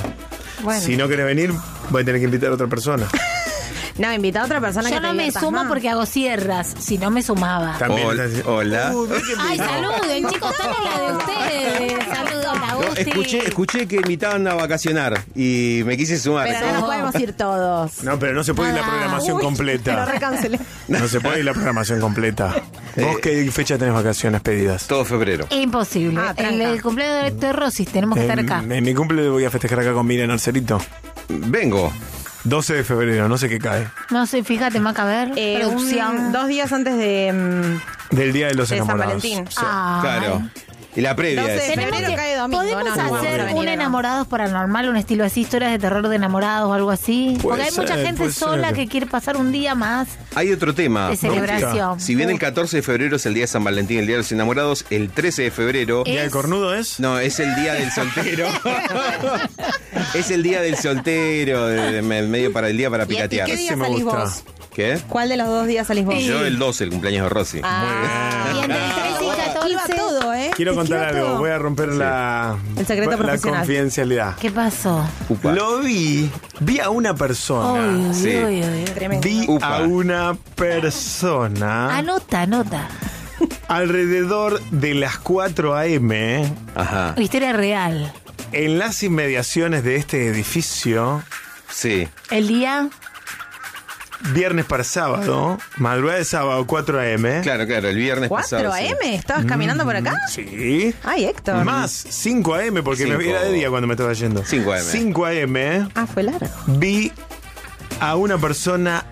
Bueno. 0.63 0.81
Si 0.81 0.97
no 0.97 1.09
querés 1.09 1.27
venir, 1.27 1.53
voy 1.91 2.03
a 2.03 2.05
tener 2.05 2.21
que 2.21 2.27
invitar 2.27 2.51
a 2.51 2.55
otra 2.55 2.67
persona. 2.67 3.07
No, 4.01 4.13
invita 4.15 4.41
a 4.41 4.45
otra 4.47 4.61
persona 4.61 4.89
que 4.89 4.95
Yo 4.95 5.01
te 5.01 5.07
no 5.07 5.13
me 5.13 5.19
diviertas 5.25 5.43
sumo 5.43 5.59
más. 5.59 5.69
porque 5.69 5.89
hago 5.91 6.07
sierras, 6.07 6.75
si 6.79 6.97
no 6.97 7.11
me 7.11 7.23
sumaba. 7.23 7.77
También 7.79 8.07
Hola. 8.09 8.25
estás- 8.25 8.43
que 8.43 9.35
Ay, 9.39 9.59
saluden, 9.59 10.29
chicos, 10.29 10.53
están 10.53 10.71
en 10.75 10.85
la 10.85 11.01
de 11.01 11.17
ustedes. 11.19 12.07
Saludos, 12.17 12.59
No, 12.59 12.65
Agustín. 12.67 13.09
escuché, 13.09 13.39
escuché 13.47 13.87
que 13.87 13.97
invitaban 13.97 14.47
a 14.49 14.55
vacacionar 14.55 15.21
y 15.35 15.83
me 15.85 15.97
quise 15.99 16.19
sumar. 16.19 16.47
Pero 16.49 16.67
no 16.67 16.73
nos 16.73 16.83
podemos 16.85 17.15
ir 17.17 17.33
todos. 17.35 18.03
No, 18.03 18.19
pero 18.19 18.33
no 18.33 18.43
se 18.43 18.55
puede 18.55 18.71
ir 18.71 18.75
la 18.77 18.83
Ah, 18.87 18.89
programación 18.89 19.37
Uy, 19.37 19.43
completa. 19.43 20.05
recancelé. 20.07 20.59
No 20.89 21.07
se 21.07 21.21
puede 21.21 21.41
ir 21.41 21.45
la 21.45 21.53
programación 21.53 22.01
completa. 22.01 22.55
¿Vos 22.97 23.19
qué 23.23 23.51
fecha 23.53 23.77
tenés 23.79 23.93
vacaciones 23.95 24.41
pedidas? 24.41 24.87
Todo 24.87 25.05
febrero. 25.05 25.47
Imposible. 25.51 26.19
Ah, 26.21 26.31
el, 26.31 26.37
tranca. 26.37 26.71
el 26.71 26.83
cumpleaños 26.83 27.23
de 27.23 27.29
Héctor 27.29 27.57
Rossi, 27.57 27.85
tenemos 27.85 28.17
que 28.17 28.23
estar 28.23 28.41
acá. 28.41 28.61
En, 28.65 28.73
en 28.73 28.83
mi 28.85 28.95
cumple 28.95 29.29
voy 29.29 29.45
a 29.45 29.51
festejar 29.51 29.81
acá 29.81 29.93
con 29.93 30.07
Miriam 30.07 30.31
Arcerito. 30.31 30.81
Vengo. 31.29 31.93
12 32.45 32.75
de 32.75 32.85
febrero, 32.85 33.29
no 33.29 33.37
sé 33.39 33.49
qué 33.49 33.59
cae. 33.59 33.87
No 34.11 34.27
sé, 34.27 34.43
fíjate, 34.45 34.81
Maca, 34.81 35.03
a 35.03 35.07
ver. 35.07 35.33
Eh, 35.37 35.59
producción. 35.61 36.17
un- 36.19 36.33
dos 36.33 36.49
días 36.49 36.73
antes 36.73 36.97
de, 36.97 37.33
mm, 37.33 38.17
Del 38.17 38.33
Día 38.33 38.49
de 38.49 38.55
los 38.55 38.69
de 38.69 38.77
San 38.79 38.85
Enamorados. 38.87 39.23
Valentín. 39.23 39.47
Sí. 39.49 39.57
Ay. 39.65 40.01
Claro. 40.01 40.43
Y 40.97 41.03
la 41.03 41.15
previa 41.15 41.43
12 41.43 41.53
de 41.55 41.59
es. 41.61 41.69
Tenemos 41.71 41.91
febrero 41.93 42.11
que- 42.11 42.17
cae 42.17 42.37
domingo. 42.37 42.61
¿Podemos 42.63 42.85
no, 42.85 42.97
no 43.11 43.17
hacer 43.17 43.41
un 43.55 43.63
acá. 43.63 43.73
enamorados 43.73 44.27
paranormal, 44.27 44.89
un 44.89 44.97
estilo 44.97 45.25
así, 45.25 45.43
historias 45.43 45.71
de 45.71 45.79
terror 45.79 46.09
de 46.09 46.17
enamorados 46.17 46.69
o 46.69 46.73
algo 46.73 46.91
así? 46.91 47.39
Puede 47.41 47.59
Porque 47.59 47.63
hay 47.63 47.71
mucha 47.77 47.95
ser, 47.95 48.07
gente 48.07 48.19
puede 48.23 48.33
sola 48.33 48.69
ser. 48.69 48.77
que 48.77 48.89
quiere 48.89 49.07
pasar 49.07 49.37
un 49.37 49.53
día 49.53 49.75
más 49.77 50.09
Hay 50.35 50.51
otro 50.53 50.75
tema. 50.75 51.09
de 51.11 51.17
celebración. 51.17 52.01
Si 52.01 52.15
bien 52.17 52.29
el 52.31 52.39
14 52.41 52.79
de 52.79 52.83
febrero 52.83 53.17
es 53.17 53.27
el 53.27 53.35
día 53.35 53.45
de 53.45 53.47
San 53.49 53.63
Valentín, 53.63 54.01
el 54.01 54.07
día 54.07 54.17
de 54.17 54.23
los 54.23 54.33
enamorados, 54.33 54.85
el 54.91 55.11
13 55.11 55.43
de 55.43 55.51
febrero. 55.53 56.03
¿Día 56.05 56.23
del 56.23 56.31
cornudo 56.31 56.75
es? 56.75 56.99
No, 56.99 57.19
es 57.21 57.39
el 57.39 57.55
día 57.55 57.75
del 57.75 57.93
soltero. 57.93 58.49
es 60.15 60.31
el 60.31 60.43
día 60.43 60.61
del 60.61 60.77
soltero, 60.77 61.67
de- 61.67 61.93
de- 61.93 62.03
medio 62.03 62.53
para 62.53 62.69
el 62.69 62.77
día 62.77 62.91
para 62.91 63.05
¿Y 63.05 63.07
a 63.07 63.09
ti 63.09 63.15
picatear. 63.15 63.47
qué 63.47 63.57
día 63.57 63.67
Ese 63.71 63.77
me 63.77 63.85
salís 63.87 64.05
gusta. 64.05 64.19
vos? 64.25 64.45
¿Qué? 64.75 64.99
¿Cuál 65.09 65.29
de 65.29 65.37
los 65.37 65.49
dos 65.49 65.67
días 65.67 65.87
salís 65.87 66.05
vos? 66.05 66.23
Yo 66.23 66.45
el 66.47 66.59
12, 66.59 66.85
el 66.85 66.91
cumpleaños 66.91 67.25
de 67.25 67.29
Rossi. 67.29 67.61
Ah, 67.63 68.53
Y 68.55 68.59
entre 68.65 68.79
el 68.79 68.93
13 68.95 69.20
y 69.89 69.91
Esquiva 69.91 70.05
14. 70.07 70.21
todo, 70.21 70.35
¿eh? 70.35 70.51
Quiero 70.57 70.75
contar 70.75 71.05
algo, 71.09 71.27
todo. 71.27 71.39
voy 71.39 71.51
a 71.51 71.59
romper 71.59 71.89
la, 71.95 72.57
El 72.77 72.87
secreto 72.87 73.11
la 73.13 73.17
profesional. 73.17 73.61
confidencialidad. 73.61 74.37
¿Qué 74.37 74.51
pasó? 74.51 75.05
Upa. 75.29 75.53
Lo 75.53 75.79
vi, 75.81 76.31
vi 76.61 76.81
a 76.81 76.91
una 76.91 77.15
persona. 77.15 78.13
Sí. 78.15 78.33
Tremendo. 78.95 79.27
Vi 79.27 79.45
Upa. 79.49 79.77
a 79.77 79.83
una 79.83 80.37
persona 80.55 81.97
Anota, 81.97 82.43
anota. 82.43 82.89
alrededor 83.69 84.61
de 84.71 84.95
las 84.95 85.19
4 85.19 85.75
a.m. 85.77 86.55
Ajá. 86.75 87.15
Historia 87.17 87.53
real. 87.53 88.13
en 88.53 88.79
las 88.79 89.03
inmediaciones 89.03 89.85
de 89.85 89.97
este 89.97 90.27
edificio, 90.29 91.23
Sí. 91.69 92.09
El 92.31 92.49
día. 92.49 92.89
Viernes 94.33 94.65
para 94.67 94.85
sábado, 94.85 95.59
madrugada 95.77 96.19
de 96.19 96.25
sábado 96.25 96.67
4 96.67 97.01
a.m. 97.01 97.41
Claro, 97.43 97.67
claro, 97.67 97.89
el 97.89 97.97
viernes 97.97 98.29
pasado. 98.31 98.71
¿4 98.71 98.79
sí. 98.79 98.87
AM? 98.89 99.15
¿Estabas 99.15 99.45
caminando 99.47 99.85
por 99.85 99.97
acá? 99.97 100.15
Sí. 100.29 100.95
Ay, 101.05 101.25
Héctor. 101.25 101.65
Más 101.65 101.91
5 101.91 102.55
a.m. 102.55 102.83
porque 102.83 103.07
me 103.07 103.17
Cinco. 103.17 103.31
era 103.31 103.43
de 103.43 103.53
día 103.53 103.71
cuando 103.71 103.87
me 103.89 103.95
estaba 103.95 104.13
yendo. 104.13 104.45
5 104.45 104.73
AM. 104.73 104.81
5 104.83 105.25
a.m. 105.27 105.89
Ah, 105.95 106.07
fue 106.07 106.23
largo. 106.23 106.47
vi 106.67 107.13
a 108.01 108.17
una 108.17 108.39
persona 108.39 109.05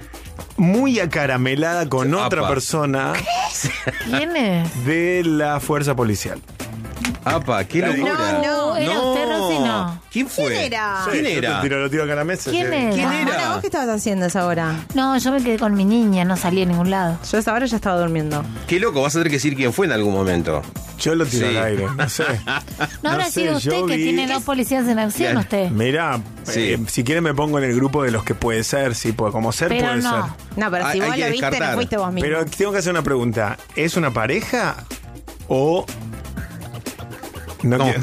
muy 0.56 0.98
acaramelada 1.00 1.88
con 1.88 2.14
otra 2.14 2.40
Apa. 2.42 2.48
persona 2.48 3.12
¿Quién 4.04 4.36
es? 4.36 4.84
de 4.84 5.22
la 5.24 5.60
fuerza 5.60 5.94
policial. 5.94 6.40
Apa, 7.24 7.64
qué 7.64 7.80
locura. 7.80 8.40
No, 8.42 8.67
Rosy, 8.67 8.67
no. 9.86 10.02
¿Quién 10.12 10.28
fue? 10.28 10.46
¿Quién 10.48 10.62
era? 10.72 11.04
¿Quién 11.10 11.26
era? 11.26 11.60
tiro, 11.62 11.78
lo 11.80 11.90
tiro 11.90 12.04
acá 12.04 12.12
a 12.12 12.16
la 12.16 12.24
mesa. 12.24 12.50
¿Quién 12.50 12.72
era? 12.72 12.90
¿Quién 12.94 13.06
Ahora, 13.06 13.20
era? 13.36 13.48
¿vos 13.52 13.60
qué 13.60 13.66
estabas 13.68 13.88
haciendo 13.88 14.24
a 14.24 14.28
esa 14.28 14.46
hora? 14.46 14.74
No, 14.94 15.16
yo 15.18 15.32
me 15.32 15.42
quedé 15.42 15.58
con 15.58 15.74
mi 15.74 15.84
niña, 15.84 16.24
no 16.24 16.36
salí 16.36 16.62
a 16.62 16.66
ningún 16.66 16.90
lado. 16.90 17.18
Yo 17.30 17.36
a 17.36 17.40
esa 17.40 17.52
hora 17.52 17.66
ya 17.66 17.76
estaba 17.76 17.98
durmiendo. 17.98 18.44
Qué 18.66 18.78
loco, 18.80 19.02
vas 19.02 19.14
a 19.14 19.18
tener 19.18 19.28
que 19.30 19.36
decir 19.36 19.54
quién 19.56 19.72
fue 19.72 19.86
en 19.86 19.92
algún 19.92 20.12
momento. 20.14 20.62
Yo 20.98 21.14
lo 21.14 21.24
tiro 21.26 21.48
Sí. 21.48 21.56
al 21.56 21.64
aire, 21.64 21.86
no 21.96 22.08
sé. 22.08 22.24
No, 23.02 23.10
habrá 23.10 23.26
sé, 23.26 23.42
sido 23.42 23.56
usted 23.56 23.84
que 23.86 23.96
vi- 23.96 24.02
tiene 24.04 24.26
dos 24.26 24.42
policías 24.42 24.86
en 24.88 24.98
acción, 24.98 25.30
Claro. 25.32 25.40
usted. 25.40 25.70
Mirá, 25.70 26.20
Sí. 26.42 26.72
eh, 26.72 26.78
si 26.88 27.04
quiere 27.04 27.20
me 27.20 27.34
pongo 27.34 27.58
en 27.58 27.64
el 27.64 27.74
grupo 27.76 28.02
de 28.02 28.10
los 28.10 28.24
que 28.24 28.34
puede 28.34 28.64
ser, 28.64 28.94
sí, 28.96 29.12
puede, 29.12 29.30
como 29.32 29.52
ser 29.52 29.68
Pero 29.68 29.82
puede 29.82 29.96
no. 30.02 30.10
ser. 30.10 30.32
No, 30.56 30.70
pero 30.70 30.84
si 30.90 30.90
hay 30.90 31.00
vos 31.00 31.08
lo 31.08 31.14
viste, 31.14 31.24
no 31.26 31.30
descartar. 31.50 31.74
fuiste 31.74 31.96
vos 31.96 32.12
mismo. 32.12 32.28
Pero 32.28 32.44
tengo 32.46 32.72
que 32.72 32.78
hacer 32.78 32.90
una 32.90 33.02
pregunta. 33.02 33.56
¿Es 33.76 33.96
una 33.96 34.10
pareja 34.12 34.76
o 35.48 35.86
no? 37.62 37.78
No. 37.78 37.84
quiero- 37.84 38.00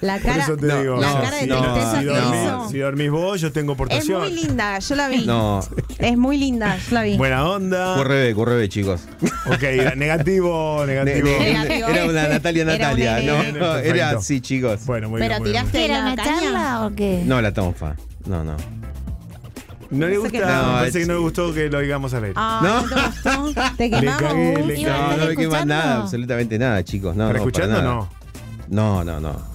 la 0.00 0.14
Por 0.14 0.22
cara, 0.22 0.42
eso 0.44 0.56
te 0.56 0.66
no, 0.66 0.80
digo. 0.80 0.96
la 0.98 1.08
no, 1.08 1.20
cara 1.22 1.36
de 1.36 1.46
no, 1.46 1.60
tristeza 1.74 1.98
si, 2.00 2.04
dormís, 2.06 2.70
si 2.70 2.78
dormís 2.78 3.10
vos, 3.10 3.40
yo 3.40 3.52
tengo 3.52 3.72
Es 3.72 3.78
portación. 3.78 4.20
muy 4.22 4.32
linda, 4.32 4.78
yo 4.78 4.94
la 4.94 5.08
vi. 5.08 5.26
No. 5.26 5.60
Es 5.98 6.16
muy 6.16 6.38
linda, 6.38 6.78
yo 6.78 6.94
la 6.94 7.02
vi. 7.02 7.18
Buena 7.18 7.46
onda. 7.46 7.96
Corre, 7.96 8.34
corre, 8.34 8.66
chicos. 8.70 9.02
Ok, 9.46 9.62
negativo, 9.96 10.82
Ne- 10.86 10.94
negativo. 11.04 11.28
ne- 11.38 11.52
Negativo. 11.52 11.88
Era 11.88 12.04
una 12.06 12.28
Natalia 12.28 12.62
Era 12.62 12.78
Natalia, 12.78 13.18
un 13.52 13.58
¿no? 13.58 13.76
Era 13.76 14.10
así, 14.10 14.40
chicos. 14.40 14.86
Bueno, 14.86 15.10
muy 15.10 15.20
Pero 15.20 15.34
bien. 15.34 15.42
bien. 15.42 15.54
tiraste 15.70 15.84
¿Era 15.84 16.14
la 16.14 16.16
charla 16.16 16.86
o 16.86 16.94
qué? 16.94 17.22
No, 17.26 17.42
la 17.42 17.52
tonfa. 17.52 17.94
No, 18.24 18.42
no. 18.42 18.56
No 19.90 20.06
le 20.06 20.18
gusta, 20.18 20.32
que 20.32 20.38
no. 20.40 20.72
parece 20.72 21.00
que 21.00 21.06
no 21.06 21.12
le 21.14 21.18
gustó 21.20 21.52
que 21.52 21.68
lo 21.68 21.80
digamos 21.80 22.14
al 22.14 22.24
aire. 22.24 22.34
Ah, 22.36 22.60
No. 22.62 22.82
¿no 22.82 22.88
te 22.88 23.36
gustó? 23.36 23.62
Te 23.76 23.88
Le 23.88 24.06
cagué, 24.06 24.64
le 24.66 24.90
a 24.90 24.96
No, 24.98 25.16
no 25.16 25.16
me 25.16 25.36
quema 25.36 25.42
escuchando. 25.42 25.66
nada, 25.66 25.96
absolutamente 26.02 26.58
nada, 26.58 26.84
chicos. 26.84 27.16
No, 27.16 27.26
¿Para 27.26 27.38
no, 27.40 27.44
escuchando 27.44 27.76
para 27.76 27.88
o 27.90 27.94
nada. 27.94 28.08
no? 28.68 29.04
No, 29.04 29.04
no, 29.04 29.20
no. 29.20 29.50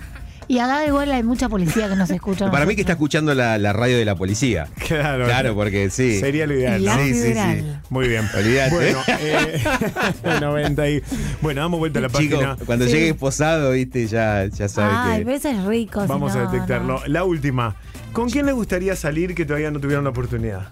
Y 0.47 0.59
acá 0.59 0.85
igual 0.85 1.11
hay 1.11 1.23
mucha 1.23 1.49
policía 1.49 1.89
que 1.89 1.95
nos 1.95 2.07
escucha. 2.11 2.51
Para 2.51 2.67
mí 2.67 2.75
que 2.75 2.81
está 2.81 2.93
escuchando 2.93 3.33
la, 3.33 3.57
la 3.57 3.73
radio 3.73 3.97
de 3.97 4.05
la 4.05 4.13
policía. 4.15 4.67
Claro. 4.87 5.25
Claro, 5.25 5.55
porque 5.55 5.89
sí. 5.89 6.19
Sería 6.19 6.45
lo 6.45 6.53
ideal. 6.53 6.85
¿no? 6.85 6.95
Sí, 6.97 7.13
sí, 7.15 7.33
sí. 7.33 7.65
Muy 7.89 8.07
bien. 8.09 8.29
Olvídate. 8.37 8.75
Bueno, 8.75 8.99
eh, 9.07 9.63
90 10.41 10.89
y... 10.89 11.01
Bueno, 11.41 11.61
damos 11.61 11.79
vuelta 11.79 11.97
a 11.97 12.03
la 12.03 12.09
Chico, 12.09 12.35
página. 12.35 12.57
cuando 12.63 12.85
Sí. 12.85 12.91
llegue 12.91 13.09
esposado, 13.09 13.71
viste, 13.71 14.05
ya, 14.05 14.45
ya 14.45 14.67
sabe 14.69 14.93
Ay, 14.95 15.19
que. 15.19 15.25
pero 15.25 15.37
eso 15.37 15.49
es 15.49 15.63
rico. 15.65 16.01
si 16.03 16.07
Vamos 16.07 16.35
a 16.35 16.43
no, 16.43 16.51
detectarlo. 16.51 17.01
La 17.07 17.23
última. 17.23 17.75
¿Con 18.15 18.29
quién 18.29 18.45
le 18.45 18.53
gustaría 18.53 18.95
salir 18.95 19.35
que 19.35 19.43
todavía 19.43 19.71
no 19.71 19.81
tuvieron 19.81 20.05
la 20.05 20.11
oportunidad? 20.11 20.69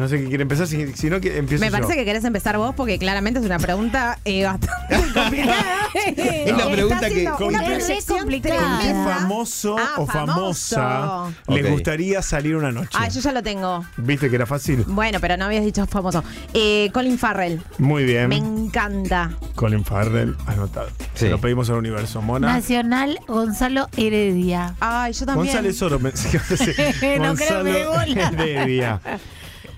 No 0.00 0.08
sé 0.08 0.18
qué 0.18 0.28
quiere 0.28 0.42
empezar, 0.42 0.66
si, 0.66 0.92
si 0.94 1.10
no, 1.10 1.20
que 1.20 1.36
empiezo 1.36 1.60
Me 1.60 1.68
yo. 1.68 1.72
parece 1.72 1.94
que 1.94 2.04
querés 2.06 2.24
empezar 2.24 2.56
vos 2.56 2.74
porque 2.74 2.98
claramente 2.98 3.38
es 3.38 3.44
una 3.44 3.58
pregunta 3.58 4.18
eh, 4.24 4.44
bastante 4.44 5.12
complicada. 5.14 5.64
Es 5.94 6.56
la 6.56 6.70
pregunta 6.70 7.08
que- 7.08 7.24
¿Con 7.24 7.48
una 7.48 7.60
qué- 7.60 7.76
proyección 7.76 8.18
¿Con 8.20 8.40
qué 8.40 8.92
famoso 9.04 9.76
Ah, 9.78 9.90
o 9.98 10.06
famosa 10.06 11.26
les 11.48 11.64
Ok. 11.64 11.70
gustaría 11.72 12.22
salir 12.22 12.56
una 12.56 12.72
noche? 12.72 12.90
Ah, 12.94 13.08
yo 13.08 13.20
ya 13.20 13.32
lo 13.32 13.42
tengo. 13.42 13.84
¿Viste 13.98 14.30
que 14.30 14.36
era 14.36 14.46
fácil? 14.46 14.84
Bueno, 14.88 15.18
pero 15.20 15.36
no 15.36 15.44
habías 15.44 15.64
dicho 15.64 15.86
famoso. 15.86 16.24
Eh, 16.54 16.90
Colin 16.94 17.18
Farrell. 17.18 17.60
Muy 17.78 18.04
bien. 18.04 18.28
Me 18.28 18.36
encanta. 18.36 19.32
Colin 19.54 19.84
Farrell, 19.84 20.34
anotado. 20.46 20.88
Se 21.14 21.26
Sí. 21.26 21.28
lo 21.30 21.38
pedimos 21.40 21.68
al 21.70 21.76
universo. 21.76 22.22
Mona. 22.22 22.54
Nacional 22.54 23.18
Gonzalo 23.28 23.88
Heredia. 23.96 24.74
Ay, 24.80 25.12
yo 25.12 25.26
también. 25.26 25.46
González 25.48 25.82
Oro. 25.82 25.98
me- 25.98 26.10
No 27.18 27.34
creo 27.34 27.64
que 27.64 27.70
me 27.72 27.84
bola. 27.86 28.28
Heredia. 28.30 29.00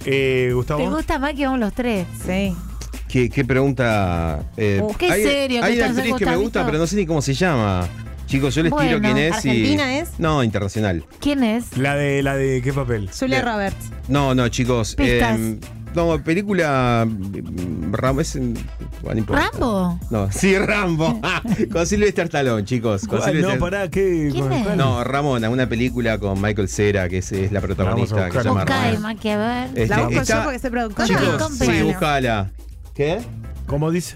Eh, 0.05 0.47
¿Te 0.49 0.55
Gustavo. 0.55 0.91
gusta 0.91 1.19
más 1.19 1.35
que 1.35 1.45
vamos 1.45 1.61
los 1.61 1.73
tres? 1.73 2.07
Sí. 2.27 2.55
¿Qué, 3.09 3.29
qué 3.29 3.45
pregunta? 3.45 4.43
Eh, 4.57 4.81
Uh, 4.83 4.95
qué 4.95 5.11
hay, 5.11 5.23
serio 5.23 5.63
Hay 5.63 5.77
una 5.77 5.87
actriz 5.87 6.15
que 6.17 6.27
me 6.27 6.37
gusta, 6.37 6.65
pero 6.65 6.79
no 6.79 6.87
sé 6.87 6.97
ni 6.97 7.07
cómo 7.07 7.21
se 7.23 7.35
llama. 7.35 7.87
Chicos, 8.27 8.55
yo 8.55 8.63
les 8.63 8.73
tiro 8.73 8.83
Bueno, 8.83 9.01
quién 9.01 9.19
es 9.19 9.33
¿Argentina 9.35 9.93
y. 9.95 9.99
es? 9.99 10.11
No, 10.19 10.43
internacional. 10.43 11.05
¿Quién 11.21 11.45
es? 11.45 11.77
La 11.77 11.95
de, 11.97 12.23
la 12.23 12.35
de 12.37 12.63
qué 12.63 12.73
papel. 12.73 13.11
Julia. 13.19 13.43
Roberts. 13.43 13.91
No, 14.09 14.35
no, 14.35 14.49
chicos. 14.49 14.95
Pistas. 14.95 15.39
eh, 15.39 15.59
no, 15.95 16.23
película. 16.23 17.07
mm, 17.09 17.93
Rambo. 17.93 18.21
Es, 18.21 18.39
bueno. 19.03 19.25
¿Rambo? 19.29 19.99
No, 20.11 20.31
sí, 20.33 20.57
Rambo. 20.59 21.21
con 21.73 21.87
Sylvester 21.87 22.25
Stallone, 22.27 22.65
chicos. 22.65 23.07
Con 23.07 23.21
Ah, 23.23 23.31
no, 23.33 23.59
pará, 23.59 23.89
¿qué? 23.89 24.29
¿Quién 24.33 24.53
es? 24.53 24.77
No, 24.77 25.03
Ramona, 25.05 25.51
una 25.51 25.69
película 25.69 26.19
con 26.19 26.41
Michael 26.41 26.69
Cera, 26.69 27.09
que 27.09 27.19
es, 27.19 27.33
es 27.33 27.53
la 27.53 27.61
protagonista, 27.61 28.15
Vamos 28.17 28.31
a 28.31 28.31
que 28.33 28.39
se 28.43 28.49
llama 28.49 28.65
Ramona. 28.65 29.15
que 29.17 29.33
a 29.33 29.37
ver. 29.39 29.69
Este, 29.75 29.87
La 29.89 30.03
busco 30.05 30.21
está- 30.21 30.39
yo 30.39 30.45
porque 30.45 30.59
soy 30.59 30.71
productora. 30.71 31.09
Chicos, 31.09 31.53
sí, 31.59 31.83
búscala. 31.83 32.51
¿Qué? 32.95 33.21
¿Cómo 33.67 33.91
dice? 33.91 34.15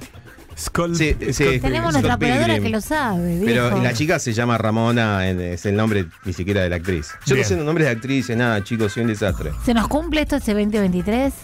Skull, 0.59 0.97
Sí, 0.97 1.15
sí. 1.33 1.45
Skull- 1.45 1.61
Tenemos 1.61 1.93
nuestra 1.93 2.15
operadora 2.15 2.59
que 2.59 2.71
lo 2.71 2.81
sabe, 2.81 3.43
Pero 3.45 3.65
viejo. 3.69 3.83
la 3.83 3.93
chica 3.93 4.19
se 4.19 4.33
llama 4.33 4.57
Ramona, 4.57 5.29
es 5.29 5.67
el 5.67 5.77
nombre 5.77 6.07
ni 6.25 6.33
siquiera 6.33 6.63
de 6.63 6.71
la 6.71 6.77
actriz. 6.77 7.09
Yo 7.27 7.35
Bien. 7.35 7.45
no 7.45 7.49
sé 7.49 7.57
nombres 7.63 7.87
de 7.89 7.93
actrices, 7.93 8.37
nada, 8.39 8.65
chicos, 8.65 8.93
soy 8.95 9.03
un 9.03 9.09
desastre. 9.11 9.51
¿Se 9.67 9.75
nos 9.75 9.87
cumple 9.89 10.23
esto 10.23 10.37
este 10.37 10.53
2023? 10.55 11.35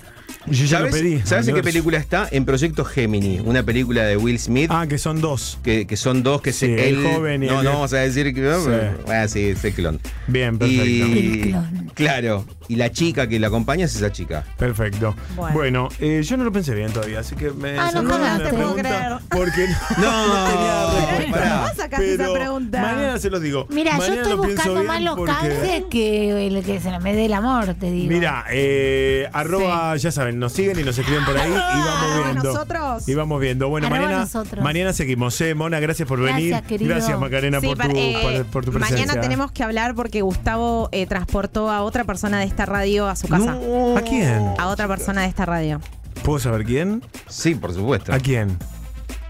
Yo 0.47 0.65
ya 0.67 0.81
lo 0.81 0.87
¿Sabes, 0.89 1.03
pedí. 1.03 1.21
¿sabes 1.25 1.47
en 1.49 1.55
qué 1.55 1.63
película 1.63 1.99
está? 1.99 2.29
En 2.31 2.45
Proyecto 2.45 2.85
Gemini, 2.85 3.41
una 3.41 3.63
película 3.63 4.05
de 4.05 4.17
Will 4.17 4.39
Smith. 4.39 4.71
Ah, 4.73 4.87
que 4.89 4.99
son 4.99 5.21
dos. 5.21 5.59
Que, 5.63 5.87
que 5.87 5.97
son 5.97 6.23
dos 6.23 6.43
que 6.43 6.53
Sí, 6.53 6.67
se. 6.67 6.89
el 6.89 7.03
joven 7.03 7.43
y 7.45 7.47
No, 7.47 7.61
el- 7.61 7.65
no 7.65 7.73
vamos 7.75 7.93
a 7.93 7.99
decir 7.99 8.35
que. 8.35 8.41
Sí. 8.55 9.03
Bueno, 9.07 9.29
sí, 9.29 9.41
es 9.51 9.65
el 9.65 9.73
clon. 9.73 10.01
Bien, 10.27 10.59
perfecto. 10.59 10.83
El 10.83 10.89
Y. 11.17 11.41
clon. 11.51 11.91
Claro, 11.95 12.45
y 12.69 12.77
la 12.77 12.91
chica 12.91 13.27
que 13.27 13.39
la 13.39 13.49
acompaña 13.49 13.85
es 13.87 13.95
esa 13.97 14.11
chica. 14.13 14.45
Perfecto. 14.59 15.15
Bueno. 15.37 15.53
Bueno, 15.55 15.89
eh, 16.01 16.23
yo 16.25 16.37
no 16.37 16.45
lo 16.45 16.53
pensé 16.53 16.75
bien 16.75 16.93
todavía, 16.93 17.21
así 17.21 17.35
que 17.37 17.51
me 17.51 17.79
Ah, 17.79 17.91
no 17.95 18.03
la 18.03 18.39
te 18.39 18.51
puedo 18.51 18.75
pregunta 18.75 19.21
porque 19.31 19.69
no, 19.99 20.27
No, 20.27 20.45
tenía 20.51 20.87
respuesta. 21.19 21.31
pará. 21.33 21.57
¿Cómo 21.63 21.69
sacaste 21.75 22.15
esa 22.15 22.23
Pero 22.25 22.33
pregunta? 22.35 22.83
Mañana 22.83 23.19
se 23.19 23.31
los 23.31 23.41
digo. 23.43 23.67
Mira, 23.71 23.97
yo 23.99 24.05
estoy 24.15 24.35
buscando 24.37 24.85
más 24.85 25.01
los 25.03 25.17
porque- 25.17 25.33
canjes 25.33 25.85
que 25.91 26.47
el 26.49 26.65
que 26.65 26.81
se 26.81 26.99
me 26.99 27.15
dé 27.15 27.27
el 27.27 27.33
amor, 27.33 27.75
te 27.75 27.91
digo. 27.91 28.13
Mira, 28.13 28.45
eh, 28.51 29.29
arroba, 29.33 29.97
ya 29.97 30.11
saben, 30.13 30.39
nos 30.39 30.53
siguen 30.53 30.79
y 30.79 30.83
nos 30.83 30.99
escriben 30.99 31.25
por 31.25 31.37
ahí 31.37 31.51
y 31.51 31.55
vamos 31.55 32.25
viendo. 32.25 32.53
nosotros. 32.53 33.09
Y 33.09 33.15
vamos 33.15 33.41
viendo. 33.41 33.69
Bueno, 33.69 33.87
Arroba 33.87 34.03
mañana, 34.03 34.21
nosotros. 34.23 34.63
mañana 34.65 34.93
seguimos. 34.93 35.41
Eh, 35.41 35.55
Mona, 35.55 35.81
gracias 35.81 36.07
por 36.09 36.21
Gracias, 36.21 36.37
venir. 36.37 36.63
querido. 36.65 36.91
Gracias, 36.95 37.19
Macarena, 37.19 37.61
Sí, 37.61 37.67
por, 37.67 37.79
tu, 37.79 37.97
eh, 37.97 38.19
por, 38.23 38.45
por 38.47 38.65
tu 38.65 38.73
presencia. 38.73 39.07
mañana 39.07 39.21
tenemos 39.21 39.53
que 39.53 39.63
hablar 39.63 39.95
porque 39.95 40.23
Gustavo 40.23 40.89
eh, 40.93 41.07
transportó 41.07 41.71
a 41.71 41.83
otra 41.83 42.05
persona 42.05 42.39
de 42.41 42.45
esta 42.47 42.62
radio 42.67 43.09
a 43.09 43.17
su 43.17 43.29
casa. 43.29 43.55
No, 43.55 43.97
¿A 43.97 44.01
quién? 44.03 44.55
A 44.59 44.69
otra 44.69 44.89
persona 44.89 45.23
de 45.23 45.29
esta 45.29 45.45
radio. 45.47 45.81
¿Puedo 46.25 46.39
saber 46.39 46.65
quién? 46.65 47.03
Sí, 47.29 47.55
por 47.55 47.73
supuesto. 47.75 48.13
¿A 48.13 48.19
quién? 48.19 48.57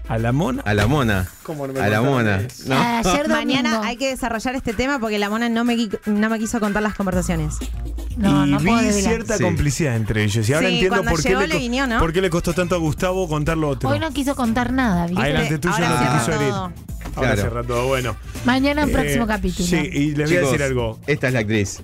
¿A 0.09 0.17
la 0.17 0.33
Mona? 0.33 0.61
A 0.65 0.73
la 0.73 0.85
mona. 0.85 1.27
¿Cómo 1.43 1.65
no 1.65 1.71
me 1.73 1.79
a 1.79 1.87
la 1.87 2.01
mona. 2.01 2.41
No. 2.67 2.75
Ah, 2.75 3.01
Ayer 3.05 3.29
Mañana 3.29 3.81
hay 3.85 3.95
que 3.95 4.09
desarrollar 4.09 4.53
este 4.53 4.73
tema 4.73 4.99
porque 4.99 5.17
la 5.17 5.29
mona 5.29 5.47
no 5.47 5.63
me, 5.63 5.75
qui- 5.77 5.97
no 6.05 6.29
me 6.29 6.39
quiso 6.39 6.59
contar 6.59 6.83
las 6.83 6.93
conversaciones. 6.93 7.55
No, 8.17 8.45
y 8.45 8.51
no 8.51 8.57
puedo 8.59 8.79
vi 8.79 8.85
develar. 8.87 9.01
cierta 9.13 9.37
Sí. 9.37 9.43
complicidad 9.43 9.95
entre 9.95 10.23
ellos. 10.25 10.47
Y 10.47 10.53
ahora 10.53 10.67
Sí, 10.67 10.73
entiendo 10.75 10.97
cuando 10.97 11.11
por 11.11 11.23
qué, 11.23 11.29
llegó 11.29 11.41
le, 11.41 11.47
le 11.47 11.53
co- 11.53 11.59
vino, 11.59 11.87
¿no? 11.87 11.99
por 11.99 12.11
qué 12.13 12.21
le 12.21 12.29
costó 12.29 12.53
tanto 12.53 12.75
a 12.75 12.79
Gustavo 12.79 13.27
contar 13.29 13.57
lo 13.57 13.69
otro. 13.69 13.89
Hoy 13.89 13.99
no 13.99 14.11
quiso 14.11 14.35
contar 14.35 14.73
nada, 14.73 15.07
¿viste? 15.07 15.21
Adelante 15.23 15.57
tuyo 15.57 15.73
Ahora 15.73 15.87
no 15.89 15.95
te 15.95 15.99
cierra 16.01 16.19
quiso 16.19 16.31
herir. 16.33 16.49
todo. 16.49 16.61
Ahora 16.63 17.11
Claro. 17.15 17.35
cierra 17.41 17.63
todo. 17.63 17.87
Bueno. 17.87 18.15
Mañana 18.45 18.83
en 18.83 18.89
Eh, 18.89 18.91
próximo 18.91 19.25
capítulo. 19.25 19.67
Sí, 19.67 19.75
y 19.77 20.15
les 20.15 20.15
voy 20.15 20.23
a 20.23 20.27
Chicos, 20.27 20.51
decir 20.51 20.63
algo. 20.63 20.99
Esta 21.07 21.27
es 21.27 21.33
la 21.33 21.39
actriz. 21.39 21.81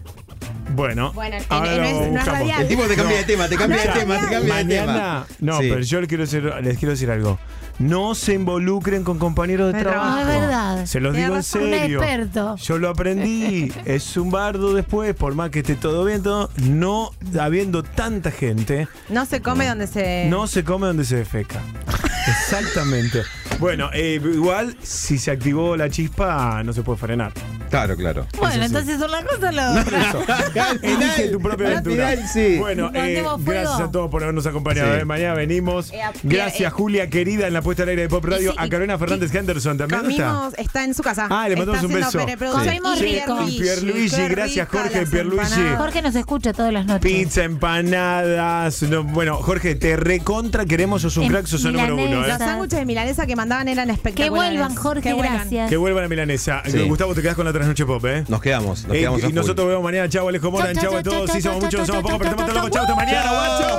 Bueno, 0.76 1.12
Bueno, 1.14 1.38
en- 1.38 1.44
ahora 1.50 1.72
en- 1.74 1.78
lo 1.78 1.84
no 1.84 1.88
es- 1.90 1.94
no 1.96 2.02
es 2.04 2.10
buscamos. 2.12 2.40
radial. 2.40 2.62
El 2.62 2.68
tipo 2.68 2.82
te 2.84 2.96
cambia 2.96 3.16
No. 3.16 3.18
de 3.18 3.24
tema, 3.26 3.48
te 3.50 3.56
cambia 3.58 3.78
de 3.82 3.88
tema, 4.00 4.16
te 4.16 4.28
cambia 4.28 4.40
de 4.40 4.42
tema. 4.42 4.54
Mañana, 4.56 5.26
no, 5.40 5.60
Sí. 5.60 5.68
pero 5.70 5.82
yo 5.82 6.00
les 6.02 6.08
quiero, 6.08 6.24
decir, 6.24 6.44
les 6.62 6.78
quiero 6.78 6.92
decir 6.92 7.10
algo. 7.12 7.40
No 7.80 8.14
se 8.14 8.34
involucren 8.34 9.04
con 9.06 9.20
compañeros 9.20 9.72
de 9.72 9.78
De 9.80 9.84
trabajo. 9.86 10.20
es 10.20 10.28
verdad. 10.28 10.86
Se 10.86 11.00
los 11.00 11.16
digo 11.16 11.28
en. 11.30 11.34
Un 11.34 11.44
serio. 11.44 12.00
experto. 12.04 12.56
Yo 12.58 12.78
lo 12.78 12.90
aprendí. 12.90 13.72
es 13.86 14.18
un 14.18 14.32
bardo 14.32 14.74
después, 14.74 15.16
por 15.16 15.34
más 15.34 15.50
que 15.50 15.60
esté 15.60 15.76
todo 15.76 16.04
bien, 16.06 16.22
todo, 16.22 16.50
no 16.58 17.12
habiendo 17.40 17.84
tanta 17.84 18.32
gente, 18.32 18.88
No 19.10 19.26
se 19.26 19.42
come 19.42 19.66
donde 19.68 19.88
se. 19.88 20.28
no 20.30 20.46
se 20.48 20.64
come 20.66 20.88
donde 20.88 21.06
se 21.06 21.16
defeca. 21.16 21.62
Exactamente. 22.28 23.24
Bueno, 23.60 23.90
eh, 23.94 24.20
igual, 24.24 24.76
si 24.82 25.18
se 25.18 25.32
activó 25.32 25.76
la 25.76 25.90
chispa, 25.90 26.64
no 26.64 26.72
se 26.74 26.82
puede 26.82 26.98
frenar. 26.98 27.34
Claro, 27.70 27.96
claro. 27.96 28.26
Bueno, 28.38 28.64
entonces 28.66 28.98
son 29.00 29.12
las 29.12 29.24
cosas 29.26 29.54
lo 29.54 29.62
eso. 29.80 30.24
Elige 30.82 31.28
tu 31.28 31.40
propia 31.40 31.68
aventura. 31.68 32.08
final, 32.10 32.28
sí. 32.28 32.58
Bueno, 32.58 32.88
eh, 32.88 32.98
Mandemos 33.00 33.44
fuego. 33.44 33.62
gracias 33.62 33.82
a 33.90 33.92
todos 33.92 34.10
por 34.10 34.24
habernos 34.24 34.46
acompañado. 34.48 34.94
Sí. 34.96 35.02
eh. 35.02 35.06
Mañana 35.06 35.34
venimos. 35.36 35.92
Eh, 35.92 36.02
a- 36.02 36.12
Gracias, 36.24 36.68
eh, 36.72 36.76
Julia, 36.76 37.10
querida, 37.10 37.46
en 37.48 37.54
la 37.54 37.62
puesta 37.62 37.84
al 37.84 37.90
aire 37.90 38.04
de 38.04 38.10
Pop 38.10 38.26
Radio. 38.26 38.52
sí, 38.54 38.58
a 38.60 38.66
y- 38.66 38.70
Carolina 38.70 38.98
Fernández 38.98 39.34
Henderson 39.36 39.78
también. 39.78 40.02
¿dónde 40.02 40.16
está? 40.16 40.50
Está 40.58 40.84
en 40.84 40.94
su 40.96 41.04
casa. 41.04 41.28
Ah, 41.30 41.48
le 41.48 41.56
mandamos 41.58 41.84
Está 41.84 41.88
un 41.88 41.94
beso. 42.28 42.52
Comimos 42.58 43.00
rico. 43.00 43.26
Pierluigi, 43.38 43.56
Y 43.58 43.60
Pierluigi, 43.62 44.16
qué 44.16 44.28
gracias, 44.30 44.68
Jorge 44.70 45.06
Pierluigi. 45.06 45.62
Jorge 45.78 46.02
nos 46.02 46.16
escucha 46.16 46.54
todas 46.54 46.74
las 46.74 46.86
noches. 46.86 47.02
Pizza, 47.12 47.44
empanadas. 47.44 48.82
no, 48.84 49.04
bueno, 49.04 49.36
Jorge, 49.38 49.76
te 49.76 49.96
recontra 49.96 50.66
queremos, 50.66 51.02
sos 51.04 51.18
un 51.18 51.24
En 51.26 51.30
crack, 51.30 51.46
sos 51.46 51.64
el 51.66 51.74
número 51.74 51.96
uno. 51.96 52.04
milanesa. 52.06 52.28
¿eh? 52.28 52.38
Los 52.40 52.48
sándwiches 52.48 52.80
de 52.80 52.86
milanesa 52.86 53.28
que 53.28 53.36
mandaban 53.50 53.68
eran 53.68 53.88
Que 53.88 53.94
espectaculares. 53.94 54.60
vuelvan, 54.60 54.76
Jorge, 54.76 55.02
Que 55.02 55.14
vuelvan. 55.14 55.34
gracias. 55.38 55.70
Que 55.70 55.78
vuelvan 55.78 56.04
a 56.04 56.08
Milanesa. 56.08 56.62
Sí. 56.66 56.84
Gustavo, 56.88 57.16
te 57.16 57.22
quedas 57.24 57.36
con 57.36 57.46
la 57.46 57.52
trasnoche 57.54 57.84
pop, 57.86 58.06
¿eh? 58.06 58.24
Nos 58.28 58.42
quedamos, 58.42 58.84
nos 58.86 58.96
Eh, 58.96 59.00
quedamos 59.00 59.18
a 59.24 59.26
y 59.26 59.30
full. 59.30 59.36
nosotros 59.36 59.68
vemos 59.68 59.84
mañana. 59.84 60.08
Chau, 60.08 60.28
Alejo 60.30 60.52
Moran. 60.52 60.76
Chau, 60.76 60.84
Chau, 60.84 60.92
chau, 60.92 61.00
a 61.00 61.04
todos. 61.04 61.26
chau, 61.28 61.36
Sí, 61.36 61.42
somos 61.42 61.58
chau, 61.60 61.66
muchos, 61.66 61.72
chau, 61.80 61.86
somos 61.88 62.10
chau, 62.10 62.20
pocos, 62.20 62.20
pero 62.20 62.30
chau, 62.30 62.48
estamos 62.48 62.72
todos 62.72 62.88
chau, 62.88 62.96
locos. 62.96 63.08
Chau, 63.12 63.20
hasta 63.20 63.26
chau, 63.26 63.26
mañana, 63.26 63.32
guacho. 63.34 63.70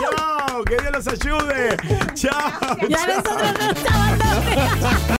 Chau, 0.00 0.64
que 0.64 0.76
Dios 0.76 0.92
los 0.92 1.06
ayude. 1.08 1.76
Chao. 2.14 2.50
Ya 2.88 3.06
nosotros 3.06 3.52
no 3.58 3.70
estamos 3.70 5.00